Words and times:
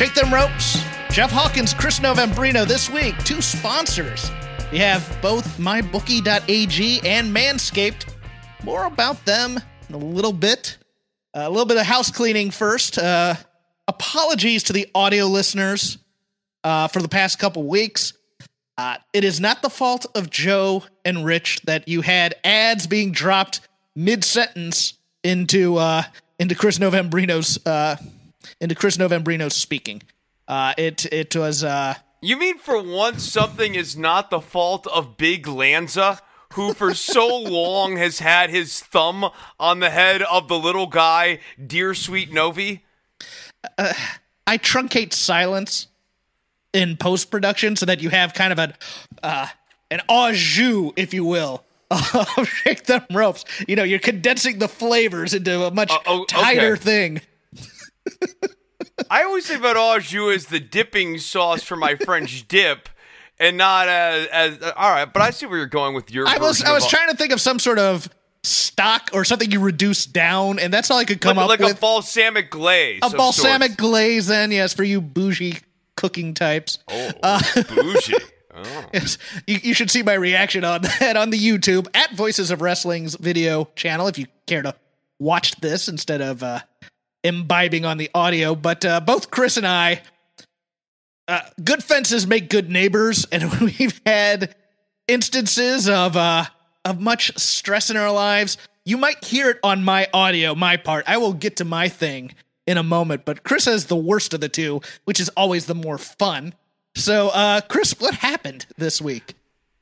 Shake 0.00 0.14
them 0.14 0.32
ropes. 0.32 0.82
Jeff 1.10 1.30
Hawkins, 1.30 1.74
Chris 1.74 2.00
Novembrino 2.00 2.66
this 2.66 2.88
week. 2.88 3.18
Two 3.22 3.42
sponsors. 3.42 4.30
We 4.72 4.78
have 4.78 5.06
both 5.20 5.58
mybookie.ag 5.58 7.00
and 7.04 7.36
Manscaped. 7.36 8.10
More 8.64 8.86
about 8.86 9.22
them 9.26 9.60
in 9.90 9.94
a 9.94 9.98
little 9.98 10.32
bit. 10.32 10.78
Uh, 11.34 11.40
a 11.40 11.50
little 11.50 11.66
bit 11.66 11.76
of 11.76 11.84
house 11.84 12.10
cleaning 12.10 12.50
first. 12.50 12.96
Uh, 12.96 13.34
apologies 13.88 14.62
to 14.62 14.72
the 14.72 14.88
audio 14.94 15.26
listeners 15.26 15.98
uh, 16.64 16.88
for 16.88 17.02
the 17.02 17.08
past 17.08 17.38
couple 17.38 17.64
weeks. 17.64 18.14
Uh, 18.78 18.96
it 19.12 19.22
is 19.22 19.38
not 19.38 19.60
the 19.60 19.68
fault 19.68 20.06
of 20.14 20.30
Joe 20.30 20.82
and 21.04 21.26
Rich 21.26 21.60
that 21.64 21.88
you 21.88 22.00
had 22.00 22.36
ads 22.42 22.86
being 22.86 23.12
dropped 23.12 23.60
mid 23.94 24.24
sentence 24.24 24.94
into 25.22 25.76
uh, 25.76 26.04
into 26.38 26.54
Chris 26.54 26.78
Novembrino's 26.78 27.58
uh, 27.66 27.96
into 28.60 28.74
Chris 28.74 28.96
Novembrino's 28.96 29.54
speaking. 29.54 30.02
Uh, 30.48 30.74
it 30.76 31.06
it 31.12 31.34
was 31.36 31.62
uh, 31.64 31.94
You 32.20 32.36
mean 32.36 32.58
for 32.58 32.82
once 32.82 33.22
something 33.22 33.74
is 33.74 33.96
not 33.96 34.30
the 34.30 34.40
fault 34.40 34.86
of 34.88 35.16
Big 35.16 35.46
Lanza, 35.46 36.20
who 36.54 36.74
for 36.74 36.94
so 36.94 37.26
long 37.38 37.96
has 37.96 38.18
had 38.18 38.50
his 38.50 38.80
thumb 38.80 39.30
on 39.58 39.80
the 39.80 39.90
head 39.90 40.22
of 40.22 40.48
the 40.48 40.58
little 40.58 40.86
guy, 40.86 41.38
dear 41.64 41.94
sweet 41.94 42.32
Novi? 42.32 42.82
I 44.46 44.58
truncate 44.58 45.12
silence 45.12 45.86
in 46.72 46.96
post 46.96 47.30
production 47.30 47.76
so 47.76 47.86
that 47.86 48.00
you 48.00 48.10
have 48.10 48.34
kind 48.34 48.52
of 48.52 48.58
an 48.58 48.74
uh, 49.22 49.46
an 49.90 50.00
au 50.08 50.32
jus, 50.32 50.92
if 50.96 51.14
you 51.14 51.24
will. 51.24 51.64
Of 51.90 52.48
shake 52.48 52.84
them 52.84 53.04
ropes. 53.10 53.44
You 53.66 53.74
know, 53.74 53.82
you're 53.82 53.98
condensing 53.98 54.60
the 54.60 54.68
flavors 54.68 55.34
into 55.34 55.64
a 55.64 55.72
much 55.72 55.90
Uh, 55.90 55.98
oh, 56.06 56.24
tighter 56.24 56.74
okay. 56.74 56.80
thing. 56.82 57.20
I 59.10 59.24
always 59.24 59.46
think 59.46 59.60
about 59.60 59.76
au 59.76 59.98
jus 59.98 60.34
as 60.34 60.46
the 60.46 60.60
dipping 60.60 61.18
sauce 61.18 61.62
for 61.62 61.76
my 61.76 61.96
French 61.96 62.46
dip. 62.48 62.88
And 63.38 63.56
not 63.56 63.88
as, 63.88 64.26
as 64.26 64.62
uh, 64.62 64.72
all 64.76 64.90
right, 64.90 65.10
but 65.10 65.22
I 65.22 65.30
see 65.30 65.46
where 65.46 65.56
you're 65.56 65.66
going 65.66 65.94
with 65.94 66.10
your. 66.10 66.28
I 66.28 66.36
was 66.36 66.62
I 66.62 66.74
was 66.74 66.86
trying 66.86 67.08
to 67.08 67.16
think 67.16 67.32
of 67.32 67.40
some 67.40 67.58
sort 67.58 67.78
of 67.78 68.06
stock 68.42 69.10
or 69.14 69.24
something 69.24 69.50
you 69.50 69.60
reduce 69.60 70.04
down, 70.04 70.58
and 70.58 70.70
that's 70.70 70.90
all 70.90 70.98
I 70.98 71.06
could 71.06 71.22
come 71.22 71.38
like, 71.38 71.44
up 71.44 71.48
like 71.48 71.58
with. 71.60 71.68
Like 71.68 71.76
a 71.78 71.80
balsamic 71.80 72.50
glaze. 72.50 73.00
a 73.02 73.08
balsamic 73.08 73.70
sorts. 73.70 73.80
glaze, 73.80 74.26
then 74.26 74.50
yes, 74.50 74.74
for 74.74 74.84
you 74.84 75.00
bougie 75.00 75.56
cooking 75.96 76.34
types. 76.34 76.78
Oh, 76.88 77.40
bougie. 77.68 78.14
Oh. 78.54 78.86
Yes, 78.92 79.16
you, 79.46 79.58
you 79.62 79.74
should 79.74 79.90
see 79.90 80.02
my 80.02 80.14
reaction 80.14 80.64
on 80.64 80.82
that 81.00 81.16
on 81.16 81.30
the 81.30 81.38
YouTube 81.38 81.86
at 81.94 82.14
Voices 82.14 82.50
of 82.50 82.60
Wrestling's 82.60 83.14
video 83.14 83.70
channel 83.76 84.06
if 84.08 84.18
you 84.18 84.26
care 84.46 84.60
to 84.60 84.74
watch 85.18 85.56
this 85.60 85.88
instead 85.88 86.20
of 86.20 86.42
uh, 86.42 86.60
imbibing 87.24 87.84
on 87.84 87.98
the 87.98 88.10
audio. 88.14 88.54
But 88.54 88.84
uh, 88.84 89.00
both 89.00 89.30
Chris 89.30 89.56
and 89.56 89.66
I, 89.66 90.02
uh, 91.28 91.40
good 91.62 91.82
fences 91.82 92.26
make 92.26 92.50
good 92.50 92.70
neighbors, 92.70 93.26
and 93.30 93.52
we've 93.60 94.00
had 94.04 94.54
instances 95.08 95.88
of 95.88 96.16
uh, 96.16 96.44
of 96.84 97.00
much 97.00 97.36
stress 97.38 97.90
in 97.90 97.96
our 97.96 98.12
lives. 98.12 98.58
You 98.84 98.96
might 98.96 99.22
hear 99.24 99.50
it 99.50 99.58
on 99.62 99.84
my 99.84 100.08
audio, 100.12 100.54
my 100.54 100.76
part. 100.76 101.04
I 101.06 101.18
will 101.18 101.34
get 101.34 101.56
to 101.56 101.64
my 101.64 101.88
thing 101.88 102.34
in 102.66 102.78
a 102.78 102.82
moment, 102.82 103.24
but 103.24 103.42
Chris 103.44 103.66
has 103.66 103.86
the 103.86 103.96
worst 103.96 104.34
of 104.34 104.40
the 104.40 104.48
two, 104.48 104.80
which 105.04 105.20
is 105.20 105.28
always 105.30 105.66
the 105.66 105.74
more 105.74 105.98
fun. 105.98 106.54
So, 106.94 107.28
uh, 107.28 107.60
Chris, 107.62 107.94
what 107.98 108.14
happened 108.14 108.66
this 108.76 109.00
week? 109.00 109.34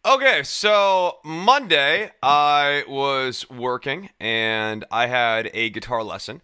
Okay, 0.05 0.43
so 0.43 1.19
Monday 1.25 2.11
I 2.23 2.85
was 2.89 3.49
working 3.51 4.11
and 4.21 4.85
I 4.91 5.07
had 5.07 5.51
a 5.53 5.71
guitar 5.71 6.03
lesson 6.03 6.41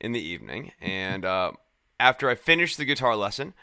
in 0.00 0.12
the 0.12 0.20
evening. 0.20 0.72
And 0.80 1.24
uh, 1.24 1.52
after 1.98 2.28
I 2.28 2.34
finished 2.34 2.78
the 2.78 2.84
guitar 2.84 3.16
lesson, 3.16 3.54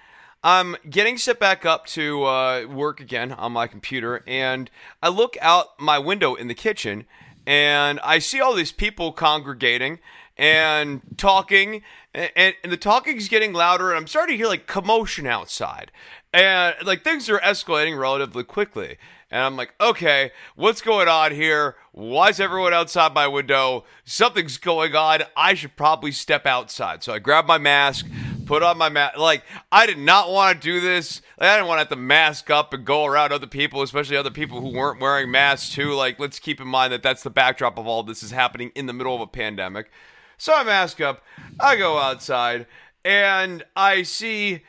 I'm 0.44 0.75
getting 0.88 1.18
set 1.18 1.40
back 1.40 1.66
up 1.66 1.88
to 1.88 2.23
uh, 2.23 2.66
work 2.68 3.00
again 3.00 3.31
on 3.31 3.51
my 3.51 3.68
computer. 3.68 4.23
And 4.28 4.69
I 5.01 5.09
look 5.09 5.38
out 5.41 5.79
my 5.79 5.97
window 5.97 6.35
in 6.35 6.47
the 6.47 6.53
kitchen 6.53 7.06
and 7.47 8.00
I 8.01 8.19
see 8.19 8.40
all 8.40 8.53
these 8.53 8.72
people 8.72 9.12
congregating 9.12 10.00
and 10.38 11.01
talking. 11.18 11.81
And, 12.13 12.53
and, 12.63 12.72
the 12.72 12.78
talking's 12.78 13.28
getting 13.28 13.53
louder. 13.53 13.90
And 13.90 13.97
I'm 13.97 14.07
starting 14.07 14.34
to 14.34 14.38
hear 14.38 14.47
like 14.47 14.68
commotion 14.68 15.25
outside. 15.25 15.91
And 16.34 16.75
like 16.85 17.03
things 17.03 17.29
are 17.29 17.40
escalating 17.40 17.97
relatively 18.00 18.44
quickly. 18.44 18.97
And 19.31 19.41
I'm 19.41 19.56
like, 19.58 19.74
okay, 19.81 20.31
what's 20.56 20.81
going 20.81 21.08
on 21.08 21.31
here? 21.34 21.75
Why 21.91 22.30
is 22.30 22.40
everyone 22.40 22.74
outside 22.74 23.13
my 23.13 23.28
window? 23.28 23.84
Something's 24.03 24.58
going 24.58 24.96
on. 24.96 25.24
I 25.36 25.56
should 25.56 25.75
probably 25.75 26.12
step 26.12 26.46
outside. 26.46 27.03
So 27.03 27.12
I 27.12 27.19
grab 27.19 27.47
my 27.47 27.58
mask, 27.58 28.06
put 28.46 28.62
on 28.62 28.78
my 28.78 28.90
mask. 28.90 29.18
Like, 29.18 29.44
I 29.72 29.88
did 29.88 29.97
not 29.97 30.30
want 30.30 30.62
to 30.62 30.66
do 30.66 30.80
this. 30.80 31.22
Like, 31.40 31.50
I 31.50 31.56
didn't 31.56 31.68
want 31.68 31.80
to 31.80 31.81
have 31.81 31.90
to 31.90 31.96
mask 31.96 32.52
up 32.52 32.74
and 32.74 32.86
go 32.86 33.06
around 33.06 33.34
other 33.34 33.47
people, 33.47 33.81
especially 33.81 34.16
other 34.16 34.30
people 34.30 34.62
who 34.62 34.72
weren't 34.72 35.02
wearing 35.02 35.31
masks 35.31 35.74
too. 35.74 35.94
Like, 35.94 36.19
let's 36.19 36.38
keep 36.38 36.62
in 36.62 36.68
mind 36.68 36.94
that 36.94 37.02
that's 37.02 37.24
the 37.24 37.31
backdrop 37.31 37.80
of 37.80 37.88
all 37.88 38.03
this 38.03 38.22
is 38.22 38.31
happening 38.31 38.72
in 38.75 38.86
the 38.86 38.94
middle 38.94 39.16
of 39.16 39.22
a 39.22 39.28
pandemic. 39.28 39.90
So 40.38 40.53
I 40.53 40.63
mask 40.63 41.02
up, 41.02 41.24
I 41.59 41.78
go 41.78 41.97
outside, 41.97 42.68
and 43.03 43.63
I 43.75 44.03
see 44.03 44.63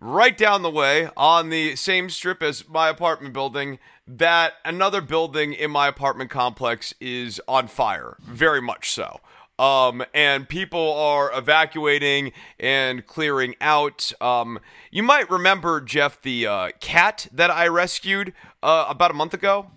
right 0.00 0.36
down 0.36 0.62
the 0.62 0.70
way 0.70 1.10
on 1.16 1.50
the 1.50 1.76
same 1.76 2.08
strip 2.08 2.42
as 2.42 2.66
my 2.68 2.88
apartment 2.88 3.34
building 3.34 3.78
that 4.18 4.54
another 4.64 5.00
building 5.00 5.52
in 5.52 5.70
my 5.70 5.86
apartment 5.86 6.30
complex 6.30 6.92
is 7.00 7.40
on 7.46 7.68
fire 7.68 8.16
very 8.26 8.60
much 8.60 8.90
so. 8.90 9.20
Um, 9.58 10.02
and 10.14 10.48
people 10.48 10.94
are 10.94 11.30
evacuating 11.36 12.32
and 12.58 13.06
clearing 13.06 13.54
out. 13.60 14.10
Um, 14.20 14.58
you 14.90 15.02
might 15.02 15.30
remember 15.30 15.80
jeff 15.80 16.20
the 16.22 16.46
uh, 16.46 16.70
cat 16.80 17.28
that 17.30 17.50
i 17.50 17.68
rescued 17.68 18.32
uh, 18.62 18.86
about 18.88 19.10
a 19.10 19.14
month 19.14 19.34
ago? 19.34 19.70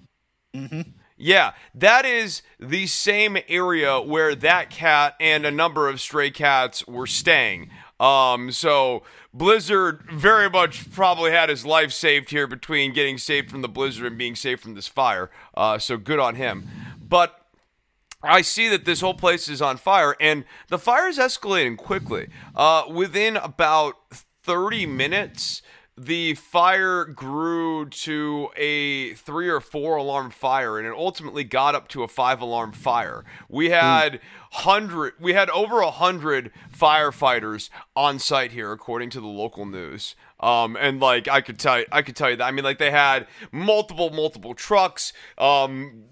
Yeah, 1.17 1.51
that 1.75 2.05
is 2.05 2.41
the 2.59 2.87
same 2.87 3.37
area 3.47 4.01
where 4.01 4.35
that 4.35 4.69
cat 4.69 5.15
and 5.19 5.45
a 5.45 5.51
number 5.51 5.87
of 5.87 6.01
stray 6.01 6.31
cats 6.31 6.85
were 6.87 7.07
staying. 7.07 7.69
Um, 7.99 8.51
so 8.51 9.03
Blizzard 9.33 10.03
very 10.11 10.49
much 10.49 10.91
probably 10.91 11.31
had 11.31 11.49
his 11.49 11.65
life 11.65 11.91
saved 11.91 12.29
here 12.29 12.47
between 12.47 12.93
getting 12.93 13.17
saved 13.17 13.49
from 13.49 13.61
the 13.61 13.67
blizzard 13.69 14.05
and 14.07 14.17
being 14.17 14.35
saved 14.35 14.61
from 14.61 14.73
this 14.73 14.87
fire. 14.87 15.29
Uh, 15.55 15.77
so 15.77 15.97
good 15.97 16.19
on 16.19 16.35
him. 16.35 16.67
But 17.01 17.39
I 18.23 18.41
see 18.41 18.69
that 18.69 18.85
this 18.85 19.01
whole 19.01 19.13
place 19.13 19.49
is 19.49 19.61
on 19.61 19.77
fire, 19.77 20.15
and 20.19 20.45
the 20.69 20.79
fire 20.79 21.07
is 21.07 21.17
escalating 21.17 21.77
quickly. 21.77 22.29
Uh, 22.55 22.83
within 22.89 23.37
about 23.37 23.95
30 24.43 24.85
minutes, 24.85 25.61
the 25.97 26.33
fire 26.33 27.05
grew 27.05 27.87
to 27.87 28.49
a 28.57 29.13
three 29.13 29.47
or 29.47 29.59
four 29.59 29.95
alarm 29.97 30.31
fire, 30.31 30.79
and 30.79 30.87
it 30.87 30.93
ultimately 30.93 31.43
got 31.43 31.75
up 31.75 31.87
to 31.89 32.03
a 32.03 32.07
five 32.07 32.41
alarm 32.41 32.71
fire. 32.71 33.23
We 33.47 33.69
had 33.69 34.19
hundred, 34.51 35.13
we 35.19 35.33
had 35.33 35.49
over 35.51 35.81
a 35.81 35.91
hundred 35.91 36.51
firefighters 36.75 37.69
on 37.95 38.17
site 38.17 38.51
here, 38.51 38.71
according 38.71 39.11
to 39.11 39.21
the 39.21 39.27
local 39.27 39.65
news. 39.65 40.15
Um, 40.39 40.75
and 40.75 40.99
like 40.99 41.27
I 41.27 41.41
could 41.41 41.59
tell 41.59 41.79
you, 41.79 41.85
I 41.91 42.01
could 42.01 42.15
tell 42.15 42.31
you 42.31 42.37
that. 42.37 42.45
I 42.45 42.51
mean, 42.51 42.65
like 42.65 42.79
they 42.79 42.91
had 42.91 43.27
multiple, 43.51 44.09
multiple 44.09 44.55
trucks. 44.55 45.13
Um, 45.37 46.05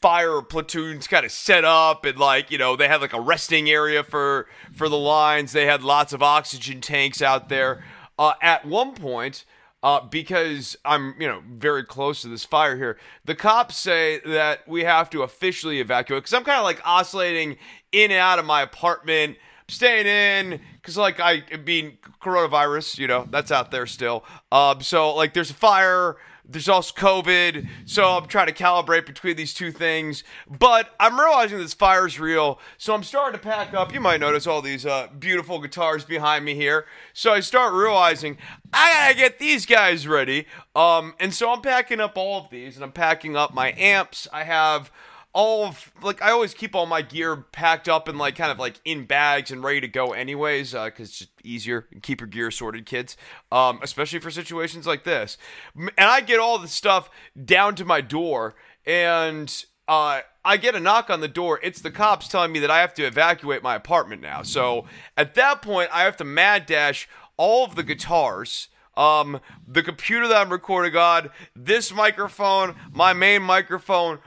fire 0.00 0.42
platoons 0.42 1.06
kind 1.06 1.24
of 1.24 1.32
set 1.32 1.64
up 1.64 2.04
and 2.04 2.18
like 2.18 2.50
you 2.50 2.58
know 2.58 2.76
they 2.76 2.88
had 2.88 3.00
like 3.00 3.12
a 3.12 3.20
resting 3.20 3.70
area 3.70 4.02
for 4.02 4.48
for 4.72 4.88
the 4.88 4.98
lines 4.98 5.52
they 5.52 5.66
had 5.66 5.82
lots 5.82 6.12
of 6.12 6.20
oxygen 6.20 6.80
tanks 6.80 7.22
out 7.22 7.48
there 7.48 7.84
uh, 8.18 8.32
at 8.42 8.64
one 8.66 8.94
point 8.94 9.44
uh, 9.82 10.00
because 10.00 10.76
i'm 10.84 11.14
you 11.20 11.28
know 11.28 11.42
very 11.50 11.84
close 11.84 12.22
to 12.22 12.28
this 12.28 12.44
fire 12.44 12.76
here 12.76 12.98
the 13.24 13.34
cops 13.34 13.76
say 13.76 14.20
that 14.24 14.66
we 14.66 14.84
have 14.84 15.08
to 15.08 15.22
officially 15.22 15.80
evacuate 15.80 16.22
because 16.22 16.34
i'm 16.34 16.44
kind 16.44 16.58
of 16.58 16.64
like 16.64 16.80
oscillating 16.84 17.56
in 17.92 18.10
and 18.10 18.20
out 18.20 18.38
of 18.38 18.44
my 18.44 18.62
apartment 18.62 19.36
staying 19.68 20.06
in 20.06 20.60
because 20.74 20.96
like 20.96 21.20
i 21.20 21.42
being 21.64 21.98
coronavirus 22.22 22.98
you 22.98 23.06
know 23.06 23.26
that's 23.30 23.52
out 23.52 23.70
there 23.70 23.86
still. 23.86 24.24
Um 24.50 24.80
so 24.80 25.14
like 25.14 25.34
there's 25.34 25.50
a 25.50 25.54
fire 25.54 26.16
there's 26.48 26.68
also 26.68 26.94
COVID, 26.94 27.68
so 27.84 28.04
I'm 28.16 28.26
trying 28.26 28.46
to 28.46 28.52
calibrate 28.52 29.04
between 29.04 29.36
these 29.36 29.52
two 29.52 29.70
things. 29.70 30.24
But 30.48 30.94
I'm 30.98 31.20
realizing 31.20 31.58
this 31.58 31.74
fire's 31.74 32.18
real, 32.18 32.58
so 32.78 32.94
I'm 32.94 33.02
starting 33.02 33.38
to 33.38 33.46
pack 33.46 33.74
up. 33.74 33.92
You 33.92 34.00
might 34.00 34.20
notice 34.20 34.46
all 34.46 34.62
these 34.62 34.86
uh, 34.86 35.08
beautiful 35.18 35.60
guitars 35.60 36.04
behind 36.04 36.46
me 36.46 36.54
here. 36.54 36.86
So 37.12 37.32
I 37.32 37.40
start 37.40 37.74
realizing 37.74 38.38
I 38.72 38.92
gotta 38.94 39.14
get 39.14 39.38
these 39.38 39.66
guys 39.66 40.08
ready. 40.08 40.46
Um, 40.74 41.14
and 41.20 41.34
so 41.34 41.52
I'm 41.52 41.60
packing 41.60 42.00
up 42.00 42.16
all 42.16 42.44
of 42.44 42.50
these, 42.50 42.76
and 42.76 42.84
I'm 42.84 42.92
packing 42.92 43.36
up 43.36 43.52
my 43.52 43.74
amps. 43.76 44.26
I 44.32 44.44
have 44.44 44.90
all 45.32 45.66
of 45.66 45.92
like 46.02 46.22
I 46.22 46.30
always 46.30 46.54
keep 46.54 46.74
all 46.74 46.86
my 46.86 47.02
gear 47.02 47.36
packed 47.36 47.88
up 47.88 48.08
and 48.08 48.18
like 48.18 48.36
kind 48.36 48.50
of 48.50 48.58
like 48.58 48.80
in 48.84 49.04
bags 49.04 49.50
and 49.50 49.62
ready 49.62 49.80
to 49.82 49.88
go 49.88 50.12
anyways 50.12 50.72
because 50.72 50.90
uh, 51.00 51.02
it's 51.02 51.18
just 51.18 51.30
easier 51.44 51.86
keep 52.02 52.20
your 52.20 52.28
gear 52.28 52.50
sorted 52.50 52.86
kids. 52.86 53.16
Um, 53.52 53.80
especially 53.82 54.20
for 54.20 54.30
situations 54.30 54.86
like 54.86 55.04
this. 55.04 55.36
And 55.76 55.92
I 55.98 56.20
get 56.20 56.40
all 56.40 56.58
the 56.58 56.68
stuff 56.68 57.10
down 57.44 57.74
to 57.76 57.84
my 57.84 58.00
door 58.00 58.54
and 58.86 59.64
uh, 59.86 60.20
I 60.44 60.56
get 60.56 60.74
a 60.74 60.80
knock 60.80 61.10
on 61.10 61.20
the 61.20 61.28
door. 61.28 61.60
It's 61.62 61.80
the 61.80 61.90
cops 61.90 62.28
telling 62.28 62.52
me 62.52 62.58
that 62.60 62.70
I 62.70 62.80
have 62.80 62.94
to 62.94 63.04
evacuate 63.04 63.62
my 63.62 63.74
apartment 63.74 64.22
now. 64.22 64.42
So 64.42 64.86
at 65.16 65.34
that 65.34 65.62
point 65.62 65.90
I 65.92 66.02
have 66.02 66.16
to 66.18 66.24
mad 66.24 66.66
dash 66.66 67.08
all 67.36 67.64
of 67.64 67.74
the 67.74 67.82
guitars. 67.82 68.68
Um, 68.96 69.40
the 69.66 69.84
computer 69.84 70.26
that 70.26 70.40
I'm 70.40 70.50
recording 70.50 70.96
on, 70.96 71.30
this 71.54 71.94
microphone, 71.94 72.74
my 72.92 73.12
main 73.12 73.42
microphone, 73.42 74.18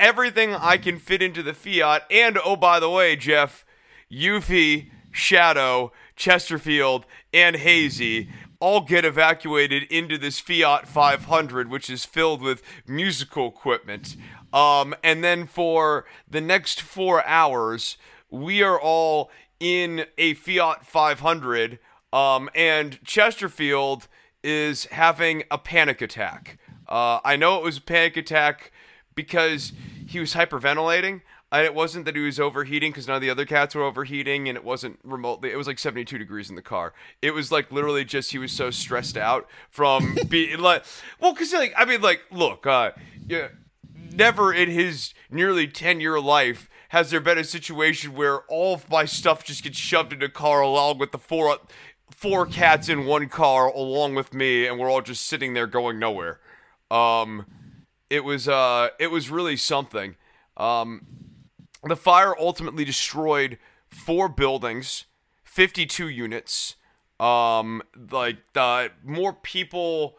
everything 0.00 0.54
I 0.54 0.78
can 0.78 0.98
fit 0.98 1.22
into 1.22 1.42
the 1.42 1.54
Fiat. 1.54 2.02
And 2.10 2.38
oh, 2.44 2.56
by 2.56 2.80
the 2.80 2.90
way, 2.90 3.14
Jeff, 3.14 3.64
Yuffie, 4.10 4.90
Shadow, 5.12 5.92
Chesterfield, 6.16 7.06
and 7.32 7.56
Hazy 7.56 8.28
all 8.58 8.82
get 8.82 9.04
evacuated 9.04 9.84
into 9.84 10.18
this 10.18 10.40
Fiat 10.40 10.86
500, 10.86 11.70
which 11.70 11.88
is 11.88 12.04
filled 12.04 12.42
with 12.42 12.62
musical 12.86 13.48
equipment. 13.48 14.16
Um, 14.52 14.94
and 15.02 15.22
then 15.22 15.46
for 15.46 16.04
the 16.28 16.40
next 16.40 16.82
four 16.82 17.24
hours, 17.26 17.96
we 18.30 18.62
are 18.62 18.80
all 18.80 19.30
in 19.60 20.04
a 20.18 20.34
Fiat 20.34 20.84
500, 20.86 21.78
um, 22.12 22.50
and 22.54 23.02
Chesterfield 23.04 24.08
is 24.42 24.86
having 24.86 25.44
a 25.50 25.58
panic 25.58 26.00
attack. 26.00 26.58
Uh, 26.88 27.20
I 27.24 27.36
know 27.36 27.56
it 27.58 27.62
was 27.62 27.78
a 27.78 27.82
panic 27.82 28.16
attack 28.16 28.72
because 29.14 29.72
he 30.10 30.18
was 30.20 30.34
hyperventilating. 30.34 31.22
And 31.52 31.64
it 31.64 31.74
wasn't 31.74 32.04
that 32.04 32.14
he 32.14 32.22
was 32.22 32.38
overheating 32.38 32.92
because 32.92 33.08
none 33.08 33.16
of 33.16 33.22
the 33.22 33.30
other 33.30 33.44
cats 33.44 33.74
were 33.74 33.82
overheating, 33.82 34.48
and 34.48 34.56
it 34.56 34.62
wasn't 34.62 35.00
remotely. 35.02 35.50
It 35.50 35.56
was 35.56 35.66
like 35.66 35.80
72 35.80 36.16
degrees 36.16 36.48
in 36.48 36.54
the 36.54 36.62
car. 36.62 36.92
It 37.22 37.32
was 37.32 37.50
like 37.50 37.72
literally 37.72 38.04
just 38.04 38.30
he 38.30 38.38
was 38.38 38.52
so 38.52 38.70
stressed 38.70 39.16
out 39.16 39.48
from 39.68 40.16
being 40.28 40.60
like, 40.60 40.84
well, 41.18 41.32
because 41.32 41.52
like 41.52 41.74
I 41.76 41.84
mean, 41.86 42.02
like, 42.02 42.22
look, 42.30 42.68
uh, 42.68 42.92
yeah, 43.26 43.48
never 44.12 44.52
in 44.52 44.70
his 44.70 45.12
nearly 45.28 45.66
10 45.66 46.00
year 46.00 46.20
life 46.20 46.68
has 46.90 47.10
there 47.10 47.20
been 47.20 47.38
a 47.38 47.44
situation 47.44 48.14
where 48.14 48.40
all 48.42 48.74
of 48.74 48.88
my 48.88 49.04
stuff 49.04 49.44
just 49.44 49.64
gets 49.64 49.76
shoved 49.76 50.12
in 50.12 50.22
a 50.22 50.28
car 50.28 50.60
along 50.60 50.98
with 50.98 51.10
the 51.10 51.18
four 51.18 51.58
four 52.10 52.46
cats 52.46 52.88
in 52.88 53.06
one 53.06 53.28
car 53.28 53.66
along 53.68 54.14
with 54.14 54.34
me, 54.34 54.66
and 54.66 54.78
we're 54.78 54.90
all 54.90 55.02
just 55.02 55.26
sitting 55.26 55.54
there 55.54 55.66
going 55.66 55.98
nowhere. 55.98 56.38
Um, 56.92 57.46
it 58.10 58.24
was 58.24 58.48
uh, 58.48 58.90
it 58.98 59.10
was 59.10 59.30
really 59.30 59.56
something. 59.56 60.16
Um, 60.56 61.06
the 61.82 61.96
fire 61.96 62.38
ultimately 62.38 62.84
destroyed 62.84 63.58
four 63.88 64.28
buildings, 64.28 65.06
52 65.44 66.08
units. 66.08 66.76
Um, 67.18 67.82
like 68.10 68.38
the 68.54 68.90
more 69.04 69.32
people, 69.32 70.16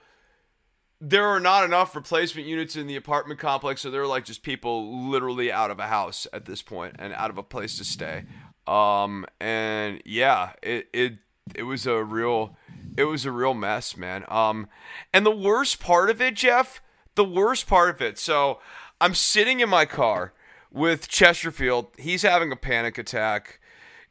there 0.99 1.25
are 1.25 1.39
not 1.39 1.63
enough 1.63 1.95
replacement 1.95 2.47
units 2.47 2.75
in 2.75 2.87
the 2.87 2.95
apartment 2.95 3.39
complex, 3.39 3.81
so 3.81 3.91
there 3.91 4.01
are 4.01 4.07
like 4.07 4.25
just 4.25 4.43
people 4.43 5.09
literally 5.09 5.51
out 5.51 5.71
of 5.71 5.79
a 5.79 5.87
house 5.87 6.25
at 6.31 6.45
this 6.45 6.61
point 6.61 6.95
and 6.97 7.13
out 7.13 7.29
of 7.29 7.37
a 7.37 7.43
place 7.43 7.77
to 7.77 7.83
stay. 7.83 8.23
Um, 8.67 9.25
and 9.39 10.01
yeah, 10.05 10.53
it 10.61 10.87
it 10.93 11.13
it 11.55 11.63
was 11.63 11.85
a 11.85 12.03
real, 12.03 12.55
it 12.95 13.05
was 13.05 13.25
a 13.25 13.31
real 13.31 13.53
mess, 13.53 13.97
man. 13.97 14.23
Um, 14.27 14.67
and 15.13 15.25
the 15.25 15.35
worst 15.35 15.79
part 15.79 16.09
of 16.09 16.21
it, 16.21 16.35
Jeff 16.35 16.81
the 17.15 17.23
worst 17.23 17.67
part 17.67 17.89
of 17.89 18.01
it. 18.01 18.17
So 18.17 18.59
I'm 18.99 19.13
sitting 19.13 19.59
in 19.59 19.69
my 19.69 19.85
car 19.85 20.33
with 20.71 21.07
Chesterfield. 21.07 21.87
He's 21.97 22.21
having 22.21 22.51
a 22.51 22.55
panic 22.55 22.97
attack. 22.97 23.59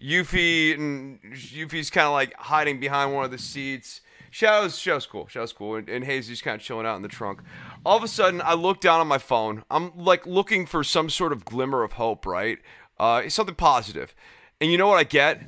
Yuffie 0.02 0.74
and 0.74 1.20
Yuffie's 1.32 1.90
kind 1.90 2.06
of 2.06 2.12
like 2.12 2.34
hiding 2.34 2.80
behind 2.80 3.14
one 3.14 3.24
of 3.24 3.30
the 3.30 3.38
seats. 3.38 4.00
Shadow's 4.30 4.78
Shadow's 4.78 5.06
cool. 5.06 5.26
Shadow's 5.26 5.52
cool, 5.52 5.76
and, 5.76 5.88
and 5.88 6.04
Hazy's 6.04 6.40
kind 6.40 6.54
of 6.58 6.64
chilling 6.64 6.86
out 6.86 6.96
in 6.96 7.02
the 7.02 7.08
trunk. 7.08 7.40
All 7.84 7.96
of 7.96 8.02
a 8.02 8.08
sudden, 8.08 8.40
I 8.42 8.54
look 8.54 8.80
down 8.80 9.00
on 9.00 9.08
my 9.08 9.18
phone. 9.18 9.64
I'm 9.70 9.92
like 9.96 10.24
looking 10.26 10.66
for 10.66 10.84
some 10.84 11.10
sort 11.10 11.32
of 11.32 11.44
glimmer 11.44 11.82
of 11.82 11.92
hope, 11.92 12.24
right? 12.24 12.58
Uh, 12.98 13.28
something 13.28 13.56
positive. 13.56 14.14
And 14.60 14.70
you 14.70 14.78
know 14.78 14.86
what 14.88 14.98
I 14.98 15.04
get? 15.04 15.42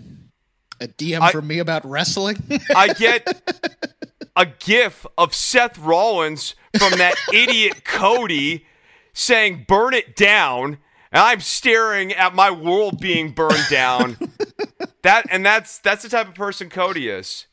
A 0.81 0.89
DM 0.89 1.21
I, 1.21 1.31
from 1.31 1.47
me 1.47 1.61
about 1.61 1.85
wrestling. 1.85 2.37
I 2.75 2.93
get 2.93 3.25
a 4.37 4.46
gif 4.46 5.06
of 5.19 5.34
Seth 5.34 5.79
Rollins 5.79 6.55
from 6.79 6.99
that 6.99 7.14
idiot 7.32 7.84
Cody 7.84 8.67
saying 9.12 9.64
"burn 9.69 9.94
it 9.94 10.17
down," 10.17 10.79
and 11.11 11.23
I'm 11.23 11.40
staring 11.40 12.12
at 12.12 12.34
my 12.34 12.50
world 12.50 13.00
being 13.00 13.32
burned 13.32 13.67
down. 13.70 14.17
that 15.02 15.26
and 15.31 15.44
that's 15.44 15.79
that's 15.79 16.02
the 16.02 16.08
type 16.08 16.29
of 16.29 16.34
person 16.34 16.69
Cody 16.69 17.08
is. 17.08 17.46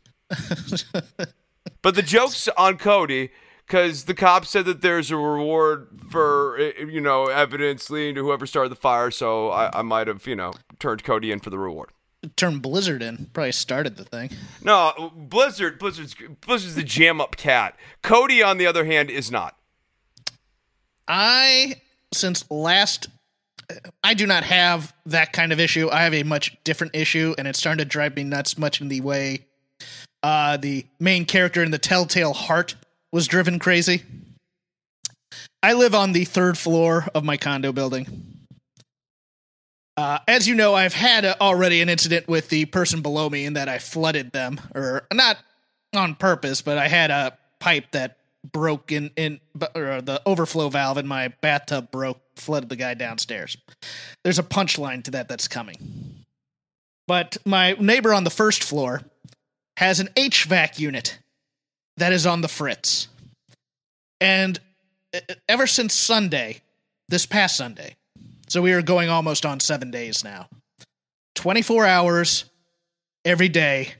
but 1.81 1.95
the 1.95 2.03
joke's 2.03 2.47
on 2.49 2.77
Cody 2.77 3.31
because 3.65 4.05
the 4.05 4.13
cop 4.13 4.45
said 4.45 4.65
that 4.65 4.81
there's 4.81 5.11
a 5.11 5.17
reward 5.17 5.87
for 6.09 6.57
eh, 6.59 6.71
you 6.87 7.01
know 7.01 7.25
evidence 7.25 7.89
leading 7.89 8.15
to 8.15 8.23
whoever 8.23 8.45
started 8.45 8.69
the 8.69 8.75
fire. 8.75 9.11
So 9.11 9.49
I, 9.49 9.79
I 9.79 9.81
might 9.81 10.07
have 10.07 10.25
you 10.27 10.35
know 10.35 10.53
turned 10.79 11.03
Cody 11.03 11.31
in 11.31 11.39
for 11.39 11.49
the 11.49 11.59
reward 11.59 11.91
turned 12.35 12.61
Blizzard 12.61 13.01
in. 13.01 13.29
Probably 13.33 13.51
started 13.51 13.95
the 13.97 14.03
thing. 14.03 14.31
No, 14.63 15.11
Blizzard. 15.15 15.79
Blizzard's 15.79 16.15
Blizzard's 16.41 16.75
the 16.75 16.83
jam 16.83 17.21
up 17.21 17.35
cat. 17.35 17.75
Cody, 18.01 18.43
on 18.43 18.57
the 18.57 18.67
other 18.67 18.85
hand, 18.85 19.09
is 19.09 19.31
not. 19.31 19.55
I 21.07 21.81
since 22.13 22.49
last. 22.49 23.07
I 24.03 24.15
do 24.15 24.25
not 24.25 24.43
have 24.43 24.93
that 25.05 25.31
kind 25.31 25.53
of 25.53 25.59
issue. 25.59 25.89
I 25.91 26.03
have 26.03 26.13
a 26.13 26.23
much 26.23 26.57
different 26.63 26.95
issue, 26.95 27.35
and 27.37 27.47
it's 27.47 27.59
starting 27.59 27.77
to 27.79 27.85
drive 27.85 28.15
me 28.15 28.23
nuts. 28.23 28.57
Much 28.57 28.81
in 28.81 28.87
the 28.87 29.01
way 29.01 29.45
uh, 30.23 30.57
the 30.57 30.85
main 30.99 31.25
character 31.25 31.63
in 31.63 31.71
the 31.71 31.77
Telltale 31.77 32.33
Heart 32.33 32.75
was 33.11 33.27
driven 33.27 33.59
crazy. 33.59 34.03
I 35.61 35.73
live 35.73 35.93
on 35.93 36.13
the 36.13 36.25
third 36.25 36.57
floor 36.57 37.07
of 37.13 37.23
my 37.23 37.37
condo 37.37 37.71
building. 37.71 38.38
Uh, 39.99 40.17
as 40.29 40.47
you 40.47 40.55
know, 40.55 40.75
I've 40.75 40.93
had 40.93 41.25
a, 41.25 41.37
already 41.41 41.81
an 41.81 41.89
incident 41.89 42.29
with 42.29 42.47
the 42.47 42.63
person 42.63 43.01
below 43.01 43.29
me 43.29 43.43
in 43.43 43.55
that 43.55 43.67
I 43.67 43.79
flooded 43.79 44.31
them, 44.31 44.61
or 44.73 45.05
not 45.13 45.39
on 45.93 46.15
purpose, 46.15 46.61
but 46.61 46.77
I 46.77 46.87
had 46.87 47.11
a 47.11 47.37
pipe 47.59 47.91
that 47.91 48.15
broke 48.49 48.93
in 48.93 49.11
in 49.17 49.41
or 49.75 49.99
the 49.99 50.21
overflow 50.25 50.69
valve 50.69 50.97
in 50.97 51.05
my 51.05 51.27
bathtub 51.41 51.91
broke, 51.91 52.21
flooded 52.37 52.69
the 52.69 52.77
guy 52.77 52.93
downstairs. 52.93 53.57
There's 54.23 54.39
a 54.39 54.43
punchline 54.43 55.03
to 55.03 55.11
that 55.11 55.27
that's 55.27 55.49
coming. 55.49 56.23
But 57.05 57.35
my 57.43 57.73
neighbor 57.73 58.13
on 58.13 58.23
the 58.23 58.29
first 58.29 58.63
floor 58.63 59.01
has 59.75 59.99
an 59.99 60.07
HVAC 60.15 60.79
unit 60.79 61.19
that 61.97 62.13
is 62.13 62.25
on 62.25 62.39
the 62.39 62.47
fritz. 62.47 63.09
And 64.21 64.61
ever 65.49 65.67
since 65.67 65.93
Sunday, 65.93 66.61
this 67.09 67.25
past 67.25 67.57
Sunday, 67.57 67.97
so 68.49 68.61
we 68.61 68.73
are 68.73 68.81
going 68.81 69.09
almost 69.09 69.45
on 69.45 69.59
seven 69.59 69.91
days 69.91 70.23
now. 70.23 70.47
24 71.35 71.85
hours 71.85 72.45
every 73.23 73.47
day 73.47 73.93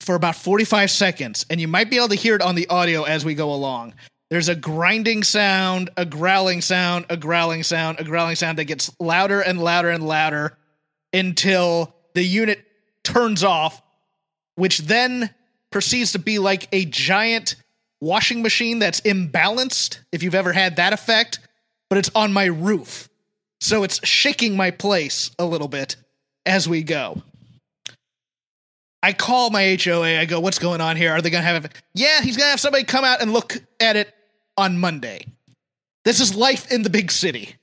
for 0.00 0.14
about 0.14 0.36
45 0.36 0.90
seconds. 0.90 1.44
And 1.50 1.60
you 1.60 1.68
might 1.68 1.90
be 1.90 1.96
able 1.96 2.08
to 2.08 2.14
hear 2.14 2.34
it 2.34 2.40
on 2.40 2.54
the 2.54 2.68
audio 2.68 3.02
as 3.02 3.24
we 3.24 3.34
go 3.34 3.52
along. 3.52 3.94
There's 4.30 4.48
a 4.48 4.54
grinding 4.54 5.22
sound, 5.24 5.90
a 5.96 6.04
growling 6.04 6.60
sound, 6.60 7.06
a 7.10 7.16
growling 7.16 7.62
sound, 7.62 7.98
a 8.00 8.04
growling 8.04 8.36
sound 8.36 8.58
that 8.58 8.64
gets 8.64 8.90
louder 9.00 9.40
and 9.40 9.60
louder 9.60 9.90
and 9.90 10.06
louder 10.06 10.56
until 11.12 11.94
the 12.14 12.22
unit 12.22 12.64
turns 13.02 13.42
off, 13.42 13.82
which 14.54 14.78
then 14.78 15.30
proceeds 15.70 16.12
to 16.12 16.18
be 16.18 16.38
like 16.38 16.68
a 16.72 16.84
giant 16.84 17.56
washing 18.00 18.42
machine 18.42 18.78
that's 18.78 19.00
imbalanced. 19.00 19.98
If 20.12 20.22
you've 20.22 20.34
ever 20.34 20.52
had 20.52 20.76
that 20.76 20.92
effect, 20.92 21.40
but 21.88 21.98
it's 21.98 22.10
on 22.14 22.32
my 22.32 22.46
roof. 22.46 23.08
So 23.60 23.82
it's 23.82 24.06
shaking 24.06 24.56
my 24.56 24.70
place 24.70 25.30
a 25.38 25.44
little 25.44 25.68
bit 25.68 25.96
as 26.46 26.68
we 26.68 26.82
go. 26.82 27.22
I 29.02 29.12
call 29.12 29.50
my 29.50 29.78
HOA. 29.82 30.18
I 30.18 30.24
go, 30.24 30.40
what's 30.40 30.58
going 30.58 30.80
on 30.80 30.96
here? 30.96 31.12
Are 31.12 31.20
they 31.20 31.30
going 31.30 31.42
to 31.42 31.48
have? 31.48 31.70
Yeah, 31.94 32.20
he's 32.20 32.36
going 32.36 32.46
to 32.46 32.50
have 32.50 32.60
somebody 32.60 32.84
come 32.84 33.04
out 33.04 33.22
and 33.22 33.32
look 33.32 33.56
at 33.80 33.96
it 33.96 34.12
on 34.56 34.78
Monday. 34.78 35.24
This 36.04 36.20
is 36.20 36.34
life 36.34 36.70
in 36.72 36.82
the 36.82 36.90
big 36.90 37.10
city. 37.10 37.54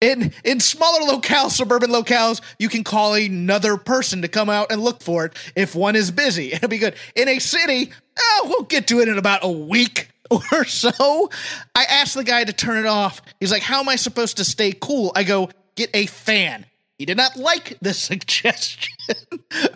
In 0.00 0.32
in 0.44 0.60
smaller 0.60 1.00
locales, 1.00 1.50
suburban 1.50 1.90
locales, 1.90 2.40
you 2.58 2.70
can 2.70 2.84
call 2.84 3.14
another 3.14 3.76
person 3.76 4.22
to 4.22 4.28
come 4.28 4.48
out 4.48 4.72
and 4.72 4.80
look 4.80 5.02
for 5.02 5.26
it 5.26 5.36
if 5.54 5.74
one 5.74 5.94
is 5.94 6.10
busy. 6.10 6.52
It'll 6.52 6.68
be 6.68 6.78
good. 6.78 6.94
In 7.14 7.28
a 7.28 7.38
city, 7.38 7.90
oh, 8.18 8.46
we'll 8.48 8.62
get 8.62 8.86
to 8.88 9.00
it 9.00 9.08
in 9.08 9.18
about 9.18 9.40
a 9.42 9.50
week 9.50 10.08
or 10.30 10.64
so. 10.64 11.30
I 11.74 11.84
asked 11.84 12.14
the 12.14 12.24
guy 12.24 12.44
to 12.44 12.52
turn 12.52 12.78
it 12.78 12.86
off. 12.86 13.20
He's 13.40 13.50
like, 13.50 13.62
How 13.62 13.80
am 13.80 13.88
I 13.88 13.96
supposed 13.96 14.36
to 14.38 14.44
stay 14.44 14.72
cool? 14.72 15.12
I 15.14 15.24
go, 15.24 15.50
Get 15.76 15.90
a 15.94 16.06
fan. 16.06 16.66
He 16.98 17.06
did 17.06 17.16
not 17.16 17.36
like 17.36 17.78
the 17.80 17.94
suggestion 17.94 18.92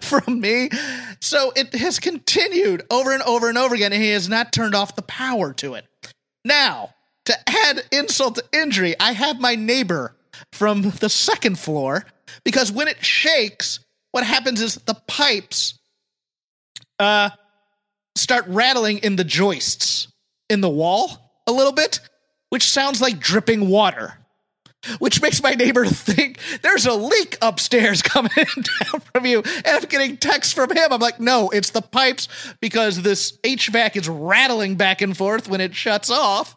from 0.02 0.40
me. 0.40 0.68
So 1.20 1.52
it 1.56 1.75
has 1.75 1.99
continued 1.99 2.82
over 2.90 3.12
and 3.12 3.23
over 3.23 3.49
and 3.49 3.56
over 3.56 3.75
again, 3.75 3.92
and 3.92 4.02
he 4.02 4.11
has 4.11 4.28
not 4.28 4.52
turned 4.52 4.75
off 4.75 4.94
the 4.94 5.02
power 5.02 5.52
to 5.54 5.75
it. 5.75 5.87
Now, 6.44 6.90
to 7.25 7.34
add 7.49 7.82
insult 7.90 8.34
to 8.34 8.44
injury, 8.52 8.94
I 9.00 9.12
have 9.12 9.40
my 9.40 9.54
neighbor 9.54 10.14
from 10.52 10.82
the 10.82 11.08
second 11.08 11.58
floor 11.58 12.04
because 12.44 12.70
when 12.70 12.88
it 12.88 13.02
shakes, 13.02 13.80
what 14.11 14.25
happens 14.25 14.61
is 14.61 14.75
the 14.75 14.94
pipes 15.06 15.78
uh 16.99 17.30
start 18.16 18.44
rattling 18.46 18.99
in 18.99 19.16
the 19.16 19.25
joists 19.25 20.08
in 20.54 20.62
the 20.62 20.70
wall 20.70 21.42
a 21.46 21.52
little 21.52 21.73
bit, 21.73 22.00
which 22.49 22.70
sounds 22.70 23.02
like 23.02 23.18
dripping 23.18 23.68
water. 23.68 24.14
Which 24.99 25.23
makes 25.23 25.42
my 25.42 25.52
neighbor 25.52 25.87
think 25.87 26.38
there's 26.62 26.84
a 26.84 26.92
leak 26.92 27.38
upstairs 27.40 28.02
coming 28.02 28.30
down 28.32 29.00
from 29.00 29.25
you. 29.25 29.38
And 29.38 29.66
I'm 29.66 29.84
getting 29.84 30.16
texts 30.16 30.52
from 30.52 30.70
him. 30.70 30.92
I'm 30.92 31.00
like, 31.00 31.18
no, 31.20 31.49
it's 31.50 31.70
the 31.70 31.80
pipes 31.80 32.28
because 32.61 33.00
this 33.00 33.38
HVAC 33.44 33.96
is 33.96 34.08
rattling 34.08 34.76
back 34.76 35.00
and 35.00 35.16
forth 35.16 35.49
when 35.49 35.61
it 35.62 35.75
shuts 35.75 36.11
off. 36.11 36.54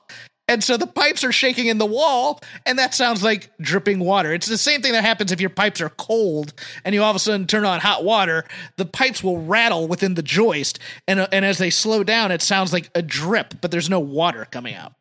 And 0.49 0.63
so 0.63 0.77
the 0.77 0.87
pipes 0.87 1.25
are 1.25 1.31
shaking 1.33 1.67
in 1.67 1.77
the 1.77 1.85
wall, 1.85 2.39
and 2.65 2.79
that 2.79 2.93
sounds 2.93 3.21
like 3.21 3.51
dripping 3.59 3.99
water. 3.99 4.33
It's 4.33 4.47
the 4.47 4.57
same 4.57 4.81
thing 4.81 4.93
that 4.93 5.03
happens 5.03 5.31
if 5.31 5.41
your 5.41 5.49
pipes 5.49 5.81
are 5.81 5.89
cold 5.89 6.53
and 6.85 6.95
you 6.95 7.03
all 7.03 7.09
of 7.09 7.17
a 7.17 7.19
sudden 7.19 7.47
turn 7.47 7.65
on 7.65 7.81
hot 7.81 8.05
water. 8.05 8.45
The 8.77 8.85
pipes 8.85 9.21
will 9.21 9.41
rattle 9.41 9.87
within 9.87 10.13
the 10.13 10.23
joist, 10.23 10.79
and, 11.07 11.27
and 11.33 11.43
as 11.43 11.57
they 11.57 11.69
slow 11.69 12.03
down, 12.03 12.31
it 12.31 12.41
sounds 12.41 12.71
like 12.71 12.89
a 12.95 13.01
drip, 13.01 13.55
but 13.59 13.71
there's 13.71 13.89
no 13.89 13.99
water 13.99 14.47
coming 14.49 14.73
out. 14.73 14.93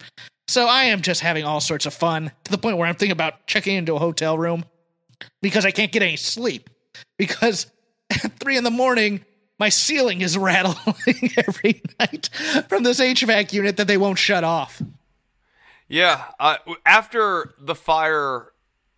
So 0.49 0.67
I 0.67 0.85
am 0.85 1.01
just 1.01 1.21
having 1.21 1.45
all 1.45 1.61
sorts 1.61 1.87
of 1.87 1.95
fun 1.95 2.31
to 2.45 2.51
the 2.51 2.59
point 2.59 2.77
where 2.77 2.87
I'm 2.87 2.95
thinking 2.95 3.13
about 3.13 3.47
checking 3.47 3.77
into 3.77 3.95
a 3.95 3.99
hotel 3.99 4.39
room 4.39 4.65
because 5.43 5.65
I 5.65 5.71
can't 5.71 5.93
get 5.93 6.03
any 6.03 6.17
sleep. 6.17 6.71
Because 7.19 7.67
at 8.11 8.33
three 8.39 8.57
in 8.57 8.65
the 8.65 8.71
morning, 8.71 9.25
my 9.59 9.69
ceiling 9.69 10.21
is 10.21 10.37
rattling 10.37 11.31
every 11.37 11.83
night 11.99 12.29
from 12.69 12.83
this 12.83 13.01
HVAC 13.01 13.53
unit 13.53 13.77
that 13.77 13.87
they 13.87 13.97
won't 13.97 14.19
shut 14.19 14.45
off. 14.45 14.83
Yeah, 15.89 16.25
uh, 16.41 16.57
after 16.85 17.55
the 17.61 17.75
fire, 17.77 18.53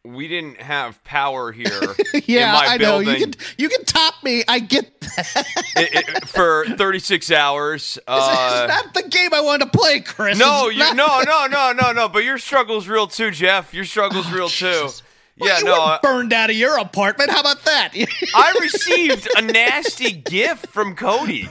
we 0.05 0.27
didn't 0.27 0.61
have 0.61 1.03
power 1.05 1.53
here. 1.53 1.69
yeah, 2.27 2.47
in 2.47 2.53
my 2.55 2.67
I 2.67 2.77
know. 2.79 2.99
You 3.01 3.17
can 3.17 3.35
you 3.59 3.69
can 3.69 3.85
top 3.85 4.15
me. 4.23 4.43
I 4.49 4.59
get 4.59 4.99
that. 5.01 5.47
it- 5.77 6.09
it- 6.17 6.29
for 6.29 6.65
36 6.77 7.31
hours. 7.31 7.95
this 7.95 8.03
Uh, 8.07 8.61
is 8.65 8.69
not 8.69 8.95
the 8.95 9.03
game 9.09 9.35
I 9.35 9.41
wanted 9.43 9.71
to 9.71 9.79
play, 9.79 10.01
Chris. 10.01 10.39
no, 10.39 10.71
you 10.71 10.79
no, 10.95 11.21
no, 11.27 11.47
no, 11.47 11.73
no, 11.73 11.93
no. 11.93 12.09
But 12.09 12.25
your 12.25 12.39
struggle's 12.39 12.89
real 12.89 13.07
too, 13.07 13.31
Jeff. 13.33 13.75
Your 13.75 13.85
struggle's 13.85 14.31
real 14.31 14.49
too. 14.49 14.67
Oh, 14.67 14.91
Well, 15.39 15.51
Yeah, 15.51 15.59
you 15.59 15.65
no. 15.67 15.79
weren't 15.87 16.03
burned 16.03 16.33
out 16.33 16.49
of 16.51 16.57
your 16.57 16.79
apartment. 16.79 17.31
How 17.31 17.41
about 17.41 17.65
that? 17.65 17.93
I 18.35 18.59
received 18.63 19.29
a 19.37 19.43
nasty 19.43 20.13
gift 20.13 20.69
from 20.69 20.97
Cody. 20.97 21.49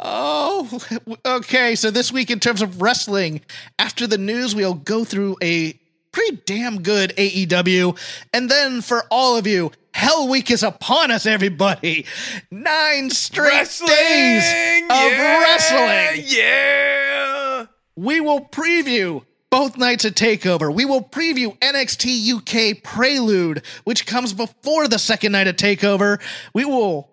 Oh, 0.00 0.80
okay. 1.24 1.74
So 1.74 1.90
this 1.90 2.12
week, 2.12 2.30
in 2.30 2.40
terms 2.40 2.62
of 2.62 2.82
wrestling, 2.82 3.40
after 3.78 4.06
the 4.06 4.18
news, 4.18 4.54
we'll 4.54 4.74
go 4.74 5.04
through 5.04 5.36
a 5.42 5.78
pretty 6.12 6.38
damn 6.46 6.82
good 6.82 7.12
AEW. 7.16 7.98
And 8.32 8.50
then 8.50 8.80
for 8.80 9.04
all 9.10 9.36
of 9.36 9.46
you, 9.46 9.70
Hell 9.92 10.28
Week 10.28 10.50
is 10.50 10.62
upon 10.62 11.10
us, 11.10 11.24
everybody. 11.26 12.06
Nine 12.50 13.10
straight 13.10 13.52
Wrestling 13.52 13.88
days 13.88 14.42
of 14.90 15.10
yeah, 15.12 15.38
wrestling. 15.40 16.24
Yeah. 16.26 17.66
We 17.96 18.20
will 18.20 18.40
preview 18.40 19.24
both 19.50 19.78
nights 19.78 20.04
of 20.04 20.14
TakeOver. 20.14 20.74
We 20.74 20.84
will 20.84 21.02
preview 21.02 21.58
NXT 21.60 22.30
UK 22.34 22.82
Prelude, 22.82 23.62
which 23.84 24.04
comes 24.04 24.34
before 24.34 24.86
the 24.86 24.98
second 24.98 25.32
night 25.32 25.46
of 25.46 25.56
TakeOver. 25.56 26.20
We 26.52 26.66
will 26.66 27.10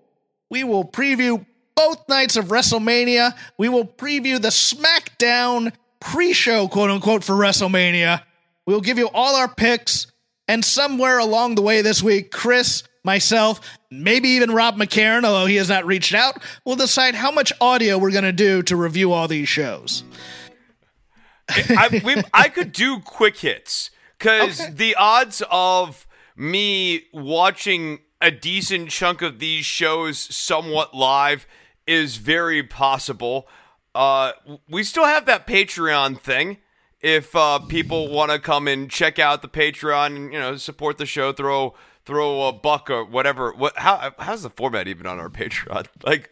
we 0.50 0.64
will 0.64 0.86
preview 0.86 1.46
both 1.76 2.08
nights 2.10 2.36
of 2.36 2.46
WrestleMania. 2.46 3.36
We 3.58 3.70
will 3.70 3.86
preview 3.86 4.42
the 4.42 4.50
SmackDown 4.50 5.74
pre-show, 6.00 6.68
quote 6.68 6.90
unquote, 6.90 7.24
for 7.24 7.34
WrestleMania. 7.34 8.24
We'll 8.66 8.82
give 8.82 8.98
you 8.98 9.10
all 9.14 9.36
our 9.36 9.48
picks, 9.48 10.08
and 10.48 10.64
somewhere 10.64 11.20
along 11.20 11.56
the 11.56 11.62
way 11.62 11.82
this 11.82 12.02
week, 12.04 12.32
Chris, 12.32 12.84
myself, 13.04 13.60
maybe 13.92 14.30
even 14.30 14.52
Rob 14.52 14.76
McCarron, 14.78 15.24
although 15.26 15.46
he 15.46 15.56
has 15.56 15.70
not 15.70 15.86
reached 15.86 16.14
out, 16.14 16.42
will 16.66 16.76
decide 16.76 17.16
how 17.16 17.32
much 17.32 17.52
audio 17.60 17.98
we're 17.98 18.12
going 18.12 18.24
to 18.24 18.32
do 18.32 18.62
to 18.64 18.76
review 18.76 19.12
all 19.12 19.28
these 19.28 19.50
shows. 19.50 20.04
I, 21.50 22.02
we, 22.04 22.16
I 22.34 22.48
could 22.50 22.72
do 22.72 23.00
quick 23.00 23.38
hits 23.38 23.92
because 24.18 24.62
Okay. 24.62 24.72
the 24.74 24.96
odds 24.96 25.42
of 25.52 26.08
me 26.38 27.04
watching 27.14 28.00
a 28.22 28.32
decent 28.32 28.90
chunk 28.90 29.22
of 29.22 29.40
these 29.40 29.66
shows 29.66 30.18
somewhat 30.18 30.96
live 30.96 31.46
is 31.88 32.18
very 32.18 32.64
possible. 32.64 33.48
Uh, 33.96 34.32
we 34.70 34.84
still 34.84 35.06
have 35.06 35.26
that 35.26 35.46
Patreon 35.48 36.20
thing. 36.20 36.58
If 37.02 37.36
uh, 37.36 37.60
people 37.60 38.10
want 38.10 38.32
to 38.32 38.40
come 38.40 38.68
and 38.68 38.90
check 38.90 39.20
out 39.20 39.42
the 39.42 39.50
Patreon 39.50 40.16
and 40.16 40.34
you 40.34 40.40
know 40.40 40.56
support 40.56 40.98
the 40.98 41.06
show, 41.06 41.34
throw 41.34 41.76
throw 42.06 42.44
a 42.48 42.54
buck 42.54 42.90
or 42.90 43.04
whatever. 43.04 43.52
What 43.54 43.78
how 43.78 44.14
how's 44.20 44.44
the 44.44 44.50
format 44.50 44.88
even 44.88 45.06
on 45.06 45.20
our 45.20 45.30
Patreon? 45.30 45.88
Like 46.04 46.30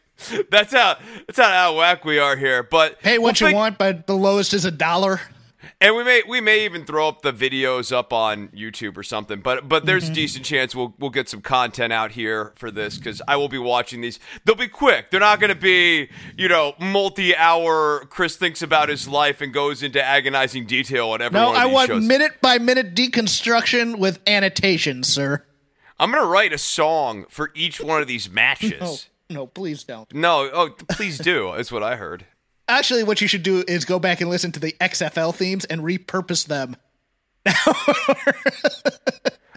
that's 0.50 0.72
how 0.72 0.98
that's 1.28 1.40
how 1.40 1.46
out 1.46 1.72
of 1.72 1.78
whack 1.78 2.06
we 2.06 2.20
are 2.20 2.38
here. 2.38 2.64
But 2.64 2.98
hey, 3.02 3.18
what 3.18 3.40
we'll 3.42 3.48
you 3.50 3.54
fig- 3.54 3.56
want, 3.56 3.78
but 3.78 4.08
the 4.08 4.16
lowest 4.16 4.54
is 4.54 4.66
a 4.66 4.72
dollar. 4.72 5.20
And 5.80 5.96
we 5.96 6.04
may 6.04 6.22
we 6.28 6.42
may 6.42 6.66
even 6.66 6.86
throw 6.86 7.08
up 7.08 7.22
the 7.22 7.34
videos 7.34 7.92
up 7.92 8.12
on 8.14 8.48
YouTube 8.50 8.98
or 8.98 9.04
something. 9.04 9.40
But 9.40 9.68
but 9.70 9.86
there's 9.86 10.10
a 10.10 10.14
decent 10.14 10.46
chance 10.46 10.76
we'll 10.76 10.94
we'll 11.00 11.10
get 11.10 11.30
some 11.30 11.42
content 11.42 11.92
out 11.94 12.12
here 12.12 12.54
for 12.56 12.72
this 12.72 12.98
because 12.98 13.22
I 13.28 13.36
will 13.36 13.50
be 13.50 13.58
watching 13.58 14.02
these. 14.02 14.20
They'll 14.46 14.56
be 14.56 14.68
quick. 14.68 15.12
They're 15.12 15.20
not 15.20 15.40
going 15.40 15.50
to 15.54 15.56
be 15.60 16.10
you 16.38 16.48
know 16.48 16.74
multi-hour. 16.80 18.06
Chris 18.10 18.36
thinks 18.38 18.62
about 18.62 18.90
his 18.90 19.08
life 19.08 19.42
and 19.42 19.54
goes 19.54 19.84
into 19.84 20.04
agonizing 20.04 20.66
detail 20.66 21.10
on 21.10 21.22
every 21.22 21.40
No, 21.40 21.50
I 21.52 21.66
want 21.66 21.88
shows. 21.90 22.04
minute 22.06 22.42
by 22.42 22.58
minute 22.58 22.96
deconstruction 22.96 23.98
with 23.98 24.20
annotations, 24.28 25.08
sir. 25.08 25.44
I'm 26.00 26.12
gonna 26.12 26.26
write 26.26 26.52
a 26.54 26.58
song 26.58 27.26
for 27.30 27.52
each 27.54 27.80
one 27.80 28.02
of 28.02 28.08
these 28.08 28.30
matches. 28.32 29.08
No, 29.30 29.42
no, 29.42 29.48
please 29.48 29.84
don't. 29.84 30.12
No, 30.14 30.50
oh, 30.52 30.70
please 30.90 31.18
do. 31.18 31.54
Is 31.54 31.72
what 31.72 31.84
I 31.84 31.96
heard. 31.96 32.26
Actually, 32.72 33.04
what 33.04 33.20
you 33.20 33.28
should 33.28 33.44
do 33.44 33.64
is 33.68 33.84
go 33.84 34.00
back 34.00 34.22
and 34.22 34.30
listen 34.30 34.52
to 34.54 34.60
the 34.60 34.72
XFL 34.80 35.36
themes 35.36 35.66
and 35.66 35.82
repurpose 35.82 36.48
them. 36.48 36.78
I, 37.46 38.34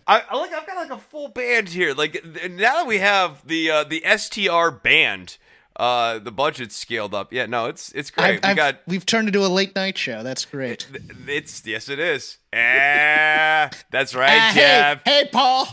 I 0.06 0.36
like. 0.36 0.52
I've 0.52 0.66
got 0.66 0.76
like 0.76 0.90
a 0.90 0.98
full 0.98 1.28
band 1.28 1.68
here. 1.68 1.94
Like 1.94 2.24
now 2.50 2.74
that 2.74 2.86
we 2.86 2.98
have 2.98 3.46
the 3.46 3.70
uh, 3.70 3.84
the 3.84 4.02
STR 4.16 4.70
band, 4.70 5.38
uh, 5.76 6.18
the 6.18 6.32
budget's 6.32 6.76
scaled 6.76 7.14
up. 7.14 7.32
Yeah, 7.32 7.46
no, 7.46 7.66
it's 7.66 7.92
it's 7.92 8.10
great. 8.10 8.44
I've, 8.44 8.50
we 8.50 8.56
got 8.56 8.76
we've 8.86 9.06
turned 9.06 9.28
into 9.28 9.44
a 9.44 9.48
late 9.48 9.76
night 9.76 9.96
show. 9.96 10.22
That's 10.22 10.44
great. 10.44 10.86
it's 11.28 11.64
yes, 11.64 11.88
it 11.88 12.00
is. 12.00 12.38
Ah, 12.52 13.70
that's 13.90 14.14
right, 14.14 14.30
hey, 14.30 14.60
Jeff. 14.60 15.02
hey, 15.04 15.28
Paul. 15.32 15.68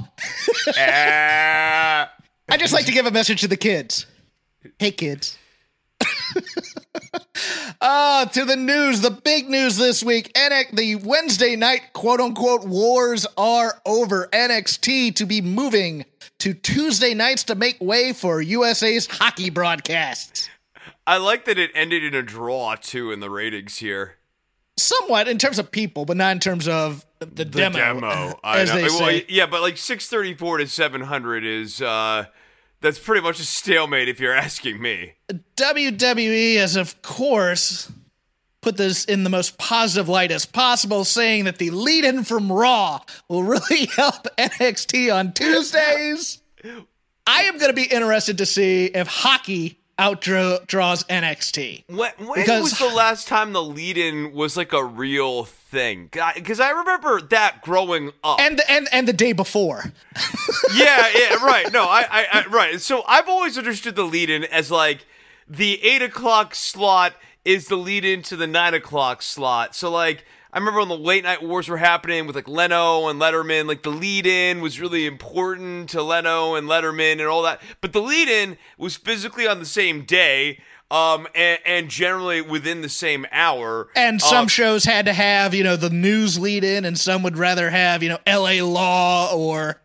Ah. 0.77 2.11
I 2.49 2.57
just 2.57 2.73
like 2.73 2.85
to 2.85 2.91
give 2.91 3.05
a 3.05 3.11
message 3.11 3.41
to 3.41 3.47
the 3.47 3.57
kids. 3.57 4.05
Hey, 4.77 4.91
kids. 4.91 5.37
Ah, 7.83 8.29
to 8.33 8.45
the 8.45 8.55
news, 8.55 9.01
the 9.01 9.09
big 9.09 9.49
news 9.49 9.75
this 9.75 10.03
week. 10.03 10.31
NX, 10.33 10.75
the 10.75 10.95
Wednesday 10.97 11.55
night 11.55 11.93
quote 11.93 12.19
unquote 12.19 12.63
wars 12.63 13.25
are 13.37 13.81
over. 13.87 14.27
NXT 14.31 15.15
to 15.15 15.25
be 15.25 15.41
moving 15.41 16.05
to 16.39 16.53
Tuesday 16.53 17.15
nights 17.15 17.43
to 17.45 17.55
make 17.55 17.81
way 17.81 18.13
for 18.13 18.39
USA's 18.39 19.07
hockey 19.07 19.49
broadcasts. 19.49 20.47
I 21.07 21.17
like 21.17 21.45
that 21.45 21.57
it 21.57 21.71
ended 21.73 22.03
in 22.03 22.13
a 22.13 22.21
draw 22.21 22.75
too 22.75 23.11
in 23.11 23.19
the 23.19 23.31
ratings 23.31 23.77
here. 23.77 24.17
Somewhat 24.77 25.27
in 25.27 25.39
terms 25.39 25.57
of 25.57 25.71
people, 25.71 26.05
but 26.05 26.17
not 26.17 26.33
in 26.33 26.39
terms 26.39 26.67
of 26.67 27.03
the, 27.19 27.45
demo. 27.45 27.79
I 28.43 28.59
as 28.59 28.69
know. 28.69 28.75
they 28.75 28.83
Well, 28.83 28.97
say. 28.99 29.25
yeah, 29.27 29.47
but 29.47 29.61
like 29.61 29.77
six 29.77 30.07
thirty 30.07 30.35
four 30.35 30.59
to 30.59 30.67
seven 30.67 31.01
hundred 31.01 31.43
is 31.45 31.81
uh, 31.81 32.25
that's 32.81 32.99
pretty 32.99 33.21
much 33.21 33.39
a 33.39 33.43
stalemate 33.43 34.09
if 34.09 34.19
you're 34.19 34.33
asking 34.33 34.81
me. 34.81 35.13
WWE 35.29 36.57
has, 36.57 36.75
of 36.75 37.01
course, 37.01 37.91
put 38.61 38.77
this 38.77 39.05
in 39.05 39.23
the 39.23 39.29
most 39.29 39.57
positive 39.57 40.09
light 40.09 40.31
as 40.31 40.45
possible, 40.45 41.03
saying 41.05 41.45
that 41.45 41.57
the 41.57 41.69
lead 41.71 42.03
in 42.05 42.23
from 42.23 42.51
Raw 42.51 43.01
will 43.27 43.43
really 43.43 43.85
help 43.95 44.27
NXT 44.37 45.13
on 45.15 45.33
Tuesdays. 45.33 46.41
I 47.27 47.43
am 47.43 47.57
going 47.57 47.69
to 47.69 47.73
be 47.73 47.83
interested 47.85 48.37
to 48.39 48.45
see 48.45 48.85
if 48.85 49.07
hockey 49.07 49.79
outdraws 49.97 51.05
NXT. 51.07 51.83
When, 51.87 52.11
when 52.17 52.39
Because- 52.41 52.63
was 52.63 52.79
the 52.79 52.87
last 52.95 53.27
time 53.27 53.53
the 53.53 53.63
lead-in 53.63 54.33
was 54.33 54.57
like 54.57 54.73
a 54.73 54.83
real 54.83 55.45
thing? 55.45 55.57
Because 56.35 56.59
I 56.59 56.71
remember 56.71 57.21
that 57.21 57.61
growing 57.61 58.11
up. 58.23 58.39
And 58.39 58.59
the, 58.59 58.71
and 58.71 58.87
and 58.91 59.07
the 59.07 59.13
day 59.13 59.33
before. 59.33 59.85
yeah, 60.75 61.09
yeah, 61.15 61.43
right. 61.43 61.71
No, 61.71 61.83
I, 61.83 62.05
I, 62.09 62.25
I, 62.33 62.45
right. 62.47 62.81
So 62.81 63.03
I've 63.07 63.29
always 63.29 63.57
understood 63.57 63.95
the 63.95 64.03
lead-in 64.03 64.43
as 64.45 64.69
like 64.69 65.05
the 65.47 65.83
eight 65.83 66.01
o'clock 66.01 66.55
slot 66.55 67.13
is 67.43 67.67
the 67.67 67.75
lead 67.75 68.05
in 68.05 68.21
to 68.23 68.35
the 68.35 68.47
nine 68.47 68.73
o'clock 68.73 69.21
slot. 69.21 69.75
So 69.75 69.89
like 69.89 70.25
I 70.53 70.57
remember 70.57 70.79
when 70.81 70.89
the 70.89 70.97
late 70.97 71.23
night 71.23 71.41
wars 71.41 71.69
were 71.69 71.77
happening 71.77 72.27
with 72.27 72.35
like 72.35 72.47
Leno 72.47 73.07
and 73.07 73.21
Letterman, 73.21 73.67
like 73.67 73.83
the 73.83 73.89
lead 73.89 74.25
in 74.27 74.59
was 74.59 74.81
really 74.81 75.05
important 75.05 75.89
to 75.91 76.03
Leno 76.03 76.55
and 76.55 76.67
Letterman 76.67 77.13
and 77.13 77.21
all 77.21 77.43
that. 77.43 77.61
But 77.79 77.93
the 77.93 78.01
lead 78.01 78.27
in 78.27 78.57
was 78.77 78.97
physically 78.97 79.47
on 79.47 79.59
the 79.59 79.65
same 79.65 80.03
day. 80.03 80.59
Um, 80.91 81.25
and, 81.33 81.59
and 81.65 81.89
generally 81.89 82.41
within 82.41 82.81
the 82.81 82.89
same 82.89 83.25
hour. 83.31 83.87
And 83.95 84.21
some 84.21 84.39
Um, 84.43 84.47
shows 84.49 84.83
had 84.83 85.05
to 85.05 85.13
have, 85.13 85.53
you 85.53 85.63
know, 85.63 85.77
the 85.77 85.89
news 85.89 86.37
lead 86.37 86.65
in, 86.65 86.83
and 86.83 86.99
some 86.99 87.23
would 87.23 87.37
rather 87.37 87.69
have, 87.69 88.03
you 88.03 88.09
know, 88.09 88.19
LA 88.27 88.61
Law 88.63 89.33
or 89.33 89.81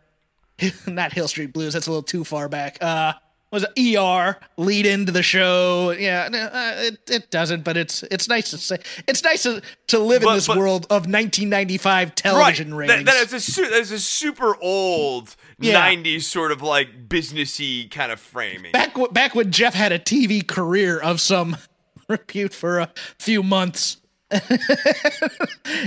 not 0.87 1.13
Hill 1.13 1.27
Street 1.29 1.53
Blues. 1.53 1.73
That's 1.73 1.87
a 1.87 1.91
little 1.91 2.03
too 2.03 2.23
far 2.25 2.49
back. 2.49 2.77
Uh, 2.81 3.13
was 3.51 3.63
it 3.63 3.95
ER 3.97 4.37
lead 4.57 4.85
into 4.85 5.13
the 5.13 5.23
show? 5.23 5.91
Yeah, 5.97 6.27
uh, 6.51 6.81
it 6.83 6.99
it 7.09 7.31
doesn't, 7.31 7.63
but 7.63 7.77
it's 7.77 8.03
it's 8.03 8.27
nice 8.27 8.49
to 8.49 8.57
say. 8.57 8.77
It's 9.07 9.23
nice 9.23 9.43
to, 9.43 9.61
to 9.87 9.99
live 9.99 10.23
in 10.23 10.33
this 10.33 10.47
but- 10.47 10.57
world 10.57 10.83
of 10.89 11.07
1995 11.07 12.13
television 12.15 12.73
right. 12.73 12.89
ratings. 12.89 13.05
That, 13.05 13.13
that 13.13 13.25
is 13.27 13.33
a 13.33 13.39
su- 13.39 13.69
that 13.69 13.79
is 13.79 13.91
a 13.91 13.99
super 13.99 14.57
old 14.61 15.33
Yeah. 15.59 15.89
'90s 15.89 16.21
sort 16.23 16.51
of 16.51 16.61
like 16.61 17.07
businessy 17.09 17.89
kind 17.89 18.11
of 18.11 18.19
framing. 18.19 18.71
back 18.71 18.89
w- 18.93 19.11
back 19.11 19.33
when 19.35 19.51
Jeff 19.51 19.73
had 19.73 19.91
a 19.91 19.99
TV 19.99 20.45
career 20.45 20.99
of 20.99 21.19
some 21.19 21.57
repute 22.07 22.53
for 22.53 22.79
a 22.79 22.91
few 23.17 23.41
months. 23.41 23.97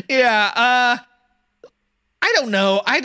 yeah, 0.09 0.51
uh 0.55 0.97
I 2.23 2.33
don't 2.35 2.51
know. 2.51 2.83
I 2.87 3.03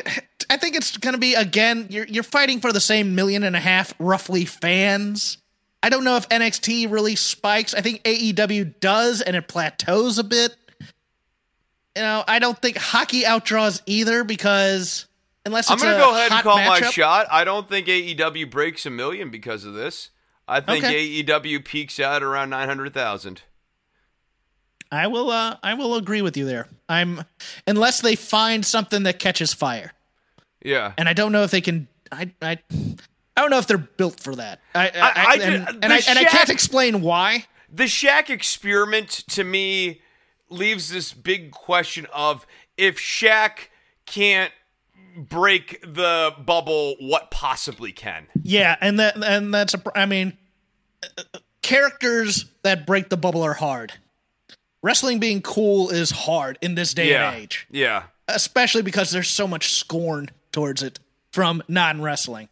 I 0.49 0.57
think 0.57 0.75
it's 0.75 0.97
going 0.97 1.13
to 1.13 1.19
be 1.19 1.35
again 1.35 1.87
you're 1.89 2.05
you're 2.07 2.23
fighting 2.23 2.59
for 2.59 2.71
the 2.73 2.79
same 2.79 3.15
million 3.15 3.43
and 3.43 3.55
a 3.55 3.59
half 3.59 3.93
roughly 3.99 4.45
fans. 4.45 5.37
I 5.83 5.89
don't 5.89 6.03
know 6.03 6.15
if 6.17 6.27
NXT 6.29 6.91
really 6.91 7.15
spikes. 7.15 7.73
I 7.75 7.81
think 7.81 8.01
AEW 8.03 8.79
does 8.79 9.21
and 9.21 9.35
it 9.35 9.47
plateaus 9.47 10.17
a 10.17 10.23
bit. 10.23 10.55
You 11.95 12.01
know, 12.01 12.23
I 12.27 12.39
don't 12.39 12.59
think 12.59 12.77
hockey 12.77 13.21
outdraws 13.21 13.81
either 13.85 14.23
because 14.23 15.05
unless 15.45 15.69
I'm 15.69 15.77
gonna 15.77 15.97
go 15.97 16.11
ahead 16.15 16.31
and 16.31 16.41
call 16.43 16.57
my 16.57 16.81
shot. 16.81 17.27
I 17.31 17.43
don't 17.43 17.67
think 17.69 17.87
AEW 17.87 18.49
breaks 18.49 18.85
a 18.85 18.89
million 18.89 19.29
because 19.29 19.63
of 19.65 19.73
this. 19.73 20.09
I 20.47 20.59
think 20.61 20.83
Okay. 20.85 21.23
AEW 21.23 21.63
peaks 21.65 21.99
out 21.99 22.21
around 22.23 22.49
nine 22.51 22.67
hundred 22.67 22.93
thousand. 22.93 23.41
I 24.91 25.07
will 25.07 25.29
uh 25.31 25.57
I 25.63 25.73
will 25.73 25.95
agree 25.95 26.21
with 26.21 26.37
you 26.37 26.45
there. 26.45 26.67
I'm 26.87 27.23
unless 27.65 28.01
they 28.01 28.15
find 28.15 28.65
something 28.65 29.03
that 29.03 29.19
catches 29.19 29.53
fire. 29.53 29.93
Yeah. 30.63 30.93
And 30.97 31.09
I 31.09 31.13
don't 31.13 31.31
know 31.31 31.43
if 31.43 31.51
they 31.51 31.61
can 31.61 31.87
I 32.11 32.31
I 32.41 32.59
I 33.37 33.41
don't 33.41 33.49
know 33.49 33.57
if 33.57 33.67
they're 33.67 33.77
built 33.77 34.19
for 34.19 34.35
that. 34.35 34.61
I, 34.73 34.87
I, 34.87 34.91
I- 34.93 35.11
I 35.15 35.33
and, 35.41 35.67
and, 35.83 35.93
I 35.93 36.01
and 36.07 36.19
I 36.19 36.23
can't 36.25 36.49
explain 36.49 37.01
why. 37.01 37.45
the 37.71 37.83
Shaq 37.85 38.29
experiment 38.29 39.09
to 39.29 39.43
me 39.43 40.01
leaves 40.49 40.89
this 40.89 41.11
big 41.13 41.51
question 41.51 42.05
of 42.13 42.45
if 42.77 42.97
Shaq 42.97 43.67
can't 44.05 44.51
break 45.15 45.81
the 45.81 46.33
bubble, 46.45 46.95
what 46.99 47.31
possibly 47.31 47.91
can? 47.91 48.27
Yeah, 48.43 48.75
and 48.81 48.99
that 48.99 49.21
and 49.23 49.53
that's 49.53 49.73
a 49.73 49.81
I 49.95 50.05
mean 50.05 50.37
characters 51.61 52.45
that 52.63 52.85
break 52.85 53.09
the 53.09 53.17
bubble 53.17 53.41
are 53.43 53.53
hard. 53.53 53.93
Wrestling 54.83 55.19
being 55.19 55.41
cool 55.41 55.89
is 55.89 56.11
hard 56.11 56.59
in 56.61 56.75
this 56.75 56.93
day 56.93 57.09
yeah. 57.09 57.31
and 57.31 57.41
age, 57.41 57.65
Yeah. 57.71 58.03
especially 58.27 58.83
because 58.83 59.09
there's 59.09 59.29
so 59.29 59.47
much 59.47 59.73
scorn 59.73 60.29
towards 60.51 60.83
it 60.83 60.99
from 61.31 61.63
non-wrestling. 61.67 62.49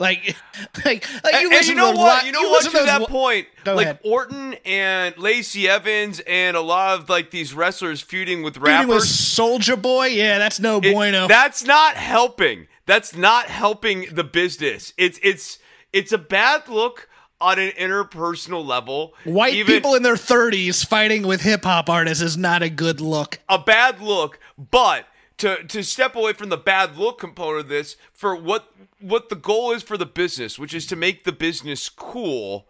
Like, 0.00 0.36
like, 0.84 1.06
like 1.22 1.40
you 1.42 1.50
and, 1.52 1.66
you 1.66 1.74
know 1.74 1.92
what? 1.92 2.26
You 2.26 2.32
know 2.32 2.42
what? 2.42 2.64
To 2.64 2.70
that 2.70 3.02
point, 3.08 3.46
Go 3.64 3.74
like 3.76 3.84
ahead. 3.86 4.00
Orton 4.04 4.54
and 4.64 5.16
Lacey 5.18 5.68
Evans 5.68 6.20
and 6.26 6.56
a 6.56 6.60
lot 6.60 6.98
of 6.98 7.08
like 7.08 7.30
these 7.30 7.54
wrestlers 7.54 8.00
feuding 8.00 8.42
with 8.42 8.56
rappers. 8.58 9.04
Soulja 9.06 9.80
Boy, 9.80 10.06
yeah, 10.08 10.38
that's 10.38 10.58
no 10.58 10.78
It- 10.82 10.92
bueno. 10.92 11.28
That's 11.28 11.64
not 11.64 11.94
helping. 11.94 12.66
That's 12.86 13.14
not 13.16 13.46
helping 13.46 14.06
the 14.12 14.24
business. 14.24 14.92
It's 14.98 15.18
it's 15.22 15.58
it's 15.92 16.10
a 16.12 16.18
bad 16.18 16.68
look 16.68 17.08
on 17.40 17.58
an 17.58 17.70
interpersonal 17.72 18.64
level. 18.66 19.14
White 19.24 19.54
Even 19.54 19.74
people 19.74 19.94
in 19.94 20.02
their 20.02 20.14
30s 20.16 20.84
fighting 20.84 21.26
with 21.26 21.42
hip 21.42 21.64
hop 21.64 21.88
artists 21.88 22.22
is 22.22 22.36
not 22.36 22.62
a 22.62 22.68
good 22.68 23.00
look. 23.00 23.38
a 23.48 23.58
bad 23.58 24.00
look, 24.00 24.38
but 24.58 25.06
to 25.38 25.64
to 25.64 25.82
step 25.82 26.14
away 26.16 26.32
from 26.32 26.48
the 26.48 26.56
bad 26.56 26.96
look 26.96 27.18
component 27.18 27.60
of 27.64 27.68
this 27.68 27.96
for 28.12 28.34
what 28.36 28.72
what 29.00 29.28
the 29.28 29.36
goal 29.36 29.72
is 29.72 29.82
for 29.82 29.96
the 29.96 30.06
business, 30.06 30.58
which 30.58 30.74
is 30.74 30.86
to 30.86 30.96
make 30.96 31.24
the 31.24 31.32
business 31.32 31.88
cool. 31.88 32.66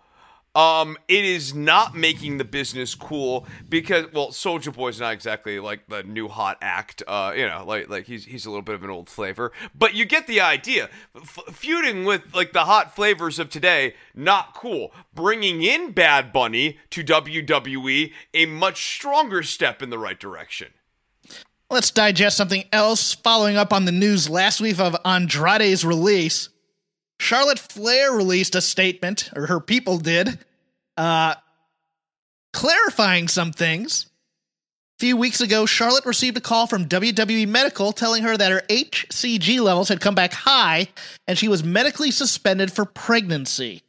Um, 0.57 0.97
it 1.09 1.25
is 1.25 1.53
not 1.53 1.97
making 1.97 2.39
the 2.39 2.45
business 2.45 2.95
cool 2.95 3.45
because 3.69 4.07
well, 4.13 4.29
Soulja 4.29 4.73
Boy's 4.73 5.01
not 5.01 5.13
exactly 5.13 5.59
like 5.59 5.89
the 5.89 6.05
new 6.05 6.29
hot 6.29 6.59
act. 6.63 7.03
Uh, 7.09 7.33
you 7.37 7.49
know, 7.49 7.65
like 7.67 7.89
like 7.89 8.07
he's 8.07 8.25
he's 8.25 8.47
a 8.47 8.51
little 8.51 8.63
bit 8.63 8.77
of 8.77 8.85
an 8.85 8.91
old 8.91 9.09
flavor, 9.09 9.51
but 9.75 9.95
you 9.95 10.05
get 10.05 10.29
the 10.29 10.41
idea. 10.41 10.91
F- 11.17 11.41
feuding 11.51 12.05
with 12.05 12.33
like 12.33 12.53
the 12.53 12.67
hot 12.67 12.95
flavors 12.95 13.41
of 13.41 13.51
today, 13.51 13.95
not 14.15 14.55
cool. 14.55 14.93
Bringing 15.13 15.63
in 15.63 15.91
Bad 15.91 16.33
Bunny 16.33 16.79
to 16.91 17.03
WWE, 17.03 18.13
a 18.33 18.47
much 18.47 18.95
stronger 18.95 19.43
step 19.43 19.83
in 19.83 19.91
the 19.91 19.99
right 19.99 20.21
direction. 20.21 20.69
Let's 21.75 21.91
digest 21.91 22.37
something 22.37 22.63
else. 22.71 23.15
Following 23.15 23.57
up 23.57 23.73
on 23.73 23.85
the 23.85 23.91
news 23.91 24.31
last 24.31 24.61
week 24.61 24.79
of 24.79 24.97
Andrade's 25.05 25.85
release, 25.85 26.49
Charlotte 27.19 27.59
Flair 27.59 28.13
released 28.13 28.55
a 28.55 28.61
statement, 28.61 29.29
or 29.35 29.49
her 29.49 29.59
people 29.59 29.99
did, 29.99 30.39
uh, 30.97 31.35
clarifying 32.53 33.27
some 33.27 33.51
things. 33.51 34.07
A 35.01 35.01
few 35.01 35.17
weeks 35.17 35.41
ago, 35.41 35.67
Charlotte 35.67 36.07
received 36.07 36.37
a 36.37 36.41
call 36.41 36.69
from 36.69 36.89
WWE 36.89 37.49
Medical 37.49 37.91
telling 37.91 38.23
her 38.23 38.37
that 38.37 38.53
her 38.53 38.63
HCG 38.69 39.59
levels 39.59 39.89
had 39.89 40.01
come 40.01 40.15
back 40.15 40.33
high 40.33 40.87
and 41.27 41.37
she 41.37 41.49
was 41.49 41.65
medically 41.65 42.13
suspended 42.13 42.71
for 42.71 42.85
pregnancy. 42.85 43.83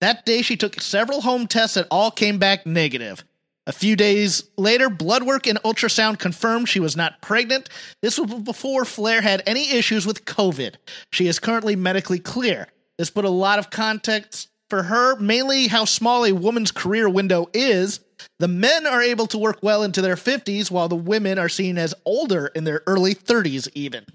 That 0.00 0.24
day, 0.24 0.40
she 0.40 0.56
took 0.56 0.80
several 0.80 1.20
home 1.20 1.46
tests 1.46 1.74
that 1.74 1.86
all 1.90 2.10
came 2.10 2.38
back 2.38 2.64
negative. 2.64 3.22
A 3.68 3.72
few 3.72 3.96
days 3.96 4.44
later, 4.56 4.88
blood 4.88 5.24
work 5.24 5.46
and 5.48 5.60
ultrasound 5.64 6.20
confirmed 6.20 6.68
she 6.68 6.78
was 6.78 6.96
not 6.96 7.20
pregnant. 7.20 7.68
This 8.00 8.18
was 8.18 8.32
before 8.42 8.84
Flair 8.84 9.20
had 9.20 9.42
any 9.44 9.72
issues 9.72 10.06
with 10.06 10.24
COVID. 10.24 10.76
She 11.12 11.26
is 11.26 11.40
currently 11.40 11.74
medically 11.74 12.20
clear. 12.20 12.68
This 12.96 13.10
put 13.10 13.24
a 13.24 13.30
lot 13.30 13.58
of 13.58 13.70
context 13.70 14.48
for 14.70 14.84
her, 14.84 15.16
mainly 15.16 15.66
how 15.66 15.84
small 15.84 16.24
a 16.24 16.32
woman's 16.32 16.70
career 16.70 17.08
window 17.08 17.48
is. 17.52 18.00
The 18.38 18.48
men 18.48 18.86
are 18.86 19.02
able 19.02 19.26
to 19.28 19.38
work 19.38 19.58
well 19.62 19.82
into 19.82 20.00
their 20.00 20.16
50s, 20.16 20.70
while 20.70 20.88
the 20.88 20.96
women 20.96 21.38
are 21.38 21.48
seen 21.48 21.76
as 21.76 21.94
older 22.04 22.46
in 22.48 22.64
their 22.64 22.82
early 22.86 23.14
30s, 23.14 23.68
even. 23.74 24.06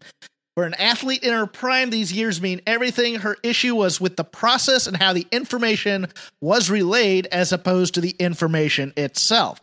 For 0.56 0.66
an 0.66 0.74
athlete 0.74 1.24
in 1.24 1.34
her 1.34 1.48
prime, 1.48 1.92
these 1.92 2.12
years 2.12 2.42
mean 2.42 2.62
everything. 2.68 3.16
Her 3.16 3.38
issue 3.42 3.74
was 3.76 4.02
with 4.02 4.18
the 4.18 4.26
process 4.26 4.86
and 4.86 4.98
how 4.98 5.14
the 5.14 5.26
information 5.32 6.08
was 6.42 6.70
relayed 6.70 7.28
as 7.28 7.54
opposed 7.54 7.94
to 7.94 8.02
the 8.02 8.16
information 8.20 8.92
itself. 8.98 9.62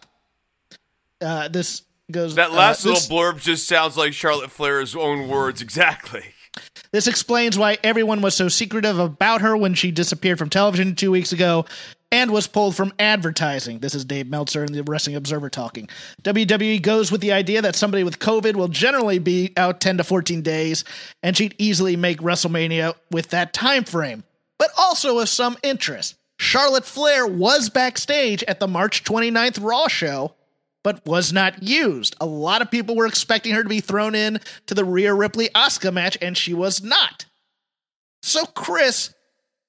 Uh, 1.20 1.48
this 1.48 1.82
goes. 2.10 2.36
That 2.36 2.50
uh, 2.50 2.54
last 2.54 2.82
this- 2.84 3.10
little 3.10 3.16
blurb 3.18 3.40
just 3.42 3.68
sounds 3.68 3.96
like 3.98 4.14
Charlotte 4.14 4.50
Flair's 4.50 4.96
own 4.96 5.28
words 5.28 5.60
exactly. 5.60 6.24
This 6.90 7.06
explains 7.06 7.58
why 7.58 7.76
everyone 7.84 8.22
was 8.22 8.34
so 8.34 8.48
secretive 8.48 8.98
about 8.98 9.42
her 9.42 9.56
when 9.56 9.74
she 9.74 9.90
disappeared 9.90 10.38
from 10.38 10.48
television 10.48 10.94
two 10.94 11.10
weeks 11.10 11.32
ago 11.32 11.66
and 12.10 12.30
was 12.30 12.46
pulled 12.46 12.74
from 12.74 12.92
advertising. 12.98 13.80
This 13.80 13.94
is 13.94 14.04
Dave 14.04 14.28
Meltzer 14.28 14.64
in 14.64 14.72
the 14.72 14.82
Wrestling 14.82 15.16
Observer 15.16 15.50
talking. 15.50 15.88
WWE 16.22 16.80
goes 16.80 17.12
with 17.12 17.20
the 17.20 17.32
idea 17.32 17.60
that 17.62 17.76
somebody 17.76 18.02
with 18.04 18.18
COVID 18.18 18.56
will 18.56 18.68
generally 18.68 19.18
be 19.18 19.52
out 19.56 19.80
10 19.80 19.98
to 19.98 20.04
14 20.04 20.42
days, 20.42 20.84
and 21.22 21.36
she'd 21.36 21.54
easily 21.58 21.96
make 21.96 22.20
WrestleMania 22.20 22.94
with 23.10 23.28
that 23.28 23.52
time 23.52 23.84
frame, 23.84 24.24
but 24.58 24.70
also 24.78 25.18
of 25.18 25.28
some 25.28 25.56
interest. 25.62 26.16
Charlotte 26.38 26.86
Flair 26.86 27.26
was 27.26 27.68
backstage 27.68 28.42
at 28.44 28.60
the 28.60 28.68
March 28.68 29.04
29th 29.04 29.62
Raw 29.62 29.88
show, 29.88 30.34
but 30.84 31.04
was 31.04 31.32
not 31.32 31.62
used. 31.62 32.16
A 32.20 32.26
lot 32.26 32.62
of 32.62 32.70
people 32.70 32.94
were 32.96 33.06
expecting 33.06 33.52
her 33.54 33.62
to 33.62 33.68
be 33.68 33.80
thrown 33.80 34.14
in 34.14 34.40
to 34.66 34.74
the 34.74 34.84
Rhea 34.84 35.12
Ripley 35.12 35.48
Asuka 35.48 35.92
match, 35.92 36.16
and 36.22 36.38
she 36.38 36.54
was 36.54 36.82
not. 36.82 37.26
So, 38.22 38.46
Chris, 38.46 39.12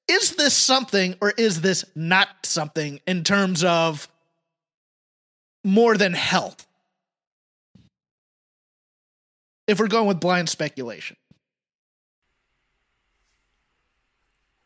is 0.10 0.32
this 0.36 0.56
something 0.56 1.16
or 1.22 1.32
is 1.38 1.62
this 1.62 1.86
not 1.96 2.28
something 2.44 3.00
in 3.08 3.24
terms 3.24 3.64
of 3.64 4.10
more 5.64 5.96
than 5.96 6.14
health? 6.14 6.66
If 9.68 9.80
we're 9.80 9.88
going 9.88 10.08
with 10.08 10.20
blind 10.20 10.50
speculation. 10.50 11.16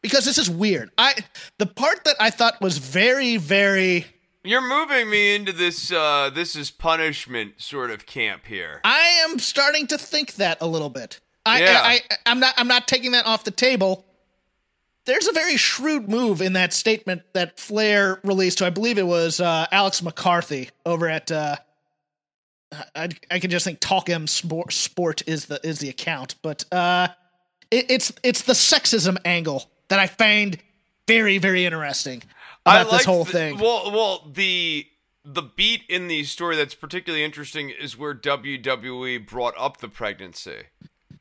Because 0.02 0.26
this 0.26 0.38
is 0.38 0.50
weird. 0.50 0.92
I 0.98 1.14
the 1.60 1.66
part 1.66 2.04
that 2.06 2.16
I 2.20 2.30
thought 2.30 2.62
was 2.62 2.78
very, 2.78 3.38
very 3.38 4.06
You're 4.44 4.62
moving 4.62 5.10
me 5.10 5.36
into 5.36 5.52
this 5.52 5.92
uh 5.92 6.30
this 6.34 6.56
is 6.56 6.72
punishment 6.72 7.62
sort 7.62 7.92
of 7.92 8.06
camp 8.06 8.46
here. 8.46 8.82
I 8.84 9.26
am 9.26 9.40
starting 9.40 9.88
to 9.88 9.98
think 9.98 10.36
that 10.36 10.58
a 10.62 10.68
little 10.68 10.90
bit. 10.90 11.20
I, 11.46 11.62
Yeah. 11.62 11.82
I, 11.84 12.02
I 12.10 12.18
I'm 12.26 12.40
not 12.40 12.54
I'm 12.58 12.68
not 12.68 12.88
taking 12.88 13.12
that 13.12 13.26
off 13.26 13.44
the 13.44 13.52
table. 13.52 14.06
There's 15.06 15.28
a 15.28 15.34
very 15.34 15.58
shrewd 15.58 16.10
move 16.10 16.42
in 16.42 16.54
that 16.54 16.74
statement 16.74 17.24
that 17.34 17.60
Flair 17.60 18.20
released 18.24 18.60
to, 18.60 18.66
I 18.66 18.70
believe 18.70 18.98
it 18.98 19.08
was 19.08 19.40
uh, 19.40 19.66
Alex 19.72 20.02
McCarthy 20.02 20.70
over 20.86 21.08
at. 21.08 21.32
Uh, 21.32 21.58
I 22.96 23.10
I 23.30 23.40
can 23.40 23.52
just 23.52 23.66
think 23.66 23.80
Talk 23.80 24.10
M 24.10 24.26
Sport, 24.28 24.74
Sport 24.74 25.22
is 25.28 25.46
the 25.46 25.60
is 25.64 25.80
the 25.80 25.90
account, 25.90 26.36
but 26.42 26.66
uh, 26.72 27.10
it, 27.70 27.86
it's 27.90 28.14
it's 28.24 28.44
the 28.44 28.54
sexism 28.54 29.18
angle 29.26 29.70
that 29.90 30.00
I 30.00 30.08
find 30.08 30.58
very 31.08 31.38
very 31.38 31.66
interesting 31.66 32.24
about 32.66 32.90
this 32.90 33.06
whole 33.06 33.26
the, 33.26 33.32
thing. 33.32 33.60
Well, 33.60 33.92
well, 33.92 34.32
the 34.34 34.88
the 35.26 35.44
beat 35.44 35.84
in 35.88 36.08
the 36.08 36.24
story 36.24 36.56
that's 36.56 36.76
particularly 36.76 37.24
interesting 37.24 37.70
is 37.70 37.98
where 37.98 38.16
WWE 38.16 39.28
brought 39.28 39.54
up 39.58 39.78
the 39.78 39.88
pregnancy. 39.88 40.64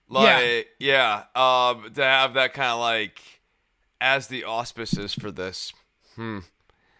Like, 0.08 0.68
yeah, 0.78 1.24
yeah 1.34 1.70
um, 1.70 1.92
to 1.94 2.02
have 2.02 2.34
that 2.34 2.52
kind 2.52 2.70
of 2.70 2.80
like 2.80 3.20
as 4.02 4.26
the 4.26 4.44
auspices 4.44 5.14
for 5.14 5.30
this. 5.30 5.72
Hmm. 6.16 6.40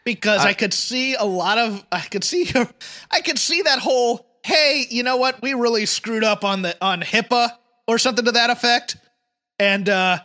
Because 0.04 0.44
I, 0.44 0.50
I 0.50 0.54
could 0.54 0.72
see 0.72 1.14
a 1.14 1.24
lot 1.24 1.58
of, 1.58 1.84
I 1.92 2.00
could 2.00 2.24
see, 2.24 2.50
I 3.10 3.20
could 3.20 3.38
see 3.38 3.62
that 3.62 3.80
whole, 3.80 4.26
hey, 4.44 4.86
you 4.88 5.02
know 5.02 5.16
what, 5.16 5.42
we 5.42 5.54
really 5.54 5.84
screwed 5.86 6.24
up 6.24 6.44
on 6.44 6.62
the 6.62 6.76
on 6.80 7.02
HIPAA 7.02 7.50
or 7.86 7.98
something 7.98 8.24
to 8.24 8.32
that 8.32 8.50
effect, 8.50 8.96
and 9.58 9.88
uh, 9.88 10.18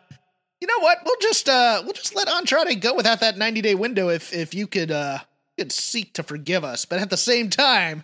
you 0.62 0.68
know 0.68 0.80
what, 0.80 1.00
we'll 1.06 1.20
just 1.22 1.50
uh, 1.50 1.82
we'll 1.84 1.94
just 1.94 2.16
let 2.16 2.28
Andrade 2.28 2.82
go 2.82 2.96
without 2.96 3.20
that 3.20 3.38
ninety 3.38 3.62
day 3.62 3.76
window 3.76 4.10
if 4.10 4.34
if 4.34 4.56
you 4.56 4.66
could 4.68 4.92
uh, 4.92 5.20
could 5.58 5.72
seek 5.72 6.14
to 6.14 6.24
forgive 6.24 6.64
us, 6.64 6.86
but 6.86 7.00
at 7.00 7.10
the 7.10 7.18
same 7.18 7.50
time, 7.50 8.04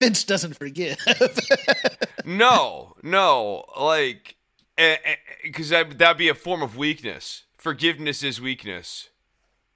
Vince 0.00 0.24
doesn't 0.24 0.56
forgive. 0.58 0.98
no, 2.24 2.94
no, 3.02 3.64
like, 3.78 4.36
because 4.76 5.72
eh, 5.72 5.78
eh, 5.78 5.84
that 5.84 5.98
that'd 5.98 6.18
be 6.18 6.28
a 6.28 6.34
form 6.34 6.62
of 6.62 6.76
weakness. 6.76 7.43
Forgiveness 7.64 8.22
is 8.22 8.42
weakness. 8.42 9.08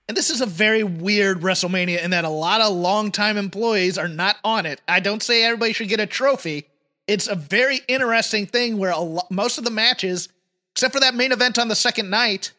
And 0.08 0.14
this 0.14 0.28
is 0.28 0.42
a 0.42 0.46
very 0.46 0.82
weird 0.82 1.40
WrestleMania 1.40 2.04
in 2.04 2.10
that 2.10 2.26
a 2.26 2.28
lot 2.28 2.60
of 2.60 2.74
longtime 2.74 3.38
employees 3.38 3.96
are 3.96 4.06
not 4.06 4.36
on 4.44 4.66
it. 4.66 4.82
I 4.86 5.00
don't 5.00 5.22
say 5.22 5.42
everybody 5.42 5.72
should 5.72 5.88
get 5.88 5.98
a 5.98 6.04
trophy. 6.04 6.66
It's 7.06 7.28
a 7.28 7.34
very 7.34 7.80
interesting 7.88 8.44
thing 8.44 8.76
where 8.76 8.94
lo- 8.94 9.22
most 9.30 9.56
of 9.56 9.64
the 9.64 9.70
matches, 9.70 10.28
except 10.72 10.92
for 10.92 11.00
that 11.00 11.14
main 11.14 11.32
event 11.32 11.58
on 11.58 11.68
the 11.68 11.74
second 11.74 12.10
night, 12.10 12.52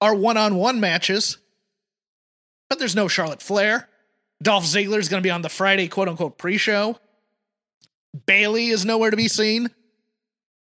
are 0.00 0.12
one 0.12 0.36
on 0.36 0.56
one 0.56 0.80
matches. 0.80 1.38
But 2.68 2.80
there's 2.80 2.96
no 2.96 3.06
Charlotte 3.06 3.42
Flair. 3.42 3.88
Dolph 4.42 4.64
Ziggler 4.64 4.98
is 4.98 5.08
going 5.08 5.22
to 5.22 5.26
be 5.26 5.30
on 5.30 5.42
the 5.42 5.48
Friday 5.48 5.86
quote 5.86 6.08
unquote 6.08 6.36
pre 6.36 6.56
show. 6.56 6.98
Bayley 8.26 8.70
is 8.70 8.84
nowhere 8.84 9.12
to 9.12 9.16
be 9.16 9.28
seen 9.28 9.70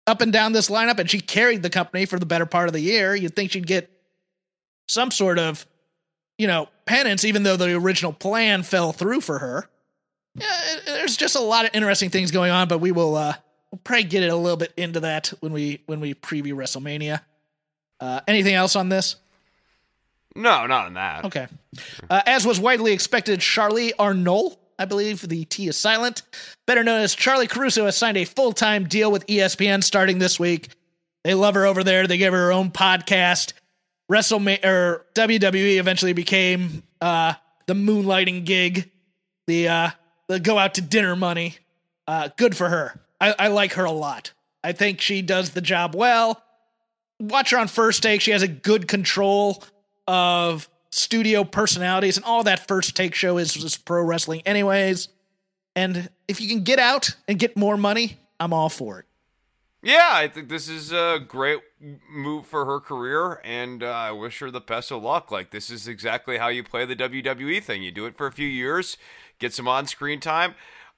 up 0.07 0.21
and 0.21 0.33
down 0.33 0.51
this 0.51 0.67
lineup, 0.67 0.97
and 0.97 1.07
she 1.07 1.21
carried 1.21 1.61
the 1.61 1.69
company 1.69 2.07
for 2.07 2.17
the 2.17 2.25
better 2.25 2.47
part 2.47 2.69
of 2.69 2.73
the 2.73 2.81
year. 2.81 3.13
You'd 3.13 3.35
think 3.35 3.51
she'd 3.51 3.67
get 3.67 3.98
some 4.89 5.11
sort 5.11 5.39
of, 5.39 5.65
you 6.37 6.47
know, 6.47 6.67
penance, 6.85 7.23
even 7.23 7.43
though 7.43 7.55
the 7.55 7.73
original 7.73 8.11
plan 8.11 8.63
fell 8.63 8.91
through 8.91 9.21
for 9.21 9.39
her. 9.39 9.69
Yeah, 10.35 10.75
there's 10.85 11.17
just 11.17 11.35
a 11.35 11.41
lot 11.41 11.65
of 11.65 11.71
interesting 11.73 12.09
things 12.09 12.31
going 12.31 12.51
on, 12.51 12.67
but 12.67 12.79
we 12.79 12.91
will 12.91 13.15
uh, 13.15 13.33
we'll 13.71 13.79
probably 13.83 14.03
get 14.05 14.23
it 14.23 14.29
a 14.29 14.35
little 14.35 14.57
bit 14.57 14.73
into 14.77 15.01
that 15.01 15.33
when 15.39 15.53
we 15.53 15.81
when 15.85 15.99
we 15.99 16.13
preview 16.13 16.53
WrestleMania. 16.53 17.21
Uh, 17.99 18.21
anything 18.27 18.55
else 18.55 18.75
on 18.75 18.89
this? 18.89 19.15
No, 20.35 20.67
not 20.67 20.85
on 20.87 20.93
that. 20.93 21.25
Okay. 21.25 21.47
Uh, 22.09 22.21
as 22.25 22.45
was 22.45 22.59
widely 22.59 22.93
expected, 22.93 23.39
Charly 23.41 23.91
Arnolt, 23.99 24.57
I 24.77 24.85
believe 24.85 25.27
the 25.27 25.43
T 25.45 25.67
is 25.67 25.75
silent, 25.75 26.21
better 26.65 26.83
known 26.83 27.01
as 27.01 27.15
Charly 27.15 27.47
Caruso, 27.47 27.85
has 27.85 27.97
signed 27.97 28.17
a 28.17 28.25
full 28.25 28.53
time 28.53 28.85
deal 28.85 29.11
with 29.11 29.25
ESPN 29.27 29.83
starting 29.83 30.19
this 30.19 30.39
week. 30.39 30.69
They 31.23 31.33
love 31.33 31.55
her 31.55 31.65
over 31.65 31.83
there. 31.83 32.07
They 32.07 32.17
gave 32.17 32.31
her 32.31 32.45
her 32.45 32.53
own 32.53 32.71
podcast. 32.71 33.53
WrestleMania 34.09 34.65
or 34.65 35.05
WWE 35.13 35.77
eventually 35.77 36.13
became 36.13 36.83
uh, 37.01 37.33
the 37.67 37.73
moonlighting 37.73 38.45
gig, 38.45 38.89
the 39.47 39.67
uh, 39.67 39.89
the 40.27 40.39
go 40.39 40.57
out 40.57 40.75
to 40.75 40.81
dinner 40.81 41.15
money. 41.15 41.57
Uh, 42.07 42.29
good 42.37 42.57
for 42.57 42.67
her. 42.67 42.99
I, 43.21 43.35
I 43.37 43.47
like 43.49 43.73
her 43.73 43.85
a 43.85 43.91
lot. 43.91 44.33
I 44.63 44.71
think 44.71 44.99
she 44.99 45.21
does 45.21 45.51
the 45.51 45.61
job 45.61 45.95
well. 45.95 46.41
Watch 47.19 47.51
her 47.51 47.57
on 47.57 47.67
First 47.67 48.01
Take. 48.01 48.21
She 48.21 48.31
has 48.31 48.41
a 48.41 48.47
good 48.47 48.87
control 48.87 49.63
of 50.07 50.67
studio 50.91 51.43
personalities, 51.43 52.17
and 52.17 52.25
all 52.25 52.43
that 52.43 52.67
First 52.67 52.95
Take 52.95 53.13
show 53.13 53.37
is 53.37 53.53
just 53.53 53.85
pro 53.85 54.01
wrestling, 54.03 54.41
anyways. 54.45 55.09
And 55.75 56.09
if 56.27 56.41
you 56.41 56.47
can 56.47 56.63
get 56.63 56.79
out 56.79 57.15
and 57.27 57.37
get 57.37 57.55
more 57.55 57.77
money, 57.77 58.17
I'm 58.39 58.53
all 58.53 58.69
for 58.69 58.99
it. 58.99 59.05
Yeah, 59.81 60.09
I 60.11 60.27
think 60.27 60.49
this 60.49 60.67
is 60.67 60.91
a 60.91 61.23
great 61.25 61.59
move 62.09 62.45
for 62.45 62.65
her 62.65 62.81
career, 62.81 63.39
and 63.45 63.81
uh, 63.81 63.87
I 63.87 64.11
wish 64.11 64.39
her 64.39 64.51
the 64.51 64.59
best 64.59 64.91
of 64.91 65.03
luck. 65.03 65.31
Like, 65.31 65.51
this 65.51 65.69
is 65.69 65.87
exactly 65.87 66.37
how 66.37 66.49
you 66.49 66.63
play 66.65 66.83
the 66.85 66.97
WWE 66.97 67.63
thing. 67.63 67.81
You 67.81 67.91
do 67.91 68.05
it 68.05 68.17
for 68.17 68.27
a 68.27 68.31
few 68.31 68.47
years, 68.47 68.97
get 69.39 69.53
some 69.53 69.69
on 69.69 69.87
screen 69.87 70.19
time. 70.19 70.55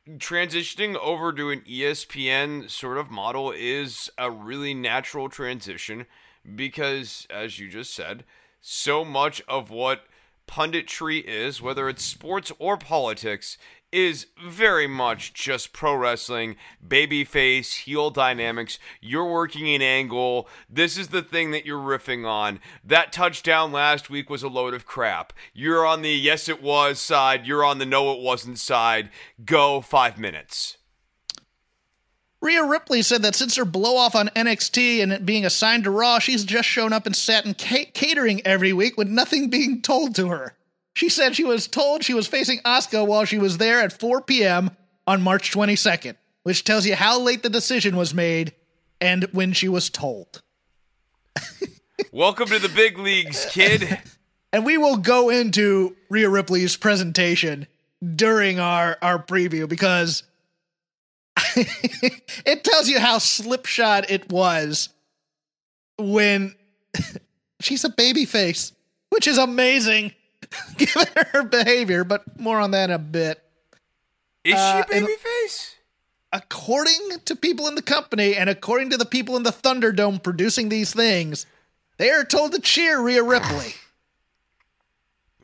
Transitioning 0.10 0.96
over 0.96 1.32
to 1.32 1.52
an 1.52 1.62
ESPN 1.62 2.72
sort 2.72 2.98
of 2.98 3.12
model 3.12 3.52
is 3.56 4.10
a 4.18 4.32
really 4.32 4.74
natural 4.74 5.30
transition 5.30 6.08
because, 6.56 7.28
as 7.30 7.60
you 7.60 7.70
just 7.70 7.94
said, 7.94 8.24
so 8.62 9.06
much 9.06 9.44
of 9.48 9.70
what 9.70 10.06
punditry 10.48 11.24
is, 11.24 11.62
whether 11.62 11.88
it's 11.88 12.04
sports 12.04 12.52
or 12.58 12.78
politics, 12.78 13.60
is 13.92 14.28
very 14.44 14.88
much 14.88 15.34
just 15.34 15.74
pro 15.74 15.96
wrestling, 15.96 16.56
babyface, 16.86 17.84
heel 17.84 18.10
dynamics. 18.10 18.80
You're 19.02 19.30
working 19.30 19.68
an 19.74 19.82
angle. 19.82 20.48
This 20.70 20.98
is 20.98 21.10
the 21.10 21.22
thing 21.22 21.52
that 21.52 21.66
you're 21.66 21.78
riffing 21.78 22.26
on. 22.26 22.60
That 22.84 23.12
touchdown 23.12 23.72
last 23.72 24.10
week 24.10 24.30
was 24.30 24.44
a 24.44 24.48
load 24.48 24.74
of 24.74 24.86
crap. 24.86 25.34
You're 25.54 25.86
on 25.86 26.02
the 26.02 26.10
yes 26.10 26.48
it 26.48 26.62
was 26.62 27.00
side, 27.00 27.46
you're 27.46 27.66
on 27.66 27.80
the 27.80 27.86
no 27.86 28.14
it 28.14 28.22
wasn't 28.22 28.60
side. 28.60 29.10
Go 29.44 29.82
five 29.82 30.18
minutes. 30.18 30.78
Rhea 32.42 32.64
Ripley 32.66 33.04
said 33.04 33.22
that 33.22 33.36
since 33.36 33.56
her 33.56 33.66
blow 33.66 33.98
off 33.98 34.16
on 34.16 34.30
NXT 34.30 35.04
and 35.04 35.14
it 35.14 35.28
being 35.28 35.46
assigned 35.46 35.84
to 35.84 35.92
Raw, 35.92 36.18
she's 36.18 36.44
just 36.44 36.68
shown 36.68 36.92
up 36.92 37.06
and 37.06 37.16
sat 37.16 37.46
in 37.46 37.54
ca- 37.54 37.92
catering 37.94 38.42
every 38.46 38.74
week 38.74 38.98
with 38.98 39.08
nothing 39.08 39.50
being 39.52 39.80
told 39.82 40.16
to 40.16 40.30
her. 40.30 40.56
She 40.94 41.10
said 41.10 41.36
she 41.36 41.44
was 41.44 41.68
told 41.68 42.04
she 42.04 42.14
was 42.14 42.28
facing 42.28 42.60
Asuka 42.60 43.06
while 43.06 43.26
she 43.26 43.40
was 43.40 43.58
there 43.58 43.80
at 43.80 43.98
4 43.98 44.22
p.m. 44.22 44.72
on 45.08 45.22
March 45.22 45.52
22nd, 45.52 46.16
which 46.44 46.64
tells 46.64 46.86
you 46.86 46.96
how 46.96 47.20
late 47.20 47.44
the 47.44 47.50
decision 47.50 47.96
was 47.96 48.14
made 48.14 48.54
and 49.00 49.24
when 49.32 49.54
she 49.54 49.70
was 49.70 49.90
told. 49.90 50.42
Welcome 52.12 52.50
to 52.50 52.60
the 52.60 52.70
big 52.70 52.98
leagues, 52.98 53.46
kid. 53.50 54.00
and 54.54 54.66
we 54.66 54.78
will 54.78 54.98
go 54.98 55.30
into 55.30 55.96
Rhea 56.10 56.30
Ripley's 56.30 56.76
presentation 56.76 57.68
during 58.16 58.60
our, 58.60 58.98
our 59.02 59.22
preview 59.22 59.70
because 59.70 60.24
it 61.56 62.64
tells 62.64 62.90
you 62.90 63.00
how 63.00 63.18
slipshod 63.18 64.08
it 64.10 64.30
was 64.30 64.90
when 65.98 66.56
she's 67.62 67.86
a 67.86 67.90
baby 67.90 68.26
face, 68.26 68.74
which 69.10 69.28
is 69.28 69.38
amazing 69.38 70.12
given 70.78 71.08
her 71.32 71.44
behavior, 71.44 72.04
but 72.04 72.40
more 72.40 72.60
on 72.60 72.72
that 72.72 72.90
in 72.90 72.96
a 72.96 73.00
bit. 73.00 73.42
Is 74.44 74.56
uh, 74.56 74.76
she 74.76 74.98
a 74.98 75.02
baby? 75.02 75.14
According 76.34 77.20
to 77.26 77.36
people 77.36 77.68
in 77.68 77.76
the 77.76 77.82
company 77.82 78.36
and 78.36 78.50
according 78.50 78.90
to 78.92 78.98
the 78.98 79.06
people 79.06 79.36
in 79.36 79.44
the 79.44 79.52
Thunderdome 79.52 80.24
producing 80.24 80.70
these 80.70 80.94
things, 80.94 81.46
they 81.98 82.10
are 82.10 82.24
told 82.24 82.54
to 82.54 82.60
cheer 82.60 83.02
Rhea 83.02 83.22
Ripley. 83.22 83.74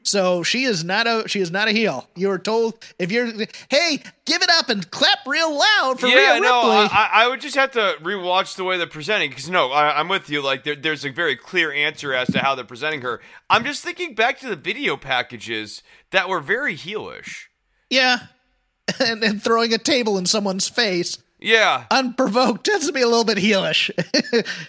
So 0.07 0.41
she 0.41 0.63
is 0.63 0.85
not 0.85 1.05
a 1.05 1.27
she 1.27 1.41
is 1.41 1.51
not 1.51 1.67
a 1.67 1.71
heel. 1.71 2.07
You 2.15 2.31
are 2.31 2.39
told 2.39 2.75
if 2.97 3.11
you're 3.11 3.25
hey, 3.69 4.01
give 4.25 4.41
it 4.41 4.49
up 4.49 4.69
and 4.69 4.89
clap 4.89 5.19
real 5.27 5.51
loud 5.51 5.99
for 5.99 6.07
yeah, 6.07 6.33
Rhea 6.35 6.39
no, 6.39 6.81
Ripley. 6.81 6.97
I, 6.97 7.09
I 7.13 7.27
would 7.27 7.41
just 7.41 7.57
have 7.57 7.71
to 7.71 7.97
rewatch 8.01 8.55
the 8.55 8.63
way 8.63 8.77
they're 8.77 8.87
presenting 8.87 9.31
because 9.31 9.49
no, 9.49 9.69
I, 9.69 9.99
am 9.99 10.07
with 10.07 10.29
you. 10.29 10.41
Like 10.41 10.63
there, 10.63 10.77
there's 10.77 11.03
a 11.03 11.09
very 11.09 11.35
clear 11.35 11.73
answer 11.73 12.13
as 12.13 12.29
to 12.29 12.39
how 12.39 12.55
they're 12.55 12.63
presenting 12.63 13.01
her. 13.01 13.19
I'm 13.49 13.65
just 13.65 13.83
thinking 13.83 14.15
back 14.15 14.39
to 14.39 14.47
the 14.47 14.55
video 14.55 14.95
packages 14.95 15.83
that 16.11 16.29
were 16.29 16.39
very 16.39 16.75
heelish. 16.75 17.47
Yeah, 17.89 18.19
and, 19.01 19.21
and 19.21 19.43
throwing 19.43 19.73
a 19.73 19.77
table 19.77 20.17
in 20.17 20.25
someone's 20.25 20.69
face. 20.69 21.17
Yeah, 21.37 21.83
unprovoked 21.91 22.65
tends 22.65 22.87
to 22.87 22.93
be 22.93 23.01
a 23.01 23.07
little 23.07 23.25
bit 23.25 23.39
heelish. 23.39 23.91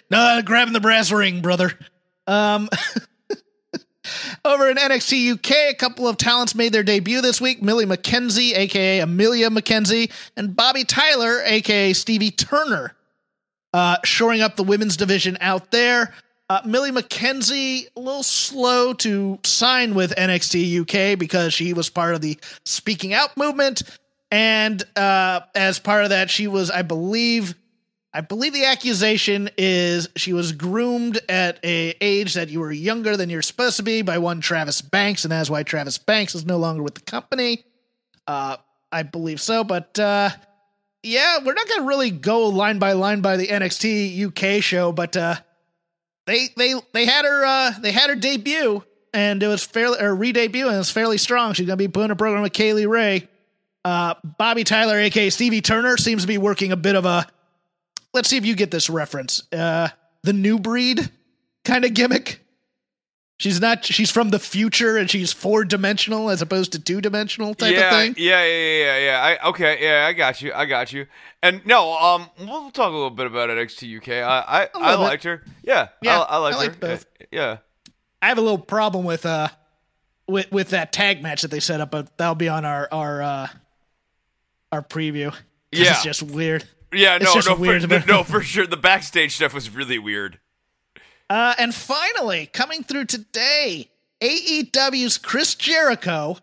no, 0.10 0.42
grabbing 0.44 0.74
the 0.74 0.80
brass 0.80 1.12
ring, 1.12 1.42
brother. 1.42 1.72
Um. 2.26 2.68
Over 4.44 4.68
in 4.70 4.76
NXT 4.76 5.32
UK, 5.34 5.72
a 5.72 5.74
couple 5.74 6.06
of 6.08 6.16
talents 6.16 6.54
made 6.54 6.72
their 6.72 6.82
debut 6.82 7.20
this 7.20 7.40
week 7.40 7.62
Millie 7.62 7.86
McKenzie, 7.86 8.56
aka 8.56 9.00
Amelia 9.00 9.50
McKenzie, 9.50 10.10
and 10.36 10.50
Bobbi 10.50 10.86
Tyler, 10.86 11.42
aka 11.44 11.92
Stevie 11.92 12.30
Turner, 12.30 12.94
uh, 13.72 13.96
shoring 14.04 14.40
up 14.40 14.56
the 14.56 14.64
women's 14.64 14.96
division 14.96 15.38
out 15.40 15.70
there. 15.70 16.14
Uh, 16.50 16.62
Millie 16.64 16.90
McKenzie, 16.90 17.88
a 17.94 18.00
little 18.00 18.22
slow 18.22 18.94
to 18.94 19.38
sign 19.44 19.94
with 19.94 20.14
NXT 20.16 20.80
UK 20.80 21.18
because 21.18 21.52
she 21.52 21.74
was 21.74 21.90
part 21.90 22.14
of 22.14 22.22
the 22.22 22.38
Speaking 22.64 23.12
Out 23.12 23.36
movement. 23.36 23.82
And 24.30 24.82
uh, 24.96 25.40
as 25.54 25.78
part 25.78 26.04
of 26.04 26.10
that, 26.10 26.30
she 26.30 26.46
was, 26.46 26.70
I 26.70 26.82
believe, 26.82 27.54
I 28.12 28.22
believe 28.22 28.54
the 28.54 28.64
accusation 28.64 29.50
is 29.58 30.08
she 30.16 30.32
was 30.32 30.52
groomed 30.52 31.20
at 31.28 31.58
a 31.62 31.94
age 32.00 32.34
that 32.34 32.48
you 32.48 32.60
were 32.60 32.72
younger 32.72 33.16
than 33.16 33.28
you're 33.28 33.42
supposed 33.42 33.76
to 33.76 33.82
be 33.82 34.00
by 34.00 34.18
one 34.18 34.40
Travis 34.40 34.80
Banks, 34.80 35.24
and 35.24 35.32
that's 35.32 35.50
why 35.50 35.62
Travis 35.62 35.98
Banks 35.98 36.34
is 36.34 36.46
no 36.46 36.56
longer 36.56 36.82
with 36.82 36.94
the 36.94 37.02
company. 37.02 37.64
Uh, 38.26 38.56
I 38.90 39.02
believe 39.02 39.40
so, 39.40 39.62
but 39.62 39.98
uh, 39.98 40.30
yeah, 41.02 41.38
we're 41.44 41.52
not 41.52 41.68
gonna 41.68 41.86
really 41.86 42.10
go 42.10 42.48
line 42.48 42.78
by 42.78 42.92
line 42.92 43.20
by 43.20 43.36
the 43.36 43.46
NXT 43.46 44.26
UK 44.28 44.62
show, 44.62 44.90
but 44.90 45.14
uh, 45.14 45.36
they 46.26 46.48
they 46.56 46.74
they 46.92 47.04
had 47.04 47.26
her 47.26 47.44
uh, 47.44 47.72
they 47.78 47.92
had 47.92 48.08
her 48.08 48.16
debut, 48.16 48.82
and 49.12 49.42
it 49.42 49.48
was 49.48 49.64
fairly 49.64 50.00
or 50.00 50.14
re-debut, 50.14 50.66
and 50.66 50.74
it 50.74 50.78
was 50.78 50.90
fairly 50.90 51.18
strong. 51.18 51.52
She's 51.52 51.66
gonna 51.66 51.76
be 51.76 51.88
putting 51.88 52.10
a 52.10 52.16
program 52.16 52.42
with 52.42 52.54
Kay 52.54 52.72
Lee 52.72 52.86
Ray. 52.86 53.28
Uh, 53.84 54.14
Bobbi 54.40 54.64
Tyler, 54.64 54.98
aka 54.98 55.28
Stevie 55.28 55.60
Turner, 55.60 55.98
seems 55.98 56.22
to 56.22 56.28
be 56.28 56.38
working 56.38 56.72
a 56.72 56.76
bit 56.76 56.96
of 56.96 57.04
a 57.04 57.26
let's 58.14 58.28
see 58.28 58.36
if 58.36 58.46
you 58.46 58.54
get 58.54 58.70
this 58.70 58.88
reference. 58.90 59.42
Uh, 59.52 59.88
the 60.22 60.32
new 60.32 60.58
breed 60.58 61.10
kind 61.64 61.84
of 61.84 61.94
gimmick. 61.94 62.40
She's 63.38 63.60
not. 63.60 63.84
She's 63.84 64.10
from 64.10 64.30
the 64.30 64.40
future, 64.40 64.96
and 64.96 65.08
she's 65.08 65.32
four 65.32 65.64
dimensional 65.64 66.28
as 66.28 66.42
opposed 66.42 66.72
to 66.72 66.80
two 66.80 67.00
dimensional 67.00 67.54
type 67.54 67.72
yeah, 67.72 67.86
of 67.86 67.90
thing. 67.92 68.14
Yeah, 68.16 68.44
yeah, 68.44 68.84
yeah, 68.84 68.98
yeah. 68.98 69.38
I, 69.40 69.48
okay, 69.50 69.78
yeah, 69.80 70.06
I 70.08 70.12
got 70.12 70.42
you. 70.42 70.52
I 70.52 70.66
got 70.66 70.92
you. 70.92 71.06
And 71.40 71.64
no, 71.64 71.96
um, 71.96 72.28
we'll 72.40 72.72
talk 72.72 72.90
a 72.90 72.94
little 72.94 73.10
bit 73.10 73.26
about 73.26 73.48
NXT 73.48 73.98
UK. 73.98 74.08
I, 74.08 74.64
I, 74.64 74.68
I 74.74 74.94
liked 74.96 75.22
her. 75.22 75.44
Yeah, 75.62 75.88
Yeah, 76.02 76.18
I, 76.18 76.34
I 76.34 76.36
liked 76.38 76.58
I 76.58 76.64
her. 76.64 76.70
both. 76.80 77.06
Yeah. 77.30 77.58
I 78.20 78.26
have 78.26 78.38
a 78.38 78.40
little 78.40 78.58
problem 78.58 79.04
with 79.04 79.24
uh 79.24 79.48
with 80.26 80.50
with 80.50 80.70
that 80.70 80.92
tag 80.92 81.22
match 81.22 81.42
that 81.42 81.52
they 81.52 81.60
set 81.60 81.80
up, 81.80 81.92
but 81.92 82.16
that'll 82.18 82.34
be 82.34 82.48
on 82.48 82.64
our 82.64 82.88
our 82.90 83.22
uh 83.22 83.48
our 84.72 84.82
preview. 84.82 85.32
Yeah. 85.70 85.90
it's 85.90 86.02
just 86.02 86.22
weird. 86.22 86.64
Yeah, 86.92 87.18
no, 87.18 87.40
no, 87.46 87.56
weird 87.56 87.88
for, 87.88 88.04
no, 88.06 88.22
for 88.22 88.42
sure. 88.42 88.66
The 88.66 88.76
backstage 88.76 89.36
stuff 89.36 89.52
was 89.52 89.70
really 89.70 89.98
weird. 89.98 90.38
Uh, 91.28 91.54
and 91.58 91.74
finally, 91.74 92.46
coming 92.46 92.82
through 92.82 93.04
today, 93.04 93.90
AEW's 94.22 95.18
Chris 95.18 95.54
Jericho, 95.54 96.38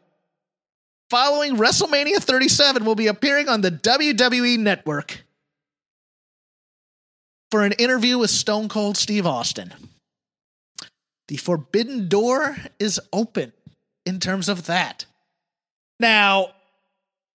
following 1.09 1.57
WrestleMania 1.57 2.17
37, 2.17 2.85
will 2.85 2.95
be 2.95 3.07
appearing 3.07 3.49
on 3.49 3.61
the 3.61 3.71
WWE 3.71 4.59
Network 4.59 5.23
for 7.49 7.63
an 7.63 7.71
interview 7.73 8.19
with 8.19 8.29
Stone 8.29 8.69
Cold 8.69 8.97
Steve 8.97 9.25
Austin. 9.25 9.73
The 11.27 11.37
forbidden 11.37 12.07
door 12.07 12.55
is 12.79 12.99
open 13.11 13.53
in 14.05 14.19
terms 14.19 14.47
of 14.47 14.67
that. 14.67 15.05
Now, 15.99 16.49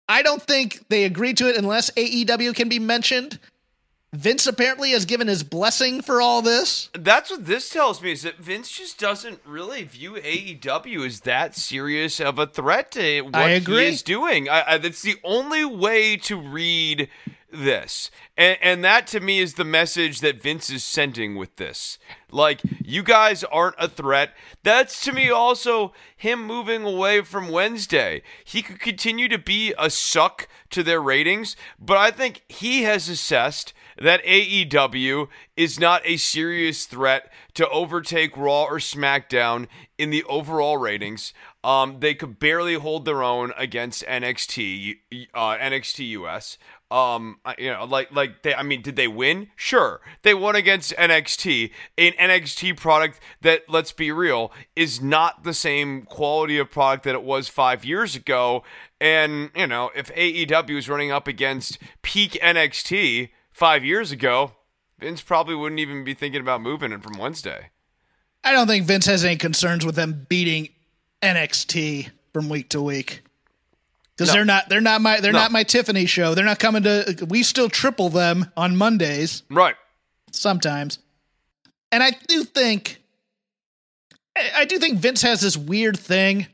I 0.09 0.23
don't 0.23 0.43
think 0.43 0.89
they 0.89 1.05
agreed 1.05 1.37
to 1.39 1.49
it 1.49 1.57
unless 1.57 1.91
AEW 1.91 2.55
can 2.55 2.69
be 2.69 2.79
mentioned. 2.79 3.39
Vince 4.15 4.47
apparently 4.47 4.93
has 4.93 5.05
given 5.05 5.29
his 5.29 5.43
blessing 5.43 6.01
for 6.01 6.23
all 6.23 6.41
this. 6.41 6.89
That's 6.95 7.31
what 7.31 7.45
this 7.45 7.69
tells 7.69 8.01
me 8.01 8.13
is 8.13 8.23
that 8.23 8.39
Vince 8.39 8.71
just 8.71 8.99
doesn't 8.99 9.41
really 9.45 9.83
view 9.85 10.13
AEW 10.15 11.05
as 11.05 11.21
that 11.21 11.55
serious 11.55 12.19
of 12.19 12.39
a 12.39 12.47
threat 12.47 12.91
to 12.93 13.21
what 13.21 13.35
I 13.35 13.51
agree. 13.51 13.83
he 13.83 13.89
is 13.89 14.03
doing. 14.03 14.49
I, 14.49 14.65
I, 14.67 14.79
that's 14.79 15.03
the 15.03 15.17
only 15.23 15.67
way 15.67 16.17
to 16.17 16.37
read 16.37 17.11
this, 17.51 18.11
and, 18.37 18.59
and 18.61 18.85
that 18.85 19.07
to 19.09 19.21
me 19.21 19.41
is 19.41 19.55
the 19.55 19.65
message 19.65 20.21
that 20.21 20.43
Vince 20.43 20.71
is 20.71 20.85
sending 20.85 21.37
with 21.37 21.57
this. 21.57 21.99
Like 22.31 22.61
you 22.85 23.03
guys 23.03 23.43
aren't 23.45 23.77
a 23.79 23.89
threat. 23.89 24.35
That's 24.63 25.03
to 25.05 25.13
me 25.13 25.31
also 25.31 25.93
him 26.17 26.45
moving 26.45 26.83
away 26.83 27.23
from 27.23 27.49
Wednesday. 27.49 28.23
He 28.45 28.63
could 28.63 28.81
continue 28.81 29.29
to 29.29 29.39
be 29.39 29.75
a 29.79 29.89
suck 29.89 30.49
to 30.71 30.83
their 30.83 31.01
ratings, 31.01 31.57
but 31.79 31.97
I 31.97 32.11
think 32.11 32.43
he 32.49 32.83
has 32.83 33.09
assessed 33.09 33.73
that 34.01 34.25
AEW 34.25 35.29
is 35.57 35.81
not 35.81 36.03
a 36.05 36.17
serious 36.17 36.87
threat 36.87 37.31
to 37.55 37.69
overtake 37.69 38.37
Raw 38.37 38.65
or 38.65 38.79
SmackDown 38.79 39.67
in 39.97 40.11
the 40.11 40.25
overall 40.25 40.77
ratings. 40.77 41.33
Um, 41.65 41.99
they 41.99 42.15
could 42.15 42.39
barely 42.39 42.75
hold 42.75 43.05
their 43.05 43.23
own 43.23 43.53
against 43.57 44.05
NXT, 44.05 44.99
uh, 45.35 45.57
NXT 45.57 46.11
US. 46.11 46.59
Um, 46.91 47.39
you 47.59 47.71
know, 47.71 47.85
like 47.85 48.11
like 48.13 48.43
they. 48.43 48.55
I 48.55 48.63
mean, 48.63 48.81
did 48.81 48.97
they 48.97 49.09
win? 49.09 49.49
Sure, 49.57 50.01
they 50.23 50.33
won 50.33 50.57
against 50.57 50.95
NXT, 50.97 51.71
an 51.99 52.13
NXT 52.13 52.79
product 52.79 53.21
that, 53.43 53.69
let's 53.69 53.93
be 53.93 54.11
real, 54.11 54.51
is 54.75 55.01
not 55.03 55.45
the 55.45 55.53
same 55.53 56.03
quality 56.03 56.57
of 56.57 56.71
product 56.71 57.05
that 57.05 57.15
it 57.15 57.23
was 57.23 57.49
five 57.49 57.85
years 57.85 58.17
ago. 58.17 58.63
And 59.01 59.51
you 59.55 59.67
know, 59.67 59.91
if 59.95 60.15
AEW 60.15 60.79
is 60.79 60.89
running 60.89 61.13
up 61.13 61.29
against 61.29 61.79
peak 62.01 62.39
NXT 62.43 63.31
five 63.53 63.85
years 63.85 64.11
ago, 64.11 64.53
Vince 64.99 65.21
probably 65.21 65.55
wouldn't 65.55 65.81
even 65.81 66.05
be 66.05 66.15
thinking 66.15 66.41
about 66.41 66.63
moving 66.63 66.93
it 66.93 67.03
from 67.03 67.19
Wednesday. 67.19 67.69
I 68.45 68.53
don't 68.53 68.67
think 68.67 68.87
Vince 68.87 69.05
has 69.07 69.27
any 69.27 69.37
concerns 69.37 69.85
with 69.85 69.95
them 69.95 70.27
beating 70.29 70.71
NXT 71.23 72.11
from 72.33 72.49
week 72.49 72.71
to 72.71 72.81
week. 72.81 73.23
Because 74.19 74.29
No. 74.31 74.35
they're 74.35 74.45
not 74.45 74.69
they're 74.69 74.81
not 74.81 75.01
my 75.01 75.21
they're 75.21 75.33
No. 75.33 75.39
not 75.39 75.53
my 75.53 75.63
Tiffany 75.63 76.05
show. 76.05 76.35
They're 76.35 76.45
not 76.45 76.59
coming 76.59 76.83
to 76.83 77.25
we 77.29 77.45
still 77.45 77.69
triple 77.69 78.09
them 78.11 78.51
on 78.57 78.77
Mondays 78.77 79.45
Right. 79.49 79.77
sometimes. 80.33 80.99
And 81.93 82.03
I 82.03 82.11
do 82.27 82.43
think 82.43 83.01
I 84.37 84.51
I 84.57 84.65
do 84.65 84.79
think 84.81 84.99
Vince 84.99 85.23
has 85.23 85.41
this 85.41 85.57
weird 85.57 85.97
thing 85.99 86.49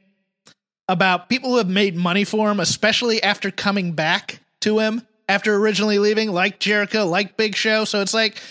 about 0.88 1.31
people 1.31 1.50
who 1.50 1.57
have 1.57 1.68
made 1.68 1.96
money 1.96 2.24
for 2.24 2.50
him, 2.50 2.61
especially 2.61 3.22
after 3.22 3.50
coming 3.50 3.92
back 3.92 4.40
to 4.61 4.79
him 4.81 5.00
after 5.27 5.55
originally 5.57 5.98
leaving, 5.98 6.31
like 6.31 6.59
Jericho, 6.61 7.07
like 7.07 7.38
Big 7.38 7.57
Show. 7.57 7.87
So 7.87 8.03
it's 8.03 8.12
like 8.12 8.42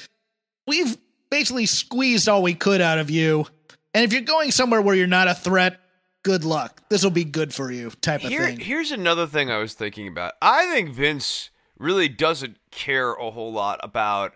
we've 0.66 0.98
basically 1.30 1.68
squeezed 1.68 2.28
all 2.28 2.42
we 2.42 2.56
could 2.56 2.82
out 2.82 2.98
of 2.98 3.12
you. 3.12 3.46
And 3.94 4.04
if 4.04 4.12
you're 4.12 4.24
going 4.24 4.50
somewhere 4.50 4.82
where 4.82 4.96
you're 4.96 5.06
not 5.06 5.28
a 5.28 5.36
threat, 5.36 5.80
good 6.24 6.44
luck. 6.44 6.82
This 6.90 7.04
will 7.04 7.12
be 7.12 7.26
good 7.26 7.54
for 7.54 7.72
you, 7.72 7.92
type 8.02 8.24
of 8.24 8.30
Here, 8.30 8.48
thing. 8.48 8.60
here's 8.60 8.92
another 8.92 9.28
thing 9.28 9.52
I 9.52 9.58
was 9.58 9.74
thinking 9.74 10.08
about. 10.08 10.34
I 10.42 10.66
think 10.68 10.90
Vince 10.90 11.50
really 11.78 12.10
doesn't 12.10 12.58
care 12.72 13.14
a 13.14 13.32
whole 13.32 13.52
lot 13.52 13.80
about 13.84 14.36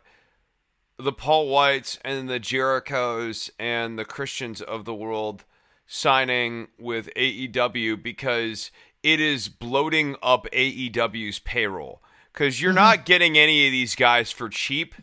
the 1.00 1.14
Paul 1.14 1.48
Whites 1.48 1.98
and 2.04 2.30
the 2.30 2.40
Jerichos 2.40 3.50
and 3.60 3.98
the 3.98 4.06
Christians 4.06 4.62
of 4.62 4.86
the 4.86 4.94
world 4.94 5.46
signing 5.86 6.68
with 6.78 7.10
AEW 7.16 8.02
because 8.04 8.72
it 9.04 9.22
is 9.22 9.48
bloating 9.48 10.16
up 10.22 10.48
AEW's 10.52 11.40
payroll. 11.40 12.02
Because 12.34 12.62
you're 12.62 12.72
mm-hmm. 12.72 12.78
not 12.78 13.06
getting 13.06 13.38
any 13.38 13.66
of 13.66 13.72
these 13.72 13.96
guys 13.96 14.32
for 14.32 14.50
cheap, 14.50 14.94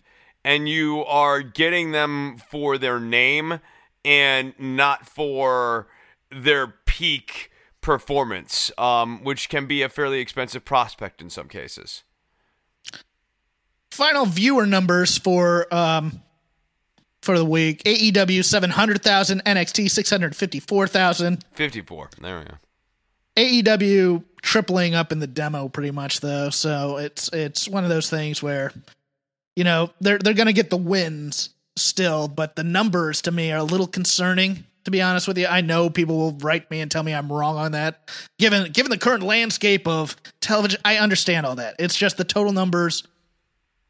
and 0.45 0.69
you 0.69 1.05
are 1.05 1.41
getting 1.41 1.93
them 1.93 2.37
for 2.51 2.77
their 2.77 3.01
name 3.01 3.61
and 4.05 4.53
not 4.59 5.09
for 5.09 5.89
their 6.31 6.75
peak 6.87 7.51
performance, 7.81 8.71
um, 8.79 9.23
which 9.23 9.49
can 9.49 9.67
be 9.67 9.83
a 9.83 9.89
fairly 9.89 10.21
expensive 10.21 10.65
prospect 10.65 11.21
in 11.21 11.31
some 11.31 11.49
cases. 11.49 12.03
Final 13.91 14.27
viewer 14.27 14.67
numbers 14.67 15.19
for 15.19 15.73
um 15.73 16.21
for 17.23 17.39
the 17.39 17.45
week. 17.45 17.83
AEW 17.85 18.45
700,000, 18.45 19.43
NXT 19.45 19.91
654,000. 19.91 21.45
54. 21.55 22.11
There 22.21 22.39
we 22.39 22.45
go. 22.45 22.55
AEW 23.37 24.25
tripling 24.43 24.95
up 24.95 25.11
in 25.11 25.21
the 25.21 25.27
demo 25.27 25.69
pretty 25.69 25.91
much 25.91 26.21
though. 26.21 26.51
So 26.51 26.99
it's 26.99 27.29
it's 27.33 27.69
one 27.69 27.83
of 27.83 27.91
those 27.91 28.11
things 28.11 28.43
where 28.43 28.73
you 29.57 29.65
know, 29.65 29.91
they're 30.01 30.19
they're 30.19 30.35
going 30.35 30.47
to 30.47 30.53
get 30.53 30.71
the 30.71 30.77
wins 30.77 31.51
still, 31.77 32.29
but 32.29 32.57
the 32.57 32.65
numbers 32.65 33.23
to 33.23 33.33
me 33.33 33.53
are 33.53 33.59
a 33.59 33.65
little 33.65 33.87
concerning 33.87 34.65
to 34.85 34.91
be 34.91 35.03
honest 35.03 35.27
with 35.27 35.39
you. 35.39 35.47
I 35.47 35.61
know 35.61 35.91
people 35.91 36.17
will 36.17 36.33
write 36.33 36.71
me 36.71 36.81
and 36.81 36.91
tell 36.91 37.03
me 37.03 37.15
I'm 37.15 37.33
wrong 37.33 37.57
on 37.57 37.73
that. 37.73 38.11
Given 38.39 38.71
given 38.73 38.91
the 38.91 38.99
current 38.99 39.23
landscape 39.23 39.89
of 39.89 40.17
television, 40.41 40.81
I 40.85 40.99
understand 40.99 41.47
all 41.47 41.57
that. 41.57 41.77
It's 41.79 41.97
just 41.97 42.17
the 42.17 42.25
total 42.25 42.53
numbers 42.53 43.03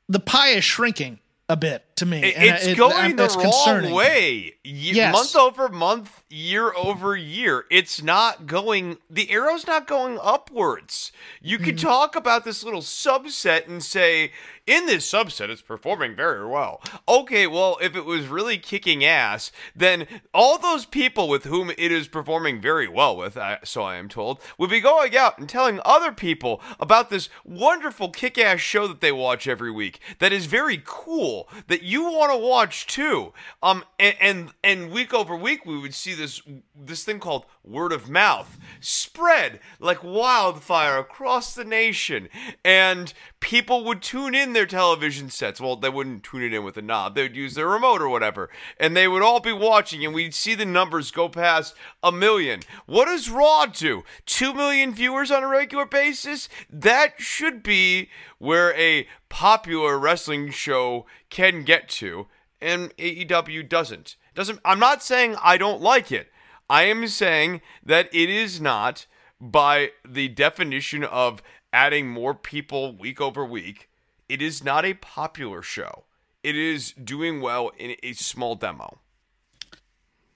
the 0.08 0.20
pie 0.20 0.50
is 0.50 0.64
shrinking 0.64 1.18
a 1.48 1.56
bit 1.56 1.84
to 1.96 2.06
me. 2.06 2.22
It- 2.22 2.34
it's 2.36 2.66
it- 2.66 2.76
going 2.76 3.16
the 3.16 3.28
wrong 3.28 3.40
concerning. 3.40 3.92
way. 3.92 4.54
Ye- 4.64 4.92
Yes. 4.94 5.12
Month 5.12 5.36
over 5.36 5.68
month, 5.68 6.22
year 6.30 6.72
over 6.74 7.16
year. 7.16 7.66
It's 7.70 8.02
not 8.02 8.46
going, 8.46 8.98
the 9.10 9.30
arrow's 9.30 9.66
not 9.66 9.86
going 9.86 10.18
upwards. 10.22 11.12
You 11.42 11.58
could 11.58 11.76
Mm-hmm. 11.76 11.86
talk 11.86 12.16
about 12.16 12.44
this 12.44 12.64
little 12.64 12.80
subset 12.80 13.68
and 13.68 13.82
say, 13.82 14.32
in 14.66 14.86
this 14.86 15.10
subset, 15.10 15.50
it's 15.50 15.60
performing 15.60 16.16
very 16.16 16.46
well. 16.46 16.80
Okay, 17.06 17.46
well, 17.46 17.76
if 17.82 17.94
it 17.94 18.06
was 18.06 18.26
really 18.28 18.56
kicking 18.56 19.04
ass, 19.04 19.52
then 19.76 20.06
all 20.32 20.56
those 20.56 20.86
people 20.86 21.28
with 21.28 21.44
whom 21.44 21.70
it 21.70 21.92
is 21.92 22.08
performing 22.08 22.60
very 22.62 22.88
well 22.88 23.14
with, 23.16 23.36
I- 23.36 23.58
so 23.64 23.82
I 23.82 23.96
am 23.96 24.08
told, 24.08 24.40
would 24.56 24.70
be 24.70 24.80
going 24.80 25.14
out 25.16 25.38
and 25.38 25.46
telling 25.48 25.80
other 25.84 26.10
people 26.12 26.62
about 26.80 27.10
this 27.10 27.28
wonderful 27.44 28.08
kick 28.08 28.38
ass 28.38 28.60
show 28.60 28.86
that 28.88 29.02
they 29.02 29.12
watch 29.12 29.46
every 29.46 29.70
week 29.70 30.00
that 30.18 30.32
is 30.32 30.46
very 30.46 30.80
cool 30.84 31.48
that 31.68 31.82
you 31.84 32.04
want 32.04 32.32
to 32.32 32.38
watch 32.38 32.86
too. 32.86 33.32
Um, 33.62 33.84
and, 33.98 34.16
and 34.20 34.50
and 34.62 34.90
week 34.90 35.12
over 35.12 35.36
week 35.36 35.66
we 35.66 35.78
would 35.78 35.94
see 35.94 36.14
this 36.14 36.40
this 36.74 37.04
thing 37.04 37.20
called 37.20 37.44
word 37.62 37.92
of 37.92 38.08
mouth 38.08 38.58
spread 38.80 39.60
like 39.78 40.02
wildfire 40.02 40.98
across 40.98 41.54
the 41.54 41.64
nation, 41.64 42.28
and 42.64 43.12
people 43.44 43.84
would 43.84 44.00
tune 44.00 44.34
in 44.34 44.54
their 44.54 44.64
television 44.64 45.28
sets. 45.28 45.60
Well, 45.60 45.76
they 45.76 45.90
wouldn't 45.90 46.24
tune 46.24 46.42
it 46.42 46.54
in 46.54 46.64
with 46.64 46.78
a 46.78 46.82
knob. 46.82 47.14
They 47.14 47.24
would 47.24 47.36
use 47.36 47.52
their 47.52 47.68
remote 47.68 48.00
or 48.00 48.08
whatever. 48.08 48.48
And 48.80 48.96
they 48.96 49.06
would 49.06 49.22
all 49.22 49.38
be 49.38 49.52
watching, 49.52 50.02
and 50.02 50.14
we'd 50.14 50.32
see 50.32 50.54
the 50.54 50.64
numbers 50.64 51.10
go 51.10 51.28
past 51.28 51.74
a 52.02 52.10
million. 52.10 52.60
What 52.86 53.04
does 53.04 53.28
Raw 53.28 53.66
do? 53.66 54.02
Two 54.24 54.54
million 54.54 54.94
viewers 54.94 55.30
on 55.30 55.42
a 55.42 55.48
regular 55.48 55.84
basis? 55.84 56.48
That 56.70 57.20
should 57.20 57.62
be 57.62 58.08
where 58.38 58.74
a 58.76 59.06
popular 59.28 59.98
wrestling 59.98 60.50
show 60.50 61.04
can 61.28 61.64
get 61.64 61.90
to, 61.90 62.28
and 62.62 62.96
AEW 62.96 63.68
doesn't. 63.68 64.16
Doesn't 64.34 64.60
I'm 64.64 64.80
not 64.80 65.02
saying 65.02 65.36
I 65.42 65.58
don't 65.58 65.82
like 65.82 66.10
it. 66.10 66.28
I 66.70 66.84
am 66.84 67.06
saying 67.08 67.60
that 67.84 68.08
it 68.10 68.30
is 68.30 68.58
not 68.58 69.04
by 69.38 69.90
the 70.08 70.28
definition 70.28 71.04
of 71.04 71.42
adding 71.74 72.08
more 72.08 72.34
people 72.34 72.92
week 72.92 73.20
over 73.20 73.44
week, 73.44 73.90
it 74.28 74.40
is 74.40 74.62
not 74.62 74.84
a 74.84 74.94
popular 74.94 75.60
show. 75.60 76.04
It 76.44 76.56
is 76.56 76.92
doing 76.92 77.40
well 77.40 77.72
in 77.76 77.96
a 78.02 78.12
small 78.12 78.54
demo. 78.54 79.00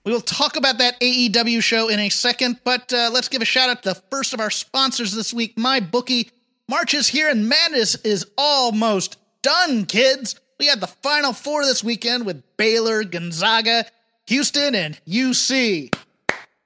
We 0.05 0.13
will 0.13 0.21
talk 0.21 0.57
about 0.57 0.79
that 0.79 1.01
AEW 1.01 1.63
show 1.63 1.89
in 1.89 2.01
a 2.01 2.09
second, 2.09 2.61
but 2.65 2.93
uh, 2.93 3.11
let's 3.13 3.29
give 3.29 3.41
a 3.41 3.45
shout 3.45 3.71
out 3.71 3.83
to 3.85 3.91
the 3.91 4.03
first 4.11 4.35
of 4.35 4.41
our 4.41 4.51
sponsors 4.51 5.15
this 5.15 5.33
week, 5.33 5.55
MyBookie. 5.57 6.31
March 6.69 6.93
is 6.93 7.09
here 7.09 7.31
and 7.31 7.49
madness 7.49 7.95
is 7.97 8.27
almost 8.37 9.17
done, 9.43 9.87
kids. 9.87 10.41
We 10.59 10.67
had 10.67 10.81
the 10.81 10.87
final 10.89 11.33
four 11.33 11.65
this 11.65 11.85
weekend 11.85 12.27
with 12.27 12.43
Baylor, 12.57 13.05
Gonzaga, 13.05 13.85
Houston, 14.27 14.75
and 14.75 15.01
UC. 15.07 15.95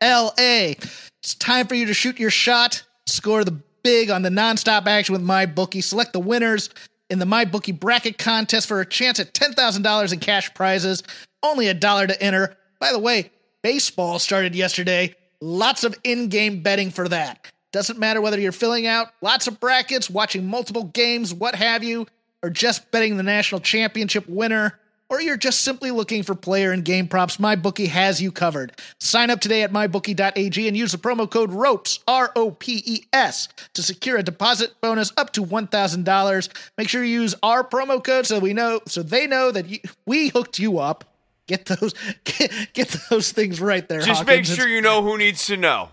LA. 0.03 0.75
It's 1.21 1.35
time 1.35 1.67
for 1.67 1.75
you 1.75 1.87
to 1.87 1.95
shoot 1.95 2.19
your 2.19 2.31
shot, 2.31 2.83
score 3.07 3.45
the 3.45 3.61
big 3.83 4.11
on 4.11 4.23
the 4.23 4.29
nonstop 4.29 4.87
action 4.87 5.13
with 5.13 5.23
MyBookie. 5.23 5.83
Select 5.83 6.13
the 6.13 6.21
winners 6.21 6.71
in 7.11 7.19
the 7.19 7.25
MyBookie 7.25 7.79
bracket 7.79 8.19
contest 8.19 8.67
for 8.67 8.81
a 8.81 8.87
chance 8.87 9.21
at 9.21 9.35
$10,000 9.35 10.13
in 10.13 10.19
cash 10.19 10.53
prizes. 10.55 11.03
Only 11.43 11.69
a 11.69 11.75
dollar 11.75 12.07
to 12.07 12.23
enter. 12.23 12.57
By 12.81 12.93
the 12.93 12.99
way, 12.99 13.31
baseball 13.63 14.19
started 14.19 14.55
yesterday. 14.55 15.15
Lots 15.41 15.85
of 15.85 15.95
in 16.05 16.29
game 16.29 16.63
betting 16.63 16.91
for 16.91 17.09
that. 17.09 17.47
Doesn't 17.73 17.99
matter 17.99 18.21
whether 18.21 18.39
you're 18.39 18.53
filling 18.53 18.87
out 18.87 19.09
lots 19.23 19.47
of 19.47 19.59
brackets, 19.59 20.11
watching 20.11 20.47
multiple 20.47 20.85
games, 20.85 21.33
what 21.33 21.55
have 21.55 21.83
you, 21.83 22.07
or 22.43 22.51
just 22.51 22.91
betting 22.91 23.17
the 23.17 23.23
national 23.23 23.61
championship 23.61 24.29
winner 24.29 24.79
or 25.13 25.21
you're 25.21 25.37
just 25.37 25.61
simply 25.61 25.91
looking 25.91 26.23
for 26.23 26.35
player 26.35 26.73
and 26.73 26.87
game 26.87 27.07
props, 27.07 27.37
MyBookie 27.37 27.89
has 27.89 28.23
you 28.23 28.33
covered. 28.33 28.73
Sign 28.99 29.29
up 29.29 29.43
today 29.43 29.63
at 29.63 29.71
mybookie.ag 29.71 30.67
and 30.67 30.75
use 30.75 30.93
the 30.93 30.97
promo 30.97 31.31
code 31.31 31.53
ROPES, 31.53 31.99
R 32.09 32.33
O 32.35 32.53
P 32.53 32.83
E 32.87 33.05
S, 33.13 33.47
to 33.75 33.83
secure 33.83 34.17
a 34.17 34.23
deposit 34.23 34.73
bonus 34.81 35.13
up 35.19 35.35
to 35.35 35.45
$1,000. 35.45 36.49
Make 36.79 36.89
sure 36.89 37.05
you 37.05 37.21
use 37.21 37.35
our 37.43 37.63
promo 37.63 38.03
code 38.03 38.27
so 38.27 38.39
we 38.39 38.55
know 38.55 38.81
so 38.89 39.03
they 39.03 39.27
know 39.27 39.51
that 39.51 39.69
you, 39.69 39.81
we 40.07 40.29
hooked 40.29 40.59
you 40.59 40.79
up. 40.79 41.05
Get 41.47 41.67
those 41.67 41.93
get, 42.25 42.51
get 42.73 42.89
those 43.11 43.33
things 43.33 43.61
right 43.61 43.87
there. 43.87 44.01
Just 44.01 44.23
Hawkins. 44.23 44.49
make 44.49 44.59
sure 44.59 44.67
you 44.67 44.81
know 44.81 45.03
who 45.03 45.19
needs 45.19 45.45
to 45.49 45.59
know. 45.59 45.91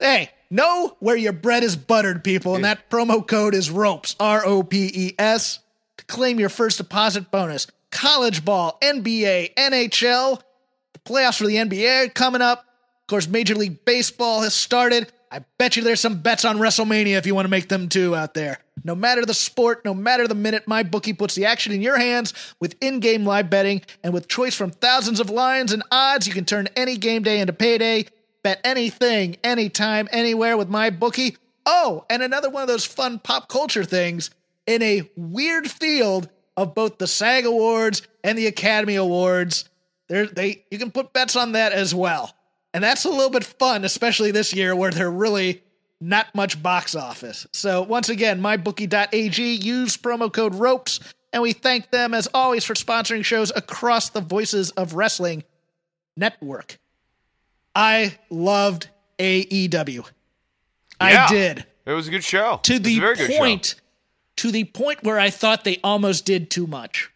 Hey, 0.00 0.30
know 0.48 0.96
where 1.00 1.16
your 1.16 1.34
bread 1.34 1.64
is 1.64 1.76
buttered, 1.76 2.24
people, 2.24 2.54
and 2.54 2.64
that 2.64 2.88
promo 2.88 3.26
code 3.26 3.54
is 3.54 3.70
ROPES, 3.70 4.16
R 4.18 4.42
O 4.46 4.62
P 4.62 4.90
E 4.94 5.14
S, 5.18 5.58
to 5.98 6.04
claim 6.06 6.40
your 6.40 6.48
first 6.48 6.78
deposit 6.78 7.30
bonus 7.30 7.66
college 7.94 8.44
ball, 8.44 8.76
NBA, 8.82 9.54
NHL. 9.54 10.42
The 10.92 10.98
playoffs 10.98 11.38
for 11.38 11.46
the 11.46 11.56
NBA 11.56 12.12
coming 12.12 12.42
up. 12.42 12.58
Of 12.58 13.06
course, 13.06 13.28
Major 13.28 13.54
League 13.54 13.84
Baseball 13.86 14.42
has 14.42 14.52
started. 14.52 15.10
I 15.30 15.44
bet 15.58 15.76
you 15.76 15.82
there's 15.82 16.00
some 16.00 16.20
bets 16.20 16.44
on 16.44 16.58
WrestleMania 16.58 17.16
if 17.16 17.26
you 17.26 17.34
want 17.34 17.46
to 17.46 17.50
make 17.50 17.68
them 17.68 17.88
too 17.88 18.14
out 18.14 18.34
there. 18.34 18.58
No 18.82 18.94
matter 18.94 19.24
the 19.24 19.34
sport, 19.34 19.84
no 19.84 19.94
matter 19.94 20.28
the 20.28 20.34
minute, 20.34 20.66
MyBookie 20.66 21.16
puts 21.16 21.34
the 21.34 21.46
action 21.46 21.72
in 21.72 21.80
your 21.80 21.96
hands 21.96 22.34
with 22.60 22.76
in-game 22.80 23.24
live 23.24 23.48
betting 23.48 23.82
and 24.02 24.12
with 24.12 24.28
choice 24.28 24.54
from 24.54 24.70
thousands 24.70 25.20
of 25.20 25.30
lines 25.30 25.72
and 25.72 25.82
odds, 25.90 26.26
you 26.26 26.34
can 26.34 26.44
turn 26.44 26.68
any 26.76 26.96
game 26.96 27.22
day 27.22 27.40
into 27.40 27.52
payday. 27.52 28.06
Bet 28.42 28.60
anything, 28.62 29.36
anytime, 29.42 30.08
anywhere 30.12 30.56
with 30.56 30.68
MyBookie. 30.68 31.36
Oh, 31.64 32.04
and 32.10 32.22
another 32.22 32.50
one 32.50 32.62
of 32.62 32.68
those 32.68 32.84
fun 32.84 33.18
pop 33.18 33.48
culture 33.48 33.84
things 33.84 34.30
in 34.66 34.82
a 34.82 35.10
weird 35.16 35.70
field 35.70 36.28
of 36.56 36.74
both 36.74 36.98
the 36.98 37.06
SAG 37.06 37.44
Awards 37.46 38.02
and 38.22 38.38
the 38.38 38.46
Academy 38.46 38.96
Awards. 38.96 39.68
There, 40.08 40.26
they 40.26 40.64
you 40.70 40.78
can 40.78 40.90
put 40.90 41.12
bets 41.12 41.36
on 41.36 41.52
that 41.52 41.72
as 41.72 41.94
well, 41.94 42.34
and 42.72 42.84
that's 42.84 43.04
a 43.04 43.10
little 43.10 43.30
bit 43.30 43.44
fun, 43.44 43.84
especially 43.84 44.30
this 44.30 44.52
year 44.52 44.76
where 44.76 44.90
they're 44.90 45.10
really 45.10 45.62
not 46.00 46.34
much 46.34 46.62
box 46.62 46.94
office. 46.94 47.46
So 47.52 47.82
once 47.82 48.08
again, 48.10 48.40
mybookie.ag 48.40 49.54
use 49.64 49.96
promo 49.96 50.30
code 50.32 50.54
ropes, 50.54 51.00
and 51.32 51.42
we 51.42 51.52
thank 51.52 51.90
them 51.90 52.12
as 52.12 52.28
always 52.34 52.64
for 52.64 52.74
sponsoring 52.74 53.24
shows 53.24 53.50
across 53.56 54.10
the 54.10 54.20
Voices 54.20 54.70
of 54.72 54.94
Wrestling 54.94 55.44
network. 56.16 56.78
I 57.74 58.18
loved 58.30 58.88
AEW. 59.18 60.04
Yeah, 61.00 61.24
I 61.24 61.28
did 61.28 61.64
It 61.86 61.92
was 61.92 62.08
a 62.08 62.10
good 62.10 62.24
show. 62.24 62.60
to 62.64 62.78
the 62.78 62.98
good 62.98 63.16
show. 63.18 63.24
To 64.36 64.50
the 64.50 64.64
point 64.64 65.02
where 65.02 65.18
I 65.18 65.30
thought 65.30 65.64
they 65.64 65.78
almost 65.82 66.24
did 66.24 66.50
too 66.50 66.66
much. 66.66 67.10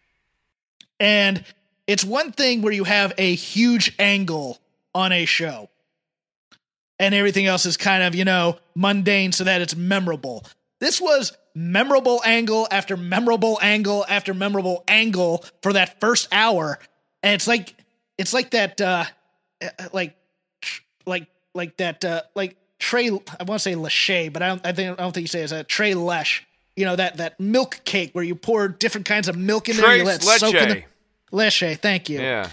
And 0.99 1.43
it's 1.87 2.03
one 2.03 2.31
thing 2.31 2.61
where 2.61 2.73
you 2.73 2.83
have 2.83 3.13
a 3.17 3.35
huge 3.35 3.95
angle 3.99 4.59
on 4.93 5.11
a 5.11 5.25
show 5.25 5.69
and 6.99 7.15
everything 7.15 7.45
else 7.45 7.65
is 7.65 7.77
kind 7.77 8.03
of, 8.03 8.13
you 8.13 8.25
know, 8.25 8.57
mundane 8.75 9.31
so 9.31 9.45
that 9.45 9.61
it's 9.61 9.75
memorable. 9.75 10.45
This 10.79 10.99
was 10.99 11.35
memorable 11.55 12.21
angle 12.25 12.67
after 12.69 12.95
memorable 12.95 13.57
angle 13.61 14.05
after 14.07 14.33
memorable 14.33 14.83
angle 14.87 15.43
for 15.63 15.73
that 15.73 15.99
first 15.99 16.27
hour. 16.31 16.77
And 17.23 17.33
it's 17.33 17.47
like 17.47 17.75
it's 18.17 18.33
like 18.33 18.51
that 18.51 18.79
uh 18.81 19.05
uh, 19.61 19.69
like 19.93 20.15
like 21.05 21.27
like 21.53 21.77
that 21.77 22.03
uh 22.05 22.21
like 22.35 22.55
Trey 22.79 23.07
I 23.07 23.43
want 23.43 23.47
to 23.47 23.59
say 23.59 23.73
Lachey, 23.73 24.31
but 24.31 24.41
I 24.41 24.49
don't 24.49 24.65
I 24.65 24.71
think 24.73 24.99
I 24.99 25.03
don't 25.03 25.13
think 25.13 25.23
you 25.23 25.27
say 25.27 25.41
it's 25.41 25.51
a 25.51 25.63
Trey 25.63 25.93
Lesh. 25.93 26.45
You 26.79 26.85
know 26.85 26.95
that 26.95 27.17
that 27.17 27.39
milk 27.39 27.81
cake 27.83 28.11
where 28.13 28.23
you 28.23 28.35
pour 28.35 28.67
different 28.69 29.05
kinds 29.05 29.27
of 29.27 29.35
milk 29.35 29.67
in 29.67 29.75
there. 29.77 29.87
and 29.89 29.97
you 29.99 30.05
let 30.05 30.21
it 30.23 30.39
soak 30.39 30.55
in 30.55 30.69
the, 30.69 30.75
Leche. 31.31 31.61
Leche, 31.61 31.77
thank 31.79 32.07
you. 32.09 32.19
Yeah. 32.21 32.49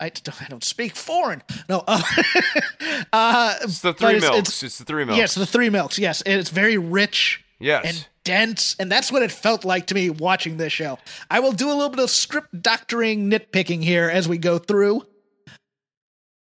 I 0.00 0.08
don't, 0.10 0.42
I 0.42 0.46
don't 0.48 0.64
speak 0.64 0.94
foreign. 0.96 1.42
No, 1.68 1.82
uh, 1.86 2.00
uh, 3.12 3.54
It's 3.62 3.80
the 3.80 3.92
three 3.92 4.16
it's- 4.16 4.22
milks. 4.22 4.38
it's- 4.38 4.62
It's, 4.62 4.78
the 4.78 4.84
three 4.84 5.04
milks. 5.04 5.18
Yes, 5.18 5.34
the 5.34 5.44
three 5.46 5.70
milks. 5.70 5.98
Yes, 5.98 6.22
and 6.22 6.40
it's 6.40 6.50
very 6.50 6.78
rich 6.78 7.44
Yes. 7.60 7.84
and 7.84 8.06
dense, 8.24 8.76
and 8.78 8.90
that's 8.90 9.10
what 9.12 9.22
it 9.22 9.32
felt 9.32 9.64
like 9.64 9.88
to 9.88 9.94
me 9.94 10.08
watching 10.08 10.56
this 10.56 10.72
show. 10.72 10.98
I 11.30 11.40
will 11.40 11.52
do 11.52 11.66
a 11.68 11.74
little 11.74 11.88
bit 11.90 11.98
of 11.98 12.10
script 12.10 12.62
doctoring, 12.62 13.28
nitpicking 13.30 13.82
here 13.82 14.08
as 14.08 14.28
we 14.28 14.38
go 14.38 14.58
through. 14.58 15.02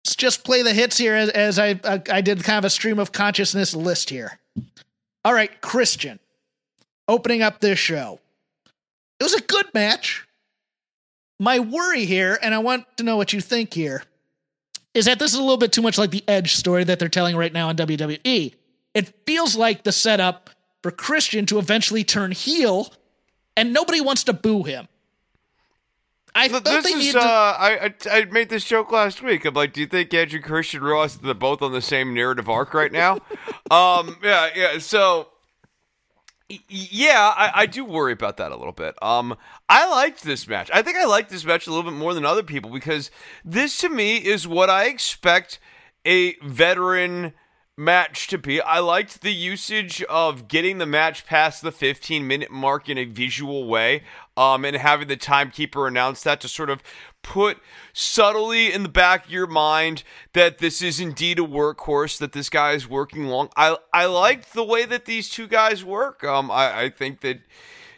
Let's 0.04 0.16
just 0.16 0.44
play 0.44 0.62
the 0.62 0.72
hits 0.74 0.98
here 0.98 1.14
as, 1.14 1.28
as 1.30 1.58
I, 1.58 1.80
I 1.84 2.02
I 2.10 2.20
did 2.20 2.42
kind 2.44 2.58
of 2.58 2.64
a 2.64 2.70
stream 2.70 2.98
of 2.98 3.12
consciousness 3.12 3.74
list 3.74 4.10
here. 4.10 4.38
All 5.24 5.32
right, 5.34 5.60
Christian, 5.60 6.18
opening 7.08 7.42
up 7.42 7.60
this 7.60 7.78
show. 7.78 8.20
It 9.18 9.24
was 9.24 9.34
a 9.34 9.40
good 9.40 9.66
match. 9.74 10.26
My 11.38 11.58
worry 11.58 12.04
here, 12.06 12.38
and 12.42 12.54
I 12.54 12.58
want 12.58 12.84
to 12.96 13.02
know 13.02 13.16
what 13.16 13.32
you 13.32 13.40
think 13.40 13.74
here, 13.74 14.02
is 14.94 15.04
that 15.04 15.18
this 15.18 15.32
is 15.32 15.38
a 15.38 15.42
little 15.42 15.58
bit 15.58 15.72
too 15.72 15.82
much 15.82 15.98
like 15.98 16.10
the 16.10 16.24
Edge 16.26 16.54
story 16.54 16.84
that 16.84 16.98
they're 16.98 17.08
telling 17.08 17.36
right 17.36 17.52
now 17.52 17.68
on 17.68 17.76
WWE. 17.76 18.54
It 18.94 19.26
feels 19.26 19.54
like 19.56 19.82
the 19.82 19.92
setup 19.92 20.50
for 20.82 20.90
Christian 20.90 21.44
to 21.46 21.58
eventually 21.58 22.04
turn 22.04 22.32
heel, 22.32 22.92
and 23.56 23.72
nobody 23.72 24.00
wants 24.00 24.24
to 24.24 24.32
boo 24.32 24.62
him. 24.62 24.88
I 26.34 26.48
Th- 26.48 26.62
felt 26.62 26.64
This 26.64 26.84
they 26.84 26.90
is, 26.90 26.98
needed 26.98 27.16
uh, 27.16 27.56
I, 27.58 27.86
I 27.86 28.18
I 28.18 28.24
made 28.26 28.50
this 28.50 28.64
joke 28.64 28.92
last 28.92 29.22
week. 29.22 29.46
I'm 29.46 29.54
like, 29.54 29.72
do 29.72 29.80
you 29.80 29.86
think 29.86 30.12
Edge 30.12 30.34
and 30.34 30.44
Christian 30.44 30.82
realize 30.82 31.16
that 31.16 31.24
they're 31.24 31.34
both 31.34 31.62
on 31.62 31.72
the 31.72 31.80
same 31.80 32.12
narrative 32.12 32.48
arc 32.48 32.74
right 32.74 32.92
now? 32.92 33.14
um, 33.70 34.18
yeah, 34.22 34.50
yeah. 34.54 34.78
So, 34.78 35.28
yeah, 36.48 37.32
I, 37.36 37.50
I 37.54 37.66
do 37.66 37.84
worry 37.84 38.12
about 38.12 38.36
that 38.36 38.52
a 38.52 38.56
little 38.56 38.72
bit. 38.72 38.94
Um, 39.02 39.36
I 39.68 39.88
liked 39.90 40.22
this 40.22 40.46
match. 40.46 40.70
I 40.72 40.82
think 40.82 40.96
I 40.96 41.04
liked 41.04 41.30
this 41.30 41.44
match 41.44 41.66
a 41.66 41.70
little 41.70 41.90
bit 41.90 41.96
more 41.96 42.14
than 42.14 42.24
other 42.24 42.42
people 42.42 42.70
because 42.70 43.10
this 43.44 43.78
to 43.78 43.88
me 43.88 44.16
is 44.16 44.46
what 44.46 44.70
I 44.70 44.84
expect 44.86 45.58
a 46.04 46.36
veteran 46.36 47.32
match 47.76 48.28
to 48.28 48.38
be. 48.38 48.60
I 48.60 48.78
liked 48.78 49.20
the 49.20 49.32
usage 49.32 50.02
of 50.04 50.48
getting 50.48 50.78
the 50.78 50.86
match 50.86 51.26
past 51.26 51.62
the 51.62 51.72
15 51.72 52.26
minute 52.26 52.50
mark 52.50 52.88
in 52.88 52.96
a 52.96 53.04
visual 53.04 53.66
way, 53.66 54.02
um, 54.36 54.64
and 54.64 54.76
having 54.76 55.08
the 55.08 55.16
timekeeper 55.16 55.86
announce 55.86 56.22
that 56.22 56.40
to 56.42 56.48
sort 56.48 56.70
of 56.70 56.82
put 57.22 57.58
subtly 57.98 58.70
in 58.70 58.82
the 58.82 58.90
back 58.90 59.24
of 59.24 59.30
your 59.30 59.46
mind 59.46 60.02
that 60.34 60.58
this 60.58 60.82
is 60.82 61.00
indeed 61.00 61.38
a 61.38 61.42
workhorse, 61.42 62.18
that 62.18 62.32
this 62.32 62.50
guy 62.50 62.72
is 62.72 62.86
working 62.86 63.26
long. 63.26 63.48
I 63.56 63.78
I 63.92 64.04
liked 64.04 64.52
the 64.52 64.64
way 64.64 64.84
that 64.84 65.06
these 65.06 65.30
two 65.30 65.46
guys 65.46 65.82
work. 65.82 66.22
Um, 66.22 66.50
I, 66.50 66.82
I 66.82 66.90
think 66.90 67.22
that 67.22 67.40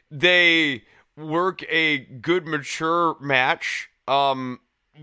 they 0.08 0.84
work 1.16 1.64
a 1.68 1.98
good 1.98 2.46
mature 2.46 3.16
match. 3.20 3.90
Um, 4.06 4.60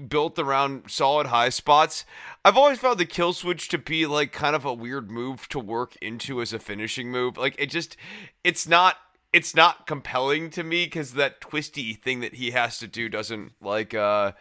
built 0.10 0.38
around 0.40 0.90
solid 0.90 1.28
high 1.28 1.50
spots. 1.50 2.06
I've 2.44 2.58
always 2.58 2.80
found 2.80 3.00
the 3.00 3.06
kill 3.06 3.32
switch 3.32 3.70
to 3.70 3.78
be 3.78 4.06
like 4.06 4.34
kind 4.34 4.56
of 4.56 4.66
a 4.66 4.74
weird 4.74 5.10
move 5.10 5.48
to 5.50 5.60
work 5.60 5.96
into 6.02 6.42
as 6.42 6.52
a 6.52 6.60
finishing 6.60 7.12
move. 7.12 7.38
Like 7.38 7.56
it 7.58 7.68
just 7.68 7.96
it's 8.44 8.68
not 8.68 8.98
it's 9.32 9.56
not 9.56 9.88
compelling 9.88 10.50
to 10.52 10.64
me 10.64 10.86
because 10.86 11.14
that 11.14 11.40
twisty 11.40 11.94
thing 11.94 12.22
that 12.22 12.36
he 12.36 12.52
has 12.52 12.78
to 12.80 12.88
do 12.88 13.08
doesn't 13.08 13.54
like 13.62 13.94
uh 13.94 14.34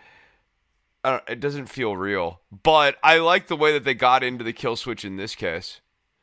it 1.05 1.41
doesn't 1.41 1.67
feel 1.67 1.97
real. 1.97 2.41
But 2.63 2.97
I 3.03 3.19
like 3.19 3.47
the 3.49 3.57
way 3.57 3.73
that 3.73 3.85
they 3.85 3.95
got 3.95 4.23
into 4.25 4.43
the 4.45 4.53
kill 4.53 4.77
switch 4.77 5.05
in 5.05 5.17
this 5.17 5.35
case. 5.35 5.81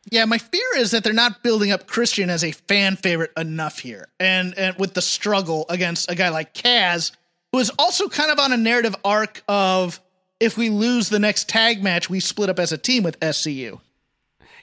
Yeah, 0.10 0.26
my 0.26 0.40
fear 0.40 0.66
is 0.78 0.90
that 0.92 1.04
they're 1.04 1.14
not 1.14 1.44
building 1.44 1.72
up 1.72 1.86
Christian 1.86 2.30
as 2.32 2.44
a 2.44 2.52
fan 2.52 2.96
favorite 2.96 3.32
enough 3.38 3.80
here. 3.80 4.08
And 4.20 4.58
and 4.58 4.76
with 4.78 4.96
the 4.96 5.02
struggle 5.02 5.66
against 5.70 6.10
a 6.10 6.16
guy 6.16 6.30
like 6.30 6.54
Kaz, 6.56 7.12
who 7.52 7.60
is 7.60 7.72
also 7.78 8.10
kind 8.10 8.32
of 8.32 8.40
on 8.40 8.52
a 8.52 8.58
narrative 8.58 8.96
arc 9.06 9.44
of 9.48 10.00
if 10.40 10.58
we 10.58 10.70
lose 10.70 11.10
the 11.10 11.20
next 11.20 11.48
tag 11.48 11.84
match, 11.84 12.10
we 12.10 12.20
split 12.20 12.50
up 12.50 12.58
as 12.58 12.72
a 12.72 12.78
team 12.80 13.04
with 13.04 13.20
SCU. 13.20 13.80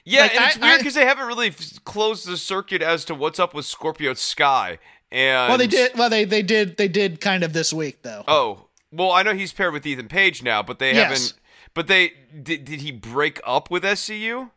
Yeah, 0.03 0.23
Like, 0.23 0.35
and 0.35 0.45
it's 0.45 0.57
I- 0.57 0.67
weird 0.67 0.79
because 0.79 0.93
they 0.95 1.05
haven't 1.05 1.27
really 1.27 1.47
f- 1.49 1.83
closed 1.85 2.27
the 2.27 2.35
circuit 2.37 2.81
as 2.81 3.05
to 3.05 3.15
what's 3.15 3.39
up 3.39 3.53
with 3.53 3.65
Scorpio 3.65 4.13
Sky. 4.15 4.79
And 5.11 5.49
Well, 5.49 5.57
they 5.57 5.67
did. 5.67 5.97
Well, 5.97 6.09
they 6.09 6.25
they 6.25 6.41
did. 6.41 6.77
They 6.77 6.87
did 6.87 7.21
kind 7.21 7.43
of 7.43 7.53
this 7.53 7.71
week 7.73 8.01
though. 8.03 8.23
Oh, 8.27 8.65
well, 8.91 9.11
I 9.11 9.23
know 9.23 9.33
he's 9.33 9.53
paired 9.53 9.73
with 9.73 9.85
Ethan 9.85 10.07
Page 10.07 10.41
now, 10.43 10.61
but 10.63 10.79
they 10.79 10.93
Yes. 10.93 11.03
haven't. 11.11 11.33
But 11.73 11.87
they 11.87 12.13
did. 12.41 12.65
Did 12.65 12.81
he 12.81 12.91
break 12.91 13.39
up 13.45 13.69
with 13.69 13.83
SCU? 13.83 14.49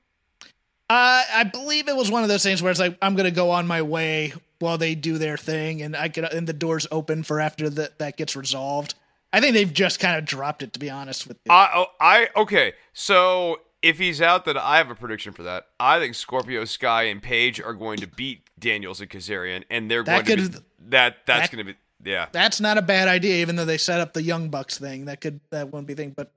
Uh, 0.91 1.23
I 1.35 1.45
believe 1.45 1.89
it 1.89 1.97
was 1.97 2.11
one 2.11 2.23
of 2.23 2.29
those 2.29 2.43
things 2.43 2.63
where 2.63 2.71
it's 2.71 2.81
like 2.81 2.99
I'm 3.01 3.15
going 3.15 3.25
to 3.25 3.31
go 3.35 3.51
on 3.51 3.67
my 3.67 3.83
way 3.83 4.35
while 4.59 4.79
they 4.79 4.95
do 4.95 5.19
their 5.19 5.37
thing, 5.37 5.83
and 5.83 5.97
I 5.97 6.09
get 6.09 6.33
and 6.33 6.47
the 6.47 6.53
doors 6.53 6.87
open 6.91 7.23
for 7.23 7.41
after 7.41 7.71
that 7.71 7.99
that 7.99 8.17
gets 8.17 8.37
resolved. 8.37 8.95
I 9.33 9.41
think 9.41 9.55
they've 9.55 9.73
just 9.73 10.01
kind 10.01 10.19
of 10.19 10.27
dropped 10.27 10.63
it, 10.63 10.75
to 10.75 10.79
be 10.79 10.91
honest 10.91 11.27
with 11.27 11.39
you. 11.47 11.53
I, 11.53 11.71
oh, 11.75 11.87
I 12.01 12.29
okay. 12.37 12.75
So 12.93 13.61
if 13.81 13.99
he's 13.99 14.21
out, 14.21 14.45
then 14.45 14.59
I 14.59 14.77
have 14.77 14.91
a 14.91 14.95
prediction 14.95 15.33
for 15.33 15.43
that. 15.45 15.69
I 15.81 15.99
think 15.99 16.15
Scorpio 16.15 16.65
Sky 16.67 17.05
and 17.05 17.23
Page 17.23 17.59
are 17.61 17.73
going 17.73 17.99
to 18.01 18.07
beat 18.07 18.43
Daniels 18.59 19.01
and 19.01 19.09
Kazarian, 19.09 19.65
and 19.71 19.91
they're 19.91 20.05
That 20.05 20.27
going 20.27 20.39
to 20.45 20.49
be 20.51 20.59
that. 20.91 21.25
That's 21.27 21.49
that- 21.49 21.57
going 21.57 21.67
to 21.67 21.73
be 21.73 21.79
yeah. 22.05 22.27
That's 22.33 22.61
not 22.61 22.79
a 22.79 22.83
bad 22.83 23.09
idea, 23.09 23.37
even 23.43 23.57
though 23.57 23.65
they 23.65 23.79
set 23.79 24.01
up 24.01 24.13
the 24.13 24.23
Young 24.23 24.49
Bucks 24.49 24.79
thing. 24.79 25.07
That 25.07 25.21
could 25.21 25.41
that 25.51 25.67
wouldn't 25.69 25.87
be 25.87 25.95
thing. 25.95 26.11
But 26.17 26.33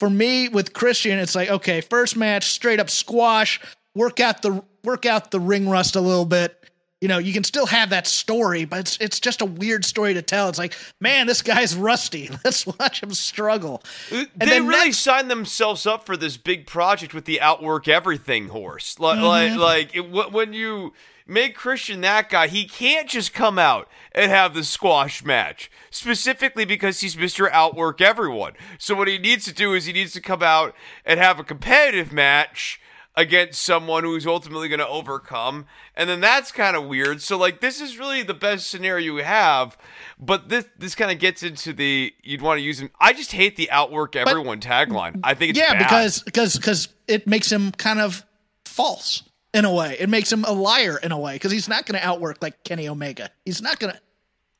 for 0.00 0.10
me 0.10 0.48
with 0.48 0.72
Christian, 0.72 1.18
it's 1.18 1.34
like 1.34 1.48
okay, 1.50 1.80
first 1.80 2.16
match, 2.16 2.44
straight 2.50 2.80
up 2.80 2.90
squash. 2.90 3.60
Work 3.94 4.20
out 4.20 4.42
the 4.42 4.62
work 4.84 5.06
out 5.06 5.30
the 5.30 5.40
ring 5.40 5.68
rust 5.68 5.96
a 5.96 6.00
little 6.00 6.24
bit. 6.26 6.62
You 7.02 7.08
know, 7.08 7.18
you 7.18 7.34
can 7.34 7.44
still 7.44 7.66
have 7.66 7.90
that 7.90 8.06
story, 8.06 8.64
but 8.64 8.80
it's 8.80 8.96
it's 9.00 9.20
just 9.20 9.42
a 9.42 9.44
weird 9.44 9.84
story 9.84 10.14
to 10.14 10.22
tell. 10.22 10.48
It's 10.48 10.58
like, 10.58 10.74
man, 10.98 11.26
this 11.26 11.42
guy's 11.42 11.76
rusty. 11.76 12.30
Let's 12.44 12.66
watch 12.66 13.02
him 13.02 13.12
struggle. 13.12 13.82
they 14.10 14.26
then 14.34 14.66
really 14.66 14.86
next- 14.86 14.98
signed 14.98 15.30
themselves 15.30 15.86
up 15.86 16.06
for 16.06 16.16
this 16.16 16.36
big 16.38 16.66
project 16.66 17.12
with 17.12 17.26
the 17.26 17.40
outwork 17.40 17.86
everything 17.86 18.48
horse. 18.48 18.98
Like, 18.98 19.18
Mm-hmm. 19.18 19.58
like, 19.58 19.94
like 19.94 19.96
it, 19.96 20.32
when 20.32 20.52
you 20.54 20.94
make 21.26 21.54
Christian 21.54 22.00
that 22.02 22.30
guy, 22.30 22.46
he 22.46 22.64
can't 22.64 23.08
just 23.08 23.34
come 23.34 23.58
out 23.58 23.88
and 24.12 24.30
have 24.30 24.54
the 24.54 24.64
squash 24.64 25.24
match 25.24 25.70
specifically 25.90 26.64
because 26.64 27.00
he's 27.00 27.16
Mr. 27.16 27.50
Outwork 27.50 28.00
everyone. 28.00 28.52
So 28.78 28.94
what 28.94 29.08
he 29.08 29.18
needs 29.18 29.44
to 29.46 29.52
do 29.52 29.74
is 29.74 29.86
he 29.86 29.92
needs 29.92 30.12
to 30.12 30.20
come 30.20 30.42
out 30.42 30.74
and 31.04 31.18
have 31.20 31.38
a 31.38 31.44
competitive 31.44 32.12
match 32.12 32.80
against 33.16 33.62
someone 33.62 34.04
who's 34.04 34.26
ultimately 34.26 34.68
going 34.68 34.78
to 34.78 34.86
overcome 34.86 35.64
and 35.94 36.08
then 36.08 36.20
that's 36.20 36.52
kind 36.52 36.76
of 36.76 36.84
weird 36.84 37.22
so 37.22 37.38
like 37.38 37.60
this 37.60 37.80
is 37.80 37.98
really 37.98 38.22
the 38.22 38.34
best 38.34 38.68
scenario 38.68 39.14
you 39.14 39.24
have 39.24 39.78
but 40.20 40.50
this 40.50 40.66
this 40.78 40.94
kind 40.94 41.10
of 41.10 41.18
gets 41.18 41.42
into 41.42 41.72
the 41.72 42.12
you'd 42.22 42.42
want 42.42 42.58
to 42.58 42.62
use 42.62 42.78
him 42.78 42.90
i 43.00 43.14
just 43.14 43.32
hate 43.32 43.56
the 43.56 43.70
outwork 43.70 44.14
everyone 44.14 44.60
tagline 44.60 45.18
i 45.24 45.32
think 45.32 45.50
it's 45.50 45.58
yeah, 45.58 45.72
bad. 45.72 45.78
because 45.78 46.22
because 46.24 46.56
because 46.56 46.88
it 47.08 47.26
makes 47.26 47.50
him 47.50 47.72
kind 47.72 48.00
of 48.00 48.22
false 48.66 49.22
in 49.56 49.64
a 49.64 49.72
way. 49.72 49.96
It 49.98 50.08
makes 50.08 50.30
him 50.30 50.44
a 50.44 50.52
liar 50.52 50.98
in 51.02 51.10
a 51.12 51.18
way 51.18 51.34
because 51.34 51.50
he's 51.50 51.68
not 51.68 51.86
going 51.86 51.98
to 52.00 52.06
outwork 52.06 52.38
like 52.42 52.62
Kenny 52.62 52.88
Omega. 52.88 53.30
He's 53.44 53.60
not 53.62 53.78
going 53.78 53.94
to. 53.94 54.00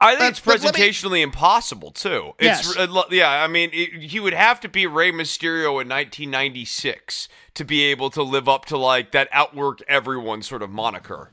I 0.01 0.17
think 0.17 0.37
it's 0.37 0.47
let 0.47 0.63
me- 0.63 0.69
presentationally 0.71 1.23
impossible 1.23 1.91
too. 1.91 2.33
It's 2.39 2.77
Yes. 2.77 2.77
uh, 2.77 3.03
yeah. 3.11 3.31
I 3.43 3.47
mean, 3.47 3.71
it, 3.73 4.03
he 4.11 4.21
would 4.21 4.35
have 4.35 4.61
to 4.61 4.69
be 4.69 4.87
Rey 4.87 5.11
Mysterio 5.13 5.81
in 5.81 5.89
1996 5.89 7.29
to 7.55 7.65
be 7.65 7.85
able 7.85 8.11
to 8.11 8.23
live 8.23 8.49
up 8.49 8.65
to 8.67 8.77
like 8.77 9.13
that 9.13 9.29
outwork 9.33 9.81
everyone 9.89 10.43
sort 10.43 10.63
of 10.63 10.71
moniker. 10.71 11.33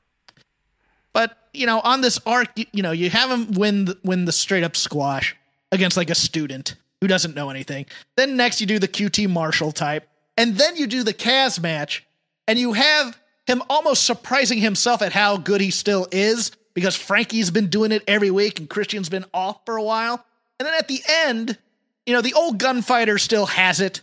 But 1.14 1.38
you 1.53 1.66
know, 1.66 1.80
on 1.82 2.01
this 2.01 2.20
arc, 2.26 2.49
you, 2.55 2.66
you 2.72 2.82
know, 2.84 2.91
you 2.91 3.09
have 3.09 3.30
him 3.30 3.51
win 3.53 3.86
the, 3.86 3.97
win 4.03 4.26
the 4.26 4.32
straight 4.32 4.64
up 4.64 4.76
squash 4.76 5.36
against 5.72 5.97
like 5.97 6.09
a 6.09 6.16
student 6.16 6.76
who 7.01 7.07
doesn't 7.07 7.36
know 7.36 7.49
anything. 7.49 7.86
Then 8.16 8.38
next 8.38 8.61
you 8.61 8.68
do 8.68 8.80
the 8.80 8.88
QT 8.88 9.30
Marshall 9.30 9.72
type, 9.74 10.07
and 10.38 10.55
then 10.57 10.78
you 10.78 10.88
do 10.88 11.03
the 11.03 11.14
Kaz 11.14 11.61
match, 11.61 12.05
and 12.47 12.57
you 12.57 12.74
have 12.74 13.20
him 13.48 13.62
almost 13.70 14.04
surprising 14.04 14.60
himself 14.60 15.02
at 15.02 15.14
how 15.14 15.38
good 15.38 15.62
he 15.62 15.72
still 15.72 16.08
is 16.12 16.52
because 16.74 16.96
Frankie's 16.96 17.52
been 17.52 17.68
doing 17.68 17.91
it 17.91 18.04
every 18.08 18.32
week 18.32 18.60
and 18.60 18.70
Christian's 18.70 19.10
been 19.10 19.26
off 19.34 19.66
for 19.66 19.78
a 19.78 19.84
while. 19.84 20.26
And 20.60 20.68
then 20.68 20.74
at 20.76 20.88
the 20.88 21.02
end, 21.08 21.58
you 22.06 22.14
know, 22.14 22.22
the 22.22 22.34
old 22.34 22.58
gunfighter 22.58 23.18
still 23.18 23.46
has 23.46 23.80
it, 23.80 24.02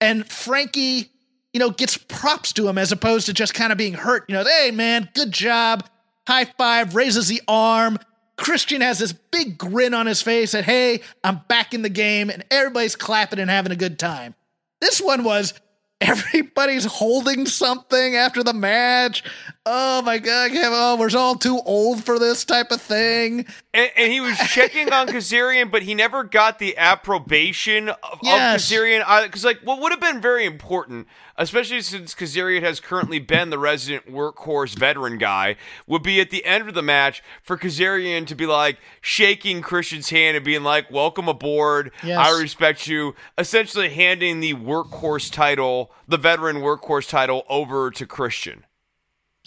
and 0.00 0.26
Frankie, 0.26 1.10
you 1.52 1.60
know, 1.60 1.70
gets 1.70 1.96
props 1.96 2.52
to 2.54 2.68
him 2.68 2.76
as 2.76 2.92
opposed 2.92 3.26
to 3.26 3.32
just 3.32 3.54
kind 3.54 3.72
of 3.72 3.78
being 3.78 3.94
hurt. 3.94 4.24
You 4.28 4.34
know, 4.34 4.44
hey 4.44 4.70
man, 4.72 5.08
good 5.14 5.32
job, 5.32 5.88
high 6.26 6.44
five, 6.44 6.94
raises 6.94 7.28
the 7.28 7.42
arm. 7.48 7.98
Christian 8.36 8.82
has 8.82 8.98
this 8.98 9.12
big 9.12 9.56
grin 9.56 9.94
on 9.94 10.06
his 10.06 10.20
face 10.20 10.52
that 10.52 10.64
hey, 10.64 11.00
I'm 11.24 11.40
back 11.48 11.72
in 11.72 11.82
the 11.82 11.88
game, 11.88 12.30
and 12.30 12.44
everybody's 12.50 12.96
clapping 12.96 13.38
and 13.38 13.50
having 13.50 13.72
a 13.72 13.76
good 13.76 13.98
time. 13.98 14.34
This 14.80 15.00
one 15.00 15.24
was 15.24 15.54
everybody's 16.00 16.84
holding 16.84 17.46
something 17.46 18.16
after 18.16 18.42
the 18.42 18.52
match. 18.52 19.24
Oh 19.64 20.02
my 20.02 20.18
god, 20.18 20.50
oh, 20.54 20.96
we're 20.96 21.10
all 21.16 21.34
too 21.34 21.60
old 21.64 22.04
for 22.04 22.18
this 22.18 22.44
type 22.44 22.70
of 22.70 22.80
thing. 22.80 23.46
And, 23.74 23.90
and 23.96 24.12
he 24.12 24.20
was 24.20 24.36
checking 24.38 24.92
on 24.92 25.08
Kazarian, 25.08 25.70
but 25.70 25.82
he 25.82 25.94
never 25.94 26.22
got 26.22 26.58
the 26.58 26.76
approbation 26.76 27.88
of, 27.88 28.18
Yes. 28.22 28.70
of 28.70 28.76
Kazarian. 28.78 29.24
Because, 29.24 29.44
like, 29.44 29.60
what 29.64 29.80
would 29.80 29.92
have 29.92 30.00
been 30.00 30.20
very 30.20 30.44
important, 30.44 31.08
especially 31.38 31.80
since 31.80 32.14
Kazarian 32.14 32.62
has 32.62 32.80
currently 32.80 33.18
been 33.18 33.50
the 33.50 33.58
resident 33.58 34.10
workhorse 34.10 34.76
veteran 34.76 35.18
guy, 35.18 35.56
would 35.86 36.02
be 36.02 36.20
at 36.20 36.30
the 36.30 36.44
end 36.44 36.68
of 36.68 36.74
the 36.74 36.82
match 36.82 37.22
for 37.42 37.56
Kazarian 37.56 38.26
to 38.26 38.34
be 38.34 38.46
like 38.46 38.78
shaking 39.00 39.62
Christian's 39.62 40.10
hand 40.10 40.36
and 40.36 40.44
being 40.44 40.62
like, 40.62 40.90
"Welcome 40.90 41.28
aboard. 41.28 41.92
Yes. 42.02 42.18
I 42.18 42.40
respect 42.40 42.86
you." 42.86 43.14
Essentially, 43.38 43.90
handing 43.90 44.40
the 44.40 44.54
workhorse 44.54 45.30
title, 45.32 45.92
the 46.08 46.18
veteran 46.18 46.56
workhorse 46.56 47.08
title, 47.08 47.44
over 47.48 47.90
to 47.90 48.06
Christian. 48.06 48.64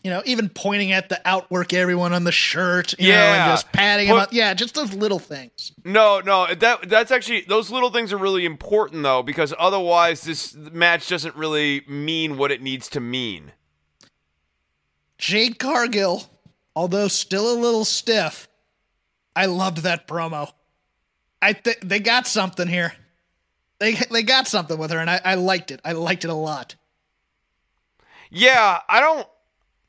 You 0.03 0.09
know, 0.11 0.21
even 0.25 0.47
pointing 0.47 0.93
at 0.93 1.09
the 1.09 1.19
outwork 1.25 1.73
everyone 1.73 2.13
on 2.13 2.23
the 2.23 2.31
shirt, 2.31 2.97
you 2.97 3.09
know, 3.09 3.15
Yeah. 3.15 3.43
and 3.45 3.51
just 3.51 3.69
patting 3.73 4.07
him 4.07 4.15
up. 4.15 4.29
Yeah, 4.31 4.53
just 4.53 4.73
those 4.73 4.93
little 4.93 5.19
things. 5.19 5.73
No, 5.83 6.21
no, 6.21 6.53
that 6.53 6.87
that's 6.87 7.11
actually 7.11 7.41
those 7.41 7.69
little 7.69 7.89
things 7.89 8.13
are 8.13 8.17
really 8.17 8.45
important 8.45 9.03
though 9.03 9.21
because 9.23 9.53
otherwise 9.59 10.21
this 10.21 10.55
match 10.55 11.09
doesn't 11.09 11.35
really 11.35 11.83
mean 11.87 12.37
what 12.37 12.49
it 12.51 12.61
needs 12.61 12.87
to 12.89 13.01
mean. 13.01 13.51
Jade 15.17 15.59
Cargill, 15.59 16.29
although 16.75 17.09
still 17.09 17.51
a 17.53 17.57
little 17.59 17.83
stiff, 17.83 18.47
I 19.35 19.47
loved 19.47 19.79
that 19.79 20.07
promo. 20.07 20.53
I 21.41 21.53
think 21.53 21.79
they 21.81 21.99
got 21.99 22.25
something 22.25 22.67
here. 22.69 22.93
They 23.79 23.93
they 24.11 24.23
got 24.23 24.47
something 24.47 24.77
with 24.77 24.91
her, 24.91 24.99
and 24.99 25.09
I, 25.09 25.19
I 25.25 25.33
liked 25.35 25.71
it. 25.71 25.81
I 25.83 25.91
liked 25.91 26.23
it 26.23 26.29
a 26.29 26.33
lot. 26.33 26.75
Yeah, 28.29 28.79
I 28.87 28.99
don't 29.01 29.27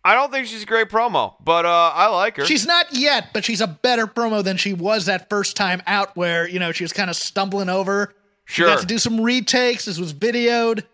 I 0.04 0.14
don't 0.14 0.30
think 0.32 0.46
she's 0.46 0.62
a 0.62 0.66
great 0.66 0.88
promo, 0.88 1.34
but 1.44 1.66
uh 1.66 1.92
I 1.94 2.06
like 2.08 2.36
her. 2.36 2.44
She's 2.46 2.66
not 2.66 2.86
yet, 2.94 3.28
but 3.34 3.44
she's 3.44 3.60
a 3.60 3.66
better 3.66 4.06
promo 4.06 4.42
than 4.42 4.56
she 4.56 4.72
was 4.72 5.06
that 5.06 5.28
first 5.28 5.56
time 5.56 5.82
out, 5.86 6.16
where 6.16 6.48
you 6.48 6.58
know 6.58 6.72
she 6.72 6.84
was 6.84 6.92
kind 6.92 7.10
of 7.10 7.16
stumbling 7.16 7.68
over. 7.68 8.14
She 8.46 8.62
Sure. 8.62 8.66
got 8.68 8.80
to 8.80 8.86
do 8.86 8.98
some 8.98 9.20
retakes. 9.20 9.84
This 9.84 9.98
was 9.98 10.12
videoed. 10.14 10.84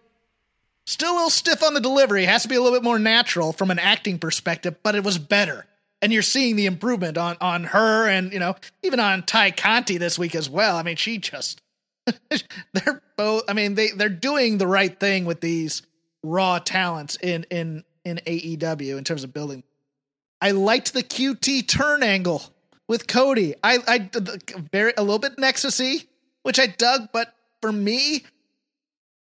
Still 0.85 1.13
a 1.13 1.15
little 1.15 1.31
stiff 1.31 1.63
on 1.63 1.75
the 1.75 1.81
delivery. 1.81 2.25
Has 2.25 2.43
to 2.43 2.49
be 2.49 2.55
a 2.55 2.61
little 2.61 2.77
bit 2.77 2.85
more 2.85 2.99
natural 2.99 3.53
from 3.53 3.71
an 3.71 3.79
acting 3.79 4.19
perspective, 4.19 4.77
but 4.83 4.95
it 4.95 5.03
was 5.05 5.19
better. 5.19 5.67
And 6.03 6.13
you're 6.13 6.23
seeing 6.23 6.57
the 6.57 6.67
improvement 6.67 7.17
on 7.17 7.37
on 7.41 7.65
her, 7.65 8.09
and 8.09 8.33
you 8.33 8.39
know 8.41 8.57
even 8.83 9.01
on 9.01 9.23
Tay 9.23 9.53
Conti 9.53 9.99
this 9.99 10.19
week 10.19 10.35
as 10.35 10.51
well. 10.51 10.77
I 10.77 10.83
mean, 10.83 10.97
she 10.97 11.19
just 11.19 11.63
they're 12.73 13.03
both. 13.17 13.45
I 13.49 13.53
mean, 13.53 13.75
they 13.77 13.91
they're 13.91 14.09
doing 14.09 14.59
the 14.59 14.67
right 14.67 14.99
thing 14.99 15.25
with 15.25 15.41
these 15.41 15.83
raw 16.23 16.59
talents 16.59 17.17
in 17.23 17.47
in 17.51 17.85
in 18.07 18.21
AEW 18.25 18.97
in 18.97 19.05
terms 19.05 19.25
of 19.25 19.35
building. 19.35 19.65
I 20.41 20.53
liked 20.53 20.93
the 20.93 21.03
QT 21.03 21.67
turn 21.67 22.03
angle 22.03 22.43
with 22.89 23.09
Cody. 23.09 23.55
I 23.65 23.79
I 23.87 23.99
the- 23.99 24.41
very 24.73 24.93
a 24.97 25.03
little 25.03 25.19
bit 25.19 25.37
nexusy, 25.37 26.07
which 26.43 26.61
I 26.61 26.67
dug, 26.67 27.09
but 27.13 27.35
for 27.61 27.73
me, 27.73 28.25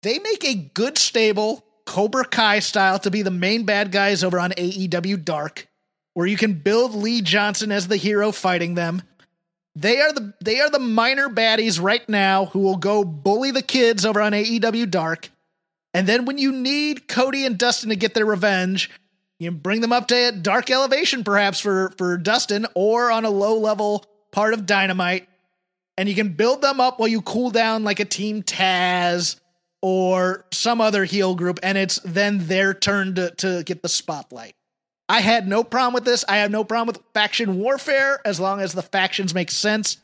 they 0.02 0.18
make 0.20 0.46
a 0.46 0.56
good 0.56 0.98
stable 0.98 1.66
Cobra 1.86 2.24
Kai 2.24 2.60
style 2.60 3.00
to 3.00 3.12
be 3.12 3.22
the 3.22 3.32
main 3.32 3.64
bad 3.64 3.92
guys 3.92 4.24
over 4.24 4.40
on 4.40 4.52
AEW 4.52 5.26
Dark, 5.26 5.68
where 6.14 6.28
you 6.28 6.38
can 6.38 6.54
build 6.54 6.94
Lee 6.94 7.22
Johnson 7.22 7.72
as 7.72 7.88
the 7.88 7.98
hero 7.98 8.32
fighting 8.32 8.76
them. 8.76 9.02
They 9.76 10.00
are 10.00 10.14
the 10.14 10.34
they 10.42 10.62
are 10.62 10.70
the 10.70 10.80
minor 10.80 11.28
baddies 11.28 11.82
right 11.82 12.08
now 12.08 12.46
who 12.46 12.60
will 12.60 12.78
go 12.78 13.04
bully 13.04 13.52
the 13.52 13.62
kids 13.62 14.06
over 14.06 14.22
on 14.22 14.32
AEW 14.32 14.90
Dark. 14.90 15.30
And 15.94 16.08
then 16.08 16.26
when 16.26 16.38
you 16.38 16.52
need 16.52 17.08
Cody 17.08 17.46
and 17.46 17.58
Dustin 17.58 17.90
to 17.90 17.96
get 17.96 18.14
their 18.14 18.26
revenge, 18.26 18.90
you 19.40 19.52
bring 19.52 19.82
them 19.82 19.94
up 19.94 20.08
to 20.10 20.16
a 20.16 20.32
dark 20.32 20.70
elevation 20.70 21.24
perhaps 21.24 21.60
for 21.60 21.94
for 21.98 22.18
Dustin 22.18 22.68
or 22.76 23.10
on 23.10 23.26
a 23.26 23.30
low 23.30 23.58
level 23.58 24.06
part 24.32 24.54
of 24.54 24.66
Dynamite 24.66 25.28
and 25.98 26.08
you 26.08 26.16
can 26.16 26.30
build 26.30 26.62
them 26.62 26.80
up 26.80 27.00
while 27.00 27.08
you 27.08 27.22
cool 27.22 27.50
down 27.50 27.84
like 27.84 28.00
a 28.00 28.06
team 28.06 28.44
Taz 28.44 29.40
or 29.82 30.46
some 30.52 30.82
other 30.82 31.06
heel 31.06 31.36
group 31.36 31.60
and 31.64 31.78
it's 31.78 32.00
then 32.06 32.48
their 32.48 32.74
turn 32.74 33.16
to 33.16 33.32
to 33.32 33.64
get 33.64 33.82
the 33.82 33.90
spotlight. 33.90 34.56
I 35.08 35.22
had 35.22 35.48
no 35.48 35.64
problem 35.64 35.94
with 35.94 36.06
this. 36.06 36.24
I 36.28 36.38
have 36.38 36.52
no 36.52 36.64
problem 36.64 36.88
with 36.88 37.04
faction 37.14 37.60
warfare 37.60 38.20
as 38.26 38.40
long 38.40 38.60
as 38.60 38.74
the 38.74 38.82
factions 38.82 39.34
make 39.34 39.50
sense 39.50 39.98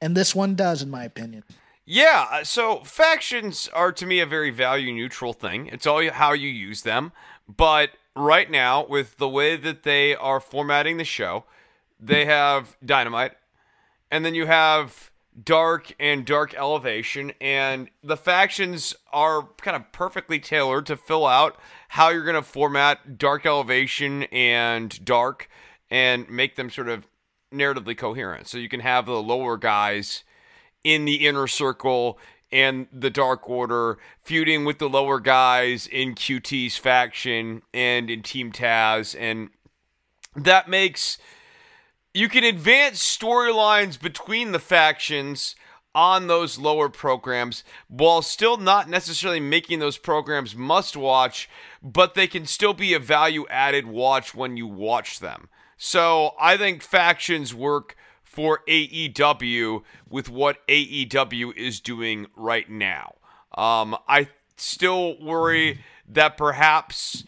and 0.00 0.16
this 0.16 0.34
one 0.34 0.54
does 0.54 0.82
in 0.82 0.90
my 0.90 1.04
opinion. 1.04 1.44
Yeah, 1.84 2.26
uh, 2.30 2.44
so 2.44 2.84
factions 2.84 3.68
are 3.72 3.90
to 3.92 4.06
me 4.06 4.20
a 4.20 4.26
very 4.26 4.50
value 4.50 4.92
neutral 4.92 5.32
thing. 5.32 5.66
It's 5.66 5.86
all 5.86 6.08
how 6.10 6.32
you 6.32 6.48
use 6.48 6.82
them. 6.82 7.12
But 7.48 7.90
right 8.14 8.50
now, 8.50 8.86
with 8.86 9.16
the 9.16 9.28
way 9.28 9.56
that 9.56 9.82
they 9.82 10.14
are 10.14 10.38
formatting 10.38 10.96
the 10.96 11.04
show, 11.04 11.44
they 11.98 12.24
have 12.24 12.76
Dynamite, 12.84 13.32
and 14.10 14.24
then 14.24 14.34
you 14.34 14.46
have 14.46 15.10
Dark 15.42 15.94
and 15.98 16.24
Dark 16.24 16.54
Elevation, 16.54 17.32
and 17.40 17.88
the 18.02 18.16
factions 18.16 18.94
are 19.12 19.48
kind 19.60 19.76
of 19.76 19.90
perfectly 19.92 20.38
tailored 20.38 20.86
to 20.86 20.96
fill 20.96 21.26
out 21.26 21.58
how 21.90 22.10
you're 22.10 22.24
going 22.24 22.34
to 22.36 22.42
format 22.42 23.18
Dark 23.18 23.44
Elevation 23.46 24.24
and 24.24 25.04
Dark 25.04 25.48
and 25.90 26.28
make 26.28 26.56
them 26.56 26.70
sort 26.70 26.88
of 26.88 27.06
narratively 27.52 27.96
coherent. 27.96 28.46
So 28.46 28.58
you 28.58 28.68
can 28.68 28.80
have 28.80 29.06
the 29.06 29.22
lower 29.22 29.56
guys 29.56 30.22
in 30.84 31.04
the 31.04 31.26
inner 31.26 31.46
circle 31.46 32.18
and 32.50 32.86
the 32.92 33.10
Dark 33.10 33.48
Order 33.48 33.98
feuding 34.20 34.64
with 34.64 34.78
the 34.78 34.88
lower 34.88 35.18
guys 35.18 35.86
in 35.86 36.14
QT's 36.14 36.76
faction 36.76 37.62
and 37.72 38.10
in 38.10 38.22
Team 38.22 38.52
Taz. 38.52 39.16
And 39.18 39.50
that 40.36 40.68
makes 40.68 41.18
you 42.14 42.28
can 42.28 42.44
advance 42.44 42.98
storylines 43.04 44.00
between 44.00 44.52
the 44.52 44.58
factions 44.58 45.56
on 45.94 46.26
those 46.26 46.58
lower 46.58 46.88
programs 46.88 47.64
while 47.88 48.22
still 48.22 48.56
not 48.56 48.88
necessarily 48.88 49.40
making 49.40 49.78
those 49.78 49.98
programs 49.98 50.54
must 50.54 50.96
watch, 50.96 51.48
but 51.82 52.14
they 52.14 52.26
can 52.26 52.46
still 52.46 52.74
be 52.74 52.94
a 52.94 52.98
value 52.98 53.46
added 53.48 53.86
watch 53.86 54.34
when 54.34 54.56
you 54.56 54.66
watch 54.66 55.20
them. 55.20 55.48
So 55.76 56.32
I 56.40 56.56
think 56.56 56.82
factions 56.82 57.54
work 57.54 57.96
for 58.32 58.60
AEW 58.66 59.82
with 60.08 60.30
what 60.30 60.66
AEW 60.66 61.54
is 61.54 61.80
doing 61.80 62.26
right 62.34 62.68
now. 62.70 63.16
Um, 63.54 63.94
I 64.08 64.28
still 64.56 65.20
worry 65.20 65.80
that 66.08 66.38
perhaps. 66.38 67.24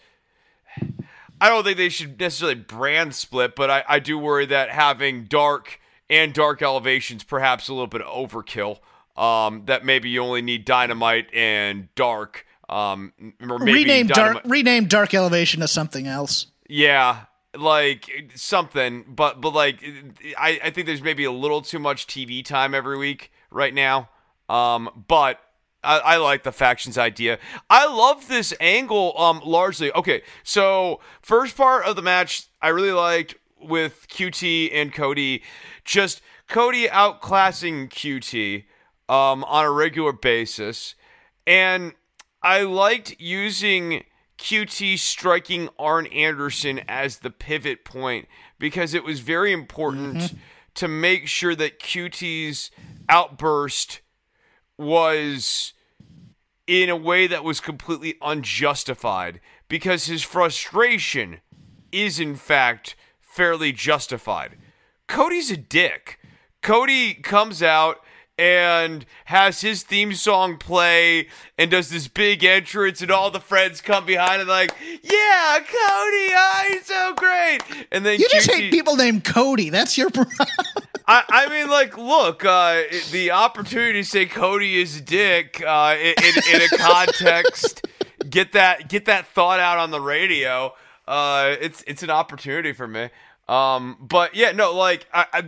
I 1.41 1.51
don't 1.51 1.63
think 1.63 1.77
they 1.77 1.91
should 1.91 2.19
necessarily 2.19 2.55
brand 2.55 3.15
split, 3.15 3.55
but 3.55 3.71
I, 3.71 3.85
I 3.87 3.99
do 3.99 4.19
worry 4.19 4.47
that 4.47 4.71
having 4.71 5.25
dark 5.25 5.79
and 6.09 6.33
dark 6.33 6.63
elevations 6.63 7.23
perhaps 7.23 7.69
a 7.69 7.75
little 7.75 7.87
bit 7.87 8.01
of 8.01 8.09
overkill. 8.31 8.79
Um, 9.15 9.67
that 9.67 9.85
maybe 9.85 10.09
you 10.09 10.23
only 10.23 10.43
need 10.43 10.65
dynamite 10.65 11.33
and 11.35 11.95
dark. 11.95 12.47
Um, 12.69 13.13
or 13.47 13.59
maybe 13.59 13.81
rename 13.81 14.07
dynamite- 14.07 14.43
dark 14.43 14.45
rename 14.47 14.87
dark 14.87 15.13
elevation 15.13 15.61
to 15.61 15.69
something 15.69 16.07
else. 16.07 16.47
Yeah, 16.67 17.27
like 17.57 18.33
something, 18.35 19.05
but 19.09 19.41
but 19.41 19.55
like 19.55 19.83
I, 20.39 20.61
I 20.65 20.71
think 20.71 20.87
there's 20.87 21.03
maybe 21.03 21.25
a 21.25 21.33
little 21.33 21.63
too 21.63 21.79
much 21.79 22.07
TV 22.07 22.45
time 22.45 22.75
every 22.75 22.99
week 22.99 23.33
right 23.51 23.75
now. 23.75 24.09
Um, 24.49 25.05
but 25.09 25.41
I, 25.83 25.99
I, 25.99 26.17
like 26.17 26.43
the 26.43 26.53
factions 26.53 26.99
idea. 26.99 27.39
I 27.71 27.87
love 27.87 28.29
this 28.29 28.53
angle. 28.61 29.19
Um, 29.19 29.41
largely 29.45 29.93
okay. 29.93 30.23
So 30.43 31.01
first 31.23 31.57
part 31.57 31.85
of 31.85 31.97
the 31.97 32.03
match, 32.03 32.47
I 32.61 32.69
really 32.69 32.93
liked 32.93 33.37
with 33.61 34.07
QT 34.09 34.71
and 34.73 34.93
Cody. 34.93 35.43
Just 35.85 36.21
Cody 36.49 36.89
outclassing 36.89 37.89
QT 37.89 38.65
um 39.09 39.45
on 39.45 39.65
a 39.65 39.71
regular 39.71 40.13
basis, 40.13 40.95
and 41.47 41.93
I 42.43 42.63
liked 42.63 43.17
using 43.19 44.05
QT 44.39 44.99
striking 44.99 45.68
Arn 45.78 46.07
Anderson 46.07 46.80
as 46.89 47.18
the 47.18 47.30
pivot 47.30 47.85
point 47.85 48.26
because 48.59 48.95
it 48.95 49.05
was 49.05 49.20
very 49.20 49.53
important 49.53 50.16
mm-hmm. 50.16 50.37
to 50.74 50.89
make 50.89 51.28
sure 51.28 51.55
that 51.55 51.78
QT's 51.78 52.70
outburst 53.09 54.01
was 54.76 55.72
in 56.66 56.89
a 56.89 56.97
way 56.97 57.26
that 57.26 57.45
was 57.45 57.61
completely 57.61 58.16
unjustified 58.22 59.41
because 59.68 60.07
his 60.07 60.22
frustration 60.22 61.41
is 61.93 62.18
in 62.18 62.35
fact 62.35 62.97
fairly 63.20 63.72
justified. 63.72 64.57
Cody's 65.07 65.51
a 65.51 65.57
dick. 65.57 66.18
Cody 66.62 67.14
comes 67.14 67.62
out 67.62 68.04
and 68.37 69.07
has 69.26 69.61
his 69.61 69.82
theme 69.82 70.12
song 70.12 70.57
play 70.57 71.28
and 71.57 71.70
does 71.70 71.91
this 71.91 72.09
big 72.09 72.43
entrance 72.43 73.01
and 73.01 73.11
all 73.11 73.30
the 73.30 73.41
friends 73.41 73.80
come 73.80 74.05
behind 74.05 74.41
and 74.41 74.49
like 74.49 74.74
yeah 75.03 75.59
cody 75.59 76.32
oh, 76.35 76.64
he's 76.68 76.87
so 76.87 77.14
great. 77.16 77.61
And 77.93 78.05
then 78.05 78.18
you 78.18 78.28
just 78.28 78.51
hate 78.51 78.72
people 78.72 78.97
named 78.97 79.24
cody. 79.24 79.70
That's 79.70 79.97
your 79.97 80.11
problem 80.11 80.35
I, 81.07 81.24
I 81.28 81.49
mean 81.49 81.68
like 81.68 81.97
look 81.97 82.45
uh, 82.45 82.82
the 83.12 83.30
opportunity 83.30 84.03
to 84.03 84.09
say 84.09 84.26
cody 84.26 84.80
is 84.80 84.99
a 84.99 85.01
dick 85.01 85.62
uh, 85.64 85.97
in, 85.99 86.14
in, 86.24 86.55
in, 86.55 86.62
a 86.62 86.78
context 86.78 87.87
get 88.30 88.53
that 88.53 88.89
get 88.89 89.05
that 89.05 89.26
thought 89.28 89.61
out 89.61 89.78
on 89.78 89.91
the 89.91 90.01
radio 90.01 90.72
uh, 91.07 91.55
it's 91.61 91.85
it's 91.87 92.03
an 92.03 92.11
opportunity 92.11 92.72
for 92.72 92.89
me. 92.89 93.11
Um, 93.47 93.99
but 94.01 94.35
yeah 94.35 94.53
no 94.53 94.74
like 94.74 95.07
I, 95.12 95.26
I 95.32 95.43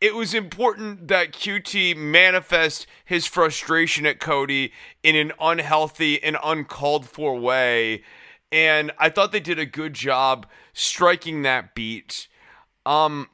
it 0.00 0.14
was 0.14 0.32
important 0.32 1.08
that 1.08 1.32
QT 1.32 1.96
manifest 1.96 2.86
his 3.04 3.26
frustration 3.26 4.06
at 4.06 4.18
Cody 4.18 4.72
in 5.02 5.14
an 5.14 5.32
unhealthy 5.38 6.22
and 6.22 6.38
uncalled 6.42 7.06
for 7.06 7.38
way. 7.38 8.02
And 8.50 8.92
I 8.98 9.10
thought 9.10 9.30
they 9.30 9.40
did 9.40 9.58
a 9.58 9.66
good 9.66 9.94
job 9.94 10.46
striking 10.72 11.42
that 11.42 11.74
beat. 11.74 12.28
Um, 12.86 13.28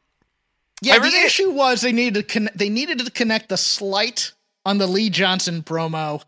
yeah, 0.83 0.99
the 0.99 1.07
issue 1.07 1.51
was 1.51 1.81
they 1.81 1.93
needed 1.93 2.29
to 2.29 2.41
con- 2.41 2.51
they 2.55 2.69
needed 2.69 2.99
to 2.99 3.11
connect 3.11 3.49
the 3.49 3.57
slight 3.57 4.33
on 4.67 4.79
the 4.79 4.87
Lee 4.87 5.09
Johnson 5.09 5.63
promo 5.63 6.23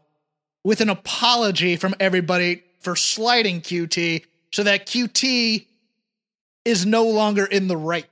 with 0.64 0.80
an 0.80 0.88
apology 0.88 1.76
from 1.76 1.94
everybody 2.00 2.62
for 2.80 2.96
slighting 2.96 3.60
QT 3.60 4.24
so 4.52 4.62
that 4.62 4.86
QT 4.86 5.66
is 6.64 6.86
no 6.86 7.04
longer 7.04 7.44
in 7.44 7.68
the 7.68 7.76
right 7.76 8.06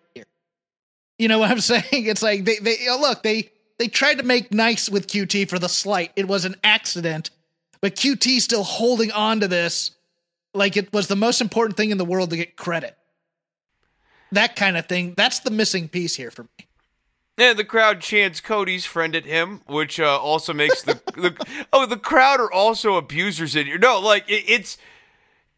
you 1.18 1.28
know 1.28 1.38
what 1.38 1.50
I'm 1.50 1.60
saying? 1.72 1.84
It's 1.92 2.22
like 2.22 2.44
they 2.44 2.58
they 2.58 2.76
oh, 2.88 2.98
look 3.00 3.22
they 3.22 3.50
they 3.78 3.88
tried 3.88 4.18
to 4.18 4.24
make 4.24 4.52
nice 4.52 4.88
with 4.88 5.06
QT 5.06 5.48
for 5.48 5.58
the 5.58 5.68
slight. 5.68 6.12
It 6.16 6.28
was 6.28 6.44
an 6.44 6.56
accident, 6.64 7.30
but 7.80 7.96
QT 7.96 8.40
still 8.40 8.64
holding 8.64 9.12
on 9.12 9.40
to 9.40 9.48
this 9.48 9.92
like 10.54 10.76
it 10.76 10.92
was 10.92 11.08
the 11.08 11.16
most 11.16 11.40
important 11.40 11.76
thing 11.76 11.90
in 11.90 11.98
the 11.98 12.04
world 12.04 12.30
to 12.30 12.36
get 12.36 12.56
credit. 12.56 12.96
That 14.32 14.56
kind 14.56 14.76
of 14.76 14.86
thing. 14.86 15.14
That's 15.16 15.40
the 15.40 15.50
missing 15.50 15.88
piece 15.88 16.16
here 16.16 16.30
for 16.30 16.44
me. 16.44 16.66
And 17.38 17.58
the 17.58 17.64
crowd 17.64 18.00
chants 18.00 18.40
Cody's 18.40 18.86
friend 18.86 19.14
at 19.14 19.26
him, 19.26 19.60
which 19.66 20.00
uh, 20.00 20.18
also 20.18 20.54
makes 20.54 20.82
the, 20.82 20.94
the 21.14 21.66
oh 21.72 21.86
the 21.86 21.98
crowd 21.98 22.40
are 22.40 22.50
also 22.50 22.96
abusers 22.96 23.54
in 23.54 23.66
here. 23.66 23.78
No, 23.78 24.00
like 24.00 24.28
it, 24.28 24.44
it's 24.48 24.78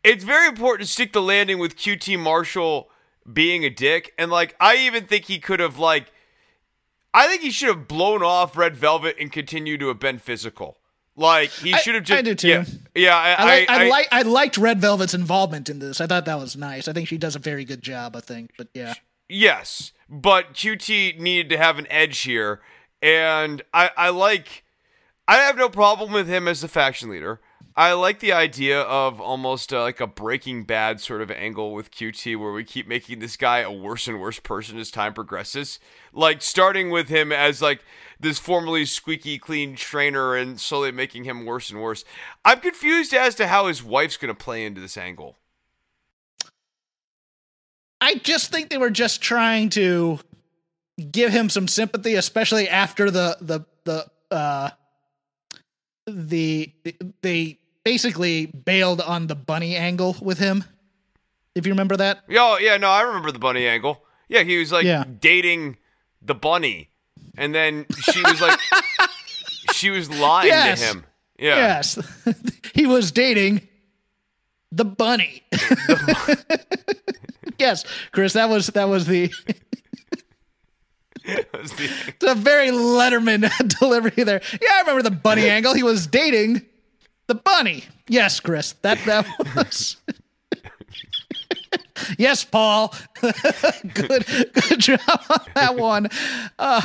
it's 0.03 0.25
very 0.25 0.49
important 0.49 0.89
to 0.89 0.93
stick 0.93 1.13
the 1.13 1.23
landing 1.23 1.59
with 1.59 1.77
QT 1.77 2.19
Marshall 2.19 2.91
being 3.31 3.65
a 3.65 3.71
dick. 3.71 4.15
And 4.19 4.31
like, 4.31 4.57
I 4.61 4.77
even 4.77 5.07
think 5.07 5.25
he 5.25 5.39
could 5.39 5.61
have 5.61 5.79
like, 5.79 6.13
I 7.15 7.27
think 7.27 7.43
he 7.43 7.51
should 7.51 7.69
have 7.69 7.89
blown 7.89 8.23
off 8.23 8.57
Red 8.57 8.77
Velvet 8.77 9.17
and 9.21 9.33
continued 9.33 9.81
to 9.81 9.89
have 9.89 9.99
been 9.99 10.19
physical. 10.19 10.79
Like 11.19 11.51
he 11.51 11.73
should 11.73 11.97
have 11.97 12.05
just. 12.05 12.19
I 12.19 12.23
do 12.23 12.35
too. 12.37 12.49
Yeah, 12.49 12.65
yeah 12.95 13.17
I, 13.17 13.33
I, 13.33 13.45
like, 13.45 13.71
I, 13.71 13.85
I, 13.85 13.89
like. 13.89 14.09
I 14.13 14.23
liked 14.23 14.57
Red 14.57 14.81
Velvet's 14.81 15.15
involvement 15.15 15.69
in 15.69 15.81
this. 15.81 16.01
I 16.01 16.07
thought 16.07 16.27
that 16.27 16.39
was 16.39 16.57
nice. 16.57 16.87
I 16.87 16.93
think 16.93 17.09
she 17.09 17.19
does 17.19 17.35
a 17.35 17.41
very 17.41 17.65
good 17.65 17.83
job. 17.83 18.15
I 18.15 18.21
think, 18.21 18.53
but 18.57 18.69
yeah. 18.73 18.95
Yes, 19.29 19.93
but 20.09 20.55
QT 20.55 21.19
needed 21.19 21.51
to 21.51 21.59
have 21.59 21.79
an 21.79 21.89
edge 21.91 22.21
here, 22.21 22.61
and 23.03 23.63
I, 23.75 23.91
I 23.97 24.09
like. 24.11 24.63
I 25.27 25.39
have 25.39 25.57
no 25.57 25.69
problem 25.69 26.13
with 26.13 26.29
him 26.29 26.47
as 26.47 26.61
the 26.61 26.69
faction 26.69 27.11
leader. 27.11 27.41
I 27.79 27.93
like 27.93 28.19
the 28.19 28.33
idea 28.33 28.81
of 28.81 29.21
almost 29.21 29.73
uh, 29.73 29.83
like 29.83 30.01
a 30.01 30.09
Breaking 30.09 30.65
Bad 30.65 31.01
sort 31.01 31.23
of 31.23 31.31
angle 31.31 31.73
with 31.73 31.93
QT, 31.93 32.37
where 32.37 32.53
we 32.53 32.65
keep 32.65 32.89
making 32.89 33.21
this 33.21 33.37
guy 33.37 33.61
a 33.61 33.71
worse 33.71 34.09
and 34.09 34.21
worse 34.21 34.41
person 34.41 34.81
as 34.81 34.91
time 34.91 35.15
progresses. 35.15 35.79
Like 36.13 36.43
starting 36.43 36.91
with 36.91 37.09
him 37.09 37.31
as 37.31 37.63
like 37.63 37.85
this 38.19 38.41
formerly 38.41 38.85
squeaky 38.85 39.39
clean 39.39 39.77
trainer, 39.77 40.35
and 40.35 40.61
slowly 40.61 40.91
making 40.91 41.23
him 41.23 41.47
worse 41.47 41.71
and 41.71 41.81
worse. 41.81 42.05
I'm 42.45 42.59
confused 42.59 43.15
as 43.15 43.37
to 43.37 43.47
how 43.47 43.69
his 43.69 43.81
wife's 43.81 44.17
going 44.17 44.35
to 44.35 44.45
play 44.45 44.67
into 44.67 44.81
this 44.81 44.97
angle. 44.97 45.37
I 48.01 48.17
just 48.17 48.51
think 48.51 48.71
they 48.71 48.79
were 48.79 48.91
just 48.91 49.23
trying 49.23 49.69
to 49.71 50.19
give 51.13 51.31
him 51.31 51.49
some 51.49 51.69
sympathy, 51.69 52.17
especially 52.17 52.69
after 52.69 53.09
the 53.09 53.37
the 53.41 53.61
the 53.85 54.35
uh 54.35 54.71
the 56.09 56.73
they 57.23 57.61
basically 57.89 58.45
bailed 58.47 59.01
on 59.01 59.29
the 59.29 59.35
bunny 59.35 59.75
angle 59.75 60.15
with 60.21 60.39
him. 60.39 60.63
If 61.55 61.67
you 61.67 61.73
remember 61.73 61.97
that. 61.97 62.21
Oh 62.37 62.59
yeah, 62.59 62.77
no, 62.77 62.91
I 62.91 63.01
remember 63.03 63.33
the 63.33 63.39
bunny 63.39 63.67
angle. 63.67 64.03
Yeah, 64.29 64.43
he 64.43 64.59
was 64.59 64.71
like 64.71 64.85
Yeah. 64.85 65.05
dating 65.21 65.79
the 66.21 66.35
bunny, 66.35 66.91
and 67.39 67.55
then 67.55 67.87
she 68.13 68.23
was 68.23 68.41
like, 68.43 68.59
she 69.73 69.89
was 69.91 70.11
lying 70.11 70.49
Yes. 70.49 70.81
to 70.81 70.87
him. 70.87 71.05
Yeah. 71.39 71.57
Yes, 71.57 71.99
he 72.75 72.85
was 72.87 73.11
dating 73.11 73.67
the 74.71 74.85
bunny. 74.85 75.43
yes, 77.59 77.85
Chris, 78.13 78.35
that 78.35 78.51
was 78.51 78.67
that 78.69 78.89
was 78.89 79.07
the 79.07 79.31
was 81.55 81.73
the- 81.73 82.15
the 82.21 82.35
very 82.35 82.69
Letterman 82.69 83.49
delivery 83.81 84.25
there. 84.25 84.43
Yeah, 84.61 84.69
I 84.75 84.81
remember 84.81 85.03
the 85.03 85.11
bunny 85.17 85.49
angle. 85.49 85.73
He 85.75 85.83
was 85.83 86.07
dating 86.07 86.63
the 87.29 87.35
bunny. 87.37 87.85
Yes, 88.09 88.41
Chris, 88.41 88.73
that 88.83 88.99
that 89.07 89.27
was. 89.55 89.97
yes, 92.19 92.45
Paul. 92.45 92.95
good 93.95 94.27
good 94.27 94.79
job 94.81 95.01
on 95.31 95.41
that 95.55 95.77
one. 95.77 96.09
I 96.59 96.81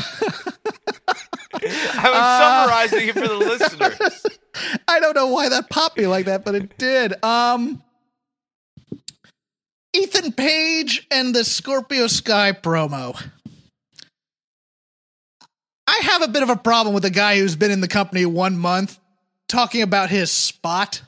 was 1.55 1.69
Uh, 2.03 2.39
summarizing 2.67 3.07
it 3.09 3.13
for 3.13 3.27
the 3.27 3.35
listeners. 3.35 4.25
I 4.87 4.99
don't 4.99 5.15
know 5.15 5.27
why 5.27 5.49
that 5.49 5.69
popped 5.69 5.97
me 5.97 6.07
like 6.07 6.25
that, 6.25 6.43
but 6.45 6.55
it 6.55 6.77
did. 6.77 7.23
Um 7.23 7.81
Ethan 9.95 10.31
Page 10.33 11.07
and 11.11 11.35
the 11.35 11.43
Scorpio 11.43 12.07
Sky 12.07 12.51
promo. 12.51 13.21
I 15.85 15.99
have 16.03 16.23
a 16.23 16.27
bit 16.27 16.41
of 16.41 16.49
a 16.49 16.55
problem 16.55 16.95
with 16.95 17.05
a 17.05 17.11
guy 17.11 17.37
who's 17.37 17.55
been 17.55 17.69
in 17.69 17.81
the 17.81 17.87
company 17.87 18.25
one 18.25 18.57
month 18.57 18.99
talking 19.47 19.81
about 19.81 20.09
his 20.09 20.31
spot 20.31 21.01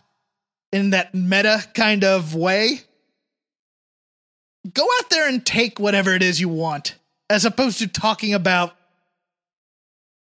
in 0.72 0.92
that 0.92 1.14
meta 1.16 1.64
kind 1.74 2.04
of 2.04 2.36
way. 2.36 2.82
Go 4.74 4.84
out 5.00 5.10
there 5.10 5.28
and 5.28 5.46
take 5.46 5.80
whatever 5.80 6.14
it 6.14 6.24
is 6.24 6.40
you 6.40 6.50
want, 6.50 6.96
as 7.30 7.46
opposed 7.46 7.80
to 7.80 7.88
talking 7.88 8.34
about 8.34 8.76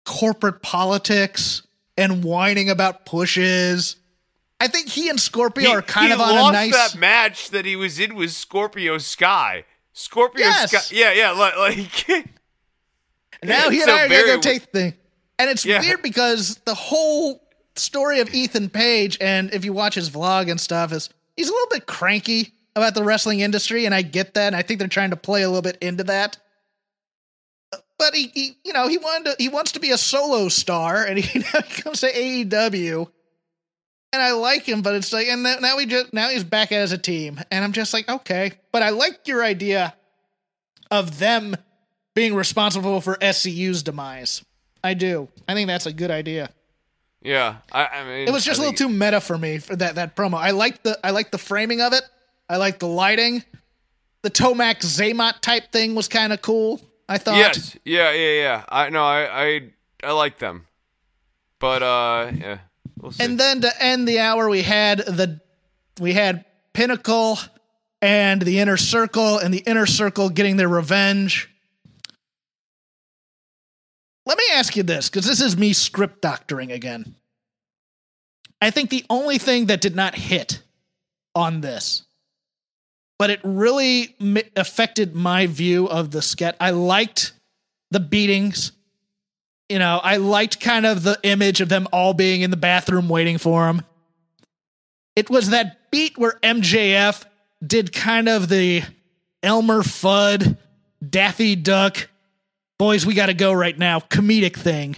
corporate 0.04 0.60
politics 0.60 1.62
and 1.96 2.24
whining 2.24 2.68
about 2.68 3.06
pushes. 3.06 3.96
I 4.60 4.66
think 4.68 4.88
he 4.88 5.08
and 5.08 5.20
Scorpio 5.20 5.68
He, 5.68 5.74
are 5.74 5.82
kind 5.82 6.12
of 6.12 6.20
on 6.20 6.50
a 6.50 6.52
nice. 6.52 6.72
that 6.72 6.98
match 6.98 7.50
that 7.50 7.64
he 7.64 7.76
was 7.76 7.98
in 7.98 8.14
with 8.14 8.32
Scorpio 8.32 8.98
Sky. 8.98 9.64
Scorpio 9.92 10.44
Yes. 10.46 10.70
Sky. 10.72 10.96
Yeah, 10.96 11.12
yeah, 11.12 11.30
like, 11.30 11.56
like 11.56 11.78
now 13.44 13.70
he 13.70 13.76
and 13.82 13.88
So 13.88 13.94
I 13.96 14.04
are 14.04 14.08
gonna 14.08 14.24
go 14.26 14.40
take 14.40 14.62
the 14.62 14.66
thing, 14.78 14.94
and 15.38 15.50
it's 15.50 15.64
Yeah. 15.64 15.80
weird 15.80 16.02
because 16.02 16.56
the 16.64 16.74
whole 16.74 17.40
story 17.76 18.20
of 18.20 18.32
Ethan 18.32 18.70
Page, 18.70 19.18
and 19.20 19.52
if 19.52 19.64
you 19.64 19.72
watch 19.72 19.94
his 19.94 20.10
vlog 20.10 20.50
and 20.50 20.60
stuff, 20.60 20.92
is 20.92 21.10
he's 21.36 21.48
a 21.48 21.52
little 21.52 21.68
bit 21.70 21.86
cranky 21.86 22.52
about 22.76 22.94
the 22.94 23.04
wrestling 23.04 23.40
industry, 23.40 23.86
and 23.86 23.94
I 23.94 24.02
get 24.02 24.34
that, 24.34 24.48
and 24.48 24.56
I 24.56 24.62
think 24.62 24.78
they're 24.78 24.88
trying 24.88 25.10
to 25.10 25.16
play 25.16 25.42
a 25.42 25.48
little 25.48 25.62
bit 25.62 25.78
into 25.80 26.04
that. 26.04 26.38
But 27.98 28.14
he, 28.14 28.28
he 28.34 28.58
you 28.64 28.72
know, 28.72 28.88
he 28.88 28.98
wanted 28.98 29.30
to, 29.30 29.36
he 29.38 29.48
wants 29.48 29.72
to 29.72 29.80
be 29.80 29.90
a 29.90 29.98
solo 29.98 30.48
star, 30.48 31.04
and 31.04 31.18
he, 31.18 31.42
comes 31.82 32.00
to 32.00 32.12
AEW, 32.12 33.08
and 34.12 34.22
I 34.22 34.32
like 34.32 34.64
him, 34.64 34.82
but 34.82 34.94
it's 34.94 35.12
like, 35.12 35.28
and 35.28 35.42
now 35.42 35.56
now 35.60 35.78
he 35.78 35.86
just 35.86 36.12
now 36.12 36.28
he's 36.28 36.44
back 36.44 36.72
as 36.72 36.92
a 36.92 36.98
team, 36.98 37.40
and 37.50 37.64
I'm 37.64 37.72
just 37.72 37.92
like, 37.92 38.08
okay, 38.08 38.52
but 38.72 38.82
I 38.82 38.90
like 38.90 39.26
your 39.26 39.42
idea 39.42 39.94
of 40.90 41.18
them 41.18 41.56
being 42.14 42.34
responsible 42.34 43.00
for 43.00 43.18
SCU's 43.20 43.82
demise. 43.82 44.44
I 44.82 44.94
do. 44.94 45.28
I 45.48 45.54
think 45.54 45.66
that's 45.66 45.86
a 45.86 45.92
good 45.92 46.10
idea. 46.10 46.50
Yeah. 47.24 47.56
I, 47.72 47.86
I 47.86 48.04
mean, 48.04 48.28
It 48.28 48.30
was 48.30 48.44
just 48.44 48.60
I 48.60 48.64
a 48.64 48.70
little 48.70 48.86
too 48.86 48.92
meta 48.92 49.20
for 49.20 49.36
me 49.36 49.58
for 49.58 49.74
that 49.76 49.96
that 49.96 50.14
promo. 50.14 50.34
I 50.34 50.50
like 50.50 50.82
the 50.82 50.98
I 51.02 51.10
like 51.10 51.30
the 51.30 51.38
framing 51.38 51.80
of 51.80 51.92
it. 51.92 52.02
I 52.48 52.58
like 52.58 52.78
the 52.78 52.86
lighting. 52.86 53.42
The 54.22 54.30
Tomac 54.30 54.80
Zaymot 54.80 55.40
type 55.40 55.72
thing 55.72 55.94
was 55.94 56.08
kind 56.08 56.32
of 56.32 56.40
cool. 56.40 56.80
I 57.08 57.18
thought. 57.18 57.36
Yes. 57.36 57.76
Yeah. 57.84 58.12
Yeah. 58.12 58.32
Yeah. 58.40 58.64
I 58.68 58.90
know. 58.90 59.02
I 59.02 59.44
I 59.44 59.70
I 60.04 60.12
like 60.12 60.38
them, 60.38 60.66
but 61.58 61.82
uh, 61.82 62.30
yeah. 62.34 62.58
We'll. 63.00 63.12
And 63.18 63.40
then 63.40 63.62
to 63.62 63.82
end 63.82 64.06
the 64.06 64.20
hour, 64.20 64.48
we 64.48 64.62
had 64.62 64.98
the 64.98 65.40
we 66.00 66.12
had 66.12 66.44
Pinnacle 66.72 67.38
and 68.00 68.42
the 68.42 68.58
Inner 68.58 68.76
Circle, 68.76 69.38
and 69.38 69.52
the 69.52 69.62
Inner 69.66 69.86
Circle 69.86 70.28
getting 70.30 70.56
their 70.56 70.68
revenge. 70.68 71.50
Let 74.26 74.38
me 74.38 74.44
ask 74.52 74.76
you 74.76 74.82
this, 74.82 75.08
because 75.08 75.26
this 75.26 75.40
is 75.40 75.56
me 75.56 75.72
script 75.72 76.22
doctoring 76.22 76.72
again. 76.72 77.14
I 78.60 78.70
think 78.70 78.90
the 78.90 79.04
only 79.10 79.38
thing 79.38 79.66
that 79.66 79.80
did 79.80 79.94
not 79.94 80.14
hit 80.14 80.60
on 81.34 81.60
this, 81.60 82.04
but 83.18 83.30
it 83.30 83.40
really 83.44 84.16
affected 84.56 85.14
my 85.14 85.46
view 85.46 85.86
of 85.86 86.10
the 86.10 86.22
sketch. 86.22 86.56
I 86.58 86.70
liked 86.70 87.32
the 87.90 88.00
beatings 88.00 88.72
you 89.68 89.78
know, 89.78 90.00
I 90.02 90.18
liked 90.18 90.60
kind 90.60 90.84
of 90.84 91.02
the 91.02 91.18
image 91.22 91.60
of 91.60 91.68
them 91.68 91.88
all 91.92 92.14
being 92.14 92.42
in 92.42 92.50
the 92.50 92.56
bathroom 92.56 93.08
waiting 93.08 93.38
for 93.38 93.68
him. 93.68 93.82
It 95.16 95.30
was 95.30 95.50
that 95.50 95.90
beat 95.90 96.18
where 96.18 96.38
MJF 96.42 97.24
did 97.64 97.92
kind 97.92 98.28
of 98.28 98.48
the 98.48 98.82
Elmer 99.42 99.82
Fudd, 99.82 100.58
Daffy 101.08 101.56
Duck, 101.56 102.08
boys, 102.78 103.06
we 103.06 103.14
got 103.14 103.26
to 103.26 103.34
go 103.34 103.52
right 103.52 103.78
now 103.78 104.00
comedic 104.00 104.56
thing. 104.56 104.96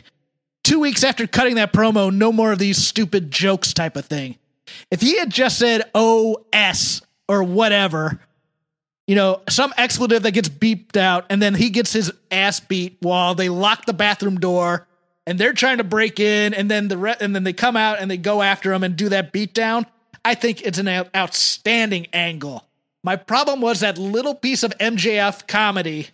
Two 0.64 0.80
weeks 0.80 1.04
after 1.04 1.26
cutting 1.26 1.56
that 1.56 1.72
promo, 1.72 2.12
no 2.12 2.32
more 2.32 2.52
of 2.52 2.58
these 2.58 2.78
stupid 2.84 3.30
jokes 3.30 3.72
type 3.72 3.96
of 3.96 4.04
thing. 4.04 4.36
If 4.90 5.00
he 5.00 5.18
had 5.18 5.30
just 5.30 5.58
said 5.58 5.88
OS 5.94 7.02
or 7.28 7.42
whatever, 7.44 8.20
you 9.06 9.14
know, 9.14 9.42
some 9.48 9.72
expletive 9.76 10.24
that 10.24 10.32
gets 10.32 10.48
beeped 10.48 10.96
out, 10.96 11.26
and 11.30 11.40
then 11.40 11.54
he 11.54 11.70
gets 11.70 11.92
his 11.92 12.12
ass 12.30 12.58
beat 12.58 12.96
while 13.00 13.34
they 13.34 13.48
lock 13.48 13.86
the 13.86 13.92
bathroom 13.92 14.40
door, 14.40 14.88
and 15.26 15.38
they're 15.38 15.52
trying 15.52 15.78
to 15.78 15.84
break 15.84 16.18
in, 16.18 16.54
and 16.54 16.70
then 16.70 16.88
the 16.88 16.98
re- 16.98 17.16
and 17.20 17.34
then 17.34 17.44
they 17.44 17.52
come 17.52 17.76
out 17.76 17.98
and 18.00 18.10
they 18.10 18.16
go 18.16 18.42
after 18.42 18.72
him 18.72 18.82
and 18.82 18.96
do 18.96 19.08
that 19.08 19.32
beat 19.32 19.54
down. 19.54 19.86
I 20.24 20.34
think 20.34 20.62
it's 20.62 20.78
an 20.78 20.88
outstanding 21.14 22.08
angle. 22.12 22.64
My 23.04 23.14
problem 23.14 23.60
was 23.60 23.80
that 23.80 23.98
little 23.98 24.34
piece 24.34 24.64
of 24.64 24.72
MJF 24.78 25.46
comedy. 25.46 26.08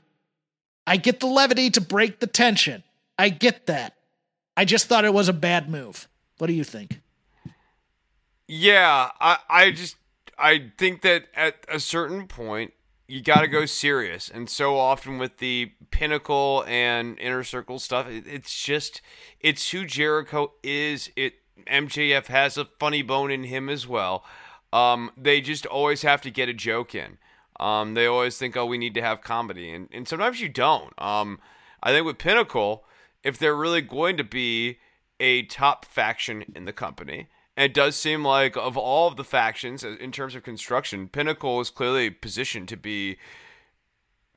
I 0.86 0.96
get 0.96 1.20
the 1.20 1.26
levity 1.26 1.70
to 1.70 1.80
break 1.80 2.20
the 2.20 2.26
tension. 2.26 2.82
I 3.18 3.28
get 3.28 3.66
that. 3.66 3.94
I 4.56 4.64
just 4.64 4.86
thought 4.86 5.04
it 5.04 5.14
was 5.14 5.28
a 5.28 5.32
bad 5.32 5.68
move. 5.70 6.08
What 6.38 6.48
do 6.48 6.52
you 6.52 6.64
think? 6.64 7.00
Yeah, 8.48 9.10
I, 9.20 9.38
I 9.48 9.70
just 9.70 9.96
I 10.38 10.70
think 10.76 11.02
that 11.02 11.24
at 11.34 11.64
a 11.68 11.78
certain 11.78 12.26
point 12.26 12.72
you 13.06 13.22
got 13.22 13.40
to 13.40 13.48
go 13.48 13.64
serious, 13.64 14.28
and 14.28 14.50
so 14.50 14.76
often 14.76 15.18
with 15.18 15.38
the 15.38 15.72
pinnacle 15.90 16.64
and 16.66 17.18
inner 17.18 17.44
circle 17.44 17.78
stuff, 17.78 18.08
it, 18.08 18.26
it's 18.26 18.62
just 18.62 19.00
it's 19.40 19.70
who 19.70 19.86
Jericho 19.86 20.52
is. 20.62 21.10
It 21.16 21.34
MJF 21.66 22.26
has 22.26 22.58
a 22.58 22.66
funny 22.78 23.02
bone 23.02 23.30
in 23.30 23.44
him 23.44 23.68
as 23.68 23.86
well. 23.86 24.24
Um, 24.72 25.12
they 25.16 25.40
just 25.40 25.64
always 25.66 26.02
have 26.02 26.22
to 26.22 26.30
get 26.30 26.48
a 26.48 26.54
joke 26.54 26.94
in. 26.94 27.18
Um, 27.62 27.94
they 27.94 28.06
always 28.06 28.36
think, 28.36 28.56
oh, 28.56 28.66
we 28.66 28.78
need 28.78 28.94
to 28.94 29.02
have 29.02 29.22
comedy, 29.22 29.70
and 29.70 29.88
and 29.92 30.08
sometimes 30.08 30.40
you 30.40 30.48
don't. 30.48 30.92
Um, 31.00 31.38
I 31.82 31.92
think 31.92 32.06
with 32.06 32.18
Pinnacle, 32.18 32.84
if 33.22 33.38
they're 33.38 33.56
really 33.56 33.80
going 33.80 34.16
to 34.16 34.24
be 34.24 34.78
a 35.22 35.42
top 35.44 35.84
faction 35.84 36.44
in 36.54 36.64
the 36.64 36.72
company. 36.72 37.28
It 37.56 37.72
does 37.72 37.96
seem 37.96 38.24
like 38.24 38.56
of 38.56 38.76
all 38.76 39.08
of 39.08 39.16
the 39.16 39.24
factions 39.24 39.84
uh, 39.84 39.96
in 40.00 40.10
terms 40.10 40.34
of 40.34 40.42
construction, 40.42 41.08
Pinnacle 41.08 41.60
is 41.60 41.70
clearly 41.70 42.10
positioned 42.10 42.68
to 42.68 42.76
be 42.76 43.18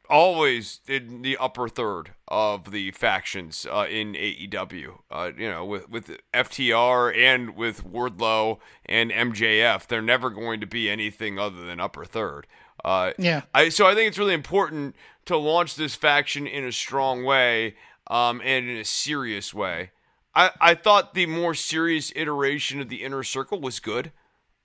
always 0.10 0.82
in 0.88 1.24
the 1.24 1.36
upper 1.38 1.68
third 1.68 2.12
of 2.28 2.70
the 2.70 2.92
factions 2.92 3.66
uh, 3.72 3.88
in 3.90 4.14
AEW. 4.14 5.00
Uh, 5.10 5.32
you 5.36 5.50
know, 5.50 5.66
with 5.66 5.90
with 5.90 6.18
FTR 6.34 7.18
and 7.18 7.56
with 7.56 7.84
Wardlow 7.84 8.60
and 8.86 9.12
MJF, 9.12 9.88
they're 9.88 10.02
never 10.02 10.30
going 10.30 10.60
to 10.60 10.68
be 10.68 10.90
anything 10.90 11.40
other 11.40 11.66
than 11.66 11.80
upper 11.80 12.06
third. 12.06 12.46
Uh, 12.84 13.12
Yeah. 13.18 13.42
I 13.54 13.70
so 13.70 13.88
I 13.88 13.96
think 13.96 14.08
it's 14.10 14.18
really 14.18 14.34
important 14.34 14.96
to 15.26 15.38
launch 15.38 15.76
this 15.76 15.96
faction 15.96 16.46
in 16.48 16.66
a 16.66 16.72
strong 16.72 17.24
way 17.24 17.76
um, 18.08 18.42
and 18.44 18.70
in 18.70 18.78
a 18.78 18.86
serious 18.86 19.54
way. 19.54 19.92
I, 20.36 20.52
I 20.60 20.76
thought 20.76 21.14
the 21.14 21.26
more 21.26 21.54
serious 21.54 22.12
iteration 22.16 22.82
of 22.82 22.90
the 22.90 23.04
inner 23.04 23.24
circle 23.24 23.60
was 23.62 23.80
good. 23.80 24.12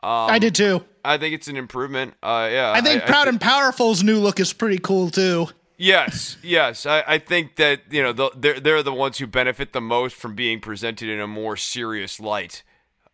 I 0.03 0.39
did 0.39 0.55
too. 0.55 0.85
I 1.05 1.19
think 1.19 1.35
it's 1.35 1.47
an 1.49 1.57
improvement. 1.57 2.15
Uh, 2.23 2.49
yeah, 2.51 2.73
I 2.75 2.81
think 2.81 3.05
Proud 3.05 3.25
thi- 3.25 3.29
and 3.31 3.41
Powerful's 3.41 4.03
new 4.03 4.19
look 4.19 4.41
is 4.41 4.53
pretty 4.53 4.79
cool 4.79 5.11
too. 5.11 5.49
Yes, 5.77 6.37
yes. 6.43 6.85
I, 6.87 7.05
I 7.07 7.19
think 7.19 7.57
that 7.57 7.83
you 7.91 8.03
know 8.03 8.13
the, 8.13 8.31
they're 8.37 8.61
they're 8.61 8.83
the 8.83 8.93
ones 8.95 9.19
who 9.19 9.27
benefit 9.27 9.73
the 9.73 9.81
most 9.81 10.17
from 10.17 10.35
being 10.35 10.61
presented 10.61 11.09
in 11.09 11.21
a 11.21 11.27
more 11.27 11.57
serious 11.57 12.19
light. 12.19 12.63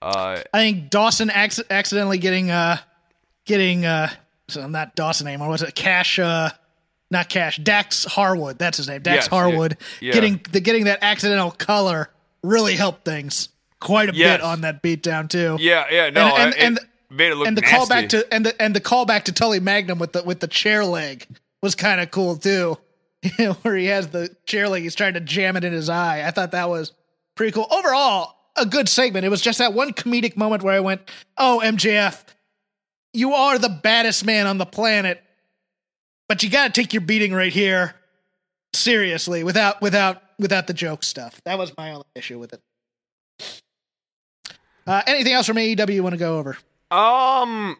Uh, 0.01 0.42
I 0.55 0.59
think 0.59 0.90
Dawson 0.90 1.28
acc- 1.30 1.70
accidentally 1.70 2.18
getting 2.18 2.51
uh 2.51 2.78
getting 3.44 3.84
uh 3.84 4.11
so 4.49 4.66
not 4.68 4.94
Dawson 4.94 5.26
anymore. 5.26 5.49
Was 5.49 5.62
it 5.62 5.74
Cash? 5.74 6.18
Uh, 6.18 6.51
not 7.11 7.28
Cash. 7.28 7.59
Dax 7.59 8.05
Harwood. 8.05 8.59
That's 8.59 8.76
his 8.76 8.88
name. 8.88 9.03
Dax 9.03 9.16
Yes, 9.16 9.26
Harwood. 9.28 9.76
yeah. 10.01 10.12
Getting 10.12 10.40
the 10.51 10.61
getting 10.61 10.84
that 10.84 10.99
accidental 11.03 11.51
color 11.53 12.11
really 12.42 12.74
helped 12.76 13.05
things 13.05 13.49
quite 13.80 14.09
a 14.09 14.14
Yes. 14.14 14.38
bit 14.38 14.44
on 14.44 14.61
that 14.62 14.82
beatdown 14.82 15.28
too. 15.28 15.57
yeah, 15.61 15.84
yeah. 15.90 16.11
No, 16.11 16.34
And- 16.36 16.55
and- 16.55 16.55
I- 16.55 16.66
and- 16.66 16.80
made 17.09 17.30
it 17.30 17.36
look 17.36 17.47
and 17.47 17.57
the 17.57 17.61
nasty. 17.61 17.76
callback 17.76 18.09
to 18.09 18.26
and 18.34 18.44
the 18.44 18.61
and 18.61 18.74
the 18.74 18.80
callback 18.80 19.22
to 19.24 19.32
Tully 19.32 19.61
Magnum 19.61 19.99
with 20.01 20.12
the 20.12 20.24
with 20.24 20.40
the 20.40 20.49
chair 20.49 20.84
leg 20.84 21.24
was 21.62 21.74
kind 21.76 22.01
of 22.01 22.11
cool 22.11 22.36
too. 22.36 22.76
Where 23.62 23.76
he 23.76 23.86
has 23.86 24.09
the 24.09 24.34
chair 24.44 24.68
leg, 24.68 24.82
he's 24.82 24.94
trying 24.97 25.14
to 25.14 25.20
jam 25.20 25.57
it 25.57 25.62
in 25.64 25.72
his 25.72 25.88
eye. 25.88 26.24
I 26.26 26.32
thought 26.32 26.51
that 26.51 26.68
was 26.68 26.92
pretty 27.36 27.53
cool. 27.53 27.66
Overall, 27.70 28.34
a 28.57 28.66
good 28.66 28.88
segment. 28.88 29.24
It 29.24 29.28
was 29.28 29.40
just 29.40 29.59
that 29.59 29.72
one 29.72 29.92
comedic 29.92 30.36
moment 30.36 30.62
where 30.64 30.74
I 30.74 30.80
went, 30.80 31.03
"Oh, 31.38 31.61
MJF, 31.64 32.24
you 33.17 33.33
are 33.33 33.59
the 33.59 33.69
baddest 33.69 34.25
man 34.25 34.47
on 34.47 34.59
the 34.59 34.67
planet, 34.67 35.23
but 36.29 36.43
you 36.43 36.51
got 36.51 36.73
to 36.73 36.81
take 36.81 36.93
your 36.93 37.01
beating 37.01 37.33
right 37.33 37.53
here, 37.53 37.95
seriously, 38.75 39.43
without 39.43 39.81
without 39.81 40.23
without 40.39 40.67
the 40.67 40.75
joke 40.75 41.03
stuff." 41.03 41.41
That 41.45 41.59
was 41.59 41.77
my 41.77 41.93
only 41.93 42.07
issue 42.14 42.39
with 42.39 42.53
it. 42.53 42.62
Uh, 44.87 45.03
anything 45.07 45.33
else 45.33 45.47
from 45.47 45.57
AEW 45.57 45.95
you 45.95 46.03
want 46.03 46.12
to 46.12 46.19
go 46.19 46.39
over? 46.39 46.57
Um, 46.91 47.77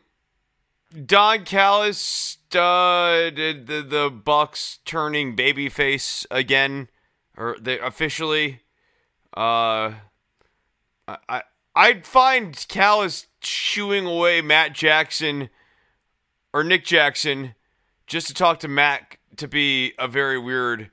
Don 1.05 1.45
Callis, 1.45 2.39
uh, 2.53 3.31
the 3.31 3.85
the 3.89 4.11
Bucks 4.11 4.79
turning 4.85 5.37
babyface 5.37 6.27
again, 6.31 6.89
or 7.37 7.57
they 7.61 7.79
officially. 7.79 8.63
Uh, 9.37 9.93
I 11.07 11.19
I 11.29 11.43
I'd 11.77 12.07
find 12.07 12.65
Callis 12.69 13.27
shooing 13.43 14.07
away 14.07 14.41
Matt 14.41 14.73
Jackson 14.73 15.51
or 16.53 16.65
Nick 16.65 16.85
Jackson 16.87 17.55
just 18.07 18.27
to 18.29 18.35
talk 18.35 18.61
to 18.61 18.69
Matt 18.69 19.17
to 19.37 19.47
be 19.47 19.93
a 19.99 20.09
very 20.09 20.39
weird 20.39 20.91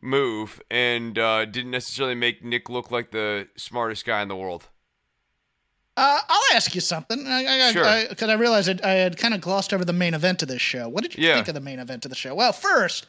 move, 0.00 0.60
and 0.70 1.18
uh, 1.18 1.44
didn't 1.44 1.70
necessarily 1.70 2.14
make 2.14 2.42
Nick 2.44 2.68
look 2.70 2.90
like 2.90 3.10
the 3.10 3.48
smartest 3.56 4.04
guy 4.06 4.22
in 4.22 4.28
the 4.28 4.36
world. 4.36 4.68
Uh, 5.96 6.20
I'll 6.28 6.56
ask 6.56 6.74
you 6.74 6.80
something. 6.80 7.26
I, 7.26 7.68
I, 7.68 7.72
Sure. 7.72 8.08
Because 8.08 8.28
I, 8.28 8.34
realized 8.34 8.68
I, 8.82 8.90
I 8.90 8.94
had 8.94 9.16
kind 9.16 9.32
of 9.34 9.40
glossed 9.40 9.72
over 9.72 9.84
the 9.84 9.92
main 9.92 10.12
event 10.14 10.42
of 10.42 10.48
this 10.48 10.60
show. 10.62 10.88
What 10.88 11.02
did 11.04 11.16
you 11.16 11.26
Yeah. 11.28 11.34
think 11.34 11.48
of 11.48 11.54
the 11.54 11.60
main 11.60 11.78
event 11.78 12.04
of 12.04 12.10
the 12.10 12.16
show? 12.16 12.34
Well, 12.34 12.52
first, 12.52 13.06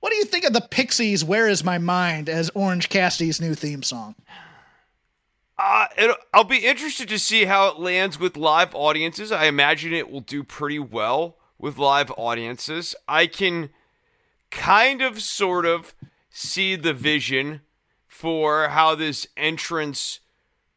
what 0.00 0.10
do 0.10 0.16
you 0.16 0.24
think 0.24 0.44
of 0.44 0.52
the 0.52 0.62
Pixies' 0.62 1.24
"Where 1.24 1.46
Is 1.48 1.62
My 1.62 1.78
Mind" 1.78 2.28
as 2.28 2.50
Orange 2.54 2.88
Cassidy's 2.88 3.40
new 3.40 3.54
theme 3.54 3.82
song? 3.82 4.14
Uh, 5.58 5.86
I'll 6.32 6.44
be 6.44 6.66
interested 6.66 7.08
to 7.08 7.18
see 7.18 7.44
how 7.44 7.68
it 7.68 7.78
lands 7.78 8.18
with 8.18 8.36
live 8.36 8.74
audiences. 8.74 9.30
I 9.30 9.44
imagine 9.44 9.92
it 9.92 10.10
will 10.10 10.20
do 10.20 10.42
pretty 10.42 10.78
well 10.78 11.36
with 11.58 11.78
live 11.78 12.10
audiences. 12.16 12.94
I 13.06 13.26
can 13.26 13.70
kind 14.50 15.02
of, 15.02 15.22
sort 15.22 15.66
of 15.66 15.94
see 16.30 16.76
the 16.76 16.92
vision 16.92 17.60
for 18.08 18.68
how 18.68 18.94
this 18.94 19.26
entrance 19.36 20.20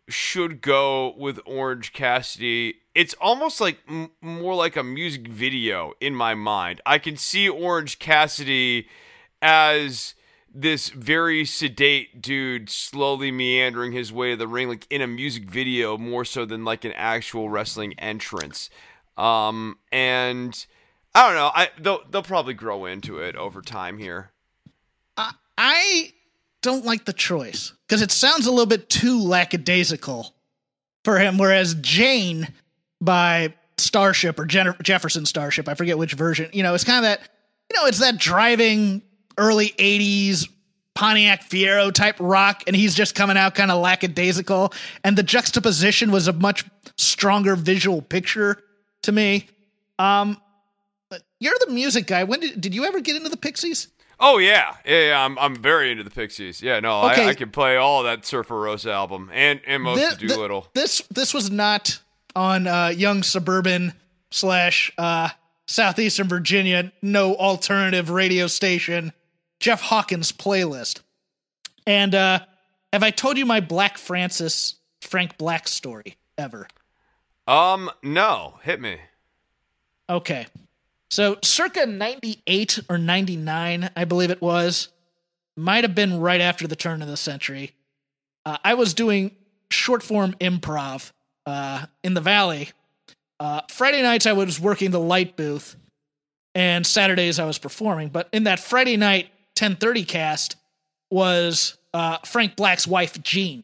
should 0.07 0.61
go 0.61 1.15
with 1.17 1.39
Orange 1.45 1.93
Cassidy. 1.93 2.76
It's 2.93 3.15
almost 3.15 3.59
like 3.59 3.80
m- 3.89 4.11
more 4.21 4.55
like 4.55 4.76
a 4.76 4.84
music 4.84 5.28
video 5.28 5.93
in 5.99 6.13
my 6.13 6.36
mind. 6.36 6.82
I 6.86 6.99
can 6.99 7.17
see 7.17 7.49
Orange 7.49 7.97
Cassidy 7.97 8.88
as 9.41 10.13
this 10.56 10.89
very 10.89 11.43
sedate 11.43 12.22
dude 12.22 12.70
slowly 12.70 13.30
meandering 13.30 13.91
his 13.91 14.12
way 14.12 14.32
to 14.32 14.38
the 14.38 14.47
ring 14.47 14.70
like 14.70 14.88
in 14.89 15.01
a 15.01 15.08
music 15.08 15.43
video 15.43 15.97
more 15.97 16.24
so 16.24 16.45
than 16.45 16.64
like 16.64 16.86
an 16.86 16.93
actual 16.93 17.49
wrestling 17.49 17.93
entrance. 17.99 18.70
Um 19.18 19.78
and 19.91 20.66
I 21.14 21.28
don't 21.28 21.36
know, 21.36 21.51
I 21.53 21.70
they'll 21.80 22.01
they'll 22.10 22.24
probably 22.24 22.53
grow 22.53 22.86
into 22.86 23.20
it 23.20 23.36
over 23.36 23.62
time 23.62 23.97
here. 23.97 24.32
I 25.58 26.12
don't 26.62 26.86
like 26.86 27.06
the 27.06 27.14
choice 27.14 27.74
because 27.88 28.01
it 28.01 28.12
sounds 28.12 28.47
a 28.47 28.51
little 28.51 28.66
bit 28.66 28.89
too 28.89 29.22
lackadaisical 29.22 30.34
for 31.03 31.20
him. 31.20 31.38
Whereas 31.38 31.76
Jane 31.76 32.47
by 32.99 33.53
Starship 33.78 34.39
or 34.39 34.45
Jefferson 34.45 35.26
Starship, 35.26 35.68
I 35.68 35.76
forget 35.76 35.97
which 35.97 36.14
version, 36.14 36.49
you 36.53 36.64
know, 36.64 36.74
it's 36.74 36.84
kind 36.84 36.97
of 36.97 37.03
that, 37.03 37.22
you 37.70 37.80
know, 37.80 37.88
it's 37.88 37.99
that 37.99 38.18
driving 38.18 39.01
early 39.38 39.69
80s 39.77 40.47
Pontiac 40.95 41.43
Fiero 41.49 41.93
type 41.93 42.15
rock, 42.19 42.63
and 42.67 42.75
he's 42.75 42.95
just 42.95 43.15
coming 43.15 43.36
out 43.38 43.53
kind 43.53 43.69
of 43.69 43.81
lackadaisical. 43.81 44.73
And 45.03 45.17
the 45.17 45.23
juxtaposition 45.23 46.09
was 46.09 46.27
a 46.27 46.33
much 46.33 46.63
stronger 46.97 47.55
visual 47.57 48.01
picture 48.01 48.63
to 49.03 49.11
me. 49.11 49.47
Um, 49.99 50.38
but 51.09 51.23
you're 51.39 51.55
the 51.65 51.71
music 51.71 52.07
guy. 52.07 52.23
When 52.23 52.39
did, 52.39 52.61
did 52.61 52.73
you 52.73 52.86
ever 52.86 53.01
get 53.01 53.17
into 53.17 53.29
the 53.29 53.38
Pixies? 53.38 53.89
Oh 54.21 54.38
yeah. 54.38 54.75
Yeah, 54.86 55.07
yeah 55.07 55.25
I'm 55.25 55.38
I'm 55.38 55.55
very 55.57 55.91
into 55.91 56.03
the 56.03 56.09
Pixies. 56.09 56.61
Yeah, 56.61 56.79
no, 56.79 57.09
Okay. 57.09 57.25
I, 57.25 57.29
I 57.29 57.33
can 57.33 57.51
play 57.51 57.75
all 57.75 58.03
that 58.03 58.25
Surfer 58.25 58.57
Rosa 58.57 58.91
album 58.91 59.29
and 59.33 59.59
and 59.67 59.83
most 59.83 60.13
of 60.13 60.19
Doolittle. 60.19 60.67
This 60.73 61.01
this 61.11 61.33
was 61.33 61.51
not 61.51 61.99
on 62.36 62.67
uh, 62.67 62.88
young 62.88 63.23
suburban 63.23 63.93
slash 64.31 64.93
uh, 64.97 65.29
southeastern 65.67 66.29
Virginia 66.29 66.93
no 67.01 67.36
alternative 67.36 68.09
radio 68.09 68.47
station 68.47 69.11
Jeff 69.60 69.82
Hawkins 69.82 70.32
playlist. 70.32 71.01
And 71.88 72.16
uh, 72.16 72.39
have 72.93 73.03
I 73.03 73.12
told 73.12 73.38
you 73.38 73.45
my 73.45 73.60
Black 73.60 73.97
Francis 73.97 74.76
Frank 75.01 75.38
Black 75.38 75.68
story 75.68 76.18
ever? 76.38 76.68
Um 77.47 77.91
no, 78.01 78.60
hit 78.64 78.82
me. 78.82 78.97
Okay. 80.10 80.47
So 81.12 81.38
circa 81.43 81.86
98 81.86 82.80
or 82.89 82.97
99, 82.97 83.89
I 83.95 84.06
believe 84.06 84.32
it 84.32 84.41
was, 84.41 84.89
might 85.56 85.84
have 85.84 85.95
been 85.95 86.20
right 86.20 86.41
after 86.41 86.68
the 86.68 86.76
turn 86.76 87.01
of 87.01 87.08
the 87.08 87.18
century. 87.18 87.72
Uh, 88.45 88.58
I 88.64 88.74
was 88.74 88.93
doing 88.93 89.32
short 89.70 90.03
form 90.03 90.34
improv 90.41 91.12
uh, 91.45 91.86
in 92.03 92.14
the 92.14 92.22
Valley. 92.22 92.70
Uh, 93.39 93.62
Friday 93.70 94.01
nights, 94.01 94.26
I 94.26 94.34
was 94.34 94.60
working 94.60 94.91
the 94.91 94.99
light 94.99 95.36
booth, 95.36 95.76
and 96.53 96.86
Saturdays, 96.86 97.39
I 97.39 97.45
was 97.45 97.58
performing. 97.58 98.10
But 98.10 98.30
in 98.32 98.45
that 98.45 98.60
Friday 98.60 98.97
night 98.97 99.30
1030 99.60 100.03
cast 100.06 100.56
was 101.10 101.78
uh, 101.93 102.18
Frank 102.26 102.56
Black's 102.56 102.88
wife, 102.88 103.22
Jean, 103.24 103.64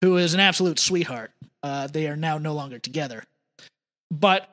who 0.00 0.16
is 0.16 0.34
an 0.34 0.40
absolute 0.40 0.78
sweetheart. 0.78 1.32
Uh, 1.62 1.86
they 1.86 2.06
are 2.08 2.16
now 2.16 2.38
no 2.38 2.54
longer 2.54 2.78
together. 2.78 3.24
But 4.10 4.48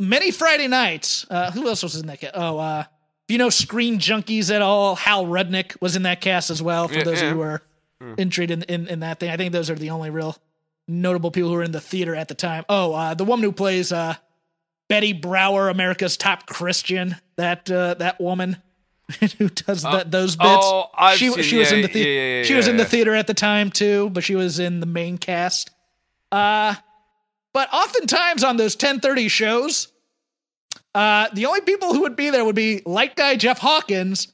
many 0.00 0.30
Friday 0.30 0.66
nights. 0.66 1.26
Uh, 1.30 1.50
who 1.52 1.68
else 1.68 1.82
was 1.82 1.96
in 1.96 2.06
that 2.08 2.20
cast? 2.20 2.32
Oh, 2.36 2.58
uh, 2.58 2.84
if 3.28 3.32
you 3.32 3.38
know 3.38 3.50
Screen 3.50 3.98
Junkies 3.98 4.52
at 4.54 4.62
all, 4.62 4.96
Hal 4.96 5.26
Rudnick 5.26 5.80
was 5.80 5.94
in 5.96 6.02
that 6.02 6.20
cast 6.20 6.50
as 6.50 6.62
well. 6.62 6.88
For 6.88 6.94
Yeah, 6.94 7.04
those 7.04 7.22
yeah. 7.22 7.30
who 7.32 7.40
are 7.42 7.62
intrigued 8.16 8.50
in, 8.50 8.62
in 8.64 8.88
in 8.88 9.00
that 9.00 9.20
thing, 9.20 9.30
I 9.30 9.36
think 9.36 9.52
those 9.52 9.70
are 9.70 9.74
the 9.76 9.90
only 9.90 10.10
real 10.10 10.36
notable 10.88 11.30
people 11.30 11.50
who 11.50 11.56
were 11.56 11.62
in 11.62 11.72
the 11.72 11.80
theater 11.80 12.14
at 12.14 12.28
the 12.28 12.34
time. 12.34 12.64
Oh, 12.68 12.94
uh, 12.94 13.14
the 13.14 13.24
woman 13.24 13.44
who 13.44 13.52
plays 13.52 13.92
uh, 13.92 14.14
Betty 14.88 15.12
Brower, 15.12 15.68
America's 15.68 16.16
top 16.16 16.46
Christian. 16.46 17.16
That 17.36 17.70
uh, 17.70 17.94
that 17.94 18.20
woman 18.20 18.56
who 19.38 19.48
does 19.48 19.82
that 19.82 20.10
those 20.10 20.36
bits. 20.36 20.48
oh, 20.50 20.90
I've 20.94 21.18
she 21.18 21.30
seen- 21.30 21.42
she 21.42 21.58
was 21.58 21.70
yeah, 21.70 21.76
in 21.76 21.82
the 21.82 21.88
yeah, 21.88 21.92
theater. 21.92 22.10
yeah, 22.10 22.36
yeah, 22.38 22.42
she 22.44 22.54
was 22.54 22.68
in 22.68 22.76
the 22.76 22.84
theater 22.84 23.14
at 23.14 23.26
the 23.26 23.34
time 23.34 23.70
too, 23.70 24.10
but 24.10 24.22
she 24.24 24.34
was 24.34 24.58
in 24.58 24.80
the 24.80 24.86
main 24.86 25.18
cast. 25.18 25.70
Uh 26.30 26.74
but 27.54 27.72
oftentimes 27.72 28.44
on 28.44 28.56
those 28.56 28.74
1030 28.74 29.28
shows, 29.28 29.88
uh, 30.94 31.28
the 31.32 31.46
only 31.46 31.60
people 31.62 31.92
who 31.92 32.02
would 32.02 32.16
be 32.16 32.30
there 32.30 32.44
would 32.44 32.54
be 32.54 32.82
light 32.84 33.16
guy 33.16 33.36
Jeff 33.36 33.58
Hawkins 33.58 34.28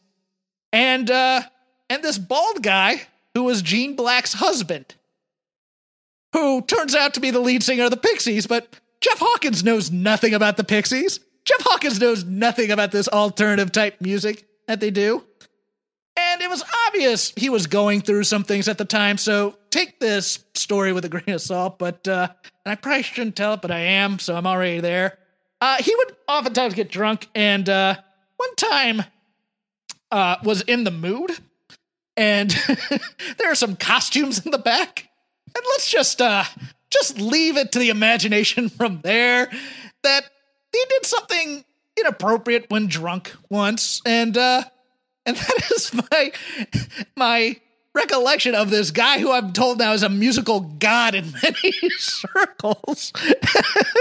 and 0.72 1.10
uh, 1.10 1.42
and 1.88 2.02
this 2.02 2.18
bald 2.18 2.62
guy 2.62 3.02
who 3.34 3.44
was 3.44 3.62
Jean 3.62 3.96
Black's 3.96 4.34
husband, 4.34 4.94
who 6.32 6.62
turns 6.62 6.94
out 6.94 7.14
to 7.14 7.20
be 7.20 7.30
the 7.30 7.40
lead 7.40 7.62
singer 7.62 7.84
of 7.84 7.90
the 7.90 7.96
Pixies. 7.96 8.46
But 8.46 8.80
Jeff 9.00 9.18
Hawkins 9.18 9.62
knows 9.62 9.90
nothing 9.90 10.34
about 10.34 10.56
the 10.56 10.64
Pixies. 10.64 11.20
Jeff 11.44 11.60
Hawkins 11.60 12.00
knows 12.00 12.24
nothing 12.24 12.70
about 12.70 12.90
this 12.90 13.08
alternative 13.08 13.70
type 13.70 14.00
music 14.00 14.46
that 14.66 14.80
they 14.80 14.90
do. 14.90 15.24
And 16.16 16.42
it 16.42 16.48
was 16.48 16.64
obvious 16.86 17.32
he 17.36 17.48
was 17.50 17.66
going 17.66 18.00
through 18.00 18.24
some 18.24 18.44
things 18.44 18.68
at 18.68 18.78
the 18.78 18.84
time. 18.84 19.18
So 19.18 19.56
take 19.70 19.98
this 19.98 20.44
story 20.54 20.92
with 20.92 21.04
a 21.04 21.08
grain 21.08 21.34
of 21.34 21.40
salt. 21.40 21.78
But 21.78 22.06
uh, 22.06 22.28
and 22.64 22.72
I 22.72 22.76
probably 22.76 23.02
shouldn't 23.02 23.36
tell 23.36 23.54
it, 23.54 23.62
but 23.62 23.70
I 23.70 23.80
am, 23.80 24.18
so 24.18 24.34
I'm 24.34 24.46
already 24.46 24.80
there. 24.80 25.18
Uh, 25.60 25.76
he 25.80 25.94
would 25.94 26.16
oftentimes 26.28 26.74
get 26.74 26.90
drunk, 26.90 27.28
and 27.34 27.68
uh, 27.68 27.96
one 28.36 28.54
time 28.56 29.02
uh, 30.10 30.36
was 30.42 30.62
in 30.62 30.84
the 30.84 30.90
mood, 30.90 31.30
and 32.16 32.50
there 33.38 33.50
are 33.50 33.54
some 33.54 33.76
costumes 33.76 34.44
in 34.44 34.50
the 34.50 34.58
back, 34.58 35.08
and 35.54 35.64
let's 35.70 35.90
just 35.90 36.20
uh, 36.20 36.44
just 36.90 37.18
leave 37.18 37.56
it 37.56 37.72
to 37.72 37.78
the 37.78 37.90
imagination 37.90 38.68
from 38.68 39.00
there 39.02 39.50
that 40.02 40.24
he 40.72 40.84
did 40.88 41.06
something 41.06 41.64
inappropriate 41.98 42.66
when 42.70 42.86
drunk 42.86 43.34
once, 43.48 44.00
and 44.04 44.36
uh, 44.36 44.64
and 45.26 45.36
that 45.36 45.70
is 45.72 45.94
my 45.94 46.32
my 47.16 47.56
recollection 47.94 48.54
of 48.54 48.70
this 48.70 48.90
guy 48.90 49.20
who 49.20 49.30
I'm 49.30 49.52
told 49.52 49.78
now 49.78 49.92
is 49.92 50.02
a 50.02 50.08
musical 50.08 50.60
god 50.60 51.14
in 51.14 51.32
many 51.42 51.72
circles. 51.98 53.12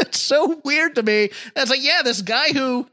it's 0.02 0.20
so 0.20 0.60
weird 0.66 0.96
to 0.96 1.04
me. 1.04 1.30
It's 1.56 1.70
like, 1.70 1.84
yeah, 1.84 2.02
this 2.04 2.22
guy 2.22 2.50
who, 2.50 2.88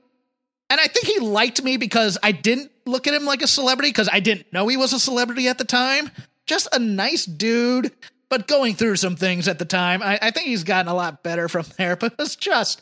and 0.68 0.80
I 0.80 0.86
think 0.86 1.06
he 1.06 1.18
liked 1.18 1.62
me 1.62 1.78
because 1.78 2.18
I 2.22 2.32
didn't 2.32 2.70
look 2.86 3.06
at 3.06 3.14
him 3.14 3.24
like 3.24 3.42
a 3.42 3.46
celebrity 3.46 3.88
because 3.88 4.10
I 4.12 4.20
didn't 4.20 4.52
know 4.52 4.68
he 4.68 4.76
was 4.76 4.92
a 4.92 5.00
celebrity 5.00 5.48
at 5.48 5.58
the 5.58 5.64
time. 5.64 6.10
Just 6.46 6.68
a 6.72 6.78
nice 6.78 7.24
dude 7.24 7.92
but 8.30 8.46
going 8.46 8.74
through 8.74 8.96
some 8.96 9.16
things 9.16 9.48
at 9.48 9.58
the 9.58 9.64
time. 9.64 10.02
I, 10.02 10.18
I 10.22 10.30
think 10.30 10.46
he's 10.46 10.64
gotten 10.64 10.90
a 10.90 10.94
lot 10.94 11.22
better 11.22 11.48
from 11.48 11.66
there. 11.76 11.96
But 11.96 12.14
it's 12.18 12.36
just, 12.36 12.80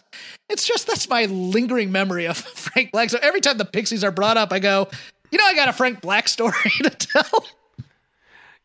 it's 0.48 0.66
just 0.66 0.86
that's 0.86 1.08
my 1.08 1.24
lingering 1.24 1.90
memory 1.90 2.26
of 2.26 2.36
Frank 2.54 2.92
Black. 2.92 3.10
So 3.10 3.18
every 3.20 3.40
time 3.40 3.58
the 3.58 3.64
Pixies 3.64 4.04
are 4.04 4.12
brought 4.12 4.36
up, 4.36 4.52
I 4.52 4.60
go, 4.60 4.88
you 5.32 5.38
know, 5.38 5.44
I 5.44 5.54
got 5.54 5.68
a 5.68 5.72
Frank 5.72 6.02
Black 6.02 6.28
story 6.28 6.52
to 6.82 6.90
tell. 6.90 7.46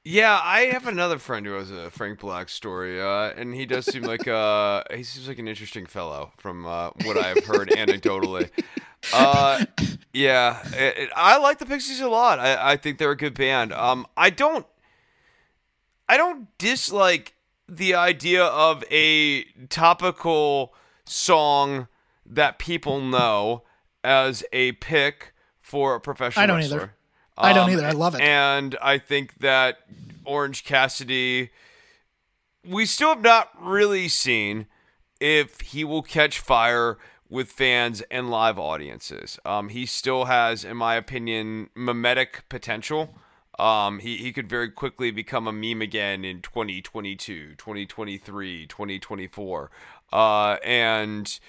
Yeah, 0.05 0.38
I 0.43 0.63
have 0.65 0.86
another 0.86 1.17
friend 1.17 1.45
who 1.45 1.53
has 1.53 1.71
a 1.71 1.89
Frank 1.89 2.19
Black 2.19 2.49
story, 2.49 3.01
uh, 3.01 3.31
and 3.38 3.55
he 3.55 3.65
does 3.65 3.86
seem 3.86 4.03
like 4.03 4.27
uh, 4.27 4.84
he 4.93 5.01
seems 5.03 5.29
like 5.29 5.39
an 5.39 5.47
interesting 5.47 5.86
fellow 5.86 6.34
from 6.38 6.65
uh, 6.65 6.89
what 7.03 7.17
I've 7.17 7.45
heard 7.45 7.69
anecdotally. 7.69 8.49
Uh, 9.11 9.65
yeah, 10.13 10.65
it, 10.77 10.97
it, 10.97 11.09
I 11.13 11.38
like 11.38 11.57
the 11.59 11.65
Pixies 11.65 11.99
a 11.99 12.07
lot. 12.07 12.39
I, 12.39 12.71
I 12.71 12.77
think 12.77 12.99
they're 12.99 13.11
a 13.11 13.17
good 13.17 13.34
band. 13.34 13.73
Um, 13.73 14.07
I 14.15 14.29
don't, 14.29 14.65
I 16.10 16.18
don't 16.18 16.56
dislike 16.58 17.34
the 17.68 17.95
idea 17.95 18.43
of 18.43 18.84
a 18.91 19.43
topical 19.70 20.74
song 21.06 21.88
that 22.26 22.60
people 22.60 23.01
know 23.01 23.64
as 24.04 24.43
a 24.51 24.74
pick 24.74 25.34
for 25.62 25.95
a 25.95 26.01
professional 26.01 26.43
I 26.43 26.45
don't 26.47 26.58
wrestler. 26.58 26.78
either. 26.78 26.95
I 27.38 27.54
don't 27.54 27.66
Um, 27.66 27.70
either. 27.72 27.86
I 27.88 27.91
love 27.91 28.16
it. 28.16 28.22
And 28.22 28.78
I 28.82 28.97
think 28.97 29.39
that 29.39 29.80
Orange 30.26 30.64
Cassidy, 30.64 31.49
we 32.66 32.86
still 32.86 33.10
have 33.10 33.22
not 33.22 33.49
really 33.60 34.08
seen 34.08 34.68
if 35.20 35.62
he 35.62 35.84
will 35.84 36.04
catch 36.04 36.39
fire 36.39 36.97
with 37.30 37.49
fans 37.49 38.01
and 38.12 38.30
live 38.30 38.60
audiences. 38.60 39.39
Um, 39.45 39.70
he 39.70 39.86
still 39.86 40.26
has, 40.26 40.64
in 40.64 40.78
my 40.78 40.95
opinion, 40.95 41.70
mimetic 41.74 42.43
potential. 42.49 43.16
Um, 43.60 43.99
he, 43.99 44.18
he 44.18 44.32
could 44.34 44.49
very 44.49 44.70
quickly 44.70 45.12
become 45.12 45.47
a 45.47 45.54
meme 45.54 45.82
again 45.82 46.26
in 46.26 46.41
2022, 46.41 47.56
2023, 47.56 48.68
2024. 48.68 49.72
Uh, 50.12 50.58
and 50.64 51.39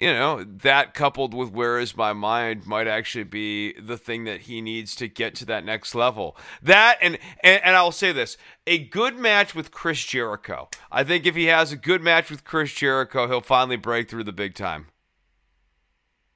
you 0.00 0.12
know, 0.12 0.44
that 0.44 0.94
coupled 0.94 1.34
with 1.34 1.50
Where 1.50 1.78
Is 1.78 1.96
My 1.96 2.12
Mind 2.12 2.66
might 2.66 2.86
actually 2.86 3.24
be 3.24 3.72
the 3.72 3.96
thing 3.96 4.24
that 4.24 4.42
he 4.42 4.60
needs 4.60 4.94
to 4.96 5.08
get 5.08 5.34
to 5.36 5.44
that 5.46 5.64
next 5.64 5.94
level. 5.94 6.36
That, 6.62 6.98
and, 7.02 7.18
and, 7.42 7.62
and 7.64 7.76
I'll 7.76 7.92
say 7.92 8.12
this 8.12 8.36
a 8.66 8.78
good 8.78 9.18
match 9.18 9.54
with 9.54 9.72
Chris 9.72 10.04
Jericho. 10.04 10.68
I 10.92 11.02
think 11.02 11.26
if 11.26 11.34
he 11.34 11.46
has 11.46 11.72
a 11.72 11.76
good 11.76 12.02
match 12.02 12.30
with 12.30 12.44
Chris 12.44 12.72
Jericho, 12.72 13.26
he'll 13.26 13.40
finally 13.40 13.76
break 13.76 14.08
through 14.08 14.24
the 14.24 14.32
big 14.32 14.54
time. 14.54 14.86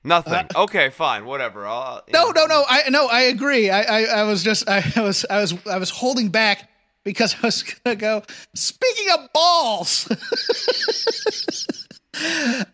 Nothing. 0.04 0.34
Uh, 0.34 0.46
okay, 0.64 0.90
fine, 0.90 1.24
whatever. 1.24 1.66
I'll, 1.66 2.02
No, 2.12 2.30
know. 2.30 2.32
no, 2.32 2.46
no. 2.46 2.64
I 2.68 2.90
no, 2.90 3.06
I 3.06 3.22
agree. 3.22 3.70
I, 3.70 3.82
I, 3.82 4.02
I 4.20 4.22
was 4.24 4.42
just, 4.42 4.68
I, 4.68 4.82
I 4.96 5.00
was, 5.00 5.24
I 5.30 5.40
was, 5.40 5.54
I 5.66 5.78
was 5.78 5.90
holding 5.90 6.28
back 6.30 6.68
because 7.04 7.34
I 7.42 7.46
was 7.46 7.62
gonna 7.62 7.96
go. 7.96 8.22
Speaking 8.54 9.06
of 9.14 9.32
balls, 9.32 10.08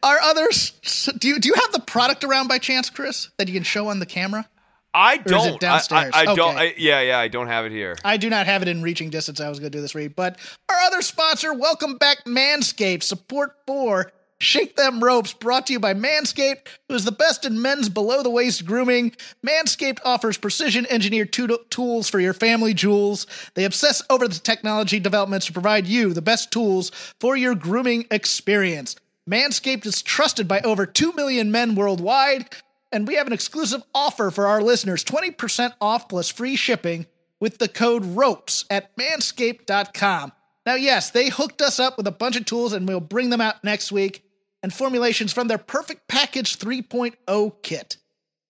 are 0.03 0.19
others? 0.21 0.73
Do 1.19 1.29
you 1.29 1.39
do 1.39 1.49
you 1.49 1.55
have 1.55 1.73
the 1.73 1.81
product 1.81 2.25
around 2.25 2.49
by 2.49 2.59
chance, 2.59 2.91
Chris, 2.91 3.31
that 3.39 3.49
you 3.49 3.55
can 3.55 3.63
show 3.63 3.89
on 3.89 4.01
the 4.01 4.07
camera? 4.07 4.49
I 4.95 5.15
is 5.17 5.21
it 5.21 5.29
don't. 5.29 5.55
I- 5.55 5.59
downstairs? 5.59 6.11
I, 6.15 6.21
I 6.23 6.25
don't. 6.35 6.55
Okay. 6.57 6.71
I, 6.71 6.75
yeah, 6.79 7.01
yeah, 7.03 7.19
I 7.19 7.29
don't 7.29 7.47
have 7.49 7.67
it 7.67 7.73
here. 7.73 7.95
I 8.05 8.17
do 8.17 8.31
not 8.31 8.47
have 8.47 8.63
it 8.63 8.69
in 8.69 8.83
reaching 8.83 9.11
distance. 9.11 9.39
I 9.39 9.49
was 9.49 9.61
going 9.61 9.71
to 9.71 9.77
do 9.79 9.83
this 9.83 9.95
read, 9.95 10.17
but 10.17 10.39
our 10.71 10.77
other 10.87 11.03
sponsor, 11.03 11.53
welcome 11.53 11.99
back, 11.99 12.25
Manscaped. 12.25 13.03
Support 13.03 13.55
for 13.67 14.11
Shake 14.41 14.77
Them 14.77 15.03
Ropes, 15.03 15.33
brought 15.33 15.67
to 15.67 15.73
you 15.73 15.81
by 15.81 15.95
Manscaped, 15.95 16.69
who 16.89 16.95
is 16.95 17.05
the 17.05 17.11
best 17.11 17.45
in 17.45 17.61
men's 17.61 17.89
below 17.89 18.23
the 18.23 18.31
waist 18.31 18.65
grooming. 18.65 19.13
Manscaped 19.45 19.99
offers 20.05 20.39
precision 20.39 20.87
engineered 20.89 21.33
tu- 21.33 21.59
tools 21.71 22.09
for 22.09 22.21
your 22.21 22.35
family 22.35 22.73
jewels. 22.73 23.27
They 23.55 23.65
obsess 23.65 24.01
over 24.09 24.29
the 24.29 24.39
technology 24.39 25.01
developments 25.01 25.47
to 25.47 25.53
provide 25.53 25.89
you 25.89 26.13
the 26.13 26.23
best 26.23 26.53
tools 26.53 26.91
for 27.19 27.37
your 27.37 27.57
grooming 27.57 28.07
experience. 28.13 28.95
Manscaped 29.29 29.85
is 29.85 30.03
trusted 30.03 30.47
by 30.47 30.61
over 30.61 30.87
2 30.87 31.15
million 31.15 31.51
men 31.51 31.75
worldwide, 31.75 32.49
and 32.93 33.09
we 33.09 33.17
have 33.17 33.27
an 33.27 33.33
exclusive 33.33 33.83
offer 33.93 34.31
for 34.31 34.47
our 34.47 34.63
listeners 34.63 35.03
20% 35.03 35.73
off 35.81 36.09
plus 36.09 36.29
free 36.29 36.55
shipping 36.55 37.07
with 37.41 37.59
the 37.59 37.69
code 37.69 38.05
ROPES 38.05 38.67
at 38.71 38.97
manscaped.com. 38.97 40.33
Now, 40.65 40.75
yes, 40.75 41.11
they 41.11 41.29
hooked 41.29 41.61
us 41.61 41.81
up 41.81 41.97
with 41.97 42.07
a 42.07 42.13
bunch 42.13 42.37
of 42.37 42.45
tools, 42.45 42.73
and 42.73 42.87
we'll 42.87 43.01
bring 43.01 43.31
them 43.31 43.41
out 43.41 43.65
next 43.65 43.91
week 43.91 44.23
and 44.63 44.73
formulations 44.73 45.33
from 45.33 45.49
their 45.49 45.59
Perfect 45.59 46.09
Package 46.09 46.59
3.0 46.59 47.53
kit. 47.63 47.97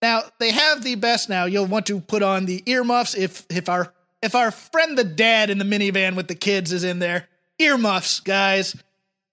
Now, 0.01 0.23
they 0.39 0.51
have 0.53 0.83
the 0.83 0.95
best 0.95 1.29
now. 1.29 1.45
You'll 1.45 1.67
want 1.67 1.87
to 1.87 2.01
put 2.01 2.23
on 2.23 2.47
the 2.47 2.63
earmuffs 2.67 3.15
if 3.15 3.45
if 3.51 3.69
our 3.69 3.93
if 4.23 4.35
our 4.35 4.51
friend 4.51 4.97
the 4.97 5.05
dad 5.05 5.51
in 5.51 5.59
the 5.59 5.65
minivan 5.65 6.17
with 6.17 6.29
the 6.29 6.35
kids 6.35 6.73
is 6.73 6.85
in 6.85 6.99
there. 6.99 7.29
Earmuffs, 7.59 8.21
guys. 8.21 8.77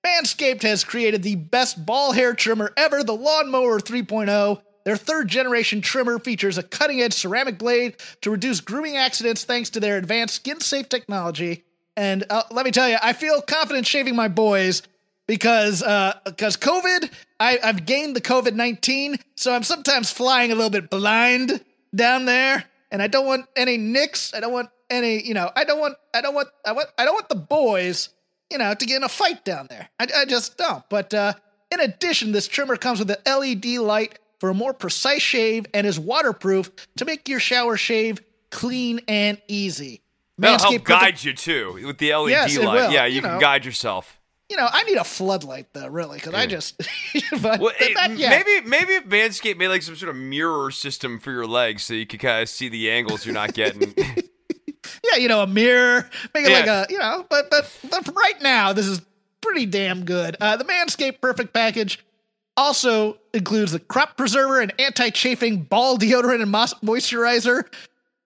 Manscaped 0.06 0.62
has 0.62 0.84
created 0.84 1.24
the 1.24 1.36
best 1.36 1.84
ball 1.84 2.12
hair 2.12 2.34
trimmer 2.34 2.72
ever, 2.78 3.04
the 3.04 3.16
Lawnmower 3.16 3.80
3.0. 3.80 4.62
Their 4.84 4.98
third 4.98 5.28
generation 5.28 5.82
trimmer 5.82 6.20
features 6.20 6.60
a 6.60 6.64
cutting 6.64 7.02
edge 7.02 7.14
ceramic 7.14 7.58
blade 7.58 7.96
to 8.22 8.30
reduce 8.30 8.62
grooming 8.62 8.98
accidents 8.98 9.44
thanks 9.44 9.72
to 9.72 9.80
their 9.80 9.98
advanced 9.98 10.36
skin 10.36 10.60
safe 10.60 10.90
technology. 10.90 11.64
And 11.98 12.24
uh, 12.30 12.44
let 12.52 12.66
me 12.66 12.72
tell 12.72 12.88
you, 12.88 12.98
I 13.02 13.14
feel 13.14 13.42
confident 13.42 13.88
shaving 13.88 14.16
my 14.16 14.28
boys 14.28 14.84
because 15.28 15.82
uh, 15.84 16.20
because 16.26 16.58
COVID, 16.58 17.12
I, 17.40 17.60
I've 17.64 17.86
gained 17.86 18.16
the 18.16 18.22
COVID 18.22 18.54
19, 18.54 19.18
so 19.36 19.54
I'm 19.54 19.64
sometimes 19.64 20.12
flying 20.12 20.52
a 20.52 20.56
little 20.56 20.70
bit 20.70 20.90
blind 20.90 21.64
down 21.94 22.26
there, 22.26 22.66
and 22.92 23.02
I 23.02 23.08
don't 23.08 23.26
want 23.26 23.46
any 23.56 23.78
nicks. 23.78 24.34
I 24.34 24.40
don't 24.40 24.54
want 24.54 24.70
any, 24.90 25.26
you 25.26 25.34
know, 25.34 25.52
I 25.56 25.64
don't 25.64 25.80
want, 25.80 25.96
I 26.14 26.22
don't 26.22 26.36
want, 26.36 26.50
I 26.66 26.72
want, 26.72 26.90
I 26.98 27.06
don't 27.06 27.14
want 27.16 27.30
the 27.30 27.36
boys 27.36 28.10
you 28.52 28.60
know, 28.60 28.74
to 28.74 28.86
get 28.86 28.98
in 28.98 29.04
a 29.04 29.10
fight 29.10 29.44
down 29.44 29.68
there. 29.70 29.90
I, 30.00 30.08
I 30.18 30.26
just 30.26 30.58
don't. 30.58 30.88
But 30.90 31.14
uh, 31.14 31.34
in 31.72 31.80
addition, 31.80 32.32
this 32.32 32.48
trimmer 32.48 32.78
comes 32.78 33.00
with 33.00 33.10
an 33.10 33.18
LED 33.26 33.66
light 33.80 34.20
for 34.40 34.50
a 34.50 34.54
more 34.54 34.74
precise 34.74 35.22
shave 35.22 35.66
and 35.74 35.88
is 35.88 36.00
waterproof 36.00 36.70
to 36.98 37.06
make 37.06 37.28
your 37.28 37.40
shower 37.40 37.76
shave 37.76 38.22
clean 38.52 39.02
and 39.08 39.42
easy. 39.48 40.02
That'll 40.38 40.60
help 40.60 40.74
Manscaped 40.74 40.78
put 40.78 40.86
the- 40.86 40.94
guide 40.94 41.24
you 41.24 41.34
too 41.34 41.80
with 41.86 41.98
the 41.98 42.14
LED 42.14 42.30
Yes, 42.30 42.58
light. 42.58 42.74
will, 42.76 42.92
Yeah, 42.92 43.06
you 43.06 43.16
you, 43.16 43.22
can 43.22 43.40
guide 43.40 43.66
yourself. 43.66 44.20
You 44.50 44.58
know, 44.58 44.68
I 44.72 44.84
need 44.84 44.98
a 44.98 45.04
floodlight 45.04 45.74
though, 45.74 45.88
really, 45.88 46.18
because 46.18 46.34
I 46.34 46.46
just. 46.46 46.78
but, 47.42 47.60
Well, 47.60 47.72
but 47.78 47.82
it- 47.82 47.94
not 47.96 48.18
yet. 48.18 48.30
maybe 48.46 48.68
maybe 48.68 48.94
if 48.94 49.06
Manscaped 49.06 49.58
made 49.58 49.70
like 49.70 49.82
some 49.82 49.96
sort 49.96 50.10
of 50.10 50.16
mirror 50.16 50.72
system 50.72 51.20
for 51.20 51.32
your 51.32 51.48
legs, 51.48 51.84
so 51.84 51.94
you 51.94 52.06
could 52.06 52.20
kind 52.20 52.42
of 52.44 52.50
see 52.50 52.70
the 52.70 52.90
angles 52.92 53.26
you're 53.26 53.34
not 53.34 53.54
getting. 53.54 53.94
yeah, 55.04 55.16
you 55.18 55.28
know, 55.28 55.42
a 55.42 55.48
mirror, 55.48 56.10
make 56.34 56.46
it 56.46 56.52
Yeah. 56.52 56.60
like 56.60 56.68
a, 56.68 56.86
you 56.92 57.00
know, 57.00 57.26
but 57.30 57.50
but 57.50 57.72
but 57.90 58.08
right 58.16 58.42
now 58.42 58.72
this 58.74 58.86
is 58.88 59.02
pretty 59.42 59.66
damn 59.66 60.06
good. 60.06 60.38
Uh, 60.40 60.58
the 60.58 60.64
Manscaped 60.64 61.22
Perfect 61.22 61.54
Package 61.54 62.04
also 62.58 63.18
includes 63.34 63.72
the 63.74 63.80
crop 63.80 64.16
preserver 64.18 64.62
and 64.62 64.74
anti-chafing 64.80 65.64
ball 65.64 65.98
deodorant 65.98 66.42
and 66.42 66.50
mos- 66.52 66.74
moisturizer. 66.76 67.66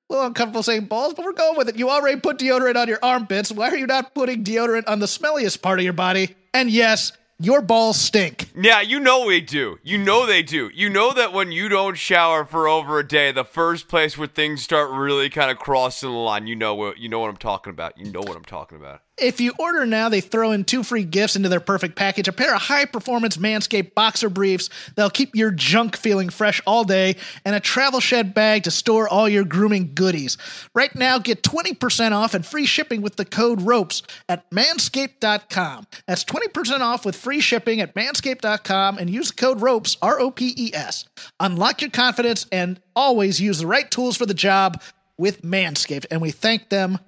A 0.10 0.14
little 0.14 0.28
uncomfortable 0.28 0.64
saying 0.64 0.86
balls, 0.86 1.14
but 1.14 1.24
we're 1.24 1.34
going 1.34 1.56
with 1.56 1.70
it. 1.70 1.78
You 1.78 1.92
already 1.92 2.20
put 2.20 2.40
deodorant 2.40 2.76
on 2.76 2.88
your 2.88 2.98
armpits. 3.04 3.52
Why 3.52 3.70
are 3.70 3.78
you 3.78 3.86
not 3.86 4.16
putting 4.16 4.44
deodorant 4.44 4.86
on 4.88 5.00
the 5.00 5.06
smelliest 5.06 5.62
part 5.62 5.78
of 5.78 5.84
your 5.84 5.94
body? 5.94 6.36
And 6.52 6.72
yes, 6.72 7.12
your 7.38 7.62
balls 7.62 8.02
stink. 8.02 8.50
yeah, 8.60 8.82
you 8.82 9.00
know 9.00 9.26
we 9.26 9.40
do. 9.40 9.78
You 9.84 10.00
know 10.00 10.26
they 10.26 10.42
do. 10.42 10.72
You 10.74 10.90
know 10.90 11.14
that 11.14 11.32
when 11.32 11.52
you 11.52 11.70
don't 11.70 11.96
shower 11.96 12.44
for 12.44 12.68
over 12.68 12.98
a 12.98 13.08
day, 13.08 13.32
the 13.32 13.46
first 13.46 13.88
place 13.88 14.18
where 14.18 14.28
things 14.28 14.64
start 14.64 14.90
really 14.90 15.30
kind 15.30 15.52
of 15.52 15.60
crossing 15.60 16.10
the 16.10 16.16
line, 16.16 16.48
you 16.48 16.56
know 16.56 16.74
what 16.74 16.98
you 16.98 17.08
know 17.08 17.20
what 17.20 17.30
I'm 17.30 17.38
talking 17.38 17.70
about. 17.70 17.96
You 17.98 18.12
know 18.12 18.22
what 18.22 18.36
I'm 18.36 18.44
talking 18.44 18.80
about. 18.80 19.02
If 19.22 19.42
you 19.42 19.54
order 19.60 19.86
now, 19.86 20.10
they 20.10 20.22
throw 20.22 20.52
in 20.52 20.64
two 20.64 20.84
free 20.84 21.04
gifts 21.04 21.36
into 21.36 21.50
their 21.50 21.60
perfect 21.60 21.96
package 21.96 22.28
a 22.28 22.32
pair 22.32 22.56
of 22.56 22.62
high 22.62 22.86
performance 22.86 23.38
Manscaped 23.38 23.94
boxer 23.94 24.30
briefs 24.30 24.70
that'll 24.96 25.10
keep 25.10 25.36
your 25.36 25.52
junk 25.52 25.98
feeling 25.98 26.30
fresh 26.30 26.62
all 26.66 26.84
day, 26.84 27.16
and 27.44 27.56
a 27.56 27.60
travel 27.60 28.00
shed 28.00 28.34
bag 28.34 28.64
to 28.64 28.72
store 28.72 29.10
all 29.10 29.28
your 29.28 29.44
grooming 29.44 29.92
goodies. 29.94 30.38
Right 30.74 30.94
now, 30.96 31.20
get 31.20 31.44
20% 31.44 32.12
off 32.12 32.34
and 32.34 32.46
free 32.46 32.66
shipping 32.66 33.02
with 33.02 33.16
the 33.16 33.26
code 33.26 33.62
ROPES 33.62 34.04
at 34.28 34.50
manscaped.com. 34.52 35.88
That's 36.08 36.24
20% 36.24 36.80
off 36.82 37.06
with 37.06 37.16
free 37.16 37.42
shipping 37.42 37.82
at 37.82 37.96
manscaped.com 37.96 38.98
and 38.98 39.10
use 39.10 39.30
the 39.30 39.36
code 39.36 39.62
ROPES, 39.62 39.98
R 40.02 40.20
O 40.20 40.32
P 40.32 40.54
E 40.56 40.72
S. 40.74 41.06
Unlock 41.40 41.82
your 41.82 41.92
confidence 41.92 42.46
and 42.52 42.80
always 42.96 43.42
use 43.42 43.60
the 43.60 43.68
right 43.68 43.90
tools 43.90 44.18
for 44.18 44.26
the 44.26 44.34
job 44.34 44.82
with 45.18 45.42
Manscaped. 45.42 46.06
And 46.10 46.22
we 46.22 46.32
thank 46.32 46.70
them 46.70 47.00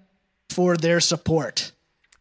for 0.49 0.75
their 0.75 0.99
support. 0.99 1.71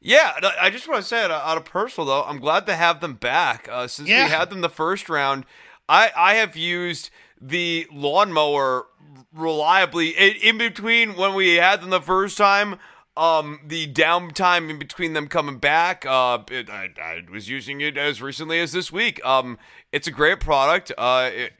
Yeah, 0.00 0.32
I 0.60 0.70
just 0.70 0.88
want 0.88 1.02
to 1.02 1.06
say, 1.06 1.22
out 1.24 1.56
of 1.58 1.64
personal 1.64 2.06
though, 2.06 2.22
I'm 2.24 2.38
glad 2.38 2.64
to 2.66 2.74
have 2.76 3.00
them 3.00 3.14
back. 3.14 3.68
Uh, 3.70 3.86
since 3.86 4.08
Yeah. 4.08 4.24
we 4.24 4.30
had 4.30 4.48
them 4.50 4.62
the 4.62 4.70
first 4.70 5.08
round, 5.08 5.44
I 5.88 6.10
I 6.16 6.34
have 6.34 6.56
used 6.56 7.10
the 7.40 7.86
lawnmower 7.92 8.86
reliably 9.32 10.08
in, 10.10 10.34
in 10.42 10.58
between 10.58 11.16
when 11.16 11.34
we 11.34 11.56
had 11.56 11.82
them 11.82 11.90
the 11.90 12.00
first 12.00 12.38
time. 12.38 12.78
Um, 13.16 13.60
the 13.66 13.92
downtime 13.92 14.70
in 14.70 14.78
between 14.78 15.12
them 15.12 15.26
coming 15.28 15.58
back, 15.58 16.06
uh, 16.06 16.38
it, 16.50 16.70
I, 16.70 16.88
I 17.02 17.22
was 17.30 17.48
using 17.50 17.80
it 17.82 17.98
as 17.98 18.22
recently 18.22 18.60
as 18.60 18.72
this 18.72 18.90
week. 18.90 19.22
Um, 19.26 19.58
it's 19.92 20.06
a 20.06 20.10
great 20.12 20.40
product. 20.40 20.92
Uh, 20.96 21.28
it, 21.32 21.52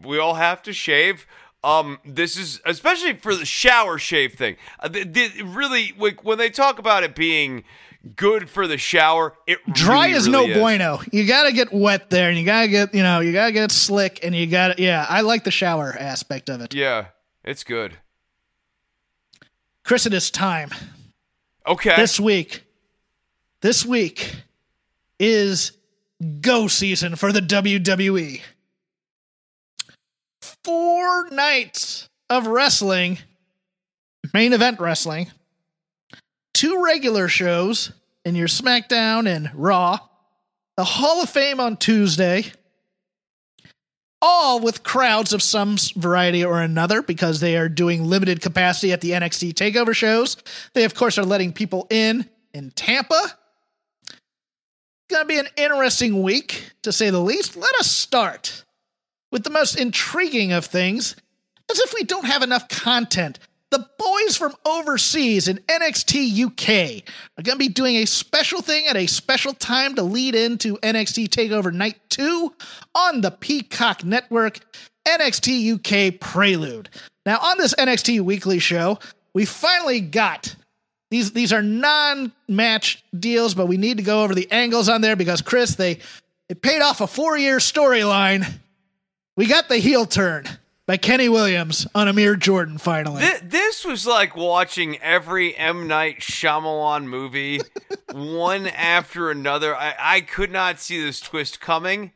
we 0.00 0.18
all 0.18 0.34
have 0.34 0.62
to 0.62 0.72
shave. 0.72 1.26
Um, 1.64 1.98
this 2.04 2.36
is 2.36 2.60
especially 2.64 3.14
for 3.14 3.34
the 3.34 3.44
shower 3.44 3.98
shave 3.98 4.34
thing. 4.34 4.56
Uh, 4.80 4.88
the, 4.88 5.04
the, 5.04 5.42
really, 5.42 5.94
like, 5.96 6.24
when 6.24 6.38
they 6.38 6.50
talk 6.50 6.78
about 6.78 7.04
it 7.04 7.14
being 7.14 7.62
good 8.16 8.50
for 8.50 8.66
the 8.66 8.78
shower. 8.78 9.34
It 9.46 9.58
Dry 9.72 10.06
really, 10.06 10.18
is 10.18 10.28
really 10.28 10.48
no 10.48 10.54
bueno. 10.58 11.00
You 11.12 11.26
got 11.26 11.44
to 11.44 11.52
get 11.52 11.72
wet 11.72 12.10
there, 12.10 12.28
and 12.28 12.38
you 12.38 12.44
got 12.44 12.62
to 12.62 12.68
get 12.68 12.94
you 12.94 13.02
know 13.02 13.20
you 13.20 13.32
got 13.32 13.46
to 13.46 13.52
get 13.52 13.70
slick, 13.70 14.20
and 14.22 14.34
you 14.34 14.46
got 14.46 14.76
to 14.76 14.82
yeah. 14.82 15.06
I 15.08 15.20
like 15.20 15.44
the 15.44 15.50
shower 15.50 15.94
aspect 15.98 16.48
of 16.48 16.60
it. 16.60 16.74
Yeah, 16.74 17.06
it's 17.44 17.64
good. 17.64 17.96
Chris, 19.84 20.06
it 20.06 20.14
is 20.14 20.30
time 20.30 20.70
Okay. 21.66 21.96
this 21.96 22.20
week. 22.20 22.64
This 23.60 23.84
week 23.84 24.34
is 25.18 25.72
go 26.40 26.68
season 26.68 27.16
for 27.16 27.32
the 27.32 27.40
WWE. 27.40 28.40
Four 30.64 31.28
nights 31.30 32.08
of 32.30 32.46
wrestling, 32.46 33.18
main 34.32 34.52
event 34.52 34.78
wrestling, 34.78 35.30
two 36.54 36.84
regular 36.84 37.26
shows 37.28 37.90
in 38.24 38.36
your 38.36 38.46
SmackDown 38.46 39.26
and 39.26 39.50
Raw, 39.54 39.98
the 40.76 40.84
Hall 40.84 41.22
of 41.22 41.28
Fame 41.28 41.58
on 41.58 41.76
Tuesday, 41.76 42.44
all 44.20 44.60
with 44.60 44.84
crowds 44.84 45.32
of 45.32 45.42
some 45.42 45.76
variety 45.96 46.44
or 46.44 46.62
another 46.62 47.02
because 47.02 47.40
they 47.40 47.56
are 47.56 47.68
doing 47.68 48.04
limited 48.04 48.40
capacity 48.40 48.92
at 48.92 49.00
the 49.00 49.10
NXT 49.10 49.54
takeover 49.54 49.94
shows. 49.94 50.36
They, 50.74 50.84
of 50.84 50.94
course, 50.94 51.18
are 51.18 51.24
letting 51.24 51.52
people 51.52 51.88
in 51.90 52.28
in 52.54 52.70
Tampa. 52.70 53.36
Gonna 55.10 55.24
be 55.24 55.40
an 55.40 55.48
interesting 55.56 56.22
week, 56.22 56.70
to 56.82 56.92
say 56.92 57.10
the 57.10 57.20
least. 57.20 57.56
Let 57.56 57.74
us 57.74 57.90
start 57.90 58.64
with 59.32 59.42
the 59.42 59.50
most 59.50 59.74
intriguing 59.76 60.52
of 60.52 60.64
things, 60.64 61.16
as 61.70 61.80
if 61.80 61.92
we 61.92 62.04
don't 62.04 62.26
have 62.26 62.42
enough 62.42 62.68
content. 62.68 63.40
The 63.70 63.88
boys 63.98 64.36
from 64.36 64.54
overseas 64.66 65.48
in 65.48 65.56
NXT 65.66 66.44
UK 66.44 67.02
are 67.38 67.42
going 67.42 67.58
to 67.58 67.64
be 67.64 67.68
doing 67.68 67.96
a 67.96 68.06
special 68.06 68.60
thing 68.60 68.86
at 68.86 68.96
a 68.96 69.06
special 69.06 69.54
time 69.54 69.94
to 69.94 70.02
lead 70.02 70.34
into 70.34 70.76
NXT 70.76 71.28
TakeOver 71.28 71.72
Night 71.72 71.98
2 72.10 72.52
on 72.94 73.22
the 73.22 73.30
Peacock 73.30 74.04
Network 74.04 74.60
NXT 75.06 75.74
UK 75.74 76.20
Prelude. 76.20 76.90
Now, 77.24 77.38
on 77.38 77.56
this 77.56 77.74
NXT 77.74 78.20
Weekly 78.20 78.58
show, 78.58 78.98
we 79.32 79.46
finally 79.46 80.00
got 80.00 80.54
these 81.10 81.32
these 81.32 81.52
are 81.52 81.62
non-match 81.62 83.04
deals, 83.18 83.54
but 83.54 83.66
we 83.66 83.76
need 83.76 83.96
to 83.98 84.02
go 84.02 84.22
over 84.22 84.34
the 84.34 84.50
angles 84.50 84.88
on 84.88 85.00
there 85.00 85.16
because 85.16 85.40
Chris, 85.40 85.76
they 85.76 85.98
they 86.48 86.54
paid 86.54 86.82
off 86.82 87.00
a 87.00 87.06
four-year 87.06 87.58
storyline. 87.58 88.46
We 89.36 89.46
got 89.46 89.68
the 89.68 89.78
heel 89.78 90.04
turn 90.06 90.44
by 90.86 90.96
Kenny 90.98 91.28
Williams 91.28 91.86
on 91.94 92.08
Amir 92.08 92.36
Jordan 92.36 92.78
finally. 92.78 93.22
Thi- 93.22 93.46
This 93.46 93.84
was 93.84 94.06
like 94.06 94.36
watching 94.36 94.98
every 95.00 95.56
M. 95.56 95.86
Night 95.86 96.20
Shyamalan 96.20 97.04
movie, 97.06 97.60
one 98.12 98.66
after 98.66 99.30
another. 99.30 99.74
I, 99.74 99.94
I 99.98 100.20
could 100.20 100.50
not 100.50 100.80
see 100.80 101.02
this 101.02 101.20
twist 101.20 101.60
coming. 101.60 102.12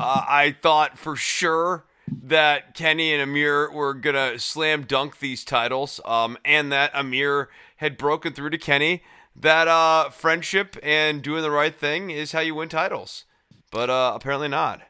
Uh, 0.00 0.24
I 0.28 0.56
thought 0.60 0.98
for 0.98 1.14
sure 1.16 1.84
that 2.24 2.74
Kenny 2.74 3.12
and 3.12 3.22
Amir 3.22 3.70
were 3.70 3.94
gonna 3.94 4.38
slam 4.38 4.82
dunk 4.84 5.18
these 5.18 5.44
titles, 5.44 6.00
um, 6.04 6.38
and 6.44 6.72
that 6.72 6.90
Amir 6.94 7.50
had 7.76 7.96
broken 7.98 8.32
through 8.32 8.50
to 8.50 8.58
Kenny. 8.58 9.02
That 9.36 9.68
uh, 9.68 10.10
friendship 10.10 10.76
and 10.82 11.22
doing 11.22 11.42
the 11.42 11.50
right 11.50 11.76
thing 11.78 12.10
is 12.10 12.32
how 12.32 12.40
you 12.40 12.54
win 12.56 12.68
titles, 12.68 13.24
but 13.70 13.88
uh, 13.90 14.12
apparently 14.16 14.48
not. 14.48 14.82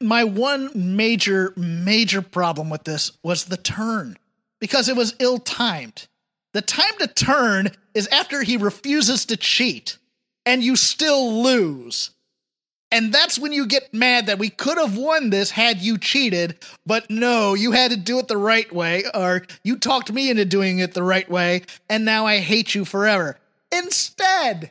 My 0.00 0.24
one 0.24 0.70
major 0.74 1.52
major 1.56 2.22
problem 2.22 2.70
with 2.70 2.84
this 2.84 3.12
was 3.22 3.44
the 3.44 3.56
turn 3.56 4.16
because 4.60 4.88
it 4.88 4.96
was 4.96 5.14
ill-timed. 5.18 6.06
The 6.52 6.62
time 6.62 6.96
to 6.98 7.06
turn 7.06 7.70
is 7.94 8.06
after 8.08 8.42
he 8.42 8.56
refuses 8.56 9.24
to 9.26 9.36
cheat 9.36 9.98
and 10.46 10.62
you 10.62 10.76
still 10.76 11.42
lose. 11.42 12.10
And 12.92 13.12
that's 13.12 13.40
when 13.40 13.52
you 13.52 13.66
get 13.66 13.92
mad 13.92 14.26
that 14.26 14.38
we 14.38 14.50
could 14.50 14.78
have 14.78 14.96
won 14.96 15.30
this 15.30 15.50
had 15.50 15.80
you 15.80 15.98
cheated, 15.98 16.56
but 16.86 17.10
no, 17.10 17.54
you 17.54 17.72
had 17.72 17.90
to 17.90 17.96
do 17.96 18.20
it 18.20 18.28
the 18.28 18.36
right 18.36 18.72
way, 18.72 19.02
or 19.12 19.42
you 19.64 19.76
talked 19.76 20.12
me 20.12 20.30
into 20.30 20.44
doing 20.44 20.78
it 20.78 20.94
the 20.94 21.02
right 21.02 21.28
way, 21.28 21.62
and 21.90 22.04
now 22.04 22.24
I 22.24 22.38
hate 22.38 22.72
you 22.72 22.84
forever. 22.84 23.36
Instead, 23.72 24.70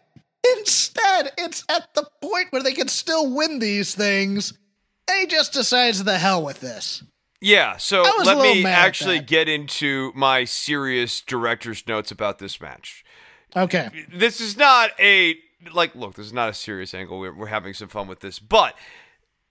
instead, 0.58 1.34
it's 1.38 1.66
at 1.68 1.94
the 1.96 2.08
point 2.22 2.52
where 2.52 2.64
they 2.64 2.72
can 2.72 2.88
still 2.88 3.30
win 3.30 3.60
these 3.60 3.94
things, 3.94 4.54
and 5.10 5.20
he 5.20 5.28
just 5.28 5.54
decides 5.54 6.04
the 6.04 6.18
hell 6.18 6.44
with 6.44 6.60
this. 6.60 7.04
Yeah, 7.42 7.76
so 7.76 8.04
I 8.04 8.16
was 8.18 8.28
a 8.28 8.36
let 8.36 8.42
me 8.42 8.66
actually 8.66 9.20
get 9.20 9.50
into 9.50 10.14
my 10.16 10.46
serious 10.46 11.20
director's 11.20 11.86
notes 11.88 12.10
about 12.10 12.40
this 12.40 12.62
match. 12.62 13.04
Okay. 13.56 13.90
This 14.14 14.40
is 14.40 14.56
not 14.56 14.92
a 15.00 15.36
like 15.74 15.94
look, 15.96 16.16
this 16.16 16.26
is 16.26 16.34
not 16.34 16.50
a 16.50 16.54
serious 16.54 16.94
angle. 16.94 17.20
We're, 17.20 17.36
we're 17.36 17.48
having 17.48 17.74
some 17.74 17.90
fun 17.90 18.08
with 18.08 18.22
this, 18.22 18.40
but 18.40 18.76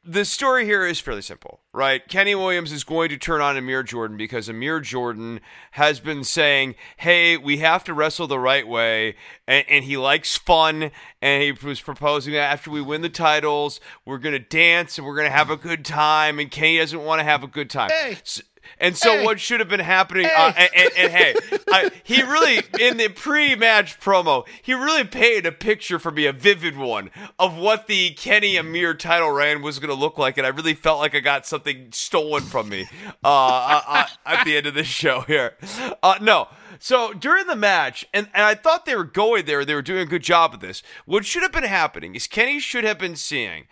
the 0.05 0.25
story 0.25 0.65
here 0.65 0.85
is 0.85 0.99
fairly 0.99 1.23
simple, 1.23 1.61
right? 1.73 2.07
Kenny 2.09 2.35
Williams 2.35 2.73
is 2.73 2.83
going 2.83 3.09
to 3.11 3.17
turn 3.17 3.41
on 3.41 3.57
Amir 3.57 3.83
Jordan 3.83 4.17
because 4.17 4.49
Amir 4.49 4.81
Jordan 4.81 5.41
has 5.73 6.01
been 6.01 6.25
saying, 6.25 6.75
"Hey, 6.97 7.37
we 7.37 7.59
have 7.59 7.85
to 7.85 7.95
wrestle 7.95 8.27
the 8.27 8.39
right 8.39 8.67
way," 8.67 9.15
and, 9.47 9.65
and 9.69 9.85
he 9.85 9.97
likes 9.97 10.37
fun, 10.37 10.91
and 11.21 11.43
he 11.43 11.53
was 11.53 11.81
proposing 11.81 12.33
that 12.33 12.53
after 12.53 12.71
we 12.71 12.81
win 12.81 13.03
the 13.03 13.09
titles, 13.09 13.81
we're 14.05 14.19
gonna 14.19 14.39
dance 14.39 14.99
and 14.99 15.07
we're 15.07 15.17
gonna 15.17 15.31
have 15.31 15.51
a 15.51 15.57
good 15.57 15.85
time, 15.85 16.39
and 16.39 16.51
Kenny 16.51 16.79
doesn't 16.79 17.05
want 17.05 17.21
to 17.21 17.25
have 17.25 17.45
a 17.45 17.49
good 17.49 17.71
time. 17.71 17.91
Hey. 17.91 18.13
S- 18.23 18.43
and 18.79 18.97
so 18.97 19.19
Hey. 19.19 19.25
what 19.25 19.41
should 19.41 19.61
have 19.61 19.69
been 19.69 19.81
happening? 19.81 20.27
Uh, 20.27 20.53
and, 20.57 20.71
and, 20.75 20.91
and 20.97 21.13
hey, 21.13 21.35
I, 21.71 21.91
he 22.03 22.23
really 22.23 22.63
in 22.81 22.97
the 22.97 23.09
pre-match 23.09 24.01
promo, 24.01 24.47
he 24.63 24.75
really 24.75 25.05
painted 25.05 25.47
a 25.47 25.53
picture 25.53 25.99
for 25.99 26.11
me, 26.11 26.27
a 26.27 26.33
vivid 26.33 26.77
one 26.77 27.11
of 27.39 27.57
what 27.57 27.87
the 27.87 28.11
Kenny 28.11 28.57
Amir 28.57 28.95
title 28.95 29.31
reign 29.31 29.63
was 29.63 29.79
going 29.79 29.89
to 29.91 29.95
look 29.95 30.19
like, 30.19 30.39
and 30.39 30.47
I 30.47 30.51
really 30.51 30.75
felt 30.75 30.99
like 31.01 31.15
I 31.15 31.21
got 31.21 31.47
something 31.47 31.89
stolen 31.93 32.43
from 32.43 32.69
me 32.69 32.89
uh, 33.23 33.27
uh, 33.27 33.81
uh, 33.87 34.07
at 34.27 34.45
the 34.45 34.57
end 34.57 34.67
of 34.67 34.75
this 34.75 34.87
show 34.87 35.21
here. 35.23 35.57
Uh, 36.03 36.19
no. 36.21 36.49
So 36.79 37.13
during 37.13 37.47
the 37.47 37.55
match, 37.57 38.05
and, 38.13 38.29
and 38.35 38.45
I 38.45 38.55
thought 38.55 38.87
they 38.87 38.97
were 38.97 39.05
going 39.05 39.45
there, 39.45 39.65
they 39.65 39.75
were 39.75 39.83
doing 39.83 40.01
a 40.01 40.07
good 40.07 40.23
job 40.23 40.55
of 40.55 40.61
this. 40.61 40.83
What 41.05 41.25
should 41.25 41.43
have 41.43 41.53
been 41.53 41.63
happening 41.63 42.15
is 42.15 42.27
Kenny 42.27 42.59
should 42.59 42.85
have 42.85 42.99
been 42.99 43.15
seeing 43.15 43.67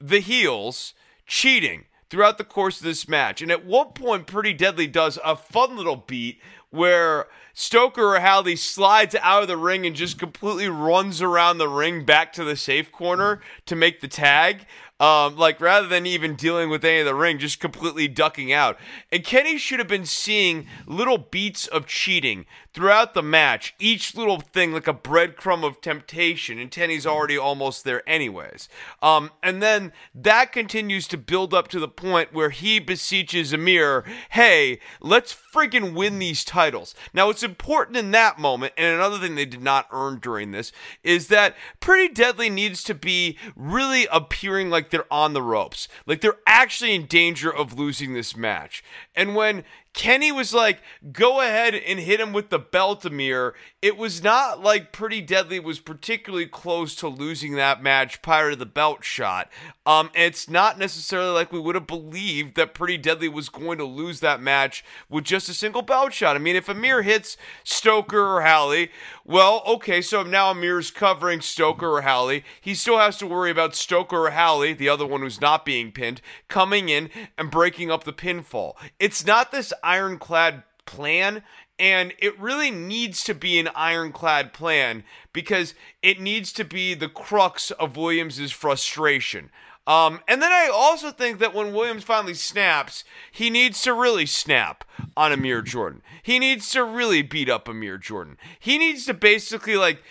the 0.00 0.20
heels 0.20 0.94
cheating 1.26 1.84
throughout 2.10 2.38
the 2.38 2.44
course 2.44 2.78
of 2.78 2.84
this 2.84 3.08
match. 3.08 3.42
And 3.42 3.50
at 3.50 3.64
one 3.64 3.88
point, 3.88 4.26
Pretty 4.26 4.52
Deadly 4.52 4.86
does 4.86 5.18
a 5.24 5.36
fun 5.36 5.76
little 5.76 5.96
beat 5.96 6.40
where 6.70 7.26
Stoker 7.54 8.14
or 8.14 8.20
Howley 8.20 8.56
slides 8.56 9.14
out 9.20 9.42
of 9.42 9.48
the 9.48 9.56
ring 9.56 9.86
and 9.86 9.96
just 9.96 10.18
completely 10.18 10.68
runs 10.68 11.22
around 11.22 11.58
the 11.58 11.68
ring 11.68 12.04
back 12.04 12.32
to 12.34 12.44
the 12.44 12.56
safe 12.56 12.92
corner 12.92 13.40
to 13.66 13.74
make 13.74 14.00
the 14.00 14.08
tag. 14.08 14.66
Um, 15.00 15.36
like 15.36 15.60
rather 15.60 15.86
than 15.86 16.06
even 16.06 16.34
dealing 16.34 16.70
with 16.70 16.84
any 16.84 17.00
of 17.00 17.06
the 17.06 17.14
ring, 17.14 17.38
just 17.38 17.60
completely 17.60 18.08
ducking 18.08 18.52
out. 18.52 18.78
And 19.12 19.22
Kenny 19.22 19.56
should 19.56 19.78
have 19.78 19.86
been 19.86 20.06
seeing 20.06 20.66
little 20.86 21.18
beats 21.18 21.68
of 21.68 21.86
cheating 21.86 22.46
throughout 22.78 23.12
the 23.12 23.22
match, 23.22 23.74
each 23.78 24.14
little 24.14 24.40
thing 24.40 24.72
like 24.72 24.86
a 24.86 24.94
breadcrumb 24.94 25.64
of 25.64 25.80
temptation, 25.80 26.58
and 26.58 26.70
Kenny's 26.70 27.06
already 27.06 27.36
almost 27.36 27.82
there 27.82 28.08
anyways. 28.08 28.68
Um, 29.02 29.30
and 29.42 29.60
then 29.60 29.92
that 30.14 30.52
continues 30.52 31.08
to 31.08 31.16
build 31.16 31.52
up 31.52 31.66
to 31.68 31.80
the 31.80 31.88
point 31.88 32.32
where 32.32 32.50
he 32.50 32.78
beseeches 32.78 33.52
Amir, 33.52 34.04
hey, 34.30 34.78
let's 35.00 35.34
freaking 35.34 35.92
win 35.94 36.20
these 36.20 36.44
titles. 36.44 36.94
Now, 37.12 37.26
what's 37.26 37.42
important 37.42 37.96
in 37.96 38.12
that 38.12 38.38
moment, 38.38 38.74
and 38.76 38.94
another 38.94 39.18
thing 39.18 39.34
they 39.34 39.44
did 39.44 39.62
not 39.62 39.88
earn 39.90 40.20
during 40.20 40.52
this, 40.52 40.70
is 41.02 41.26
that 41.28 41.56
Pretty 41.80 42.12
Deadly 42.12 42.48
needs 42.48 42.84
to 42.84 42.94
be 42.94 43.36
really 43.56 44.06
appearing 44.12 44.70
like 44.70 44.87
they're 44.90 45.12
on 45.12 45.32
the 45.32 45.42
ropes, 45.42 45.88
like 46.06 46.20
they're 46.20 46.38
actually 46.46 46.94
in 46.94 47.06
danger 47.06 47.52
of 47.52 47.78
losing 47.78 48.14
this 48.14 48.36
match. 48.36 48.82
And 49.14 49.34
when 49.34 49.64
Kenny 49.98 50.30
was 50.30 50.54
like, 50.54 50.78
go 51.10 51.40
ahead 51.40 51.74
and 51.74 51.98
hit 51.98 52.20
him 52.20 52.32
with 52.32 52.50
the 52.50 52.58
belt, 52.60 53.04
Amir. 53.04 53.54
It 53.82 53.96
was 53.96 54.22
not 54.22 54.62
like 54.62 54.92
Pretty 54.92 55.20
Deadly 55.20 55.58
was 55.58 55.80
particularly 55.80 56.46
close 56.46 56.94
to 56.94 57.08
losing 57.08 57.56
that 57.56 57.82
match 57.82 58.22
prior 58.22 58.50
to 58.50 58.56
the 58.56 58.64
belt 58.64 59.02
shot. 59.02 59.50
Um, 59.84 60.10
and 60.14 60.24
it's 60.26 60.48
not 60.48 60.78
necessarily 60.78 61.32
like 61.32 61.52
we 61.52 61.58
would 61.58 61.74
have 61.74 61.88
believed 61.88 62.54
that 62.54 62.74
Pretty 62.74 62.96
Deadly 62.96 63.28
was 63.28 63.48
going 63.48 63.78
to 63.78 63.84
lose 63.84 64.20
that 64.20 64.40
match 64.40 64.84
with 65.08 65.24
just 65.24 65.48
a 65.48 65.54
single 65.54 65.82
belt 65.82 66.12
shot. 66.12 66.36
I 66.36 66.38
mean, 66.38 66.54
if 66.54 66.68
Amir 66.68 67.02
hits 67.02 67.36
Stoker 67.64 68.36
or 68.36 68.42
Howley, 68.42 68.92
well, 69.24 69.64
okay, 69.66 70.00
so 70.00 70.22
now 70.22 70.50
Amir's 70.50 70.92
covering 70.92 71.40
Stoker 71.40 71.96
or 71.96 72.02
Howley. 72.02 72.44
He 72.60 72.74
still 72.74 72.98
has 72.98 73.16
to 73.16 73.26
worry 73.26 73.50
about 73.50 73.74
Stoker 73.74 74.26
or 74.26 74.30
Howley, 74.30 74.74
the 74.74 74.88
other 74.88 75.06
one 75.06 75.22
who's 75.22 75.40
not 75.40 75.64
being 75.64 75.90
pinned, 75.90 76.20
coming 76.46 76.88
in 76.88 77.10
and 77.36 77.50
breaking 77.50 77.90
up 77.90 78.04
the 78.04 78.12
pinfall. 78.12 78.74
It's 79.00 79.26
not 79.26 79.50
this 79.50 79.72
ironclad 79.88 80.62
plan 80.86 81.42
and 81.78 82.12
it 82.18 82.38
really 82.38 82.70
needs 82.70 83.22
to 83.24 83.34
be 83.34 83.58
an 83.58 83.68
ironclad 83.74 84.52
plan 84.52 85.04
because 85.32 85.74
it 86.02 86.20
needs 86.20 86.52
to 86.52 86.64
be 86.64 86.94
the 86.94 87.08
crux 87.08 87.70
of 87.70 87.96
Williams's 87.96 88.50
frustration. 88.50 89.50
Um, 89.86 90.20
and 90.28 90.42
then 90.42 90.52
I 90.52 90.68
also 90.70 91.10
think 91.10 91.38
that 91.38 91.54
when 91.54 91.72
Williams 91.72 92.04
finally 92.04 92.34
snaps, 92.34 93.04
he 93.32 93.48
needs 93.48 93.80
to 93.82 93.94
really 93.94 94.26
snap 94.26 94.84
on 95.16 95.32
Amir 95.32 95.62
Jordan. 95.62 96.02
He 96.22 96.38
needs 96.38 96.70
to 96.72 96.84
really 96.84 97.22
beat 97.22 97.48
up 97.48 97.68
Amir 97.68 97.96
Jordan. 97.96 98.36
He 98.58 98.76
needs 98.76 99.06
to 99.06 99.14
basically 99.14 99.76
like 99.76 100.02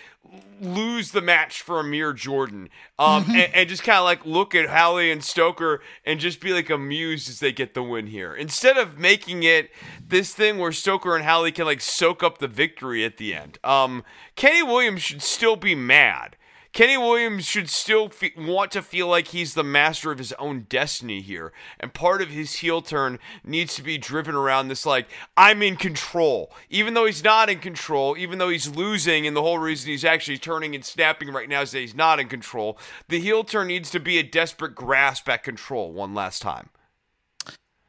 lose 0.60 1.12
the 1.12 1.20
match 1.20 1.62
for 1.62 1.80
Amir 1.80 2.12
Jordan, 2.12 2.68
um, 2.98 3.24
and, 3.28 3.54
and 3.54 3.68
just 3.68 3.82
kind 3.82 3.98
of 3.98 4.04
like 4.04 4.26
look 4.26 4.54
at 4.54 4.68
Howley 4.68 5.10
and 5.10 5.22
Stoker 5.22 5.80
and 6.04 6.18
just 6.18 6.40
be 6.40 6.52
like 6.52 6.70
amused 6.70 7.28
as 7.28 7.40
they 7.40 7.52
get 7.52 7.74
the 7.74 7.82
win 7.82 8.08
here, 8.08 8.34
instead 8.34 8.76
of 8.76 8.98
making 8.98 9.42
it 9.42 9.70
this 10.06 10.34
thing 10.34 10.58
where 10.58 10.72
Stoker 10.72 11.14
and 11.14 11.24
Howley 11.24 11.52
can 11.52 11.64
like 11.64 11.80
soak 11.80 12.22
up 12.22 12.38
the 12.38 12.48
victory 12.48 13.04
at 13.04 13.18
the 13.18 13.34
end. 13.34 13.58
Um, 13.62 14.02
Kenny 14.34 14.62
Williams 14.62 15.02
should 15.02 15.22
still 15.22 15.56
be 15.56 15.74
mad. 15.74 16.36
Kenny 16.78 16.96
Williams 16.96 17.44
should 17.44 17.68
still 17.68 18.08
want 18.36 18.70
to 18.70 18.82
feel 18.82 19.08
like 19.08 19.26
he's 19.26 19.54
the 19.54 19.64
master 19.64 20.12
of 20.12 20.18
his 20.18 20.32
own 20.34 20.64
destiny 20.68 21.20
here. 21.20 21.52
And 21.80 21.92
part 21.92 22.22
of 22.22 22.28
his 22.28 22.54
heel 22.54 22.82
turn 22.82 23.18
needs 23.42 23.74
to 23.74 23.82
be 23.82 23.98
driven 23.98 24.36
around 24.36 24.68
this, 24.68 24.86
like, 24.86 25.08
I'm 25.36 25.60
in 25.60 25.74
control. 25.74 26.52
Even 26.70 26.94
though 26.94 27.04
he's 27.04 27.24
not 27.24 27.50
in 27.50 27.58
control, 27.58 28.16
even 28.16 28.38
though 28.38 28.48
he's 28.48 28.68
losing, 28.68 29.26
and 29.26 29.36
the 29.36 29.42
whole 29.42 29.58
reason 29.58 29.90
he's 29.90 30.04
actually 30.04 30.38
turning 30.38 30.76
and 30.76 30.84
snapping 30.84 31.32
right 31.32 31.48
now 31.48 31.62
is 31.62 31.72
that 31.72 31.80
he's 31.80 31.96
not 31.96 32.20
in 32.20 32.28
control, 32.28 32.78
the 33.08 33.18
heel 33.18 33.42
turn 33.42 33.66
needs 33.66 33.90
to 33.90 33.98
be 33.98 34.20
a 34.20 34.22
desperate 34.22 34.76
grasp 34.76 35.28
at 35.28 35.42
control 35.42 35.92
one 35.92 36.14
last 36.14 36.40
time. 36.42 36.68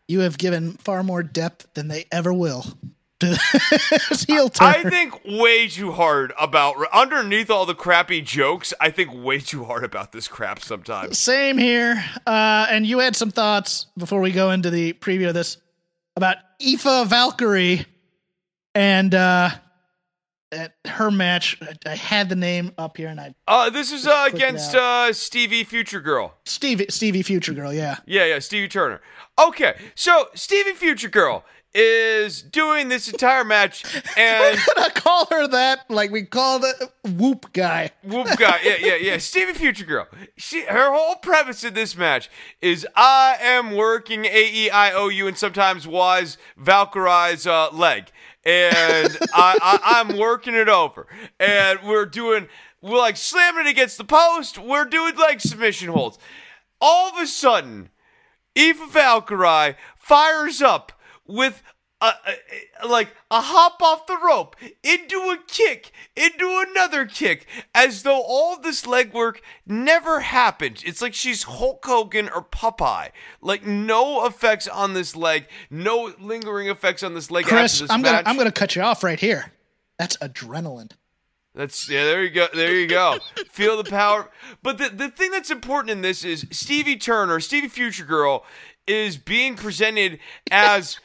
You 0.07 0.21
have 0.21 0.39
given 0.39 0.71
far 0.71 1.03
more 1.03 1.21
depth 1.21 1.71
than 1.75 1.89
they 1.89 2.05
ever 2.11 2.33
will 2.33 2.65
heel 4.27 4.49
turn. 4.49 4.67
I 4.67 4.83
think 4.83 5.19
way 5.25 5.67
too 5.67 5.91
hard 5.91 6.33
about, 6.39 6.75
underneath 6.93 7.49
all 7.49 7.65
the 7.65 7.75
crappy 7.75 8.21
jokes, 8.21 8.73
I 8.79 8.89
think 8.89 9.13
way 9.13 9.39
too 9.39 9.65
hard 9.65 9.83
about 9.83 10.11
this 10.11 10.27
crap 10.27 10.61
sometimes. 10.61 11.17
Same 11.19 11.57
here. 11.57 12.03
Uh, 12.25 12.67
and 12.69 12.85
you 12.85 12.99
had 12.99 13.15
some 13.15 13.31
thoughts 13.31 13.87
before 13.97 14.21
we 14.21 14.31
go 14.31 14.51
into 14.51 14.69
the 14.69 14.93
preview 14.93 15.27
of 15.27 15.33
this 15.33 15.57
about 16.15 16.37
Aoife 16.61 17.07
Valkyrie 17.07 17.85
and 18.75 19.13
uh, 19.15 19.49
at 20.51 20.73
her 20.85 21.11
match. 21.11 21.59
I 21.85 21.95
had 21.95 22.29
the 22.29 22.35
name 22.35 22.73
up 22.77 22.97
here, 22.97 23.07
and 23.09 23.19
I 23.19 23.33
Uh, 23.47 23.69
this 23.69 23.91
is 23.91 24.07
uh, 24.07 24.27
against 24.31 24.75
uh, 24.75 25.13
Stevie 25.13 25.63
Future 25.63 26.01
Girl. 26.01 26.35
Stevie 26.45 26.87
Stevie 26.89 27.23
Future 27.23 27.53
Girl. 27.53 27.73
Yeah, 27.73 27.97
Yeah, 28.05 28.25
yeah, 28.25 28.39
Stevie 28.39 28.67
Turner. 28.67 29.01
Okay, 29.39 29.77
so 29.95 30.27
Stevie 30.33 30.73
Future 30.73 31.09
Girl 31.09 31.45
is 31.73 32.41
doing 32.41 32.89
this 32.89 33.07
entire 33.07 33.43
match, 33.43 33.83
and 34.17 34.59
I 34.77 34.89
call 34.93 35.27
her 35.27 35.47
that 35.47 35.89
like 35.89 36.11
we 36.11 36.23
call 36.23 36.59
the 36.59 36.89
Whoop 37.05 37.53
guy. 37.53 37.91
whoop 38.03 38.27
guy, 38.37 38.59
yeah, 38.63 38.75
yeah, 38.79 38.95
yeah, 38.95 39.17
Stevie 39.19 39.53
Future 39.53 39.85
Girl. 39.85 40.07
She, 40.37 40.63
her 40.65 40.91
whole 40.91 41.15
premise 41.15 41.63
in 41.63 41.73
this 41.73 41.95
match 41.95 42.29
is 42.61 42.87
I 42.95 43.37
am 43.41 43.75
working 43.75 44.25
A 44.25 44.51
E 44.51 44.69
I 44.69 44.91
O 44.93 45.09
U 45.09 45.27
and 45.27 45.37
sometimes 45.37 45.87
was 45.87 46.37
Valkyrie's 46.57 47.45
uh, 47.45 47.69
leg, 47.71 48.11
and 48.43 49.17
I, 49.33 49.57
I, 49.61 49.79
I'm 50.01 50.17
working 50.17 50.55
it 50.55 50.69
over, 50.69 51.07
and 51.39 51.79
we're 51.83 52.05
doing. 52.05 52.47
We're 52.81 52.97
like 52.97 53.17
slamming 53.17 53.67
it 53.67 53.69
against 53.71 53.97
the 53.97 54.05
post. 54.05 54.57
We're 54.57 54.85
doing 54.85 55.15
like 55.17 55.41
submission 55.41 55.89
holds. 55.89 56.17
All 56.79 57.09
of 57.09 57.21
a 57.21 57.27
sudden, 57.27 57.89
Eva 58.55 58.87
Valkyrie 58.87 59.75
fires 59.97 60.61
up 60.61 60.93
with 61.29 61.61
a, 62.01 62.13
a- 62.81 62.87
like 62.87 63.09
a 63.29 63.41
hop 63.41 63.81
off 63.81 64.07
the 64.07 64.17
rope 64.25 64.55
into 64.83 65.17
a 65.31 65.37
kick 65.47 65.91
into 66.15 66.63
another 66.69 67.05
kick 67.05 67.45
as 67.75 68.03
though 68.03 68.21
all 68.21 68.57
this 68.57 68.83
legwork 68.85 69.39
never 69.65 70.21
happened. 70.21 70.81
It's 70.85 71.01
like 71.01 71.13
she's 71.13 71.43
Hulk 71.43 71.85
Hogan 71.85 72.29
or 72.33 72.41
Popeye. 72.43 73.09
Like 73.41 73.65
no 73.65 74.25
effects 74.25 74.65
on 74.67 74.93
this 74.93 75.13
leg, 75.15 75.47
no 75.69 76.13
lingering 76.19 76.69
effects 76.69 77.03
on 77.03 77.13
this 77.15 77.29
leg 77.29 77.45
Chris, 77.45 77.73
after 77.73 77.83
this 77.83 77.91
I'm 77.91 78.01
match. 78.01 78.11
gonna 78.23 78.29
I'm 78.29 78.37
gonna 78.37 78.51
cut 78.53 78.75
you 78.77 78.81
off 78.81 79.03
right 79.03 79.19
here. 79.19 79.51
That's 79.97 80.15
adrenaline. 80.17 80.91
That's 81.53 81.89
yeah. 81.89 82.05
There 82.05 82.23
you 82.23 82.29
go. 82.29 82.47
There 82.53 82.73
you 82.75 82.87
go. 82.87 83.19
Feel 83.51 83.75
the 83.81 83.89
power. 83.89 84.29
But 84.63 84.77
the 84.77 84.87
the 84.89 85.09
thing 85.09 85.31
that's 85.31 85.51
important 85.51 85.89
in 85.91 86.01
this 86.01 86.23
is 86.23 86.45
Stevie 86.51 86.95
Turner, 86.95 87.41
Stevie 87.41 87.67
Future 87.67 88.05
Girl, 88.05 88.45
is 88.87 89.17
being 89.17 89.55
presented 89.55 90.19
as 90.49 90.97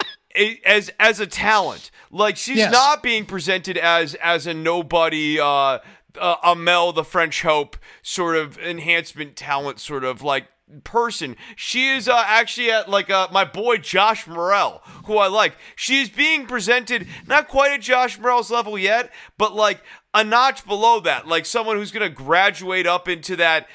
as 0.65 0.91
as 1.01 1.21
a 1.21 1.27
talent. 1.27 1.91
Like 2.11 2.37
she's 2.37 2.59
Yes. 2.59 2.73
not 2.73 3.03
being 3.03 3.25
presented 3.27 3.77
as 3.79 4.15
as 4.17 4.47
a 4.47 4.55
nobody. 4.55 5.39
Uh, 5.41 5.79
uh, 6.17 6.37
a 6.45 6.55
Mel 6.55 6.93
the 6.93 7.03
French 7.03 7.43
Hope 7.43 7.77
sort 8.01 8.37
of 8.37 8.57
enhancement 8.59 9.35
talent, 9.35 9.81
sort 9.81 10.05
of 10.05 10.23
like 10.23 10.47
person. 10.85 11.35
She 11.57 11.89
is 11.89 12.09
uh, 12.09 12.23
actually 12.25 12.71
at 12.71 12.89
like 12.89 13.11
uh, 13.11 13.27
my 13.33 13.45
boy 13.45 13.79
Josh 13.79 14.25
Morrell, 14.29 14.81
who 15.07 15.17
I 15.19 15.27
like. 15.27 15.57
She's 15.75 16.09
being 16.09 16.47
presented 16.47 17.09
not 17.27 17.49
quite 17.49 17.73
at 17.73 17.81
Josh 17.81 18.17
Morrell's 18.19 18.49
level 18.51 18.79
yet, 18.79 19.11
but 19.39 19.57
like 19.57 19.83
a 20.15 20.23
notch 20.23 20.65
below 20.65 21.01
that, 21.01 21.27
like 21.27 21.47
someone 21.47 21.77
who's 21.77 21.91
gonna 21.91 22.09
graduate 22.11 22.87
up 22.87 23.09
into 23.09 23.35
that 23.35 23.67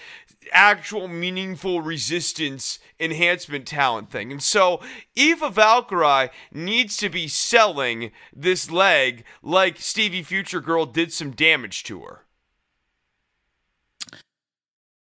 actual 0.54 1.10
meaningful 1.10 1.82
resistance 1.82 2.80
enhancement 3.00 3.66
talent 3.66 4.12
thing. 4.12 4.32
And 4.32 4.44
so 4.44 4.82
Eva 5.16 5.50
Valkyrie 5.50 6.30
needs 6.52 6.98
to 6.98 7.10
be 7.10 7.28
selling 7.28 8.12
this 8.36 8.70
leg 8.70 9.24
like 9.42 9.80
Stevie 9.80 10.24
Future 10.24 10.62
Girl 10.62 10.86
did 10.86 11.14
some 11.14 11.32
damage 11.32 11.84
to 11.84 12.02
her. 12.02 12.26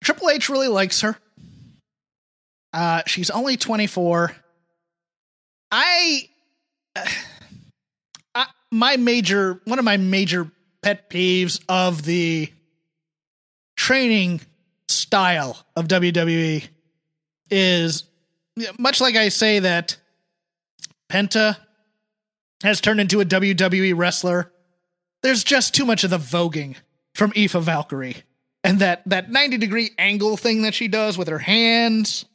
Triple 0.02 0.30
H 0.30 0.48
really 0.48 0.68
likes 0.68 1.00
her. 1.02 1.16
Uh, 2.72 3.02
she's 3.06 3.30
only 3.30 3.56
24. 3.56 4.32
I, 5.72 6.28
I, 8.34 8.46
my 8.70 8.96
major, 8.96 9.60
one 9.64 9.78
of 9.78 9.84
my 9.84 9.96
major 9.96 10.50
pet 10.82 11.10
peeves 11.10 11.60
of 11.68 12.04
the 12.04 12.50
training 13.76 14.40
style 14.88 15.64
of 15.76 15.88
WWE 15.88 16.68
is 17.50 18.04
much 18.78 19.00
like 19.00 19.16
I 19.16 19.28
say 19.28 19.60
that 19.60 19.96
Penta 21.10 21.56
has 22.62 22.80
turned 22.80 23.00
into 23.00 23.20
a 23.20 23.24
WWE 23.24 23.96
wrestler. 23.96 24.52
There's 25.22 25.44
just 25.44 25.74
too 25.74 25.84
much 25.84 26.04
of 26.04 26.10
the 26.10 26.18
voguing 26.18 26.76
from 27.14 27.32
Aoife 27.36 27.52
Valkyrie. 27.52 28.16
And 28.62 28.80
that 28.80 29.02
that 29.06 29.30
90 29.30 29.56
degree 29.56 29.90
angle 29.98 30.36
thing 30.36 30.62
that 30.62 30.74
she 30.74 30.88
does 30.88 31.16
with 31.16 31.28
her 31.28 31.38
hands 31.38 32.26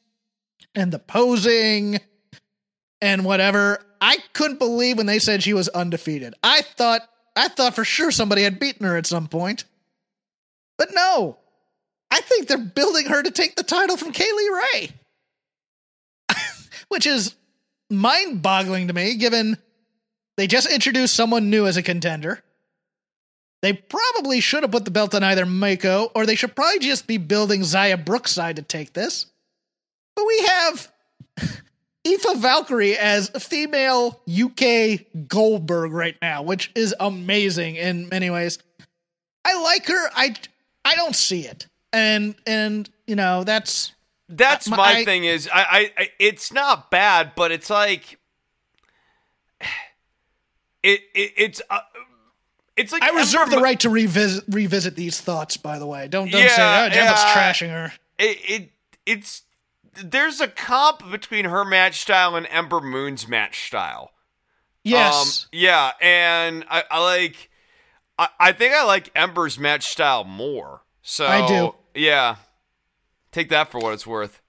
and 0.74 0.91
the 0.91 0.99
posing 0.99 1.99
and 2.99 3.24
whatever 3.24 3.80
i 4.01 4.18
couldn't 4.34 4.57
believe 4.57 4.97
when 4.97 5.05
they 5.05 5.20
said 5.20 5.43
she 5.43 5.53
was 5.53 5.70
undefeated. 5.70 6.34
I 6.43 6.61
thought 6.63 7.01
i 7.36 7.47
thought 7.47 7.76
for 7.76 7.86
sure 7.86 8.09
somebody 8.09 8.41
had 8.41 8.59
beaten 8.59 8.88
her 8.88 8.97
at 8.97 9.05
some 9.05 9.28
point. 9.28 9.66
But 10.80 10.89
no 10.95 11.38
i 12.09 12.22
think 12.22 12.47
they're 12.47 12.57
building 12.57 13.05
her 13.05 13.22
to 13.22 13.30
take 13.30 13.55
the 13.55 13.63
title 13.63 13.95
from 13.95 14.11
kaylee 14.11 14.49
ray 14.74 14.89
which 16.88 17.06
is 17.06 17.36
mind-boggling 17.90 18.88
to 18.88 18.94
me 18.94 19.16
given 19.16 19.58
they 20.38 20.48
just 20.48 20.72
introduced 20.72 21.16
someone 21.16 21.50
new 21.50 21.68
as 21.68 21.78
a 21.78 21.84
contender 21.84 22.44
they 23.66 23.74
probably 23.74 24.42
should 24.42 24.62
have 24.62 24.72
put 24.72 24.86
the 24.86 24.92
belt 24.92 25.16
on 25.16 25.24
either 25.24 25.44
Meiko, 25.44 26.12
or 26.14 26.28
they 26.28 26.36
should 26.36 26.56
probably 26.56 26.78
just 26.78 27.08
be 27.08 27.18
building 27.18 27.62
Xia 27.62 28.06
Brookside 28.06 28.58
to 28.58 28.62
take 28.62 28.94
this. 28.94 29.26
But 30.16 30.28
we 30.28 30.40
have 30.46 30.92
Aoife 32.08 32.38
Valkyrie 32.38 32.96
as 32.96 33.30
female 33.30 34.22
UK 34.30 35.28
Goldberg 35.28 35.93
right 35.93 36.16
now, 36.22 36.43
which 36.43 36.72
is 36.76 36.93
amazing 37.00 37.78
in 37.78 38.08
many 38.09 38.30
ways. 38.30 38.59
I 39.43 39.59
like 39.59 39.88
her. 39.88 40.09
I 40.16 40.36
I 40.86 40.93
don't 40.93 41.16
see 41.16 41.47
it, 41.47 41.66
and 41.92 42.36
and 42.46 42.88
you 43.08 43.16
know 43.16 43.43
that's 43.43 43.93
That's 44.28 44.72
Uh, 44.72 44.76
my 44.76 44.92
I- 45.00 45.06
thing 45.06 45.26
is 45.26 45.47
I, 45.54 45.92
I, 45.97 46.10
it's 46.20 46.52
not 46.52 46.89
bad, 46.92 47.34
but 47.36 47.52
it's 47.52 47.70
like 47.70 48.20
it, 50.84 51.02
it 51.14 51.34
it's 51.38 51.62
uh, 51.70 51.80
it's 52.76 52.92
like 52.92 53.04
I 53.04 53.10
reserve 53.18 53.50
the 53.50 53.60
right 53.60 53.80
to 53.82 53.89
revisit 53.89 54.43
revisit 54.50 54.96
these 54.96 55.20
thoughts. 55.22 55.58
By 55.58 55.80
the 55.80 55.86
way, 55.88 56.08
don't 56.08 56.32
don't 56.32 56.42
say 56.50 56.58
Yeah, 56.58 56.84
oh, 56.84 56.88
is 56.88 56.96
yeah. 56.96 57.34
trashing 57.36 57.70
her. 57.70 57.93
It, 58.18 58.38
it 58.50 58.70
it's 59.06 59.43
there's 60.04 60.42
a 60.42 60.47
comp 60.47 61.10
between 61.10 61.46
her 61.46 61.64
match 61.64 62.02
style 62.02 62.36
and 62.36 62.47
Ember 62.50 62.82
Moon's 62.82 63.28
match 63.28 63.68
style. 63.68 64.12
Yes, 64.84 65.46
Um, 65.46 65.50
yeah, 65.52 65.92
and 66.02 66.66
I, 66.70 66.84
I 66.92 67.00
like. 67.04 67.50
I, 68.20 68.30
I 68.39 68.52
think 68.52 68.74
I 68.74 68.86
like 68.86 69.10
Ember's 69.16 69.58
match 69.58 69.88
style 69.88 70.24
more. 70.24 70.84
So 71.02 71.26
I 71.26 71.47
do. 71.47 71.76
Yeah, 71.96 72.36
take 73.36 73.49
that 73.49 73.70
for 73.70 73.79
what 73.79 73.93
it's 73.93 74.07
worth. 74.07 74.41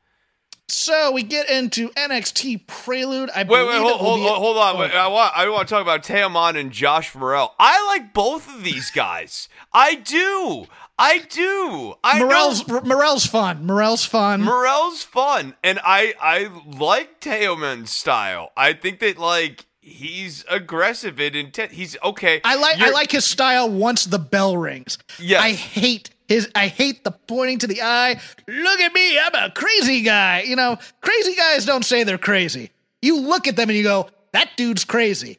so 0.69 1.13
we 1.13 1.23
get 1.23 1.49
into 1.51 1.91
NXT 1.91 2.67
Prelude. 2.67 3.31
I 3.31 3.43
Wait, 3.43 3.49
wait, 3.49 3.79
hold, 3.79 4.01
hold, 4.01 4.21
hold 4.21 4.57
on. 4.57 4.77
Oh. 4.77 4.81
Wait, 4.81 4.93
I 4.93 5.09
want, 5.09 5.33
I 5.37 5.49
want 5.49 5.69
to 5.69 5.75
talk 5.75 5.83
about 5.83 6.03
Teoman 6.03 6.57
and 6.59 6.73
Josh 6.73 7.15
Morrell. 7.15 7.55
I 7.59 7.85
like 7.87 8.13
both 8.15 8.49
of 8.53 8.65
these 8.65 8.91
guys. 8.91 9.49
I 9.73 9.95
do. 9.97 10.67
I 10.99 11.19
do. 11.19 11.95
I 12.03 12.21
Morrell's 12.21 12.67
know 12.67 12.81
Morrell's 12.81 13.27
fun. 13.27 13.67
Morrell's 13.67 14.05
fun. 14.07 14.43
Morrell's 14.43 15.03
fun, 15.03 15.55
and 15.63 15.79
I 15.85 16.15
I 16.19 16.49
like 16.79 17.21
Teoman's 17.21 17.91
style. 17.91 18.51
I 18.57 18.73
think 18.73 19.01
that 19.01 19.19
like 19.19 19.67
he's 19.81 20.43
aggressive 20.51 21.21
and 21.21 21.37
intent. 21.37 21.73
He's 21.73 21.97
okay. 22.03 22.41
I 22.45 22.57
like 22.57 22.81
I 22.81 22.91
like 22.91 23.13
his 23.13 23.27
style 23.27 23.69
once 23.69 24.05
the 24.07 24.19
bell 24.19 24.57
rings. 24.57 24.97
Yeah, 25.19 25.43
I 25.43 25.53
hate 25.53 26.11
his 26.29 26.51
I 26.55 26.69
hate 26.69 27.05
the 27.05 27.11
pointing 27.13 27.59
to 27.61 27.67
the 27.67 27.83
eye. 27.83 28.21
Look 28.49 28.81
at 28.81 28.93
me, 28.93 29.19
I'm 29.19 29.35
a 29.35 29.51
crazy 29.51 30.03
guy. 30.03 30.43
You 30.43 30.57
know, 30.57 30.79
crazy 31.01 31.35
guys 31.35 31.65
don't 31.65 31.85
say 31.85 32.05
they're 32.05 32.19
crazy. 32.19 32.71
You 33.03 33.21
look 33.21 33.47
at 33.47 33.57
them 33.57 33.69
and 33.69 33.77
you 33.77 33.85
go, 33.85 34.09
that 34.33 34.51
dude's 34.57 34.85
crazy. 34.85 35.39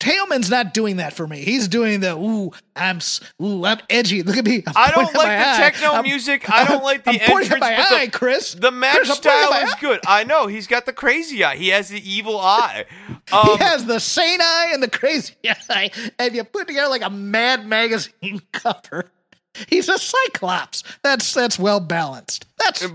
Teoman's 0.00 0.48
not 0.48 0.72
doing 0.74 0.98
that 0.98 1.12
for 1.12 1.26
me. 1.26 1.38
He's 1.40 1.66
doing 1.66 1.98
the 1.98 2.16
ooh, 2.16 2.52
I'm 2.76 3.00
ooh, 3.42 3.64
I'm 3.64 3.80
edgy. 3.90 4.22
Look 4.22 4.36
at 4.36 4.44
me. 4.44 4.62
I'm 4.64 4.72
I 4.76 4.90
don't 4.92 5.06
like 5.06 5.14
my 5.16 5.24
the 5.24 5.40
eye. 5.48 5.56
techno 5.56 5.88
I'm- 5.94 6.04
music. 6.04 6.48
I 6.48 6.64
don't 6.66 6.84
like 6.90 7.02
the 7.02 7.10
I'm 7.10 7.20
entrance. 7.20 7.50
at 7.50 7.58
my 7.58 7.76
but 7.90 8.04
the- 8.04 8.10
Chris. 8.16 8.52
The 8.54 8.70
match 8.70 8.94
Chris, 8.94 9.10
I'm 9.10 9.16
pointing 9.16 9.32
at 9.32 9.48
style 9.48 9.64
is 9.64 9.74
eye. 9.74 9.80
good. 9.80 10.00
I 10.06 10.22
know 10.22 10.46
he's 10.46 10.68
got 10.68 10.86
the 10.86 10.92
crazy 10.92 11.42
eye. 11.42 11.56
He 11.56 11.68
has 11.70 11.88
the 11.88 12.00
evil 12.10 12.38
eye. 12.38 12.84
Um, 13.30 13.46
he 13.46 13.56
has 13.58 13.84
the 13.84 13.98
sane 14.00 14.40
eye 14.40 14.70
and 14.72 14.82
the 14.82 14.88
crazy 14.88 15.34
eye, 15.68 15.90
and 16.18 16.34
you 16.34 16.44
put 16.44 16.66
together 16.66 16.88
like 16.88 17.02
a 17.02 17.10
Mad 17.10 17.66
Magazine 17.66 18.40
cover. 18.52 19.10
He's 19.68 19.88
a 19.88 19.98
cyclops. 19.98 20.82
That's 21.02 21.32
that's 21.34 21.58
well 21.58 21.80
balanced. 21.80 22.46
That's 22.58 22.86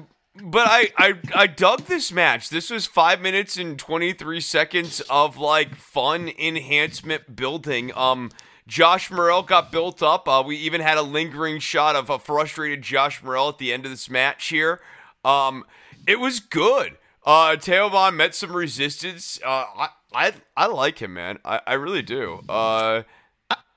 but 0.42 0.68
I, 0.68 0.92
I 0.98 1.14
I 1.36 1.48
dug 1.48 1.86
this 1.86 2.12
match. 2.12 2.50
This 2.50 2.70
was 2.70 2.86
five 2.86 3.22
minutes 3.22 3.58
and 3.58 3.78
twenty 3.78 4.14
three 4.14 4.40
seconds 4.40 5.02
of 5.10 5.38
like 5.38 5.76
fun 5.76 6.30
enhancement 6.40 7.36
building. 7.36 7.92
Um, 7.96 8.32
Josh 8.68 9.12
Morrell 9.12 9.44
got 9.44 9.72
built 9.72 10.02
up. 10.02 10.28
Uh, 10.28 10.44
we 10.46 10.56
even 10.58 10.82
had 10.82 10.98
a 10.98 11.02
lingering 11.02 11.60
shot 11.60 11.96
of 11.96 12.10
a 12.10 12.18
frustrated 12.18 12.82
Josh 12.82 13.22
Morrell 13.22 13.50
at 13.50 13.58
the 13.58 13.72
end 13.74 13.86
of 13.86 13.92
this 13.92 14.10
match 14.10 14.48
here. 14.48 14.80
Um, 15.24 15.66
it 16.08 16.20
was 16.20 16.40
good. 16.40 16.98
Uh, 17.26 17.56
Teoman 17.56 18.16
met 18.16 18.36
some 18.36 18.54
resistance. 18.54 19.40
Uh, 19.44 19.66
I, 19.78 19.90
I 20.14 20.34
I 20.58 20.66
like 20.68 21.00
him, 21.00 21.14
man. 21.14 21.40
I, 21.46 21.62
I 21.66 21.74
really 21.74 22.02
do. 22.02 22.42
Uh, 22.50 23.04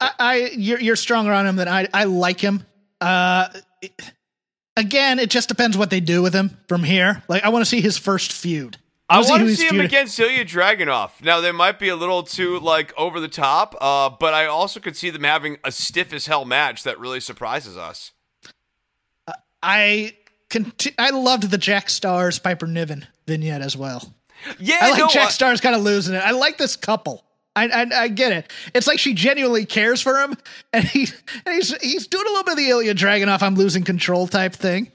I, 0.01 0.13
I 0.19 0.51
you're 0.57 0.81
you're 0.81 0.97
stronger 0.97 1.33
on 1.33 1.47
him 1.47 1.57
than 1.57 1.69
I. 1.69 1.87
I 1.93 2.05
like 2.05 2.41
him. 2.41 2.65
Uh, 3.07 3.49
again, 4.77 5.19
it 5.19 5.31
just 5.31 5.49
depends 5.49 5.77
what 5.77 5.91
they 5.91 6.01
do 6.01 6.23
with 6.23 6.35
him 6.35 6.57
from 6.69 6.83
here. 6.83 7.23
Like 7.29 7.45
I 7.45 7.49
want 7.51 7.63
to 7.65 7.69
see 7.69 7.81
his 7.81 7.97
first 7.97 8.33
feud. 8.33 8.79
I 9.09 9.21
want 9.21 9.43
to 9.43 9.55
see 9.55 9.65
him 9.67 9.71
feuding- 9.71 9.87
against 9.87 10.19
Ilya 10.19 10.45
Dragunov. 10.47 11.11
Now 11.23 11.41
they 11.41 11.53
might 11.53 11.79
be 11.79 11.89
a 11.89 11.95
little 11.97 12.25
too 12.25 12.59
like 12.59 12.93
over 12.99 13.21
the 13.21 13.29
top, 13.29 13.77
uh, 13.81 14.11
but 14.11 14.35
I 14.35 14.47
also 14.47 14.81
could 14.81 14.97
see 14.97 15.11
them 15.11 15.23
having 15.23 15.59
a 15.63 15.71
stiff 15.71 16.13
as 16.13 16.27
hell 16.27 16.45
match 16.45 16.83
that 16.83 16.99
really 16.99 17.21
surprises 17.21 17.77
us. 17.77 18.11
I 19.63 20.15
conti- 20.51 20.95
I 20.99 21.11
loved 21.11 21.51
the 21.51 21.59
Jack 21.59 21.87
Starz 21.89 22.43
Piper 22.43 22.67
Niven 22.67 23.07
vignette 23.27 23.63
as 23.63 23.77
well. 23.77 24.13
Yeah, 24.59 24.79
I 24.83 24.91
like 24.91 24.99
no, 24.99 25.09
Jack 25.09 25.29
I- 25.29 25.31
Star's 25.31 25.61
kind 25.61 25.75
of 25.75 25.83
losing 25.83 26.15
it. 26.15 26.19
I 26.23 26.33
like 26.33 26.59
this 26.59 26.77
couple. 26.77 27.25
I, 27.57 27.65
I 27.69 28.03
I 28.03 28.09
get 28.09 28.33
it. 28.33 28.53
It's 28.75 28.87
like 28.87 28.99
she 28.99 29.15
genuinely 29.15 29.65
cares 29.65 30.01
for 30.01 30.21
him, 30.21 30.37
and 30.73 30.85
he 30.85 31.09
and 31.45 31.55
he's 31.55 31.75
he's 31.79 32.07
doing 32.07 32.27
a 32.27 32.29
little 32.29 32.45
bit 32.45 32.53
of 32.53 32.59
the 32.59 32.69
Ilya 32.69 32.95
Dragunov 32.95 33.43
I'm 33.43 33.55
losing 33.57 33.83
control 33.83 34.29
type 34.29 34.55
thing. 34.55 34.93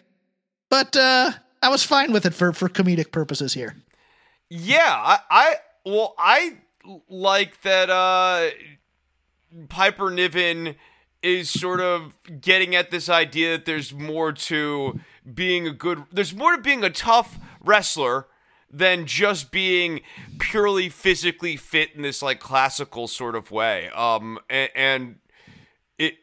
But 0.69 0.95
uh, 0.95 1.31
I 1.61 1.69
was 1.69 1.83
fine 1.83 2.13
with 2.13 2.25
it 2.25 2.33
for 2.33 2.53
for 2.53 2.69
comedic 2.69 3.11
purposes 3.11 3.53
here. 3.53 3.75
Yeah, 4.49 4.93
I, 4.93 5.19
I 5.29 5.55
well, 5.85 6.15
I 6.17 6.57
like 7.09 7.61
that 7.63 7.89
uh 7.89 8.49
Piper 9.69 10.11
Niven 10.11 10.75
is 11.21 11.49
sort 11.49 11.81
of 11.81 12.13
getting 12.39 12.75
at 12.75 12.89
this 12.89 13.09
idea 13.09 13.57
that 13.57 13.65
there's 13.65 13.93
more 13.93 14.31
to 14.33 14.99
being 15.31 15.67
a 15.67 15.71
good 15.71 16.03
there's 16.11 16.33
more 16.33 16.55
to 16.55 16.61
being 16.61 16.83
a 16.83 16.89
tough 16.89 17.37
wrestler 17.59 18.27
than 18.71 19.05
just 19.05 19.51
being 19.51 20.01
purely 20.39 20.89
physically 20.89 21.57
fit 21.57 21.89
in 21.95 22.01
this 22.01 22.21
like 22.21 22.39
classical 22.39 23.07
sort 23.07 23.35
of 23.35 23.51
way. 23.51 23.89
Um 23.89 24.39
and, 24.49 24.69
and 24.75 25.15
it 25.97 26.15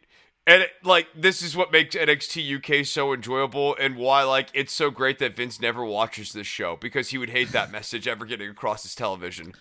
and 0.46 0.62
it, 0.62 0.70
like 0.82 1.08
this 1.14 1.42
is 1.42 1.56
what 1.56 1.72
makes 1.72 1.94
NXT 1.94 2.80
UK 2.80 2.86
so 2.86 3.12
enjoyable 3.12 3.76
and 3.78 3.96
why 3.96 4.22
like 4.22 4.48
it's 4.54 4.72
so 4.72 4.90
great 4.90 5.18
that 5.18 5.36
Vince 5.36 5.60
never 5.60 5.84
watches 5.84 6.32
this 6.32 6.46
show 6.46 6.76
because 6.76 7.10
he 7.10 7.18
would 7.18 7.30
hate 7.30 7.52
that 7.52 7.70
message 7.70 8.08
ever 8.08 8.24
getting 8.24 8.50
across 8.50 8.82
his 8.82 8.94
television. 8.94 9.54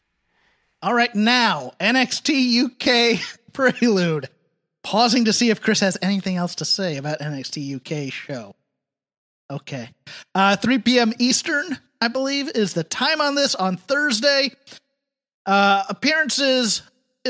All 0.81 0.93
right, 0.93 1.13
now 1.15 1.71
NXT 1.79 2.63
UK 2.65 3.19
prelude. 3.53 4.29
Pausing 4.83 5.25
to 5.25 5.33
see 5.33 5.49
if 5.49 5.61
Chris 5.61 5.81
has 5.81 5.97
anything 6.01 6.37
else 6.37 6.55
to 6.55 6.65
say 6.65 6.95
about 6.95 7.19
NXT 7.19 7.75
UK 7.75 8.13
show. 8.13 8.55
Okay. 9.49 9.89
Uh 10.33 10.55
3 10.55 10.79
p.m. 10.79 11.13
Eastern, 11.19 11.77
I 12.01 12.07
believe, 12.07 12.49
is 12.49 12.73
the 12.73 12.83
time 12.83 13.21
on 13.21 13.35
this 13.35 13.55
on 13.55 13.77
Thursday. 13.77 14.51
Uh 15.45 15.83
appearances 15.89 16.81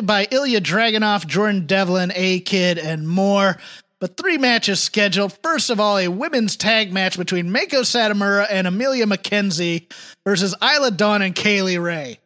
by 0.03 0.27
Ilya 0.29 0.61
Dragunov, 0.61 1.27
Jordan 1.27 1.65
Devlin, 1.65 2.11
A 2.15 2.39
Kid, 2.41 2.77
and 2.77 3.07
more. 3.07 3.57
But 3.99 4.15
three 4.15 4.37
matches 4.37 4.79
scheduled. 4.79 5.33
First 5.41 5.71
of 5.71 5.79
all, 5.79 5.97
a 5.97 6.07
women's 6.07 6.55
tag 6.55 6.93
match 6.93 7.17
between 7.17 7.47
Meiko 7.49 7.81
Satomura 7.81 8.45
and 8.49 8.67
Emilia 8.67 9.05
McKenzie 9.05 9.91
versus 10.23 10.53
Isla 10.61 10.91
Dawn 10.91 11.23
and 11.23 11.33
Kay 11.33 11.63
Lee 11.63 11.79
Ray. 11.79 12.19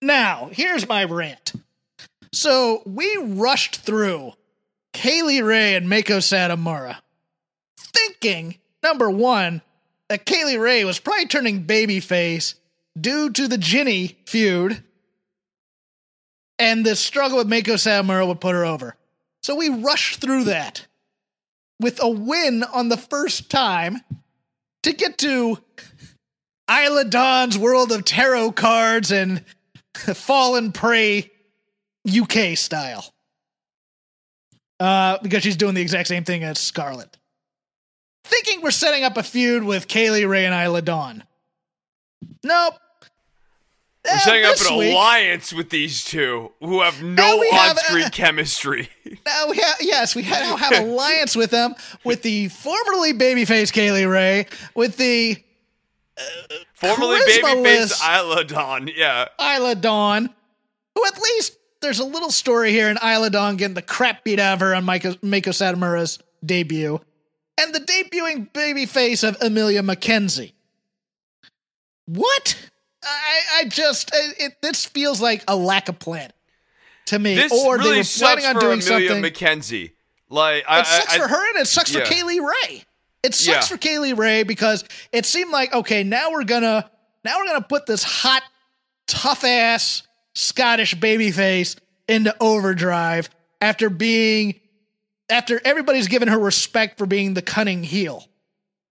Now, 0.00 0.48
here's 0.50 0.88
my 0.88 1.04
rant. 1.04 1.52
So 2.32 2.82
we 2.86 3.16
rushed 3.20 3.76
through 3.76 4.32
Kay 4.94 5.22
Lee 5.22 5.42
Ray 5.42 5.74
and 5.74 5.88
Meiko 5.88 6.18
Satomura, 6.18 6.96
thinking 7.78 8.56
number 8.82 9.10
one 9.10 9.60
that 10.08 10.26
Kay 10.26 10.44
Lee 10.44 10.56
Ray 10.56 10.84
was 10.84 10.98
probably 10.98 11.26
turning 11.26 11.64
babyface 11.64 12.54
due 12.98 13.30
to 13.30 13.48
the 13.48 13.58
Jinny 13.58 14.18
feud, 14.26 14.82
and 16.58 16.84
the 16.84 16.94
struggle 16.94 17.38
with 17.38 17.48
Meiko 17.48 17.74
Satomura 17.74 18.26
would 18.26 18.40
put 18.40 18.54
her 18.54 18.64
over. 18.64 18.96
So 19.42 19.54
we 19.54 19.68
rushed 19.68 20.20
through 20.20 20.44
that 20.44 20.86
with 21.80 22.02
a 22.02 22.08
win 22.08 22.62
on 22.62 22.88
the 22.88 22.96
first 22.96 23.50
time 23.50 24.00
to 24.84 24.92
get 24.92 25.18
to 25.18 25.58
Isla 26.70 27.04
Dawn's 27.04 27.58
World 27.58 27.92
of 27.92 28.04
Tarot 28.04 28.52
Cards 28.52 29.10
and 29.10 29.44
Fallen 29.94 30.72
Prey 30.72 31.30
UK 32.08 32.56
style. 32.56 33.12
Uh, 34.80 35.18
because 35.22 35.42
she's 35.42 35.56
doing 35.56 35.74
the 35.74 35.80
exact 35.80 36.08
same 36.08 36.24
thing 36.24 36.42
as 36.42 36.58
Scarlett. 36.58 37.16
Thinking 38.24 38.62
we're 38.62 38.70
setting 38.70 39.04
up 39.04 39.16
a 39.16 39.22
feud 39.22 39.62
with 39.64 39.86
Kay 39.88 40.10
Lee 40.10 40.24
Ray 40.24 40.46
and 40.46 40.54
Isla 40.54 40.82
Dawn. 40.82 41.24
Nope. 42.42 42.74
We're 44.04 44.12
Uh, 44.12 44.18
setting 44.18 44.44
up 44.44 44.56
an 44.70 44.76
week- 44.78 44.92
alliance 44.92 45.52
with 45.52 45.70
these 45.70 46.04
two 46.04 46.52
who 46.60 46.82
have 46.82 47.02
no 47.02 47.38
on-screen 47.38 48.04
uh, 48.04 48.10
chemistry. 48.10 48.88
Now 49.26 49.48
we 49.48 49.56
have 49.58 49.76
yes, 49.80 50.14
we 50.14 50.22
ha- 50.22 50.40
now 50.40 50.56
have 50.56 50.78
alliance 50.84 51.34
with 51.36 51.50
them 51.50 51.74
with 52.04 52.20
the 52.22 52.48
formerly 52.48 53.14
babyface 53.14 53.72
Kay 53.72 53.92
Lee 53.92 54.04
Ray, 54.04 54.46
with 54.74 54.96
the 54.98 55.36
Formerly 56.74 57.18
babyface 57.20 58.00
Isla 58.02 58.44
Dawn. 58.44 58.88
Yeah. 58.94 59.26
Isla 59.40 59.74
Dawn, 59.74 60.28
who 60.94 61.06
at 61.06 61.18
least 61.20 61.56
there's 61.80 61.98
a 62.00 62.04
little 62.04 62.30
story 62.30 62.70
here 62.70 62.88
in 62.90 62.98
Isla 63.02 63.30
Dawn 63.30 63.56
getting 63.56 63.74
the 63.74 63.82
crap 63.82 64.22
beat 64.24 64.38
out 64.38 64.54
of 64.54 64.60
her 64.60 64.74
on 64.74 64.84
Meiko, 64.84 65.16
Meiko 65.20 65.52
Satomura's 65.54 66.18
debut, 66.44 67.00
and 67.60 67.74
the 67.74 67.80
debuting 67.80 68.50
babyface 68.52 69.26
of 69.26 69.36
Emilia 69.40 69.82
McKenzie. 69.82 70.52
What? 72.06 72.70
I, 73.02 73.40
I 73.60 73.64
just 73.66 74.10
it, 74.14 74.36
it 74.38 74.52
this 74.62 74.86
feels 74.86 75.20
like 75.20 75.44
a 75.46 75.56
lack 75.56 75.88
of 75.88 75.98
plan 75.98 76.30
to 77.06 77.18
me, 77.18 77.34
This 77.34 77.52
or 77.52 77.76
really 77.76 77.90
they 77.90 77.98
were 77.98 78.04
planning 78.18 78.46
on 78.46 78.54
for 78.54 78.60
doing 78.60 78.80
Emilia 78.80 79.08
something. 79.10 79.32
McKenzie. 79.32 79.92
Like 80.30 80.64
I, 80.66 80.80
It 80.80 80.86
sucks 80.86 81.14
I, 81.14 81.18
for 81.18 81.28
her 81.28 81.48
and 81.50 81.58
it 81.58 81.66
sucks 81.66 81.94
yeah. 81.94 82.00
for 82.04 82.06
Kay 82.12 82.22
Lee 82.22 82.40
Ray. 82.40 82.82
It 83.22 83.34
sucks 83.34 83.70
Yeah. 83.70 83.76
for 83.76 83.78
Kay 83.78 83.98
Lee 83.98 84.12
Ray 84.14 84.42
because 84.42 84.84
it 85.12 85.26
seemed 85.26 85.50
like 85.52 85.72
okay, 85.74 86.02
now 86.02 86.30
we're 86.30 86.44
gonna 86.44 86.90
now 87.24 87.38
we're 87.38 87.46
gonna 87.46 87.60
put 87.62 87.86
this 87.86 88.02
hot, 88.02 88.42
tough 89.06 89.44
ass 89.44 90.02
Scottish 90.34 90.94
babyface 90.96 91.76
into 92.08 92.34
overdrive 92.40 93.28
after 93.60 93.88
being 93.90 94.60
after 95.28 95.60
everybody's 95.64 96.08
given 96.08 96.28
her 96.28 96.38
respect 96.38 96.98
for 96.98 97.06
being 97.06 97.34
the 97.34 97.42
cunning 97.42 97.82
heel. 97.82 98.28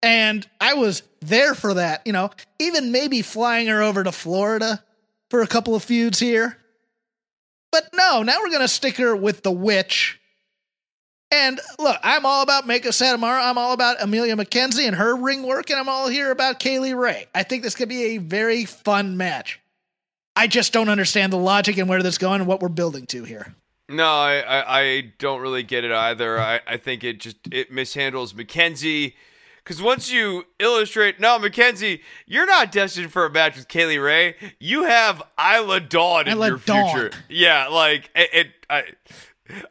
And 0.02 0.48
I 0.60 0.74
was 0.74 1.04
there 1.22 1.56
for 1.56 1.76
that, 1.76 2.02
you 2.06 2.14
know, 2.14 2.30
even 2.60 2.92
maybe 2.92 3.22
flying 3.22 3.68
her 3.68 3.82
over 3.82 4.04
to 4.04 4.12
Florida 4.12 4.84
for 5.30 5.42
a 5.42 5.48
couple 5.48 5.76
of 5.76 5.84
feuds 5.84 6.20
here. 6.20 6.58
But 7.72 7.90
no, 7.96 8.22
now 8.22 8.38
we're 8.40 8.50
going 8.50 8.62
to 8.62 8.68
stick 8.68 8.98
her 8.98 9.16
with 9.16 9.44
the 9.44 9.52
witch. 9.52 10.20
And 11.32 11.60
look, 11.80 11.98
I'm 12.04 12.26
all 12.26 12.44
about 12.44 12.68
Meiko 12.68 12.90
Satomura. 12.90 13.50
I'm 13.50 13.58
all 13.58 13.74
about 13.74 14.02
Emilia 14.02 14.36
McKenzie 14.36 14.86
and 14.86 14.96
her 14.96 15.16
ring 15.16 15.42
work, 15.42 15.72
and 15.72 15.80
I'm 15.80 15.90
all 15.90 16.08
here 16.08 16.30
about 16.30 16.60
Kay 16.60 16.78
Lee 16.78 16.94
Ray. 16.94 17.26
I 17.34 17.42
think 17.42 17.64
this 17.64 17.74
could 17.74 17.90
be 17.90 18.04
a 18.04 18.18
very 18.20 18.66
fun 18.66 19.18
match. 19.18 19.60
I 20.36 20.46
just 20.46 20.74
don't 20.74 20.90
understand 20.90 21.34
the 21.34 21.38
logic 21.38 21.78
and 21.78 21.90
where 21.90 22.04
this 22.04 22.20
going 22.20 22.42
and 22.42 22.48
what 22.48 22.62
we're 22.62 22.70
building 22.70 23.08
to 23.08 23.24
here. 23.24 23.56
No, 23.94 24.06
I, 24.06 24.40
I, 24.40 24.80
I 24.80 25.14
don't 25.20 25.42
really 25.42 25.64
get 25.64 25.84
it 25.84 25.92
either. 25.92 26.40
I, 26.40 26.60
I 26.68 26.78
think 26.78 27.04
it 27.04 27.20
just 27.20 27.38
it 27.52 27.72
mishandles 27.72 28.34
McKenzie. 28.34 29.14
Because 29.64 29.82
once 29.82 30.12
you 30.12 30.46
illustrate, 30.60 31.22
no, 31.22 31.40
Mackenzie, 31.40 32.02
you're 32.26 32.46
not 32.46 32.70
destined 32.70 33.14
for 33.14 33.26
a 33.26 33.30
match 33.30 33.56
with 33.56 33.70
Kay 33.70 33.86
Lee 33.86 33.98
Ray. 33.98 34.36
You 34.60 34.84
have 34.84 35.24
Isla 35.40 35.80
Dawn 35.80 36.28
in 36.28 36.34
Isla 36.34 36.48
your 36.50 36.58
Dawn. 36.58 36.90
future. 36.92 37.12
Yeah, 37.30 37.68
like 37.70 38.10
it. 38.14 38.30
it 38.34 38.48
I, 38.70 38.84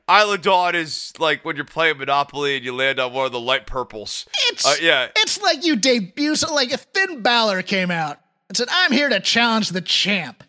Isla 0.08 0.38
Dawn 0.38 0.74
is 0.74 1.12
like 1.18 1.44
when 1.44 1.56
you're 1.56 1.64
playing 1.64 1.98
Monopoly 1.98 2.56
and 2.56 2.64
you 2.64 2.74
land 2.74 2.98
on 3.00 3.12
one 3.12 3.26
of 3.26 3.32
the 3.32 3.40
light 3.40 3.66
purples. 3.66 4.26
It's 4.48 4.64
Uh, 4.66 4.76
yeah. 4.80 5.08
It's 5.16 5.40
like 5.42 5.64
you 5.64 5.76
debut. 5.76 6.36
So 6.36 6.54
like 6.54 6.72
if 6.72 6.86
Finn 6.94 7.22
Balor 7.22 7.62
came 7.62 7.90
out 7.90 8.18
and 8.48 8.56
said, 8.56 8.68
"I'm 8.70 8.92
here 8.92 9.08
to 9.08 9.18
challenge 9.20 9.70
the 9.70 9.80
champ," 9.80 10.44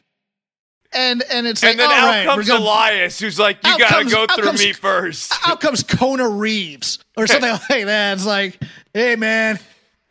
and 0.95 1.23
and 1.31 1.45
it's 1.47 1.61
like, 1.63 1.71
And 1.71 1.79
then 1.79 1.89
all 1.89 1.95
out 1.97 2.05
right, 2.07 2.25
comes 2.25 2.47
gonna, 2.47 2.63
Elias, 2.63 3.19
who's 3.19 3.39
like, 3.39 3.57
"You 3.65 3.77
gotta 3.77 3.93
comes- 3.95 4.13
go 4.13 4.25
through 4.27 4.43
comes- 4.45 4.59
me 4.63 4.73
first. 4.73 5.33
out 5.47 5.59
comes 5.61 5.83
Kona 5.83 6.27
Reeves 6.27 6.99
or 7.17 7.27
something 7.27 7.49
like 7.69 7.85
that. 7.85 8.13
It's 8.13 8.25
like, 8.25 8.59
hey 8.93 9.15
man, 9.15 9.59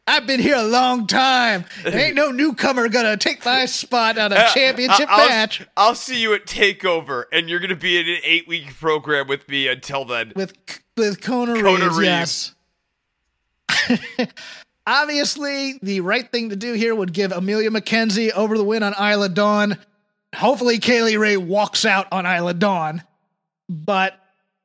I've 0.07 0.27
been 0.27 0.41
here 0.41 0.57
a 0.57 0.63
long 0.65 1.07
time. 1.07 1.65
There 1.85 1.99
ain't 1.99 2.17
no 2.17 2.31
newcomer 2.31 2.89
gonna 2.89 3.17
take 3.17 3.45
my 3.45 3.67
spot 3.67 4.19
on 4.19 4.33
a 4.33 4.37
uh, 4.37 4.53
championship 4.53 5.07
I'll, 5.11 5.29
match 5.29 5.67
I'll 5.77 5.95
see 5.95 6.21
you 6.21 6.35
at 6.35 6.47
Takeover, 6.47 7.25
and 7.33 7.49
you're 7.49 7.61
gonna 7.61 7.77
be 7.77 7.99
in 7.99 8.09
an 8.09 8.21
eight 8.25 8.47
week 8.49 8.75
program 8.79 9.29
with 9.29 9.49
me 9.49 9.69
until 9.69 10.05
then. 10.05 10.33
with 10.35 10.53
with 10.97 11.21
Kona, 11.23 11.55
Kona 11.61 11.87
Reeves. 11.91 11.99
Reeves. 11.99 12.55
Yes. 13.89 14.29
Obviously, 14.87 15.79
the 15.83 16.01
right 16.01 16.29
thing 16.33 16.51
to 16.51 16.57
do 16.57 16.73
here 16.73 16.93
would 16.95 17.13
give 17.13 17.31
Emilia 17.31 17.71
McKenzie 17.71 18.33
over 18.33 18.59
the 18.59 18.65
win 18.65 18.83
on 18.83 18.93
Isla 19.01 19.29
Dawn. 19.29 19.79
Hopefully, 20.35 20.79
Kay 20.79 21.03
Lee 21.03 21.17
Ray 21.17 21.37
walks 21.37 21.85
out 21.85 22.07
on 22.11 22.27
Isla 22.27 22.55
Dawn, 22.55 23.03
but 23.69 24.15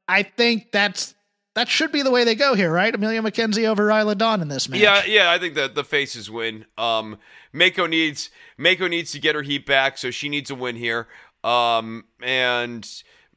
I 0.07 0.23
think 0.23 0.71
that's 0.71 1.13
that 1.55 1.67
should 1.67 1.91
be 1.91 2.03
the 2.03 2.11
way 2.11 2.23
they 2.23 2.35
go 2.35 2.53
here, 2.53 2.71
right? 2.71 2.93
Emilia 2.93 3.21
McKenzie 3.21 3.65
over 3.65 3.89
Isla 3.89 4.13
Dawn 4.15 4.41
in 4.41 4.47
this 4.47 4.69
match. 4.69 4.79
Yeah, 4.79 5.03
yeah, 5.05 5.31
I 5.31 5.39
think 5.39 5.55
that 5.55 5.73
the 5.73 5.83
faces 5.83 6.29
win. 6.29 6.65
Um, 6.77 7.17
Meiko 7.53 7.89
needs 7.89 8.29
Meiko 8.59 8.89
needs 8.89 9.11
to 9.11 9.19
get 9.19 9.35
her 9.35 9.41
heat 9.41 9.65
back, 9.65 9.97
so 9.97 10.11
she 10.11 10.29
needs 10.29 10.51
a 10.51 10.55
win 10.55 10.75
here. 10.75 11.07
Um, 11.43 12.05
and 12.21 12.87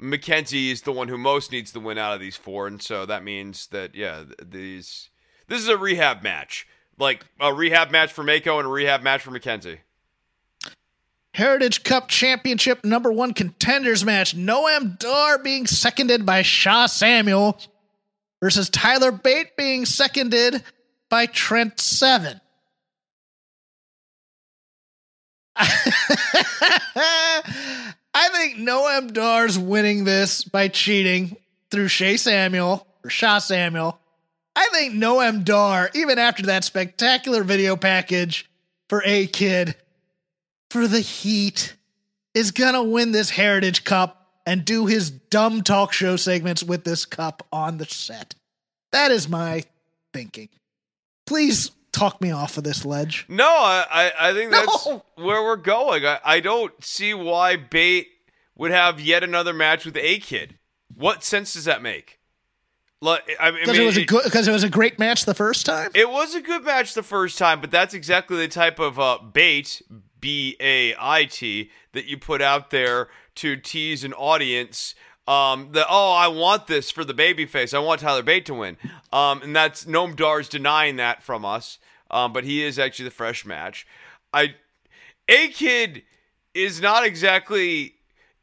McKenzie 0.01 0.71
is 0.71 0.83
the 0.83 0.93
one 0.93 1.09
who 1.09 1.19
most 1.19 1.51
needs 1.51 1.73
the 1.73 1.81
win 1.81 1.99
out 1.99 2.13
of 2.13 2.21
these 2.21 2.37
four, 2.37 2.67
and 2.67 2.83
so 2.83 3.07
that 3.07 3.25
means 3.25 3.67
that 3.69 3.95
yeah, 3.95 4.25
these 4.45 5.11
this 5.49 5.61
is 5.61 5.69
a 5.69 5.77
rehab 5.77 6.23
match, 6.23 6.67
like 6.99 7.25
a 7.41 7.53
rehab 7.53 7.91
match 7.91 8.13
for 8.13 8.23
Meiko 8.23 8.59
and 8.59 8.67
a 8.67 8.71
rehab 8.71 9.03
match 9.03 9.23
for 9.23 9.31
Mackenzie. 9.31 9.81
Heritage 11.33 11.85
Cup 11.85 12.09
Championship 12.09 12.85
number 12.85 13.13
one 13.13 13.35
contenders 13.35 14.05
match. 14.05 14.37
Noam 14.37 14.99
Dar 14.99 15.39
being 15.39 15.67
seconded 15.67 16.27
by 16.27 16.43
Shaw 16.43 16.87
Samuel 16.87 17.59
versus 18.43 18.69
Tyler 18.69 19.13
Bate 19.13 19.57
being 19.57 19.87
seconded 19.87 20.63
by 21.09 21.27
Trent 21.27 21.79
Seven. 21.81 22.41
I 28.13 28.29
think 28.33 28.57
Noam 28.57 29.13
Dar's 29.13 29.59
winning 29.59 30.05
this 30.05 30.43
by 30.43 30.69
cheating 30.69 31.37
through 31.71 31.89
Shay 31.89 32.17
Samuel 32.17 32.87
or 33.05 33.11
Shaw 33.11 33.39
Samuel. 33.39 34.01
I 34.57 34.69
think 34.73 34.95
Noam 34.95 35.45
Dar, 35.45 35.91
even 35.95 36.19
after 36.19 36.47
that 36.47 36.65
spectacular 36.65 37.45
video 37.45 37.77
package 37.77 38.51
for 38.89 39.03
A 39.05 39.27
Kid, 39.29 39.77
for 40.71 40.87
the 40.87 41.01
Heat 41.01 41.75
is 42.35 42.51
gonna 42.53 42.83
win 42.83 43.13
this 43.13 43.31
Heritage 43.31 43.85
Cup 43.85 44.29
and 44.47 44.65
do 44.65 44.87
his 44.87 45.11
dumb 45.11 45.63
talk 45.63 45.93
show 45.93 46.17
segments 46.17 46.63
with 46.63 46.85
this 46.85 47.05
cup 47.05 47.47
on 47.53 47.79
the 47.79 47.85
set. 47.87 48.35
That 48.93 49.11
is 49.11 49.29
my 49.29 49.65
thinking. 50.13 50.49
Please 51.27 51.71
talk 51.93 52.21
me 52.21 52.31
off 52.31 52.57
of 52.57 52.65
this 52.65 52.85
ledge. 52.85 53.27
No, 53.29 53.45
I, 53.47 53.85
I, 53.91 54.31
I 54.31 54.33
think 54.33 54.51
that's 54.51 54.87
No. 54.87 55.05
where 55.17 55.43
we're 55.43 55.57
going. 55.57 56.07
I, 56.07 56.19
I 56.25 56.41
don't 56.41 56.73
see 56.83 57.15
why 57.15 57.57
Bate 57.57 58.09
would 58.57 58.71
have 58.71 59.01
yet 59.01 59.23
another 59.23 59.53
match 59.53 59.85
with 59.85 59.97
A 59.97 60.19
Kid. 60.19 60.59
What 60.95 61.23
sense 61.25 61.53
does 61.55 61.65
that 61.67 61.83
make? 61.83 62.19
Like, 63.03 63.23
I 63.41 63.51
mean, 63.51 63.61
Because 63.63 63.79
it 63.79 63.85
was 63.87 63.97
a 63.97 64.05
good 64.05 64.25
because 64.25 64.47
it 64.49 64.53
was 64.53 64.63
a 64.65 64.69
great 64.69 64.99
match 64.99 65.25
the 65.25 65.35
first 65.35 65.65
time. 65.65 65.91
It 65.95 66.11
was 66.11 66.35
a 66.35 66.41
good 66.41 66.65
match 66.65 66.93
the 66.95 67.03
first 67.03 67.39
time, 67.39 67.61
but 67.61 67.71
that's 67.71 67.95
exactly 67.95 68.37
the 68.37 68.49
type 68.49 68.79
of 68.79 68.99
uh, 68.99 69.19
bait, 69.33 69.81
B 70.21 70.57
A 70.61 70.95
I 70.99 71.25
T, 71.25 71.71
that 71.93 72.07
you 72.07 72.19
put 72.19 72.43
out 72.43 72.71
there 72.71 73.09
to 73.37 73.57
tease 73.57 74.05
an 74.05 74.13
audience. 74.13 74.95
Um, 75.29 75.69
that 75.73 75.87
oh, 75.89 76.13
I 76.13 76.27
want 76.27 76.67
this 76.67 76.91
for 76.91 77.05
the 77.05 77.15
babyface. 77.15 77.73
I 77.73 77.79
want 77.79 78.01
Tyler 78.01 78.23
Bate 78.23 78.47
to 78.47 78.55
win. 78.55 78.77
Um, 79.13 79.43
and 79.43 79.55
that's 79.55 79.85
Noam 79.85 80.17
Dar's 80.17 80.49
denying 80.49 80.97
that 80.97 81.23
from 81.23 81.45
us. 81.45 81.79
Um, 82.11 82.33
but 82.33 82.43
he 82.43 82.65
is 82.65 82.79
actually 82.81 83.05
the 83.05 83.13
fresh 83.13 83.47
match. 83.47 83.87
I, 84.33 84.57
A 85.29 85.49
Kid 85.49 86.03
is 86.53 86.81
not 86.81 87.07
exactly 87.07 87.95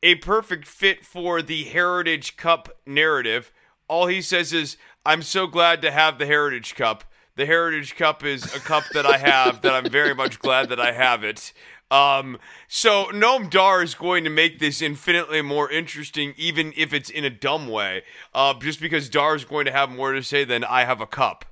a 0.02 0.16
perfect 0.16 0.66
fit 0.66 1.04
for 1.04 1.42
the 1.42 1.66
Heritage 1.66 2.38
Cup 2.38 2.70
narrative. 2.86 3.52
All 3.90 4.08
he 4.08 4.22
says 4.22 4.54
is, 4.54 4.78
I'm 5.06 5.24
so 5.24 5.48
glad 5.48 5.82
to 5.82 5.92
have 5.92 6.20
the 6.20 6.26
Heritage 6.26 6.76
Cup. 6.76 7.04
The 7.38 7.46
Heritage 7.46 7.96
Cup 7.96 8.26
is 8.26 8.44
a 8.56 8.60
cup 8.60 8.84
that 8.94 9.06
I 9.06 9.18
have 9.20 9.62
that 9.62 9.72
I'm 9.72 9.92
very 9.92 10.16
much 10.16 10.40
glad 10.40 10.70
that 10.70 10.80
I 10.80 10.92
have 10.92 11.24
it. 11.24 11.54
Um, 11.92 12.40
so 12.68 13.06
Noam 13.14 13.48
Dar 13.52 13.84
is 13.84 13.94
going 13.94 14.24
to 14.24 14.32
make 14.32 14.58
this 14.58 14.82
infinitely 14.82 15.44
more 15.44 15.70
interesting, 15.70 16.34
even 16.36 16.74
if 16.76 16.94
it's 16.94 17.12
in 17.12 17.24
a 17.24 17.30
dumb 17.30 17.68
way, 17.68 18.02
uh, 18.34 18.56
just 18.60 18.82
because 18.82 19.08
Dar 19.08 19.36
is 19.36 19.46
going 19.46 19.66
to 19.66 19.72
have 19.72 19.92
more 19.92 20.14
to 20.14 20.24
say 20.24 20.46
than 20.46 20.64
I 20.64 20.84
have 20.84 21.00
a 21.00 21.06
cup. 21.06 21.46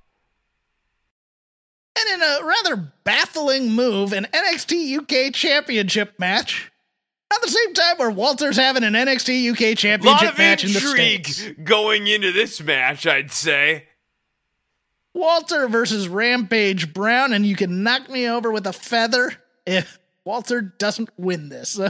And 1.98 2.16
in 2.16 2.28
a 2.28 2.44
rather 2.44 2.92
baffling 3.04 3.72
move, 3.72 4.12
an 4.12 4.26
NXT 4.34 4.98
UK 4.98 5.34
Championship 5.34 6.20
match. 6.20 6.72
At 7.32 7.42
the 7.42 7.48
same 7.48 7.74
time, 7.76 7.98
where 7.98 8.10
Walter's 8.10 8.58
having 8.58 8.84
an 8.84 8.94
NXT 8.94 9.52
UK 9.52 9.78
Championship 9.78 10.36
match 10.38 10.64
in 10.64 10.74
the 10.74 10.80
intrigue 10.80 11.28
States. 11.28 11.60
going 11.64 12.08
into 12.08 12.32
this 12.32 12.60
match, 12.62 13.06
I'd 13.06 13.32
say. 13.32 13.86
Walter 15.16 15.70
versus 15.70 16.10
Rampage 16.10 16.94
Brown, 16.94 17.32
and 17.32 17.46
you 17.46 17.56
can 17.56 17.84
knock 17.84 18.10
me 18.10 18.28
over 18.28 18.52
with 18.52 18.68
a 18.68 18.74
feather 18.74 19.32
if 19.66 19.98
Walter 20.26 20.62
doesn't 20.62 21.10
win 21.18 21.50
this. 21.50 21.80
So 21.86 21.90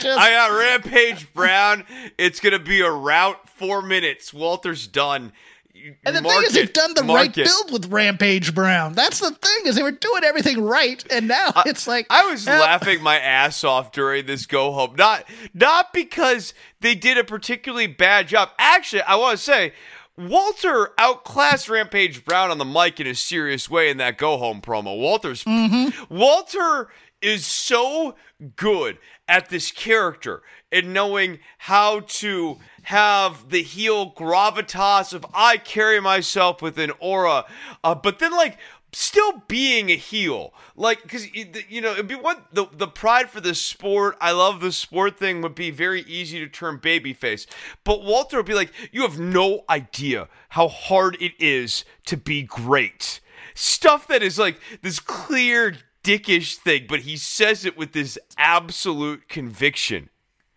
just, 0.00 0.18
I 0.18 0.30
got 0.30 0.58
Rampage 0.58 1.32
Brown. 1.34 1.84
It's 2.18 2.40
gonna 2.40 2.58
be 2.58 2.80
a 2.80 2.90
route, 2.90 3.48
four 3.50 3.82
minutes. 3.82 4.32
Walter's 4.32 4.86
done. 4.86 5.32
You 5.74 5.94
and 6.06 6.16
the 6.16 6.22
thing 6.22 6.42
is, 6.44 6.54
they've 6.54 6.72
done 6.72 6.94
the 6.94 7.02
right 7.02 7.36
it. 7.36 7.44
build 7.44 7.72
with 7.72 7.92
Rampage 7.92 8.54
Brown. 8.54 8.94
That's 8.94 9.20
the 9.20 9.32
thing 9.32 9.66
is 9.66 9.74
they 9.76 9.82
were 9.82 9.90
doing 9.90 10.24
everything 10.24 10.62
right, 10.62 11.04
and 11.10 11.28
now 11.28 11.50
it's 11.66 11.86
like 11.86 12.06
I 12.08 12.30
was 12.30 12.46
eh, 12.48 12.58
laughing 12.58 13.02
my 13.02 13.18
ass 13.18 13.62
off 13.64 13.92
during 13.92 14.24
this 14.24 14.46
go 14.46 14.72
home. 14.72 14.94
Not 14.96 15.24
not 15.52 15.92
because 15.92 16.54
they 16.80 16.94
did 16.94 17.18
a 17.18 17.24
particularly 17.24 17.88
bad 17.88 18.28
job. 18.28 18.50
Actually, 18.58 19.02
I 19.02 19.16
want 19.16 19.36
to 19.36 19.44
say 19.44 19.72
Walter 20.16 20.90
outclassed 20.98 21.68
Rampage 21.68 22.24
Brown 22.24 22.50
on 22.50 22.58
the 22.58 22.64
mic 22.64 23.00
in 23.00 23.06
a 23.06 23.14
serious 23.14 23.68
way 23.68 23.90
in 23.90 23.96
that 23.96 24.16
go 24.16 24.36
home 24.38 24.60
promo. 24.60 24.98
Walter's 24.98 25.44
Mm-hmm. 25.44 26.14
Walter 26.14 26.88
is 27.20 27.46
so 27.46 28.14
good 28.56 28.98
at 29.26 29.48
this 29.48 29.70
character 29.70 30.42
and 30.70 30.92
knowing 30.92 31.38
how 31.58 32.00
to 32.00 32.58
have 32.82 33.48
the 33.48 33.62
heel 33.62 34.12
gravitas 34.12 35.14
of 35.14 35.24
I 35.32 35.56
carry 35.56 36.00
myself 36.00 36.60
with 36.60 36.78
an 36.78 36.92
aura, 36.98 37.46
uh, 37.82 37.94
but 37.94 38.18
then 38.18 38.32
like 38.32 38.58
still 38.94 39.42
being 39.48 39.90
a 39.90 39.96
heel, 39.96 40.54
like 40.76 41.02
because 41.02 41.34
you 41.34 41.80
know 41.80 41.92
it'd 41.92 42.08
be 42.08 42.14
what 42.14 42.46
the 42.52 42.66
the 42.72 42.86
pride 42.86 43.30
for 43.30 43.40
the 43.40 43.54
sport. 43.54 44.16
I 44.20 44.32
love 44.32 44.60
the 44.60 44.72
sport 44.72 45.18
thing 45.18 45.42
would 45.42 45.54
be 45.54 45.70
very 45.70 46.02
easy 46.02 46.38
to 46.40 46.48
turn 46.48 46.78
babyface, 46.78 47.46
but 47.84 48.02
Walter 48.02 48.36
would 48.36 48.46
be 48.46 48.54
like, 48.54 48.72
you 48.92 49.02
have 49.02 49.18
no 49.18 49.64
idea 49.68 50.28
how 50.50 50.68
hard 50.68 51.16
it 51.20 51.32
is 51.38 51.84
to 52.06 52.16
be 52.16 52.42
great. 52.42 53.20
Stuff 53.54 54.08
that 54.08 54.22
is 54.22 54.38
like 54.38 54.58
this 54.82 55.00
clear 55.00 55.76
dickish 56.02 56.56
thing, 56.56 56.86
but 56.88 57.00
he 57.00 57.16
says 57.16 57.64
it 57.64 57.76
with 57.76 57.92
this 57.92 58.18
absolute 58.36 59.28
conviction. 59.28 60.10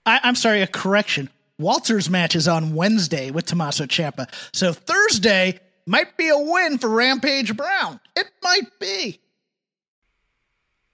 I, 0.05 0.19
I'm 0.23 0.35
sorry, 0.35 0.61
a 0.61 0.67
correction. 0.67 1.29
Walter's 1.59 2.09
match 2.09 2.35
is 2.35 2.47
on 2.47 2.75
Wednesday 2.75 3.31
with 3.31 3.45
Tommaso 3.45 3.85
Ciampa, 3.85 4.29
so 4.53 4.73
Thursday 4.73 5.59
might 5.87 6.17
be 6.17 6.29
a 6.29 6.37
win 6.37 6.77
for 6.77 6.89
Rampage 6.89 7.55
Brown. 7.55 7.99
It 8.15 8.27
might 8.43 8.79
be. 8.79 9.19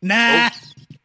Nah, 0.02 0.50
oh. 0.52 0.96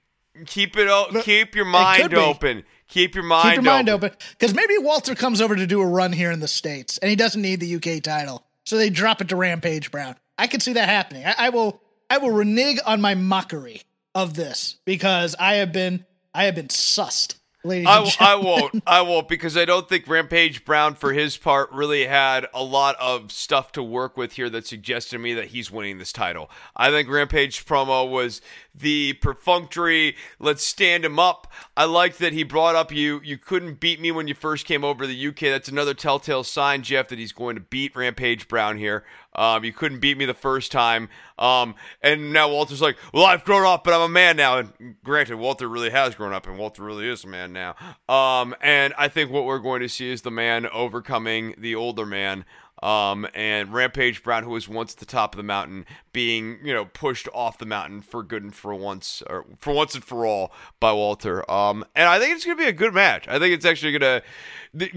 Keep 0.47 0.77
it 0.77 0.89
o- 0.89 1.23
keep 1.23 1.55
your 1.55 1.65
mind 1.65 2.15
open. 2.15 2.65
Keep 2.89 3.15
your 3.15 3.25
mind 3.25 3.49
keep 3.49 3.55
your 3.57 3.63
mind 3.63 3.89
open. 3.89 4.11
open 4.11 4.19
because 4.31 4.55
maybe 4.55 4.79
Walter 4.79 5.15
comes 5.15 5.41
over 5.41 5.55
to 5.57 5.67
do 5.67 5.81
a 5.81 5.87
run 5.87 6.13
here 6.13 6.31
in 6.31 6.41
the 6.41 6.49
states, 6.49 6.99
and 6.99 7.11
he 7.11 7.17
doesn't 7.17 7.43
need 7.43 7.61
the 7.61 7.77
UK 7.77 8.03
title, 8.03 8.45
so 8.65 8.77
they 8.77 8.91
drop 8.91 9.21
it 9.21 9.29
to 9.29 9.37
Rampage 9.37 9.91
Brown. 9.91 10.17
I 10.37 10.47
can 10.47 10.61
see 10.61 10.75
that 10.75 10.89
happening. 10.89 11.25
I, 11.25 11.35
I 11.39 11.49
will. 11.51 11.81
I 12.11 12.19
will 12.19 12.31
renege 12.31 12.79
on 12.87 13.01
my 13.01 13.15
mockery 13.15 13.83
of 14.15 14.35
this 14.35 14.79
because 14.85 15.35
I 15.39 15.57
have 15.57 15.73
been. 15.73 16.05
I 16.35 16.45
have 16.45 16.55
been 16.55 16.69
sussed 16.69 17.38
ladies 17.65 17.87
I, 17.89 18.33
I 18.33 18.35
won't. 18.37 18.83
I 18.87 19.03
won't 19.03 19.29
because 19.29 19.57
I 19.57 19.65
don't 19.65 19.89
think 19.89 20.07
Rampage 20.07 20.65
Brown, 20.65 20.95
for 20.95 21.13
his 21.13 21.37
part, 21.37 21.71
really 21.73 22.07
had 22.07 22.47
a 22.55 22.63
lot 22.63 22.97
of 23.01 23.33
stuff 23.33 23.73
to 23.73 23.83
work 23.83 24.17
with 24.17 24.35
here 24.35 24.51
that 24.51 24.67
suggested 24.67 25.11
to 25.11 25.19
me 25.19 25.35
that 25.35 25.47
he's 25.47 25.71
winning 25.71 25.99
this 25.99 26.13
title. 26.13 26.51
I 26.77 26.91
think 26.91 27.09
Rampage 27.09 27.65
promo 27.67 28.09
was 28.09 28.41
the 28.75 29.15
perfunctory, 29.15 30.17
let's 30.39 30.65
stand 30.65 31.05
him 31.05 31.19
up. 31.19 31.53
I 31.77 31.85
liked 31.85 32.19
that 32.19 32.33
he 32.33 32.45
brought 32.45 32.77
up 32.77 32.93
you. 32.93 33.21
You 33.25 33.37
couldn't 33.37 33.81
beat 33.81 34.01
me 34.01 34.13
when 34.13 34.29
you 34.29 34.35
first 34.35 34.67
came 34.67 34.85
over 34.85 35.03
to 35.03 35.07
the 35.07 35.27
UK. 35.29 35.41
That's 35.41 35.69
another 35.69 35.95
telltale 35.95 36.45
sign, 36.45 36.83
Jeff, 36.83 37.09
that 37.09 37.19
he's 37.19 37.33
going 37.33 37.57
to 37.57 37.61
beat 37.61 37.97
Rampage 37.97 38.49
Brown 38.49 38.79
here. 38.79 39.05
Um, 39.39 39.65
you 39.65 39.73
couldn't 39.73 40.01
beat 40.01 40.19
me 40.19 40.25
the 40.25 40.35
first 40.35 40.73
time. 40.73 41.09
Um, 41.39 41.77
and 42.03 42.33
now 42.33 42.51
Walter's 42.51 42.83
like, 42.83 42.97
well, 43.15 43.25
I've 43.25 43.45
grown 43.45 43.65
up, 43.65 43.85
but 43.85 43.95
I'm 43.95 44.01
a 44.01 44.09
man 44.09 44.37
now. 44.37 44.59
And 44.59 44.97
granted, 45.05 45.37
Walter 45.37 45.69
really 45.69 45.91
has 45.91 46.15
grown 46.15 46.33
up, 46.33 46.47
and 46.47 46.59
Walter 46.59 46.83
really 46.83 47.09
is 47.09 47.25
a 47.25 47.29
man 47.29 47.53
now. 47.53 47.77
Um, 48.09 48.55
and 48.61 48.93
I 48.99 49.09
think 49.09 49.31
what 49.31 49.45
we're 49.45 49.61
going 49.61 49.81
to 49.83 49.89
see 49.89 50.11
is 50.11 50.23
the 50.23 50.31
man 50.33 50.67
overcoming 50.67 51.55
the 51.57 51.75
older 51.77 52.05
man. 52.05 52.45
Um, 52.83 53.27
and 53.35 53.73
Rampage 53.73 54.23
Brown, 54.23 54.45
who 54.45 54.51
was 54.51 54.69
once 54.69 54.93
at 54.93 54.99
the 54.99 55.07
top 55.07 55.35
of 55.35 55.37
the 55.37 55.43
mountain, 55.43 55.87
being 56.13 56.59
you 56.63 56.73
know 56.73 56.85
pushed 56.87 57.29
off 57.35 57.59
the 57.59 57.67
mountain 57.67 58.03
for 58.03 58.23
good 58.23 58.43
and 58.43 58.55
for 58.55 58.75
once, 58.75 59.23
or 59.29 59.45
for 59.59 59.73
once 59.73 59.95
and 59.95 60.05
for 60.05 60.27
all 60.27 60.53
by 60.81 60.93
Walter. 60.93 61.49
Um, 61.51 61.85
and 61.95 62.09
I 62.09 62.19
think 62.19 62.35
it's 62.35 62.45
going 62.45 62.57
to 62.57 62.63
be 62.63 62.69
a 62.69 62.73
good 62.73 62.95
match. 62.95 63.27
I 63.29 63.39
think 63.39 63.55
it's 63.55 63.65
actually 63.65 63.99
going 63.99 64.23
to 64.23 64.23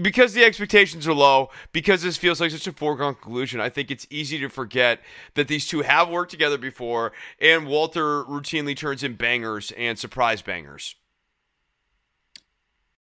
because 0.00 0.34
the 0.34 0.44
expectations 0.44 1.08
are 1.08 1.14
low, 1.14 1.50
because 1.72 2.02
this 2.02 2.16
feels 2.16 2.40
like 2.40 2.50
such 2.50 2.66
a 2.66 2.72
foregone 2.72 3.14
conclusion. 3.14 3.60
I 3.60 3.68
think 3.68 3.90
it's 3.90 4.06
easy 4.10 4.38
to 4.38 4.48
forget 4.48 5.00
that 5.34 5.48
these 5.48 5.66
two 5.66 5.82
have 5.82 6.08
worked 6.08 6.30
together 6.30 6.58
before, 6.58 7.12
and 7.40 7.66
Walter 7.66 8.24
routinely 8.24 8.76
turns 8.76 9.02
in 9.02 9.14
bangers 9.14 9.72
and 9.72 9.98
surprise 9.98 10.42
bangers. 10.42 10.96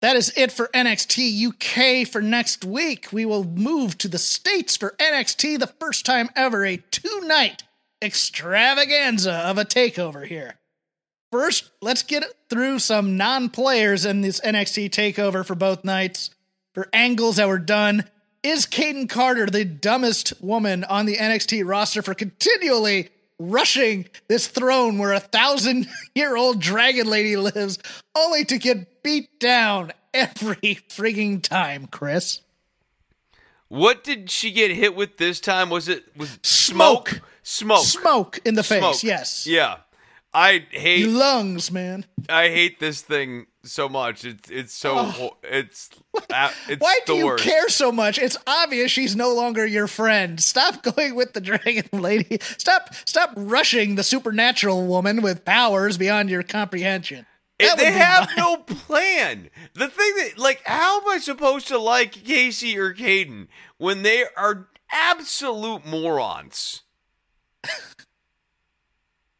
That 0.01 0.15
is 0.15 0.31
it 0.37 0.51
for 0.51 0.69
NXT 0.73 1.47
UK 1.47 2.07
for 2.07 2.21
next 2.21 2.63
week. 2.63 3.11
We 3.11 3.25
will 3.25 3.43
move 3.43 3.97
to 3.99 4.07
the 4.07 4.19
States 4.19 4.77
for 4.77 4.95
NXT, 4.99 5.59
the 5.59 5.67
first 5.67 6.05
time 6.05 6.29
ever, 6.35 6.63
a 6.65 6.77
two 6.77 7.21
night 7.21 7.63
extravaganza 8.01 9.33
of 9.33 9.57
a 9.57 9.65
takeover 9.65 10.25
here. 10.25 10.55
First, 11.31 11.71
let's 11.81 12.03
get 12.03 12.23
through 12.49 12.79
some 12.79 13.17
non 13.17 13.49
players 13.49 14.05
in 14.05 14.21
this 14.21 14.39
NXT 14.41 14.91
takeover 14.91 15.45
for 15.45 15.55
both 15.55 15.83
nights. 15.83 16.29
For 16.73 16.87
angles 16.93 17.37
that 17.37 17.47
were 17.47 17.57
done, 17.57 18.05
is 18.43 18.67
Kayden 18.67 19.09
Carter 19.09 19.47
the 19.47 19.65
dumbest 19.65 20.33
woman 20.41 20.83
on 20.83 21.05
the 21.05 21.17
NXT 21.17 21.67
roster 21.67 22.01
for 22.01 22.13
continually 22.13 23.09
rushing 23.39 24.07
this 24.27 24.47
throne 24.47 24.97
where 24.97 25.13
a 25.13 25.19
thousand 25.19 25.87
year 26.15 26.35
old 26.35 26.59
dragon 26.59 27.07
lady 27.07 27.35
lives, 27.35 27.79
only 28.15 28.45
to 28.45 28.57
get 28.57 29.03
beat 29.03 29.39
down 29.39 29.91
every 30.13 30.79
frigging 30.89 31.41
time, 31.41 31.87
Chris? 31.87 32.41
What 33.69 34.03
did 34.03 34.31
she 34.31 34.51
get 34.51 34.71
hit 34.71 34.95
with 34.95 35.17
this 35.17 35.39
time? 35.39 35.69
Was 35.69 35.87
it 35.89 36.05
was 36.15 36.39
smoke? 36.41 37.09
Smoke. 37.09 37.21
Smoke. 37.43 37.85
Smoke 37.85 38.39
in 38.45 38.55
the 38.55 38.63
face, 38.63 39.03
yes. 39.03 39.47
Yeah. 39.47 39.77
I 40.33 40.65
hate 40.69 40.99
Your 40.99 41.09
lungs, 41.09 41.71
man. 41.71 42.05
I 42.29 42.49
hate 42.49 42.79
this 42.79 43.01
thing 43.01 43.47
so 43.71 43.87
much. 43.89 44.25
It's 44.25 44.49
it's 44.49 44.73
so 44.73 44.95
ho- 44.97 45.37
it's 45.43 45.89
it's 46.67 46.81
Why 46.81 46.99
do 47.05 47.15
you 47.15 47.25
worst. 47.27 47.43
care 47.43 47.69
so 47.69 47.91
much? 47.91 48.17
It's 48.17 48.37
obvious 48.47 48.91
she's 48.91 49.15
no 49.15 49.33
longer 49.33 49.65
your 49.65 49.87
friend. 49.87 50.39
Stop 50.41 50.83
going 50.95 51.15
with 51.15 51.33
the 51.33 51.41
dragon 51.41 51.87
lady. 51.91 52.37
Stop 52.41 52.93
stop 53.05 53.31
rushing 53.35 53.95
the 53.95 54.03
supernatural 54.03 54.85
woman 54.87 55.21
with 55.21 55.45
powers 55.45 55.97
beyond 55.97 56.29
your 56.29 56.43
comprehension. 56.43 57.25
They 57.59 57.91
have 57.91 58.27
my- 58.29 58.35
no 58.43 58.57
plan. 58.57 59.49
The 59.73 59.87
thing 59.87 60.13
that 60.17 60.37
like 60.37 60.61
how 60.65 61.01
am 61.01 61.07
I 61.09 61.17
supposed 61.19 61.67
to 61.69 61.77
like 61.79 62.13
Kacy 62.13 62.75
or 62.77 62.93
Kayden 62.93 63.47
when 63.77 64.03
they 64.03 64.25
are 64.37 64.67
absolute 64.91 65.85
morons? 65.85 66.83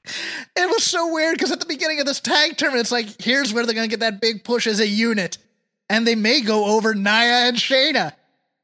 It 0.56 0.68
was 0.70 0.84
so 0.84 1.14
weird 1.14 1.36
because 1.36 1.52
at 1.52 1.60
the 1.60 1.66
beginning 1.66 2.00
of 2.00 2.06
this 2.06 2.20
tag 2.20 2.58
tournament, 2.58 2.82
it's 2.82 2.92
like, 2.92 3.22
here's 3.22 3.54
where 3.54 3.66
they're 3.66 3.76
going 3.76 3.90
to 3.90 3.96
get 3.96 4.00
that 4.00 4.20
big 4.22 4.44
push 4.44 4.66
as 4.66 4.80
a 4.80 4.88
unit. 4.88 5.38
And 5.90 6.06
they 6.06 6.16
may 6.16 6.42
go 6.42 6.66
over 6.76 6.94
Nia 6.94 7.48
and 7.48 7.58
Shayna. 7.58 8.14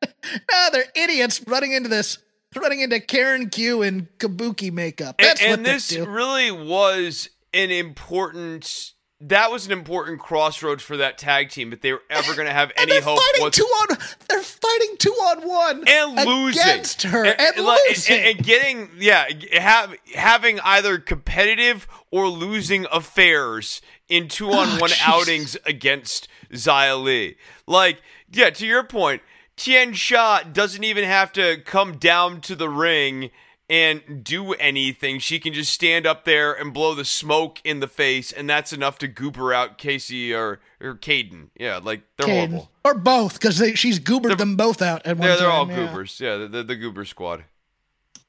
no, 0.04 0.68
they're 0.72 0.86
idiots 0.96 1.42
running 1.48 1.72
into 1.72 1.90
this, 1.90 2.18
running 2.56 2.82
into 2.82 3.00
Karen 3.00 3.50
Q 3.50 3.84
in 3.84 4.08
kabuki 4.18 4.72
makeup. 4.72 5.16
And, 5.20 5.28
That's 5.30 5.42
what 5.42 5.52
and 5.52 5.66
this 5.66 5.88
do. 5.88 6.06
really 6.06 6.52
was 6.52 7.30
an 7.54 7.72
important 7.72 8.92
that 9.22 9.52
was 9.52 9.66
an 9.66 9.72
important 9.72 10.20
crossroads 10.20 10.84
for 10.84 10.98
that 10.98 11.18
tag 11.18 11.50
team 11.50 11.72
if 11.72 11.80
they 11.82 11.94
were 11.94 12.02
ever 12.10 12.36
going 12.36 12.48
to 12.48 12.54
have 12.54 12.72
And 12.78 12.90
any 12.92 13.00
hope 13.02 13.18
fighting 13.20 13.42
what's- 13.42 13.58
two 13.58 13.64
on. 13.64 13.98
They're 14.28 14.42
fighting 14.42 14.96
two 14.98 15.12
on 15.12 15.48
one 15.48 15.84
and 15.88 16.16
losing 16.28 16.62
against 16.62 17.04
her 17.04 17.24
and, 17.26 17.58
like, 17.66 17.80
losing. 17.88 18.16
and, 18.18 18.26
and 18.38 18.46
getting 18.46 18.90
yeah 18.98 19.26
have, 19.60 19.96
having 20.14 20.60
either 20.62 20.98
competitive 20.98 21.88
or 22.12 22.28
losing 22.28 22.86
affairs 22.92 23.82
in 24.10 24.28
two 24.28 24.50
on 24.52 24.68
oh, 24.70 24.78
one 24.80 24.92
Oh, 24.92 24.96
outings 25.14 25.56
against 25.66 26.28
Xia 26.52 27.02
Li. 27.02 27.38
Like 27.66 28.02
yeah, 28.32 28.50
to 28.50 28.66
your 28.66 28.84
point, 28.84 29.22
Tian 29.56 29.94
Sha 29.94 30.42
doesn't 30.44 30.84
even 30.84 31.04
have 31.06 31.32
to 31.34 31.58
come 31.64 31.98
down 31.98 32.42
to 32.42 32.56
the 32.56 32.68
ring 32.70 33.30
and 33.74 34.24
do 34.24 34.54
anything. 34.54 35.18
She 35.18 35.40
can 35.40 35.52
just 35.52 35.74
stand 35.74 36.06
up 36.06 36.26
there 36.26 36.54
and 36.54 36.72
blow 36.72 36.94
the 36.94 37.04
smoke 37.04 37.60
in 37.64 37.80
the 37.80 37.88
face, 37.88 38.32
and 38.32 38.48
that's 38.48 38.72
enough 38.72 39.00
to 39.00 39.08
goober 39.08 39.52
out 39.52 39.80
Kacy 39.80 40.32
or 40.32 40.60
or 40.80 40.94
Kayden. 40.94 41.48
Yeah, 41.60 41.80
like 41.82 42.04
they're 42.18 42.28
Kayden. 42.28 42.50
horrible. 42.52 42.72
or 42.86 42.94
both 42.94 43.34
because 43.40 43.58
she's 43.74 44.00
goobered 44.00 44.38
them 44.38 44.56
both 44.58 44.84
out 44.84 45.08
at 45.08 45.18
one 45.18 45.28
They're, 45.28 45.38
they're 45.38 45.50
all 45.50 45.66
time, 45.66 45.76
yeah. 45.76 45.88
goobers. 45.88 46.20
Yeah, 46.20 46.38
the, 46.38 46.48
the, 46.50 46.64
the 46.64 46.76
goober 46.76 47.04
squad. 47.04 47.46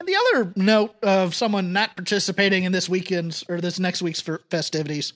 And 0.01 0.09
the 0.09 0.17
other 0.17 0.53
note 0.57 0.95
of 1.03 1.35
someone 1.35 1.75
not 1.75 1.95
participating 1.95 2.65
in 2.65 2.73
this 2.73 2.89
weekend's 2.89 3.45
or 3.47 3.61
this 3.61 3.79
next 3.79 4.01
week's 4.01 4.23
for 4.23 4.41
festivities. 4.49 5.13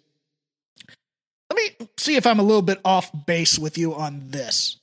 Let 1.51 1.57
me 1.57 1.89
see 1.97 2.17
if 2.17 2.27
I'm 2.27 2.39
a 2.39 2.43
little 2.43 2.61
bit 2.63 2.81
off 2.85 3.11
base 3.25 3.59
with 3.59 3.79
you 3.79 3.95
on 3.95 4.25
this. 4.29 4.77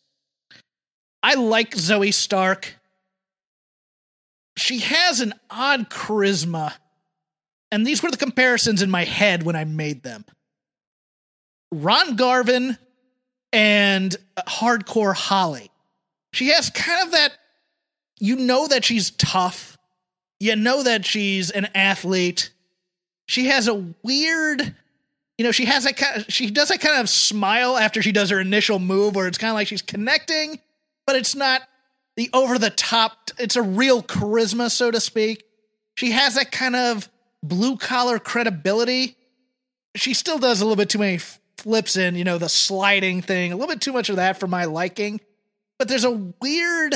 I 1.21 1.35
like 1.35 1.75
Zoey 1.75 2.11
Stark. 2.11 2.75
She 4.57 4.79
has 4.79 5.19
an 5.19 5.33
odd 5.49 5.89
charisma. 5.89 6.73
And 7.71 7.85
these 7.85 8.01
were 8.01 8.11
the 8.11 8.17
comparisons 8.17 8.81
in 8.81 8.89
my 8.89 9.03
head 9.03 9.43
when 9.43 9.55
I 9.55 9.65
made 9.65 10.03
them. 10.03 10.25
Ron 11.71 12.15
Garvin 12.15 12.77
and 13.51 14.15
Hardcore 14.47 15.15
Holly. 15.15 15.71
She 16.33 16.49
has 16.49 16.69
kind 16.69 17.05
of 17.05 17.11
that 17.11 17.31
you 18.19 18.35
know 18.37 18.67
that 18.67 18.85
she's 18.85 19.11
tough. 19.11 19.77
You 20.39 20.55
know 20.55 20.83
that 20.83 21.05
she's 21.05 21.51
an 21.51 21.67
athlete. 21.75 22.51
She 23.27 23.47
has 23.47 23.67
a 23.67 23.85
weird, 24.03 24.75
you 25.37 25.45
know, 25.45 25.51
she 25.51 25.65
has 25.65 25.85
that 25.85 25.97
kind 25.97 26.21
of, 26.21 26.25
she 26.31 26.49
does 26.49 26.69
that 26.69 26.81
kind 26.81 27.01
of 27.01 27.09
smile 27.09 27.77
after 27.77 28.01
she 28.01 28.11
does 28.11 28.29
her 28.29 28.39
initial 28.39 28.79
move 28.79 29.15
where 29.15 29.27
it's 29.27 29.37
kind 29.37 29.49
of 29.49 29.55
like 29.55 29.67
she's 29.67 29.81
connecting, 29.81 30.59
but 31.07 31.15
it's 31.15 31.35
not 31.35 31.61
the 32.15 32.29
over 32.33 32.57
the 32.57 32.69
top, 32.69 33.31
it's 33.37 33.55
a 33.55 33.61
real 33.61 34.01
charisma, 34.01 34.71
so 34.71 34.91
to 34.91 34.99
speak. 34.99 35.43
She 35.95 36.11
has 36.11 36.35
that 36.35 36.51
kind 36.51 36.75
of 36.75 37.09
blue 37.43 37.77
collar 37.77 38.19
credibility. 38.19 39.15
She 39.95 40.13
still 40.13 40.39
does 40.39 40.61
a 40.61 40.65
little 40.65 40.75
bit 40.75 40.89
too 40.89 40.99
many 40.99 41.19
flips 41.57 41.97
in, 41.97 42.15
you 42.15 42.23
know, 42.23 42.37
the 42.37 42.49
sliding 42.49 43.21
thing, 43.21 43.51
a 43.51 43.55
little 43.55 43.73
bit 43.73 43.81
too 43.81 43.93
much 43.93 44.09
of 44.09 44.17
that 44.17 44.39
for 44.39 44.47
my 44.47 44.65
liking. 44.65 45.21
But 45.77 45.87
there's 45.87 46.03
a 46.03 46.11
weird 46.11 46.95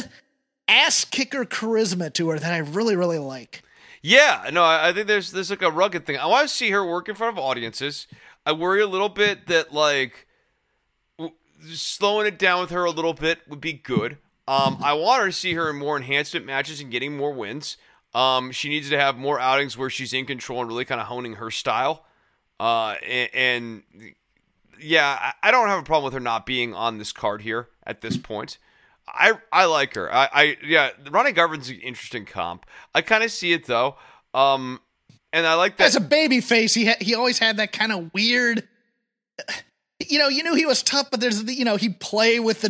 ass 0.68 1.06
kicker 1.06 1.46
charisma 1.46 2.14
to 2.14 2.30
her 2.30 2.40
that 2.40 2.54
I 2.54 2.60
really, 2.60 2.96
really 2.96 3.20
like. 3.20 3.64
Yeah, 4.02 4.50
no, 4.54 4.64
I 4.64 4.94
think 4.94 5.08
there's 5.08 5.32
there's 5.32 5.50
like 5.50 5.62
a 5.62 5.72
rugged 5.72 6.06
thing. 6.06 6.18
I 6.18 6.26
want 6.28 6.48
to 6.48 6.54
see 6.54 6.70
her 6.72 6.86
work 6.86 7.10
in 7.10 7.16
front 7.16 7.38
of 7.38 7.44
audiences. 7.44 8.08
I 8.46 8.54
worry 8.54 8.82
a 8.82 8.88
little 8.88 9.10
bit 9.10 9.48
that 9.48 9.74
like 9.74 10.26
slowing 11.74 12.26
it 12.26 12.40
down 12.40 12.62
with 12.62 12.70
her 12.70 12.86
a 12.86 12.92
little 12.92 13.14
bit 13.14 13.40
would 13.50 13.60
be 13.60 13.74
good. 13.74 14.18
Um, 14.50 14.80
I 14.82 14.94
want 14.94 15.22
her 15.22 15.28
to 15.28 15.32
see 15.32 15.54
her 15.54 15.70
in 15.70 15.76
more 15.76 15.96
enhancement 15.96 16.44
matches 16.44 16.82
and 16.82 16.90
getting 16.90 17.16
more 17.16 17.32
wins. 17.32 17.78
Um, 18.16 18.52
she 18.52 18.68
needs 18.68 18.90
to 18.90 19.00
have 19.00 19.16
more 19.16 19.40
outings 19.40 19.78
where 19.78 19.92
she's 19.92 20.12
in 20.12 20.26
control 20.26 20.62
and 20.62 20.68
really 20.68 20.86
kind 20.86 21.00
of 21.00 21.06
honing 21.06 21.34
her 21.34 21.52
style. 21.52 22.04
Uh, 22.60 22.96
and, 23.08 23.30
and 23.36 23.84
yeah, 24.82 25.34
I, 25.44 25.50
I 25.50 25.52
don't 25.52 25.68
have 25.68 25.78
a 25.78 25.84
problem 25.84 26.06
with 26.06 26.14
her 26.16 26.20
not 26.20 26.48
being 26.48 26.74
on 26.74 26.98
this 26.98 27.12
card 27.12 27.44
here 27.44 27.70
at 27.86 28.02
this 28.02 28.18
point. 28.18 28.58
I 29.08 29.34
I 29.52 29.66
like 29.66 29.94
her. 29.94 30.12
I, 30.12 30.30
I 30.32 30.58
yeah, 30.66 30.90
Ronnie 31.12 31.32
Garvin's 31.32 31.70
an 31.70 31.80
interesting 31.82 32.26
comp. 32.26 32.66
I 32.96 33.02
kind 33.02 33.24
of 33.24 33.32
see 33.32 33.54
it 33.54 33.68
though. 33.68 33.98
Um, 34.34 34.80
and 35.32 35.46
I 35.46 35.54
like 35.54 35.78
that. 35.78 35.86
As 35.86 35.96
a 35.96 36.02
baby 36.02 36.42
face, 36.42 36.74
he 36.74 36.88
ha- 36.88 36.98
he 37.00 37.14
always 37.14 37.38
had 37.38 37.58
that 37.58 37.72
kind 37.72 37.92
of 37.92 38.12
weird. 38.16 38.68
You 40.00 40.18
know, 40.18 40.28
you 40.28 40.42
knew 40.42 40.56
he 40.56 40.66
was 40.66 40.82
tough, 40.82 41.12
but 41.12 41.20
there's 41.20 41.44
the, 41.44 41.54
you 41.54 41.66
know 41.66 41.76
he'd 41.76 42.00
play 42.00 42.40
with 42.40 42.62
the 42.62 42.70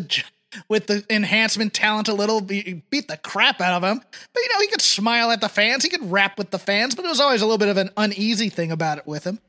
with 0.68 0.88
the 0.88 1.06
enhancement 1.10 1.74
talent 1.74 2.08
a 2.08 2.14
little, 2.14 2.42
be- 2.42 2.82
beat 2.90 3.08
the 3.08 3.18
crap 3.18 3.62
out 3.62 3.82
of 3.82 3.84
him. 3.90 4.00
But 4.34 4.44
you 4.44 4.50
know, 4.54 4.60
he 4.60 4.68
could 4.68 4.82
smile 4.82 5.32
at 5.32 5.42
the 5.42 5.50
fans, 5.50 5.84
he 5.84 5.90
could 5.90 6.12
rap 6.12 6.38
with 6.38 6.50
the 6.52 6.60
fans, 6.60 6.96
but 6.96 7.06
it 7.06 7.10
was 7.10 7.20
always 7.20 7.42
a 7.42 7.46
little 7.46 7.58
bit 7.60 7.68
of 7.70 7.78
an 7.78 7.92
uneasy 7.98 8.50
thing 8.50 8.72
about 8.72 8.98
it 8.98 9.06
with 9.08 9.26
him. 9.26 9.40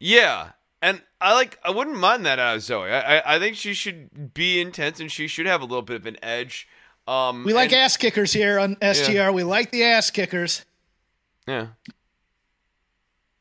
Yeah, 0.00 0.50
And 0.82 1.00
I 1.20 1.32
like 1.34 1.58
I 1.64 1.70
wouldn't 1.70 1.96
mind 1.96 2.26
that 2.26 2.38
out 2.38 2.56
of 2.56 2.62
Zoey. 2.62 2.92
I, 2.92 3.18
I 3.18 3.36
I 3.36 3.38
think 3.38 3.56
she 3.56 3.72
should 3.74 4.34
be 4.34 4.60
intense 4.60 5.00
and 5.00 5.10
she 5.10 5.26
should 5.28 5.46
have 5.46 5.62
a 5.62 5.64
little 5.64 5.82
bit 5.82 5.96
of 5.96 6.06
an 6.06 6.16
edge. 6.22 6.68
Um, 7.06 7.44
We 7.44 7.52
like 7.54 7.72
and- 7.72 7.80
ass 7.82 7.96
kickers 7.96 8.32
here 8.32 8.58
on 8.58 8.76
STR. 8.82 9.30
We 9.30 9.44
like 9.44 9.70
the 9.70 9.84
ass 9.84 10.10
kickers. 10.10 10.64
Yeah. 11.46 11.68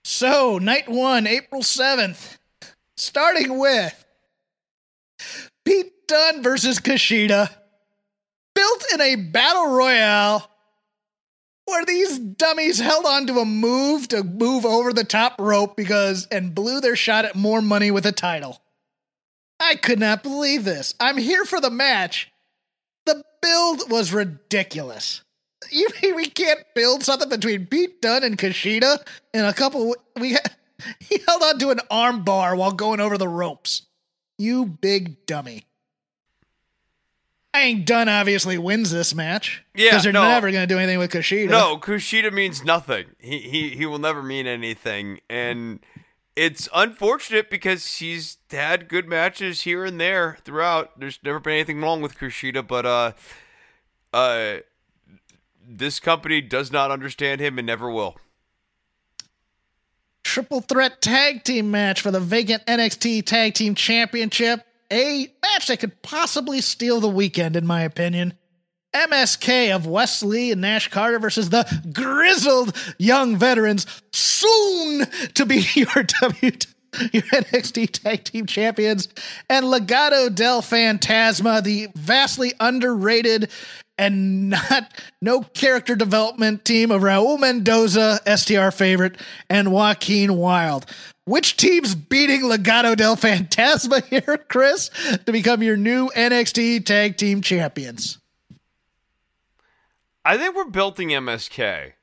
So, 0.04 0.58
night 0.60 0.90
one, 0.90 1.26
April 1.28 1.62
7th, 1.62 2.38
starting 2.98 3.58
with 3.58 4.06
Pete 5.66 6.08
Dunne 6.08 6.44
versus 6.44 6.80
Kushida, 6.80 7.50
built 8.56 8.86
in 8.94 9.02
a 9.02 9.16
battle 9.16 9.74
royale 9.74 10.50
where 11.66 11.86
these 11.86 12.20
dummies 12.20 12.80
held 12.80 13.06
on 13.06 13.28
to 13.28 13.40
a 13.40 13.46
move 13.46 14.08
to 14.10 14.24
move 14.24 14.66
over 14.66 14.92
the 14.92 15.04
top 15.04 15.36
rope 15.40 15.78
because 15.78 16.28
and 16.30 16.54
blew 16.54 16.82
their 16.82 16.96
shot 16.96 17.26
at 17.26 17.36
more 17.36 17.62
money 17.62 17.92
with 17.92 18.06
a 18.06 18.12
title. 18.12 18.62
I 19.60 19.76
could 19.76 20.00
not 20.00 20.24
believe 20.24 20.66
this. 20.66 20.94
I'm 21.00 21.18
here 21.18 21.46
for 21.46 21.62
the 21.62 21.70
match. 21.70 22.32
The 23.06 23.24
build 23.42 23.90
was 23.90 24.12
ridiculous. 24.12 25.22
You 25.72 25.88
mean 26.02 26.16
we 26.16 26.26
can't 26.26 26.64
build 26.76 27.04
something 27.04 27.30
between 27.30 27.68
Pete 27.68 28.02
Dunne 28.02 28.24
and 28.24 28.38
Kushida 28.38 28.98
in 29.34 29.46
a 29.46 29.54
couple? 29.54 29.96
We 30.20 30.38
he 31.00 31.20
held 31.26 31.44
on 31.44 31.60
to 31.60 31.70
an 31.70 31.80
arm 31.90 32.24
bar 32.24 32.56
while 32.56 32.74
going 32.74 33.00
over 33.00 33.18
the 33.18 33.28
ropes. 33.28 33.84
You 34.44 34.66
big 34.66 35.26
dummy. 35.26 35.64
I 37.54 37.62
think 37.62 37.86
Dunne 37.86 38.10
obviously 38.10 38.58
wins 38.58 38.92
this 38.92 39.16
match. 39.16 39.64
Yeah, 39.74 39.92
because 39.92 40.04
they're 40.04 40.12
no. 40.12 40.28
never 40.28 40.52
going 40.52 40.68
to 40.68 40.74
do 40.74 40.78
anything 40.78 41.00
with 41.00 41.12
Kushida. 41.12 41.50
No, 41.50 41.78
Kushida 41.78 42.34
means 42.34 42.66
nothing. 42.66 43.06
He 43.20 43.40
he 43.40 43.70
he 43.70 43.86
will 43.86 44.00
never 44.00 44.22
mean 44.22 44.46
anything, 44.46 45.22
and 45.30 45.80
it's 46.36 46.68
unfortunate 46.76 47.50
because 47.50 47.98
he's 47.98 48.38
had 48.52 48.90
good 48.90 49.08
matches 49.08 49.62
here 49.62 49.86
and 49.86 49.98
there 49.98 50.40
throughout. 50.44 51.00
There's 51.00 51.20
never 51.24 51.40
been 51.40 51.54
anything 51.54 51.80
wrong 51.80 52.02
with 52.02 52.18
Kushida, 52.18 52.68
but 52.68 52.86
uh, 52.86 53.12
uh, 54.12 54.58
this 55.66 56.02
company 56.02 56.42
does 56.42 56.70
not 56.70 56.92
understand 56.92 57.40
him 57.40 57.58
and 57.58 57.66
never 57.66 57.90
will. 57.90 58.18
Triple 60.24 60.62
threat 60.62 61.02
tag 61.02 61.44
team 61.44 61.72
match 61.72 62.02
for 62.02 62.12
the 62.12 62.20
vacant 62.20 62.66
NXT 62.66 63.26
Tag 63.26 63.54
Team 63.54 63.76
Championship. 63.76 64.66
A 64.92 65.28
match 65.42 65.68
that 65.68 65.80
could 65.80 66.02
possibly 66.02 66.62
steal 66.62 67.00
the 67.00 67.10
weekend, 67.10 67.56
in 67.56 67.66
my 67.66 67.82
opinion. 67.82 68.34
MSK 68.94 69.76
of 69.76 69.88
Wes 69.88 70.22
Lee 70.22 70.52
and 70.52 70.62
Nash 70.62 70.88
Carter 70.90 71.20
versus 71.20 71.50
the 71.50 71.66
grizzled 71.92 72.76
young 73.00 73.38
veterans, 73.38 73.88
soon 74.12 75.06
to 75.34 75.46
be 75.46 75.66
your 75.74 76.04
W 76.22 76.52
your 77.12 77.24
NXT 77.24 77.92
Tag 77.92 78.24
Team 78.24 78.46
Champions, 78.46 79.08
and 79.50 79.66
Legado 79.66 80.34
del 80.34 80.62
Fantasma, 80.62 81.64
the 81.64 81.88
vastly 81.96 82.54
underrated 82.60 83.50
and 83.98 84.50
not 84.50 84.92
no 85.22 85.42
character 85.42 85.96
development 85.96 86.66
team 86.66 86.92
of 86.92 87.02
Raul 87.02 87.40
Mendoza, 87.40 88.20
STR 88.26 88.70
favorite, 88.70 89.18
and 89.50 89.72
Joaquin 89.72 90.38
Wilde. 90.38 90.86
Which 91.26 91.56
team's 91.56 91.96
beating 91.96 92.42
Legado 92.42 92.98
del 92.98 93.16
Fantasma 93.16 94.04
here, 94.10 94.38
Chris, 94.50 94.90
to 95.26 95.32
become 95.32 95.64
your 95.64 95.78
new 95.78 96.10
NXT 96.10 96.86
Tag 96.86 97.18
Team 97.18 97.42
Champions? 97.42 98.18
I 100.26 100.38
think 100.38 100.56
we're 100.56 100.66
building 100.66 101.10
MSK. 101.10 101.94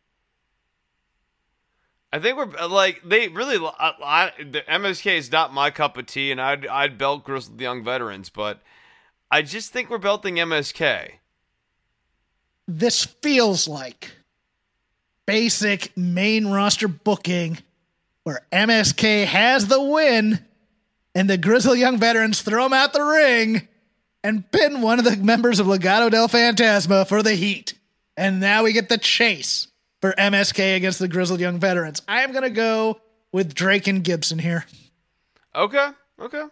I 2.12 2.18
think 2.18 2.36
we're 2.36 2.56
uh, 2.58 2.68
like 2.68 3.02
they 3.04 3.28
really. 3.28 3.56
I, 3.56 3.88
uh, 3.88 3.92
I, 4.02 4.32
the 4.38 4.62
MSK 4.62 5.16
is 5.16 5.30
not 5.30 5.54
my 5.54 5.70
cup 5.70 5.96
of 5.96 6.06
tea, 6.06 6.32
and 6.32 6.40
I'd 6.40 6.66
I'd 6.66 6.98
belt 6.98 7.24
Grizzled 7.24 7.60
Young 7.60 7.84
Veterans, 7.84 8.30
but 8.30 8.60
I 9.30 9.42
just 9.42 9.72
think 9.72 9.90
we're 9.90 9.98
belting 9.98 10.36
MSK. 10.36 11.12
this 12.66 13.04
feels 13.04 13.68
like 13.68 14.12
basic 15.26 15.96
main 15.96 16.48
roster 16.48 16.88
booking 16.88 17.58
where 18.24 18.46
MSK 18.52 19.26
has 19.26 19.68
the 19.68 19.80
win 19.80 20.44
and 21.14 21.30
the 21.30 21.38
Grizzled 21.38 21.78
Young 21.78 21.98
Veterans 21.98 22.42
throw 22.42 22.66
him 22.66 22.72
out 22.72 22.92
the 22.92 23.02
ring 23.02 23.68
and 24.22 24.50
pin 24.50 24.82
one 24.82 24.98
of 24.98 25.04
the 25.04 25.16
members 25.16 25.58
of 25.60 25.66
Legado 25.66 26.10
del 26.10 26.28
Fantasma 26.28 27.06
for 27.06 27.22
the 27.22 27.34
heat. 27.34 27.74
And 28.16 28.40
now 28.40 28.64
we 28.64 28.72
get 28.72 28.88
the 28.88 28.98
chase 28.98 29.68
for 30.00 30.12
MSK 30.12 30.76
against 30.76 30.98
the 30.98 31.08
Grizzled 31.08 31.40
Young 31.40 31.58
Veterans. 31.58 32.02
I 32.08 32.22
am 32.22 32.32
going 32.32 32.44
to 32.44 32.50
go 32.50 33.00
with 33.32 33.54
Drake 33.54 33.86
and 33.86 34.02
Gibson 34.02 34.38
here. 34.38 34.64
Okay, 35.54 35.88
okay. 36.18 36.44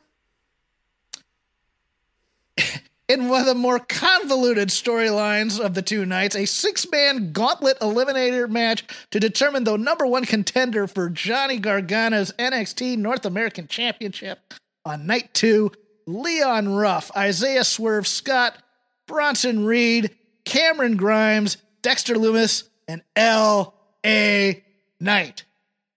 In 3.09 3.29
one 3.31 3.41
of 3.41 3.47
the 3.47 3.55
more 3.55 3.79
convoluted 3.79 4.69
storylines 4.69 5.59
of 5.59 5.73
the 5.73 5.81
two 5.81 6.05
nights, 6.05 6.37
a 6.37 6.45
six 6.45 6.91
man 6.91 7.33
gauntlet 7.33 7.81
eliminator 7.81 8.49
match 8.49 8.85
to 9.11 9.19
determine 9.19 9.65
the 9.65 9.79
number 9.79 10.07
one 10.07 10.27
contender 10.27 10.87
for 10.87 11.09
Johnny 11.09 11.59
Gargano's 11.59 12.33
NXT 12.33 12.99
North 12.99 13.25
American 13.25 13.67
Championship. 13.67 14.53
On 14.85 15.07
night 15.07 15.33
two, 15.33 15.73
Leon 16.07 16.69
Ruff, 16.69 17.11
Isaiah 17.17 17.65
Swerve 17.65 18.07
Scott, 18.07 18.59
Bronson 19.07 19.65
Reed, 19.65 20.15
Cameron 20.45 20.97
Grimes, 20.97 21.57
Dexter 21.81 22.15
Lumis, 22.15 22.65
and 22.89 23.03
L.A. 23.15 24.65
Knight. 24.99 25.45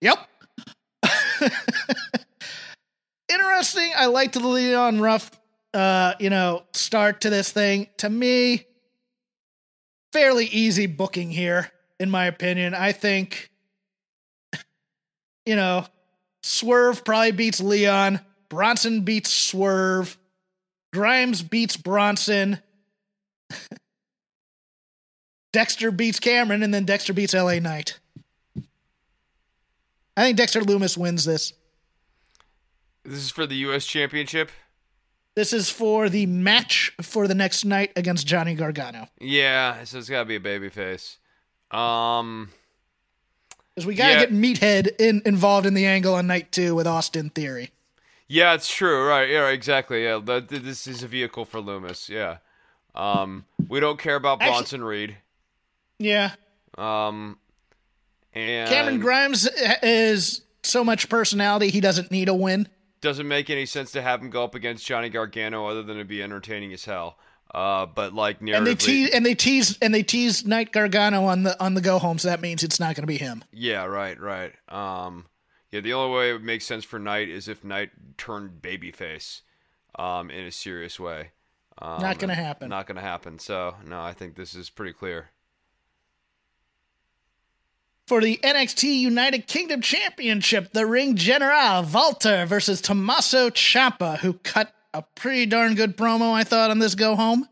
Yep. 0.00 0.18
Interesting. 3.28 3.90
I 3.96 4.06
liked 4.06 4.34
the 4.34 4.46
Leon 4.46 5.00
Ruff 5.00 5.30
uh, 5.74 6.14
you 6.18 6.30
know, 6.30 6.62
start 6.72 7.22
to 7.22 7.30
this 7.30 7.50
thing. 7.50 7.88
To 7.98 8.10
me, 8.10 8.66
fairly 10.12 10.46
easy 10.46 10.86
booking 10.86 11.30
here, 11.30 11.70
in 11.98 12.10
my 12.10 12.26
opinion. 12.26 12.74
I 12.74 12.92
think, 12.92 13.50
you 15.46 15.56
know, 15.56 15.86
Swerve 16.42 17.04
probably 17.04 17.32
beats 17.32 17.60
Leon. 17.60 18.20
Bronson 18.48 19.02
beats 19.02 19.30
Swerve. 19.30 20.18
Grimes 20.92 21.42
beats 21.42 21.76
Bronson. 21.76 22.60
Dexter 25.52 25.90
beats 25.90 26.18
Cameron, 26.18 26.62
and 26.62 26.72
then 26.72 26.84
Dexter 26.84 27.12
beats 27.12 27.34
LA 27.34 27.58
Knight. 27.58 27.98
I 30.16 30.24
think 30.24 30.36
Dexter 30.36 30.60
Lumis 30.60 30.96
wins 30.96 31.24
this. 31.24 31.52
This 33.04 33.18
is 33.18 33.30
for 33.30 33.46
the 33.46 33.56
U.S. 33.56 33.84
Championship. 33.86 34.50
This 35.34 35.52
is 35.52 35.70
for 35.70 36.08
the 36.08 36.26
match 36.26 36.92
for 37.00 37.26
the 37.26 37.34
next 37.34 37.64
night 37.64 37.92
against 37.96 38.26
Johnny 38.26 38.54
Gargano. 38.54 39.08
Yeah, 39.18 39.84
so 39.84 39.98
it's 39.98 40.08
got 40.10 40.20
to 40.20 40.24
be 40.26 40.36
a 40.36 40.40
babyface. 40.40 41.16
Um, 41.74 42.50
Because 43.74 43.86
we 43.86 43.94
gotta 43.94 44.12
Yeah. 44.12 44.20
get 44.26 44.32
Meathead 44.32 45.00
in, 45.00 45.22
involved 45.24 45.66
in 45.66 45.72
the 45.72 45.86
angle 45.86 46.14
on 46.14 46.26
night 46.26 46.52
two 46.52 46.74
with 46.74 46.86
Austin 46.86 47.30
Theory. 47.30 47.70
yeah, 48.28 48.52
it's 48.54 48.72
true. 48.72 49.06
Right? 49.08 49.30
Yeah, 49.30 49.48
exactly. 49.48 50.04
Yeah, 50.04 50.20
th- 50.24 50.48
th- 50.48 50.62
this 50.62 50.86
is 50.86 51.02
a 51.02 51.08
vehicle 51.08 51.46
for 51.46 51.60
Lumis. 51.60 52.10
Yeah. 52.10 52.38
Um, 52.94 53.46
we 53.68 53.80
don't 53.80 53.98
care 53.98 54.16
about 54.16 54.42
Actually- 54.42 54.52
Bronson 54.52 54.84
Reed. 54.84 55.16
Yeah, 56.04 56.32
Um, 56.78 57.38
and 58.34 58.68
Cameron 58.68 59.00
Grimes 59.00 59.48
is 59.82 60.42
so 60.62 60.84
much 60.84 61.08
personality 61.08 61.70
he 61.70 61.80
doesn't 61.80 62.10
need 62.10 62.28
a 62.28 62.34
win. 62.34 62.68
doesn't 63.00 63.26
make 63.28 63.50
any 63.50 63.66
sense 63.66 63.90
to 63.92 64.02
have 64.02 64.20
him 64.22 64.30
go 64.30 64.44
up 64.44 64.54
against 64.54 64.86
Johnny 64.86 65.08
Gargano 65.08 65.66
other 65.66 65.82
than 65.82 65.98
to 65.98 66.04
be 66.04 66.22
entertaining 66.22 66.72
as 66.72 66.84
hell. 66.84 67.18
Uh, 67.54 67.84
but 67.84 68.14
like 68.14 68.40
narratively, 68.40 68.56
And 68.56 68.66
they 68.66 68.74
tease 68.74 69.10
and 69.10 69.26
they 69.26 69.34
tease 69.34 69.78
and 69.82 69.94
they 69.94 70.02
tease 70.02 70.46
Knight 70.46 70.72
Gargano 70.72 71.24
on 71.24 71.42
the 71.42 71.60
on 71.62 71.74
the 71.74 71.80
go 71.82 71.98
home, 71.98 72.18
so 72.18 72.28
that 72.28 72.40
means 72.40 72.62
it's 72.62 72.80
not 72.80 72.94
going 72.94 73.02
to 73.02 73.06
be 73.06 73.18
him. 73.18 73.44
yeah, 73.52 73.84
right, 73.84 74.18
right. 74.18 74.52
Um, 74.70 75.26
yeah, 75.70 75.80
the 75.80 75.92
only 75.92 76.16
way 76.16 76.30
it 76.30 76.32
would 76.34 76.44
make 76.44 76.62
sense 76.62 76.84
for 76.84 76.98
Knight 76.98 77.28
is 77.28 77.48
if 77.48 77.62
Knight 77.64 77.90
turned 78.16 78.62
babyface, 78.62 79.42
um, 79.98 80.30
in 80.30 80.44
a 80.46 80.50
serious 80.50 80.98
way. 80.98 81.32
Um, 81.78 82.00
Not 82.00 82.18
gonna 82.18 82.34
happen. 82.34 82.68
Not 82.70 82.86
gonna 82.86 83.00
happen. 83.02 83.38
So 83.38 83.74
no, 83.84 84.00
I 84.00 84.12
think 84.14 84.36
this 84.36 84.54
is 84.54 84.70
pretty 84.70 84.92
clear. 84.94 85.30
For 88.12 88.20
the 88.20 88.38
NXT 88.42 88.98
United 88.98 89.46
Kingdom 89.46 89.80
Championship, 89.80 90.74
the 90.74 90.84
Ring 90.84 91.16
General 91.16 91.82
Walter 91.82 92.44
versus 92.44 92.82
Tommaso 92.82 93.48
Ciampa, 93.48 94.18
who 94.18 94.34
cut 94.34 94.70
a 94.92 95.00
pretty 95.14 95.46
darn 95.46 95.74
good 95.74 95.96
promo, 95.96 96.34
I 96.34 96.44
thought, 96.44 96.70
on 96.70 96.78
this 96.78 96.94
go 96.94 97.16
home. 97.16 97.48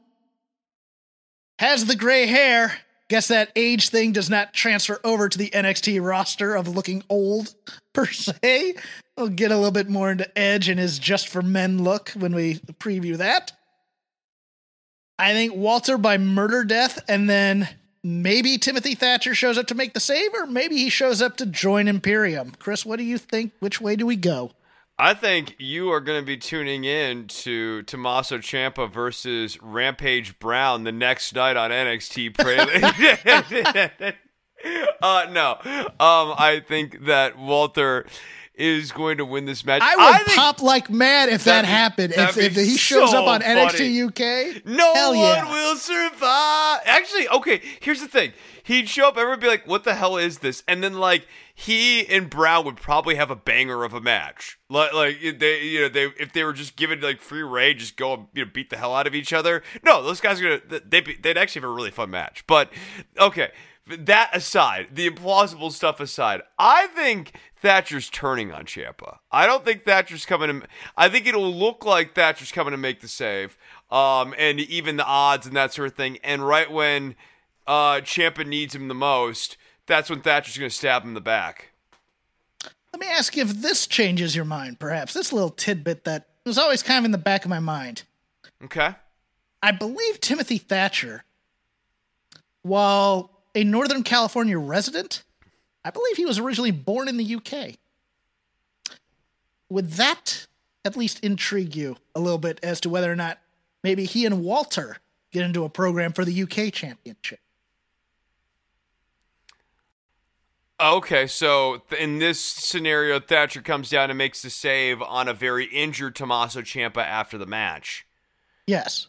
Has 1.61 1.87
the 1.87 1.97
gray 1.97 2.27
hair. 2.27 2.77
Guess 3.09 3.29
that 3.29 3.53
age 3.57 3.89
thing 3.89 4.13
does 4.13 4.29
not 4.29 4.53
transfer 4.53 5.01
over 5.03 5.31
to 5.31 5.39
the 5.39 5.49
NXT 5.49 6.07
roster 6.07 6.55
of 6.55 6.69
looking 6.69 7.05
old, 7.09 7.55
per 7.95 8.05
se. 8.05 8.75
We'll 9.17 9.29
get 9.29 9.53
a 9.53 9.57
little 9.57 9.71
bit 9.71 9.89
more 9.89 10.11
into 10.11 10.39
Edge 10.39 10.69
and 10.69 10.79
his 10.79 10.99
just 10.99 11.29
for 11.29 11.41
men 11.41 11.83
look 11.83 12.11
when 12.11 12.35
we 12.35 12.57
preview 12.79 13.17
that. 13.17 13.53
I 15.19 15.33
think 15.33 15.55
Walter 15.55 15.97
by 15.97 16.19
murder 16.19 16.65
death, 16.65 17.03
and 17.09 17.31
then 17.31 17.67
maybe 18.03 18.59
Timothy 18.59 18.95
Thatcher 18.95 19.35
shows 19.35 19.59
up 19.59 19.67
to 19.69 19.75
make 19.75 19.95
the 19.95 20.01
save, 20.01 20.35
or 20.35 20.47
maybe 20.47 20.77
he 20.77 20.89
shows 20.91 21.21
up 21.21 21.37
to 21.39 21.47
join 21.47 21.89
Imperium. 21.89 22.53
Chris, 22.59 22.85
what 22.85 22.97
do 22.97 23.05
you 23.05 23.19
think? 23.19 23.53
Which 23.61 23.81
way 23.81 23.97
do 23.97 24.07
we 24.07 24.17
go? 24.17 24.53
I 24.99 25.15
think 25.15 25.57
you 25.59 25.91
are 25.93 26.01
going 26.01 26.21
to 26.21 26.27
be 26.27 26.37
tuning 26.37 26.85
in 26.85 27.27
to 27.29 27.83
Tommaso 27.85 28.37
Ciampa 28.37 28.93
versus 28.93 29.61
Rampage 29.63 30.39
Brown 30.39 30.85
the 30.85 30.93
next 30.93 31.35
night 31.35 31.57
on 31.57 31.71
NXT 31.71 32.35
Prelude. 32.37 34.15
uh, 35.03 35.27
no, 35.31 35.53
um, 35.99 36.35
I 36.37 36.63
think 36.67 37.07
that 37.07 37.39
Walter 37.39 38.05
is 38.61 38.93
going 38.93 39.17
to 39.19 39.25
win 39.25 39.47
this 39.47 39.65
match. 39.65 39.83
I 39.83 39.97
would 39.97 40.31
I 40.31 40.35
pop 40.35 40.61
like 40.61 40.91
mad 40.91 41.31
if 41.31 41.45
that 41.45 41.65
happened. 41.65 42.13
If, 42.15 42.37
if 42.37 42.55
he 42.55 42.77
shows 42.77 43.11
so 43.11 43.23
up 43.23 43.29
on 43.29 43.41
funny. 43.41 43.61
NXT 43.61 44.09
UK, 44.09 44.67
no 44.67 44.93
one 44.93 45.17
yeah. 45.17 45.51
will 45.51 45.77
survive. 45.77 46.81
Actually, 46.85 47.29
okay. 47.29 47.63
Here's 47.81 48.01
the 48.01 48.09
thing: 48.09 48.33
he'd 48.65 48.89
show 48.89 49.09
up, 49.09 49.17
everyone 49.17 49.33
would 49.33 49.41
be 49.41 49.49
like, 49.49 49.67
"What 49.67 49.85
the 49.85 49.95
hell 49.95 50.17
is 50.17 50.39
this?" 50.39 50.63
And 50.69 50.83
then 50.83 50.95
like 50.95 51.27
he 51.55 52.07
and 52.07 52.31
Brown 52.31 52.65
would 52.65 52.77
probably 52.77 53.17
have 53.17 53.31
a 53.31 53.37
banger 53.37 53.85
of 53.85 53.95
a 53.95 54.01
match. 54.01 54.59
Like, 54.69 54.93
like 54.93 55.21
they, 55.39 55.63
you 55.63 55.83
know, 55.83 55.89
they 55.89 56.05
if 56.19 56.33
they 56.33 56.45
were 56.45 56.53
just 56.53 56.77
given 56.77 57.01
like 57.01 57.21
free 57.21 57.43
reign, 57.43 57.79
just 57.79 57.97
go 57.97 58.15
and 58.15 58.27
you 58.35 58.45
know, 58.45 58.51
beat 58.53 58.71
the 58.71 58.77
hell 58.77 58.95
out 58.95 59.07
of 59.07 59.15
each 59.15 59.33
other. 59.33 59.63
No, 59.83 60.03
those 60.03 60.21
guys 60.21 60.41
are 60.41 60.59
gonna 60.61 60.81
they 60.87 61.01
they'd 61.01 61.39
actually 61.39 61.63
have 61.63 61.71
a 61.71 61.75
really 61.75 61.91
fun 61.91 62.11
match. 62.11 62.45
But 62.47 62.73
okay, 63.19 63.51
that 63.87 64.31
aside, 64.35 64.89
the 64.93 65.09
implausible 65.09 65.73
stuff 65.73 66.01
aside, 66.01 66.43
I 66.59 66.87
think 66.89 67.33
Thatcher's 67.61 68.09
turning 68.09 68.53
on 68.53 68.65
Ciampa. 68.65 69.19
I 69.31 69.47
don't 69.47 69.65
think 69.65 69.85
Thatcher's 69.85 70.25
coming 70.25 70.61
to. 70.61 70.67
I 70.97 71.09
think 71.09 71.27
it'll 71.27 71.53
look 71.53 71.85
like 71.85 72.15
Thatcher's 72.15 72.53
coming 72.53 72.73
to 72.73 72.79
make 72.79 73.01
the 73.01 73.09
save, 73.09 73.59
um, 73.91 74.35
and 74.39 74.61
even 74.61 74.97
the 74.97 75.05
odds 75.05 75.47
and 75.47 75.55
that 75.57 75.73
sort 75.73 75.89
of 75.89 75.95
thing. 75.95 76.19
And 76.25 76.47
right 76.47 76.71
when 76.71 77.17
uh, 77.67 78.01
Ciampa 78.01 78.47
needs 78.47 78.75
him 78.75 78.89
the 78.89 78.95
most, 78.95 79.57
that's 79.87 80.09
when 80.09 80.23
Thatcher's 80.23 80.57
going 80.57 80.71
to 80.71 80.75
stab 80.75 81.03
him 81.03 81.09
in 81.09 81.15
the 81.15 81.21
back. 81.21 81.73
Let 82.93 83.01
me 83.01 83.07
ask 83.09 83.37
you 83.37 83.43
if 83.43 83.51
this 83.51 83.87
changes 83.87 84.35
your 84.35 84.45
mind. 84.45 84.81
Perhaps 84.81 85.15
this 85.15 85.33
little 85.33 85.51
tidbit 85.51 86.05
that 86.05 86.29
was 86.45 86.59
always 86.59 86.83
kind 86.83 86.99
of 86.99 87.05
in 87.05 87.11
the 87.13 87.19
back 87.19 87.45
of 87.45 87.51
my 87.51 87.61
mind. 87.61 88.03
Okay. 88.65 88.95
I 89.63 89.73
believe 89.73 90.21
Timothy 90.21 90.59
Thatcher, 90.59 91.25
while 92.63 93.43
a 93.55 93.65
Northern 93.65 94.03
California 94.03 94.59
resident. 94.59 95.23
I 95.85 95.91
believe 95.91 96.17
he 96.17 96.27
was 96.27 96.39
originally 96.39 96.71
born 96.71 97.09
in 97.09 97.17
the 97.17 97.37
UK. 97.37 97.77
Would 99.69 99.93
that 99.93 100.47
at 100.85 100.97
least 100.97 101.21
intrigue 101.21 101.77
you 101.77 101.97
a 102.15 102.21
little 102.21 102.39
bit 102.39 102.61
as 102.63 102.81
to 102.81 102.91
whether 102.91 103.11
or 103.11 103.17
not 103.17 103.39
maybe 103.83 104.05
he 104.05 104.27
and 104.27 104.43
Walter 104.43 104.99
get 105.33 105.45
into 105.45 105.65
a 105.65 105.69
program 105.69 106.13
for 106.13 106.25
the 106.25 106.43
UK 106.43 106.73
championship? 106.73 107.41
Okay, 110.81 111.27
so 111.27 111.83
in 111.99 112.19
this 112.19 112.41
scenario, 112.41 113.21
Thatcher 113.21 113.61
comes 113.61 113.91
down 113.91 114.11
and 114.11 114.17
makes 114.17 114.41
the 114.41 114.49
save 114.49 115.03
on 115.03 115.29
a 115.29 115.35
very 115.35 115.67
injured 115.67 116.17
Tommaso 116.17 116.63
Ciampa 116.63 117.05
after 117.05 117.37
the 117.37 117.47
match. 117.47 118.07
Yes 118.67 119.09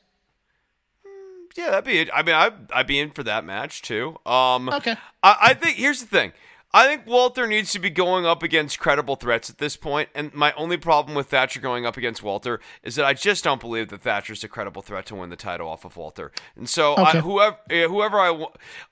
yeah, 1.57 1.71
that'd 1.71 1.85
be 1.85 1.99
it. 1.99 2.09
I 2.13 2.23
mean, 2.23 2.35
I 2.35 2.51
I'd 2.73 2.87
be 2.87 2.99
in 2.99 3.11
for 3.11 3.23
that 3.23 3.43
match 3.43 3.81
too. 3.81 4.17
Um, 4.25 4.69
okay. 4.69 4.95
I, 5.23 5.37
I 5.41 5.53
think 5.53 5.77
here's 5.77 6.01
the 6.01 6.07
thing. 6.07 6.33
I 6.73 6.87
think 6.87 7.05
Walter 7.05 7.47
needs 7.47 7.71
to 7.73 7.79
be 7.79 7.89
going 7.89 8.25
up 8.25 8.43
against 8.43 8.79
credible 8.79 9.15
threats 9.15 9.49
at 9.49 9.57
this 9.57 9.75
point, 9.75 10.09
and 10.15 10.33
my 10.33 10.53
only 10.53 10.77
problem 10.77 11.15
with 11.15 11.27
Thatcher 11.27 11.59
going 11.59 11.85
up 11.85 11.97
against 11.97 12.23
Walter 12.23 12.61
is 12.81 12.95
that 12.95 13.05
I 13.05 13.13
just 13.13 13.43
don't 13.43 13.59
believe 13.59 13.89
that 13.89 14.01
Thatcher's 14.01 14.43
a 14.43 14.47
credible 14.47 14.81
threat 14.81 15.05
to 15.07 15.15
win 15.15 15.29
the 15.29 15.35
title 15.35 15.67
off 15.67 15.83
of 15.83 15.97
Walter. 15.97 16.31
And 16.55 16.69
so, 16.69 16.93
okay. 16.93 17.17
I, 17.17 17.21
whoever 17.21 17.57
whoever 17.69 18.19
I, 18.19 18.45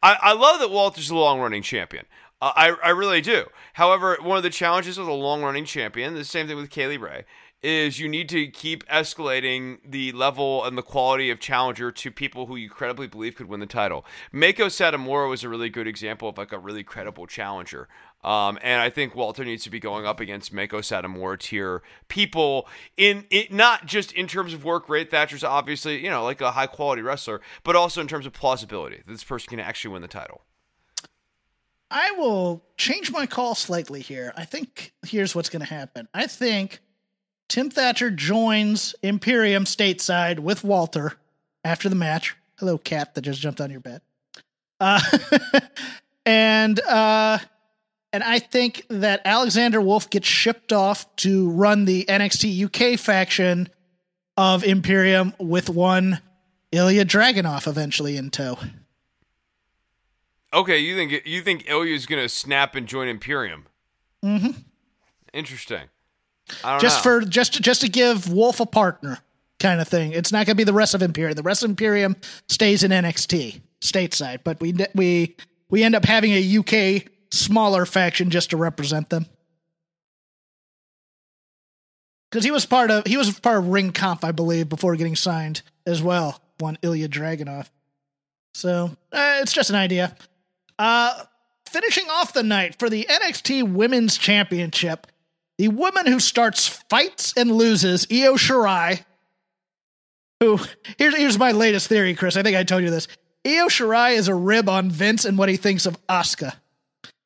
I 0.03 0.17
I 0.21 0.33
love 0.33 0.59
that 0.59 0.69
Walter's 0.69 1.09
a 1.09 1.15
long 1.15 1.39
running 1.39 1.61
champion. 1.61 2.05
Uh, 2.41 2.51
I 2.55 2.69
I 2.83 2.89
really 2.89 3.21
do. 3.21 3.45
However, 3.73 4.17
one 4.21 4.37
of 4.37 4.43
the 4.43 4.49
challenges 4.49 4.97
with 4.97 5.07
a 5.07 5.13
long 5.13 5.41
running 5.41 5.65
champion, 5.65 6.15
the 6.15 6.25
same 6.25 6.47
thing 6.47 6.57
with 6.57 6.69
Kay 6.69 6.87
Lee 6.87 6.97
Ray, 6.97 7.25
is 7.61 7.99
you 7.99 8.07
need 8.07 8.29
to 8.29 8.47
keep 8.47 8.87
escalating 8.87 9.79
the 9.85 10.11
level 10.13 10.63
and 10.63 10.77
the 10.77 10.81
quality 10.81 11.29
of 11.29 11.39
challenger 11.39 11.91
to 11.91 12.11
people 12.11 12.45
who 12.45 12.55
you 12.55 12.69
credibly 12.69 13.07
believe 13.07 13.35
could 13.35 13.47
win 13.47 13.59
the 13.59 13.65
title. 13.65 14.05
Meiko 14.33 14.67
Satomura 14.67 15.29
was 15.29 15.43
a 15.43 15.49
really 15.49 15.69
good 15.69 15.87
example 15.87 16.29
of 16.29 16.37
like 16.37 16.53
a 16.53 16.59
really 16.59 16.83
credible 16.83 17.27
challenger. 17.27 17.87
Um, 18.23 18.59
and 18.61 18.81
I 18.81 18.89
think 18.89 19.15
Walter 19.15 19.45
needs 19.45 19.63
to 19.63 19.69
be 19.69 19.79
going 19.79 20.05
up 20.05 20.19
against 20.19 20.53
Meiko 20.53 20.79
Satomura 20.79 21.37
tier 21.39 21.81
people 22.07 22.67
in 22.97 23.25
it, 23.29 23.51
not 23.51 23.85
just 23.85 24.11
in 24.11 24.27
terms 24.27 24.53
of 24.53 24.63
work 24.63 24.89
rate. 24.89 25.11
Thatcher's 25.11 25.43
obviously, 25.43 26.03
you 26.03 26.09
know, 26.09 26.23
like 26.23 26.41
a 26.41 26.51
high 26.51 26.67
quality 26.67 27.01
wrestler, 27.01 27.41
but 27.63 27.75
also 27.75 28.01
in 28.01 28.07
terms 28.07 28.25
of 28.25 28.33
plausibility 28.33 28.97
that 28.97 29.07
this 29.07 29.23
person 29.23 29.49
can 29.49 29.59
actually 29.59 29.93
win 29.93 30.01
the 30.01 30.07
title. 30.07 30.41
I 31.91 32.11
will 32.11 32.63
change 32.77 33.11
my 33.11 33.25
call 33.25 33.55
slightly 33.55 34.01
here. 34.01 34.31
I 34.37 34.45
think 34.45 34.93
here's 35.05 35.33
what's 35.33 35.49
going 35.49 35.65
to 35.65 35.73
happen. 35.73 36.07
I 36.13 36.27
think 36.27 36.81
Tim 37.49 37.71
Thatcher 37.71 38.11
joins 38.11 38.93
Imperium 39.01 39.65
stateside 39.65 40.39
with 40.39 40.63
Walter 40.63 41.13
after 41.65 41.89
the 41.89 41.95
match. 41.95 42.35
Hello, 42.59 42.77
cat 42.77 43.15
that 43.15 43.21
just 43.21 43.41
jumped 43.41 43.59
on 43.59 43.71
your 43.71 43.79
bed. 43.79 44.01
Uh, 44.79 45.01
and 46.27 46.79
uh, 46.81 47.39
and 48.13 48.23
I 48.23 48.37
think 48.37 48.85
that 48.89 49.21
Alexander 49.25 49.81
Wolf 49.81 50.09
gets 50.11 50.27
shipped 50.27 50.71
off 50.71 51.13
to 51.17 51.49
run 51.49 51.85
the 51.85 52.05
NXT 52.05 52.65
UK 52.65 52.99
faction 52.99 53.67
of 54.37 54.63
Imperium 54.63 55.33
with 55.39 55.69
one 55.71 56.21
Ilya 56.71 57.05
Dragunov 57.05 57.67
eventually 57.67 58.15
in 58.15 58.29
tow. 58.29 58.59
Okay, 60.53 60.77
you 60.77 60.95
think 60.95 61.25
you 61.25 61.41
think 61.41 61.67
Ilya 61.67 61.95
is 61.95 62.05
going 62.05 62.21
to 62.21 62.29
snap 62.29 62.75
and 62.75 62.87
join 62.87 63.07
Imperium? 63.07 63.65
Mm-hmm. 64.23 64.51
Interesting 65.33 65.89
just 66.79 67.05
know. 67.05 67.19
for 67.19 67.21
just 67.21 67.61
just 67.61 67.81
to 67.81 67.89
give 67.89 68.31
Wolf 68.31 68.59
a 68.59 68.65
partner 68.65 69.19
kind 69.59 69.81
of 69.81 69.87
thing. 69.87 70.13
It's 70.13 70.31
not 70.31 70.45
going 70.45 70.55
to 70.55 70.55
be 70.55 70.63
the 70.63 70.73
rest 70.73 70.93
of 70.93 71.01
Imperium. 71.01 71.35
The 71.35 71.43
rest 71.43 71.63
of 71.63 71.69
Imperium 71.69 72.15
stays 72.47 72.83
in 72.83 72.91
NXT 72.91 73.61
stateside, 73.81 74.39
but 74.43 74.59
we 74.59 74.75
we 74.95 75.35
we 75.69 75.83
end 75.83 75.95
up 75.95 76.05
having 76.05 76.31
a 76.31 76.57
UK 76.57 77.03
smaller 77.31 77.85
faction 77.85 78.29
just 78.29 78.49
to 78.51 78.57
represent 78.57 79.09
them. 79.09 79.25
Because 82.29 82.43
he 82.43 82.51
was 82.51 82.65
part 82.65 82.91
of 82.91 83.05
he 83.05 83.17
was 83.17 83.39
part 83.39 83.59
of 83.59 83.65
Ringkampf, 83.65 84.23
I 84.23 84.31
believe, 84.31 84.69
before 84.69 84.95
getting 84.95 85.15
signed 85.15 85.61
as 85.85 86.01
well. 86.01 86.41
One 86.59 86.77
Ilya 86.81 87.09
Dragunov. 87.09 87.69
So 88.53 88.91
uh, 89.11 89.39
it's 89.41 89.53
just 89.53 89.69
an 89.69 89.75
idea. 89.75 90.15
Uh, 90.77 91.23
finishing 91.67 92.09
off 92.09 92.33
the 92.33 92.43
night 92.43 92.77
for 92.77 92.89
the 92.89 93.05
NXT 93.09 93.71
Women's 93.73 94.17
Championship 94.17 95.07
the 95.59 95.67
woman 95.67 96.07
who 96.07 96.21
starts 96.21 96.67
fights 96.67 97.33
and 97.35 97.51
loses, 97.51 98.07
Io 98.09 98.35
Shirai, 98.35 99.03
who 100.39 100.57
here's 100.97 101.17
here's 101.17 101.37
my 101.37 101.51
latest 101.51 101.87
theory, 101.87 102.15
Chris. 102.15 102.37
I 102.37 102.43
think 102.43 102.55
I 102.55 102.63
told 102.63 102.81
you 102.81 102.89
this. 102.89 103.09
Io 103.45 103.67
Shirai 103.67 104.13
is 104.13 104.29
a 104.29 104.33
rib 104.33 104.69
on 104.69 104.89
Vince 104.89 105.25
and 105.25 105.37
what 105.37 105.49
he 105.49 105.57
thinks 105.57 105.85
of 105.85 105.97
Asuka. 106.07 106.53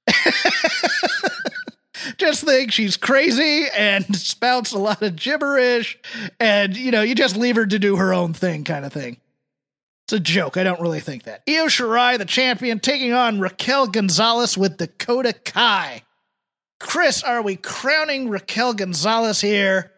just 2.18 2.44
think 2.44 2.72
she's 2.72 2.98
crazy 2.98 3.68
and 3.78 4.16
spouts 4.16 4.74
a 4.74 4.80
lot 4.80 5.04
of 5.04 5.16
gibberish, 5.16 6.00
and 6.40 6.76
you 6.76 6.90
know, 6.90 7.04
you 7.04 7.14
just 7.14 7.38
leave 7.38 7.56
her 7.56 7.68
to 7.68 7.78
do 7.78 7.98
her 7.98 8.16
own 8.16 8.34
thing, 8.34 8.64
kind 8.64 8.84
of 8.84 8.92
thing. 8.92 9.18
It's 10.08 10.14
a 10.14 10.20
joke. 10.20 10.58
I 10.58 10.64
don't 10.64 10.82
really 10.82 11.02
think 11.02 11.26
that. 11.26 11.44
Io 11.48 11.68
Shirai, 11.68 12.18
the 12.18 12.26
champion, 12.26 12.80
taking 12.80 13.14
on 13.14 13.40
Raquel 13.40 13.86
Gonzalez 13.86 14.58
with 14.58 14.78
Dakota 14.78 15.34
Kai. 15.34 16.02
Chris, 16.84 17.24
are 17.24 17.42
we 17.42 17.56
crowning 17.56 18.28
Raquel 18.28 18.74
Gonzalez 18.74 19.40
here? 19.40 19.94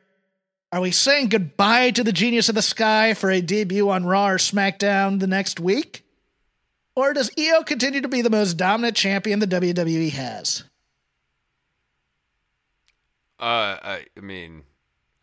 Are 0.72 0.80
we 0.80 0.91
saying 0.91 1.30
goodbye 1.30 1.90
to 1.91 2.03
the 2.03 2.14
Genius 2.14 2.48
of 2.48 2.56
the 2.56 2.62
Sky 2.62 3.16
for 3.16 3.32
a 3.32 3.41
debut 3.41 3.90
on 3.90 4.06
Raw 4.06 4.30
or 4.30 4.38
SmackDown 4.38 5.20
the 5.20 5.26
next 5.26 5.60
week? 5.60 6.06
Or 6.95 7.12
does 7.12 7.32
Io 7.40 7.64
continue 7.64 8.02
to 8.02 8.07
be 8.07 8.22
the 8.22 8.30
most 8.30 8.53
dominant 8.53 8.95
champion 8.95 9.40
the 9.40 9.48
WWE 9.48 10.12
has? 10.12 10.64
Uh, 13.40 13.78
I, 13.82 14.06
I 14.16 14.22
mean, 14.22 14.62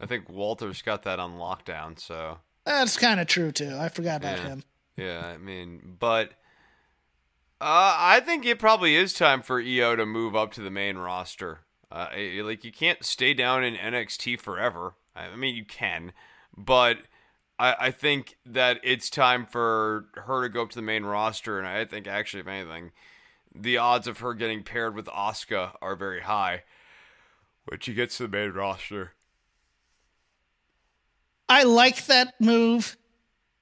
I 0.00 0.06
think 0.06 0.28
Walter's 0.28 0.82
got 0.82 1.04
that 1.04 1.20
on 1.20 1.38
lockdown, 1.38 1.98
so. 1.98 2.38
That's 2.66 2.96
kind 2.96 3.20
of 3.20 3.28
true, 3.28 3.52
too. 3.52 3.76
I 3.78 3.88
forgot 3.88 4.20
about 4.20 4.38
yeah. 4.38 4.48
him. 4.48 4.64
Yeah, 4.96 5.26
I 5.26 5.38
mean, 5.38 5.96
but 6.00 6.32
uh, 7.62 7.94
I 7.96 8.18
think 8.18 8.44
it 8.44 8.58
probably 8.58 8.96
is 8.96 9.12
time 9.12 9.40
for 9.40 9.60
Io 9.60 9.94
to 9.94 10.04
move 10.04 10.34
up 10.34 10.52
to 10.54 10.60
the 10.60 10.70
main 10.70 10.98
roster. 10.98 11.60
Uh, 11.92 12.08
like 12.42 12.64
you 12.64 12.72
can't 12.72 13.04
stay 13.04 13.34
down 13.34 13.62
in 13.62 13.74
NXT 13.76 14.40
forever. 14.40 14.94
I 15.14 15.36
mean, 15.36 15.54
you 15.54 15.64
can, 15.64 16.12
but 16.56 16.98
I, 17.60 17.76
I 17.78 17.90
think 17.92 18.36
that 18.44 18.80
it's 18.82 19.08
time 19.08 19.46
for 19.46 20.06
her 20.14 20.42
to 20.42 20.48
go 20.48 20.62
up 20.62 20.70
to 20.70 20.76
the 20.76 20.82
main 20.82 21.04
roster. 21.04 21.60
And 21.60 21.68
I 21.68 21.84
think 21.84 22.08
actually, 22.08 22.40
if 22.40 22.48
anything, 22.48 22.90
the 23.54 23.78
odds 23.78 24.08
of 24.08 24.18
her 24.18 24.34
getting 24.34 24.64
paired 24.64 24.96
with 24.96 25.06
Asuka 25.06 25.76
are 25.80 25.94
very 25.94 26.22
high 26.22 26.64
when 27.66 27.78
she 27.78 27.94
gets 27.94 28.16
to 28.16 28.26
the 28.26 28.36
main 28.36 28.50
roster. 28.50 29.12
I 31.48 31.62
like 31.62 32.06
that 32.06 32.34
move. 32.40 32.96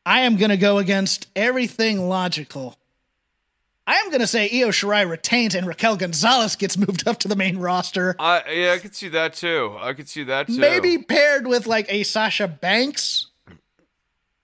I 0.06 0.20
am 0.20 0.36
going 0.36 0.50
to 0.50 0.56
go 0.56 0.78
against 0.78 1.26
everything 1.36 2.08
logical 2.08 2.79
I'm 3.92 4.08
going 4.10 4.20
to 4.20 4.26
say 4.26 4.44
Io 4.60 4.68
Shirai 4.68 5.08
retains 5.08 5.54
and 5.54 5.66
Raquel 5.66 5.96
Gonzalez 5.96 6.54
gets 6.56 6.76
moved 6.78 7.08
up 7.08 7.18
to 7.20 7.28
the 7.28 7.34
main 7.36 7.58
roster. 7.58 8.14
I 8.18 8.42
yeah, 8.50 8.72
I 8.72 8.78
could 8.78 8.94
see 8.94 9.08
that 9.08 9.34
too. 9.34 9.76
I 9.80 9.92
could 9.94 10.08
see 10.08 10.22
that 10.24 10.46
too. 10.46 10.58
Maybe 10.58 10.98
paired 10.98 11.46
with 11.46 11.66
like 11.66 11.86
a 11.92 12.04
Sasha 12.04 12.46
Banks 12.46 13.26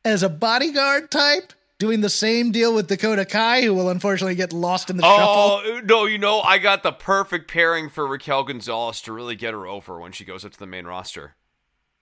as 0.05 0.23
a 0.23 0.29
bodyguard 0.29 1.11
type, 1.11 1.53
doing 1.79 2.01
the 2.01 2.09
same 2.09 2.51
deal 2.53 2.75
with 2.75 2.89
Dakota 2.89 3.25
Kai, 3.25 3.63
who 3.63 3.73
will 3.75 3.89
unfortunately 3.89 4.35
get 4.35 4.53
lost 4.53 4.91
in 4.91 4.97
the 4.97 5.03
Oh 5.07 5.61
shuffle. 5.63 5.83
no, 5.85 6.07
you 6.07 6.19
know, 6.19 6.41
I 6.41 6.59
got 6.59 6.83
the 6.83 6.93
perfect 6.93 7.49
pairing 7.51 7.89
for 7.89 8.07
Raquel 8.07 8.43
Gonzalez 8.45 9.01
to 9.03 9.13
really 9.13 9.37
get 9.37 9.53
her 9.55 9.67
over 9.67 9.99
when 10.01 10.13
she 10.13 10.25
goes 10.25 10.45
up 10.45 10.53
to 10.53 10.59
the 10.59 10.67
main 10.67 10.87
roster. 10.87 11.35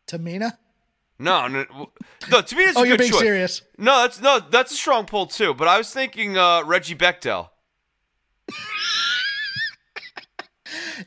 Tamina? 0.07 0.57
No, 1.19 1.47
no, 1.47 1.65
no 2.31 2.41
to 2.43 2.57
me, 2.57 2.65
it's 2.65 2.77
Oh, 2.77 2.83
a 2.83 2.87
you're 2.87 2.99
being 2.99 3.11
choice. 3.13 3.21
serious. 3.21 3.63
No, 3.79 4.03
that's 4.03 4.21
no, 4.21 4.41
that's 4.41 4.73
a 4.73 4.77
strong 4.77 5.07
pull 5.07 5.27
too. 5.27 5.55
But 5.55 5.69
I 5.69 5.79
was 5.79 5.91
thinking 5.93 6.37
uh, 6.37 6.63
Reggie 6.65 6.97
Bechdel. 6.97 7.51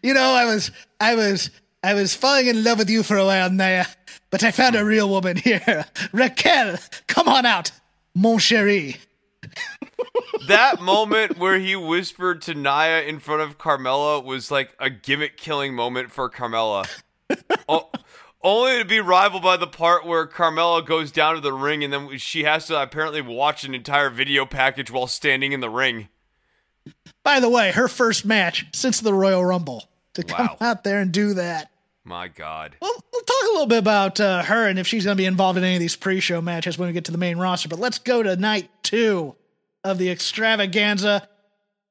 You 0.02 0.14
know, 0.14 0.32
I 0.34 0.46
was, 0.46 0.72
I 1.00 1.16
was, 1.16 1.50
I 1.84 1.94
was 1.94 2.14
falling 2.14 2.48
in 2.48 2.64
love 2.64 2.78
with 2.78 2.90
you 2.90 3.04
for 3.04 3.18
a 3.18 3.26
while, 3.26 3.50
Nia, 3.50 3.86
but 4.30 4.44
I 4.44 4.52
found 4.52 4.76
a 4.76 4.86
real 4.86 5.10
woman 5.10 5.36
here. 5.38 5.86
Raquel, 6.14 6.78
come 7.08 7.28
on 7.28 7.46
out, 7.46 7.72
mon 8.16 8.38
chéri. 8.38 8.98
That 10.48 10.82
moment 10.82 11.38
where 11.38 11.60
he 11.60 11.76
whispered 11.76 12.42
to 12.44 12.54
Nia 12.54 13.02
in 13.04 13.20
front 13.20 13.42
of 13.42 13.58
Carmella 13.58 14.24
was 14.24 14.52
like 14.52 14.70
a 14.80 14.90
gimmick 14.90 15.38
killing 15.38 15.74
moment 15.74 16.12
for 16.12 16.30
Carmella. 16.30 16.88
o- 17.70 17.90
only 18.48 18.80
to 18.80 18.86
be 18.86 19.02
rivaled 19.02 19.44
by 19.44 19.58
the 19.58 19.68
part 19.68 20.06
where 20.06 20.26
Carmella 20.26 20.86
goes 20.86 21.12
down 21.12 21.36
to 21.36 21.42
the 21.42 21.52
ring 21.52 21.84
and 21.84 21.92
then 21.92 22.18
she 22.18 22.46
has 22.46 22.68
to 22.68 22.82
apparently 22.82 23.22
watch 23.22 23.66
an 23.66 23.76
entire 23.76 24.10
video 24.10 24.46
package 24.46 24.90
while 24.90 25.08
standing 25.08 25.52
in 25.52 25.60
the 25.60 25.70
ring. 25.70 26.08
By 27.24 27.42
the 27.42 27.50
way, 27.50 27.72
her 27.72 27.90
first 27.90 28.26
match 28.26 28.66
since 28.72 29.02
the 29.02 29.14
Royal 29.14 29.44
Rumble 29.44 29.84
to 30.14 30.24
come 30.24 30.50
out 30.62 30.86
there 30.86 31.02
and 31.02 31.12
do 31.12 31.34
that. 31.34 31.70
My 32.06 32.30
God. 32.30 32.76
Well, 32.82 33.04
we'll 33.12 33.22
talk 33.22 33.44
a 33.44 33.52
little 33.52 33.66
bit 33.68 33.80
about 33.80 34.22
uh, 34.22 34.44
her 34.44 34.68
and 34.68 34.80
if 34.80 34.88
she's 34.88 35.04
going 35.04 35.18
to 35.18 35.22
be 35.22 35.26
involved 35.26 35.58
in 35.58 35.66
any 35.66 35.76
of 35.76 35.82
these 35.82 35.98
pre-show 35.98 36.42
matches 36.42 36.78
when 36.78 36.88
we 36.88 36.94
get 36.94 37.04
to 37.06 37.12
the 37.12 37.18
main 37.18 37.38
roster. 37.38 37.68
But 37.68 37.80
let's 37.80 38.00
go 38.00 38.24
to 38.24 38.38
night 38.38 38.70
two 38.82 39.36
of 39.84 39.98
the 39.98 40.10
extravaganza. 40.10 41.28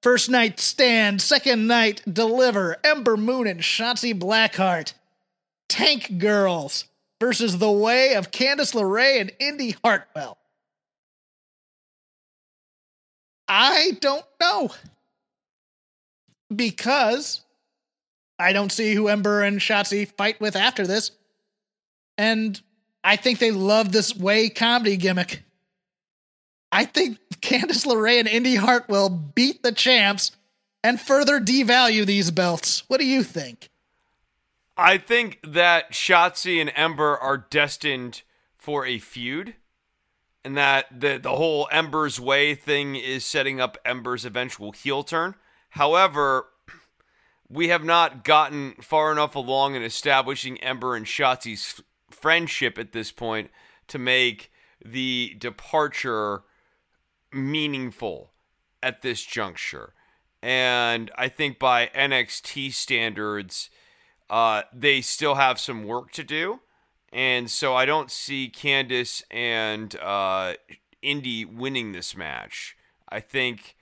First 0.00 0.30
night 0.30 0.58
stand, 0.58 1.20
second 1.20 1.66
night 1.66 2.00
deliver. 2.10 2.78
Ember 2.82 3.18
Moon 3.18 3.46
and 3.46 3.60
Shotzi 3.60 4.18
Blackheart. 4.18 4.94
Tank 5.68 6.18
Girls 6.18 6.86
versus 7.20 7.58
The 7.58 7.70
Way 7.70 8.14
of 8.14 8.30
Candice 8.30 8.74
LeRae 8.74 9.20
and 9.20 9.32
Indy 9.38 9.76
Hartwell. 9.82 10.38
I 13.48 13.92
don't 14.00 14.24
know. 14.40 14.70
Because 16.54 17.42
I 18.38 18.52
don't 18.52 18.70
see 18.70 18.94
who 18.94 19.08
Ember 19.08 19.42
and 19.42 19.58
Shotzi 19.58 20.08
fight 20.16 20.40
with 20.40 20.56
after 20.56 20.86
this. 20.86 21.10
And 22.18 22.60
I 23.02 23.16
think 23.16 23.38
they 23.38 23.50
love 23.50 23.92
this 23.92 24.16
way 24.16 24.48
comedy 24.48 24.96
gimmick. 24.96 25.42
I 26.72 26.84
think 26.84 27.18
Candice 27.40 27.86
LeRae 27.86 28.18
and 28.18 28.28
Indy 28.28 28.56
Hartwell 28.56 29.08
beat 29.08 29.62
the 29.62 29.72
champs 29.72 30.32
and 30.82 31.00
further 31.00 31.40
devalue 31.40 32.04
these 32.04 32.30
belts. 32.30 32.82
What 32.88 33.00
do 33.00 33.06
you 33.06 33.22
think? 33.22 33.70
I 34.76 34.98
think 34.98 35.40
that 35.42 35.92
Shotzi 35.92 36.60
and 36.60 36.70
Ember 36.76 37.16
are 37.16 37.38
destined 37.38 38.22
for 38.58 38.84
a 38.84 38.98
feud, 38.98 39.54
and 40.44 40.56
that 40.56 41.00
the 41.00 41.18
the 41.18 41.36
whole 41.36 41.68
Ember's 41.72 42.20
way 42.20 42.54
thing 42.54 42.94
is 42.94 43.24
setting 43.24 43.60
up 43.60 43.78
Ember's 43.84 44.24
eventual 44.24 44.72
heel 44.72 45.02
turn. 45.02 45.34
However, 45.70 46.46
we 47.48 47.68
have 47.68 47.84
not 47.84 48.24
gotten 48.24 48.74
far 48.80 49.12
enough 49.12 49.34
along 49.34 49.74
in 49.74 49.82
establishing 49.82 50.58
Ember 50.62 50.96
and 50.96 51.06
Shotzi's 51.06 51.76
f- 51.78 51.84
friendship 52.10 52.78
at 52.78 52.92
this 52.92 53.12
point 53.12 53.50
to 53.88 53.98
make 53.98 54.50
the 54.84 55.36
departure 55.38 56.42
meaningful 57.32 58.32
at 58.82 59.02
this 59.02 59.24
juncture. 59.24 59.94
And 60.42 61.10
I 61.16 61.28
think 61.28 61.58
by 61.58 61.86
NXT 61.94 62.72
standards, 62.72 63.70
uh, 64.30 64.62
they 64.72 65.00
still 65.00 65.36
have 65.36 65.58
some 65.58 65.84
work 65.84 66.10
to 66.12 66.24
do. 66.24 66.60
And 67.12 67.50
so 67.50 67.74
I 67.74 67.86
don't 67.86 68.10
see 68.10 68.50
Candice 68.54 69.22
and 69.30 69.94
uh, 69.96 70.54
Indy 71.02 71.44
winning 71.44 71.92
this 71.92 72.16
match. 72.16 72.76
I 73.08 73.20
think 73.20 73.76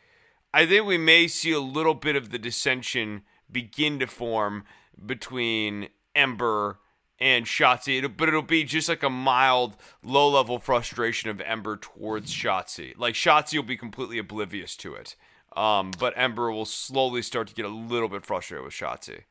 I 0.53 0.67
think 0.67 0.87
we 0.87 0.99
may 0.99 1.27
see 1.27 1.51
a 1.53 1.59
little 1.61 1.95
bit 1.95 2.15
of 2.15 2.31
the 2.31 2.39
dissension 2.39 3.23
begin 3.51 3.99
to 3.99 4.07
form 4.07 4.65
between 5.05 5.89
Ember 6.15 6.79
and 7.19 7.45
Shotzi, 7.47 7.99
It'll- 7.99 8.11
but 8.11 8.29
it'll 8.29 8.43
be 8.43 8.63
just 8.65 8.89
like 8.89 9.03
a 9.03 9.11
mild, 9.11 9.77
low 10.03 10.29
level 10.29 10.59
frustration 10.59 11.31
of 11.31 11.41
Ember 11.41 11.77
towards 11.77 12.33
Shotzi. 12.33 12.93
Like 12.97 13.15
Shotzi 13.15 13.57
will 13.57 13.65
be 13.65 13.77
completely 13.77 14.19
oblivious 14.19 14.77
to 14.77 14.95
it, 14.95 15.17
um, 15.57 15.91
but 15.99 16.13
Ember 16.17 16.53
will 16.53 16.65
slowly 16.67 17.23
start 17.23 17.49
to 17.49 17.55
get 17.55 17.65
a 17.65 17.69
little 17.69 18.09
bit 18.09 18.25
frustrated 18.27 18.65
with 18.65 18.75
Shotzi. 18.75 19.23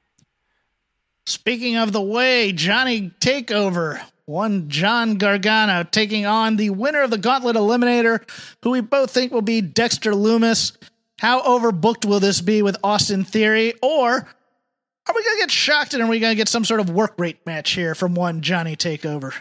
Speaking 1.25 1.77
of 1.77 1.91
the 1.91 2.01
way, 2.01 2.51
Johnny 2.51 3.11
Takeover, 3.21 4.01
one 4.25 4.69
John 4.69 5.15
Gargano 5.17 5.83
taking 5.83 6.25
on 6.25 6.57
the 6.57 6.69
winner 6.69 7.01
of 7.01 7.11
the 7.11 7.17
Gauntlet 7.17 7.55
Eliminator, 7.55 8.27
who 8.61 8.71
we 8.71 8.81
both 8.81 9.11
think 9.11 9.31
will 9.31 9.41
be 9.41 9.61
Dexter 9.61 10.11
Lumis. 10.11 10.75
How 11.19 11.41
overbooked 11.41 12.05
will 12.05 12.19
this 12.19 12.41
be 12.41 12.61
with 12.61 12.77
Austin 12.83 13.23
Theory? 13.23 13.73
Or 13.81 14.11
are 14.11 15.15
we 15.15 15.23
going 15.23 15.37
to 15.37 15.41
get 15.41 15.51
shocked 15.51 15.93
and 15.93 16.03
are 16.03 16.07
we 16.07 16.19
going 16.19 16.31
to 16.31 16.37
get 16.37 16.49
some 16.49 16.65
sort 16.65 16.79
of 16.79 16.89
work 16.89 17.13
rate 17.17 17.45
match 17.45 17.71
here 17.71 17.95
from 17.95 18.15
one 18.15 18.41
Johnny 18.41 18.75
Takeover? 18.75 19.33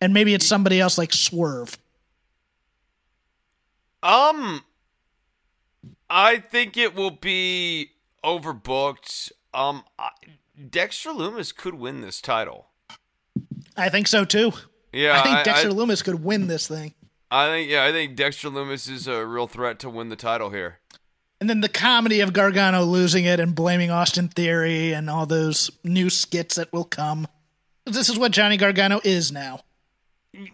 And 0.00 0.12
maybe 0.12 0.34
it's 0.34 0.46
somebody 0.46 0.80
else 0.80 0.98
like 0.98 1.12
Swerve. 1.12 1.76
Um, 4.02 4.64
I 6.10 6.38
think 6.38 6.76
it 6.76 6.94
will 6.94 7.12
be 7.12 7.90
overbooked. 8.24 9.30
Um, 9.54 9.84
I, 9.98 10.10
Dexter 10.70 11.10
Lumis 11.10 11.54
could 11.54 11.74
win 11.74 12.00
this 12.00 12.20
title. 12.20 12.68
I 13.76 13.88
think 13.88 14.06
so 14.06 14.24
too. 14.24 14.52
Yeah, 14.92 15.18
I 15.18 15.22
think 15.22 15.36
I, 15.36 15.42
Dexter 15.42 15.68
I, 15.68 15.72
Lumis 15.72 16.04
could 16.04 16.22
win 16.22 16.46
this 16.46 16.68
thing. 16.68 16.94
I 17.30 17.46
think 17.46 17.70
yeah, 17.70 17.84
I 17.84 17.92
think 17.92 18.16
Dexter 18.16 18.48
Lumis 18.48 18.90
is 18.90 19.06
a 19.06 19.24
real 19.26 19.46
threat 19.46 19.78
to 19.80 19.90
win 19.90 20.08
the 20.10 20.16
title 20.16 20.50
here. 20.50 20.80
And 21.40 21.48
then 21.50 21.60
the 21.60 21.68
comedy 21.68 22.20
of 22.20 22.32
Gargano 22.32 22.84
losing 22.84 23.24
it 23.24 23.40
and 23.40 23.54
blaming 23.54 23.90
Austin 23.90 24.28
Theory 24.28 24.92
and 24.92 25.10
all 25.10 25.26
those 25.26 25.70
new 25.82 26.08
skits 26.08 26.54
that 26.54 26.72
will 26.72 26.84
come. 26.84 27.26
This 27.84 28.08
is 28.08 28.16
what 28.18 28.30
Johnny 28.30 28.56
Gargano 28.56 29.00
is 29.02 29.32
now. 29.32 29.60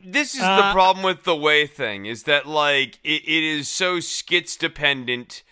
This 0.05 0.35
is 0.35 0.40
Uh, 0.40 0.56
the 0.68 0.72
problem 0.72 1.05
with 1.05 1.24
the 1.24 1.36
way 1.36 1.66
thing 1.66 2.06
is 2.06 2.22
that 2.22 2.47
like 2.47 2.98
it, 3.05 3.22
it 3.24 3.43
is 3.44 3.68
so 3.68 4.01
skits 4.01 4.56
dependent 4.56 5.43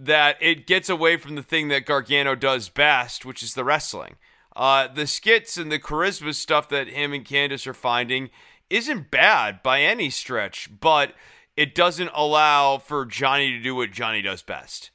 that 0.00 0.36
it 0.40 0.66
gets 0.66 0.88
away 0.88 1.16
from 1.16 1.34
the 1.34 1.42
thing 1.42 1.68
that 1.68 1.86
Gargano 1.86 2.34
does 2.34 2.68
best, 2.68 3.24
which 3.24 3.42
is 3.42 3.54
the 3.54 3.64
wrestling. 3.64 4.16
Uh, 4.56 4.88
the 4.88 5.06
skits 5.06 5.56
and 5.56 5.70
the 5.70 5.78
charisma 5.78 6.34
stuff 6.34 6.68
that 6.70 6.88
him 6.88 7.12
and 7.12 7.24
Candice 7.24 7.66
are 7.66 7.74
finding 7.74 8.30
isn't 8.68 9.10
bad 9.10 9.62
by 9.62 9.82
any 9.82 10.10
stretch, 10.10 10.70
but 10.80 11.14
it 11.56 11.74
doesn't 11.74 12.10
allow 12.14 12.78
for 12.78 13.04
Johnny 13.04 13.50
to 13.52 13.60
do 13.60 13.74
what 13.74 13.92
Johnny 13.92 14.22
does 14.22 14.42
best. 14.42 14.90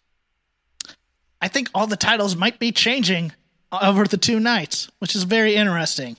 I 1.42 1.48
think 1.48 1.70
all 1.76 1.86
the 1.86 1.98
titles 1.98 2.36
might 2.36 2.58
be 2.60 2.72
changing 2.72 3.34
over 3.72 4.06
the 4.06 4.18
two 4.18 4.40
nights, 4.40 4.90
which 5.00 5.16
is 5.16 5.24
very 5.24 5.56
interesting. 5.56 6.18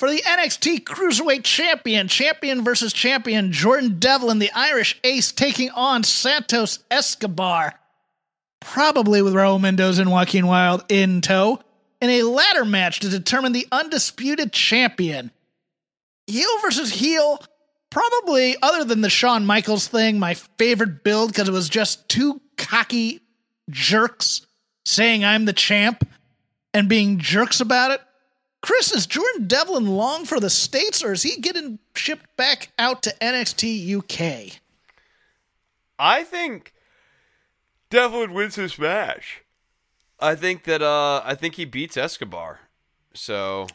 For 0.00 0.08
the 0.08 0.22
NXT 0.22 0.84
Cruiserweight 0.84 1.44
Champion, 1.44 2.08
champion 2.08 2.64
versus 2.64 2.94
champion, 2.94 3.52
Jordan 3.52 3.98
Devlin, 3.98 4.38
the 4.38 4.50
Irish 4.54 4.98
ace, 5.04 5.30
taking 5.30 5.68
on 5.68 6.04
Santos 6.04 6.78
Escobar, 6.90 7.74
probably 8.60 9.20
with 9.20 9.34
Raul 9.34 9.60
Mendoza 9.60 10.00
and 10.00 10.10
Joaquin 10.10 10.46
Wilde 10.46 10.86
in 10.88 11.20
tow, 11.20 11.60
in 12.00 12.08
a 12.08 12.22
ladder 12.22 12.64
match 12.64 13.00
to 13.00 13.10
determine 13.10 13.52
the 13.52 13.68
undisputed 13.70 14.54
champion. 14.54 15.32
Heel 16.26 16.48
versus 16.62 16.90
heel, 16.92 17.38
probably, 17.90 18.56
other 18.62 18.84
than 18.84 19.02
the 19.02 19.10
Shawn 19.10 19.44
Michaels 19.44 19.86
thing, 19.86 20.18
my 20.18 20.32
favorite 20.32 21.04
build 21.04 21.30
because 21.30 21.46
it 21.46 21.52
was 21.52 21.68
just 21.68 22.08
two 22.08 22.40
cocky 22.56 23.20
jerks 23.68 24.46
saying 24.86 25.26
I'm 25.26 25.44
the 25.44 25.52
champ 25.52 26.08
and 26.72 26.88
being 26.88 27.18
jerks 27.18 27.60
about 27.60 27.90
it. 27.90 28.00
Chris, 28.62 28.92
is 28.92 29.06
Jordan 29.06 29.46
Devlin 29.46 29.86
long 29.86 30.24
for 30.24 30.38
the 30.38 30.50
States 30.50 31.02
or 31.02 31.12
is 31.12 31.22
he 31.22 31.40
getting 31.40 31.78
shipped 31.94 32.36
back 32.36 32.70
out 32.78 33.02
to 33.02 33.14
NXT 33.20 33.96
UK? 33.96 34.60
I 35.98 36.24
think 36.24 36.72
Devlin 37.90 38.32
wins 38.32 38.56
this 38.56 38.78
match. 38.78 39.42
I 40.18 40.34
think 40.34 40.64
that 40.64 40.82
uh 40.82 41.22
I 41.24 41.34
think 41.34 41.54
he 41.54 41.64
beats 41.64 41.96
Escobar. 41.96 42.60
So 43.14 43.66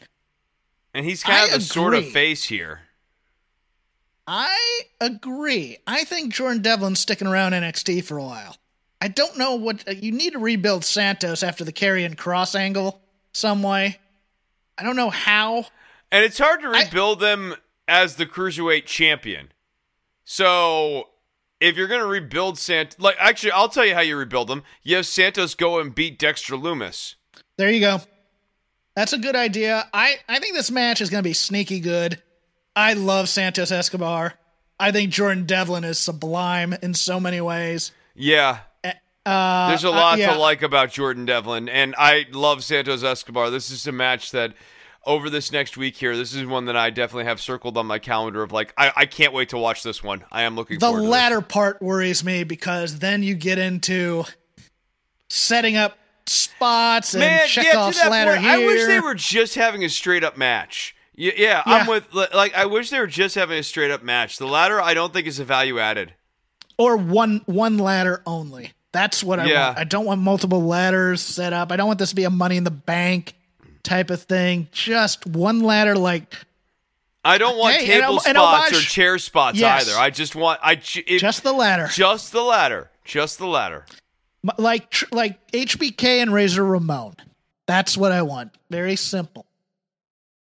and 0.94 1.04
he's 1.04 1.22
kind 1.22 1.50
I 1.50 1.54
of 1.54 1.60
the 1.60 1.60
sort 1.60 1.94
of 1.94 2.08
face 2.08 2.44
here. 2.44 2.80
I 4.26 4.82
agree. 5.00 5.78
I 5.86 6.04
think 6.04 6.32
Jordan 6.32 6.62
Devlin's 6.62 7.00
sticking 7.00 7.28
around 7.28 7.52
NXT 7.52 8.04
for 8.04 8.18
a 8.18 8.24
while. 8.24 8.56
I 9.00 9.08
don't 9.08 9.36
know 9.36 9.54
what 9.54 9.86
uh, 9.86 9.92
you 9.92 10.10
need 10.10 10.32
to 10.32 10.38
rebuild 10.38 10.84
Santos 10.84 11.42
after 11.42 11.64
the 11.64 11.72
carry 11.72 12.04
and 12.04 12.16
cross 12.16 12.54
angle 12.54 13.00
some 13.32 13.62
way. 13.62 13.98
I 14.78 14.82
don't 14.82 14.96
know 14.96 15.10
how. 15.10 15.66
And 16.10 16.24
it's 16.24 16.38
hard 16.38 16.60
to 16.62 16.68
rebuild 16.68 17.22
I, 17.22 17.26
them 17.26 17.54
as 17.88 18.16
the 18.16 18.26
cruiserweight 18.26 18.86
champion. 18.86 19.52
So 20.24 21.08
if 21.60 21.76
you're 21.76 21.88
gonna 21.88 22.06
rebuild 22.06 22.58
Sant, 22.58 22.96
like 22.98 23.16
actually, 23.18 23.52
I'll 23.52 23.68
tell 23.68 23.84
you 23.84 23.94
how 23.94 24.00
you 24.00 24.16
rebuild 24.16 24.48
them. 24.48 24.62
You 24.82 24.96
have 24.96 25.06
Santos 25.06 25.54
go 25.54 25.78
and 25.78 25.94
beat 25.94 26.18
Dexter 26.18 26.54
Lumis. 26.54 27.14
There 27.56 27.70
you 27.70 27.80
go. 27.80 28.00
That's 28.94 29.12
a 29.12 29.18
good 29.18 29.36
idea. 29.36 29.88
I 29.92 30.16
I 30.28 30.38
think 30.38 30.54
this 30.54 30.70
match 30.70 31.00
is 31.00 31.10
gonna 31.10 31.22
be 31.22 31.32
sneaky 31.32 31.80
good. 31.80 32.22
I 32.74 32.92
love 32.92 33.28
Santos 33.28 33.70
Escobar. 33.70 34.34
I 34.78 34.92
think 34.92 35.10
Jordan 35.10 35.46
Devlin 35.46 35.84
is 35.84 35.98
sublime 35.98 36.74
in 36.82 36.92
so 36.92 37.18
many 37.18 37.40
ways. 37.40 37.92
Yeah. 38.14 38.58
Uh, 39.26 39.68
There's 39.68 39.82
a 39.82 39.90
lot 39.90 40.14
uh, 40.14 40.16
yeah. 40.18 40.34
to 40.34 40.38
like 40.38 40.62
about 40.62 40.92
Jordan 40.92 41.26
Devlin, 41.26 41.68
and 41.68 41.96
I 41.98 42.26
love 42.30 42.62
Santos 42.62 43.02
Escobar. 43.02 43.50
This 43.50 43.70
is 43.70 43.84
a 43.86 43.92
match 43.92 44.30
that 44.30 44.54
over 45.04 45.28
this 45.28 45.50
next 45.50 45.76
week 45.76 45.96
here, 45.96 46.16
this 46.16 46.32
is 46.32 46.46
one 46.46 46.66
that 46.66 46.76
I 46.76 46.90
definitely 46.90 47.24
have 47.24 47.40
circled 47.40 47.76
on 47.76 47.86
my 47.86 47.98
calendar 47.98 48.44
of 48.44 48.52
like, 48.52 48.72
I, 48.78 48.92
I 48.94 49.06
can't 49.06 49.32
wait 49.32 49.48
to 49.48 49.58
watch 49.58 49.82
this 49.82 50.02
one. 50.02 50.24
I 50.30 50.42
am 50.42 50.54
looking 50.54 50.78
the 50.78 50.92
latter 50.92 51.40
part 51.40 51.82
worries 51.82 52.22
me 52.22 52.44
because 52.44 53.00
then 53.00 53.24
you 53.24 53.34
get 53.34 53.58
into 53.58 54.24
setting 55.28 55.76
up 55.76 55.98
spots 56.26 57.14
and 57.14 57.20
Man, 57.20 57.48
check 57.48 57.66
yeah, 57.66 57.78
off 57.78 57.96
ladder 57.96 58.32
point, 58.32 58.42
here. 58.42 58.50
I 58.52 58.58
wish 58.58 58.86
they 58.86 59.00
were 59.00 59.14
just 59.14 59.56
having 59.56 59.84
a 59.84 59.88
straight 59.88 60.22
up 60.22 60.36
match. 60.36 60.94
Yeah, 61.14 61.32
yeah, 61.36 61.62
yeah, 61.66 61.74
I'm 61.78 61.86
with 61.86 62.12
like 62.12 62.54
I 62.54 62.66
wish 62.66 62.90
they 62.90 63.00
were 63.00 63.06
just 63.06 63.34
having 63.34 63.58
a 63.58 63.62
straight 63.62 63.90
up 63.90 64.02
match. 64.02 64.38
The 64.38 64.46
ladder 64.46 64.80
I 64.80 64.94
don't 64.94 65.12
think 65.12 65.26
is 65.26 65.40
a 65.40 65.44
value 65.44 65.80
added. 65.80 66.14
Or 66.78 66.96
one 66.96 67.42
one 67.46 67.78
ladder 67.78 68.22
only. 68.26 68.72
That's 68.96 69.22
what 69.22 69.38
I 69.38 69.44
yeah. 69.44 69.66
want. 69.66 69.78
I 69.78 69.84
don't 69.84 70.06
want 70.06 70.22
multiple 70.22 70.64
ladders 70.64 71.20
set 71.20 71.52
up. 71.52 71.70
I 71.70 71.76
don't 71.76 71.86
want 71.86 71.98
this 71.98 72.08
to 72.08 72.16
be 72.16 72.24
a 72.24 72.30
money 72.30 72.56
in 72.56 72.64
the 72.64 72.70
bank 72.70 73.34
type 73.82 74.08
of 74.08 74.22
thing. 74.22 74.68
Just 74.72 75.26
one 75.26 75.60
ladder 75.60 75.94
like 75.94 76.34
I 77.22 77.36
don't 77.36 77.58
want 77.58 77.76
hey, 77.76 77.86
table 78.00 78.14
an, 78.14 78.20
spots 78.20 78.70
an 78.70 78.78
or 78.78 78.80
chair 78.80 79.18
spots 79.18 79.58
yes. 79.58 79.86
either. 79.86 80.00
I 80.00 80.08
just 80.08 80.34
want 80.34 80.60
I 80.62 80.72
it, 80.72 81.18
just 81.18 81.42
the 81.42 81.52
ladder. 81.52 81.88
Just 81.92 82.32
the 82.32 82.40
ladder. 82.40 82.90
Just 83.04 83.36
the 83.36 83.46
ladder. 83.46 83.84
Like 84.56 84.94
like 85.12 85.46
HBK 85.52 86.22
and 86.22 86.32
Razor 86.32 86.64
Ramon. 86.64 87.16
That's 87.66 87.98
what 87.98 88.12
I 88.12 88.22
want. 88.22 88.52
Very 88.70 88.96
simple. 88.96 89.44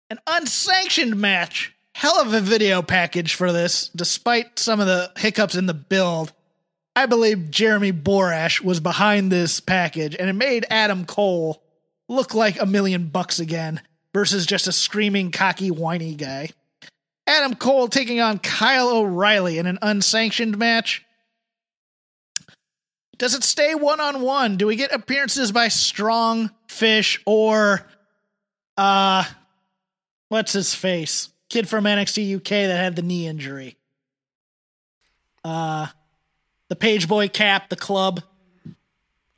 An 0.08 0.20
unsanctioned 0.24 1.16
match. 1.16 1.74
Hell 1.94 2.20
of 2.20 2.32
a 2.32 2.40
video 2.40 2.80
package 2.80 3.34
for 3.34 3.52
this, 3.52 3.88
despite 3.88 4.60
some 4.60 4.78
of 4.78 4.86
the 4.86 5.10
hiccups 5.16 5.56
in 5.56 5.66
the 5.66 5.74
build. 5.74 6.32
I 6.96 7.04
believe 7.04 7.50
Jeremy 7.50 7.92
Borash 7.92 8.62
was 8.62 8.80
behind 8.80 9.30
this 9.30 9.60
package, 9.60 10.16
and 10.18 10.30
it 10.30 10.32
made 10.32 10.64
Adam 10.70 11.04
Cole 11.04 11.62
look 12.08 12.34
like 12.34 12.58
a 12.58 12.64
million 12.64 13.08
bucks 13.08 13.38
again 13.38 13.82
versus 14.14 14.46
just 14.46 14.66
a 14.66 14.72
screaming, 14.72 15.30
cocky, 15.30 15.70
whiny 15.70 16.14
guy. 16.14 16.48
Adam 17.26 17.54
Cole 17.54 17.88
taking 17.88 18.20
on 18.20 18.38
Kyle 18.38 18.88
O'Reilly 18.88 19.58
in 19.58 19.66
an 19.66 19.78
unsanctioned 19.82 20.56
match. 20.56 21.04
Does 23.18 23.34
it 23.34 23.44
stay 23.44 23.74
one 23.74 24.00
on 24.00 24.22
one? 24.22 24.56
Do 24.56 24.66
we 24.66 24.76
get 24.76 24.92
appearances 24.92 25.52
by 25.52 25.68
Strong, 25.68 26.50
Fish, 26.68 27.20
or 27.26 27.86
uh 28.78 29.24
what's 30.28 30.52
his 30.52 30.74
face? 30.74 31.30
Kid 31.48 31.68
from 31.68 31.84
NXT 31.84 32.36
UK 32.36 32.48
that 32.48 32.76
had 32.76 32.96
the 32.96 33.02
knee 33.02 33.26
injury. 33.26 33.76
Uh 35.44 35.88
the 36.68 36.76
page 36.76 37.08
boy 37.08 37.28
cap, 37.28 37.68
the 37.68 37.76
club. 37.76 38.22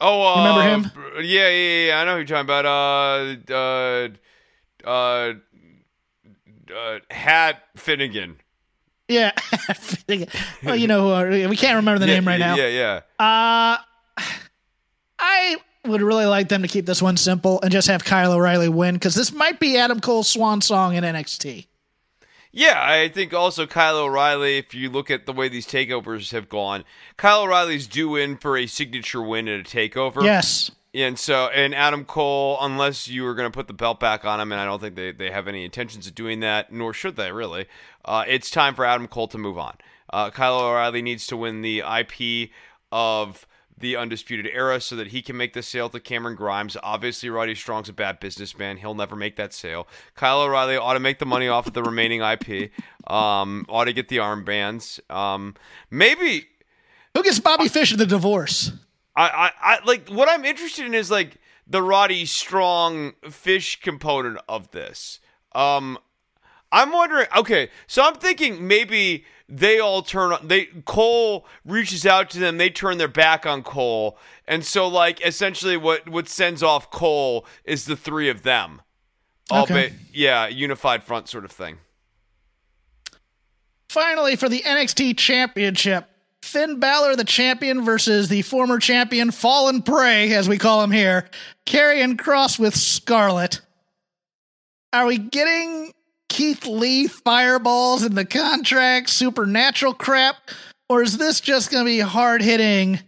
Oh, 0.01 0.23
uh, 0.23 0.39
remember 0.39 0.91
him? 0.91 1.25
Yeah, 1.25 1.49
yeah, 1.49 1.87
yeah. 1.87 2.01
I 2.01 2.05
know 2.05 2.13
who 2.13 2.19
you're 2.19 2.27
talking 2.27 2.41
about. 2.43 2.67
Uh, 2.67 3.53
uh, 3.53 4.09
uh, 4.89 5.35
uh 6.75 6.99
Hat 7.11 7.63
Finnegan. 7.77 8.37
Yeah, 9.09 9.33
well, 10.63 10.77
you 10.77 10.87
know, 10.87 11.15
uh, 11.15 11.49
we 11.49 11.57
can't 11.57 11.77
remember 11.77 11.99
the 11.99 12.09
yeah, 12.09 12.15
name 12.15 12.29
right 12.29 12.39
now. 12.39 12.57
Yeah, 12.57 12.69
yeah. 12.69 13.01
Uh, 13.19 13.79
I 15.19 15.57
would 15.87 16.03
really 16.03 16.27
like 16.27 16.51
them 16.51 16.61
to 16.61 16.69
keep 16.69 16.85
this 16.85 17.01
one 17.01 17.17
simple 17.17 17.59
and 17.63 17.73
just 17.73 17.89
have 17.89 18.05
Kyle 18.05 18.33
O'Reilly 18.33 18.69
win 18.69 18.95
because 18.95 19.15
this 19.15 19.33
might 19.33 19.59
be 19.59 19.79
Adam 19.79 20.01
Cole's 20.01 20.29
swan 20.29 20.61
song 20.61 20.95
in 20.95 21.05
NXT. 21.05 21.68
Yeah, 22.59 22.83
I 22.85 23.09
think 23.09 23.33
also 23.33 23.69
Kyle 23.69 23.99
O'Reilly, 23.99 24.59
if 24.59 24.75
you 24.75 24.91
look 24.91 25.13
at 25.13 25.27
the 25.27 25.33
way 25.33 25.49
these 25.49 25.65
takeovers 25.65 26.33
have 26.33 26.49
gone, 26.49 26.83
Kyle 27.17 27.43
O'Reilly's 27.43 27.87
due 27.87 28.17
in 28.17 28.37
for 28.37 28.57
a 28.57 28.67
signature 28.67 29.23
win 29.23 29.47
at 29.47 29.61
a 29.61 29.63
takeover. 29.63 30.25
Yes. 30.25 30.69
And 30.93 31.17
so, 31.21 31.47
and 31.55 31.73
Adam 31.73 32.05
Cole, 32.05 32.59
unless 32.61 33.07
you 33.07 33.23
were 33.23 33.37
going 33.37 33.49
to 33.49 33.57
put 33.57 33.69
the 33.69 33.75
belt 33.75 34.01
back 34.01 34.25
on 34.25 34.41
him, 34.41 34.51
and 34.51 34.61
I 34.61 34.65
don't 34.65 34.81
think 34.81 34.97
they, 34.97 35.13
they 35.13 35.31
have 35.31 35.47
any 35.47 35.65
intentions 35.65 36.09
of 36.09 36.17
doing 36.17 36.41
that, 36.41 36.73
nor 36.73 36.93
should 36.93 37.15
they 37.15 37.31
really, 37.31 37.67
uh, 38.05 38.25
it's 38.27 38.51
time 38.51 38.75
for 38.75 38.85
Adam 38.85 39.07
Cole 39.07 39.29
to 39.29 39.39
move 39.39 39.57
on. 39.57 39.77
Uh, 40.13 40.31
Kyle 40.31 40.59
O'Reilly 40.59 41.01
needs 41.01 41.29
to 41.29 41.37
win 41.37 41.63
the 41.63 41.85
IP 41.87 42.51
of 42.91 43.47
the 43.79 43.97
Undisputed 43.97 44.49
Era 44.53 44.81
so 44.81 44.97
that 44.97 45.09
he 45.09 45.23
can 45.23 45.37
make 45.37 45.53
the 45.53 45.63
sale 45.63 45.89
to 45.89 46.01
Cameron 46.01 46.35
Grimes. 46.35 46.77
Obviously, 46.83 47.31
Roddy 47.31 47.55
Strong's 47.55 47.89
a 47.89 47.93
bad 47.93 48.21
businessman. 48.21 48.79
He'll 48.79 48.95
never 48.95 49.17
make 49.17 49.37
that 49.37 49.53
sale. 49.53 49.87
Kyle 50.15 50.41
O'Reilly 50.41 50.77
ought 50.77 50.95
to 50.95 51.01
make 51.01 51.19
the 51.19 51.27
money 51.27 51.49
off 51.49 51.67
of 51.67 51.75
the 51.75 51.83
remaining 51.83 52.21
IP. 52.21 52.71
Um, 53.07 53.65
ought 53.69 53.85
to 53.85 53.93
get 53.93 54.09
the 54.09 54.19
armbands. 54.19 55.01
Um, 55.11 55.55
maybe. 55.91 56.47
Who 57.15 57.23
gets 57.23 57.39
Bobby 57.39 57.65
I, 57.65 57.69
Fish 57.69 57.93
in 57.93 57.99
the 57.99 58.07
divorce? 58.07 58.73
I, 59.17 59.29
I, 59.29 59.51
I 59.61 59.85
like 59.85 60.09
what 60.09 60.29
I'm 60.29 60.45
interested 60.45 60.85
in 60.85 60.95
is 60.95 61.11
like 61.11 61.39
the 61.67 61.83
Roddy 61.83 62.27
Strong 62.27 63.13
Fish 63.31 63.81
component 63.81 64.39
of 64.49 64.71
this. 64.71 65.21
Um, 65.55 65.99
I'm 66.71 66.93
wondering. 66.93 67.27
Okay, 67.37 67.71
so 67.87 68.03
I'm 68.03 68.15
thinking 68.15 68.67
maybe 68.67 69.25
they 69.49 69.79
all 69.79 70.03
turn 70.03 70.33
on. 70.33 70.47
They 70.49 70.67
Cole 70.85 71.47
reaches 71.65 72.05
out 72.05 72.31
to 72.31 72.39
them. 72.39 72.59
They 72.59 72.71
turn 72.71 72.99
their 72.99 73.09
back 73.09 73.47
on 73.47 73.63
Cole, 73.63 74.19
and 74.47 74.65
so 74.65 74.87
like 74.89 75.25
essentially 75.27 75.77
what 75.77 76.09
what 76.09 76.29
sends 76.29 76.63
off 76.63 76.91
Cole 76.91 77.47
is 77.65 77.87
the 77.87 77.97
three 77.97 78.29
of 78.29 78.43
them. 78.43 78.83
All 79.51 79.63
Okay. 79.63 79.95
yeah, 80.13 80.47
unified 80.47 81.03
front 81.03 81.29
sort 81.29 81.45
of 81.45 81.51
thing. 81.51 81.79
Finally, 83.89 84.37
for 84.37 84.51
the 84.51 84.61
NXT 84.61 85.17
Championship, 85.17 86.07
Finn 86.43 86.79
Balor, 86.79 87.17
the 87.17 87.25
champion, 87.25 87.83
versus 87.83 88.29
the 88.29 88.43
former 88.43 88.79
champion, 88.79 89.31
Fallen 89.31 89.81
Prey, 89.81 90.35
as 90.35 90.49
we 90.49 90.59
call 90.59 90.83
him 90.85 90.91
here, 90.91 91.29
Karrion 91.65 92.17
Kross 92.17 92.59
with 92.59 92.77
Scarlett. 92.77 93.63
Are 94.93 95.07
we 95.07 95.17
getting 95.19 95.93
Keith 96.29 96.67
Lee 96.67 97.07
fireballs 97.07 98.05
in 98.05 98.15
the 98.15 98.25
contract, 98.25 99.11
supernatural 99.11 99.95
crap? 99.95 100.37
Or 100.89 101.03
is 101.03 101.19
this 101.19 101.41
just 101.41 101.71
going 101.71 101.85
to 101.85 101.89
be 101.89 102.01
hard 102.01 102.43
hitting 102.43 103.01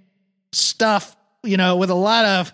stuff, 0.52 1.16
you 1.42 1.56
know, 1.56 1.76
with 1.76 1.90
a 1.90 1.94
lot 1.94 2.24
of 2.24 2.52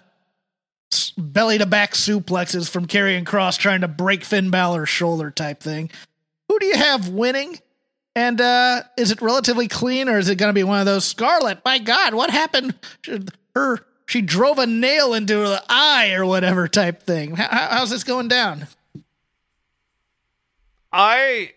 belly 1.18 1.58
to 1.58 1.66
back 1.66 1.94
suplexes 1.94 2.70
from 2.70 2.86
Karrion 2.86 3.24
Kross 3.24 3.58
trying 3.58 3.80
to 3.80 3.88
break 3.88 4.24
Finn 4.24 4.50
Balor's 4.50 4.88
shoulder 4.88 5.30
type 5.30 5.60
thing? 5.60 5.90
Who 6.48 6.58
do 6.58 6.66
you 6.66 6.76
have 6.76 7.08
winning? 7.08 7.58
And 8.14 8.40
uh, 8.40 8.82
is 8.96 9.10
it 9.10 9.20
relatively 9.20 9.68
clean 9.68 10.08
or 10.08 10.18
is 10.18 10.28
it 10.28 10.36
going 10.36 10.48
to 10.48 10.54
be 10.54 10.64
one 10.64 10.80
of 10.80 10.86
those 10.86 11.04
Scarlett? 11.04 11.60
My 11.64 11.78
God, 11.78 12.14
what 12.14 12.30
happened? 12.30 12.74
Her 13.54 13.84
she 14.06 14.22
drove 14.22 14.58
a 14.58 14.66
nail 14.66 15.14
into 15.14 15.34
the 15.36 15.62
eye 15.68 16.12
or 16.14 16.24
whatever 16.24 16.68
type 16.68 17.02
thing. 17.02 17.34
How, 17.34 17.68
how's 17.70 17.90
this 17.90 18.04
going 18.04 18.28
down? 18.28 18.68
I. 20.96 21.52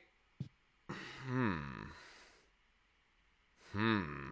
Hmm. 1.26 1.60
Hmm. 3.72 4.30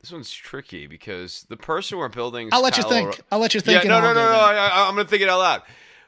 This 0.00 0.10
one's 0.10 0.32
tricky 0.32 0.86
because 0.88 1.44
the 1.48 1.56
person 1.56 1.98
we're 1.98 2.08
building. 2.08 2.48
I'll 2.50 2.62
let 2.62 2.74
Kyle 2.74 2.84
you 2.84 2.90
think. 2.90 3.20
I'll 3.30 3.38
let 3.38 3.54
you 3.54 3.60
think. 3.60 3.84
Yeah, 3.84 3.88
no, 3.88 4.00
no, 4.00 4.12
no, 4.12 4.24
no. 4.32 4.38
I, 4.38 4.88
am 4.88 4.96
gonna 4.96 5.06
think 5.06 5.22
it 5.22 5.28
out 5.28 5.38
loud. 5.38 5.62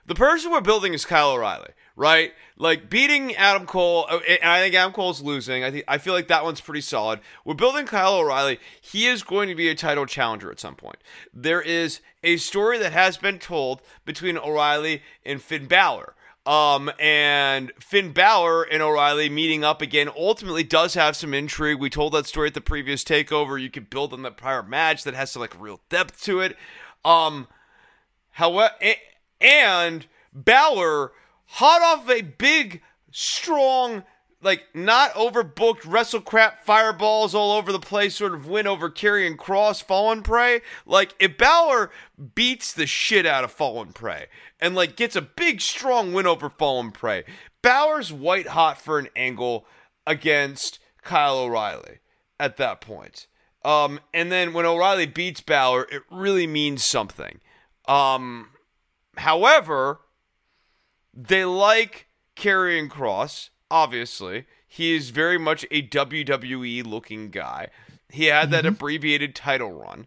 The 0.07 0.17
person 0.17 0.51
we're 0.51 0.61
building 0.61 0.95
is 0.95 1.05
Kyle 1.05 1.31
O'Reilly, 1.31 1.71
right? 1.95 2.33
Like 2.57 2.91
beating 2.91 3.37
Adam 3.37 3.67
Cole, 3.67 4.07
uh, 4.11 4.19
and 4.29 4.51
I 4.51 4.61
think 4.61 4.75
Adam 4.75 4.93
Cole's 4.93 5.21
losing. 5.21 5.63
I 5.63 5.71
think 5.71 5.85
I 5.87 5.99
feel 5.99 6.15
like 6.15 6.27
that 6.29 6.43
one's 6.43 6.61
pretty 6.61 6.81
solid. 6.81 7.21
We're 7.45 7.55
building 7.55 7.87
Kyle 7.87 8.17
O'Reilly. 8.17 8.59
He 8.81 9.07
is 9.07 9.23
going 9.23 9.49
to 9.51 9.55
be 9.55 9.69
a 9.69 9.75
title 9.77 10.07
challenger 10.07 10.51
at 10.51 10.59
some 10.59 10.75
point. 10.75 10.97
There 11.33 11.63
is 11.63 12.01
a 12.25 12.39
story 12.39 12.79
that 12.79 12.93
has 12.93 13.19
been 13.19 13.39
told 13.39 13.83
between 14.05 14.37
O'Reilly 14.37 15.03
and 15.25 15.41
Finn 15.41 15.67
Balor 15.67 16.15
um, 16.45 16.91
and 16.99 17.73
Finn 17.79 18.13
Balor 18.13 18.65
and 18.65 18.83
O'Reilly 18.83 19.29
meeting 19.29 19.63
up 19.63 19.81
again 19.81 20.09
ultimately 20.17 20.65
does 20.65 20.95
have 20.95 21.15
some 21.15 21.35
intrigue. 21.35 21.79
We 21.79 21.91
told 21.91 22.15
that 22.15 22.27
story 22.27 22.49
at 22.49 22.55
the 22.55 22.61
previous 22.61 23.05
takeover. 23.05 23.61
You 23.61 23.71
could 23.71 23.91
build 23.91 24.13
on 24.13 24.23
the 24.23 24.31
prior 24.31 24.63
match 24.63 25.05
that 25.05 25.15
has 25.15 25.31
some 25.31 25.41
like 25.41 25.61
real 25.61 25.81
depth 25.89 26.23
to 26.25 26.41
it. 26.41 26.57
Um, 27.05 27.47
however, 28.31 28.75
and 29.41 30.07
Balor 30.33 31.13
hot 31.47 31.83
off 31.83 32.11
a 32.11 32.23
big, 32.23 32.83
strong 33.11 34.03
like 34.43 34.65
not 34.75 35.13
overbooked 35.15 35.87
wrestle 35.87 36.21
crap 36.21 36.65
fireballs 36.65 37.35
all 37.35 37.53
over 37.53 37.71
the 37.73 37.79
place 37.79 38.17
sort 38.17 38.35
of 38.35 38.47
win 38.47 38.67
over 38.67 38.91
Karrion 38.91 39.37
Kross 39.37 39.83
fallen 39.83 40.23
prey. 40.23 40.61
Like 40.85 41.15
if 41.19 41.39
Balor 41.39 41.91
beats 42.35 42.73
the 42.73 42.87
shit 42.87 43.25
out 43.25 43.45
of 43.45 43.53
fallen 43.53 43.93
prey 43.93 44.27
and 44.61 44.75
like 44.75 44.97
gets 44.97 45.17
a 45.17 45.23
big 45.23 45.61
strong 45.61 46.13
win 46.13 46.27
over 46.27 46.51
fallen 46.51 46.91
prey 46.91 47.25
Balor's 47.63 48.13
white 48.13 48.49
hot 48.49 48.81
for 48.81 48.99
an 48.99 49.09
angle 49.15 49.65
against 50.07 50.81
Kyle 51.03 51.39
O'Reilly 51.39 52.01
at 52.39 52.57
that 52.57 52.81
point. 52.81 53.29
Um 53.65 54.01
and 54.13 54.33
then 54.33 54.53
when 54.53 54.67
O'Reilly 54.67 55.07
beats 55.07 55.41
Balor 55.41 55.87
it 55.91 56.03
really 56.11 56.49
means 56.49 56.83
something. 56.83 57.41
Um 57.87 58.51
however 59.17 60.01
they 61.15 61.45
like 61.45 62.07
Karrion 62.35 62.89
Kross 62.89 63.51
obviously. 63.73 64.45
He 64.69 64.95
is 64.95 65.11
very 65.11 65.39
much 65.39 65.65
a 65.71 65.83
WWE 65.87 66.87
looking 66.87 67.31
guy. 67.31 67.69
He 68.11 68.27
had 68.27 68.51
that 68.51 68.65
Mm-hmm. 68.65 68.75
abbreviated 68.75 69.35
title 69.35 69.73
run. 69.73 70.07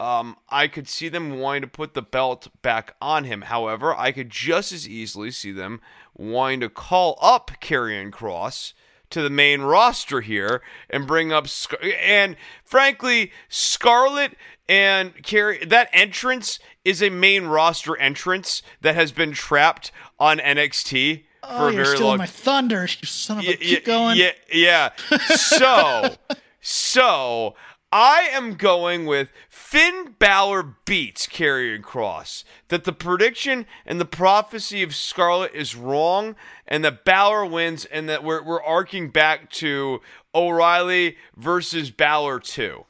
Um, 0.00 0.36
I 0.48 0.66
could 0.66 0.88
see 0.88 1.08
them 1.08 1.38
wanting 1.38 1.62
to 1.62 1.68
put 1.68 1.94
the 1.94 2.02
belt 2.02 2.48
back 2.62 2.94
on 3.00 3.24
him. 3.24 3.42
However, 3.42 3.94
I 3.96 4.10
could 4.12 4.28
just 4.28 4.72
as 4.72 4.88
easily 4.88 5.30
see 5.30 5.52
them 5.52 5.80
wanting 6.16 6.60
to 6.60 6.68
call 6.68 7.16
up 7.22 7.52
Karrion 7.60 8.10
Kross 8.10 8.72
to 9.10 9.22
the 9.22 9.30
main 9.30 9.60
roster 9.62 10.20
here 10.20 10.62
and 10.90 11.06
bring 11.06 11.32
up 11.32 11.46
Scar- 11.46 11.78
and 12.00 12.34
frankly 12.64 13.30
Scarlett 13.48 14.36
and 14.68 15.22
Carrie 15.22 15.64
that 15.64 15.88
entrance 15.92 16.58
is 16.84 17.00
a 17.02 17.10
main 17.10 17.44
roster 17.44 17.96
entrance 17.98 18.62
that 18.80 18.96
has 18.96 19.12
been 19.12 19.30
trapped 19.32 19.92
on 20.18 20.38
NXT 20.38 21.24
Oh, 21.48 21.68
you're 21.68 21.84
stealing 21.84 22.04
long 22.04 22.18
my 22.18 22.26
thunder, 22.26 22.82
you 22.82 23.06
son 23.06 23.38
of 23.38 23.44
a. 23.44 23.46
yeah, 23.48 23.56
Keep 23.56 23.70
yeah, 23.70 23.80
going. 23.80 24.18
Yeah, 24.18 24.32
yeah. 24.52 24.90
So, 25.36 26.16
so 26.60 27.54
I 27.92 28.28
am 28.32 28.54
going 28.54 29.06
with 29.06 29.28
Finn 29.48 30.14
Balor 30.18 30.76
beats 30.84 31.26
Karrion 31.26 31.82
Kross. 31.82 32.44
That 32.68 32.84
the 32.84 32.92
prediction 32.92 33.66
and 33.86 34.00
the 34.00 34.04
prophecy 34.04 34.82
of 34.82 34.94
Scarlett 34.94 35.54
is 35.54 35.76
wrong, 35.76 36.36
and 36.66 36.84
that 36.84 37.04
Balor 37.04 37.46
wins, 37.46 37.84
and 37.84 38.08
that 38.08 38.24
we're 38.24 38.42
we're 38.42 38.62
arcing 38.62 39.10
back 39.10 39.50
to 39.52 40.00
O'Reilly 40.34 41.16
versus 41.36 41.90
Balor 41.90 42.40
two. 42.40 42.86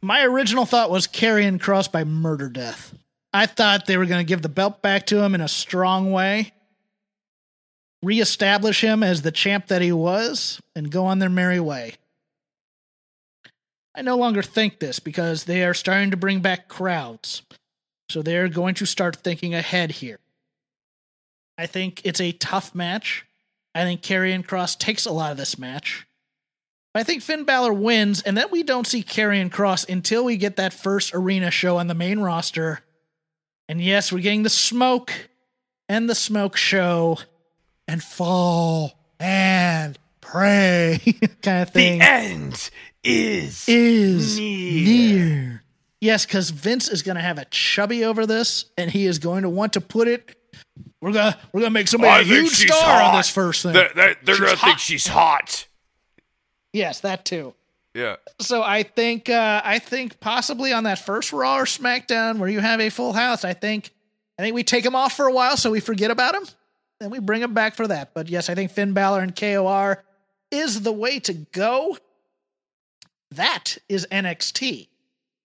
My 0.00 0.22
original 0.24 0.64
thought 0.64 0.90
was 0.90 1.06
Karrion 1.08 1.58
Kross 1.58 1.90
by 1.90 2.04
murder 2.04 2.48
death. 2.48 2.94
I 3.32 3.46
thought 3.46 3.86
they 3.86 3.96
were 3.96 4.06
going 4.06 4.24
to 4.24 4.28
give 4.28 4.42
the 4.42 4.48
belt 4.48 4.80
back 4.80 5.06
to 5.06 5.22
him 5.22 5.34
in 5.34 5.40
a 5.40 5.48
strong 5.48 6.12
way, 6.12 6.52
reestablish 8.02 8.82
him 8.82 9.02
as 9.02 9.22
the 9.22 9.32
champ 9.32 9.66
that 9.68 9.82
he 9.82 9.92
was, 9.92 10.60
and 10.74 10.90
go 10.90 11.06
on 11.06 11.18
their 11.18 11.28
merry 11.28 11.60
way. 11.60 11.94
I 13.94 14.02
no 14.02 14.16
longer 14.16 14.42
think 14.42 14.78
this 14.78 15.00
because 15.00 15.44
they 15.44 15.64
are 15.64 15.74
starting 15.74 16.12
to 16.12 16.16
bring 16.16 16.40
back 16.40 16.68
crowds. 16.68 17.42
So 18.08 18.22
they're 18.22 18.48
going 18.48 18.74
to 18.76 18.86
start 18.86 19.16
thinking 19.16 19.54
ahead 19.54 19.90
here. 19.90 20.20
I 21.58 21.66
think 21.66 22.02
it's 22.04 22.20
a 22.20 22.32
tough 22.32 22.74
match. 22.74 23.26
I 23.74 23.82
think 23.82 24.00
Karrion 24.00 24.46
Kross 24.46 24.78
takes 24.78 25.04
a 25.04 25.12
lot 25.12 25.32
of 25.32 25.36
this 25.36 25.58
match. 25.58 26.06
I 26.94 27.02
think 27.02 27.22
Finn 27.22 27.44
Balor 27.44 27.74
wins, 27.74 28.22
and 28.22 28.36
then 28.36 28.46
we 28.50 28.62
don't 28.62 28.86
see 28.86 29.02
Karrion 29.02 29.50
Kross 29.50 29.88
until 29.88 30.24
we 30.24 30.36
get 30.36 30.56
that 30.56 30.72
first 30.72 31.14
arena 31.14 31.50
show 31.50 31.76
on 31.76 31.86
the 31.86 31.94
main 31.94 32.20
roster. 32.20 32.80
And 33.68 33.80
yes, 33.82 34.12
we're 34.12 34.20
getting 34.20 34.42
the 34.44 34.50
smoke 34.50 35.12
and 35.88 36.08
the 36.08 36.14
smoke 36.14 36.56
show 36.56 37.18
and 37.88 38.02
fall 38.02 38.96
and 39.18 39.98
pray 40.20 41.00
kind 41.42 41.62
of 41.62 41.70
thing 41.70 41.98
The 41.98 42.04
end 42.04 42.70
is 43.02 43.64
is 43.68 44.38
near. 44.38 45.24
near. 45.24 45.62
Yes, 46.00 46.24
because 46.24 46.50
Vince 46.50 46.88
is 46.88 47.02
going 47.02 47.16
to 47.16 47.22
have 47.22 47.38
a 47.38 47.44
chubby 47.46 48.04
over 48.04 48.24
this, 48.26 48.66
and 48.76 48.88
he 48.88 49.06
is 49.06 49.18
going 49.18 49.42
to 49.42 49.48
want 49.48 49.72
to 49.72 49.80
put 49.80 50.06
it. 50.06 50.36
We're 51.00 51.12
gonna 51.12 51.36
we're 51.52 51.60
gonna 51.60 51.70
make 51.70 51.88
somebody 51.88 52.10
I 52.12 52.20
a 52.20 52.24
huge 52.24 52.50
star 52.52 53.02
on 53.02 53.16
this 53.16 53.28
first 53.30 53.62
thing. 53.62 53.72
They're, 53.72 53.90
they're, 53.94 54.16
they're 54.22 54.36
gonna 54.38 54.56
think 54.56 54.78
she's 54.78 55.06
hot. 55.06 55.66
yes, 56.72 57.00
that 57.00 57.24
too. 57.24 57.54
Yeah. 57.94 58.16
So 58.40 58.62
I 58.62 58.82
think 58.82 59.28
uh, 59.30 59.62
I 59.64 59.78
think 59.78 60.18
possibly 60.20 60.72
on 60.72 60.84
that 60.84 60.98
first 60.98 61.32
Raw 61.32 61.58
or 61.58 61.64
SmackDown 61.64 62.38
where 62.38 62.48
you 62.48 62.60
have 62.60 62.80
a 62.80 62.90
full 62.90 63.12
house, 63.12 63.44
I 63.44 63.52
think 63.54 63.92
I 64.38 64.42
think 64.42 64.54
we 64.56 64.64
take 64.64 64.84
him 64.84 64.94
off 64.96 65.14
for 65.16 65.26
a 65.26 65.32
while 65.32 65.56
so 65.56 65.70
we 65.70 65.78
forget 65.80 66.10
about 66.10 66.34
him, 66.34 66.44
then 67.00 67.10
we 67.10 67.20
bring 67.20 67.42
him 67.42 67.54
back 67.54 67.76
for 67.76 67.86
that. 67.86 68.14
But 68.14 68.28
yes, 68.28 68.48
I 68.48 68.54
think 68.54 68.70
Finn 68.70 68.92
Balor 68.92 69.20
and 69.20 69.36
KOR 69.36 70.04
is 70.50 70.82
the 70.82 70.92
way 70.92 71.20
to 71.20 71.32
go. 71.32 71.96
That 73.30 73.78
is 73.88 74.06
NXT. 74.10 74.88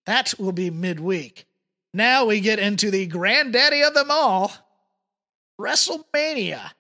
That 0.06 0.34
will 0.38 0.52
be 0.52 0.70
midweek. 0.70 1.46
Now 1.94 2.26
we 2.26 2.40
get 2.40 2.60
into 2.60 2.90
the 2.90 3.06
granddaddy 3.06 3.82
of 3.82 3.94
them 3.94 4.10
all, 4.10 4.52
WrestleMania. 5.60 6.72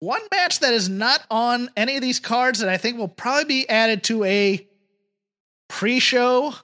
One 0.00 0.22
match 0.30 0.60
that 0.60 0.72
is 0.72 0.88
not 0.88 1.24
on 1.28 1.70
any 1.76 1.96
of 1.96 2.02
these 2.02 2.20
cards 2.20 2.60
that 2.60 2.68
I 2.68 2.76
think 2.76 2.96
will 2.96 3.08
probably 3.08 3.44
be 3.44 3.68
added 3.68 4.04
to 4.04 4.22
a 4.22 4.64
pre 5.68 5.98
show 5.98 6.54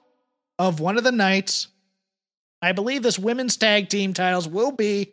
of 0.57 0.79
one 0.79 0.97
of 0.97 1.03
the 1.03 1.11
nights. 1.11 1.67
I 2.61 2.71
believe 2.71 3.03
this 3.03 3.19
women's 3.19 3.57
tag 3.57 3.89
team 3.89 4.13
titles 4.13 4.47
will 4.47 4.71
be 4.71 5.11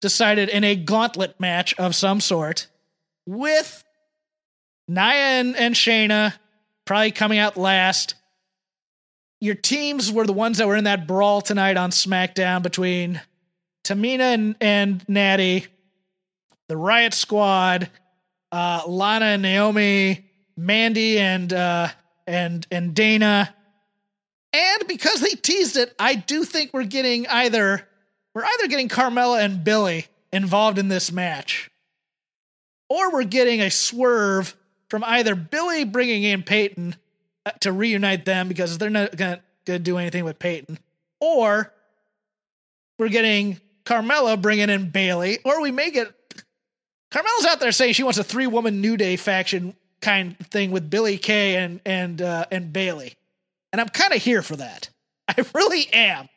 decided 0.00 0.48
in 0.48 0.64
a 0.64 0.76
gauntlet 0.76 1.38
match 1.40 1.74
of 1.78 1.94
some 1.94 2.20
sort 2.20 2.66
with 3.26 3.84
Nia 4.88 5.40
and, 5.40 5.56
and 5.56 5.74
Shayna 5.74 6.34
probably 6.84 7.10
coming 7.10 7.38
out 7.38 7.56
last. 7.56 8.14
Your 9.40 9.54
teams 9.54 10.10
were 10.10 10.26
the 10.26 10.32
ones 10.32 10.58
that 10.58 10.66
were 10.66 10.76
in 10.76 10.84
that 10.84 11.06
brawl 11.06 11.42
tonight 11.42 11.76
on 11.76 11.90
SmackDown 11.90 12.62
between 12.62 13.20
Tamina 13.84 14.34
and, 14.34 14.56
and 14.60 15.08
Natty, 15.08 15.66
the 16.68 16.76
Riot 16.76 17.14
Squad, 17.14 17.90
uh, 18.50 18.82
Lana 18.86 19.26
and 19.26 19.42
Naomi, 19.42 20.24
Mandy 20.56 21.18
and 21.18 21.52
uh, 21.52 21.88
and 22.26 22.66
and 22.70 22.94
Dana. 22.94 23.54
And 24.52 24.88
because 24.88 25.20
they 25.20 25.30
teased 25.30 25.76
it, 25.76 25.94
I 25.98 26.14
do 26.14 26.44
think 26.44 26.70
we're 26.72 26.84
getting 26.84 27.26
either 27.26 27.86
we're 28.36 28.44
either 28.44 28.68
getting 28.68 28.90
Carmella 28.90 29.42
and 29.42 29.64
Billy 29.64 30.08
involved 30.30 30.78
in 30.78 30.88
this 30.88 31.10
match, 31.10 31.70
or 32.90 33.10
we're 33.10 33.24
getting 33.24 33.62
a 33.62 33.70
swerve 33.70 34.54
from 34.90 35.02
either 35.04 35.34
Billy 35.34 35.84
bringing 35.84 36.22
in 36.22 36.42
Peyton 36.42 36.96
uh, 37.46 37.52
to 37.60 37.72
reunite 37.72 38.26
them 38.26 38.48
because 38.48 38.76
they're 38.76 38.90
not 38.90 39.16
gonna, 39.16 39.40
gonna 39.64 39.78
do 39.78 39.96
anything 39.96 40.22
with 40.22 40.38
Peyton, 40.38 40.78
or 41.18 41.72
we're 42.98 43.08
getting 43.08 43.58
Carmella 43.86 44.38
bringing 44.38 44.68
in 44.68 44.90
Bayley, 44.90 45.38
or 45.42 45.62
we 45.62 45.70
may 45.70 45.90
get 45.90 46.12
Carmella's 47.10 47.46
out 47.46 47.58
there 47.58 47.72
saying 47.72 47.94
she 47.94 48.02
wants 48.02 48.18
a 48.18 48.24
three 48.24 48.46
woman 48.46 48.82
New 48.82 48.98
Day 48.98 49.16
faction 49.16 49.74
kind 50.02 50.36
of 50.38 50.48
thing 50.48 50.72
with 50.72 50.90
Billy 50.90 51.16
Kay 51.16 51.56
and 51.56 51.80
and 51.86 52.20
uh, 52.20 52.44
and 52.50 52.70
Bayley, 52.70 53.14
and 53.72 53.80
I'm 53.80 53.88
kind 53.88 54.12
of 54.12 54.22
here 54.22 54.42
for 54.42 54.56
that. 54.56 54.90
I 55.28 55.42
really 55.54 55.88
am 55.90 56.28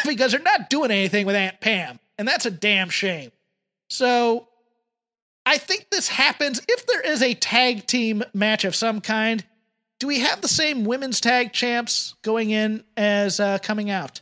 because 0.06 0.32
they're 0.32 0.40
not 0.40 0.70
doing 0.70 0.90
anything 0.90 1.26
with 1.26 1.36
Aunt 1.36 1.60
Pam, 1.60 1.98
and 2.18 2.26
that's 2.26 2.46
a 2.46 2.50
damn 2.50 2.90
shame. 2.90 3.30
So 3.88 4.48
I 5.44 5.58
think 5.58 5.88
this 5.90 6.08
happens 6.08 6.60
if 6.68 6.86
there 6.86 7.00
is 7.00 7.22
a 7.22 7.34
tag 7.34 7.86
team 7.86 8.22
match 8.32 8.64
of 8.64 8.74
some 8.74 9.00
kind. 9.00 9.44
Do 9.98 10.06
we 10.06 10.20
have 10.20 10.40
the 10.40 10.48
same 10.48 10.84
women's 10.84 11.20
tag 11.20 11.52
champs 11.52 12.14
going 12.22 12.50
in 12.50 12.84
as 12.96 13.38
uh, 13.38 13.58
coming 13.58 13.90
out? 13.90 14.20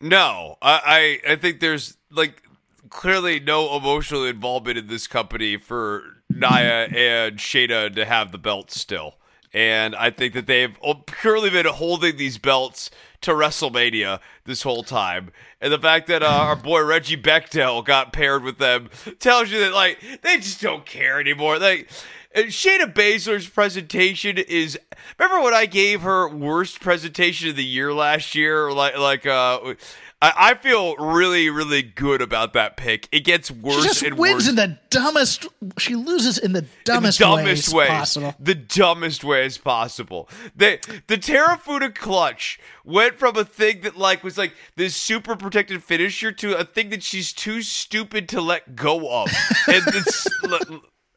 No, 0.00 0.56
I, 0.62 1.20
I 1.26 1.32
I 1.32 1.36
think 1.36 1.60
there's 1.60 1.96
like 2.10 2.42
clearly 2.88 3.40
no 3.40 3.76
emotional 3.76 4.24
involvement 4.24 4.78
in 4.78 4.86
this 4.86 5.06
company 5.06 5.56
for 5.56 6.04
Nia 6.30 6.86
and 6.86 7.38
Shayna 7.38 7.94
to 7.94 8.04
have 8.04 8.32
the 8.32 8.38
belts 8.38 8.80
still. 8.80 9.17
And 9.54 9.96
I 9.96 10.10
think 10.10 10.34
that 10.34 10.46
they've 10.46 10.76
purely 11.06 11.50
been 11.50 11.66
holding 11.66 12.16
these 12.16 12.38
belts 12.38 12.90
to 13.22 13.32
WrestleMania 13.32 14.20
this 14.44 14.62
whole 14.62 14.82
time. 14.82 15.30
And 15.60 15.72
the 15.72 15.78
fact 15.78 16.06
that 16.08 16.22
uh, 16.22 16.26
our 16.26 16.56
boy 16.56 16.84
Reggie 16.84 17.16
Bechtel 17.16 17.84
got 17.84 18.12
paired 18.12 18.42
with 18.42 18.58
them 18.58 18.90
tells 19.18 19.50
you 19.50 19.60
that, 19.60 19.72
like, 19.72 19.98
they 20.22 20.36
just 20.36 20.60
don't 20.60 20.84
care 20.84 21.20
anymore. 21.20 21.58
Like, 21.58 21.88
and 22.34 22.46
Shayna 22.46 22.92
Baszler's 22.92 23.48
presentation 23.48 24.38
is. 24.38 24.78
Remember 25.18 25.42
when 25.42 25.54
I 25.54 25.66
gave 25.66 26.02
her 26.02 26.28
worst 26.28 26.80
presentation 26.80 27.48
of 27.48 27.56
the 27.56 27.64
year 27.64 27.94
last 27.94 28.34
year? 28.34 28.70
Like, 28.70 28.98
like, 28.98 29.26
uh, 29.26 29.74
I, 30.20 30.32
I 30.36 30.54
feel 30.54 30.96
really, 30.96 31.48
really 31.48 31.82
good 31.82 32.20
about 32.20 32.52
that 32.54 32.76
pick. 32.76 33.08
It 33.12 33.20
gets 33.20 33.52
worse 33.52 33.54
and 33.54 33.62
worse. 33.62 33.82
She 33.82 33.88
just 33.88 34.02
and 34.02 34.18
wins 34.18 34.34
worse. 34.34 34.48
in 34.48 34.56
the 34.56 34.78
dumbest. 34.90 35.46
She 35.78 35.94
loses 35.94 36.38
in 36.38 36.54
the 36.54 36.60
In 36.60 36.68
dumbest, 36.84 37.18
the 37.18 37.24
dumbest 37.24 37.72
ways, 37.72 37.88
possible. 37.88 38.34
The 38.40 38.54
dumbest 38.56 39.22
ways 39.22 39.58
possible. 39.58 40.28
The 40.56 40.78
the 41.06 41.18
Kirifuda 41.18 41.94
clutch 41.94 42.58
went 42.84 43.16
from 43.16 43.36
a 43.36 43.44
thing 43.44 43.82
that 43.82 43.96
like 43.96 44.24
was 44.24 44.36
like 44.36 44.54
this 44.74 44.96
super 44.96 45.36
protected 45.36 45.84
finisher 45.84 46.32
to 46.32 46.58
a 46.58 46.64
thing 46.64 46.90
that 46.90 47.04
she's 47.04 47.32
too 47.32 47.62
stupid 47.62 48.28
to 48.30 48.40
let 48.40 48.74
go 48.74 49.22
of. 49.22 49.28
and 49.68 49.84
it's 49.86 50.26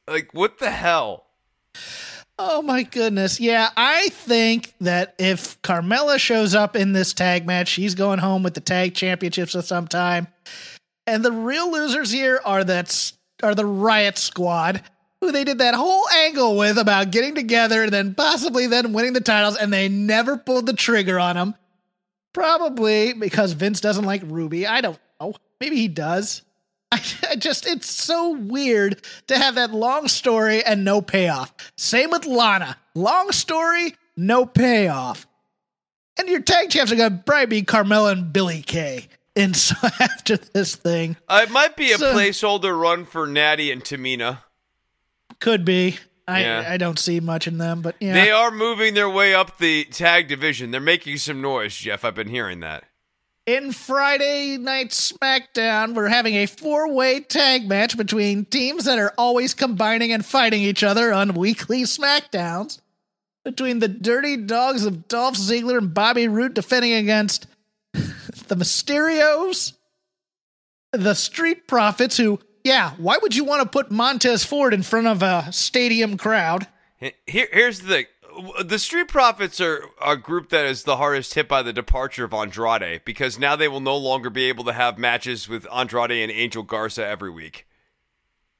like, 0.07 0.31
what 0.33 0.59
the 0.59 0.69
hell? 0.69 1.25
Oh 2.43 2.63
my 2.63 2.81
goodness. 2.81 3.39
Yeah, 3.39 3.69
I 3.77 4.09
think 4.09 4.73
that 4.81 5.13
if 5.19 5.61
Carmella 5.61 6.17
shows 6.17 6.55
up 6.55 6.75
in 6.75 6.91
this 6.91 7.13
tag 7.13 7.45
match, 7.45 7.67
she's 7.67 7.93
going 7.93 8.17
home 8.17 8.41
with 8.41 8.55
the 8.55 8.61
tag 8.61 8.95
championships 8.95 9.55
at 9.55 9.65
some 9.65 9.87
time. 9.87 10.27
And 11.05 11.23
the 11.23 11.31
real 11.31 11.71
losers 11.71 12.09
here 12.09 12.41
are 12.43 12.63
that 12.63 13.13
are 13.43 13.53
the 13.53 13.65
Riot 13.67 14.17
Squad, 14.17 14.81
who 15.21 15.31
they 15.31 15.43
did 15.43 15.59
that 15.59 15.75
whole 15.75 16.09
angle 16.09 16.57
with 16.57 16.79
about 16.79 17.11
getting 17.11 17.35
together 17.35 17.83
and 17.83 17.93
then 17.93 18.15
possibly 18.15 18.65
then 18.65 18.91
winning 18.91 19.13
the 19.13 19.21
titles, 19.21 19.55
and 19.55 19.71
they 19.71 19.87
never 19.87 20.35
pulled 20.35 20.65
the 20.65 20.73
trigger 20.73 21.19
on 21.19 21.35
them. 21.35 21.53
Probably 22.33 23.13
because 23.13 23.51
Vince 23.51 23.81
doesn't 23.81 24.05
like 24.05 24.23
Ruby. 24.25 24.65
I 24.65 24.81
don't 24.81 24.97
know. 25.19 25.35
Maybe 25.59 25.75
he 25.75 25.87
does. 25.87 26.41
I, 26.91 27.01
I 27.31 27.35
just, 27.35 27.65
it's 27.65 27.89
so 27.89 28.31
weird 28.31 29.03
to 29.27 29.37
have 29.37 29.55
that 29.55 29.71
long 29.71 30.07
story 30.07 30.63
and 30.63 30.83
no 30.83 31.01
payoff. 31.01 31.53
Same 31.77 32.11
with 32.11 32.25
Lana. 32.25 32.77
Long 32.95 33.31
story, 33.31 33.95
no 34.17 34.45
payoff. 34.45 35.27
And 36.19 36.27
your 36.27 36.41
tag 36.41 36.69
champs 36.69 36.91
are 36.91 36.95
going 36.95 37.17
to 37.17 37.23
probably 37.23 37.45
be 37.45 37.63
Carmella 37.63 38.11
and 38.11 38.33
Billy 38.33 38.61
Kay. 38.61 39.07
And 39.35 39.55
so 39.55 39.75
after 39.99 40.37
this 40.37 40.75
thing, 40.75 41.17
uh, 41.27 41.45
it 41.47 41.51
might 41.51 41.75
be 41.75 41.91
a 41.91 41.97
so, 41.97 42.13
placeholder 42.13 42.79
run 42.79 43.05
for 43.05 43.27
Natty 43.27 43.71
and 43.71 43.83
Tamina. 43.83 44.39
Could 45.39 45.65
be. 45.65 45.97
I, 46.27 46.41
yeah. 46.41 46.65
I 46.67 46.77
don't 46.77 46.99
see 46.99 47.19
much 47.19 47.47
in 47.47 47.57
them, 47.57 47.81
but 47.81 47.95
yeah. 47.99 48.13
They 48.13 48.31
are 48.31 48.51
moving 48.51 48.93
their 48.93 49.09
way 49.09 49.33
up 49.33 49.57
the 49.57 49.85
tag 49.85 50.27
division. 50.27 50.71
They're 50.71 50.79
making 50.79 51.17
some 51.17 51.41
noise, 51.41 51.75
Jeff. 51.75 52.05
I've 52.05 52.15
been 52.15 52.29
hearing 52.29 52.59
that. 52.61 52.83
In 53.47 53.71
Friday 53.71 54.57
Night 54.57 54.89
SmackDown, 54.89 55.95
we're 55.95 56.09
having 56.09 56.35
a 56.35 56.45
four 56.45 56.93
way 56.93 57.21
tag 57.21 57.67
match 57.67 57.97
between 57.97 58.45
teams 58.45 58.85
that 58.85 58.99
are 58.99 59.13
always 59.17 59.55
combining 59.55 60.11
and 60.11 60.23
fighting 60.23 60.61
each 60.61 60.83
other 60.83 61.11
on 61.11 61.33
weekly 61.33 61.83
SmackDowns. 61.83 62.79
Between 63.43 63.79
the 63.79 63.87
Dirty 63.87 64.37
Dogs 64.37 64.85
of 64.85 65.07
Dolph 65.07 65.35
Ziggler 65.35 65.79
and 65.79 65.91
Bobby 65.91 66.27
Roode 66.27 66.53
defending 66.53 66.93
against 66.93 67.47
the 67.93 68.55
Mysterios, 68.55 69.73
the 70.91 71.15
Street 71.15 71.67
Profits, 71.67 72.17
who, 72.17 72.39
yeah, 72.63 72.91
why 72.97 73.17
would 73.19 73.35
you 73.35 73.43
want 73.43 73.63
to 73.63 73.67
put 73.67 73.89
Montez 73.89 74.45
Ford 74.45 74.75
in 74.75 74.83
front 74.83 75.07
of 75.07 75.23
a 75.23 75.51
stadium 75.51 76.17
crowd? 76.17 76.67
Here, 76.99 77.47
here's 77.51 77.79
the 77.79 78.05
the 78.63 78.79
Street 78.79 79.07
Profits 79.07 79.59
are 79.59 79.85
a 80.03 80.17
group 80.17 80.49
that 80.49 80.65
is 80.65 80.83
the 80.83 80.97
hardest 80.97 81.33
hit 81.33 81.47
by 81.47 81.61
the 81.61 81.73
departure 81.73 82.25
of 82.25 82.33
Andrade 82.33 83.01
because 83.05 83.39
now 83.39 83.55
they 83.55 83.67
will 83.67 83.79
no 83.79 83.97
longer 83.97 84.29
be 84.29 84.45
able 84.45 84.63
to 84.65 84.73
have 84.73 84.97
matches 84.97 85.47
with 85.49 85.65
Andrade 85.73 86.11
and 86.11 86.31
Angel 86.31 86.63
Garza 86.63 87.05
every 87.05 87.29
week. 87.29 87.67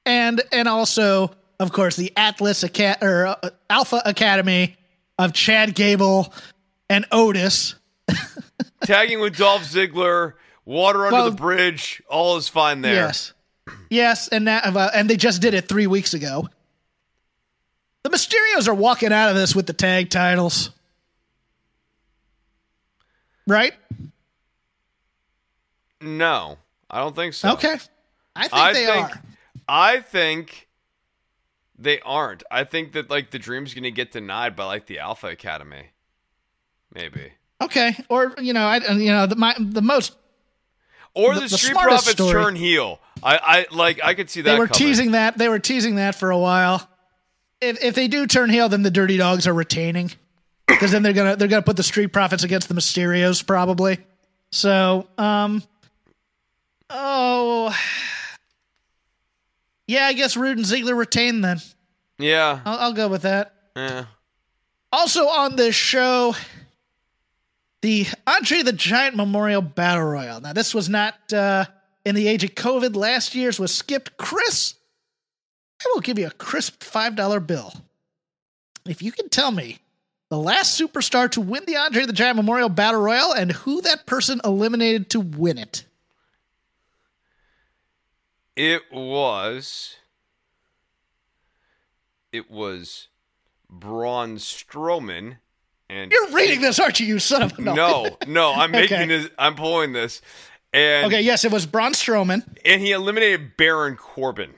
And 0.06 0.42
and 0.52 0.68
also, 0.68 1.32
of 1.60 1.72
course, 1.72 1.96
the 1.96 2.12
Atlas 2.18 2.64
Acad- 2.64 3.02
or 3.02 3.28
uh, 3.28 3.50
Alpha 3.70 4.02
Academy 4.06 4.76
of 5.20 5.34
Chad 5.34 5.76
Gable 5.76 6.34
and 6.90 7.06
Otis 7.12 7.76
tagging 8.84 9.20
with 9.20 9.38
Dolph 9.38 9.64
Ziggler, 9.64 10.34
water 10.66 11.06
under 11.06 11.18
well, 11.18 11.30
the 11.30 11.36
bridge, 11.36 12.02
all 12.10 12.38
is 12.38 12.48
fine 12.48 12.82
there. 12.82 12.96
Yes, 12.96 13.34
yes, 13.90 14.28
and 14.28 14.48
that, 14.48 14.66
uh, 14.66 14.90
and 14.94 15.10
they 15.10 15.18
just 15.18 15.42
did 15.42 15.54
it 15.54 15.68
three 15.68 15.88
weeks 15.88 16.14
ago. 16.14 16.50
The 18.04 18.10
Mysterios 18.10 18.68
are 18.68 18.74
walking 18.74 19.14
out 19.14 19.30
of 19.30 19.36
this 19.36 19.56
with 19.56 19.68
the 19.68 19.74
tag 19.74 20.10
titles. 20.10 20.72
Right? 23.48 23.74
No, 26.00 26.58
I 26.90 27.00
don't 27.00 27.16
think 27.16 27.34
so. 27.34 27.54
Okay. 27.54 27.78
I 28.36 28.42
think 28.44 28.54
I 28.54 28.74
they 28.74 28.86
think, 28.86 29.10
are. 29.10 29.22
I 29.68 30.00
think 30.00 30.68
they 31.78 32.00
aren't. 32.00 32.44
I 32.50 32.64
think 32.64 32.94
that 32.94 33.10
like 33.10 33.30
the 33.32 33.40
dream's 33.40 33.74
going 33.74 33.84
to 33.84 33.92
get 33.92 34.12
denied 34.12 34.56
by 34.56 34.66
like 34.66 34.88
the 34.88 35.00
Alpha 35.00 35.28
Academy. 35.28 35.90
Maybe. 36.94 37.34
Okay, 37.62 37.96
or 38.10 38.34
you 38.40 38.54
know, 38.54 38.66
I 38.66 38.78
you 38.94 39.12
know 39.12 39.28
the 39.28 39.36
my 39.36 39.56
the 39.60 39.82
most 39.82 40.16
or 41.14 41.36
the, 41.36 41.42
the 41.42 41.50
Street 41.50 41.76
Profits 41.76 42.12
story. 42.12 42.32
turn 42.32 42.56
heel. 42.56 43.00
I 43.22 43.68
I 43.72 43.76
like 43.76 44.04
I 44.04 44.16
could 44.16 44.30
see 44.30 44.42
that. 44.42 44.54
They 44.54 44.60
were 44.60 44.68
coming. 44.68 44.88
teasing 44.88 45.12
that. 45.12 45.38
They 45.38 45.50
were 45.50 45.60
teasing 45.60 45.96
that 45.96 46.16
for 46.16 46.32
a 46.32 46.38
while 46.38 46.90
if 47.62 47.84
if 47.84 47.96
they 47.96 48.08
do 48.08 48.28
turn 48.28 48.50
heel, 48.50 48.68
then 48.68 48.82
the 48.82 48.92
Dirty 48.92 49.18
Dogs 49.18 49.48
are 49.48 49.54
retaining 49.54 50.12
because 50.68 50.92
then 50.92 51.04
they're 51.04 51.14
gonna 51.14 51.36
they're 51.36 51.48
gonna 51.48 51.62
put 51.62 51.78
the 51.78 51.84
Street 51.84 52.08
Profits 52.08 52.44
against 52.44 52.68
the 52.68 52.74
Mysterios 52.74 53.46
probably. 53.46 54.00
So, 54.52 55.08
um, 55.18 55.64
oh, 56.90 57.74
yeah, 59.88 60.08
I 60.08 60.14
guess 60.14 60.36
Roode 60.36 60.58
and 60.58 60.66
Ziggler 60.66 60.98
retain 60.98 61.42
then. 61.42 61.60
Yeah, 62.18 62.60
I'll, 62.66 62.80
I'll 62.80 62.94
go 62.94 63.08
with 63.08 63.22
that. 63.22 63.54
Yeah. 63.76 64.06
Also 64.92 65.28
on 65.28 65.56
this 65.56 65.74
show, 65.74 66.36
the 67.82 68.08
Andre 68.28 68.64
the 68.64 68.74
Giant 68.74 69.16
Memorial 69.16 69.62
Battle 69.62 70.04
Royal. 70.04 70.42
Now, 70.42 70.54
this 70.54 70.76
was 70.76 70.90
not 70.90 71.16
uh, 71.32 71.66
in 72.06 72.16
the 72.16 72.28
age 72.28 72.44
of 72.44 72.56
COVID. 72.56 72.96
Last 72.96 73.36
year's 73.36 73.60
was 73.60 73.74
skipped. 73.74 74.18
Chris 74.18 74.76
I 75.84 75.92
will 75.94 76.02
give 76.02 76.20
you 76.20 76.28
a 76.28 76.32
crisp 76.32 76.84
$5 76.84 77.48
bill. 77.48 77.74
If 78.88 79.02
you 79.02 79.12
can 79.12 79.30
tell 79.30 79.52
me 79.52 79.80
the 80.30 80.38
last 80.38 80.80
superstar 80.80 81.30
to 81.32 81.42
win 81.42 81.64
the 81.66 81.76
Andre 81.76 82.06
the 82.06 82.14
Giant 82.14 82.38
Memorial 82.38 82.70
Battle 82.70 83.02
Royal 83.02 83.34
and 83.34 83.52
who 83.52 83.82
that 83.82 84.06
person 84.06 84.40
eliminated 84.44 85.10
to 85.12 85.20
win 85.20 85.58
it. 85.58 85.86
It 88.56 88.84
was. 88.92 89.98
It 92.32 92.50
was 92.50 93.08
Braun 93.70 94.38
Strowman. 94.38 95.38
And 95.90 96.12
You're 96.12 96.30
reading 96.32 96.62
this, 96.62 96.80
aren't 96.80 97.00
you, 97.02 97.06
you 97.06 97.20
son 97.20 97.42
of 97.42 97.60
a 97.60 97.62
no? 97.62 97.74
No, 97.74 98.18
no, 98.26 98.54
I'm 98.54 98.72
making 98.72 98.98
okay. 98.98 99.08
this. 99.08 99.30
I'm 99.38 99.56
pulling 99.56 99.92
this. 99.92 100.22
And 100.74 101.08
okay, 101.08 101.22
yes, 101.22 101.44
it 101.44 101.52
was 101.52 101.66
Braun 101.66 101.92
Strowman, 101.92 102.46
and 102.64 102.82
he 102.82 102.92
eliminated 102.92 103.58
Baron 103.58 103.98
Corbin. 103.98 104.54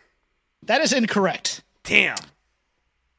That 0.67 0.81
is 0.81 0.93
incorrect. 0.93 1.61
Damn. 1.83 2.17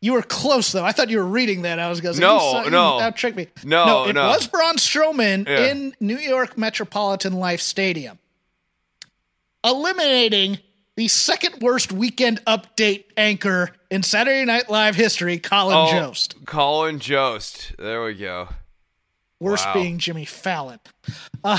You 0.00 0.12
were 0.12 0.22
close 0.22 0.72
though. 0.72 0.84
I 0.84 0.92
thought 0.92 1.08
you 1.08 1.18
were 1.18 1.24
reading 1.24 1.62
that. 1.62 1.78
I 1.78 1.88
was 1.88 2.00
going, 2.02 2.14
to 2.16 2.20
no, 2.20 2.64
no, 2.68 2.98
that 2.98 3.16
tricked 3.16 3.38
me. 3.38 3.48
No, 3.64 3.86
no, 3.86 4.04
it 4.06 4.12
no. 4.12 4.28
was 4.28 4.46
Braun 4.46 4.76
Strowman 4.76 5.48
yeah. 5.48 5.70
in 5.70 5.94
New 5.98 6.18
York 6.18 6.58
Metropolitan 6.58 7.32
Life 7.34 7.62
Stadium, 7.62 8.18
eliminating 9.64 10.58
the 10.96 11.08
second 11.08 11.62
worst 11.62 11.90
weekend 11.90 12.44
update 12.44 13.04
anchor 13.16 13.70
in 13.90 14.02
Saturday 14.02 14.44
Night 14.44 14.68
Live 14.68 14.94
history, 14.94 15.38
Colin 15.38 15.76
oh, 15.76 15.90
Jost. 15.90 16.34
Colin 16.44 16.98
Jost. 16.98 17.72
There 17.78 18.04
we 18.04 18.14
go. 18.14 18.48
Worst 19.40 19.66
wow. 19.66 19.74
being 19.74 19.98
Jimmy 19.98 20.24
Fallon. 20.24 20.80
Uh, 21.42 21.58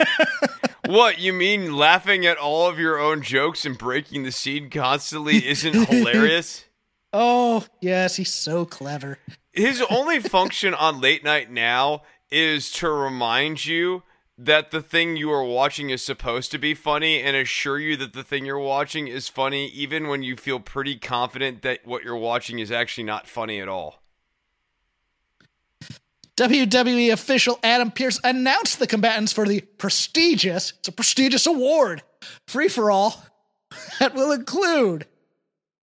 what 0.86 1.18
you 1.18 1.32
mean? 1.32 1.74
Laughing 1.74 2.26
at 2.26 2.36
all 2.36 2.68
of 2.68 2.78
your 2.78 2.98
own 2.98 3.22
jokes 3.22 3.64
and 3.64 3.78
breaking 3.78 4.22
the 4.22 4.32
scene 4.32 4.70
constantly 4.70 5.46
isn't 5.46 5.88
hilarious? 5.88 6.64
Oh 7.14 7.66
yes, 7.82 8.16
he's 8.16 8.32
so 8.32 8.64
clever. 8.64 9.18
His 9.52 9.82
only 9.90 10.18
function 10.18 10.72
on 10.72 11.02
late 11.02 11.22
night 11.22 11.50
now 11.50 12.04
is 12.30 12.70
to 12.70 12.88
remind 12.90 13.66
you 13.66 14.02
that 14.38 14.70
the 14.70 14.80
thing 14.80 15.16
you 15.16 15.30
are 15.30 15.44
watching 15.44 15.90
is 15.90 16.02
supposed 16.02 16.50
to 16.52 16.58
be 16.58 16.72
funny 16.74 17.20
and 17.20 17.36
assure 17.36 17.78
you 17.78 17.96
that 17.98 18.14
the 18.14 18.24
thing 18.24 18.46
you're 18.46 18.58
watching 18.58 19.08
is 19.08 19.28
funny 19.28 19.66
even 19.68 20.08
when 20.08 20.22
you 20.22 20.36
feel 20.36 20.58
pretty 20.58 20.96
confident 20.96 21.60
that 21.60 21.86
what 21.86 22.02
you're 22.02 22.16
watching 22.16 22.58
is 22.58 22.72
actually 22.72 23.04
not 23.04 23.28
funny 23.28 23.60
at 23.60 23.68
all. 23.68 24.01
WWE 26.36 27.12
official 27.12 27.58
Adam 27.62 27.90
Pearce 27.90 28.18
announced 28.24 28.78
the 28.78 28.86
combatants 28.86 29.32
for 29.32 29.46
the 29.46 29.60
prestigious, 29.60 30.72
it's 30.78 30.88
a 30.88 30.92
prestigious 30.92 31.46
award, 31.46 32.02
free 32.46 32.68
for 32.68 32.90
all, 32.90 33.22
that 34.00 34.14
will 34.14 34.32
include. 34.32 35.06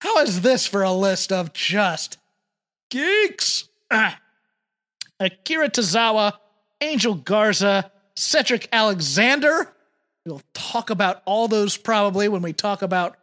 How 0.01 0.19
is 0.19 0.41
this 0.41 0.65
for 0.65 0.84
a 0.84 0.93
list 0.93 1.31
of 1.31 1.53
just 1.53 2.17
geeks? 2.89 3.67
Ah. 3.91 4.19
Akira 5.19 5.69
Tozawa, 5.69 6.34
Angel 6.80 7.13
Garza, 7.13 7.91
Cedric 8.15 8.69
Alexander. 8.71 9.73
We'll 10.26 10.41
talk 10.53 10.89
about 10.89 11.21
all 11.26 11.49
those 11.49 11.76
probably 11.76 12.30
when 12.30 12.41
we 12.41 12.53
talk 12.53 12.81
about 12.81 13.17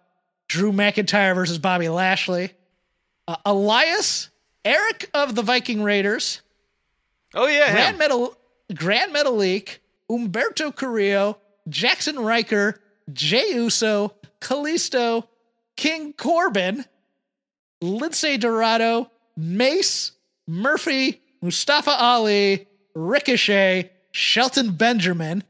Drew 0.48 0.72
McIntyre 0.72 1.34
versus 1.34 1.58
Bobby 1.58 1.88
Lashley. 1.88 2.50
Uh, 3.26 3.36
Elias, 3.46 4.28
Eric 4.64 5.08
of 5.14 5.34
the 5.34 5.42
Viking 5.42 5.82
Raiders, 5.82 6.42
Oh 7.34 7.46
yeah, 7.46 7.72
Grand 7.72 7.94
him. 7.94 7.98
Metal, 7.98 8.36
Grand 8.74 9.14
Metalik, 9.14 9.78
Humberto 10.10 10.74
Carrillo, 10.74 11.38
Jaxson 11.68 12.24
Ryker, 12.24 12.80
Jey 13.12 13.54
Uso, 13.54 14.14
Kalisto, 14.40 15.24
King 15.76 16.12
Corbin, 16.12 16.84
Lince 17.82 18.38
Dorado, 18.40 19.10
Mace, 19.36 20.12
Murphy, 20.46 21.20
Mustafa 21.42 21.90
Ali, 21.90 22.66
Ricochet, 22.94 23.90
Shelton 24.12 24.72
Benjamin, 24.72 25.44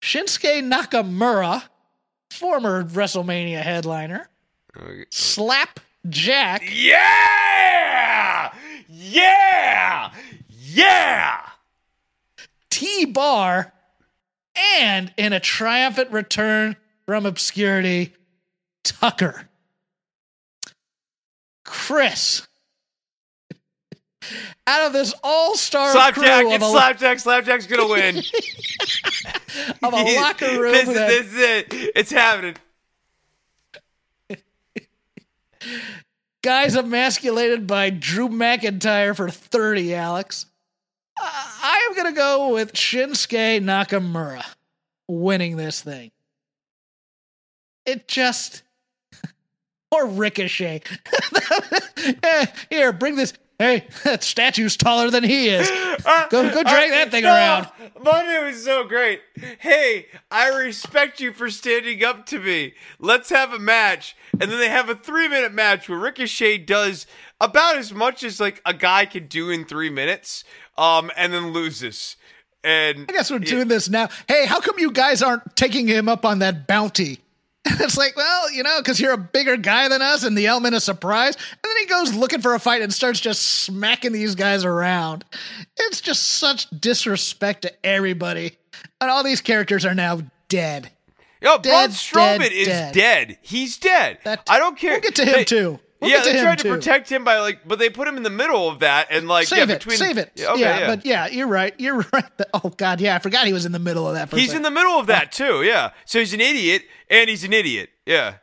Shinsuke 0.00 0.62
Nakamura, 0.62 1.62
former 2.30 2.84
WrestleMania 2.84 3.60
headliner, 3.60 4.28
Slap 5.10 5.80
Jack, 6.08 6.62
Yeah! 6.72 8.52
Yeah! 8.88 10.10
Yeah! 10.72 11.40
T 12.70 13.04
Bar, 13.04 13.72
and 14.80 15.12
in 15.16 15.32
a 15.32 15.40
triumphant 15.40 16.10
return 16.12 16.76
from 17.06 17.26
obscurity, 17.26 18.14
Tucker. 18.84 19.48
Chris. 21.64 22.46
Out 24.66 24.86
of 24.86 24.92
this 24.92 25.12
all-star 25.24 25.92
Slapjack, 25.92 26.14
crew 26.14 26.46
of 26.48 26.52
it's 26.52 26.64
a, 26.64 26.70
Slapjack. 26.70 27.18
Slapjack's 27.18 27.66
gonna 27.66 27.88
win. 27.88 28.18
of 29.82 29.92
a 29.92 30.14
locker 30.16 30.60
room 30.60 30.72
this, 30.72 30.86
that 30.86 31.08
this 31.08 31.26
is 31.26 31.36
it. 31.36 31.92
It's 31.96 32.10
happening. 32.12 32.56
guys 36.42 36.76
emasculated 36.76 37.66
by 37.66 37.90
Drew 37.90 38.28
McIntyre 38.28 39.16
for 39.16 39.28
30, 39.28 39.94
Alex. 39.94 40.46
Uh, 41.20 41.30
I 41.62 41.86
am 41.88 41.94
going 41.94 42.12
to 42.12 42.18
go 42.18 42.54
with 42.54 42.72
Shinsuke 42.72 43.60
Nakamura 43.62 44.44
winning 45.08 45.56
this 45.56 45.82
thing. 45.82 46.10
It 47.84 48.08
just. 48.08 48.62
or 49.90 50.06
Ricochet. 50.06 50.82
Here, 52.70 52.92
bring 52.92 53.16
this. 53.16 53.34
Hey, 53.58 53.86
that 54.04 54.24
statue's 54.24 54.74
taller 54.78 55.10
than 55.10 55.22
he 55.22 55.50
is. 55.50 55.68
Go, 56.30 56.50
go 56.50 56.62
drag 56.62 56.90
that 56.92 57.10
thing 57.10 57.24
No, 57.24 57.34
around. 57.34 57.68
Monday 58.02 58.42
was 58.42 58.64
so 58.64 58.84
great. 58.84 59.20
Hey, 59.58 60.06
I 60.30 60.48
respect 60.48 61.20
you 61.20 61.34
for 61.34 61.50
standing 61.50 62.02
up 62.02 62.24
to 62.26 62.38
me. 62.38 62.72
Let's 62.98 63.28
have 63.28 63.52
a 63.52 63.58
match. 63.58 64.16
And 64.32 64.50
then 64.50 64.58
they 64.58 64.70
have 64.70 64.88
a 64.88 64.94
three 64.94 65.28
minute 65.28 65.52
match 65.52 65.90
where 65.90 65.98
Ricochet 65.98 66.58
does 66.58 67.06
about 67.38 67.76
as 67.76 67.92
much 67.92 68.22
as 68.24 68.40
like 68.40 68.62
a 68.64 68.72
guy 68.72 69.04
can 69.04 69.26
do 69.26 69.50
in 69.50 69.66
three 69.66 69.90
minutes, 69.90 70.42
um, 70.80 71.10
and 71.16 71.32
then 71.32 71.52
loses. 71.52 72.16
And 72.64 73.06
I 73.08 73.12
guess 73.12 73.30
we're 73.30 73.38
doing 73.38 73.68
this 73.68 73.88
now. 73.88 74.08
Hey, 74.28 74.46
how 74.46 74.60
come 74.60 74.78
you 74.78 74.90
guys 74.90 75.22
aren't 75.22 75.56
taking 75.56 75.86
him 75.86 76.08
up 76.08 76.24
on 76.24 76.40
that 76.40 76.66
bounty? 76.66 77.20
it's 77.66 77.96
like, 77.98 78.16
well, 78.16 78.50
you 78.50 78.62
know, 78.62 78.78
because 78.78 78.98
you're 78.98 79.12
a 79.12 79.18
bigger 79.18 79.56
guy 79.56 79.88
than 79.88 80.00
us 80.02 80.24
and 80.24 80.36
the 80.36 80.46
element 80.46 80.74
of 80.74 80.82
surprise. 80.82 81.36
And 81.36 81.58
then 81.62 81.76
he 81.78 81.86
goes 81.86 82.14
looking 82.14 82.40
for 82.40 82.54
a 82.54 82.58
fight 82.58 82.80
and 82.82 82.92
starts 82.92 83.20
just 83.20 83.42
smacking 83.42 84.12
these 84.12 84.34
guys 84.34 84.64
around. 84.64 85.24
It's 85.76 86.00
just 86.00 86.22
such 86.22 86.68
disrespect 86.70 87.62
to 87.62 87.72
everybody. 87.86 88.56
And 89.00 89.10
all 89.10 89.22
these 89.22 89.40
characters 89.42 89.84
are 89.84 89.94
now 89.94 90.20
dead. 90.48 90.90
Yo, 91.42 91.58
Braun 91.58 91.62
Dead, 91.62 91.90
Strowman 91.90 92.38
dead, 92.40 92.52
is 92.52 92.66
dead. 92.66 92.94
dead. 92.94 93.38
He's 93.42 93.78
dead. 93.78 94.18
That- 94.24 94.46
I 94.48 94.58
don't 94.58 94.78
care. 94.78 94.92
We'll 94.92 95.00
get 95.00 95.14
to 95.16 95.24
him 95.24 95.32
They- 95.32 95.44
too. 95.44 95.80
Yeah, 96.02 96.22
they 96.22 96.40
tried 96.40 96.58
to 96.58 96.64
too. 96.64 96.74
protect 96.74 97.10
him 97.10 97.24
by 97.24 97.40
like, 97.40 97.66
but 97.66 97.78
they 97.78 97.90
put 97.90 98.08
him 98.08 98.16
in 98.16 98.22
the 98.22 98.30
middle 98.30 98.68
of 98.68 98.80
that 98.80 99.08
and 99.10 99.28
like, 99.28 99.46
Save 99.46 99.68
yeah, 99.68 99.74
it. 99.74 99.78
between 99.78 99.96
Save 99.98 100.18
it. 100.18 100.32
Yeah, 100.34 100.52
okay, 100.52 100.60
yeah, 100.60 100.78
yeah. 100.78 100.86
but 100.86 101.06
yeah, 101.06 101.26
you're 101.28 101.46
right. 101.46 101.74
You're 101.78 102.04
right. 102.12 102.24
Oh 102.54 102.70
God, 102.76 103.00
yeah, 103.00 103.16
I 103.16 103.18
forgot 103.18 103.46
he 103.46 103.52
was 103.52 103.66
in 103.66 103.72
the 103.72 103.78
middle 103.78 104.08
of 104.08 104.14
that. 104.14 104.32
He's 104.32 104.54
in 104.54 104.62
the 104.62 104.70
middle 104.70 104.98
of 104.98 105.06
that 105.08 105.32
too. 105.32 105.62
Yeah, 105.62 105.90
so 106.06 106.18
he's 106.18 106.32
an 106.32 106.40
idiot 106.40 106.82
and 107.08 107.28
he's 107.28 107.44
an 107.44 107.52
idiot. 107.52 107.90
Yeah. 108.06 108.36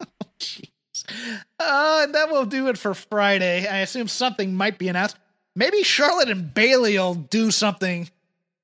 Oh, 0.00 0.06
jeez. 0.38 0.68
Oh, 1.08 2.00
uh, 2.00 2.04
and 2.04 2.14
that 2.14 2.30
will 2.30 2.46
do 2.46 2.68
it 2.68 2.78
for 2.78 2.92
Friday. 2.92 3.66
I 3.66 3.78
assume 3.78 4.08
something 4.08 4.54
might 4.54 4.78
be 4.78 4.88
announced. 4.88 5.16
Maybe 5.54 5.82
Charlotte 5.82 6.28
and 6.28 6.52
Bayley 6.52 6.98
will 6.98 7.14
do 7.14 7.50
something 7.50 8.10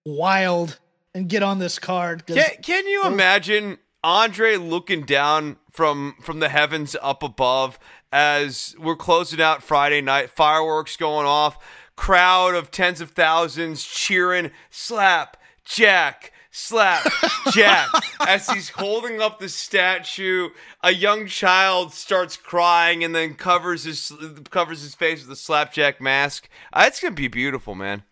wild 0.04 0.78
and 1.14 1.28
get 1.28 1.42
on 1.42 1.58
this 1.58 1.78
card. 1.78 2.26
Can, 2.26 2.44
can 2.62 2.86
you 2.86 3.04
imagine 3.04 3.78
Andre 4.04 4.56
looking 4.56 5.04
down 5.04 5.56
from 5.70 6.16
from 6.22 6.40
the 6.40 6.48
heavens 6.48 6.96
up 7.00 7.22
above 7.22 7.78
as 8.12 8.76
we're 8.78 8.96
closing 8.96 9.40
out 9.40 9.62
Friday 9.62 10.00
night, 10.02 10.30
fireworks 10.30 10.96
going 10.96 11.26
off, 11.26 11.58
crowd 11.96 12.54
of 12.54 12.70
tens 12.70 13.00
of 13.00 13.10
thousands 13.12 13.82
cheering, 13.84 14.50
slap, 14.70 15.38
jack, 15.64 16.32
slap, 16.50 17.06
jack. 17.50 17.88
as 18.20 18.48
he's 18.50 18.68
holding 18.70 19.20
up 19.20 19.38
the 19.38 19.48
statue, 19.48 20.50
a 20.82 20.92
young 20.92 21.26
child 21.26 21.92
starts 21.92 22.36
crying 22.36 23.02
and 23.02 23.14
then 23.14 23.34
covers 23.34 23.84
his 23.84 24.12
covers 24.50 24.82
his 24.82 24.94
face 24.94 25.22
with 25.22 25.32
a 25.32 25.36
slapjack 25.36 26.00
mask. 26.00 26.48
Uh, 26.72 26.84
it's 26.86 27.00
gonna 27.00 27.14
be 27.14 27.28
beautiful, 27.28 27.74
man. 27.74 28.02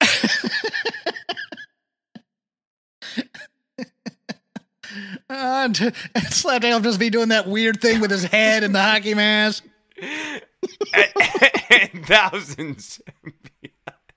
Uh, 0.00 0.06
and, 5.28 5.80
and 6.14 6.24
Slapjack 6.24 6.72
will 6.72 6.80
just 6.80 7.00
be 7.00 7.10
doing 7.10 7.28
that 7.28 7.46
weird 7.46 7.80
thing 7.80 8.00
with 8.00 8.10
his 8.10 8.24
head 8.24 8.64
and 8.64 8.74
the 8.74 8.82
hockey 8.82 9.14
mask. 9.14 9.64
and 10.94 12.06
thousands. 12.06 13.00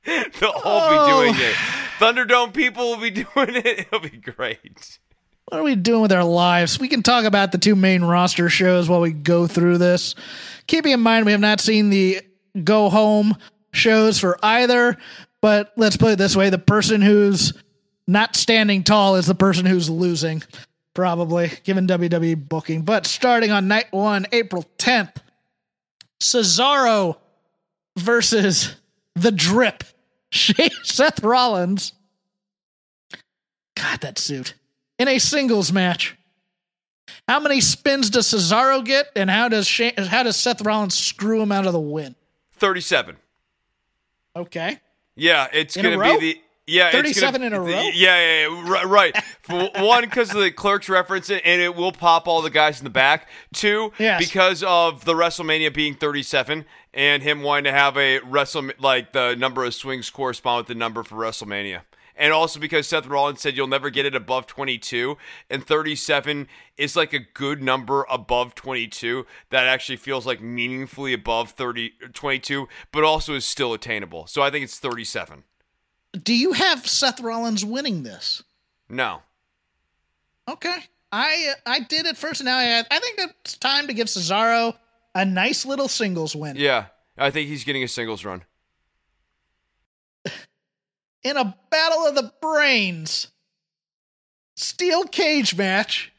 They'll 0.06 0.49
all 0.64 0.89
be 0.89 0.97
Oh. 0.97 1.23
doing 1.23 1.35
it. 1.39 1.56
Thunderdome 1.99 2.53
people 2.53 2.91
will 2.91 2.97
be 3.02 3.10
doing 3.11 3.56
it. 3.56 3.80
It'll 3.80 3.99
be 3.99 4.10
great. 4.10 4.99
What 5.45 5.60
are 5.60 5.64
we 5.64 5.76
doing 5.76 6.02
with 6.02 6.11
our 6.11 6.23
lives? 6.23 6.80
We 6.80 6.88
can 6.88 7.03
talk 7.03 7.23
about 7.26 7.52
the 7.52 7.57
two 7.57 7.76
main 7.76 8.03
roster 8.03 8.49
shows 8.49 8.89
while 8.89 9.02
we 9.02 9.11
go 9.11 9.45
through 9.47 9.77
this. 9.77 10.15
Keeping 10.68 10.91
in 10.91 10.99
mind 11.02 11.26
we 11.26 11.31
have 11.34 11.41
not 11.41 11.60
seen 11.60 11.89
the 11.89 12.22
go 12.64 12.89
home 12.89 13.35
shows 13.72 14.19
for 14.19 14.38
either, 14.43 14.97
but 15.41 15.72
let's 15.77 15.97
put 15.97 16.14
it 16.14 16.18
this 16.18 16.35
way 16.35 16.49
the 16.49 16.57
person 16.57 17.02
who's 17.02 17.53
not 18.07 18.36
standing 18.36 18.84
tall 18.84 19.15
is 19.15 19.26
the 19.26 19.36
person 19.36 19.65
who's 19.65 19.90
losing, 19.90 20.44
probably, 20.94 21.52
given 21.64 21.88
WWE 21.88 22.48
booking. 22.48 22.84
But 22.84 23.06
starting 23.06 23.52
on 23.52 23.68
night 23.68 23.88
one, 23.91 24.26
April 24.32 24.65
10th, 24.77 25.15
Cesaro 26.22 27.18
versus 27.98 28.76
The 29.15 29.32
Drip, 29.32 29.84
Seth 30.32 31.23
Rollins. 31.23 31.94
God, 33.76 34.02
that 34.02 34.18
suit. 34.18 34.53
In 34.98 35.07
a 35.07 35.19
singles 35.19 35.72
match. 35.72 36.15
How 37.27 37.40
many 37.40 37.60
spins 37.60 38.10
does 38.10 38.27
Cesaro 38.27 38.84
get, 38.86 39.07
and 39.15 39.30
how 39.30 39.49
does 39.49 39.68
Sha- 39.68 39.91
how 39.98 40.23
does 40.23 40.36
Seth 40.38 40.61
Rollins 40.61 40.95
screw 40.98 41.41
him 41.41 41.52
out 41.52 41.65
of 41.65 41.73
the 41.73 41.80
win? 41.80 42.15
Thirty-seven. 42.53 43.18
Okay, 44.36 44.80
Yeah, 45.15 45.48
it's 45.52 45.76
In 45.76 45.84
gonna 45.84 46.18
be 46.19 46.19
the 46.19 46.41
yeah. 46.67 46.87
it's 46.87 46.95
37 46.95 47.33
gonna, 47.41 47.45
in 47.45 47.53
a 47.53 47.59
row? 47.59 47.67
Yeah, 47.67 47.91
yeah, 47.93 48.47
yeah 48.47 48.83
right. 48.83 49.15
For 49.41 49.69
one, 49.75 50.03
because 50.03 50.33
of 50.33 50.41
the 50.41 50.51
clerks 50.51 50.89
reference 50.89 51.29
it, 51.29 51.41
and 51.45 51.61
it 51.61 51.75
will 51.75 51.91
pop 51.91 52.27
all 52.27 52.41
the 52.41 52.49
guys 52.49 52.79
in 52.79 52.83
the 52.83 52.89
back. 52.89 53.27
Two, 53.53 53.91
Yes. 53.99 54.25
because 54.27 54.63
of 54.63 55.05
the 55.05 55.13
WrestleMania 55.13 55.73
being 55.73 55.95
thirty-seven 55.95 56.65
and 56.93 57.23
him 57.23 57.41
wanting 57.41 57.65
to 57.65 57.71
have 57.71 57.97
a 57.97 58.19
Wrestle 58.19 58.71
like 58.79 59.11
the 59.13 59.35
number 59.35 59.63
of 59.65 59.73
swings 59.73 60.09
correspond 60.09 60.61
with 60.61 60.67
the 60.67 60.75
number 60.75 61.03
for 61.03 61.15
WrestleMania. 61.15 61.81
And 62.17 62.31
also 62.31 62.61
because 62.61 62.87
Seth 62.87 63.07
Rollins 63.07 63.41
said 63.41 63.57
you'll 63.57 63.67
never 63.67 63.89
get 63.89 64.05
it 64.05 64.15
above 64.15 64.47
22, 64.47 65.17
and 65.49 65.67
37 65.67 66.47
is 66.77 66.95
like 66.95 67.11
a 67.11 67.19
good 67.19 67.61
number 67.61 68.05
above 68.09 68.55
22 68.55 69.25
that 69.49 69.67
actually 69.67 69.97
feels 69.97 70.25
like 70.25 70.41
meaningfully 70.41 71.11
above 71.11 71.51
30, 71.51 71.91
22, 72.13 72.69
but 72.93 73.03
also 73.03 73.35
is 73.35 73.43
still 73.43 73.73
attainable. 73.73 74.27
So 74.27 74.41
I 74.41 74.49
think 74.49 74.63
it's 74.63 74.79
37. 74.79 75.43
Do 76.23 76.33
you 76.35 76.53
have 76.53 76.87
Seth 76.87 77.19
Rollins 77.19 77.63
winning 77.65 78.03
this? 78.03 78.43
No. 78.89 79.21
Okay, 80.47 80.77
I 81.11 81.53
I 81.65 81.79
did 81.79 82.05
it 82.05 82.17
first. 82.17 82.43
Now 82.43 82.57
I 82.57 82.83
I 82.91 82.99
think 82.99 83.19
it's 83.19 83.57
time 83.57 83.87
to 83.87 83.93
give 83.93 84.07
Cesaro 84.07 84.75
a 85.15 85.25
nice 85.25 85.65
little 85.65 85.87
singles 85.87 86.35
win 86.35 86.55
Yeah, 86.57 86.85
I 87.17 87.31
think 87.31 87.47
he's 87.49 87.63
getting 87.63 87.83
a 87.83 87.87
singles 87.87 88.23
run. 88.25 88.43
in 91.23 91.37
a 91.37 91.57
battle 91.71 92.05
of 92.05 92.15
the 92.15 92.31
brains, 92.41 93.29
steel 94.55 95.03
cage 95.05 95.55
match. 95.55 96.11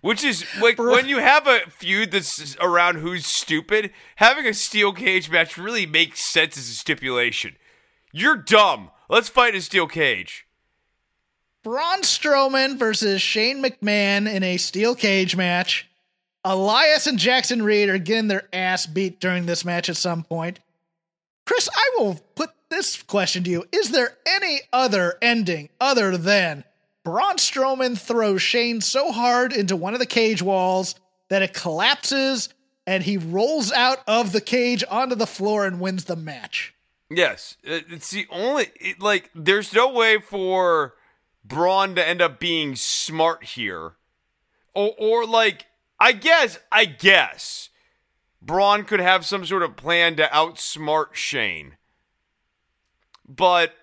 Which 0.00 0.22
is 0.22 0.44
like 0.60 0.76
Bro. 0.76 0.92
when 0.92 1.08
you 1.08 1.18
have 1.18 1.46
a 1.46 1.60
feud 1.70 2.10
that's 2.10 2.56
around 2.60 2.96
who's 2.96 3.24
stupid, 3.26 3.90
having 4.16 4.46
a 4.46 4.52
steel 4.52 4.92
cage 4.92 5.30
match 5.30 5.56
really 5.56 5.86
makes 5.86 6.20
sense 6.20 6.58
as 6.58 6.68
a 6.68 6.72
stipulation. 6.74 7.56
You're 8.12 8.36
dumb. 8.36 8.90
Let's 9.08 9.28
fight 9.28 9.54
a 9.54 9.60
steel 9.60 9.86
cage. 9.86 10.46
Braun 11.62 12.02
Strowman 12.02 12.78
versus 12.78 13.20
Shane 13.20 13.62
McMahon 13.62 14.32
in 14.32 14.42
a 14.42 14.56
steel 14.56 14.94
cage 14.94 15.36
match. 15.36 15.88
Elias 16.42 17.06
and 17.06 17.18
Jackson 17.18 17.62
Reed 17.62 17.88
are 17.88 17.98
getting 17.98 18.28
their 18.28 18.48
ass 18.52 18.86
beat 18.86 19.20
during 19.20 19.46
this 19.46 19.64
match 19.64 19.88
at 19.88 19.96
some 19.96 20.24
point. 20.24 20.60
Chris, 21.46 21.68
I 21.74 21.96
will 21.98 22.20
put 22.34 22.50
this 22.70 23.02
question 23.02 23.44
to 23.44 23.50
you. 23.50 23.64
Is 23.72 23.90
there 23.90 24.16
any 24.26 24.60
other 24.72 25.14
ending 25.20 25.68
other 25.80 26.16
than 26.16 26.64
Braun 27.02 27.36
Strowman 27.36 27.98
throws 27.98 28.40
Shane 28.40 28.80
so 28.80 29.12
hard 29.12 29.52
into 29.52 29.76
one 29.76 29.92
of 29.92 30.00
the 30.00 30.06
cage 30.06 30.42
walls 30.42 30.94
that 31.28 31.42
it 31.42 31.52
collapses 31.52 32.48
and 32.86 33.02
he 33.02 33.16
rolls 33.16 33.72
out 33.72 33.98
of 34.06 34.32
the 34.32 34.40
cage 34.40 34.84
onto 34.90 35.14
the 35.14 35.26
floor 35.26 35.66
and 35.66 35.80
wins 35.80 36.04
the 36.04 36.16
match? 36.16 36.73
Yes, 37.10 37.56
uh, 37.66 37.80
it's 37.90 38.10
the 38.10 38.26
only 38.30 38.70
it, 38.80 39.00
like. 39.00 39.30
There's 39.34 39.72
no 39.72 39.90
way 39.90 40.18
for 40.18 40.94
Braun 41.44 41.94
to 41.96 42.06
end 42.06 42.22
up 42.22 42.40
being 42.40 42.76
smart 42.76 43.44
here, 43.44 43.92
or 44.74 44.94
or 44.98 45.26
like 45.26 45.66
I 46.00 46.12
guess 46.12 46.58
I 46.72 46.86
guess 46.86 47.68
Braun 48.40 48.84
could 48.84 49.00
have 49.00 49.24
some 49.24 49.44
sort 49.44 49.62
of 49.62 49.76
plan 49.76 50.16
to 50.16 50.24
outsmart 50.24 51.14
Shane, 51.14 51.76
but 53.28 53.74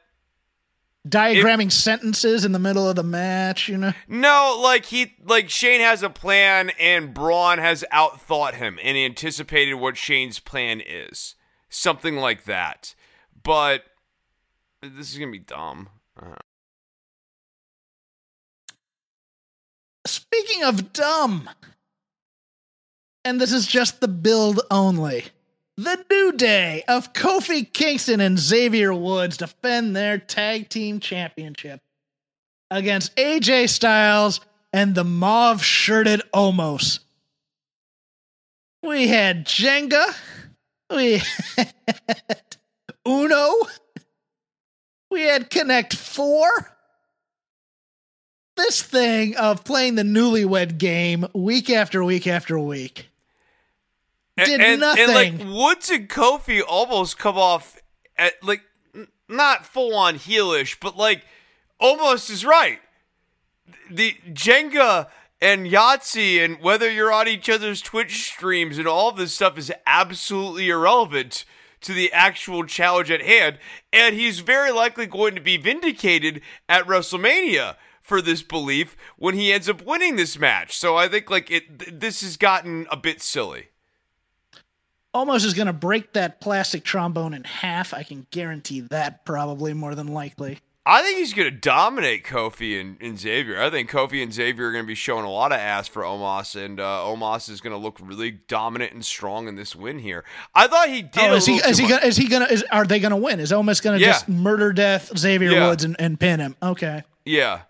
Diagramming 1.07 1.72
sentences 1.72 2.45
in 2.45 2.52
the 2.52 2.60
middle 2.60 2.88
of 2.88 2.95
the 2.95 3.03
match, 3.03 3.68
you 3.68 3.76
know. 3.76 3.93
No, 4.07 4.60
like 4.61 4.85
he 4.85 5.15
like 5.23 5.49
Shane 5.49 5.81
has 5.81 6.03
a 6.03 6.11
plan 6.11 6.72
and 6.80 7.11
Braun 7.11 7.57
has 7.57 7.84
outthought 7.91 8.53
him 8.56 8.77
and 8.84 8.95
anticipated 8.95 9.76
what 9.76 9.98
Shane's 9.98 10.39
plan 10.39 10.80
is. 10.80 11.35
Something 11.69 12.18
like 12.18 12.43
that. 12.43 12.93
But 13.43 13.84
this 14.81 15.11
is 15.11 15.18
gonna 15.18 15.31
be 15.31 15.39
dumb. 15.39 15.89
Uh, 16.22 16.35
Speaking 20.05 20.63
of 20.63 20.93
dumb, 20.93 21.49
and 23.23 23.39
this 23.39 23.53
is 23.53 23.68
just 23.68 24.01
the 24.01 24.07
build 24.07 24.61
only. 24.72 25.26
The 25.77 26.03
new 26.09 26.34
day 26.34 26.84
of 26.88 27.13
Kofi 27.13 27.72
Kingston 27.72 28.19
and 28.19 28.38
Xavier 28.38 28.93
Woods 28.93 29.38
defend 29.38 29.95
their 29.95 30.18
tag 30.18 30.69
team 30.69 30.99
championship 30.99 31.81
against 32.69 33.15
AJ 33.15 33.69
Styles 33.69 34.41
and 34.73 34.95
the 34.95 35.03
mauve 35.03 35.63
shirted 35.63 36.22
Omos. 36.34 36.99
We 38.84 39.07
had 39.07 39.45
Jenga. 39.45 40.15
We 40.89 41.22
had 41.57 42.57
Uno. 43.07 43.56
We 45.10 45.23
had 45.23 45.49
Connect 45.49 45.94
Four 45.95 46.49
this 48.56 48.82
thing 48.84 49.36
of 49.38 49.64
playing 49.64 49.95
the 49.95 50.03
newlywed 50.03 50.78
game 50.78 51.26
week 51.34 51.69
after 51.69 52.03
week 52.03 52.28
after 52.28 52.60
week 52.60 53.07
did 54.38 54.61
and, 54.61 54.82
nothing. 54.82 55.03
And 55.03 55.14
like 55.14 55.48
Woods 55.48 55.90
and 55.90 56.10
Kofi 56.10 56.61
almost 56.65 57.18
come 57.18 57.38
off 57.38 57.78
at 58.18 58.34
like 58.44 58.61
not 59.28 59.65
full 59.65 59.95
on 59.95 60.15
heelish, 60.15 60.78
but 60.80 60.98
like 60.98 61.26
almost 61.80 62.30
is 62.30 62.45
right. 62.45 62.80
The 63.90 64.15
Jenga 64.30 65.07
and 65.41 65.65
Yahtzee 65.65 66.44
and 66.44 66.60
whether 66.61 66.90
you're 66.90 67.11
on 67.11 67.28
each 67.28 67.49
other's 67.49 67.82
Twitch 67.82 68.32
streams 68.32 68.78
and 68.78 68.88
all 68.88 69.11
this 69.11 69.34
stuff 69.34 69.57
is 69.57 69.72
absolutely 69.86 70.69
irrelevant 70.69 71.45
to 71.82 71.94
the 71.94 72.12
actual 72.12 72.66
challenge 72.66 73.12
at 73.12 73.22
hand. 73.22 73.60
And 73.91 74.16
he's 74.16 74.40
very 74.40 74.72
likely 74.72 75.06
going 75.06 75.36
to 75.36 75.41
be 75.41 75.58
vindicated 75.58 76.41
at 76.70 76.86
WrestleMania 76.86 77.76
for 78.02 78.22
this 78.22 78.41
belief 78.41 78.95
when 79.18 79.36
he 79.36 79.53
ends 79.53 79.70
up 79.70 79.86
winning 79.86 80.16
this 80.16 80.38
match. 80.40 80.78
So 80.78 80.95
I 80.95 81.08
think 81.08 81.30
like 81.30 81.52
it 81.52 81.80
th- 81.80 81.91
this 81.94 82.22
has 82.22 82.38
gotten 82.38 82.88
a 82.91 82.98
bit 82.98 83.22
silly. 83.22 83.70
Omos 85.14 85.45
is 85.45 85.53
going 85.53 85.68
to 85.68 85.74
break 85.74 86.14
that 86.14 86.40
plastic 86.40 86.86
trombone 86.86 87.34
in 87.34 87.44
half 87.44 87.94
i 87.94 88.02
can 88.02 88.26
guarantee 88.32 88.80
that 88.80 89.26
probably 89.26 89.74
more 89.74 89.94
than 89.94 90.08
likely 90.08 90.60
I 90.91 91.01
think 91.03 91.19
he's 91.19 91.34
going 91.34 91.49
to 91.49 91.55
dominate 91.57 92.26
Kofi 92.26 92.80
and, 92.81 92.97
and 92.99 93.18
Xavier. 93.18 93.61
I 93.61 93.69
think 93.69 93.89
Kofi 93.89 94.22
and 94.22 94.34
Xavier 94.34 94.68
are 94.68 94.72
going 94.73 94.84
to 94.84 94.88
be 94.88 94.93
showing 94.93 95.23
a 95.23 95.31
lot 95.31 95.53
of 95.53 95.57
ass 95.57 95.88
for 95.88 96.03
Omos, 96.03 96.61
and 96.61 96.81
uh, 96.81 96.84
Omos 97.05 97.49
is 97.49 97.61
going 97.61 97.72
to 97.72 97.77
look 97.77 97.97
really 98.01 98.31
dominant 98.31 98.91
and 98.91 99.05
strong 99.05 99.47
in 99.47 99.55
this 99.55 99.73
win 99.73 99.99
here. 99.99 100.26
I 100.53 100.68
thought 100.68 100.89
he 100.89 101.01
did. 101.01 101.23
oh 101.23 101.31
a 101.34 101.35
is 101.38 101.45
he 101.45 101.55
is 101.55 101.77
he 101.77 101.88
gonna 101.88 102.05
is 102.05 102.18
he 102.18 102.27
gonna 102.27 102.45
is 102.45 102.63
are 102.72 102.84
they 102.85 102.99
gonna 102.99 103.15
win 103.15 103.39
is 103.39 103.53
Omos 103.53 103.81
gonna 103.81 103.99
Yeah. 103.99 104.07
just 104.07 104.27
murder 104.27 104.73
death 104.73 105.18
xavier 105.18 105.51
Yeah. 105.51 105.69
woods 105.69 105.85
and, 105.85 105.95
and 105.97 106.19
pin 106.19 106.41
him 106.41 106.55
okay 106.61 107.03
Yeah, 107.26 107.61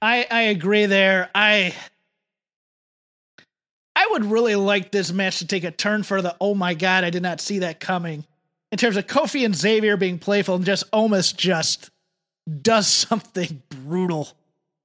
I 0.00 0.26
I 0.30 0.40
agree 0.44 0.86
there. 0.86 1.28
I 1.34 1.74
I 3.94 4.06
would 4.12 4.24
really 4.24 4.54
like 4.54 4.90
this 4.90 5.12
match 5.12 5.40
to 5.40 5.46
take 5.46 5.64
a 5.64 5.70
turn 5.70 6.02
for 6.02 6.22
the 6.22 6.34
oh 6.40 6.54
my 6.54 6.72
god, 6.72 7.04
I 7.04 7.10
did 7.10 7.22
not 7.22 7.40
see 7.42 7.58
that 7.58 7.78
coming. 7.78 8.24
In 8.70 8.78
terms 8.78 8.96
of 8.96 9.06
Kofi 9.06 9.44
and 9.44 9.56
Xavier 9.56 9.96
being 9.96 10.18
playful 10.18 10.56
and 10.56 10.64
just 10.64 10.90
Omos 10.90 11.34
just 11.34 11.90
does 12.62 12.86
something 12.86 13.62
brutal 13.68 14.28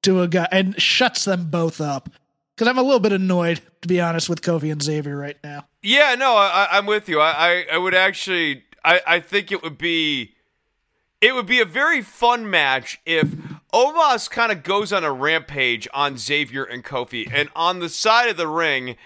to 0.04 0.22
a 0.22 0.28
guy 0.28 0.48
and 0.52 0.80
shuts 0.82 1.26
them 1.26 1.50
both 1.50 1.82
up. 1.82 2.10
Because 2.56 2.68
I'm 2.68 2.78
a 2.78 2.84
little 2.84 3.00
bit 3.00 3.12
annoyed, 3.12 3.62
to 3.82 3.88
be 3.88 4.00
honest, 4.00 4.30
with 4.30 4.42
Kofi 4.42 4.72
and 4.72 4.82
Xavier 4.82 5.18
right 5.18 5.38
now. 5.44 5.66
yeah. 5.82 6.16
No, 6.16 6.36
I, 6.36 6.68
I'm 6.72 6.86
with 6.86 7.10
you. 7.10 7.20
I, 7.20 7.32
I, 7.32 7.66
I 7.74 7.78
would 7.78 7.96
actually. 7.96 8.64
I, 8.86 9.02
I 9.08 9.20
think 9.20 9.52
it 9.52 9.64
would 9.64 9.78
be. 9.78 10.36
It 11.20 11.34
would 11.34 11.46
be 11.46 11.62
a 11.62 11.66
very 11.66 12.02
fun 12.02 12.50
match 12.50 13.02
if 13.06 13.30
Omos 13.74 14.30
kind 14.30 14.52
of 14.52 14.62
goes 14.62 14.92
on 14.94 15.04
a 15.04 15.12
rampage 15.12 15.88
on 15.94 16.18
Xavier 16.18 16.64
and 16.64 16.84
Kofi, 16.84 17.30
and 17.34 17.50
on 17.56 17.80
the 17.80 17.90
side 17.90 18.30
of 18.30 18.38
the 18.38 18.48
ring, 18.48 18.98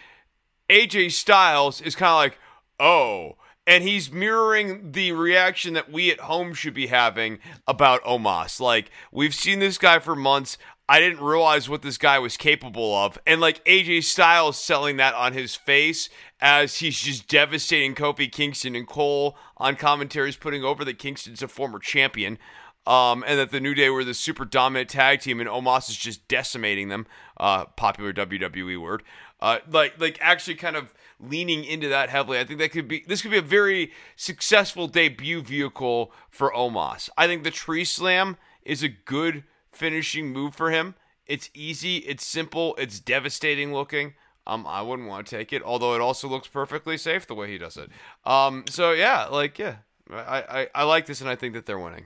AJ 0.69 1.11
Styles 1.11 1.79
is 1.79 1.95
kind 1.95 2.09
of 2.09 2.17
like, 2.17 2.39
oh. 2.79 3.37
And 3.67 3.83
he's 3.83 4.11
mirroring 4.11 4.93
the 4.93 5.11
reaction 5.11 5.73
that 5.73 5.91
we 5.91 6.09
at 6.09 6.21
home 6.21 6.53
should 6.53 6.73
be 6.73 6.87
having 6.87 7.39
about 7.67 8.01
Omos. 8.05 8.61
Like, 8.61 8.89
we've 9.11 9.35
seen 9.35 9.59
this 9.59 9.77
guy 9.77 9.99
for 9.99 10.15
months. 10.15 10.57
I 10.89 10.99
didn't 11.01 11.21
realize 11.21 11.67
what 11.67 11.81
this 11.81 11.97
guy 11.97 12.17
was 12.17 12.37
capable 12.37 12.95
of. 12.95 13.19
And 13.27 13.41
like 13.41 13.63
AJ 13.65 14.05
Styles 14.05 14.57
selling 14.57 14.97
that 14.97 15.13
on 15.15 15.33
his 15.33 15.53
face 15.53 16.07
as 16.39 16.77
he's 16.77 16.99
just 17.01 17.27
devastating 17.27 17.93
Kofi 17.93 18.31
Kingston 18.31 18.73
and 18.73 18.87
Cole 18.87 19.37
on 19.57 19.75
commentaries 19.75 20.37
putting 20.37 20.63
over 20.63 20.85
that 20.85 20.97
Kingston's 20.97 21.43
a 21.43 21.47
former 21.47 21.79
champion. 21.79 22.37
Um, 22.85 23.25
and 23.27 23.37
that 23.37 23.51
the 23.51 23.59
New 23.59 23.73
Day 23.73 23.89
were 23.89 24.05
the 24.05 24.13
super 24.13 24.45
dominant 24.45 24.89
tag 24.89 25.19
team, 25.19 25.41
and 25.41 25.49
Omos 25.49 25.89
is 25.89 25.97
just 25.97 26.25
decimating 26.29 26.87
them. 26.87 27.05
Uh, 27.35 27.65
popular 27.65 28.13
WWE 28.13 28.81
word. 28.81 29.03
Uh, 29.41 29.59
like, 29.69 29.99
like 29.99 30.17
actually, 30.21 30.55
kind 30.55 30.77
of 30.77 30.93
leaning 31.19 31.63
into 31.63 31.87
that 31.89 32.09
heavily. 32.09 32.39
I 32.39 32.43
think 32.43 32.59
that 32.59 32.71
could 32.71 32.87
be 32.87 33.03
this 33.07 33.21
could 33.21 33.31
be 33.31 33.37
a 33.37 33.41
very 33.41 33.91
successful 34.15 34.87
debut 34.87 35.41
vehicle 35.41 36.11
for 36.29 36.51
Omos. 36.51 37.09
I 37.17 37.27
think 37.27 37.43
the 37.43 37.51
Tree 37.51 37.85
Slam 37.85 38.37
is 38.63 38.83
a 38.83 38.89
good 38.89 39.43
finishing 39.71 40.31
move 40.31 40.55
for 40.55 40.71
him. 40.71 40.95
It's 41.25 41.49
easy, 41.53 41.97
it's 41.97 42.25
simple, 42.25 42.75
it's 42.77 42.99
devastating 42.99 43.73
looking. 43.73 44.13
Um, 44.45 44.65
I 44.65 44.81
wouldn't 44.81 45.09
want 45.09 45.27
to 45.27 45.37
take 45.37 45.51
it, 45.51 45.61
although 45.61 45.93
it 45.93 45.99
also 45.99 46.29
looks 46.29 46.47
perfectly 46.47 46.97
safe 46.97 47.27
the 47.27 47.35
way 47.35 47.51
he 47.51 47.57
does 47.57 47.75
it. 47.75 47.89
Um, 48.25 48.63
so 48.69 48.91
yeah, 48.91 49.25
like 49.25 49.59
yeah, 49.59 49.77
I, 50.09 50.43
I, 50.49 50.67
I 50.73 50.83
like 50.83 51.05
this, 51.05 51.19
and 51.19 51.29
I 51.29 51.35
think 51.35 51.53
that 51.53 51.65
they're 51.65 51.79
winning. 51.79 52.05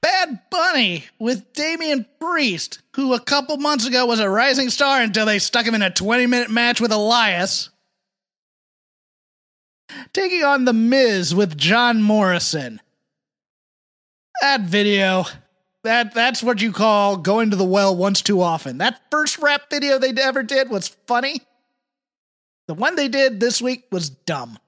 Bad 0.00 0.40
Bunny 0.50 1.04
with 1.18 1.52
Damian 1.52 2.06
Priest, 2.20 2.80
who 2.94 3.14
a 3.14 3.20
couple 3.20 3.56
months 3.56 3.86
ago 3.86 4.06
was 4.06 4.20
a 4.20 4.30
rising 4.30 4.70
star 4.70 5.00
until 5.00 5.26
they 5.26 5.38
stuck 5.38 5.66
him 5.66 5.74
in 5.74 5.82
a 5.82 5.90
20 5.90 6.26
minute 6.26 6.50
match 6.50 6.80
with 6.80 6.92
Elias. 6.92 7.70
Taking 10.12 10.44
on 10.44 10.64
The 10.64 10.72
Miz 10.72 11.34
with 11.34 11.56
John 11.56 12.02
Morrison. 12.02 12.80
That 14.42 14.62
video, 14.62 15.24
that 15.84 16.12
that's 16.12 16.42
what 16.42 16.60
you 16.60 16.72
call 16.72 17.16
going 17.16 17.50
to 17.50 17.56
the 17.56 17.64
well 17.64 17.96
once 17.96 18.20
too 18.20 18.42
often. 18.42 18.78
That 18.78 19.00
first 19.10 19.38
rap 19.38 19.70
video 19.70 19.98
they 19.98 20.10
ever 20.10 20.42
did 20.42 20.68
was 20.68 20.88
funny. 21.06 21.40
The 22.68 22.74
one 22.74 22.96
they 22.96 23.08
did 23.08 23.40
this 23.40 23.62
week 23.62 23.84
was 23.90 24.10
dumb. 24.10 24.58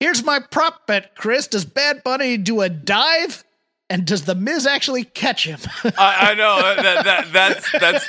Here's 0.00 0.24
my 0.24 0.40
prop 0.40 0.86
bet, 0.86 1.14
Chris. 1.14 1.46
Does 1.46 1.64
Bad 1.64 2.02
Bunny 2.02 2.36
do 2.36 2.60
a 2.60 2.68
dive? 2.68 3.44
And 3.92 4.06
does 4.06 4.22
the 4.22 4.34
Miz 4.34 4.66
actually 4.66 5.04
catch 5.04 5.44
him? 5.46 5.58
I, 5.98 6.30
I 6.30 6.34
know 6.34 6.82
that, 6.82 7.04
that 7.04 7.32
that's 7.32 7.72
that's. 7.72 8.08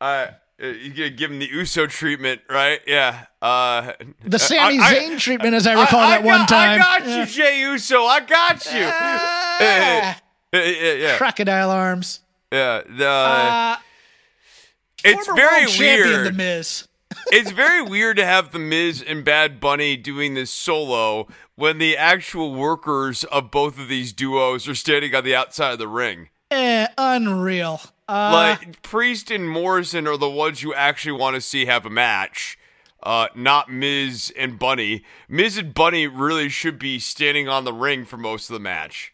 Uh, 0.00 0.28
you 0.60 1.10
give 1.10 1.32
him 1.32 1.40
the 1.40 1.48
Uso 1.48 1.88
treatment, 1.88 2.42
right? 2.48 2.80
Yeah. 2.86 3.24
Uh, 3.40 3.94
the 4.24 4.38
Sami 4.38 4.78
Zayn 4.78 5.18
treatment, 5.18 5.54
as 5.54 5.66
I 5.66 5.72
recall 5.72 5.98
I, 5.98 6.04
I 6.04 6.08
that 6.10 6.22
one 6.22 6.46
time. 6.46 6.80
I 6.80 6.98
got 7.00 7.08
you, 7.08 7.26
Jay 7.26 7.60
Uso. 7.62 8.04
I 8.04 8.20
got 8.20 8.64
you. 8.66 8.84
Ah, 8.84 10.20
yeah, 10.52 10.64
yeah, 10.64 10.92
yeah. 10.92 11.16
crocodile 11.18 11.70
arms. 11.70 12.20
yeah. 12.52 12.82
The, 12.88 13.08
Uh, 13.08 13.76
it's 15.04 15.26
very 15.26 15.66
weird. 15.76 16.26
The 16.26 16.32
Miz. 16.32 16.86
It's 17.30 17.50
very 17.50 17.82
weird 17.82 18.16
to 18.16 18.24
have 18.24 18.52
the 18.52 18.58
Miz 18.58 19.02
and 19.02 19.24
Bad 19.24 19.60
Bunny 19.60 19.96
doing 19.96 20.34
this 20.34 20.50
solo 20.50 21.26
when 21.54 21.78
the 21.78 21.96
actual 21.96 22.54
workers 22.54 23.24
of 23.24 23.50
both 23.50 23.78
of 23.78 23.88
these 23.88 24.12
duos 24.12 24.68
are 24.68 24.74
standing 24.74 25.14
on 25.14 25.24
the 25.24 25.34
outside 25.34 25.72
of 25.72 25.78
the 25.78 25.88
ring. 25.88 26.28
Eh, 26.50 26.86
unreal. 26.98 27.80
Uh, 28.08 28.54
like 28.58 28.82
Priest 28.82 29.30
and 29.30 29.48
Morrison 29.48 30.06
are 30.06 30.16
the 30.18 30.28
ones 30.28 30.62
you 30.62 30.74
actually 30.74 31.18
want 31.18 31.34
to 31.34 31.40
see 31.40 31.64
have 31.66 31.86
a 31.86 31.90
match. 31.90 32.58
Uh, 33.02 33.28
not 33.34 33.70
Miz 33.70 34.32
and 34.36 34.58
Bunny. 34.58 35.02
Miz 35.28 35.56
and 35.56 35.72
Bunny 35.74 36.06
really 36.06 36.48
should 36.48 36.78
be 36.78 36.98
standing 36.98 37.48
on 37.48 37.64
the 37.64 37.72
ring 37.72 38.04
for 38.04 38.16
most 38.16 38.48
of 38.50 38.54
the 38.54 38.60
match. 38.60 39.12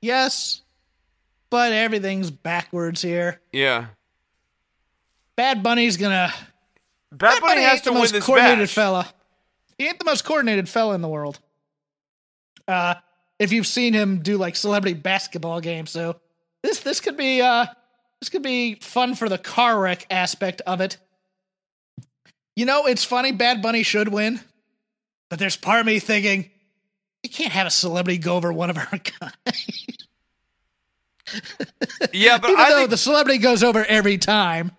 yes, 0.00 0.62
but 1.48 1.72
everything's 1.72 2.30
backwards 2.30 3.02
here. 3.02 3.40
Yeah. 3.52 3.86
Bad 5.34 5.62
Bunny's 5.62 5.96
gonna. 5.96 6.32
Bad, 7.12 7.40
Bunny 7.40 7.62
has 7.62 7.80
to 7.82 7.86
the 7.86 7.92
win 7.92 8.00
most 8.02 8.12
this 8.12 8.24
coordinated 8.24 8.58
match. 8.60 8.72
fella. 8.72 9.08
he 9.78 9.86
ain't 9.86 9.98
the 9.98 10.04
most 10.04 10.24
coordinated 10.24 10.68
fella 10.68 10.94
in 10.94 11.00
the 11.00 11.08
world. 11.08 11.38
Uh, 12.68 12.94
if 13.38 13.52
you've 13.52 13.66
seen 13.66 13.92
him 13.94 14.20
do 14.22 14.36
like 14.36 14.54
celebrity 14.56 14.94
basketball 14.94 15.60
games, 15.60 15.90
so 15.90 16.16
this 16.62 16.80
this 16.80 17.00
could 17.00 17.16
be 17.16 17.40
uh 17.40 17.66
this 18.20 18.28
could 18.28 18.42
be 18.42 18.74
fun 18.76 19.14
for 19.14 19.28
the 19.28 19.38
car 19.38 19.80
wreck 19.80 20.06
aspect 20.10 20.60
of 20.66 20.80
it. 20.80 20.98
You 22.54 22.66
know, 22.66 22.86
it's 22.86 23.02
funny. 23.04 23.32
Bad 23.32 23.62
Bunny 23.62 23.82
should 23.82 24.08
win, 24.08 24.40
but 25.30 25.38
there's 25.38 25.56
part 25.56 25.80
of 25.80 25.86
me 25.86 25.98
thinking 25.98 26.50
you 27.22 27.30
can't 27.30 27.52
have 27.52 27.66
a 27.66 27.70
celebrity 27.70 28.18
go 28.18 28.36
over 28.36 28.52
one 28.52 28.70
of 28.70 28.76
our 28.78 28.88
guys. 29.20 29.86
Yeah, 32.12 32.38
but 32.38 32.50
Even 32.50 32.60
I 32.60 32.70
though 32.70 32.76
think 32.78 32.90
the 32.90 32.96
celebrity 32.96 33.38
goes 33.38 33.62
over 33.62 33.84
every 33.84 34.18
time. 34.18 34.72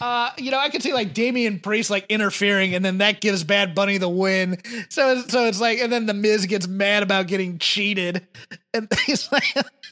Uh, 0.00 0.30
you 0.38 0.50
know, 0.50 0.58
I 0.58 0.68
could 0.68 0.82
see 0.82 0.92
like 0.92 1.14
Damian 1.14 1.60
Priest 1.60 1.90
like 1.90 2.06
interfering, 2.08 2.74
and 2.74 2.84
then 2.84 2.98
that 2.98 3.20
gives 3.20 3.44
Bad 3.44 3.74
Bunny 3.74 3.98
the 3.98 4.08
win. 4.08 4.58
So, 4.88 5.22
so 5.22 5.46
it's 5.46 5.60
like, 5.60 5.78
and 5.78 5.92
then 5.92 6.06
the 6.06 6.14
Miz 6.14 6.46
gets 6.46 6.66
mad 6.68 7.02
about 7.02 7.26
getting 7.26 7.58
cheated, 7.58 8.26
and 8.72 8.88
he's 9.06 9.30
like, 9.32 9.44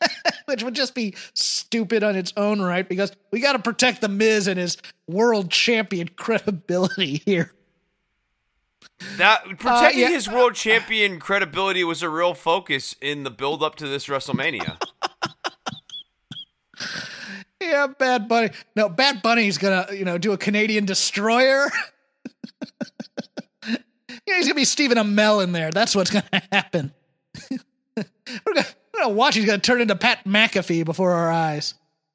which 0.47 0.63
would 0.63 0.75
just 0.75 0.95
be 0.95 1.15
stupid 1.35 2.03
on 2.03 2.17
its 2.17 2.33
own 2.37 2.61
right 2.61 2.89
because 2.89 3.13
we 3.31 3.41
got 3.41 3.53
to 3.53 3.59
protect 3.59 4.01
the 4.01 4.09
Miz 4.09 4.47
and 4.47 4.59
his 4.59 4.77
world 5.07 5.51
champion 5.51 6.09
credibility 6.17 7.23
here. 7.25 7.53
that 9.17 9.45
protecting 9.59 10.01
yeah. 10.01 10.09
his 10.09 10.29
world 10.29 10.55
champion 10.55 11.19
credibility 11.19 11.85
was 11.85 12.03
a 12.03 12.09
real 12.09 12.35
focus 12.35 12.95
in 13.01 13.25
the 13.25 13.31
build 13.31 13.63
up 13.63 13.77
to 13.77 13.89
this 13.89 14.07
WrestleMania. 14.07 14.79
Yeah, 17.63 17.87
Bad 17.87 18.29
Bunny. 18.29 18.51
No, 18.75 18.89
Bad 18.89 19.23
Bunny's 19.23 19.59
gonna, 19.59 19.87
you 19.93 20.05
know, 20.05 20.19
do 20.19 20.33
a 20.33 20.39
Canadian 20.39 20.85
destroyer. 20.85 21.71
yeah, 23.67 23.77
he's 24.27 24.47
gonna 24.47 24.55
be 24.55 24.65
Stephen 24.65 24.99
Amell 24.99 25.43
in 25.43 25.53
there. 25.53 25.71
That's 25.71 25.95
what's 25.95 26.11
gonna 26.11 26.43
happen. 26.51 26.93
we're, 27.51 27.55
gonna, 27.97 28.67
we're 28.93 29.01
gonna 29.01 29.15
watch. 29.15 29.37
He's 29.37 29.47
gonna 29.47 29.59
turn 29.59 29.81
into 29.81 29.97
Pat 29.97 30.25
McAfee 30.25 30.85
before 30.85 31.13
our 31.13 31.31
eyes. 31.31 31.75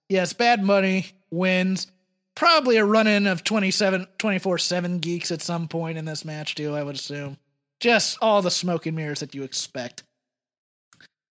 Yes, 0.10 0.34
Bad 0.34 0.66
Bunny 0.66 1.08
wins. 1.32 1.88
Probably 2.36 2.78
a 2.78 2.86
run-in 2.86 3.26
of 3.26 3.44
27, 3.44 4.06
24-7 4.20 5.02
geeks 5.02 5.32
at 5.32 5.42
some 5.42 5.68
point 5.68 5.98
in 5.98 6.06
this 6.06 6.24
match 6.24 6.56
too. 6.56 6.76
I 6.76 6.84
would 6.84 6.96
assume. 6.96 7.38
Just 7.80 8.18
all 8.22 8.42
the 8.42 8.52
smoke 8.52 8.86
and 8.86 8.96
mirrors 8.96 9.22
that 9.22 9.34
you 9.34 9.44
expect. 9.44 10.04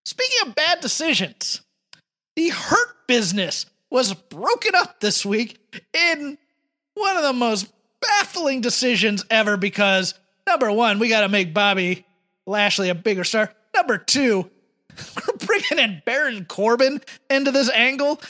Speaking 0.05 0.49
of 0.49 0.55
bad 0.55 0.81
decisions, 0.81 1.61
the 2.35 2.49
Hurt 2.49 3.07
business 3.07 3.67
was 3.91 4.15
broken 4.15 4.75
up 4.75 5.01
this 5.01 5.25
week 5.25 5.59
in 5.93 6.39
one 6.95 7.17
of 7.17 7.23
the 7.23 7.33
most 7.33 7.73
baffling 8.01 8.61
decisions 8.61 9.25
ever 9.31 9.57
because 9.57 10.15
number 10.47 10.71
one, 10.71 10.99
we 10.99 11.09
got 11.09 11.21
to 11.21 11.29
make 11.29 11.55
Bobby 11.55 12.07
Lashley 12.47 12.89
a 12.89 12.95
bigger 12.95 13.25
star. 13.25 13.53
Number 13.75 13.99
two, 13.99 14.51
we're 15.17 15.47
bringing 15.47 15.79
in 15.79 16.03
Baron 16.05 16.45
Corbin 16.47 17.01
into 17.29 17.51
this 17.51 17.71
angle 17.71 18.21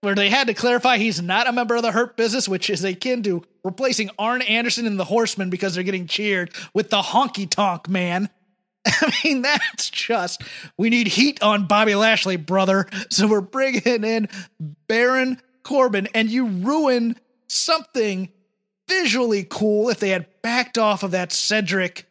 where 0.00 0.14
they 0.14 0.28
had 0.28 0.46
to 0.46 0.54
clarify 0.54 0.98
he's 0.98 1.20
not 1.20 1.48
a 1.48 1.52
member 1.52 1.74
of 1.74 1.82
the 1.82 1.90
Hurt 1.90 2.16
Business, 2.16 2.48
which 2.48 2.68
is 2.68 2.84
akin 2.84 3.22
to 3.22 3.42
replacing 3.64 4.10
Arn 4.18 4.42
Anderson 4.42 4.86
in 4.86 4.96
the 4.96 5.04
Horsemen 5.04 5.50
because 5.50 5.74
they're 5.74 5.82
getting 5.82 6.06
cheered 6.06 6.54
with 6.74 6.90
the 6.90 7.00
Honky 7.00 7.48
Tonk 7.48 7.88
Man. 7.88 8.28
I 8.86 9.12
mean, 9.24 9.42
that's 9.42 9.90
just 9.90 10.42
we 10.76 10.90
need 10.90 11.06
heat 11.06 11.42
on 11.42 11.66
Bobby 11.66 11.94
Lashley, 11.94 12.36
brother. 12.36 12.86
So 13.10 13.26
we're 13.26 13.40
bringing 13.40 14.04
in 14.04 14.28
Baron 14.88 15.40
Corbin, 15.62 16.08
and 16.14 16.30
you 16.30 16.46
ruin 16.46 17.16
something 17.46 18.30
visually 18.88 19.46
cool 19.48 19.88
if 19.88 19.98
they 20.00 20.10
had 20.10 20.26
backed 20.42 20.76
off 20.76 21.02
of 21.02 21.12
that 21.12 21.32
Cedric 21.32 22.06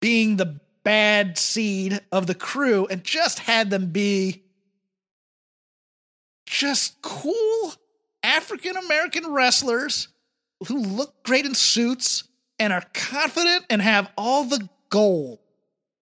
being 0.00 0.36
the 0.36 0.60
bad 0.82 1.38
seed 1.38 2.00
of 2.10 2.26
the 2.26 2.34
crew 2.34 2.86
and 2.90 3.04
just 3.04 3.38
had 3.38 3.70
them 3.70 3.86
be 3.86 4.42
just 6.46 7.00
cool 7.02 7.72
African 8.22 8.76
American 8.76 9.32
wrestlers 9.32 10.08
who 10.68 10.78
look 10.78 11.22
great 11.24 11.46
in 11.46 11.54
suits 11.54 12.24
and 12.58 12.72
are 12.72 12.84
confident 12.94 13.64
and 13.70 13.80
have 13.80 14.10
all 14.16 14.44
the 14.44 14.68
gold. 14.90 15.38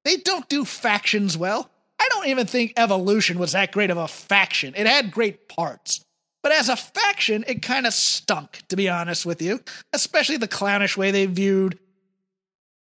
They 0.05 0.17
don't 0.17 0.49
do 0.49 0.65
factions 0.65 1.37
well. 1.37 1.71
I 2.01 2.09
don't 2.11 2.29
even 2.29 2.47
think 2.47 2.73
Evolution 2.77 3.39
was 3.39 3.53
that 3.53 3.73
great 3.73 3.91
of 3.91 3.99
a 3.99 4.09
faction. 4.09 4.75
It 4.77 4.87
had 4.87 5.11
great 5.11 5.49
parts. 5.49 6.05
But 6.43 6.53
as 6.53 6.71
a 6.71 6.77
faction, 6.77 7.45
it 7.47 7.61
kind 7.61 7.87
of 7.87 7.93
stunk, 7.93 8.63
to 8.69 8.77
be 8.77 8.89
honest 8.89 9.27
with 9.27 9.43
you, 9.43 9.61
especially 9.93 10.39
the 10.39 10.49
clownish 10.49 10.97
way 10.97 11.11
they 11.11 11.27
viewed 11.27 11.79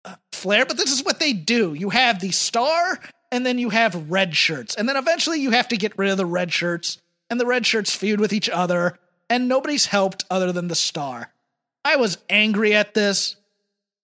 uh, 0.03 0.15
Flair. 0.31 0.65
But 0.65 0.77
this 0.77 0.91
is 0.91 1.06
what 1.06 1.19
they 1.19 1.34
do 1.34 1.76
you 1.76 1.91
have 1.91 2.19
the 2.19 2.31
star, 2.31 2.99
and 3.31 3.45
then 3.45 3.60
you 3.60 3.69
have 3.69 4.10
red 4.10 4.35
shirts. 4.35 4.76
And 4.76 4.90
then 4.90 4.98
eventually 4.98 5.40
you 5.40 5.52
have 5.52 5.68
to 5.68 5.77
get 5.77 5.98
rid 5.98 6.10
of 6.10 6.18
the 6.18 6.26
red 6.26 6.52
shirts, 6.52 6.98
and 7.30 7.40
the 7.40 7.45
red 7.45 7.68
shirts 7.68 7.95
feud 7.95 8.19
with 8.19 8.34
each 8.34 8.49
other, 8.49 8.98
and 9.30 9.48
nobody's 9.48 9.85
helped 9.85 10.26
other 10.31 10.52
than 10.52 10.68
the 10.68 10.76
star. 10.76 11.31
I 11.85 11.98
was 11.98 12.18
angry 12.30 12.73
at 12.73 12.95
this. 12.95 13.35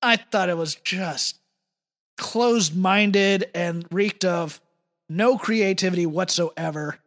I 0.01 0.15
thought 0.17 0.49
it 0.49 0.57
was 0.57 0.75
just 0.75 1.38
closed 2.19 2.75
minded 2.75 3.49
and 3.55 3.85
reeked 3.91 4.23
of 4.23 4.61
no 5.09 5.37
creativity 5.37 6.05
whatsoever. 6.05 6.99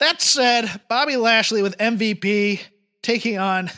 That 0.00 0.20
said, 0.20 0.80
Bobby 0.88 1.16
Lashley 1.16 1.62
with 1.62 1.78
MVP 1.78 2.60
taking 3.02 3.38
on 3.38 3.70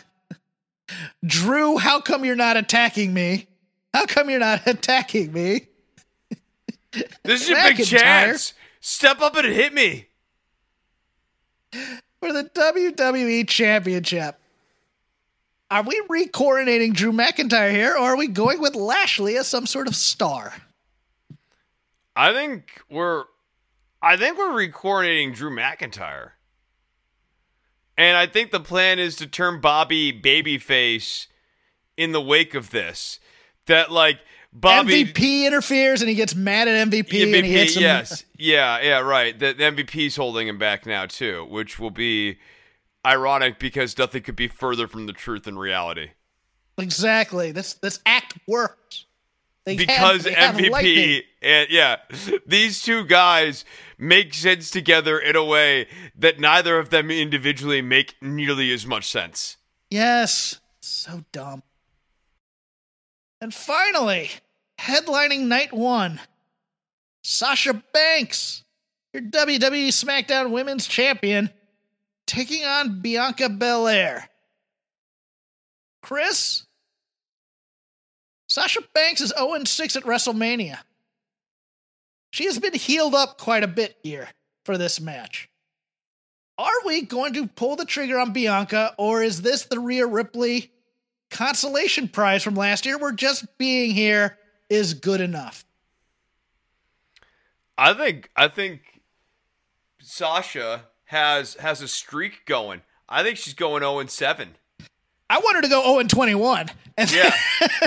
Drew. 1.24 1.77
How 1.77 2.01
come 2.01 2.24
you're 2.24 2.35
not 2.35 2.57
attacking 2.57 3.12
me? 3.12 3.47
How 3.93 4.07
come 4.07 4.31
you're 4.31 4.40
not 4.40 4.62
attacking 4.66 5.32
me? 5.32 5.66
This 7.23 7.43
is 7.43 7.49
your 7.51 7.62
big 7.62 7.85
chance. 7.85 8.55
Step 8.81 9.20
up 9.20 9.36
and 9.36 9.47
hit 9.47 9.74
me. 9.74 10.07
for 12.20 12.32
the 12.32 12.45
WWE 12.45 13.47
Championship. 13.47 14.40
Are 15.70 15.82
we 15.82 16.03
re-coordinating 16.09 16.95
Drew 16.95 17.12
McIntyre 17.12 17.70
here, 17.70 17.93
or 17.93 18.12
are 18.12 18.16
we 18.16 18.27
going 18.27 18.61
with 18.61 18.74
Lashley 18.74 19.36
as 19.36 19.47
some 19.47 19.66
sort 19.66 19.86
of 19.86 19.95
star? 19.95 20.55
I 22.16 22.32
think 22.32 22.82
we're 22.90 23.24
I 24.03 24.16
think 24.16 24.39
we're 24.39 24.51
recoordinating 24.51 25.35
Drew 25.35 25.55
McIntyre. 25.55 26.31
And 27.97 28.16
I 28.16 28.27
think 28.27 28.53
the 28.53 28.61
plan 28.61 28.99
is 28.99 29.16
to 29.16 29.27
turn 29.27 29.61
Bobby 29.61 30.12
babyface 30.12 31.27
in 31.97 32.12
the 32.12 32.20
wake 32.20 32.55
of 32.55 32.70
this. 32.70 33.19
That 33.66 33.90
like 33.90 34.20
Bobby 34.53 35.05
MVP 35.05 35.45
interferes 35.45 36.01
and 36.01 36.09
he 36.09 36.15
gets 36.15 36.35
mad 36.35 36.69
at 36.69 36.89
MVP, 36.89 37.23
and 37.23 37.45
he 37.45 37.53
hits 37.53 37.74
him. 37.74 37.82
yes. 37.82 38.24
Yeah, 38.39 38.81
yeah, 38.81 39.01
right. 39.01 39.39
The, 39.39 39.53
the 39.53 39.65
MVP's 39.65 40.16
holding 40.16 40.49
him 40.49 40.59
back 40.59 40.86
now 40.86 41.07
too, 41.07 41.45
which 41.51 41.78
will 41.78 41.90
be 41.90 42.39
ironic 43.07 43.59
because 43.59 43.97
nothing 43.97 44.23
could 44.23 44.37
be 44.37 44.49
further 44.49 44.89
from 44.89 45.07
the 45.07 45.12
truth 45.12 45.47
in 45.47 45.59
reality. 45.59 46.11
Exactly. 46.79 47.53
This 47.53 47.75
this 47.75 48.01
act 48.07 48.39
works. 48.47 49.07
They 49.65 49.77
because 49.77 50.25
they. 50.25 50.33
MVP 50.33 51.23
and 51.43 51.69
yeah, 51.70 51.97
these 52.47 52.83
two 52.83 53.05
guys 53.05 53.65
make 53.99 54.33
sense 54.33 54.70
together 54.70 55.19
in 55.19 55.37
a 55.37 55.45
way 55.45 55.89
that 56.16 56.41
neither 56.41 56.79
of 56.79 56.91
them 56.91 57.11
individually 57.11 57.83
make 57.83 58.15
nearly 58.23 58.73
as 58.73 58.87
much 58.87 59.09
sense. 59.09 59.57
Yes. 59.91 60.61
So 60.81 61.25
dumb. 61.33 61.62
And 63.41 63.55
finally, 63.55 64.31
headlining 64.81 65.43
night 65.43 65.73
one, 65.73 66.20
Sasha 67.23 67.83
Banks, 67.93 68.65
your 69.12 69.23
WWE 69.23 69.89
SmackDown 69.89 70.51
Women's 70.51 70.87
Champion, 70.87 71.51
taking 72.29 72.65
on 72.65 73.01
Bianca 73.01 73.49
Belair. 73.49 74.29
Chris? 76.03 76.65
Sasha 78.49 78.81
Banks 78.95 79.21
is 79.21 79.33
0 79.37 79.65
6 79.65 79.97
at 79.97 80.05
WrestleMania. 80.05 80.79
She 82.31 82.45
has 82.45 82.59
been 82.59 82.75
healed 82.75 83.15
up 83.15 83.39
quite 83.39 83.65
a 83.65 83.69
bit 83.69 83.97
here 84.03 84.29
for 84.65 84.79
this 84.79 85.01
match. 85.01 85.49
Are 86.57 86.71
we 86.85 87.03
going 87.03 87.35
to 87.35 87.47
pull 87.47 87.77
the 87.77 87.85
trigger 87.85 88.19
on 88.19 88.33
Bianca, 88.33 88.95
or 88.99 89.23
is 89.23 89.43
this 89.43 89.65
the 89.65 89.79
Rhea 89.79 90.07
Ripley 90.07 90.71
consolation 91.31 92.09
prize 92.09 92.43
from 92.43 92.55
last 92.55 92.85
year 92.85 92.99
where 92.99 93.13
just 93.13 93.59
being 93.59 93.93
here 93.93 94.39
is 94.69 94.95
good 94.95 95.21
enough? 95.21 95.65
I 97.77 97.95
think 97.95 98.29
I 98.35 98.49
think 98.49 98.81
Sasha 100.01 100.85
has 101.09 101.55
has 101.55 101.83
a 101.83 101.89
streak 101.89 102.45
going. 102.47 102.83
I 103.09 103.23
think 103.23 103.39
she's 103.39 103.55
going 103.55 103.81
0 103.81 103.99
and 103.99 104.11
7. 104.11 104.57
I 105.31 105.39
want 105.39 105.57
her 105.57 105.63
to 105.63 105.69
go 105.69 105.83
0 105.83 105.99
and 105.99 106.11
21 106.11 106.71
and, 106.97 107.11
Yeah. 107.11 107.35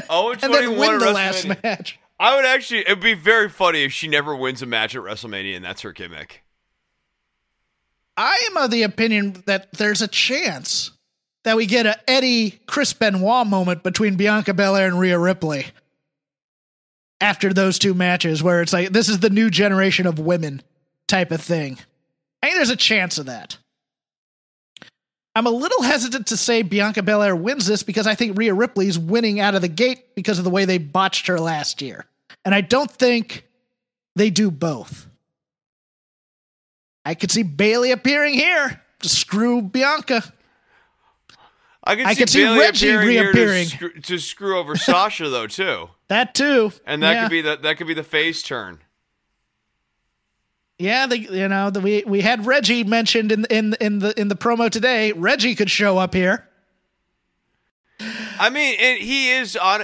0 0.09 0.31
and 0.31 0.43
and 0.43 0.51
21 0.51 0.51
then 0.51 0.77
win 0.77 0.99
the 0.99 1.11
last 1.11 1.47
match. 1.63 1.99
I 2.19 2.35
would 2.35 2.45
actually 2.45 2.81
it'd 2.81 2.99
be 2.99 3.13
very 3.13 3.49
funny 3.49 3.83
if 3.83 3.91
she 3.91 4.07
never 4.07 4.35
wins 4.35 4.61
a 4.61 4.65
match 4.65 4.95
at 4.95 5.01
WrestleMania 5.01 5.55
and 5.55 5.63
that's 5.65 5.81
her 5.81 5.91
gimmick. 5.91 6.43
I 8.17 8.47
am 8.49 8.57
of 8.57 8.71
the 8.71 8.83
opinion 8.83 9.43
that 9.45 9.71
there's 9.73 10.01
a 10.01 10.07
chance 10.07 10.91
that 11.43 11.57
we 11.57 11.65
get 11.65 11.85
a 11.85 11.97
Eddie 12.09 12.59
Chris 12.67 12.93
Benoit 12.93 13.47
moment 13.47 13.83
between 13.83 14.15
Bianca 14.15 14.53
Belair 14.53 14.87
and 14.87 14.99
Rhea 14.99 15.17
Ripley 15.17 15.67
after 17.19 17.53
those 17.53 17.79
two 17.79 17.93
matches, 17.93 18.43
where 18.43 18.61
it's 18.61 18.73
like 18.73 18.89
this 18.89 19.09
is 19.09 19.19
the 19.19 19.29
new 19.29 19.49
generation 19.49 20.05
of 20.05 20.19
women 20.19 20.61
type 21.07 21.31
of 21.31 21.41
thing. 21.41 21.77
I 22.41 22.47
think 22.47 22.55
there's 22.57 22.69
a 22.69 22.75
chance 22.75 23.17
of 23.17 23.27
that. 23.27 23.57
I'm 25.35 25.45
a 25.47 25.51
little 25.51 25.81
hesitant 25.81 26.27
to 26.27 26.37
say 26.37 26.61
Bianca 26.61 27.01
Belair 27.03 27.35
wins 27.35 27.65
this 27.65 27.83
because 27.83 28.05
I 28.07 28.15
think 28.15 28.37
Rhea 28.37 28.53
Ripley's 28.53 28.99
winning 28.99 29.39
out 29.39 29.55
of 29.55 29.61
the 29.61 29.67
gate 29.69 30.13
because 30.15 30.37
of 30.39 30.43
the 30.43 30.49
way 30.49 30.65
they 30.65 30.77
botched 30.77 31.27
her 31.27 31.39
last 31.39 31.81
year. 31.81 32.05
And 32.43 32.53
I 32.53 32.59
don't 32.61 32.91
think 32.91 33.47
they 34.15 34.29
do 34.29 34.51
both. 34.51 35.07
I 37.05 37.15
could 37.15 37.31
see 37.31 37.43
Bayley 37.43 37.91
appearing 37.91 38.33
here 38.33 38.81
to 39.01 39.09
screw 39.09 39.61
Bianca. 39.61 40.21
I 41.83 41.95
can 41.95 42.05
I 42.05 42.13
see, 42.13 42.19
could 42.19 42.29
see 42.29 42.59
Reggie 42.59 42.91
reappearing. 42.93 43.65
to, 43.69 43.75
screw, 43.75 43.93
to 44.01 44.19
screw 44.19 44.59
over 44.59 44.75
Sasha 44.75 45.29
though 45.29 45.47
too, 45.47 45.89
That 46.09 46.35
too. 46.35 46.71
and 46.85 47.01
that 47.01 47.13
Yeah. 47.13 47.23
could 47.23 47.31
be 47.31 47.41
the 47.41 47.55
that 47.57 47.77
could 47.77 47.87
be 47.87 47.93
the 47.95 48.03
face 48.03 48.43
turn. 48.43 48.79
Yeah, 50.81 51.05
the, 51.05 51.19
you 51.19 51.47
know, 51.47 51.69
the, 51.69 51.79
we 51.79 52.03
we 52.07 52.21
had 52.21 52.47
Reggie 52.47 52.83
mentioned 52.83 53.31
in 53.31 53.45
in 53.51 53.75
in 53.79 53.99
the 53.99 54.19
in 54.19 54.29
the 54.29 54.35
promo 54.35 54.67
today. 54.67 55.11
Reggie 55.11 55.53
could 55.53 55.69
show 55.69 55.99
up 55.99 56.15
here. 56.15 56.47
I 58.39 58.49
mean, 58.49 58.75
and 58.79 58.99
he 58.99 59.29
is 59.29 59.55
on 59.55 59.81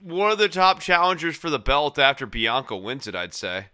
one 0.00 0.30
of 0.30 0.38
the 0.38 0.48
top 0.48 0.80
challengers 0.80 1.36
for 1.36 1.50
the 1.50 1.58
belt 1.58 1.98
after 1.98 2.24
Bianca 2.24 2.74
wins 2.74 3.06
it. 3.06 3.14
I'd 3.14 3.34
say. 3.34 3.66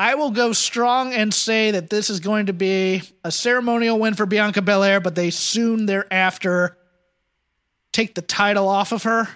I 0.00 0.16
will 0.16 0.32
go 0.32 0.52
strong 0.52 1.12
and 1.12 1.32
say 1.32 1.70
that 1.70 1.90
this 1.90 2.10
is 2.10 2.18
going 2.18 2.46
to 2.46 2.52
be 2.52 3.02
a 3.22 3.30
ceremonial 3.30 3.98
win 3.98 4.14
for 4.14 4.26
Bianca 4.26 4.62
Belair, 4.62 4.98
but 4.98 5.14
they 5.14 5.30
soon 5.30 5.86
thereafter 5.86 6.78
take 7.92 8.16
the 8.16 8.22
title 8.22 8.66
off 8.66 8.90
of 8.90 9.04
her. 9.04 9.28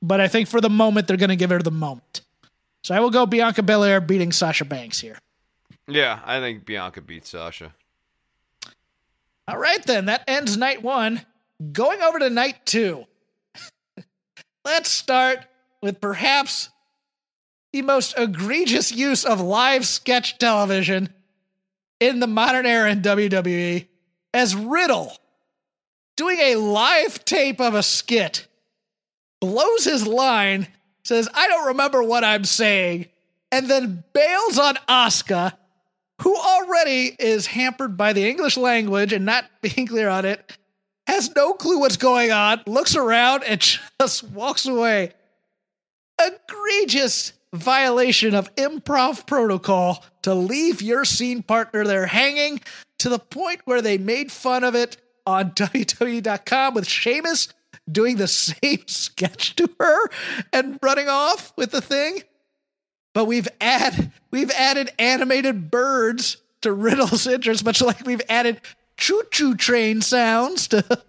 But 0.00 0.20
I 0.20 0.28
think 0.28 0.46
for 0.46 0.60
the 0.60 0.70
moment 0.70 1.08
they're 1.08 1.16
going 1.16 1.30
to 1.30 1.36
give 1.36 1.50
her 1.50 1.58
the 1.58 1.72
moment. 1.72 2.20
So 2.88 2.94
I 2.94 3.00
will 3.00 3.10
go 3.10 3.26
Bianca 3.26 3.62
Belair 3.62 4.00
beating 4.00 4.32
Sasha 4.32 4.64
Banks 4.64 4.98
here. 4.98 5.18
Yeah, 5.86 6.20
I 6.24 6.40
think 6.40 6.64
Bianca 6.64 7.02
beats 7.02 7.28
Sasha. 7.28 7.74
All 9.46 9.58
right, 9.58 9.84
then. 9.84 10.06
That 10.06 10.24
ends 10.26 10.56
night 10.56 10.82
one. 10.82 11.20
Going 11.70 12.00
over 12.00 12.18
to 12.18 12.30
night 12.30 12.64
two. 12.64 13.04
Let's 14.64 14.88
start 14.88 15.40
with 15.82 16.00
perhaps 16.00 16.70
the 17.74 17.82
most 17.82 18.14
egregious 18.16 18.90
use 18.90 19.26
of 19.26 19.38
live 19.38 19.86
sketch 19.86 20.38
television 20.38 21.10
in 22.00 22.20
the 22.20 22.26
modern 22.26 22.64
era 22.64 22.90
in 22.90 23.02
WWE 23.02 23.86
as 24.32 24.56
Riddle 24.56 25.12
doing 26.16 26.38
a 26.38 26.54
live 26.54 27.22
tape 27.26 27.60
of 27.60 27.74
a 27.74 27.82
skit, 27.82 28.48
blows 29.42 29.84
his 29.84 30.06
line, 30.06 30.68
says, 31.08 31.28
I 31.34 31.48
don't 31.48 31.68
remember 31.68 32.02
what 32.02 32.24
I'm 32.24 32.44
saying, 32.44 33.06
and 33.50 33.68
then 33.68 34.04
bails 34.12 34.58
on 34.58 34.76
Asuka 34.88 35.54
who 36.22 36.36
already 36.36 37.14
is 37.18 37.46
hampered 37.46 37.96
by 37.96 38.12
the 38.12 38.28
English 38.28 38.56
language 38.56 39.12
and 39.12 39.24
not 39.24 39.44
being 39.62 39.86
clear 39.86 40.08
on 40.08 40.24
it, 40.24 40.56
has 41.06 41.34
no 41.34 41.54
clue 41.54 41.78
what's 41.78 41.96
going 41.96 42.30
on, 42.30 42.60
looks 42.66 42.94
around, 42.94 43.44
and 43.44 43.60
just 44.00 44.24
walks 44.24 44.66
away. 44.66 45.12
Egregious 46.20 47.32
violation 47.54 48.34
of 48.34 48.54
improv 48.56 49.26
protocol 49.26 50.04
to 50.22 50.34
leave 50.34 50.82
your 50.82 51.04
scene 51.04 51.42
partner 51.42 51.84
there 51.84 52.06
hanging 52.06 52.60
to 52.98 53.08
the 53.08 53.18
point 53.18 53.60
where 53.64 53.80
they 53.80 53.96
made 53.96 54.30
fun 54.30 54.64
of 54.64 54.74
it 54.74 54.98
on 55.26 55.50
WWE.com 55.52 56.74
with 56.74 56.86
Sheamus 56.86 57.48
doing 57.90 58.16
the 58.16 58.28
same 58.28 58.86
sketch 58.86 59.56
to 59.56 59.68
her 59.80 60.10
and 60.52 60.78
running 60.82 61.08
off 61.08 61.52
with 61.56 61.70
the 61.70 61.80
thing 61.80 62.22
but 63.14 63.24
we've 63.24 63.48
add 63.60 64.12
we've 64.30 64.50
added 64.52 64.92
animated 64.96 65.72
birds 65.72 66.36
to 66.60 66.72
Riddle's 66.72 67.26
interest, 67.26 67.64
much 67.64 67.80
like 67.80 68.06
we've 68.06 68.22
added 68.28 68.60
choo-choo 68.96 69.56
train 69.56 70.00
sounds 70.02 70.68
to 70.68 70.82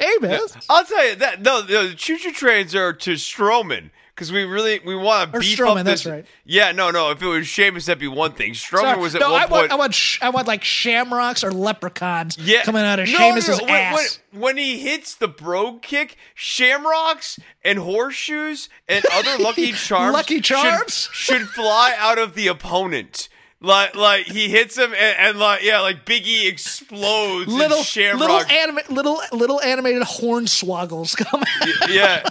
Omos. 0.00 0.64
I'll 0.68 0.84
tell 0.84 1.08
you 1.08 1.14
that 1.16 1.42
no, 1.42 1.62
the 1.62 1.94
choo 1.96 2.18
choo 2.18 2.32
trains 2.32 2.74
are 2.74 2.92
to 2.92 3.12
Strowman 3.12 3.90
because 4.16 4.32
we 4.32 4.44
really 4.44 4.80
we 4.84 4.96
want 4.96 5.32
to 5.34 5.40
beef 5.40 5.58
Strowman, 5.58 5.80
up 5.80 5.84
that's 5.84 6.04
this. 6.04 6.10
right. 6.10 6.24
Yeah, 6.46 6.72
no, 6.72 6.90
no. 6.90 7.10
If 7.10 7.20
it 7.22 7.26
was 7.26 7.46
Sheamus, 7.46 7.84
that'd 7.86 8.00
be 8.00 8.08
one 8.08 8.32
thing. 8.32 8.54
Strowman 8.54 8.80
Sorry, 8.80 8.98
was 9.00 9.14
at 9.14 9.20
no, 9.20 9.32
one 9.32 9.42
I 9.42 9.46
point. 9.46 9.50
want 9.50 9.72
I 9.72 9.74
want 9.76 9.94
sh- 9.94 10.18
I 10.22 10.30
want 10.30 10.46
like 10.48 10.64
shamrocks 10.64 11.44
or 11.44 11.52
leprechauns 11.52 12.38
yeah, 12.38 12.62
coming 12.64 12.82
out 12.82 12.98
of 12.98 13.08
no, 13.08 13.18
Sheamus's 13.18 13.58
no, 13.60 13.66
no. 13.66 13.72
When- 13.72 13.74
ass. 13.74 14.18
When, 14.32 14.40
when 14.40 14.56
he 14.56 14.78
hits 14.78 15.14
the 15.14 15.28
brogue 15.28 15.82
kick, 15.82 16.16
shamrocks 16.34 17.38
and 17.64 17.78
horseshoes 17.78 18.68
and 18.88 19.04
other 19.12 19.36
lucky 19.42 19.72
charms, 19.72 20.12
Lucky 20.14 20.36
should- 20.36 20.44
Charms? 20.44 21.08
should, 21.12 21.42
fly 21.48 21.94
out 21.98 22.18
of 22.18 22.34
the 22.34 22.46
opponent. 22.48 23.28
Like, 23.60 23.96
like 23.96 24.26
he 24.26 24.50
hits 24.50 24.76
him, 24.76 24.92
and, 24.92 25.16
and 25.18 25.38
like, 25.38 25.62
yeah, 25.62 25.80
like 25.80 26.04
Biggie 26.04 26.46
explodes. 26.46 27.50
little 27.50 27.78
little 28.18 28.40
anima- 28.50 28.82
little 28.90 29.20
little 29.32 29.60
animated 29.62 30.02
hornswoggles 30.02 31.16
come 31.16 31.40
out. 31.42 31.90
yeah. 31.90 32.28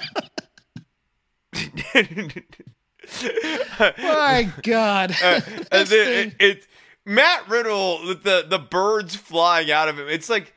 My 3.99 4.52
God. 4.64 5.15
and 5.23 5.88
then 5.88 6.27
it, 6.27 6.36
it 6.40 6.68
Matt 7.06 7.48
Riddle 7.48 8.06
with 8.07 8.23
the 8.23 8.45
the 8.48 8.60
birds 8.60 9.15
flying 9.15 9.72
out 9.72 9.88
of 9.90 9.99
him. 9.99 10.07
It's 10.10 10.30
like, 10.30 10.53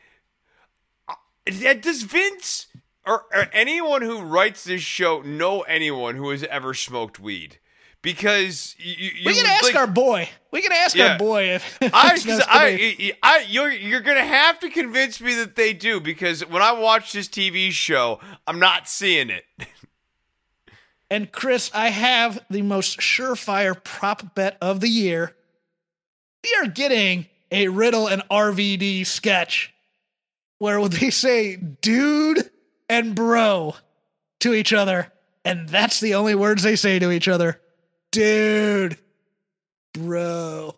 uh, 1.08 1.14
does 1.46 2.02
Vince 2.02 2.66
or, 3.06 3.24
or 3.32 3.48
anyone 3.52 4.02
who 4.02 4.22
writes 4.22 4.64
this 4.64 4.82
show 4.82 5.20
know 5.22 5.62
anyone 5.62 6.16
who 6.16 6.30
has 6.30 6.44
ever 6.44 6.74
smoked 6.74 7.18
weed? 7.20 7.58
Because 8.00 8.76
you, 8.78 8.94
you 8.94 9.22
we 9.26 9.34
can 9.34 9.46
ask 9.46 9.64
like, 9.64 9.74
our 9.74 9.86
boy. 9.88 10.28
We 10.52 10.62
can 10.62 10.70
ask 10.72 10.94
Yeah. 10.94 11.12
our 11.12 11.18
boy 11.18 11.54
if, 11.54 11.78
I. 11.82 12.16
I, 12.48 13.12
I, 13.22 13.44
you're, 13.48 13.72
you're 13.72 14.00
gonna 14.02 14.24
have 14.24 14.60
to 14.60 14.70
convince 14.70 15.20
me 15.20 15.34
that 15.34 15.56
they 15.56 15.72
do 15.72 16.00
because 16.00 16.46
when 16.46 16.62
I 16.62 16.72
watch 16.72 17.12
this 17.12 17.26
TV 17.28 17.72
show, 17.72 18.20
I'm 18.46 18.60
not 18.60 18.88
seeing 18.88 19.30
it. 19.30 19.44
And 21.10 21.32
Chris, 21.32 21.70
I 21.74 21.88
have 21.88 22.44
the 22.50 22.62
most 22.62 22.98
surefire 22.98 23.82
prop 23.82 24.34
bet 24.34 24.58
of 24.60 24.80
the 24.80 24.88
year. 24.88 25.34
We 26.44 26.54
are 26.60 26.68
getting 26.68 27.26
a 27.50 27.68
Riddle 27.68 28.08
and 28.08 28.22
RVD 28.30 29.06
sketch 29.06 29.72
where 30.58 30.86
they 30.88 31.10
say 31.10 31.56
dude 31.56 32.50
and 32.88 33.14
bro 33.14 33.74
to 34.40 34.54
each 34.54 34.72
other. 34.72 35.12
And 35.44 35.68
that's 35.68 36.00
the 36.00 36.14
only 36.14 36.34
words 36.34 36.62
they 36.62 36.76
say 36.76 36.98
to 36.98 37.10
each 37.10 37.28
other. 37.28 37.60
Dude, 38.12 38.98
bro. 39.94 40.74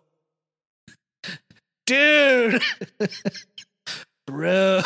Dude, 1.85 2.61
bro. 4.27 4.81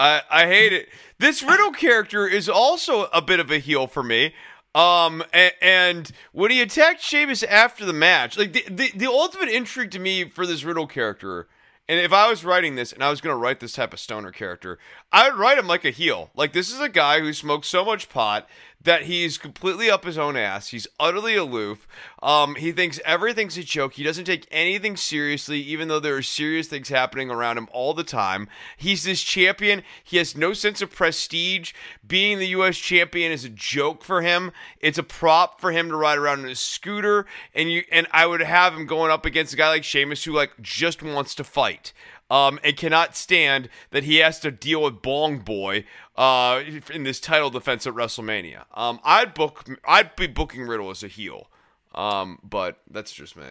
I 0.00 0.22
I 0.30 0.46
hate 0.46 0.72
it. 0.72 0.88
This 1.18 1.42
Riddle 1.42 1.72
character 1.72 2.26
is 2.26 2.48
also 2.48 3.04
a 3.12 3.20
bit 3.20 3.38
of 3.38 3.50
a 3.50 3.58
heel 3.58 3.86
for 3.86 4.02
me. 4.02 4.34
Um, 4.74 5.22
and, 5.32 5.52
and 5.60 6.12
when 6.32 6.50
he 6.50 6.62
attacked 6.62 7.02
Sheamus 7.02 7.42
after 7.42 7.84
the 7.84 7.92
match, 7.92 8.38
like 8.38 8.52
the, 8.52 8.64
the 8.70 8.90
the 8.94 9.06
ultimate 9.06 9.48
intrigue 9.48 9.90
to 9.92 9.98
me 9.98 10.28
for 10.28 10.46
this 10.46 10.64
Riddle 10.64 10.86
character, 10.86 11.48
and 11.88 12.00
if 12.00 12.12
I 12.12 12.30
was 12.30 12.44
writing 12.44 12.76
this 12.76 12.92
and 12.92 13.02
I 13.04 13.10
was 13.10 13.20
gonna 13.20 13.36
write 13.36 13.60
this 13.60 13.72
type 13.72 13.92
of 13.92 14.00
stoner 14.00 14.30
character, 14.30 14.78
I 15.12 15.28
would 15.28 15.38
write 15.38 15.58
him 15.58 15.66
like 15.66 15.84
a 15.84 15.90
heel. 15.90 16.30
Like 16.34 16.52
this 16.52 16.72
is 16.72 16.80
a 16.80 16.88
guy 16.88 17.20
who 17.20 17.32
smokes 17.32 17.68
so 17.68 17.84
much 17.84 18.08
pot 18.08 18.48
that 18.82 19.02
he's 19.02 19.36
completely 19.36 19.90
up 19.90 20.04
his 20.04 20.16
own 20.16 20.36
ass. 20.36 20.68
He's 20.68 20.86
utterly 20.98 21.36
aloof. 21.36 21.86
Um, 22.22 22.54
he 22.54 22.72
thinks 22.72 23.00
everything's 23.04 23.58
a 23.58 23.62
joke. 23.62 23.94
He 23.94 24.02
doesn't 24.02 24.24
take 24.24 24.46
anything 24.50 24.96
seriously, 24.96 25.60
even 25.60 25.88
though 25.88 26.00
there 26.00 26.16
are 26.16 26.22
serious 26.22 26.66
things 26.68 26.88
happening 26.88 27.30
around 27.30 27.58
him 27.58 27.68
all 27.72 27.92
the 27.92 28.04
time. 28.04 28.48
He's 28.76 29.04
this 29.04 29.22
champion. 29.22 29.82
He 30.02 30.16
has 30.16 30.36
no 30.36 30.52
sense 30.54 30.80
of 30.80 30.90
prestige. 30.90 31.72
Being 32.06 32.38
the 32.38 32.48
U.S. 32.48 32.78
champion 32.78 33.32
is 33.32 33.44
a 33.44 33.50
joke 33.50 34.02
for 34.02 34.22
him. 34.22 34.50
It's 34.80 34.98
a 34.98 35.02
prop 35.02 35.60
for 35.60 35.72
him 35.72 35.88
to 35.90 35.96
ride 35.96 36.18
around 36.18 36.40
in 36.40 36.50
a 36.50 36.54
scooter. 36.54 37.26
And 37.54 37.70
you 37.70 37.84
and 37.92 38.06
I 38.12 38.26
would 38.26 38.40
have 38.40 38.74
him 38.74 38.86
going 38.86 39.10
up 39.10 39.26
against 39.26 39.52
a 39.52 39.56
guy 39.56 39.68
like 39.68 39.84
Sheamus 39.84 40.24
who 40.24 40.32
like 40.32 40.52
just 40.60 41.02
wants 41.02 41.34
to 41.34 41.44
fight 41.44 41.92
um, 42.30 42.58
and 42.62 42.76
cannot 42.76 43.16
stand 43.16 43.68
that 43.90 44.04
he 44.04 44.16
has 44.16 44.38
to 44.40 44.50
deal 44.50 44.82
with 44.82 45.02
Bong 45.02 45.38
Boy 45.38 45.84
uh, 46.16 46.62
in 46.92 47.02
this 47.02 47.20
title 47.20 47.50
defense 47.50 47.86
at 47.86 47.94
WrestleMania. 47.94 48.64
Um, 48.74 49.00
I'd 49.04 49.34
book, 49.34 49.66
I'd 49.84 50.14
be 50.16 50.26
booking 50.26 50.62
Riddle 50.62 50.90
as 50.90 51.02
a 51.02 51.08
heel, 51.08 51.50
um, 51.94 52.38
but 52.42 52.78
that's 52.90 53.12
just 53.12 53.36
me. 53.36 53.44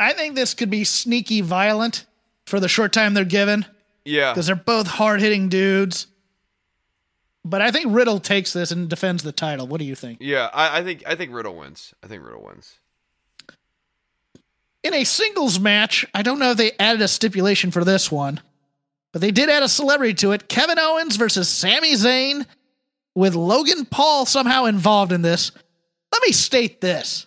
I 0.00 0.12
think 0.12 0.34
this 0.34 0.52
could 0.54 0.70
be 0.70 0.84
sneaky 0.84 1.40
violent 1.40 2.06
for 2.44 2.58
the 2.58 2.68
short 2.68 2.92
time 2.92 3.14
they're 3.14 3.24
given. 3.24 3.66
Yeah, 4.04 4.32
because 4.32 4.46
they're 4.46 4.56
both 4.56 4.88
hard 4.88 5.20
hitting 5.20 5.48
dudes. 5.48 6.08
But 7.44 7.60
I 7.60 7.70
think 7.70 7.86
Riddle 7.88 8.20
takes 8.20 8.52
this 8.52 8.70
and 8.70 8.88
defends 8.88 9.22
the 9.22 9.32
title. 9.32 9.66
What 9.66 9.78
do 9.78 9.84
you 9.84 9.94
think? 9.94 10.18
yeah. 10.20 10.48
I, 10.52 10.78
I 10.78 10.82
think 10.84 11.02
I 11.06 11.14
think 11.14 11.32
Riddle 11.32 11.54
wins. 11.56 11.94
I 12.02 12.08
think 12.08 12.24
Riddle 12.24 12.42
wins. 12.44 12.78
In 14.82 14.94
a 14.94 15.04
singles 15.04 15.60
match, 15.60 16.04
I 16.14 16.22
don't 16.22 16.38
know 16.38 16.50
if 16.52 16.56
they 16.56 16.72
added 16.78 17.02
a 17.02 17.08
stipulation 17.08 17.70
for 17.70 17.84
this 17.84 18.10
one, 18.10 18.40
but 19.12 19.20
they 19.20 19.30
did 19.30 19.48
add 19.48 19.62
a 19.62 19.68
celebrity 19.68 20.14
to 20.14 20.32
it. 20.32 20.48
Kevin 20.48 20.78
Owens 20.78 21.16
versus 21.16 21.48
Sami 21.48 21.94
Zayn 21.94 22.46
with 23.14 23.34
Logan 23.34 23.84
Paul 23.84 24.26
somehow 24.26 24.64
involved 24.64 25.12
in 25.12 25.22
this. 25.22 25.52
Let 26.12 26.22
me 26.22 26.32
state 26.32 26.80
this. 26.80 27.26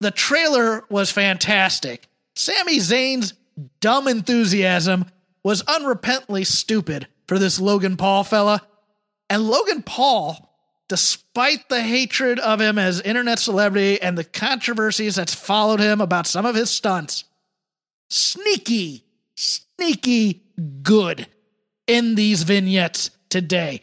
The 0.00 0.10
trailer 0.10 0.84
was 0.90 1.10
fantastic. 1.10 2.06
Sami 2.34 2.78
Zayn's 2.78 3.32
dumb 3.80 4.08
enthusiasm 4.08 5.06
was 5.42 5.62
unrepentantly 5.62 6.46
stupid 6.46 7.08
for 7.26 7.38
this 7.38 7.58
Logan 7.60 7.96
Paul 7.96 8.24
fella. 8.24 8.62
And 9.30 9.48
Logan 9.48 9.82
Paul, 9.82 10.45
despite 10.88 11.68
the 11.68 11.82
hatred 11.82 12.38
of 12.38 12.60
him 12.60 12.78
as 12.78 13.00
internet 13.00 13.38
celebrity 13.38 14.00
and 14.00 14.16
the 14.16 14.24
controversies 14.24 15.16
that's 15.16 15.34
followed 15.34 15.80
him 15.80 16.00
about 16.00 16.26
some 16.26 16.46
of 16.46 16.54
his 16.54 16.70
stunts, 16.70 17.24
sneaky, 18.08 19.04
sneaky 19.34 20.42
good 20.82 21.26
in 21.86 22.14
these 22.14 22.42
vignettes 22.42 23.10
today. 23.28 23.82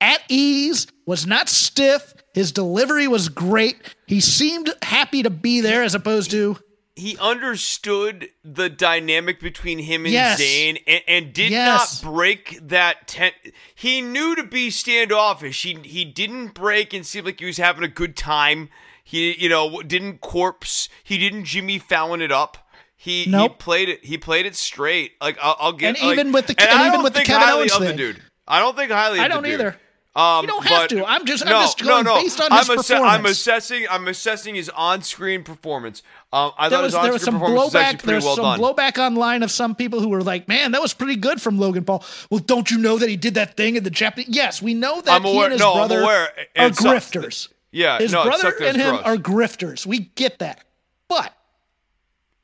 At 0.00 0.20
ease, 0.28 0.86
was 1.06 1.26
not 1.26 1.48
stiff. 1.48 2.14
His 2.34 2.52
delivery 2.52 3.08
was 3.08 3.28
great. 3.28 3.76
He 4.06 4.20
seemed 4.20 4.72
happy 4.82 5.22
to 5.22 5.30
be 5.30 5.60
there 5.60 5.82
as 5.82 5.94
opposed 5.94 6.30
to 6.32 6.58
he 6.94 7.16
understood 7.18 8.28
the 8.44 8.68
dynamic 8.68 9.40
between 9.40 9.78
him 9.78 10.04
and 10.04 10.12
Yes. 10.12 10.40
Zayn 10.40 10.82
and, 10.86 11.02
and 11.08 11.32
did 11.32 11.50
Yes. 11.50 12.02
not 12.02 12.12
break 12.12 12.58
that 12.62 13.08
ten 13.08 13.32
he 13.74 14.00
knew 14.00 14.34
to 14.36 14.42
be 14.42 14.70
standoffish. 14.70 15.62
He 15.62 15.78
he 15.84 16.04
didn't 16.04 16.48
break 16.48 16.92
and 16.92 17.06
seem 17.06 17.24
like 17.24 17.40
he 17.40 17.46
was 17.46 17.56
having 17.58 17.84
a 17.84 17.88
good 17.88 18.16
time. 18.16 18.68
He 19.04 19.32
you 19.40 19.48
know 19.48 19.82
didn't 19.82 20.20
corpse. 20.20 20.88
He 21.02 21.18
didn't 21.18 21.44
Jimmy 21.44 21.78
Fallon 21.78 22.20
it 22.20 22.32
up. 22.32 22.58
He 22.96 23.24
he 23.24 23.48
played 23.48 23.88
it. 23.88 24.04
He 24.04 24.16
played 24.18 24.46
it 24.46 24.54
straight. 24.54 25.12
Like 25.20 25.38
I'll, 25.42 25.56
I'll 25.58 25.72
get. 25.72 25.96
And 25.96 26.06
like- 26.06 26.18
even 26.18 26.32
with 26.32 26.46
the- 26.46 26.54
and 26.60 26.68
and 26.68 26.78
I 26.78 26.82
even 26.82 26.92
don't 26.94 27.04
with 27.04 27.12
the 27.14 27.18
think 27.20 27.28
Kevin 27.28 27.42
highly 27.42 27.70
Owens 27.70 27.72
of 27.72 27.80
the 27.86 27.92
dude. 27.94 28.22
I 28.46 28.58
don't 28.60 28.76
think 28.76 28.90
highly. 28.90 29.18
I 29.18 29.28
don't 29.28 29.46
either. 29.46 29.76
Um, 30.14 30.44
You 30.44 30.48
don't 30.48 30.66
have 30.66 30.82
but- 30.82 30.90
to. 30.90 31.06
I'm 31.06 31.24
just- 31.24 31.42
I'm 31.42 31.48
no, 31.52 31.60
just 31.62 31.80
no, 31.80 31.86
going 31.88 32.04
no. 32.04 32.14
based 32.22 32.38
on 32.38 32.52
I'm 32.52 32.58
his 32.58 32.90
I'm 32.90 33.24
assessing. 33.26 33.86
I'm 33.90 34.06
assessing 34.08 34.54
his 34.54 34.68
on-screen 34.68 35.42
performance. 35.42 36.02
Um, 36.34 36.52
I 36.58 36.68
there 36.68 36.76
thought 36.78 36.82
was 36.84 36.92
his 36.92 37.02
there 37.02 37.12
was 37.12 37.22
on-screen 37.22 37.32
some 37.32 37.40
performance 37.40 37.64
was 37.64 37.72
blowback. 37.82 37.88
pretty 37.90 38.06
There 38.06 38.14
was 38.16 38.24
well 38.26 38.36
some 38.36 38.44
done. 38.44 38.60
blowback 38.60 38.98
online 38.98 39.42
of 39.42 39.50
some 39.50 39.74
people 39.74 40.00
who 40.00 40.10
were 40.10 40.22
like, 40.22 40.48
"Man, 40.48 40.72
that 40.72 40.82
was 40.82 40.92
pretty 40.92 41.16
good 41.16 41.40
from 41.40 41.58
Logan 41.58 41.84
Paul." 41.84 42.04
Well, 42.28 42.40
don't 42.40 42.70
you 42.70 42.76
know 42.76 42.98
that 42.98 43.08
he 43.08 43.16
did 43.16 43.34
that 43.34 43.56
thing 43.56 43.76
in 43.76 43.84
the 43.84 43.90
Japanese? 43.90 44.28
Yes, 44.28 44.60
we 44.60 44.74
know 44.74 45.00
that 45.00 45.10
I'm 45.14 45.24
he 45.24 45.32
aware- 45.32 45.44
and 45.46 45.52
his 45.52 45.60
no, 45.62 45.72
I'm 45.72 45.76
brother 45.88 46.02
aware. 46.02 46.28
are 46.58 46.68
grifters. 46.70 47.48
Yeah, 47.70 47.96
his 47.98 48.12
no, 48.12 48.24
brother 48.24 48.54
and 48.62 48.76
him 48.76 48.96
gross. 48.96 49.02
are 49.06 49.16
grifters. 49.16 49.86
We 49.86 49.98
get 50.14 50.40
that, 50.40 50.62
but 51.08 51.32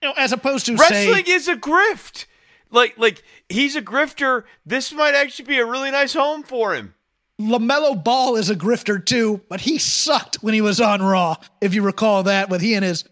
you 0.01 0.09
know, 0.09 0.15
as 0.17 0.33
opposed 0.33 0.65
to 0.67 0.77
Wrestling 0.77 1.27
say, 1.27 1.33
is 1.33 1.49
a 1.49 1.57
grift. 1.57 2.25
Like, 2.71 2.97
like 2.97 3.23
he's 3.51 3.77
a 3.77 3.83
grifter. 3.83 4.45
This 4.65 4.91
might 4.91 5.15
actually 5.15 5.45
be 5.47 5.59
a 5.59 5.67
really 5.67 5.91
nice 5.91 6.15
home 6.15 6.43
for 6.43 6.75
him. 6.75 6.95
Lamelo 7.41 8.03
Ball 8.03 8.37
is 8.37 8.51
a 8.51 8.57
grifter 8.57 9.05
too, 9.05 9.41
but 9.49 9.61
he 9.61 9.79
sucked 9.79 10.37
when 10.37 10.55
he 10.55 10.61
was 10.61 10.81
on 10.81 11.01
Raw. 11.03 11.37
If 11.61 11.75
you 11.75 11.83
recall 11.83 12.25
that, 12.25 12.49
with 12.51 12.61
he 12.61 12.75
and 12.75 12.85
his 12.85 13.05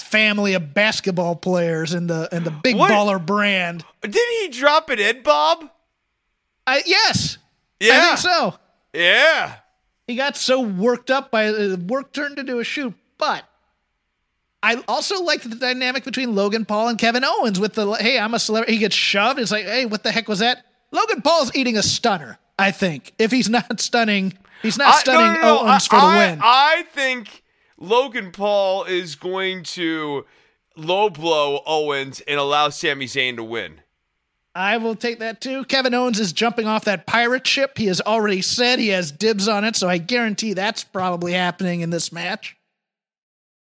family 0.00 0.54
of 0.54 0.72
basketball 0.72 1.36
players 1.36 1.92
and 1.92 2.08
the 2.08 2.28
and 2.32 2.44
the 2.44 2.50
big 2.50 2.76
What? 2.76 2.90
baller 2.90 3.24
brand. 3.24 3.84
Did 4.02 4.14
he 4.40 4.48
drop 4.48 4.88
an 4.88 4.98
Ed 4.98 5.22
Bob? 5.22 5.68
I 6.66 6.82
yes, 6.86 7.38
I 7.82 8.00
think 8.06 8.18
so. 8.18 8.54
yeah. 8.94 9.56
he 10.06 10.16
got 10.16 10.36
so 10.36 10.60
worked 10.60 11.10
up 11.10 11.30
by 11.30 11.48
uh, 11.48 11.76
work 11.76 12.12
turned 12.12 12.38
into 12.38 12.58
a 12.58 12.64
shoot. 12.64 12.94
But 13.18 13.44
I 14.62 14.82
also 14.88 15.22
liked 15.22 15.48
the 15.48 15.56
dynamic 15.56 16.02
between 16.04 16.34
Logan 16.34 16.64
Paul 16.64 16.88
and 16.88 16.98
Kevin 16.98 17.24
Owens 17.24 17.60
with 17.60 17.74
the 17.74 17.92
hey, 17.94 18.18
I'm 18.18 18.32
a 18.34 18.38
celebrity. 18.38 18.72
He 18.72 18.78
gets 18.78 18.96
shoved. 18.96 19.38
It's 19.38 19.52
like, 19.52 19.64
hey, 19.66 19.84
what 19.86 20.02
the 20.02 20.10
heck 20.12 20.28
was 20.28 20.38
that? 20.38 20.64
Logan 20.92 21.20
Paul's 21.20 21.54
eating 21.54 21.76
a 21.76 21.82
stunner. 21.82 22.38
I 22.58 22.70
think 22.70 23.12
if 23.18 23.30
he's 23.30 23.48
not 23.48 23.80
stunning, 23.80 24.32
he's 24.62 24.78
not 24.78 24.94
I- 24.94 24.98
stunning 25.00 25.40
no, 25.40 25.40
no, 25.40 25.54
no, 25.64 25.68
Owens 25.70 25.88
I, 25.90 25.96
for 25.96 25.96
the 25.96 26.06
I- 26.06 26.16
win. 26.30 26.38
I 26.42 26.84
think 26.92 27.42
Logan 27.78 28.32
Paul 28.32 28.84
is 28.84 29.14
going 29.14 29.62
to 29.64 30.24
low 30.76 31.10
blow 31.10 31.62
Owens 31.66 32.20
and 32.20 32.38
allow 32.40 32.68
Sami 32.70 33.06
Zayn 33.06 33.36
to 33.36 33.44
win. 33.44 33.80
I 34.54 34.78
will 34.78 34.96
take 34.96 35.18
that 35.18 35.42
too. 35.42 35.64
Kevin 35.66 35.92
Owens 35.92 36.18
is 36.18 36.32
jumping 36.32 36.66
off 36.66 36.86
that 36.86 37.06
pirate 37.06 37.46
ship. 37.46 37.76
He 37.76 37.86
has 37.88 38.00
already 38.00 38.40
said 38.40 38.78
he 38.78 38.88
has 38.88 39.12
dibs 39.12 39.48
on 39.48 39.64
it, 39.64 39.76
so 39.76 39.86
I 39.86 39.98
guarantee 39.98 40.54
that's 40.54 40.82
probably 40.82 41.32
happening 41.34 41.82
in 41.82 41.90
this 41.90 42.10
match. 42.10 42.56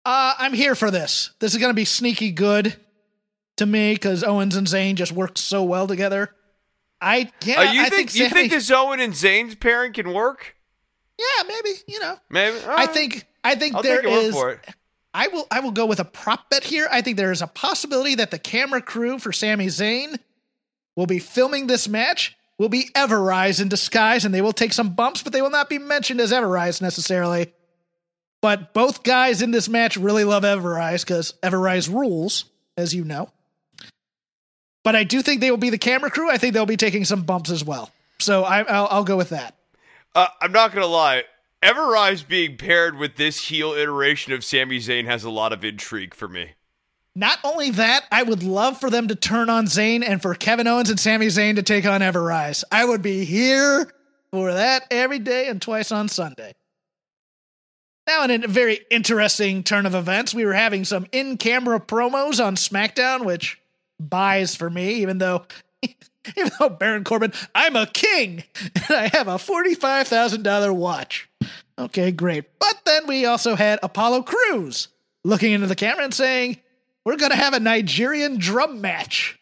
Uh, 0.04 0.34
I'm 0.38 0.52
here 0.52 0.74
for 0.74 0.90
this. 0.90 1.30
This 1.40 1.52
is 1.54 1.58
going 1.60 1.70
to 1.70 1.74
be 1.74 1.86
sneaky 1.86 2.30
good 2.30 2.76
to 3.56 3.64
me 3.64 3.94
because 3.94 4.22
Owens 4.22 4.54
and 4.54 4.66
Zayn 4.66 4.96
just 4.96 5.12
work 5.12 5.38
so 5.38 5.62
well 5.64 5.86
together. 5.86 6.30
I 7.06 7.30
yeah, 7.44 7.60
Uh, 7.60 7.72
you 7.72 7.82
I 7.82 7.88
think, 7.88 8.10
think, 8.10 8.14
you 8.14 8.28
think 8.28 8.50
this 8.52 8.70
Owen 8.70 9.00
and 9.00 9.12
Zayn's 9.12 9.54
pairing 9.54 9.92
can 9.92 10.12
work? 10.12 10.56
Yeah, 11.18 11.44
maybe 11.46 11.70
you 11.86 12.00
know. 12.00 12.16
Maybe. 12.28 12.58
I 12.66 12.84
Uh, 12.84 12.86
think 12.88 13.26
I 13.44 13.54
think 13.54 13.74
I'll 13.74 13.82
there 13.82 14.02
take 14.02 14.10
your 14.10 14.34
word 14.34 14.60
is. 14.66 14.74
I 15.14 15.28
will 15.28 15.46
I 15.50 15.60
will 15.60 15.70
go 15.70 15.86
with 15.86 16.00
a 16.00 16.04
prop 16.04 16.50
bet 16.50 16.64
here. 16.64 16.88
I 16.90 17.00
think 17.00 17.16
there 17.16 17.32
is 17.32 17.40
a 17.42 17.46
possibility 17.46 18.16
that 18.16 18.30
the 18.30 18.38
camera 18.38 18.82
crew 18.82 19.18
for 19.18 19.32
Sami 19.32 19.66
Zayn 19.68 20.18
will 20.96 21.06
be 21.06 21.18
filming 21.18 21.68
this 21.68 21.88
match 21.88 22.36
will 22.58 22.68
be 22.68 22.90
Everrise 22.94 23.60
in 23.60 23.68
disguise 23.68 24.24
and 24.24 24.34
they 24.34 24.42
will 24.42 24.52
take 24.52 24.72
some 24.72 24.94
bumps, 24.94 25.22
but 25.22 25.32
they 25.32 25.42
will 25.42 25.50
not 25.50 25.68
be 25.68 25.78
mentioned 25.78 26.20
as 26.20 26.32
Everrise 26.32 26.82
necessarily. 26.82 27.52
But 28.42 28.74
both 28.74 29.02
guys 29.02 29.42
in 29.42 29.50
this 29.50 29.68
match 29.68 29.96
really 29.96 30.24
love 30.24 30.42
Everrise 30.42 31.00
because 31.02 31.34
Everrise 31.42 31.92
rules, 31.92 32.46
as 32.76 32.94
you 32.94 33.04
know. 33.04 33.30
But 34.86 34.94
I 34.94 35.02
do 35.02 35.20
think 35.20 35.40
they 35.40 35.50
will 35.50 35.58
be 35.58 35.70
the 35.70 35.78
camera 35.78 36.12
crew. 36.12 36.30
I 36.30 36.38
think 36.38 36.54
they'll 36.54 36.64
be 36.64 36.76
taking 36.76 37.04
some 37.04 37.22
bumps 37.22 37.50
as 37.50 37.64
well. 37.64 37.90
So 38.20 38.44
I, 38.44 38.60
I'll, 38.60 38.86
I'll 38.88 39.04
go 39.04 39.16
with 39.16 39.30
that. 39.30 39.56
Uh, 40.14 40.28
I'm 40.40 40.52
not 40.52 40.72
gonna 40.72 40.86
lie. 40.86 41.24
Ever 41.60 41.88
Rise 41.88 42.22
being 42.22 42.56
paired 42.56 42.96
with 42.96 43.16
this 43.16 43.48
heel 43.48 43.72
iteration 43.72 44.32
of 44.32 44.44
Sami 44.44 44.78
Zayn 44.78 45.04
has 45.06 45.24
a 45.24 45.30
lot 45.30 45.52
of 45.52 45.64
intrigue 45.64 46.14
for 46.14 46.28
me. 46.28 46.52
Not 47.16 47.40
only 47.42 47.70
that, 47.72 48.04
I 48.12 48.22
would 48.22 48.44
love 48.44 48.78
for 48.78 48.88
them 48.88 49.08
to 49.08 49.16
turn 49.16 49.50
on 49.50 49.66
Zayn 49.66 50.08
and 50.08 50.22
for 50.22 50.36
Kevin 50.36 50.68
Owens 50.68 50.88
and 50.88 51.00
Sami 51.00 51.26
Zayn 51.26 51.56
to 51.56 51.64
take 51.64 51.84
on 51.84 52.00
Ever 52.00 52.22
Rise. 52.22 52.62
I 52.70 52.84
would 52.84 53.02
be 53.02 53.24
here 53.24 53.90
for 54.30 54.52
that 54.52 54.84
every 54.92 55.18
day 55.18 55.48
and 55.48 55.60
twice 55.60 55.90
on 55.90 56.08
Sunday. 56.08 56.54
Now, 58.06 58.22
in 58.22 58.44
a 58.44 58.46
very 58.46 58.78
interesting 58.88 59.64
turn 59.64 59.84
of 59.84 59.96
events, 59.96 60.32
we 60.32 60.44
were 60.44 60.54
having 60.54 60.84
some 60.84 61.08
in 61.10 61.38
camera 61.38 61.80
promos 61.80 62.38
on 62.38 62.54
SmackDown, 62.54 63.24
which 63.24 63.58
buys 63.98 64.54
for 64.54 64.70
me, 64.70 64.94
even 64.96 65.18
though. 65.18 65.46
Even 66.36 66.50
though 66.58 66.68
Baron 66.68 67.04
Corbin, 67.04 67.32
I'm 67.54 67.76
a 67.76 67.86
king 67.86 68.42
and 68.74 68.90
I 68.90 69.08
have 69.12 69.28
a 69.28 69.36
$45,000 69.36 70.74
watch. 70.74 71.28
Okay, 71.78 72.10
great. 72.10 72.58
But 72.58 72.80
then 72.84 73.06
we 73.06 73.26
also 73.26 73.54
had 73.54 73.78
Apollo 73.80 74.22
Crews 74.22 74.88
looking 75.22 75.52
into 75.52 75.68
the 75.68 75.76
camera 75.76 76.02
and 76.02 76.12
saying, 76.12 76.58
We're 77.04 77.16
going 77.16 77.30
to 77.30 77.36
have 77.36 77.54
a 77.54 77.60
Nigerian 77.60 78.38
drum 78.38 78.80
match 78.80 79.38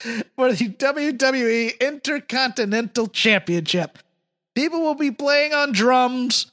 for 0.00 0.52
the 0.52 0.68
WWE 0.68 1.80
Intercontinental 1.80 3.08
Championship. 3.08 3.98
People 4.54 4.80
will 4.80 4.94
be 4.94 5.10
playing 5.10 5.52
on 5.52 5.72
drums, 5.72 6.50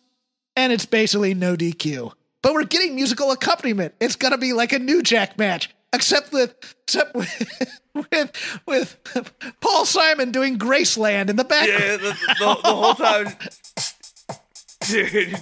and 0.55 0.72
it's 0.72 0.85
basically 0.85 1.33
no 1.33 1.55
DQ. 1.55 2.11
But 2.41 2.53
we're 2.53 2.65
getting 2.65 2.95
musical 2.95 3.31
accompaniment. 3.31 3.95
It's 3.99 4.15
gonna 4.15 4.38
be 4.38 4.53
like 4.53 4.73
a 4.73 4.80
New 4.80 5.01
Jack 5.01 5.38
match, 5.38 5.75
except 5.95 6.32
with 6.32 6.53
except 6.83 7.15
with 7.15 7.80
with, 8.11 8.61
with 8.67 9.33
Paul 9.61 9.85
Simon 9.85 10.32
doing 10.32 10.57
Graceland 10.57 11.30
in 11.30 11.35
the 11.35 11.43
background. 11.43 12.01
the, 12.01 12.09
the, 12.09 12.35
the 12.40 12.53
whole 12.53 12.93
time, 12.95 13.27
dude. 14.88 15.41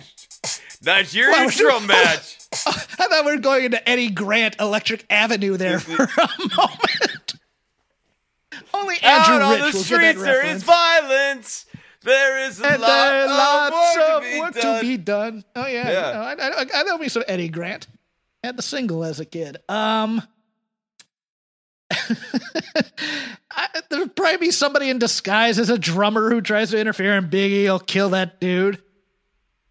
Nigerian 0.85 1.31
Well, 1.31 1.45
we're- 1.45 1.55
drum 1.55 1.87
match. 1.87 2.37
I 2.67 2.71
thought 3.07 3.25
we 3.25 3.31
were 3.31 3.41
going 3.41 3.65
into 3.65 3.89
Eddie 3.89 4.09
Grant 4.11 4.57
Electric 4.59 5.05
Avenue 5.09 5.57
there 5.57 5.79
for 5.79 6.03
a 6.03 6.29
moment. 6.55 7.33
Only 8.73 8.95
Andrew 9.01 9.35
Out 9.35 9.41
on 9.41 9.61
Rich 9.61 9.73
the 9.73 9.77
will 9.77 9.99
get 9.99 10.15
that 10.15 10.19
streets, 10.19 10.21
there 10.23 10.45
is 10.45 10.63
violence. 10.63 11.65
There 12.01 12.45
is 12.45 12.59
a 12.59 12.67
and 12.73 12.81
lot, 12.81 13.13
of 13.13 13.29
lots 13.29 13.95
work, 13.97 14.09
of 14.09 14.23
to, 14.23 14.29
be 14.29 14.39
work 14.39 14.53
done. 14.55 14.75
to 14.81 14.87
be 14.87 14.97
done. 14.97 15.45
Oh 15.55 15.65
yeah, 15.67 15.89
Yeah. 15.91 16.07
You 16.29 16.35
know, 16.37 16.43
I, 16.43 16.49
I, 16.61 16.65
I 16.81 16.83
know 16.83 16.97
me 16.97 17.07
some 17.07 17.23
Eddie 17.27 17.49
Grant. 17.49 17.87
Had 18.43 18.57
the 18.57 18.61
single 18.61 19.03
as 19.05 19.19
a 19.21 19.25
kid. 19.25 19.57
Um, 19.69 20.21
there'll 23.89 24.09
probably 24.09 24.37
be 24.37 24.51
somebody 24.51 24.89
in 24.89 24.99
disguise 24.99 25.59
as 25.59 25.69
a 25.69 25.77
drummer 25.77 26.29
who 26.29 26.41
tries 26.41 26.71
to 26.71 26.79
interfere, 26.79 27.17
and 27.17 27.29
Biggie 27.29 27.65
will 27.65 27.79
kill 27.79 28.09
that 28.09 28.39
dude. 28.39 28.81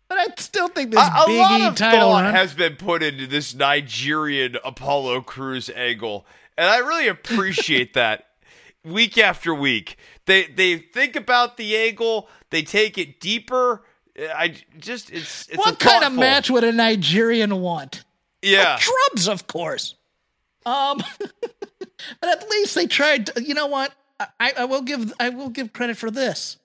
But 0.08 0.18
I 0.18 0.26
still 0.36 0.68
think 0.68 0.90
this 0.90 1.00
A, 1.00 1.02
a 1.02 1.26
Biggie 1.26 1.38
lot 1.38 1.60
of 1.62 1.74
title 1.76 2.10
thought 2.10 2.24
run. 2.24 2.34
has 2.34 2.54
been 2.54 2.76
put 2.76 3.02
into 3.02 3.26
this 3.26 3.54
Nigerian 3.54 4.56
Apollo 4.64 5.22
Crews 5.22 5.70
angle, 5.70 6.26
and 6.56 6.68
I 6.68 6.78
really 6.78 7.08
appreciate 7.08 7.94
that. 7.94 8.26
Week 8.84 9.16
after 9.16 9.54
week, 9.54 9.96
they 10.26 10.46
they 10.46 10.76
think 10.76 11.14
about 11.14 11.56
the 11.56 11.76
angle, 11.76 12.28
they 12.50 12.62
take 12.62 12.98
it 12.98 13.20
deeper. 13.20 13.84
I 14.18 14.56
just 14.76 15.08
it's, 15.10 15.46
it's 15.48 15.56
what 15.56 15.74
a 15.74 15.76
kind 15.76 16.04
of 16.04 16.12
match 16.12 16.50
would 16.50 16.64
a 16.64 16.72
Nigerian 16.72 17.60
want? 17.60 18.02
Yeah. 18.42 18.78
Drums, 18.80 19.28
of 19.28 19.46
course. 19.46 19.94
Um, 20.66 21.02
but 22.20 22.30
at 22.30 22.48
least 22.48 22.74
they 22.74 22.86
tried. 22.86 23.26
To, 23.26 23.42
you 23.42 23.54
know 23.54 23.66
what? 23.66 23.92
I, 24.38 24.52
I 24.58 24.64
will 24.64 24.82
give 24.82 25.12
I 25.18 25.30
will 25.30 25.48
give 25.48 25.72
credit 25.72 25.96
for 25.96 26.10
this. 26.10 26.58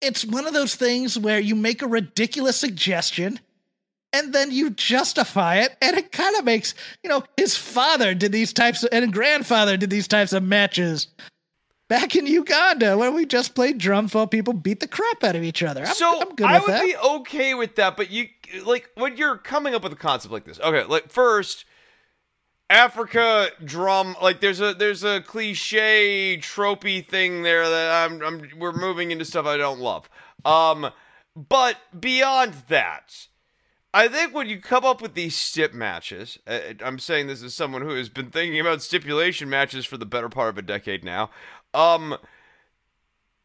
It's 0.00 0.24
one 0.24 0.46
of 0.46 0.52
those 0.52 0.74
things 0.74 1.18
where 1.18 1.40
you 1.40 1.54
make 1.54 1.82
a 1.82 1.86
ridiculous 1.86 2.56
suggestion 2.56 3.40
and 4.12 4.32
then 4.32 4.50
you 4.50 4.70
justify 4.70 5.56
it 5.56 5.76
and 5.80 5.96
it 5.96 6.12
kind 6.12 6.36
of 6.36 6.44
makes 6.44 6.74
you 7.02 7.10
know 7.10 7.24
his 7.36 7.56
father 7.56 8.14
did 8.14 8.30
these 8.30 8.52
types 8.52 8.84
of, 8.84 8.90
and 8.92 9.12
grandfather 9.12 9.76
did 9.76 9.90
these 9.90 10.06
types 10.06 10.32
of 10.32 10.42
matches 10.42 11.08
back 11.88 12.14
in 12.14 12.26
uganda 12.26 12.96
where 12.96 13.10
we 13.10 13.26
just 13.26 13.54
played 13.54 13.78
drums 13.78 14.14
while 14.14 14.26
people 14.26 14.52
beat 14.52 14.78
the 14.78 14.86
crap 14.86 15.24
out 15.24 15.34
of 15.34 15.42
each 15.42 15.62
other 15.62 15.84
I'm, 15.84 15.94
so 15.94 16.20
I'm 16.20 16.34
good 16.36 16.46
I 16.46 16.60
would 16.60 16.68
that. 16.68 16.84
be 16.84 16.96
okay 16.96 17.54
with 17.54 17.74
that, 17.76 17.96
but 17.96 18.10
you 18.10 18.28
like 18.64 18.90
when 18.94 19.16
you're 19.16 19.36
coming 19.36 19.74
up 19.74 19.82
with 19.82 19.92
a 19.92 19.96
concept 19.96 20.32
like 20.32 20.44
this. 20.44 20.60
Okay, 20.60 20.84
like 20.84 21.10
first, 21.10 21.64
Africa 22.70 23.50
drum. 23.64 24.16
Like 24.22 24.40
there's 24.40 24.60
a 24.60 24.74
there's 24.74 25.04
a 25.04 25.20
cliche 25.20 26.38
tropey 26.40 27.06
thing 27.06 27.42
there 27.42 27.68
that 27.68 28.10
I'm 28.10 28.22
I'm 28.22 28.48
we're 28.58 28.72
moving 28.72 29.10
into 29.10 29.24
stuff 29.24 29.46
I 29.46 29.56
don't 29.56 29.80
love. 29.80 30.08
Um, 30.44 30.90
but 31.36 31.76
beyond 31.98 32.54
that. 32.68 33.28
I 33.92 34.08
think 34.08 34.34
when 34.34 34.48
you 34.48 34.60
come 34.60 34.84
up 34.84 35.00
with 35.00 35.14
these 35.14 35.36
stip 35.36 35.72
matches, 35.72 36.36
uh, 36.48 36.58
I'm 36.84 36.98
saying 36.98 37.28
this 37.28 37.44
as 37.44 37.54
someone 37.54 37.82
who 37.82 37.94
has 37.94 38.08
been 38.08 38.28
thinking 38.28 38.58
about 38.58 38.82
stipulation 38.82 39.48
matches 39.48 39.86
for 39.86 39.96
the 39.96 40.04
better 40.04 40.28
part 40.28 40.48
of 40.48 40.58
a 40.58 40.62
decade 40.62 41.04
now. 41.04 41.30
Um, 41.72 42.16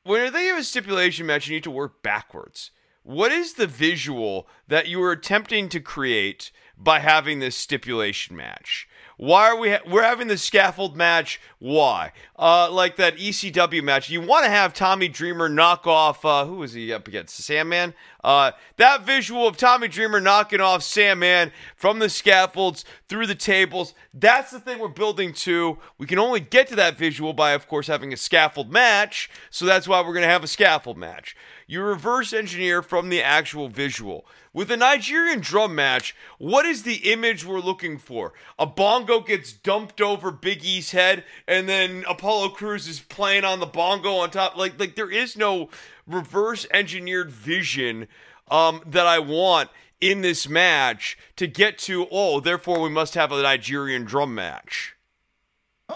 when 0.03 0.21
you're 0.21 0.31
thinking 0.31 0.53
of 0.53 0.57
a 0.57 0.63
stipulation 0.63 1.27
match, 1.27 1.47
you 1.47 1.53
need 1.53 1.63
to 1.65 1.71
work 1.71 2.01
backwards. 2.01 2.71
What 3.03 3.31
is 3.31 3.53
the 3.53 3.67
visual 3.67 4.47
that 4.67 4.87
you 4.87 5.03
are 5.03 5.11
attempting 5.11 5.69
to 5.69 5.79
create 5.79 6.49
by 6.75 6.97
having 6.97 7.37
this 7.37 7.55
stipulation 7.55 8.35
match? 8.35 8.87
Why 9.19 9.49
are 9.49 9.57
we 9.57 9.71
ha- 9.71 9.81
we're 9.85 10.03
having 10.03 10.29
the 10.29 10.37
scaffold 10.37 10.95
match? 10.95 11.41
Why? 11.59 12.13
Uh, 12.37 12.71
like 12.71 12.95
that 12.95 13.17
ECW 13.17 13.83
match, 13.83 14.09
you 14.09 14.21
want 14.21 14.45
to 14.45 14.49
have 14.49 14.73
Tommy 14.73 15.09
Dreamer 15.09 15.49
knock 15.49 15.85
off 15.85 16.23
uh, 16.23 16.45
who 16.45 16.55
was 16.55 16.71
he 16.71 16.93
up 16.93 17.05
against? 17.05 17.35
Sandman. 17.35 17.93
Uh, 18.23 18.51
that 18.77 19.03
visual 19.05 19.47
of 19.47 19.57
Tommy 19.57 19.87
Dreamer 19.87 20.19
knocking 20.19 20.61
off 20.61 20.83
Sam 20.83 21.09
Sandman 21.09 21.51
from 21.75 21.99
the 21.99 22.09
scaffolds 22.09 22.85
through 23.07 23.25
the 23.25 23.35
tables. 23.35 23.93
That's 24.13 24.51
the 24.51 24.59
thing 24.59 24.79
we're 24.79 24.89
building 24.89 25.33
to. 25.33 25.79
We 25.97 26.05
can 26.05 26.19
only 26.19 26.39
get 26.39 26.67
to 26.67 26.75
that 26.75 26.97
visual 26.97 27.33
by, 27.33 27.51
of 27.51 27.67
course, 27.67 27.87
having 27.87 28.13
a 28.13 28.17
scaffold 28.17 28.71
match. 28.71 29.29
So 29.49 29.65
that's 29.65 29.87
why 29.87 30.01
we're 30.01 30.13
going 30.13 30.21
to 30.21 30.27
have 30.27 30.43
a 30.43 30.47
scaffold 30.47 30.97
match. 30.97 31.35
You 31.67 31.81
reverse 31.81 32.33
engineer 32.33 32.81
from 32.81 33.09
the 33.09 33.21
actual 33.21 33.67
visual. 33.69 34.25
With 34.51 34.71
a 34.71 34.77
Nigerian 34.77 35.39
drum 35.39 35.75
match, 35.75 36.15
what 36.39 36.65
is 36.65 36.81
the 36.81 37.11
image 37.11 37.45
we're 37.45 37.59
looking 37.59 37.99
for? 37.99 38.33
A 38.57 38.65
bongo 38.65 39.19
gets 39.19 39.53
dumped 39.53 40.01
over 40.01 40.31
Big 40.31 40.63
E's 40.63 40.91
head, 40.91 41.23
and 41.47 41.69
then 41.69 42.03
Apollo 42.09 42.49
Crews 42.49 42.87
is 42.87 42.99
playing 42.99 43.45
on 43.45 43.59
the 43.59 43.67
bongo 43.67 44.15
on 44.15 44.31
top. 44.31 44.57
Like, 44.57 44.79
like 44.79 44.95
there 44.95 45.11
is 45.11 45.37
no 45.37 45.69
reverse 46.09 46.65
engineered 46.73 47.31
vision 47.31 48.07
um, 48.49 48.81
that 48.85 49.07
I 49.07 49.19
want 49.19 49.69
in 50.01 50.21
this 50.21 50.47
match 50.47 51.17
to 51.35 51.47
get 51.47 51.77
to. 51.79 52.07
Oh, 52.11 52.39
therefore 52.39 52.81
we 52.81 52.89
must 52.89 53.15
have 53.15 53.31
a 53.31 53.41
Nigerian 53.41 54.05
drum 54.05 54.33
match. 54.35 54.95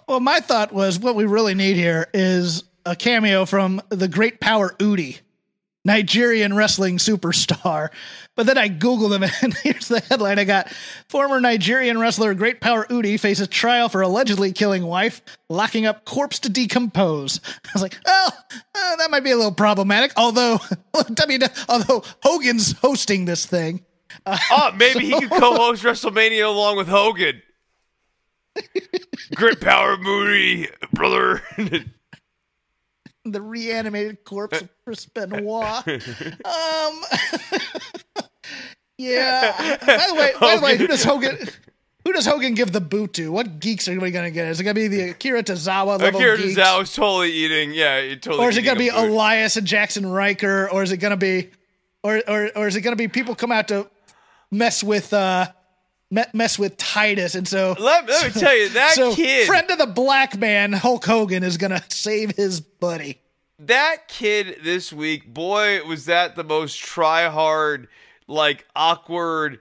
Well, 0.08 0.20
my 0.20 0.40
thought 0.40 0.74
was 0.74 1.00
what 1.00 1.16
we 1.16 1.26
really 1.26 1.54
need 1.54 1.76
here 1.76 2.10
is 2.14 2.64
a 2.86 2.96
cameo 2.96 3.46
from 3.46 3.82
the 3.90 4.08
Great 4.08 4.40
Power 4.40 4.76
Uti, 4.80 5.20
Nigerian 5.86 6.54
wrestling 6.56 6.98
superstar. 6.98 7.90
But 8.36 8.48
then 8.48 8.58
I 8.58 8.68
Googled 8.68 9.16
him, 9.16 9.30
and 9.44 9.54
here's 9.54 9.90
the 9.90 10.00
headline 10.00 10.40
I 10.40 10.44
got 10.44 10.68
Former 11.08 11.40
Nigerian 11.40 12.00
wrestler 12.00 12.34
Great 12.34 12.62
Power 12.62 12.88
Uti 12.90 13.18
faces 13.18 13.48
trial 13.48 13.90
for 13.90 14.02
allegedly 14.02 14.52
killing 14.54 14.84
wife, 14.84 15.22
locking 15.50 15.86
up 15.86 16.04
corpse 16.04 16.40
to 16.40 16.50
decompose. 16.50 17.40
I 17.64 17.70
was 17.74 17.84
like, 17.84 17.96
oh, 18.08 18.32
uh, 18.74 18.96
that 18.96 19.12
might 19.12 19.24
be 19.24 19.30
a 19.30 19.36
little 19.36 19.52
problematic. 19.52 20.14
Although, 20.18 20.60
although 21.70 22.04
Hogan's 22.24 22.72
hosting 22.80 23.26
this 23.26 23.46
thing. 23.46 23.86
Uh, 24.26 24.40
oh, 24.50 24.72
maybe 24.78 25.02
he 25.02 25.12
could 25.12 25.30
co-host 25.30 25.84
WrestleMania 25.84 26.48
along 26.48 26.78
with 26.78 26.88
Hogan. 26.88 27.40
Great 29.36 29.62
Power 29.62 29.96
Moody, 29.98 30.70
brother. 30.92 31.44
The 33.26 33.42
reanimated 33.42 34.24
corpse 34.26 34.62
of 34.62 34.70
Chris 34.86 35.06
Benoit. 35.06 35.88
um, 35.88 37.02
yeah. 38.98 39.78
By 39.86 40.06
the 40.08 40.14
way, 40.16 40.32
by 40.40 40.56
the 40.58 40.62
way, 40.62 40.78
who 40.78 40.88
does 40.88 41.04
Hogan? 41.04 41.38
Who 42.06 42.12
does 42.12 42.26
Hogan 42.26 42.54
give 42.54 42.74
the 42.74 42.82
boot 42.82 43.14
to? 43.14 43.32
What 43.32 43.62
geeks 43.62 43.88
are 43.88 43.98
we 43.98 44.12
gonna 44.12 44.30
get? 44.32 44.48
Is 44.48 44.60
it 44.60 44.64
gonna 44.66 44.74
be 44.74 44.90
the 44.90 45.12
Akira 45.12 45.42
Tozawa 45.42 45.98
level 46.00 46.20
Akira 46.20 46.38
geeks? 46.38 46.60
Tozawa's 46.60 46.94
totally 46.94 47.32
eating. 47.32 47.74
Yeah, 47.74 48.02
totally. 48.16 48.40
or 48.46 48.50
is 48.50 48.58
it 48.58 48.64
gonna 48.64 48.78
be 48.78 48.90
boot. 48.90 49.10
Elias 49.10 49.56
and 49.56 49.66
Jaxson 49.66 50.12
Ryker? 50.14 50.70
Or 50.70 50.84
is 50.84 50.92
it 50.92 50.98
gonna 50.98 51.16
be, 51.16 51.50
or 52.04 52.22
or 52.28 52.50
or 52.58 52.68
is 52.68 52.76
it 52.76 52.82
gonna 52.82 52.98
be 52.98 53.08
people 53.08 53.36
come 53.36 53.54
out 53.54 53.70
to 53.70 53.90
mess 54.52 54.84
with 54.84 55.14
uh 55.14 55.48
mess 56.34 56.60
with 56.60 56.78
Titus? 56.78 57.36
And 57.36 57.48
so 57.48 57.76
Let, 57.80 58.08
let 58.08 58.34
me 58.36 58.40
tell 58.42 58.56
you, 58.58 58.70
that 58.70 58.92
so 58.94 59.14
kid, 59.16 59.48
friend 59.48 59.70
of 59.72 59.78
the 59.78 59.88
black 59.88 60.38
man, 60.38 60.74
Hulk 60.74 61.06
Hogan, 61.06 61.44
is 61.44 61.58
gonna 61.58 61.84
save 61.90 62.36
his 62.36 62.62
buddy. 62.62 63.22
that 63.60 64.08
kid 64.08 64.58
this 64.64 64.92
week, 64.94 65.34
boy, 65.34 65.84
was 65.84 66.06
that 66.06 66.36
the 66.36 66.44
most 66.44 66.78
try 66.80 67.30
hard, 67.30 67.88
like 68.28 68.66
awkward. 68.76 69.60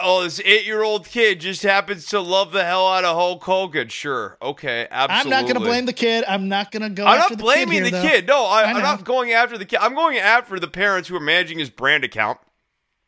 Oh, 0.00 0.22
this 0.22 0.40
eight-year-old 0.44 1.06
kid 1.06 1.40
just 1.40 1.64
happens 1.64 2.06
to 2.06 2.20
love 2.20 2.52
the 2.52 2.64
hell 2.64 2.86
out 2.86 3.04
of 3.04 3.16
Hulk 3.16 3.42
Hogan. 3.42 3.88
Sure, 3.88 4.38
okay, 4.40 4.86
absolutely. 4.88 5.34
I'm 5.34 5.42
not 5.42 5.42
going 5.50 5.60
to 5.60 5.68
blame 5.68 5.86
the 5.86 5.92
kid. 5.92 6.24
I'm 6.28 6.48
not 6.48 6.70
going 6.70 6.82
to 6.82 6.90
go. 6.90 7.04
I'm 7.04 7.18
after 7.18 7.34
not 7.34 7.38
the 7.38 7.42
blaming 7.42 7.82
kid 7.82 7.94
the 7.94 8.02
kid. 8.02 8.26
No, 8.28 8.44
I, 8.44 8.62
I 8.62 8.72
I'm 8.74 8.80
not 8.80 9.04
going 9.04 9.32
after 9.32 9.58
the 9.58 9.64
kid. 9.64 9.80
I'm 9.82 9.96
going 9.96 10.18
after 10.18 10.60
the 10.60 10.68
parents 10.68 11.08
who 11.08 11.16
are 11.16 11.20
managing 11.20 11.58
his 11.58 11.68
brand 11.68 12.04
account. 12.04 12.38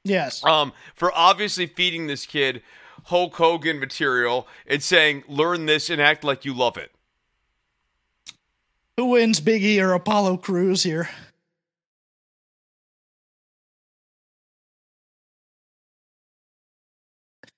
Yes. 0.02 0.44
um, 0.44 0.72
for 0.96 1.12
obviously 1.14 1.66
feeding 1.66 2.08
this 2.08 2.26
kid 2.26 2.62
Hulk 3.04 3.34
Hogan 3.34 3.78
material 3.78 4.46
and 4.66 4.82
saying, 4.82 5.24
learn 5.28 5.66
this 5.66 5.90
and 5.90 6.00
act 6.00 6.24
like 6.24 6.44
you 6.44 6.54
love 6.54 6.76
it. 6.76 6.92
Who 8.96 9.06
wins, 9.06 9.40
Biggie 9.40 9.80
or 9.80 9.92
Apollo 9.94 10.38
Crews 10.38 10.82
here? 10.82 11.08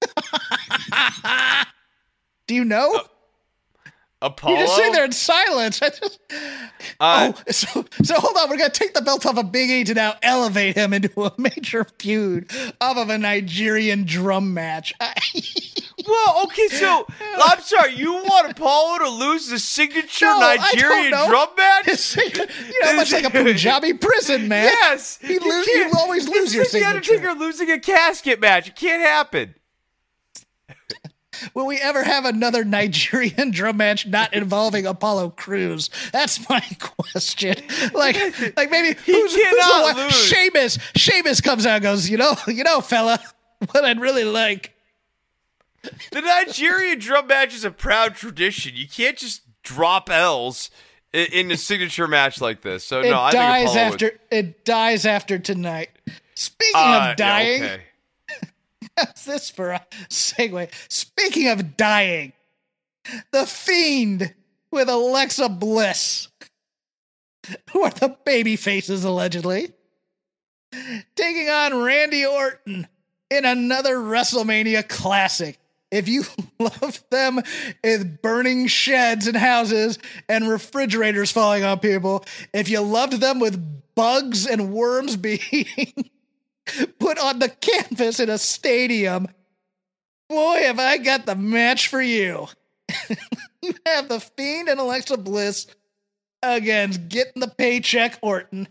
Do 2.46 2.54
you 2.54 2.64
know? 2.64 2.94
Uh, 2.94 3.02
Apollo. 4.23 4.55
you 4.55 4.60
just 4.60 4.76
sit 4.76 4.92
there 4.92 5.05
in 5.05 5.12
silence. 5.12 5.83
I 5.83 5.89
just, 5.91 6.18
Uh, 7.01 7.33
oh, 7.36 7.42
so 7.51 7.84
so 8.02 8.15
hold 8.20 8.36
on. 8.39 8.49
We're 8.49 8.57
gonna 8.57 8.70
take 8.70 8.94
the 8.94 9.02
belt 9.02 9.26
off 9.26 9.36
of 9.36 9.52
Big 9.52 9.68
E 9.70 9.84
to 9.84 9.94
now 9.94 10.15
elevate 10.23 10.76
him 10.76 10.92
into 10.94 11.25
a 11.25 11.33
major 11.39 11.84
feud 11.99 12.51
off 12.81 12.97
of 12.97 13.09
a 13.10 13.18
Nigerian 13.18 14.05
drum 14.05 14.55
match. 14.55 14.94
Well, 16.05 16.42
okay, 16.47 16.67
so 16.67 17.07
I'm 17.20 17.60
sorry. 17.60 17.94
You 17.94 18.12
want 18.15 18.51
Apollo 18.51 18.99
to 19.05 19.09
lose 19.09 19.49
the 19.49 19.59
signature 19.60 20.25
No, 20.25 20.41
Nigerian 20.57 21.12
drum 21.28 21.49
match? 21.57 22.17
you 22.17 22.81
know, 22.83 22.97
much 22.97 23.12
like 23.12 23.23
a 23.23 23.31
Punjabi 23.31 23.92
prison 24.01 24.49
match. 24.49 24.73
Yes, 24.73 25.18
he 25.23 25.34
You 25.34 25.39
lo- 25.41 25.62
can't- 25.65 25.67
you 25.68 25.91
always 25.97 26.28
lose 26.28 26.52
your 26.52 26.65
like 26.65 26.73
the 26.73 26.78
signature. 26.81 27.15
Undertaker 27.15 27.33
losing 27.39 27.70
a 27.70 27.78
casket 27.78 28.41
match. 28.41 28.67
It 28.68 28.75
can't 28.75 29.01
happen. 29.01 29.55
Will 31.54 31.66
we 31.66 31.78
ever 31.78 32.02
have 32.04 32.24
another 32.24 32.64
Nigerian 32.64 33.50
drum 33.52 33.76
match 33.78 34.06
not 34.06 34.32
involving 34.34 34.86
Apollo 34.86 35.30
Crews? 35.30 35.90
That's 36.12 36.48
my 36.48 36.60
question. 36.78 37.54
Like, 37.94 38.16
like 38.56 38.70
maybe 38.70 38.98
who's, 39.06 39.34
who's 39.34 39.42
cannot 39.42 39.94
one? 39.96 40.04
lose. 40.04 40.14
Sheamus. 40.14 40.78
Sheamus 40.96 41.40
comes 41.40 41.66
out 41.66 41.74
and 41.76 41.82
goes, 41.82 42.08
you 42.10 42.16
know, 42.16 42.34
you 42.46 42.64
know, 42.64 42.80
fella, 42.80 43.18
what 43.70 43.84
I'd 43.84 44.00
really 44.00 44.24
like. 44.24 44.74
The 46.12 46.20
Nigerian 46.20 46.98
drum 47.00 47.26
match 47.26 47.54
is 47.54 47.64
a 47.64 47.70
proud 47.70 48.14
tradition. 48.14 48.72
You 48.76 48.86
can't 48.86 49.16
just 49.18 49.42
drop 49.62 50.08
L's 50.10 50.70
in 51.12 51.50
a 51.50 51.56
signature 51.56 52.06
match 52.06 52.40
like 52.40 52.62
this. 52.62 52.84
So 52.84 53.00
It 53.00 53.10
no, 53.10 53.18
I 53.20 53.32
dies 53.32 53.58
think 53.58 53.70
Apollo 53.70 53.90
would- 53.90 53.92
after. 54.02 54.20
It 54.30 54.64
dies 54.64 55.06
after 55.06 55.38
tonight. 55.38 55.90
Speaking 56.34 56.72
Uh, 56.74 57.08
of 57.10 57.16
dying, 57.16 57.62
okay. 57.62 57.82
How's 58.96 59.24
this 59.24 59.50
for 59.50 59.70
a 59.70 59.86
segue? 60.08 60.70
Speaking 60.88 61.48
of 61.48 61.76
dying, 61.76 62.32
the 63.32 63.46
Fiend 63.46 64.34
with 64.70 64.88
Alexa 64.88 65.48
Bliss, 65.48 66.28
who 67.72 67.82
are 67.82 67.90
the 67.90 68.16
baby 68.24 68.56
faces 68.56 69.04
allegedly, 69.04 69.72
taking 71.16 71.48
on 71.48 71.82
Randy 71.82 72.24
Orton 72.24 72.86
in 73.30 73.44
another 73.44 73.96
WrestleMania 73.96 74.88
classic. 74.88 75.58
If 75.90 76.08
you 76.08 76.24
love 76.58 77.02
them 77.10 77.40
with 77.84 78.22
burning 78.22 78.66
sheds 78.66 79.26
and 79.26 79.36
houses 79.36 79.98
and 80.28 80.48
refrigerators 80.48 81.30
falling 81.30 81.64
on 81.64 81.78
people, 81.80 82.24
if 82.54 82.68
you 82.68 82.80
loved 82.80 83.14
them 83.14 83.40
with 83.40 83.94
bugs 83.94 84.46
and 84.46 84.72
worms 84.72 85.16
being 85.18 86.10
put 86.99 87.18
on 87.18 87.39
the 87.39 87.49
canvas 87.49 88.20
in 88.20 88.28
a 88.28 88.39
stadium. 88.39 89.28
boy, 90.28 90.62
have 90.62 90.78
I 90.78 90.99
got 90.99 91.26
the 91.26 91.36
match 91.36 91.89
for 91.89 92.00
you. 92.00 92.49
you 93.62 93.74
have 93.86 94.08
the 94.08 94.20
Fiend 94.20 94.68
and 94.68 94.81
Alexa 94.81 95.16
Bliss 95.18 95.66
against 96.42 97.08
getting 97.08 97.41
the 97.41 97.49
paycheck 97.49 98.18
Orton. 98.23 98.68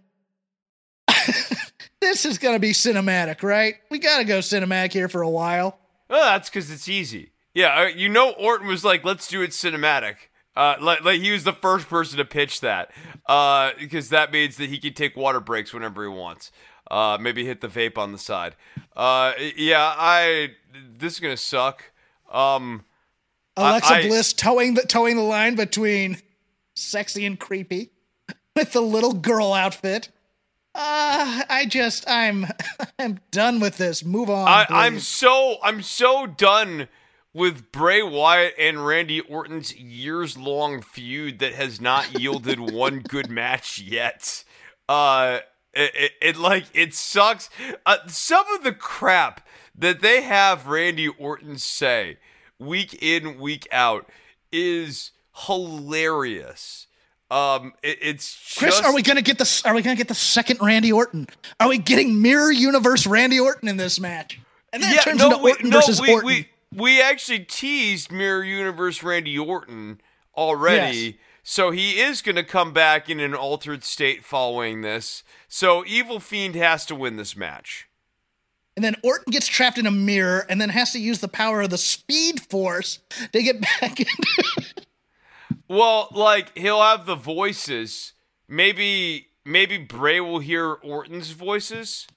this 2.02 2.26
is 2.26 2.38
going 2.38 2.56
to 2.56 2.60
be 2.60 2.72
cinematic, 2.72 3.44
right? 3.44 3.76
We 3.90 4.00
got 4.00 4.20
to 4.20 4.24
go 4.24 4.40
cinematic 4.40 4.94
here 4.94 5.08
for 5.08 5.22
a 5.22 5.30
while. 5.30 5.78
Well, 6.10 6.24
that's 6.34 6.50
because 6.50 6.70
it's 6.72 6.90
easy. 6.90 7.32
Yeah, 7.54 7.82
uh, 7.82 7.86
you 7.88 8.10
know, 8.10 8.32
Orton 8.32 8.68
was 8.68 8.86
like, 8.86 9.04
"Let's 9.04 9.28
do 9.28 9.42
it 9.42 9.52
cinematic." 9.52 10.16
Uh, 10.56 10.76
like, 10.82 11.04
like 11.04 11.22
he 11.22 11.32
was 11.32 11.44
the 11.44 11.54
first 11.54 11.88
person 11.88 12.18
to 12.18 12.26
pitch 12.26 12.62
that, 12.62 12.92
uh, 13.28 13.72
because 13.80 14.10
that 14.10 14.32
means 14.32 14.58
that 14.58 14.70
he 14.70 14.78
can 14.78 14.94
take 14.94 15.16
water 15.16 15.40
breaks 15.40 15.74
whenever 15.74 16.04
he 16.04 16.10
wants. 16.10 16.52
Uh, 16.92 17.18
maybe 17.22 17.46
hit 17.46 17.62
the 17.62 17.70
vape 17.70 17.98
on 17.98 18.12
the 18.12 18.18
side. 18.18 18.56
Uh, 18.96 19.32
yeah, 19.56 19.94
I. 19.98 20.52
This 20.98 21.14
is 21.14 21.20
gonna 21.22 21.38
suck. 21.38 21.92
Um, 22.30 22.84
Alexa 23.56 23.94
I- 23.94 24.08
Bliss 24.08 24.34
towing 24.34 24.74
the 24.74 24.82
towing 24.82 25.16
the 25.16 25.24
line 25.24 25.56
between 25.56 26.18
sexy 26.76 27.26
and 27.26 27.40
creepy 27.40 27.92
with 28.58 28.74
the 28.74 28.82
little 28.82 29.14
girl 29.14 29.54
outfit. 29.54 30.10
Uh, 30.76 31.44
I 31.50 31.66
just 31.66 32.10
I'm 32.10 32.46
I'm 33.00 33.22
done 33.32 33.62
with 33.62 33.78
this. 33.78 34.04
Move 34.04 34.30
on. 34.30 34.48
I, 34.48 34.66
I'm 34.70 35.00
so 35.00 35.60
I'm 35.64 35.82
so 35.82 36.28
done 36.28 36.90
with 37.34 37.72
Bray 37.72 38.04
Wyatt 38.04 38.54
and 38.60 38.86
Randy 38.86 39.22
Orton's 39.22 39.74
years 39.74 40.38
long 40.38 40.82
feud 40.82 41.40
that 41.40 41.54
has 41.54 41.80
not 41.80 42.20
yielded 42.20 42.60
one 42.60 43.00
good 43.00 43.30
match 43.30 43.80
yet. 43.80 44.44
Uh, 44.90 45.40
it, 45.74 45.92
it, 45.96 46.12
it 46.22 46.38
like 46.38 46.66
it 46.74 46.94
sucks. 46.94 47.50
Uh, 47.86 47.98
some 48.08 48.46
of 48.54 48.64
the 48.64 48.74
crap 48.74 49.48
that 49.76 50.02
they 50.02 50.22
have 50.22 50.68
Randy 50.68 51.08
Orton 51.08 51.58
say 51.58 52.18
week 52.60 52.94
in 53.02 53.40
week 53.40 53.68
out 53.72 54.10
is 54.52 55.12
hilarious. 55.48 56.88
Um, 57.30 57.74
it, 57.82 57.98
it's 58.02 58.34
just, 58.36 58.58
Chris, 58.58 58.82
are 58.82 58.94
we 58.94 59.02
gonna 59.02 59.22
get 59.22 59.38
the 59.38 59.62
are 59.66 59.74
we 59.74 59.82
gonna 59.82 59.96
get 59.96 60.10
the 60.10 60.16
second 60.16 60.60
Randy 60.62 60.92
Orton? 60.92 61.28
Are 61.60 61.70
we 61.70 61.78
getting 61.78 62.22
Mirror 62.22 62.52
Universe 62.52 63.08
Randy 63.08 63.40
Orton 63.40 63.70
in 63.70 63.78
this 63.78 64.00
match? 64.00 64.40
And 64.74 64.84
then 64.84 64.94
it 64.94 65.02
turns 65.02 65.24
into 65.24 65.38
we, 65.38 65.52
Orton 65.52 65.70
no, 65.70 65.78
versus 65.78 66.02
we, 66.02 66.12
Orton. 66.12 66.28
We, 66.28 66.50
we 66.74 67.02
actually 67.02 67.40
teased 67.40 68.12
Mirror 68.12 68.44
Universe 68.44 69.02
Randy 69.04 69.38
Orton 69.38 70.02
already. 70.36 70.98
Yes. 70.98 71.14
So 71.44 71.72
he 71.72 72.00
is 72.00 72.22
going 72.22 72.36
to 72.36 72.44
come 72.44 72.72
back 72.72 73.10
in 73.10 73.20
an 73.20 73.34
altered 73.34 73.84
state 73.84 74.24
following 74.24 74.82
this. 74.82 75.24
So 75.48 75.84
Evil 75.86 76.20
Fiend 76.20 76.56
has 76.56 76.86
to 76.86 76.96
win 76.96 77.18
this 77.18 77.36
match. 77.36 77.88
And 78.76 78.86
then 78.86 78.96
Orton 79.04 79.32
gets 79.32 79.48
trapped 79.48 79.78
in 79.78 79.86
a 79.86 79.92
mirror 79.92 80.46
and 80.48 80.62
then 80.62 80.70
has 80.70 80.92
to 80.94 81.00
use 81.00 81.20
the 81.20 81.28
power 81.28 81.62
of 81.62 81.72
the 81.72 81.78
Speed 81.78 82.42
Force 82.42 83.00
to 83.34 83.44
get 83.44 83.62
back 83.82 84.00
into. 84.00 84.86
Well, 85.68 86.10
like 86.12 86.58
he'll 86.58 86.82
have 86.82 87.06
the 87.06 87.16
voices. 87.16 88.14
Maybe 88.48 89.30
maybe 89.46 89.78
Bray 89.78 90.20
will 90.20 90.40
hear 90.40 90.74
Orton's 90.74 91.32
voices. 91.32 92.08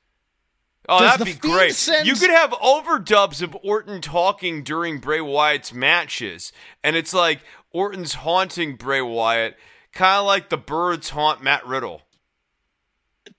Oh, 0.89 1.01
Does 1.01 1.19
that'd 1.19 1.27
be 1.27 1.49
great. 1.49 1.89
You 2.05 2.15
could 2.15 2.31
have 2.31 2.51
overdubs 2.51 3.41
of 3.43 3.57
Orton 3.63 4.01
talking 4.01 4.63
during 4.63 4.99
Bray 4.99 5.21
Wyatt's 5.21 5.73
matches, 5.73 6.53
and 6.83 6.95
it's 6.95 7.15
like 7.15 7.41
Orton's 7.73 8.15
haunting 8.15 8.77
Bray 8.77 9.01
Wyatt, 9.01 9.57
kind 9.93 10.21
of 10.21 10.27
like 10.27 10.51
the 10.51 10.59
birds 10.59 11.11
haunt 11.11 11.43
Matt 11.43 11.67
Riddle. 11.67 12.03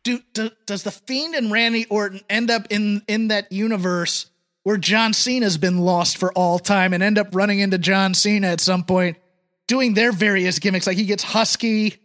Do, 0.04 0.20
do, 0.34 0.50
does 0.66 0.84
the 0.84 0.92
Fiend 0.92 1.36
and 1.36 1.52
Randy 1.52 1.86
Orton 1.86 2.22
end 2.30 2.50
up 2.50 2.68
in 2.72 3.04
in 3.08 3.28
that 3.28 3.52
universe 3.52 4.28
where 4.64 4.78
John 4.78 5.14
Cena's 5.14 5.58
been 5.58 5.78
lost 5.78 6.18
for 6.18 6.34
all 6.34 6.58
time 6.58 6.94
and 6.94 7.04
end 7.04 7.20
up 7.20 7.28
running 7.34 7.60
into 7.60 7.78
John 7.78 8.16
Cena 8.16 8.48
at 8.48 8.60
some 8.60 8.84
point, 8.84 9.18
doing 9.68 9.94
their 9.94 10.12
various 10.12 10.58
gimmicks? 10.58 10.88
Like 10.88 10.98
he 10.98 11.06
gets 11.06 11.24
husky, 11.24 11.98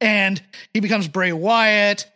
and 0.00 0.42
he 0.72 0.80
becomes 0.80 1.08
Bray 1.08 1.32
Wyatt, 1.32 2.10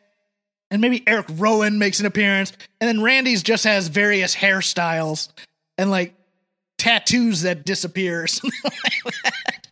and 0.70 0.81
maybe 0.81 1.02
Eric 1.07 1.26
Rowan 1.31 1.78
makes 1.78 2.00
an 2.00 2.07
appearance, 2.07 2.52
and 2.81 2.89
then 2.89 3.02
Randy's 3.02 3.42
just 3.42 3.65
has 3.65 3.89
various 3.89 4.34
hairstyles 4.34 5.28
and 5.76 5.90
like 5.90 6.15
tattoos 6.78 7.42
that 7.42 7.65
disappear. 7.65 8.23
or 8.23 8.26
like 8.65 9.15
that. 9.24 9.68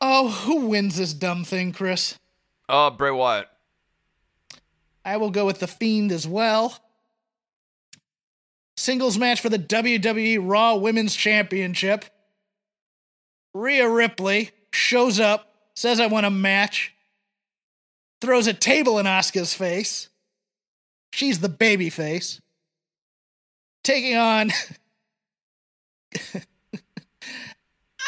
oh, 0.00 0.28
who 0.44 0.66
wins 0.66 0.96
this 0.96 1.14
dumb 1.14 1.44
thing, 1.44 1.72
Chris? 1.72 2.18
Uh, 2.68 2.90
Bray 2.90 3.10
Wyatt. 3.10 3.48
I 5.04 5.16
will 5.16 5.30
go 5.30 5.46
with 5.46 5.60
the 5.60 5.66
Fiend 5.66 6.12
as 6.12 6.26
well. 6.26 6.78
Singles 8.76 9.18
match 9.18 9.40
for 9.40 9.48
the 9.48 9.58
WWE 9.58 10.38
Raw 10.42 10.76
Women's 10.76 11.14
Championship. 11.14 12.04
Rhea 13.52 13.88
Ripley 13.88 14.50
shows 14.72 15.18
up, 15.18 15.52
says 15.74 16.00
I 16.00 16.06
want 16.06 16.26
a 16.26 16.30
match, 16.30 16.94
throws 18.20 18.46
a 18.46 18.54
table 18.54 18.98
in 18.98 19.06
Asuka's 19.06 19.54
face. 19.54 20.08
She's 21.12 21.40
the 21.40 21.48
baby 21.48 21.90
face. 21.90 22.40
Taking 23.82 24.16
on. 24.16 24.50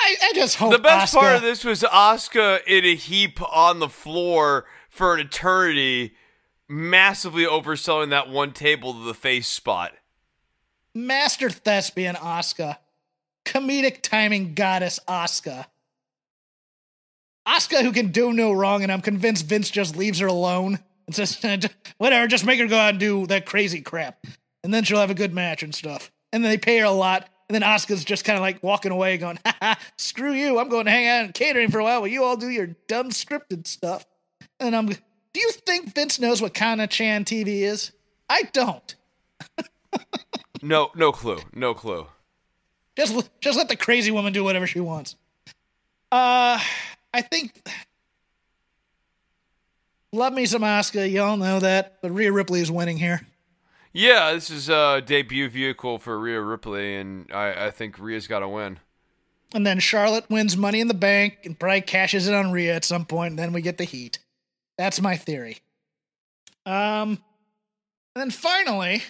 I, 0.04 0.16
I 0.22 0.32
just 0.34 0.56
hope 0.56 0.72
The 0.72 0.78
best 0.78 1.14
Asuka- 1.14 1.18
part 1.20 1.36
of 1.36 1.42
this 1.42 1.64
was 1.64 1.82
Asuka 1.82 2.60
in 2.66 2.84
a 2.84 2.94
heap 2.94 3.40
on 3.52 3.78
the 3.78 3.88
floor 3.88 4.66
for 4.88 5.14
an 5.14 5.20
eternity, 5.20 6.14
massively 6.68 7.44
overselling 7.44 8.10
that 8.10 8.28
one 8.28 8.52
table 8.52 8.92
to 8.94 9.04
the 9.04 9.14
face 9.14 9.46
spot. 9.48 9.92
Master 10.94 11.48
thespian 11.50 12.16
Asuka. 12.16 12.78
Comedic 13.44 14.02
timing 14.02 14.54
goddess 14.54 15.00
Asuka. 15.08 15.66
Asuka 17.46 17.82
who 17.82 17.92
can 17.92 18.08
do 18.08 18.32
no 18.32 18.52
wrong, 18.52 18.82
and 18.82 18.92
I'm 18.92 19.00
convinced 19.00 19.46
Vince 19.46 19.70
just 19.70 19.96
leaves 19.96 20.20
her 20.20 20.26
alone 20.26 20.78
and 21.06 21.14
says, 21.14 21.38
whatever, 21.98 22.26
just 22.26 22.46
make 22.46 22.60
her 22.60 22.66
go 22.66 22.78
out 22.78 22.90
and 22.90 23.00
do 23.00 23.26
that 23.26 23.46
crazy 23.46 23.80
crap. 23.80 24.24
And 24.62 24.72
then 24.72 24.84
she'll 24.84 25.00
have 25.00 25.10
a 25.10 25.14
good 25.14 25.34
match 25.34 25.62
and 25.62 25.74
stuff. 25.74 26.10
And 26.32 26.44
then 26.44 26.50
they 26.50 26.58
pay 26.58 26.78
her 26.78 26.84
a 26.84 26.90
lot. 26.90 27.28
And 27.48 27.54
then 27.54 27.62
Asuka's 27.62 28.04
just 28.04 28.24
kind 28.24 28.36
of 28.36 28.42
like 28.42 28.62
walking 28.62 28.92
away, 28.92 29.18
going, 29.18 29.38
screw 29.98 30.32
you. 30.32 30.58
I'm 30.58 30.68
going 30.68 30.86
to 30.86 30.90
hang 30.90 31.06
out 31.06 31.26
in 31.26 31.32
catering 31.32 31.70
for 31.70 31.80
a 31.80 31.84
while 31.84 32.00
while 32.00 32.08
you 32.08 32.24
all 32.24 32.36
do 32.36 32.48
your 32.48 32.68
dumb 32.86 33.10
scripted 33.10 33.66
stuff. 33.66 34.06
And 34.60 34.74
I'm, 34.74 34.86
do 34.86 35.40
you 35.40 35.50
think 35.50 35.94
Vince 35.94 36.20
knows 36.20 36.40
what 36.40 36.54
Kana 36.54 36.86
Chan 36.86 37.24
TV 37.24 37.62
is? 37.62 37.92
I 38.30 38.44
don't. 38.52 38.94
No, 40.62 40.92
no 40.94 41.10
clue. 41.10 41.40
No 41.52 41.74
clue. 41.74 42.06
Just 42.96 43.30
just 43.40 43.58
let 43.58 43.68
the 43.68 43.76
crazy 43.76 44.12
woman 44.12 44.32
do 44.32 44.44
whatever 44.44 44.66
she 44.66 44.78
wants. 44.78 45.16
Uh, 46.12 46.60
I 47.14 47.22
think. 47.22 47.66
Love 50.12 50.34
me 50.34 50.44
some 50.44 50.62
Asuka, 50.62 51.10
y'all 51.10 51.36
know 51.36 51.58
that, 51.60 52.02
but 52.02 52.10
Rhea 52.10 52.30
Ripley 52.32 52.60
is 52.60 52.70
winning 52.70 52.98
here. 52.98 53.22
Yeah, 53.94 54.32
this 54.32 54.50
is 54.50 54.68
a 54.68 55.02
debut 55.04 55.48
vehicle 55.48 55.98
for 55.98 56.18
Rhea 56.18 56.40
Ripley, 56.40 56.96
and 56.96 57.30
I, 57.32 57.66
I 57.66 57.70
think 57.70 57.98
Rhea's 57.98 58.26
got 58.26 58.40
to 58.40 58.48
win. 58.48 58.78
And 59.54 59.66
then 59.66 59.80
Charlotte 59.80 60.28
wins 60.30 60.56
Money 60.56 60.80
in 60.80 60.88
the 60.88 60.94
Bank 60.94 61.38
and 61.44 61.58
probably 61.58 61.82
cashes 61.82 62.26
it 62.26 62.34
on 62.34 62.52
Rhea 62.52 62.74
at 62.74 62.84
some 62.84 63.04
point, 63.04 63.30
and 63.30 63.38
then 63.38 63.52
we 63.52 63.60
get 63.60 63.78
the 63.78 63.84
heat. 63.84 64.18
That's 64.78 65.00
my 65.00 65.16
theory. 65.16 65.58
Um, 66.64 67.22
and 68.14 68.22
then 68.22 68.30
finally, 68.30 69.02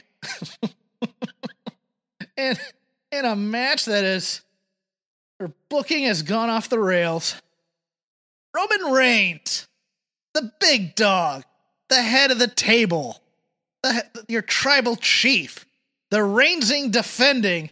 in 2.37 2.57
in 3.13 3.25
a 3.25 3.37
match 3.37 3.85
that 3.85 4.05
is, 4.05 4.43
her 5.39 5.53
booking 5.69 6.05
has 6.05 6.23
gone 6.23 6.51
off 6.51 6.69
the 6.69 6.79
rails. 6.79 7.41
Roman 8.55 8.93
Reigns, 8.93 9.67
the 10.35 10.53
big 10.61 10.95
dog, 10.95 11.45
the 11.89 12.03
head 12.03 12.31
of 12.31 12.39
the 12.39 12.49
table, 12.49 13.23
the, 13.83 14.05
your 14.29 14.43
tribal 14.43 14.97
chief, 14.97 15.67
the 16.11 16.23
reigning 16.23 16.91
defending 16.91 17.71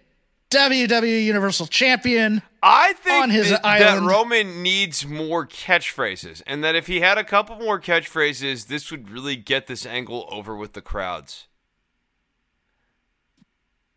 WWE 0.50 1.24
Universal 1.24 1.66
Champion. 1.66 2.42
I 2.62 2.94
think 2.94 3.22
On 3.22 3.30
his 3.30 3.50
that, 3.50 3.62
that. 3.62 4.02
Roman 4.02 4.62
needs 4.62 5.06
more 5.06 5.46
catchphrases, 5.46 6.42
and 6.46 6.62
that 6.64 6.74
if 6.74 6.86
he 6.86 7.00
had 7.00 7.18
a 7.18 7.24
couple 7.24 7.56
more 7.56 7.80
catchphrases, 7.80 8.66
this 8.66 8.90
would 8.90 9.10
really 9.10 9.36
get 9.36 9.66
this 9.66 9.86
angle 9.86 10.28
over 10.30 10.56
with 10.56 10.72
the 10.72 10.82
crowds. 10.82 11.46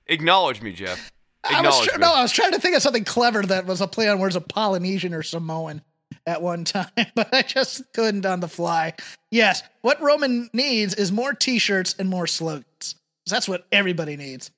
Acknowledge 0.08 0.62
me, 0.62 0.74
Jeff. 0.74 1.12
I 1.44 1.62
was 1.62 1.82
Acknowledge 1.82 1.92
me. 1.94 1.98
no, 2.00 2.14
I 2.14 2.22
was 2.22 2.32
trying 2.32 2.52
to 2.52 2.60
think 2.60 2.76
of 2.76 2.82
something 2.82 3.03
clever 3.03 3.42
that 3.44 3.66
was 3.66 3.82
a 3.82 3.88
play 3.88 4.08
on 4.08 4.20
words 4.20 4.36
of 4.36 4.48
Polynesian 4.48 5.14
or 5.14 5.24
Samoan 5.24 5.82
at 6.25 6.42
one 6.42 6.64
time, 6.64 6.88
but 7.16 7.33
I 7.33 7.42
just 7.42 7.82
couldn't 7.93 8.25
on 8.25 8.40
the 8.40 8.48
fly. 8.48 8.93
Yes, 9.32 9.64
what 9.82 10.01
Roman 10.01 10.50
needs 10.53 10.93
is 10.93 11.11
more 11.11 11.33
T-shirts 11.33 11.95
and 12.00 12.09
more 12.09 12.27
slogans. 12.27 12.95
That's 13.27 13.48
what 13.48 13.66
everybody 13.72 14.17
needs. 14.17 14.51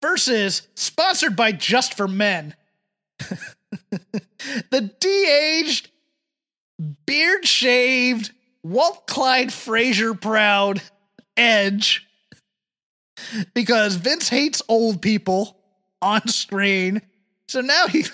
Versus 0.00 0.62
sponsored 0.74 1.36
by 1.36 1.52
Just 1.52 1.94
for 1.94 2.08
Men, 2.08 2.54
the 4.70 4.92
de-aged, 5.00 5.90
beard-shaved, 7.06 8.32
Walt 8.62 9.06
Clyde 9.06 9.52
Frazier 9.52 10.14
proud 10.14 10.82
Edge 11.36 12.06
because 13.54 13.96
Vince 13.96 14.28
hates 14.28 14.62
old 14.68 15.02
people 15.02 15.56
on 16.02 16.26
screen. 16.28 17.02
So 17.48 17.60
now 17.60 17.86
he 17.86 18.04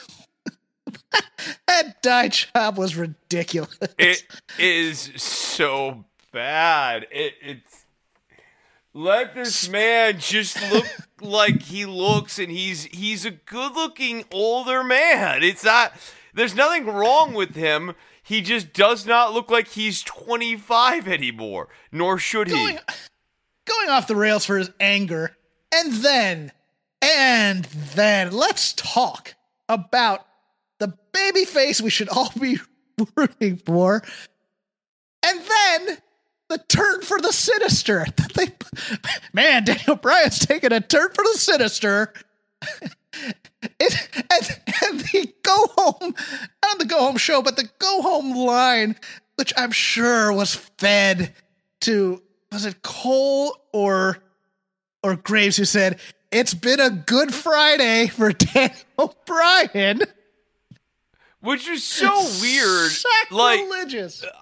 that 1.67 2.03
dye 2.03 2.29
job 2.29 2.79
was 2.79 2.97
ridiculous. 2.97 3.77
It 3.99 4.25
is 4.59 5.11
so 5.17 6.05
bad. 6.33 7.07
It, 7.11 7.35
it's 7.43 7.85
let 8.93 9.35
this 9.35 9.69
man 9.69 10.21
just 10.21 10.57
look 10.73 10.87
like 11.21 11.63
he 11.63 11.85
looks, 11.85 12.39
and 12.39 12.51
he's 12.51 12.85
he's 12.85 13.25
a 13.25 13.33
good-looking 13.33 14.25
older 14.31 14.85
man. 14.85 15.43
It's 15.43 15.65
not. 15.65 15.93
There's 16.33 16.55
nothing 16.55 16.87
wrong 16.87 17.35
with 17.35 17.55
him. 17.55 17.95
He 18.23 18.41
just 18.41 18.73
does 18.73 19.05
not 19.05 19.35
look 19.35 19.51
like 19.51 19.69
he's 19.69 20.03
25 20.03 21.07
anymore, 21.07 21.69
nor 21.93 22.19
should 22.19 22.49
he. 22.49 22.55
Going, 22.55 22.79
going 23.67 23.89
off 23.91 24.07
the 24.07 24.17
rails 24.17 24.47
for 24.47 24.57
his 24.57 24.71
anger, 24.81 25.37
and 25.75 25.93
then, 25.95 26.53
and 27.03 27.65
then, 27.65 28.33
let's 28.33 28.73
talk 28.73 29.35
about 29.69 30.27
the 30.79 30.93
baby 31.13 31.45
face 31.45 31.81
we 31.81 31.91
should 31.91 32.09
all 32.09 32.33
be 32.39 32.59
rooting 33.17 33.57
for, 33.57 34.03
and 35.25 35.41
then 35.41 35.99
the 36.49 36.59
turn 36.59 37.03
for 37.03 37.21
the 37.21 37.33
sinister. 37.33 38.07
They, 38.35 38.49
man, 39.33 39.63
Daniel 39.65 39.95
Bryan's 39.95 40.41
taking 40.41 40.73
a 40.73 40.81
turn 40.81 41.11
for 41.15 41.23
the 41.23 41.39
sinister. 41.39 42.13
It, 43.81 44.09
and, 44.31 44.61
and 44.83 45.01
the 45.01 45.33
go 45.43 45.67
home, 45.79 46.15
not 46.63 46.79
the 46.79 46.85
go 46.85 46.99
home 46.99 47.17
show, 47.17 47.41
but 47.41 47.57
the 47.57 47.71
go 47.79 48.03
home 48.03 48.37
line, 48.37 48.97
which 49.37 49.55
I'm 49.57 49.71
sure 49.71 50.33
was 50.33 50.55
fed 50.55 51.33
to 51.83 52.23
was 52.53 52.67
it 52.67 52.83
Cole 52.83 53.57
or 53.73 54.19
or 55.03 55.17
Graves 55.17 55.57
who 55.57 55.65
said 55.65 55.99
it's 56.31 56.55
been 56.55 56.81
a 56.81 56.91
good 56.91 57.33
Friday 57.33 58.09
for 58.09 58.33
Daniel 58.33 59.17
Bryan. 59.27 60.03
Which 61.45 61.69
is 61.69 61.85
so 61.85 62.09
weird. 62.41 62.91
Like, 63.31 63.61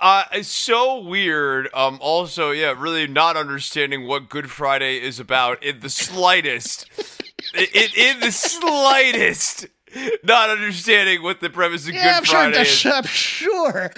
uh, 0.01 0.25
it's 0.31 0.47
so 0.47 1.01
weird. 1.01 1.69
Um, 1.75 1.99
also, 2.01 2.53
yeah, 2.53 2.75
really 2.79 3.09
not 3.09 3.37
understanding 3.37 4.07
what 4.07 4.29
Good 4.29 4.49
Friday 4.49 4.99
is 4.99 5.19
about 5.19 5.61
in 5.65 5.81
the 5.81 5.91
slightest. 5.91 6.89
in, 7.55 7.89
in 7.97 8.21
the 8.21 8.31
slightest. 8.31 9.67
Not 10.23 10.51
understanding 10.51 11.25
what 11.25 11.41
the 11.41 11.51
premise 11.51 11.89
of 11.89 11.95
yeah, 11.95 12.21
Good 12.21 12.29
Friday 12.29 12.57
I'm 12.57 12.63
is. 12.63 12.69
sure, 12.69 12.93
I'm 12.93 13.05
sure. 13.05 13.93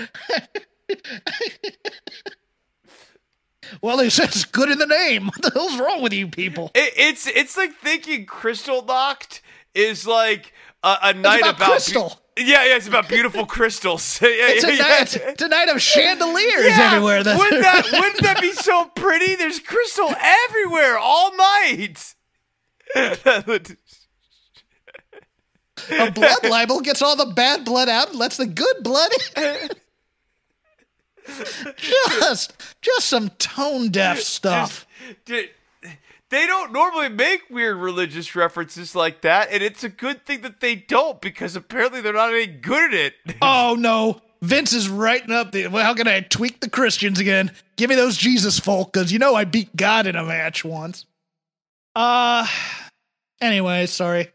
well, 3.83 4.11
said 4.11 4.29
it's 4.29 4.47
good 4.47 4.71
in 4.71 4.79
the 4.79 4.87
name. 4.87 5.27
What 5.35 5.43
the 5.43 5.51
hell's 5.51 5.79
wrong 5.79 6.01
with 6.01 6.15
you 6.15 6.29
people? 6.29 6.71
It, 6.75 6.95
it's 6.97 7.27
it's 7.27 7.57
like 7.57 7.75
thinking 7.75 8.25
Kristallnacht 8.25 9.41
is 9.75 10.07
like 10.07 10.55
a, 10.83 10.97
a 11.03 11.13
night 11.13 11.41
about 11.41 11.57
about, 11.57 11.71
crystal. 11.71 12.24
Yeah, 12.39 12.65
yeah, 12.65 12.77
it's 12.77 12.89
about 12.89 13.09
beautiful 13.09 13.47
crystals. 13.47 14.19
yeah, 14.23 14.29
It's 14.31 14.65
yeah, 14.65 14.71
a, 14.71 14.77
yeah. 14.77 14.83
night, 14.83 15.03
it's, 15.03 15.17
it's 15.17 15.43
a 15.43 15.49
night 15.49 15.69
of 15.69 15.81
chandeliers 15.81 16.67
Yeah, 16.67 16.91
everywhere. 16.93 17.23
That's 17.23 17.39
wouldn't 17.39 17.63
that 17.63 17.85
wouldn't 17.93 18.23
that 18.23 18.41
be 18.41 18.53
so 18.53 18.87
pretty? 18.87 19.37
There's 19.37 19.61
crystal 19.61 20.13
everywhere 20.21 20.99
all 20.99 21.37
night. 21.37 22.15
a 22.97 23.43
blood 26.13 26.45
libel 26.45 26.81
gets 26.81 27.03
all 27.03 27.17
the 27.17 27.33
bad 27.35 27.65
blood 27.65 27.89
out 27.89 28.11
and 28.11 28.19
lets 28.19 28.37
the 28.37 28.47
good 28.47 28.77
blood 28.83 29.11
in. 29.37 29.69
just, 31.77 32.53
just 32.83 33.07
some 33.07 33.31
tone 33.31 33.91
deaf 33.91 34.21
stuff. 34.21 34.87
Dude, 35.25 35.51
they 36.35 36.47
don't 36.47 36.73
normally 36.73 37.09
make 37.09 37.43
weird 37.51 37.77
religious 37.77 38.35
references 38.35 38.95
like 38.95 39.21
that, 39.23 39.49
and 39.51 39.63
it's 39.63 39.85
a 39.85 39.89
good 39.89 40.25
thing 40.27 40.41
that 40.43 40.61
they 40.61 40.75
don't 40.75 41.21
because 41.21 41.57
apparently 41.57 42.01
they're 42.01 42.13
not 42.13 42.33
any 42.33 42.47
good 42.47 42.95
at 42.95 43.13
it. 43.27 43.37
Oh 43.43 43.77
no, 43.79 44.21
Vince 44.43 44.73
is 44.73 44.89
writing 44.89 45.31
up 45.31 45.53
the. 45.53 45.69
Well, 45.69 45.85
how 45.85 45.95
can 45.95 46.09
I 46.09 46.21
tweak 46.21 46.61
the 46.61 46.69
Christians 46.69 47.19
again? 47.19 47.51
Give 47.77 47.89
me 47.89 47.97
those 47.97 48.17
Jesus 48.17 48.59
folk, 48.59 48.93
because 48.93 49.13
you 49.13 49.19
know 49.19 49.35
I 49.35 49.45
beat 49.45 49.75
God 49.75 50.07
in 50.07 50.17
a 50.17 50.25
match 50.25 50.65
once. 50.65 51.07
Uh, 51.97 52.47
anyway, 53.41 53.87
sorry. 53.87 54.31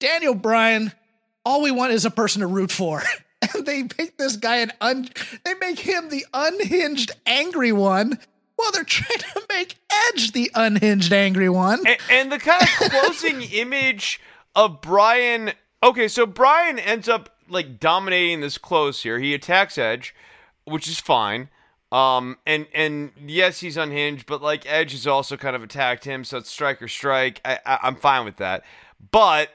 Daniel 0.00 0.34
Bryan, 0.34 0.92
all 1.44 1.62
we 1.62 1.70
want 1.70 1.92
is 1.92 2.04
a 2.04 2.10
person 2.10 2.40
to 2.40 2.46
root 2.46 2.70
for. 2.70 3.02
And 3.54 3.66
they 3.66 3.82
make 3.82 4.16
this 4.16 4.36
guy 4.36 4.56
an 4.56 4.72
un. 4.80 5.06
They 5.44 5.52
make 5.54 5.78
him 5.78 6.08
the 6.08 6.24
unhinged 6.32 7.12
angry 7.26 7.72
one, 7.72 8.18
while 8.56 8.72
they're 8.72 8.84
trying 8.84 9.18
to 9.18 9.42
make 9.48 9.76
Edge 10.08 10.32
the 10.32 10.50
unhinged 10.54 11.12
angry 11.12 11.48
one. 11.48 11.86
and, 11.86 11.98
and 12.10 12.32
the 12.32 12.38
kind 12.38 12.62
of 12.62 12.68
closing 12.90 13.42
image 13.52 14.20
of 14.54 14.80
Bryan. 14.80 15.52
Okay, 15.82 16.08
so 16.08 16.26
Bryan 16.26 16.78
ends 16.78 17.08
up 17.08 17.30
like 17.48 17.78
dominating 17.78 18.40
this 18.40 18.58
close 18.58 19.02
here. 19.02 19.18
He 19.18 19.34
attacks 19.34 19.76
Edge, 19.78 20.14
which 20.64 20.88
is 20.88 21.00
fine. 21.00 21.48
Um, 21.92 22.38
and 22.46 22.66
and 22.74 23.12
yes, 23.24 23.60
he's 23.60 23.76
unhinged, 23.76 24.26
but 24.26 24.42
like 24.42 24.64
Edge 24.66 24.92
has 24.92 25.06
also 25.06 25.36
kind 25.36 25.54
of 25.54 25.62
attacked 25.62 26.04
him, 26.04 26.24
so 26.24 26.38
it's 26.38 26.50
strike 26.50 26.82
or 26.82 26.88
strike. 26.88 27.40
I, 27.44 27.58
I 27.64 27.78
I'm 27.82 27.94
fine 27.96 28.24
with 28.24 28.36
that. 28.38 28.64
But 29.12 29.50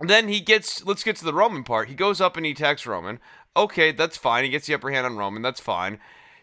then 0.00 0.28
he 0.28 0.40
gets. 0.40 0.84
Let's 0.84 1.02
get 1.02 1.16
to 1.16 1.24
the 1.24 1.34
Roman 1.34 1.64
part. 1.64 1.88
He 1.88 1.94
goes 1.94 2.20
up 2.20 2.36
and 2.36 2.46
he 2.46 2.52
attacks 2.52 2.86
Roman. 2.86 3.18
Okay, 3.56 3.90
that's 3.90 4.16
fine. 4.16 4.44
He 4.44 4.50
gets 4.50 4.66
the 4.66 4.74
upper 4.74 4.90
hand 4.90 5.06
on 5.06 5.16
Roman. 5.16 5.42
That's 5.42 5.60
fine. 5.60 5.98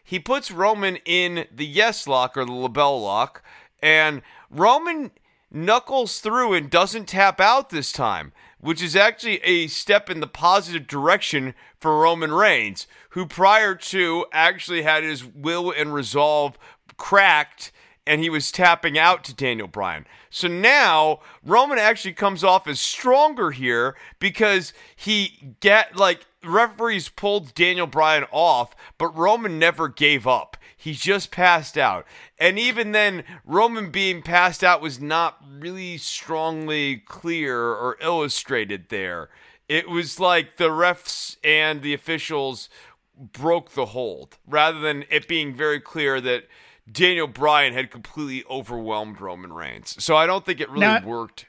He 0.10 0.18
puts 0.18 0.50
Roman 0.50 0.96
in 1.06 1.46
the 1.56 1.68
yes 1.68 2.08
lock 2.08 2.36
or 2.36 2.44
the 2.44 2.52
LeBell 2.52 3.00
lock, 3.00 3.44
and 3.80 4.24
Roman 4.50 5.12
knuckles 5.52 6.20
through 6.20 6.54
and 6.54 6.68
doesn't 6.68 7.10
tap 7.10 7.40
out 7.40 7.70
this 7.70 7.92
time, 7.92 8.32
which 8.60 8.82
is 8.82 8.96
actually 8.96 9.36
a 9.44 9.68
step 9.68 10.10
in 10.10 10.20
the 10.20 10.26
positive 10.26 10.88
direction 10.88 11.54
for 11.80 12.00
Roman 12.00 12.34
Reigns, 12.34 12.88
who 13.12 13.28
prior 13.28 13.76
to 13.76 14.26
actually 14.34 14.82
had 14.82 15.04
his 15.04 15.24
will 15.24 15.72
and 15.72 15.94
resolve 15.94 16.58
cracked 16.98 17.72
and 18.08 18.20
he 18.20 18.32
was 18.32 18.52
tapping 18.52 18.98
out 18.98 19.24
to 19.26 19.36
Daniel 19.36 19.68
Bryan. 19.68 20.08
So 20.32 20.48
now 20.48 21.20
Roman 21.46 21.78
actually 21.78 22.14
comes 22.14 22.44
off 22.44 22.68
as 22.68 22.80
stronger 22.80 23.52
here 23.52 23.96
because 24.18 24.74
he 24.96 25.56
get 25.60 25.96
like 25.96 26.26
referees 26.44 27.10
pulled 27.10 27.54
Daniel 27.54 27.88
Bryan 27.88 28.26
off, 28.32 28.76
but 28.98 29.16
Roman 29.16 29.60
never 29.60 29.88
gave 29.88 30.26
up. 30.28 30.58
He 30.76 30.94
just 30.94 31.32
passed 31.32 31.78
out. 31.78 32.06
And 32.38 32.58
even 32.58 32.94
then, 32.94 33.24
Roman 33.46 33.92
being 33.92 34.22
passed 34.22 34.64
out 34.64 34.82
was 34.82 35.00
not 35.02 35.44
really 35.60 35.98
strongly 35.98 36.98
clear 36.98 37.58
or 37.60 37.98
illustrated 38.02 38.88
there. 38.90 39.30
It 39.68 39.90
was 39.90 40.20
like 40.20 40.58
the 40.58 40.70
refs 40.70 41.36
and 41.44 41.82
the 41.82 41.94
officials 41.94 42.70
broke 43.18 43.72
the 43.72 43.88
hold 43.88 44.38
rather 44.48 44.80
than 44.80 45.04
it 45.10 45.28
being 45.28 45.54
very 45.54 45.82
clear 45.82 46.22
that 46.22 46.46
Daniel 46.90 47.28
Bryan 47.28 47.74
had 47.74 47.92
completely 47.92 48.44
overwhelmed 48.50 49.20
Roman 49.20 49.52
Reigns. 49.54 50.02
So 50.04 50.16
I 50.16 50.26
don't 50.26 50.46
think 50.46 50.62
it 50.62 50.70
really 50.70 50.80
Now- 50.82 51.02
worked. 51.06 51.46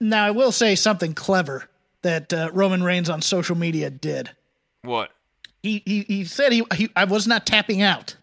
Now, 0.00 0.26
I 0.26 0.30
will 0.32 0.52
say 0.52 0.74
something 0.74 1.14
clever 1.14 1.70
that 2.02 2.32
uh, 2.32 2.50
Roman 2.52 2.82
Reigns 2.82 3.10
on 3.10 3.22
social 3.22 3.56
media 3.56 3.90
did. 3.90 4.30
What? 4.82 5.10
He 5.62 5.82
he, 5.84 6.02
he 6.02 6.24
said 6.24 6.52
he, 6.52 6.64
he 6.74 6.90
I 6.94 7.04
was 7.04 7.26
not 7.26 7.46
tapping 7.46 7.82
out. 7.82 8.16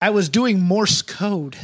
I 0.00 0.10
was 0.10 0.28
doing 0.28 0.60
Morse 0.60 1.02
code, 1.02 1.56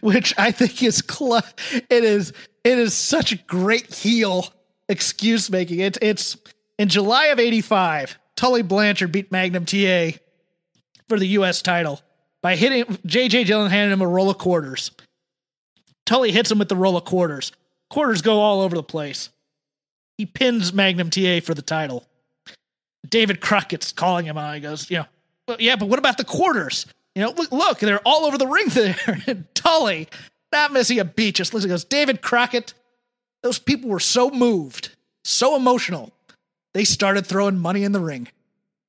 which 0.00 0.34
I 0.36 0.50
think 0.50 0.82
is 0.82 1.02
cl- 1.08 1.42
it 1.72 2.04
is 2.04 2.32
it 2.64 2.78
is 2.78 2.94
such 2.94 3.32
a 3.32 3.36
great 3.36 3.94
heel 3.94 4.52
excuse 4.88 5.50
making. 5.50 5.80
It's 5.80 5.98
it's 6.02 6.36
in 6.78 6.88
July 6.88 7.26
of 7.26 7.38
'85. 7.38 8.18
Tully 8.34 8.62
Blanchard 8.62 9.12
beat 9.12 9.32
Magnum 9.32 9.64
TA 9.64 10.18
for 11.08 11.18
the 11.18 11.26
U.S. 11.28 11.62
title 11.62 12.00
by 12.42 12.56
hitting 12.56 12.84
JJ 13.06 13.46
Dillon 13.46 13.70
handed 13.70 13.92
him 13.92 14.02
a 14.02 14.08
roll 14.08 14.30
of 14.30 14.38
quarters. 14.38 14.90
Tully 16.04 16.32
hits 16.32 16.50
him 16.50 16.58
with 16.58 16.68
the 16.68 16.76
roll 16.76 16.96
of 16.96 17.04
quarters. 17.04 17.52
Quarters 17.90 18.22
go 18.22 18.40
all 18.40 18.60
over 18.60 18.74
the 18.74 18.82
place. 18.82 19.30
He 20.18 20.26
pins 20.26 20.72
Magnum 20.72 21.10
TA 21.10 21.40
for 21.40 21.54
the 21.54 21.62
title. 21.62 22.04
David 23.08 23.40
Crockett's 23.40 23.92
calling 23.92 24.26
him 24.26 24.38
out. 24.38 24.54
He 24.54 24.60
goes, 24.60 24.90
you 24.90 24.98
know, 24.98 25.06
well, 25.46 25.56
yeah, 25.60 25.76
but 25.76 25.88
what 25.88 25.98
about 25.98 26.18
the 26.18 26.24
quarters? 26.24 26.86
You 27.14 27.22
know, 27.22 27.30
look, 27.30 27.52
look, 27.52 27.78
they're 27.78 28.00
all 28.04 28.24
over 28.24 28.36
the 28.36 28.46
ring 28.46 28.68
there. 28.68 28.96
Tully, 29.54 30.08
not 30.52 30.72
missing 30.72 30.98
a 30.98 31.04
beat, 31.04 31.36
just 31.36 31.54
listen, 31.54 31.70
goes, 31.70 31.84
David 31.84 32.20
Crockett, 32.20 32.74
those 33.42 33.58
people 33.58 33.90
were 33.90 34.00
so 34.00 34.30
moved, 34.30 34.90
so 35.24 35.56
emotional, 35.56 36.12
they 36.74 36.84
started 36.84 37.26
throwing 37.26 37.58
money 37.58 37.84
in 37.84 37.92
the 37.92 38.00
ring. 38.00 38.28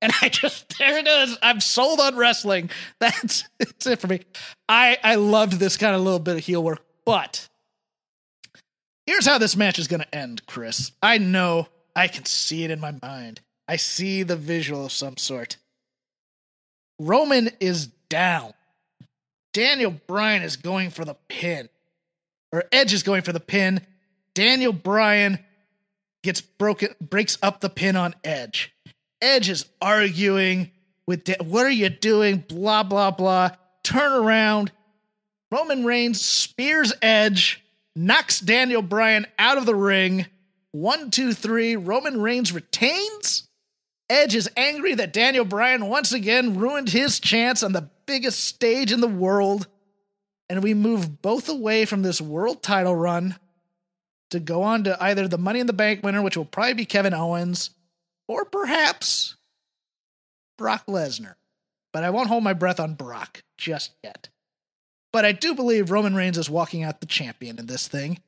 And 0.02 0.12
I 0.22 0.30
just, 0.30 0.78
there 0.80 0.98
it 0.98 1.08
is. 1.08 1.38
I'm 1.42 1.60
sold 1.60 2.00
on 2.00 2.16
wrestling. 2.16 2.70
That's, 3.00 3.48
that's 3.60 3.86
it 3.88 4.00
for 4.00 4.08
me. 4.08 4.22
I, 4.70 4.98
I 5.04 5.16
loved 5.16 5.54
this 5.54 5.78
kind 5.78 5.96
of 5.96 6.02
little 6.02 6.20
bit 6.20 6.38
of 6.38 6.44
heel 6.44 6.64
work, 6.64 6.84
but 7.06 7.48
here's 9.08 9.26
how 9.26 9.40
this 9.40 9.56
match 9.56 9.80
is 9.80 9.88
going 9.88 10.02
to 10.02 10.16
end, 10.16 10.46
Chris. 10.46 10.92
I 11.02 11.18
know 11.18 11.68
I 11.96 12.08
can 12.08 12.26
see 12.26 12.64
it 12.64 12.70
in 12.70 12.80
my 12.80 12.94
mind. 13.02 13.42
I 13.68 13.78
see 13.78 14.22
the 14.22 14.36
visual 14.36 14.86
of 14.86 14.92
some 14.92 15.18
sort. 15.18 15.58
Roman 17.00 17.50
is 17.60 17.88
down. 18.10 18.54
Daniel 19.54 19.92
Bryan 20.06 20.44
is 20.44 20.56
going 20.56 20.92
for 20.92 21.04
the 21.04 21.16
pin, 21.28 21.68
or 22.52 22.66
Edge 22.72 22.94
is 22.94 23.02
going 23.02 23.24
for 23.24 23.34
the 23.34 23.40
pin. 23.40 23.82
Daniel 24.36 24.74
Bryan 24.74 25.40
gets 26.24 26.42
broken, 26.42 26.90
breaks 27.02 27.38
up 27.42 27.60
the 27.62 27.70
pin 27.70 27.96
on 27.96 28.14
Edge. 28.24 28.72
Edge 29.22 29.50
is 29.50 29.66
arguing 29.82 30.70
with, 31.08 31.24
da- 31.24 31.44
what 31.44 31.66
are 31.66 31.72
you 31.72 31.90
doing? 31.90 32.44
Blah, 32.48 32.84
blah, 32.84 33.10
blah. 33.10 33.50
Turn 33.84 34.14
around. 34.14 34.72
Roman 35.52 35.86
Reigns 35.86 36.22
spears 36.22 36.94
Edge, 37.02 37.64
knocks 37.98 38.40
Daniel 38.40 38.82
Bryan 38.82 39.26
out 39.38 39.58
of 39.58 39.66
the 39.66 39.76
ring. 39.76 40.28
One, 40.72 41.12
two, 41.12 41.34
three. 41.34 41.76
Roman 41.76 42.22
Reigns 42.22 42.54
retains. 42.54 43.48
Edge 44.10 44.36
is 44.36 44.50
angry 44.56 44.96
that 44.96 45.12
Daniel 45.12 45.44
Bryan 45.44 45.88
once 45.88 46.14
again 46.14 46.58
ruined 46.58 46.90
his 46.90 47.20
chance 47.20 47.64
on 47.64 47.74
the 47.74 47.90
biggest 48.06 48.44
stage 48.44 48.92
in 48.92 49.02
the 49.02 49.08
world. 49.08 49.68
And 50.50 50.64
we 50.64 50.74
move 50.74 51.22
both 51.22 51.50
away 51.50 51.86
from 51.86 52.04
this 52.04 52.22
world 52.22 52.64
title 52.64 52.96
run 52.96 53.36
to 54.30 54.40
go 54.40 54.64
on 54.64 54.86
to 54.86 55.02
either 55.02 55.28
the 55.28 55.38
Money 55.38 55.60
in 55.60 55.68
the 55.68 55.74
Bank 55.74 56.04
winner, 56.04 56.22
which 56.22 56.38
will 56.38 56.46
probably 56.46 56.74
be 56.74 56.86
Kevin 56.86 57.14
Owens, 57.14 57.72
or 58.28 58.46
perhaps 58.46 59.36
Brock 60.58 60.86
Lesnar. 60.88 61.36
But 61.92 62.04
I 62.04 62.12
won't 62.12 62.28
hold 62.28 62.44
my 62.44 62.54
breath 62.54 62.80
on 62.80 62.94
Brock 62.94 63.44
just 63.58 63.92
yet. 64.04 64.30
But 65.12 65.26
I 65.26 65.32
do 65.32 65.56
believe 65.56 65.92
Roman 65.92 66.16
Reigns 66.16 66.38
is 66.38 66.50
walking 66.50 66.84
out 66.84 67.00
the 67.00 67.06
champion 67.06 67.60
in 67.60 67.66
this 67.66 67.88
thing. 67.88 68.20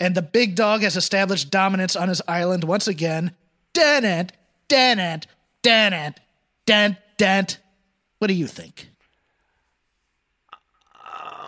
And 0.00 0.14
the 0.14 0.22
big 0.22 0.54
dog 0.54 0.82
has 0.82 0.96
established 0.96 1.50
dominance 1.50 1.96
on 1.96 2.08
his 2.08 2.22
island 2.28 2.64
once 2.64 2.86
again. 2.86 3.34
Dent, 3.72 4.32
dent, 4.68 5.26
dent, 5.62 6.20
dent, 6.66 6.96
dent. 7.16 7.58
What 8.18 8.28
do 8.28 8.34
you 8.34 8.46
think? 8.46 8.90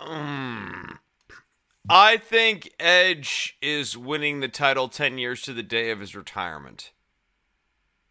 Um, 0.05 0.99
I 1.89 2.17
think 2.17 2.73
Edge 2.79 3.57
is 3.61 3.97
winning 3.97 4.39
the 4.39 4.47
title 4.47 4.89
10 4.89 5.17
years 5.17 5.41
to 5.43 5.53
the 5.53 5.63
day 5.63 5.91
of 5.91 5.99
his 5.99 6.15
retirement. 6.15 6.91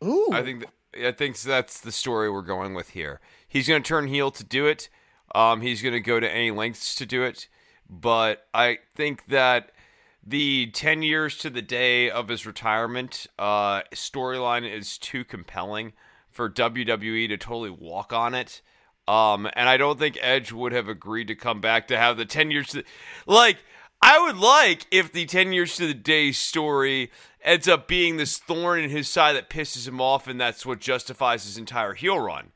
Ooh. 0.03 0.31
I 0.33 0.43
think 0.43 0.61
th- 0.61 1.07
I 1.07 1.13
think 1.13 1.41
that's 1.41 1.81
the 1.81 1.93
story 1.93 2.31
we're 2.31 2.43
going 2.43 2.75
with 2.75 2.91
here. 2.91 3.21
He's 3.47 3.69
going 3.69 3.83
to 3.83 3.89
turn 3.89 4.09
heel 4.09 4.31
to 4.33 4.43
do 4.43 4.67
it. 4.67 4.89
Um, 5.35 5.61
he's 5.61 5.83
going 5.83 5.95
to 5.95 6.01
go 6.01 6.21
to 6.21 6.31
any 6.31 6.51
lengths 6.51 6.95
to 6.97 7.07
do 7.07 7.23
it. 7.23 7.49
But 7.89 8.47
I 8.55 8.79
think 8.95 9.27
that 9.27 9.73
the 10.25 10.71
10 10.73 11.03
years 11.03 11.37
to 11.39 11.51
the 11.51 11.63
day 11.63 12.11
of 12.11 12.29
his 12.29 12.47
retirement 12.47 13.27
uh, 13.39 13.83
storyline 13.95 14.71
is 14.71 14.99
too 14.99 15.25
compelling 15.25 15.93
for 16.31 16.49
WWE 16.49 17.29
to 17.29 17.37
totally 17.37 17.71
walk 17.71 18.13
on 18.13 18.35
it. 18.35 18.63
Um, 19.09 19.49
and 19.55 19.69
I 19.69 19.77
don't 19.77 19.99
think 19.99 20.19
Edge 20.21 20.53
would 20.53 20.73
have 20.73 20.89
agreed 20.89 21.29
to 21.29 21.35
come 21.35 21.61
back 21.61 21.89
to 21.89 21.99
have 21.99 22.17
the 22.17 22.25
10 22.25 22.51
years 22.51 22.69
to 22.69 22.85
like 23.27 23.59
I 24.03 24.23
would 24.23 24.37
like 24.37 24.87
if 24.91 25.13
the 25.13 25.27
10 25.27 25.53
years 25.53 25.77
to 25.77 25.87
the 25.87 25.95
day 25.95 26.33
story 26.33 27.11
ends 27.43 27.67
up 27.67 27.89
being 27.89 28.17
this 28.17 28.39
thorn 28.39 28.81
in 28.81 28.91
his 28.91 29.09
side 29.09 29.35
that 29.35 29.51
pisses 29.51 29.89
him 29.89 30.01
off 30.01 30.29
and 30.29 30.41
that's 30.41 30.65
what 30.65 30.81
justifies 30.81 31.45
his 31.45 31.59
entire 31.59 31.95
heel 31.95 32.19
run. 32.19 32.53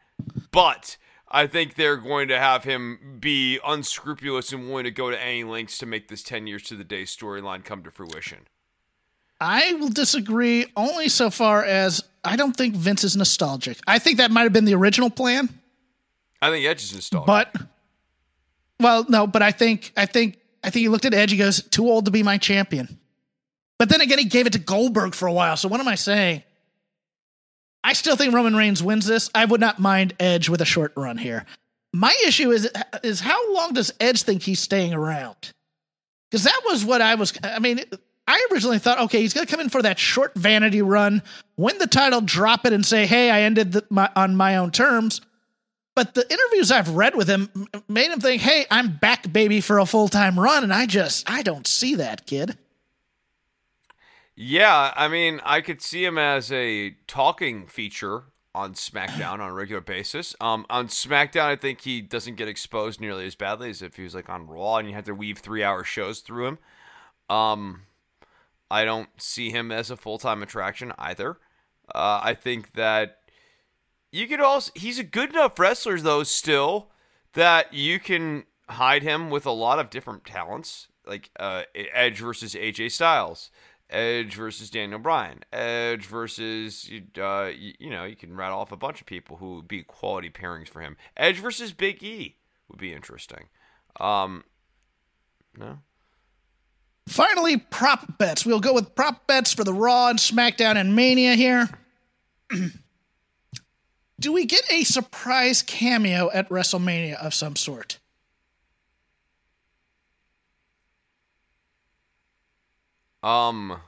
But 0.53 0.97
I 1.35 1.49
think 1.49 1.75
they're 1.75 1.97
going 1.97 2.29
to 2.29 2.39
have 2.39 2.63
him 2.63 3.19
be 3.19 3.59
unscrupulous 3.67 4.53
and 4.53 4.69
willing 4.69 4.85
to 4.85 4.93
go 4.93 5.11
to 5.11 5.21
any 5.21 5.43
lengths 5.43 5.79
to 5.79 5.87
make 5.87 6.07
this 6.07 6.23
10 6.23 6.47
years 6.47 6.63
to 6.63 6.77
the 6.77 6.85
day 6.85 7.03
storyline 7.03 7.65
come 7.65 7.83
to 7.83 7.91
fruition. 7.91 8.47
I 9.41 9.73
will 9.75 9.89
disagree 9.89 10.67
only 10.77 11.09
so 11.09 11.31
far 11.31 11.65
as 11.65 12.05
I 12.23 12.37
don't 12.37 12.57
think 12.57 12.77
Vince 12.77 13.03
is 13.03 13.17
nostalgic. 13.17 13.79
I 13.85 13.99
think 13.99 14.19
that 14.19 14.31
might 14.31 14.45
have 14.45 14.53
been 14.53 14.65
the 14.65 14.77
original 14.77 15.11
plan, 15.11 15.49
I 16.41 16.51
think 16.51 16.65
Edge 16.67 16.85
is 16.85 16.95
nostalgic. 16.95 17.27
but 17.27 17.57
well, 18.79 19.05
no, 19.09 19.27
but 19.27 19.43
I 19.43 19.51
think 19.51 19.93
I 19.97 20.07
think 20.07 20.39
I 20.63 20.71
think 20.71 20.83
he 20.83 20.89
looked 20.89 21.05
at 21.05 21.15
Edge. 21.15 21.33
He 21.33 21.37
goes, 21.37 21.63
"Too 21.63 21.89
old 21.89 22.05
to 22.05 22.13
be 22.13 22.23
my 22.23 22.39
champion." 22.39 23.01
But 23.79 23.89
then 23.89 24.01
again, 24.01 24.19
he 24.19 24.25
gave 24.25 24.47
it 24.47 24.53
to 24.53 24.59
Goldberg 24.61 25.15
for 25.15 25.27
a 25.27 25.33
while. 25.33 25.57
So 25.57 25.69
what 25.69 25.81
am 25.81 25.89
I 25.89 25.97
saying? 25.97 26.45
I 27.85 27.93
still 27.93 28.17
think 28.17 28.35
Roman 28.35 28.57
Reigns 28.57 28.83
wins 28.83 29.05
this. 29.05 29.31
I 29.35 29.45
would 29.45 29.61
not 29.61 29.79
mind 29.79 30.15
Edge 30.19 30.49
with 30.49 30.63
a 30.63 30.65
short 30.65 30.95
run 30.97 31.19
here. 31.19 31.45
My 31.93 32.15
issue 32.27 32.51
is 32.51 32.69
is 33.05 33.21
how 33.21 33.53
long 33.53 33.75
does 33.75 33.93
Edge 34.01 34.23
think 34.23 34.43
he's 34.43 34.59
staying 34.59 34.95
around? 34.95 35.53
Because 36.31 36.45
that 36.45 36.61
was 36.65 36.85
what 36.85 37.03
I 37.03 37.15
was. 37.15 37.35
I 37.45 37.59
mean, 37.59 37.81
I 38.27 38.45
originally 38.51 38.79
thought, 38.79 38.99
okay, 39.03 39.21
he's 39.21 39.35
going 39.35 39.47
to 39.47 39.51
come 39.51 39.61
in 39.61 39.69
for 39.69 39.83
that 39.83 39.99
short 39.99 40.35
vanity 40.35 40.83
run, 40.83 41.23
win 41.57 41.79
the 41.79 41.87
title, 41.87 42.23
drop 42.23 42.65
it, 42.65 42.73
and 42.73 42.85
say, 42.85 43.07
"Hey, 43.07 43.31
I 43.31 43.43
ended 43.43 43.73
the, 43.73 43.85
my, 43.91 44.11
on 44.17 44.35
my 44.35 44.57
own 44.57 44.71
terms." 44.71 45.21
But 45.95 46.15
the 46.15 46.29
interviews 46.29 46.73
I've 46.73 46.89
read 46.89 47.15
with 47.15 47.29
him 47.29 47.69
made 47.87 48.11
him 48.11 48.21
think, 48.21 48.41
"Hey, 48.41 48.67
I'm 48.71 48.97
back, 48.97 49.31
baby, 49.31 49.61
for 49.61 49.79
a 49.79 49.87
full 49.87 50.09
time 50.09 50.41
run," 50.41 50.65
and 50.65 50.73
I 50.73 50.87
just 50.87 51.31
I 51.31 51.43
don't 51.43 51.67
see 51.67 51.97
that 51.97 52.27
kid. 52.27 52.57
Yeah, 54.37 54.93
I 54.97 55.09
mean, 55.09 55.41
I 55.45 55.61
could 55.61 55.81
see 55.81 56.05
him 56.05 56.19
as 56.19 56.51
a 56.51 56.97
talking 57.07 57.67
feature 57.67 58.25
on 58.55 58.75
SmackDown 58.75 59.35
on 59.35 59.41
a 59.41 59.53
regular 59.53 59.81
basis. 59.81 60.35
Um, 60.41 60.67
on 60.69 60.89
SmackDown, 60.89 61.47
I 61.47 61.57
think 61.57 61.83
he 61.83 62.01
doesn't 62.01 62.37
get 62.37 62.49
exposed 62.49 63.01
nearly 63.01 63.27
as 63.27 63.35
badly 63.35 63.71
as 63.71 63.83
if 63.83 63.97
he 63.97 64.03
was 64.03 64.15
like 64.15 64.29
on 64.29 64.47
Raw 64.47 64.77
and 64.77 64.89
you 64.89 64.95
had 64.95 65.05
to 65.07 65.15
weave 65.15 65.39
three-hour 65.39 65.85
shows 65.85 66.21
through 66.21 66.47
him. 66.49 66.59
Um, 67.29 67.83
I 68.71 68.85
don't 68.85 69.09
see 69.19 69.51
him 69.51 69.71
as 69.71 69.91
a 69.91 69.97
full-time 69.97 70.43
attraction 70.43 70.93
either. 70.99 71.39
Uh, 71.95 72.21
I 72.23 72.35
think 72.35 72.75
that 72.75 73.19
you 74.11 74.27
could 74.27 74.41
also 74.41 74.73
he's 74.75 74.99
a 74.99 75.05
good 75.05 75.31
enough 75.31 75.59
wrestler 75.59 75.99
though 76.01 76.23
still 76.23 76.91
that 77.35 77.75
you 77.75 77.99
can 77.99 78.45
hide 78.69 79.03
him 79.03 79.29
with 79.29 79.45
a 79.45 79.51
lot 79.51 79.79
of 79.79 79.91
different 79.91 80.25
talents 80.25 80.89
like 81.07 81.31
uh, 81.39 81.65
Edge 81.75 82.21
versus 82.21 82.55
AJ 82.55 82.93
Styles. 82.93 83.51
Edge 83.91 84.35
versus 84.35 84.71
Daniel 84.71 84.99
Bryan, 84.99 85.45
Edge 85.53 86.07
versus 86.07 86.91
uh, 87.19 87.51
you, 87.55 87.75
you 87.79 87.91
know 87.91 88.05
you 88.05 88.17
can 88.17 88.37
rattle 88.37 88.59
off 88.59 88.73
a 88.73 88.77
bunch 88.77 89.01
of 89.01 89.07
people 89.07 89.37
who 89.37 89.57
would 89.57 89.69
be 89.69 89.83
quality 89.83 90.31
pairings 90.31 90.69
for 90.69 90.81
him. 90.81 90.97
Edge 91.17 91.39
versus 91.39 91.73
Big 91.73 92.03
E 92.03 92.37
would 92.69 92.79
be 92.79 92.93
interesting. 92.93 93.49
Um, 94.01 94.45
no, 95.57 95.79
Finally, 97.07 97.59
prop 97.59 98.19
bets. 98.19 98.47
We'll 98.47 98.61
go 98.61 98.73
with 98.73 98.95
prop 98.95 99.27
bets 99.27 99.53
for 99.53 99.65
the 99.65 99.75
Raw 99.75 100.09
and 100.09 100.19
SmackDown 100.19 100.77
and 100.77 100.97
Mania 100.97 101.35
here. 101.35 101.69
Do 104.21 104.33
we 104.33 104.47
get 104.47 104.63
a 104.73 104.85
surprise 104.85 105.63
cameo 105.63 106.31
at 106.33 106.49
WrestleMania 106.49 107.15
of 107.15 107.35
some 107.35 107.57
sort? 107.57 107.99
Um, 113.25 113.81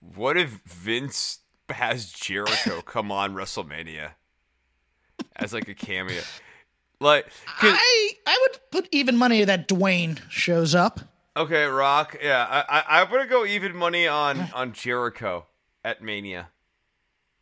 what 0.00 0.36
if 0.36 0.50
Vince 0.64 1.40
has 1.68 2.12
Jericho 2.12 2.80
come 2.84 3.10
on 3.10 3.34
WrestleMania 3.34 4.10
as 5.34 5.52
like 5.52 5.68
a 5.68 5.74
cameo? 5.74 6.22
Like 7.00 7.26
I 7.60 8.10
I 8.26 8.38
would 8.42 8.60
put 8.70 8.88
even 8.92 9.16
money 9.16 9.44
that 9.44 9.68
Dwayne 9.68 10.20
shows 10.30 10.74
up. 10.74 11.00
Okay, 11.36 11.64
Rock. 11.64 12.16
Yeah, 12.22 12.46
I, 12.48 12.80
I 12.80 13.00
I'm 13.00 13.10
gonna 13.10 13.26
go 13.26 13.44
even 13.44 13.74
money 13.76 14.06
on 14.06 14.48
on 14.54 14.72
Jericho 14.72 15.46
at 15.84 16.02
Mania 16.02 16.50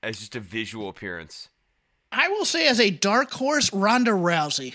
as 0.03 0.19
just 0.21 0.37
a 0.37 0.41
visual 0.41 0.89
appearance. 0.89 1.51
I 2.13 2.29
will 2.29 2.45
say 2.47 2.67
as 2.67 2.81
a 2.81 2.91
dark 2.91 3.31
horse, 3.31 3.71
Ronda 3.75 4.13
Rousey. 4.13 4.75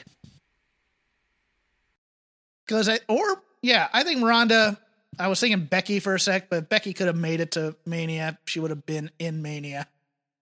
Because 2.72 2.88
I 2.88 3.00
or 3.10 3.44
yeah, 3.62 3.90
I 3.92 4.04
think 4.04 4.24
Ronda. 4.24 4.80
I 5.20 5.28
was 5.28 5.42
thinking 5.42 5.66
Becky 5.66 6.00
for 6.00 6.16
a 6.16 6.20
sec, 6.20 6.50
but 6.50 6.70
Becky 6.70 6.94
could 6.94 7.08
have 7.08 7.18
made 7.18 7.42
it 7.42 7.52
to 7.52 7.76
Mania. 7.86 8.40
She 8.46 8.62
would 8.62 8.70
have 8.70 8.86
been 8.86 9.12
in 9.20 9.42
Mania. 9.42 9.88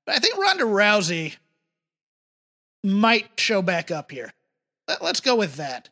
But 0.05 0.15
I 0.15 0.19
think 0.19 0.37
Ronda 0.37 0.65
Rousey 0.65 1.35
might 2.83 3.39
show 3.39 3.63
back 3.63 3.89
up 3.89 4.11
here. 4.11 4.31
Let, 4.87 5.03
let's 5.03 5.21
go 5.21 5.35
with 5.37 5.55
that. 5.55 5.89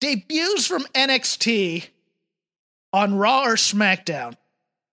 Debuts 0.00 0.66
from 0.66 0.82
NXT 0.92 1.86
on 2.92 3.14
Raw 3.14 3.44
or 3.44 3.54
SmackDown. 3.54 4.34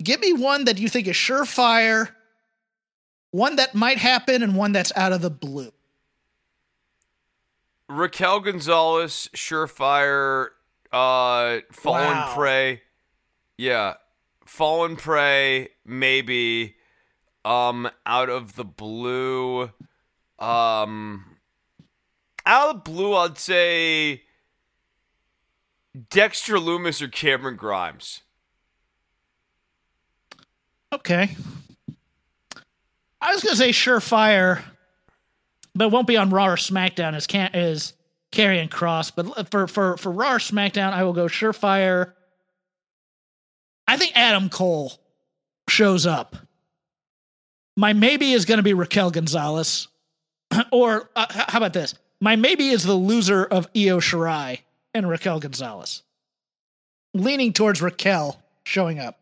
Give 0.03 0.21
me 0.21 0.31
one 0.31 0.65
that 0.65 0.77
you 0.77 0.89
think 0.89 1.07
is 1.07 1.15
surefire, 1.15 2.09
one 3.31 3.55
that 3.55 3.73
might 3.73 3.97
happen, 3.97 4.43
and 4.43 4.55
one 4.55 4.73
that's 4.73 4.93
out 4.95 5.11
of 5.11 5.23
the 5.23 5.31
blue. 5.31 5.73
Raquel 7.89 8.39
Gonzalez, 8.39 9.29
surefire, 9.35 10.49
uh, 10.91 11.59
fallen 11.71 12.17
Wow. 12.17 12.33
prey. 12.35 12.81
Yeah, 13.57 13.95
fallen 14.45 14.95
prey. 14.95 15.69
Maybe. 15.85 16.75
Um, 17.45 17.89
out 18.05 18.29
of 18.29 18.55
the 18.55 18.63
blue. 18.63 19.71
Um, 20.39 21.37
out 22.45 22.69
of 22.69 22.75
the 22.83 22.91
blue, 22.91 23.15
I'd 23.15 23.37
say 23.37 24.23
Dexter 26.09 26.55
Lumis 26.55 27.01
or 27.01 27.07
Cameron 27.09 27.55
Grimes. 27.57 28.21
Okay. 30.91 31.35
I 33.21 33.33
was 33.33 33.43
gonna 33.43 33.55
say 33.55 33.69
surefire, 33.71 34.63
but 35.75 35.85
it 35.85 35.91
won't 35.91 36.07
be 36.07 36.17
on 36.17 36.29
Raw 36.29 36.47
or 36.47 36.55
SmackDown 36.55 37.13
as 37.15 37.27
can 37.27 37.51
is 37.53 37.93
Karrion 38.31 38.69
Kross. 38.69 39.11
But 39.15 39.49
for 39.49 39.67
for 39.67 39.97
for 39.97 40.11
Raw 40.11 40.33
or 40.33 40.39
SmackDown, 40.39 40.93
I 40.93 41.03
will 41.03 41.13
go 41.13 41.25
surefire. 41.25 42.13
I 43.87 43.97
think 43.97 44.13
Adam 44.15 44.49
Cole 44.49 44.93
shows 45.69 46.05
up. 46.05 46.35
My 47.75 47.93
maybe 47.93 48.33
is 48.33 48.45
going 48.45 48.57
to 48.57 48.63
be 48.63 48.73
Raquel 48.73 49.11
Gonzalez, 49.11 49.87
or 50.71 51.09
uh, 51.15 51.25
how 51.29 51.57
about 51.57 51.73
this? 51.73 51.95
My 52.21 52.35
maybe 52.35 52.69
is 52.69 52.83
the 52.83 52.93
loser 52.93 53.43
of 53.43 53.67
Io 53.75 53.99
Shirai 53.99 54.59
and 54.93 55.09
Raquel 55.09 55.39
Gonzalez. 55.39 56.03
Leaning 57.13 57.51
towards 57.51 57.81
Raquel 57.81 58.41
showing 58.63 58.99
up. 58.99 59.19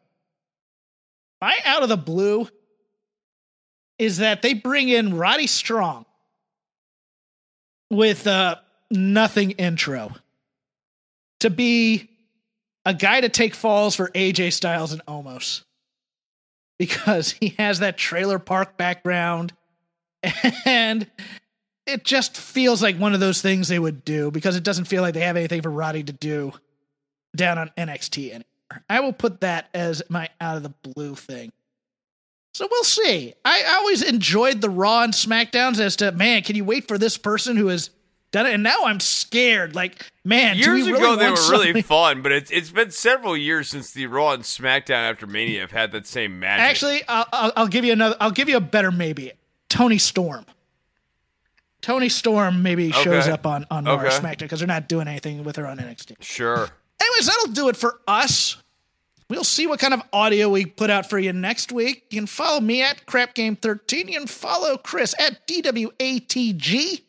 My 1.41 1.57
out 1.65 1.81
of 1.83 1.89
the 1.89 1.97
blue 1.97 2.47
is 3.97 4.17
that 4.17 4.41
they 4.41 4.53
bring 4.53 4.89
in 4.89 5.17
Roddy 5.17 5.47
Strong 5.47 6.05
with 7.91 8.25
uh, 8.25 8.55
nothing 8.89 9.51
intro 9.51 10.13
to 11.41 11.49
be 11.49 12.09
a 12.85 12.93
guy 12.93 13.21
to 13.21 13.29
take 13.29 13.53
falls 13.53 13.95
for 13.95 14.07
AJ 14.09 14.53
Styles 14.53 14.93
and 14.93 15.05
Omos 15.05 15.63
because 16.79 17.31
he 17.31 17.49
has 17.59 17.79
that 17.79 17.97
trailer 17.97 18.39
park 18.39 18.77
background 18.77 19.53
and 20.65 21.05
it 21.85 22.05
just 22.05 22.37
feels 22.37 22.81
like 22.81 22.97
one 22.97 23.13
of 23.13 23.19
those 23.19 23.41
things 23.41 23.67
they 23.67 23.79
would 23.79 24.05
do 24.05 24.31
because 24.31 24.55
it 24.55 24.63
doesn't 24.63 24.85
feel 24.85 25.01
like 25.01 25.13
they 25.13 25.21
have 25.21 25.37
anything 25.37 25.61
for 25.61 25.69
Roddy 25.69 26.03
to 26.03 26.13
do 26.13 26.53
down 27.35 27.57
on 27.57 27.71
NXT 27.77 28.29
anymore. 28.29 28.45
I 28.89 29.01
will 29.01 29.13
put 29.13 29.41
that 29.41 29.69
as 29.73 30.01
my 30.09 30.29
out 30.39 30.57
of 30.57 30.63
the 30.63 30.73
blue 30.93 31.15
thing. 31.15 31.51
So 32.53 32.67
we'll 32.69 32.83
see. 32.83 33.33
I 33.45 33.63
always 33.80 34.01
enjoyed 34.01 34.59
the 34.61 34.69
Raw 34.69 35.03
and 35.03 35.13
SmackDowns 35.13 35.80
as 35.80 35.95
to 35.97 36.11
man, 36.11 36.43
can 36.43 36.55
you 36.55 36.65
wait 36.65 36.88
for 36.88 36.97
this 36.97 37.17
person 37.17 37.55
who 37.55 37.67
has 37.67 37.89
done 38.31 38.45
it? 38.45 38.53
And 38.53 38.63
now 38.63 38.85
I'm 38.85 38.99
scared. 38.99 39.73
Like, 39.73 40.05
man, 40.25 40.57
years 40.57 40.67
really 40.67 40.91
ago 40.91 41.15
they 41.15 41.30
were 41.30 41.38
something? 41.38 41.67
really 41.69 41.81
fun, 41.81 42.21
but 42.21 42.31
it's 42.33 42.51
it's 42.51 42.69
been 42.69 42.91
several 42.91 43.38
years 43.38 43.69
since 43.69 43.91
the 43.91 44.05
Raw 44.07 44.33
and 44.33 44.43
SmackDown 44.43 45.09
after 45.09 45.25
Mania 45.27 45.61
have 45.61 45.71
had 45.71 45.91
that 45.93 46.05
same 46.07 46.39
magic. 46.39 46.61
Actually, 46.65 47.01
I'll, 47.07 47.25
I'll, 47.31 47.53
I'll 47.55 47.67
give 47.67 47.85
you 47.85 47.93
another. 47.93 48.15
I'll 48.19 48.31
give 48.31 48.49
you 48.49 48.57
a 48.57 48.61
better 48.61 48.91
maybe. 48.91 49.31
Toni 49.69 49.97
Storm. 49.97 50.45
Toni 51.81 52.09
Storm 52.09 52.61
maybe 52.61 52.91
shows 52.91 53.27
up 53.27 53.45
on 53.47 53.65
on 53.71 53.85
Raw 53.85 53.95
or 53.95 54.05
Okay. 54.07 54.17
SmackDown 54.17 54.39
because 54.39 54.59
they're 54.59 54.67
not 54.67 54.88
doing 54.89 55.07
anything 55.07 55.43
with 55.43 55.55
her 55.55 55.65
on 55.65 55.77
NXT. 55.80 56.15
sure. 56.21 56.69
Anyways, 57.01 57.25
that'll 57.27 57.53
do 57.53 57.69
it 57.69 57.75
for 57.77 57.99
us. 58.07 58.57
We'll 59.32 59.45
see 59.45 59.66
what 59.66 59.80
kind 59.80 59.93
of 59.93 60.01
audio 60.11 60.50
we 60.50 60.66
put 60.66 60.90
out 60.90 61.10
for 61.10 61.18
you 61.18 61.32
next 61.32 61.72
week. 61.72 62.03
You 62.10 62.19
can 62.19 62.27
follow 62.27 62.60
me 62.60 62.82
at 62.82 63.06
Crap 63.06 63.34
Game 63.34 63.56
13. 63.56 64.10
You 64.10 64.19
can 64.19 64.27
follow 64.27 64.76
Chris 64.76 65.16
at 65.18 65.48
DWATG. 65.48 67.01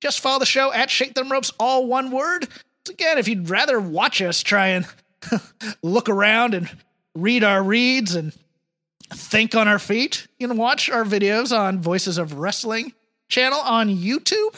Just 0.00 0.20
follow 0.20 0.38
the 0.38 0.46
show 0.46 0.72
at 0.72 0.88
Shake 0.88 1.12
Them 1.12 1.30
Ropes, 1.30 1.52
all 1.60 1.86
one 1.86 2.10
word. 2.10 2.48
Again, 2.88 3.18
if 3.18 3.28
you'd 3.28 3.50
rather 3.50 3.78
watch 3.78 4.22
us 4.22 4.42
try 4.42 4.68
and 4.68 4.86
look 5.82 6.08
around 6.08 6.54
and 6.54 6.70
read 7.14 7.44
our 7.44 7.62
reads 7.62 8.14
and 8.14 8.32
think 9.10 9.54
on 9.54 9.68
our 9.68 9.78
feet, 9.78 10.26
you 10.38 10.48
can 10.48 10.56
watch 10.56 10.88
our 10.88 11.04
videos 11.04 11.54
on 11.54 11.82
Voices 11.82 12.16
of 12.16 12.38
Wrestling 12.38 12.94
channel 13.28 13.60
on 13.60 13.94
YouTube. 13.94 14.56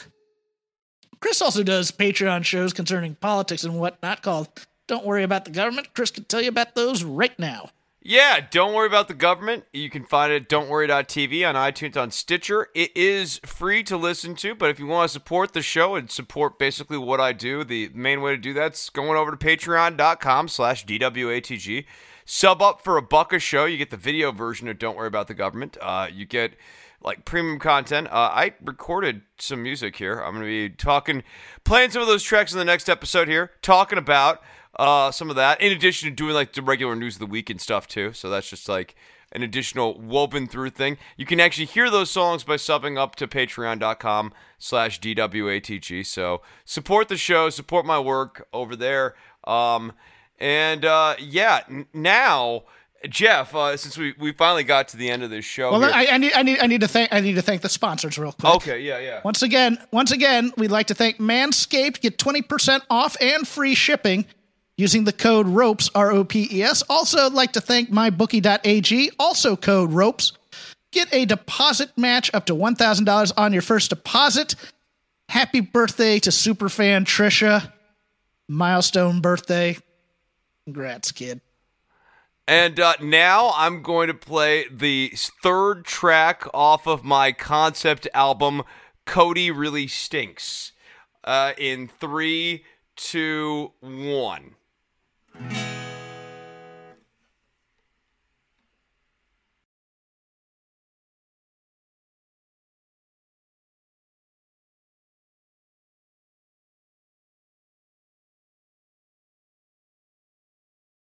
Chris 1.19 1.41
also 1.41 1.61
does 1.61 1.91
Patreon 1.91 2.45
shows 2.45 2.71
concerning 2.71 3.15
politics 3.15 3.65
and 3.65 3.77
whatnot 3.77 4.21
called 4.21 4.47
Don't 4.91 5.05
Worry 5.05 5.23
About 5.23 5.45
the 5.45 5.51
Government. 5.51 5.93
Chris 5.93 6.11
can 6.11 6.25
tell 6.25 6.41
you 6.41 6.49
about 6.49 6.75
those 6.75 7.01
right 7.01 7.39
now. 7.39 7.69
Yeah, 8.01 8.45
don't 8.51 8.73
worry 8.73 8.87
about 8.87 9.07
the 9.07 9.13
government. 9.13 9.63
You 9.71 9.89
can 9.89 10.03
find 10.03 10.33
it 10.33 10.43
at 10.43 10.49
don'tworry.tv 10.49 11.47
on 11.47 11.55
iTunes 11.55 11.95
on 11.95 12.11
Stitcher. 12.11 12.67
It 12.75 12.91
is 12.93 13.39
free 13.45 13.83
to 13.83 13.95
listen 13.95 14.35
to, 14.35 14.53
but 14.53 14.69
if 14.69 14.79
you 14.79 14.87
want 14.87 15.07
to 15.07 15.13
support 15.13 15.53
the 15.53 15.61
show 15.61 15.95
and 15.95 16.11
support 16.11 16.59
basically 16.59 16.97
what 16.97 17.21
I 17.21 17.31
do, 17.31 17.63
the 17.63 17.89
main 17.93 18.19
way 18.21 18.31
to 18.31 18.37
do 18.37 18.53
that's 18.53 18.89
going 18.89 19.17
over 19.17 19.31
to 19.31 19.37
patreon.com 19.37 20.49
slash 20.49 20.85
DWATG. 20.85 21.85
Sub 22.25 22.61
up 22.61 22.83
for 22.83 22.97
a 22.97 23.01
buck 23.01 23.31
a 23.31 23.39
show. 23.39 23.63
You 23.63 23.77
get 23.77 23.91
the 23.91 23.97
video 23.97 24.33
version 24.33 24.67
of 24.67 24.77
Don't 24.77 24.97
Worry 24.97 25.07
About 25.07 25.29
the 25.29 25.33
Government. 25.33 25.77
Uh, 25.79 26.09
you 26.11 26.25
get 26.25 26.51
like 27.01 27.23
premium 27.23 27.59
content. 27.59 28.07
Uh, 28.07 28.29
I 28.33 28.55
recorded 28.61 29.21
some 29.39 29.63
music 29.63 29.95
here. 29.95 30.19
I'm 30.19 30.33
going 30.33 30.43
to 30.43 30.69
be 30.69 30.69
talking, 30.69 31.23
playing 31.63 31.91
some 31.91 32.01
of 32.01 32.09
those 32.09 32.23
tracks 32.23 32.51
in 32.51 32.59
the 32.59 32.65
next 32.65 32.89
episode 32.89 33.29
here, 33.29 33.51
talking 33.61 33.97
about 33.97 34.41
uh, 34.77 35.11
some 35.11 35.29
of 35.29 35.35
that, 35.35 35.59
in 35.61 35.71
addition 35.71 36.09
to 36.09 36.15
doing 36.15 36.33
like 36.33 36.53
the 36.53 36.61
regular 36.61 36.95
news 36.95 37.15
of 37.15 37.19
the 37.19 37.25
week 37.25 37.49
and 37.49 37.59
stuff 37.59 37.87
too. 37.87 38.13
So 38.13 38.29
that's 38.29 38.49
just 38.49 38.67
like 38.69 38.95
an 39.33 39.43
additional 39.43 39.97
woven 39.99 40.47
through 40.47 40.69
thing. 40.71 40.97
You 41.17 41.25
can 41.25 41.39
actually 41.39 41.65
hear 41.65 41.89
those 41.89 42.11
songs 42.11 42.43
by 42.43 42.55
subbing 42.55 42.97
up 42.97 43.15
to 43.17 43.27
patreon.com 43.27 44.33
slash 44.59 44.99
DWATG. 44.99 46.05
So 46.05 46.41
support 46.65 47.07
the 47.09 47.17
show, 47.17 47.49
support 47.49 47.85
my 47.85 47.99
work 47.99 48.47
over 48.53 48.75
there. 48.75 49.15
Um, 49.45 49.93
and 50.39 50.85
uh, 50.85 51.15
yeah, 51.19 51.61
n- 51.69 51.87
now. 51.93 52.63
Jeff, 53.09 53.55
uh, 53.55 53.75
since 53.77 53.97
we, 53.97 54.13
we 54.19 54.31
finally 54.31 54.63
got 54.63 54.87
to 54.89 54.95
the 54.97 55.09
end 55.09 55.23
of 55.23 55.31
this 55.31 55.43
show, 55.43 55.71
Well, 55.71 55.83
I, 55.91 56.05
I 56.11 56.17
need 56.19 56.33
I 56.33 56.43
need 56.43 56.59
I 56.59 56.67
need 56.67 56.81
to 56.81 56.87
thank 56.87 57.11
I 57.11 57.19
need 57.19 57.33
to 57.33 57.41
thank 57.41 57.63
the 57.63 57.69
sponsors 57.69 58.19
real 58.19 58.31
quick. 58.31 58.53
okay, 58.57 58.79
yeah, 58.79 58.99
yeah. 58.99 59.21
Once 59.25 59.41
again, 59.41 59.79
once 59.89 60.11
again, 60.11 60.53
we'd 60.55 60.69
like 60.69 60.85
to 60.85 60.93
thank 60.93 61.17
Manscaped. 61.17 61.99
Get 62.01 62.19
20% 62.19 62.81
off 62.91 63.17
and 63.19 63.47
free 63.47 63.73
shipping 63.73 64.27
using 64.77 65.03
the 65.03 65.13
code 65.13 65.47
ROPES, 65.47 65.89
R 65.95 66.11
O 66.11 66.23
P 66.23 66.47
E 66.51 66.63
S. 66.63 66.81
Also, 66.89 67.25
I'd 67.25 67.33
like 67.33 67.53
to 67.53 67.61
thank 67.61 67.89
mybookie.ag, 67.89 69.11
also 69.19 69.55
code 69.55 69.91
ROPES. 69.91 70.33
Get 70.91 71.13
a 71.13 71.25
deposit 71.25 71.97
match 71.97 72.29
up 72.33 72.45
to 72.47 72.53
$1,000 72.53 73.33
on 73.37 73.53
your 73.53 73.61
first 73.61 73.89
deposit. 73.89 74.55
Happy 75.29 75.61
birthday 75.61 76.19
to 76.19 76.29
superfan 76.29 77.05
Trisha. 77.05 77.71
Milestone 78.49 79.21
birthday. 79.21 79.77
Congrats, 80.65 81.13
kid. 81.13 81.39
And 82.47 82.79
uh, 82.79 82.95
now 83.01 83.53
I'm 83.55 83.81
going 83.81 84.07
to 84.07 84.13
play 84.13 84.65
the 84.69 85.13
third 85.15 85.85
track 85.85 86.45
off 86.53 86.85
of 86.85 87.05
my 87.05 87.31
concept 87.31 88.09
album, 88.13 88.63
Cody 89.05 89.51
Really 89.51 89.87
Stinks, 89.87 90.73
uh, 91.23 91.53
in 91.57 91.87
three, 91.87 92.65
two, 92.97 93.71
one. 93.79 94.55
Mm-hmm. 95.39 95.70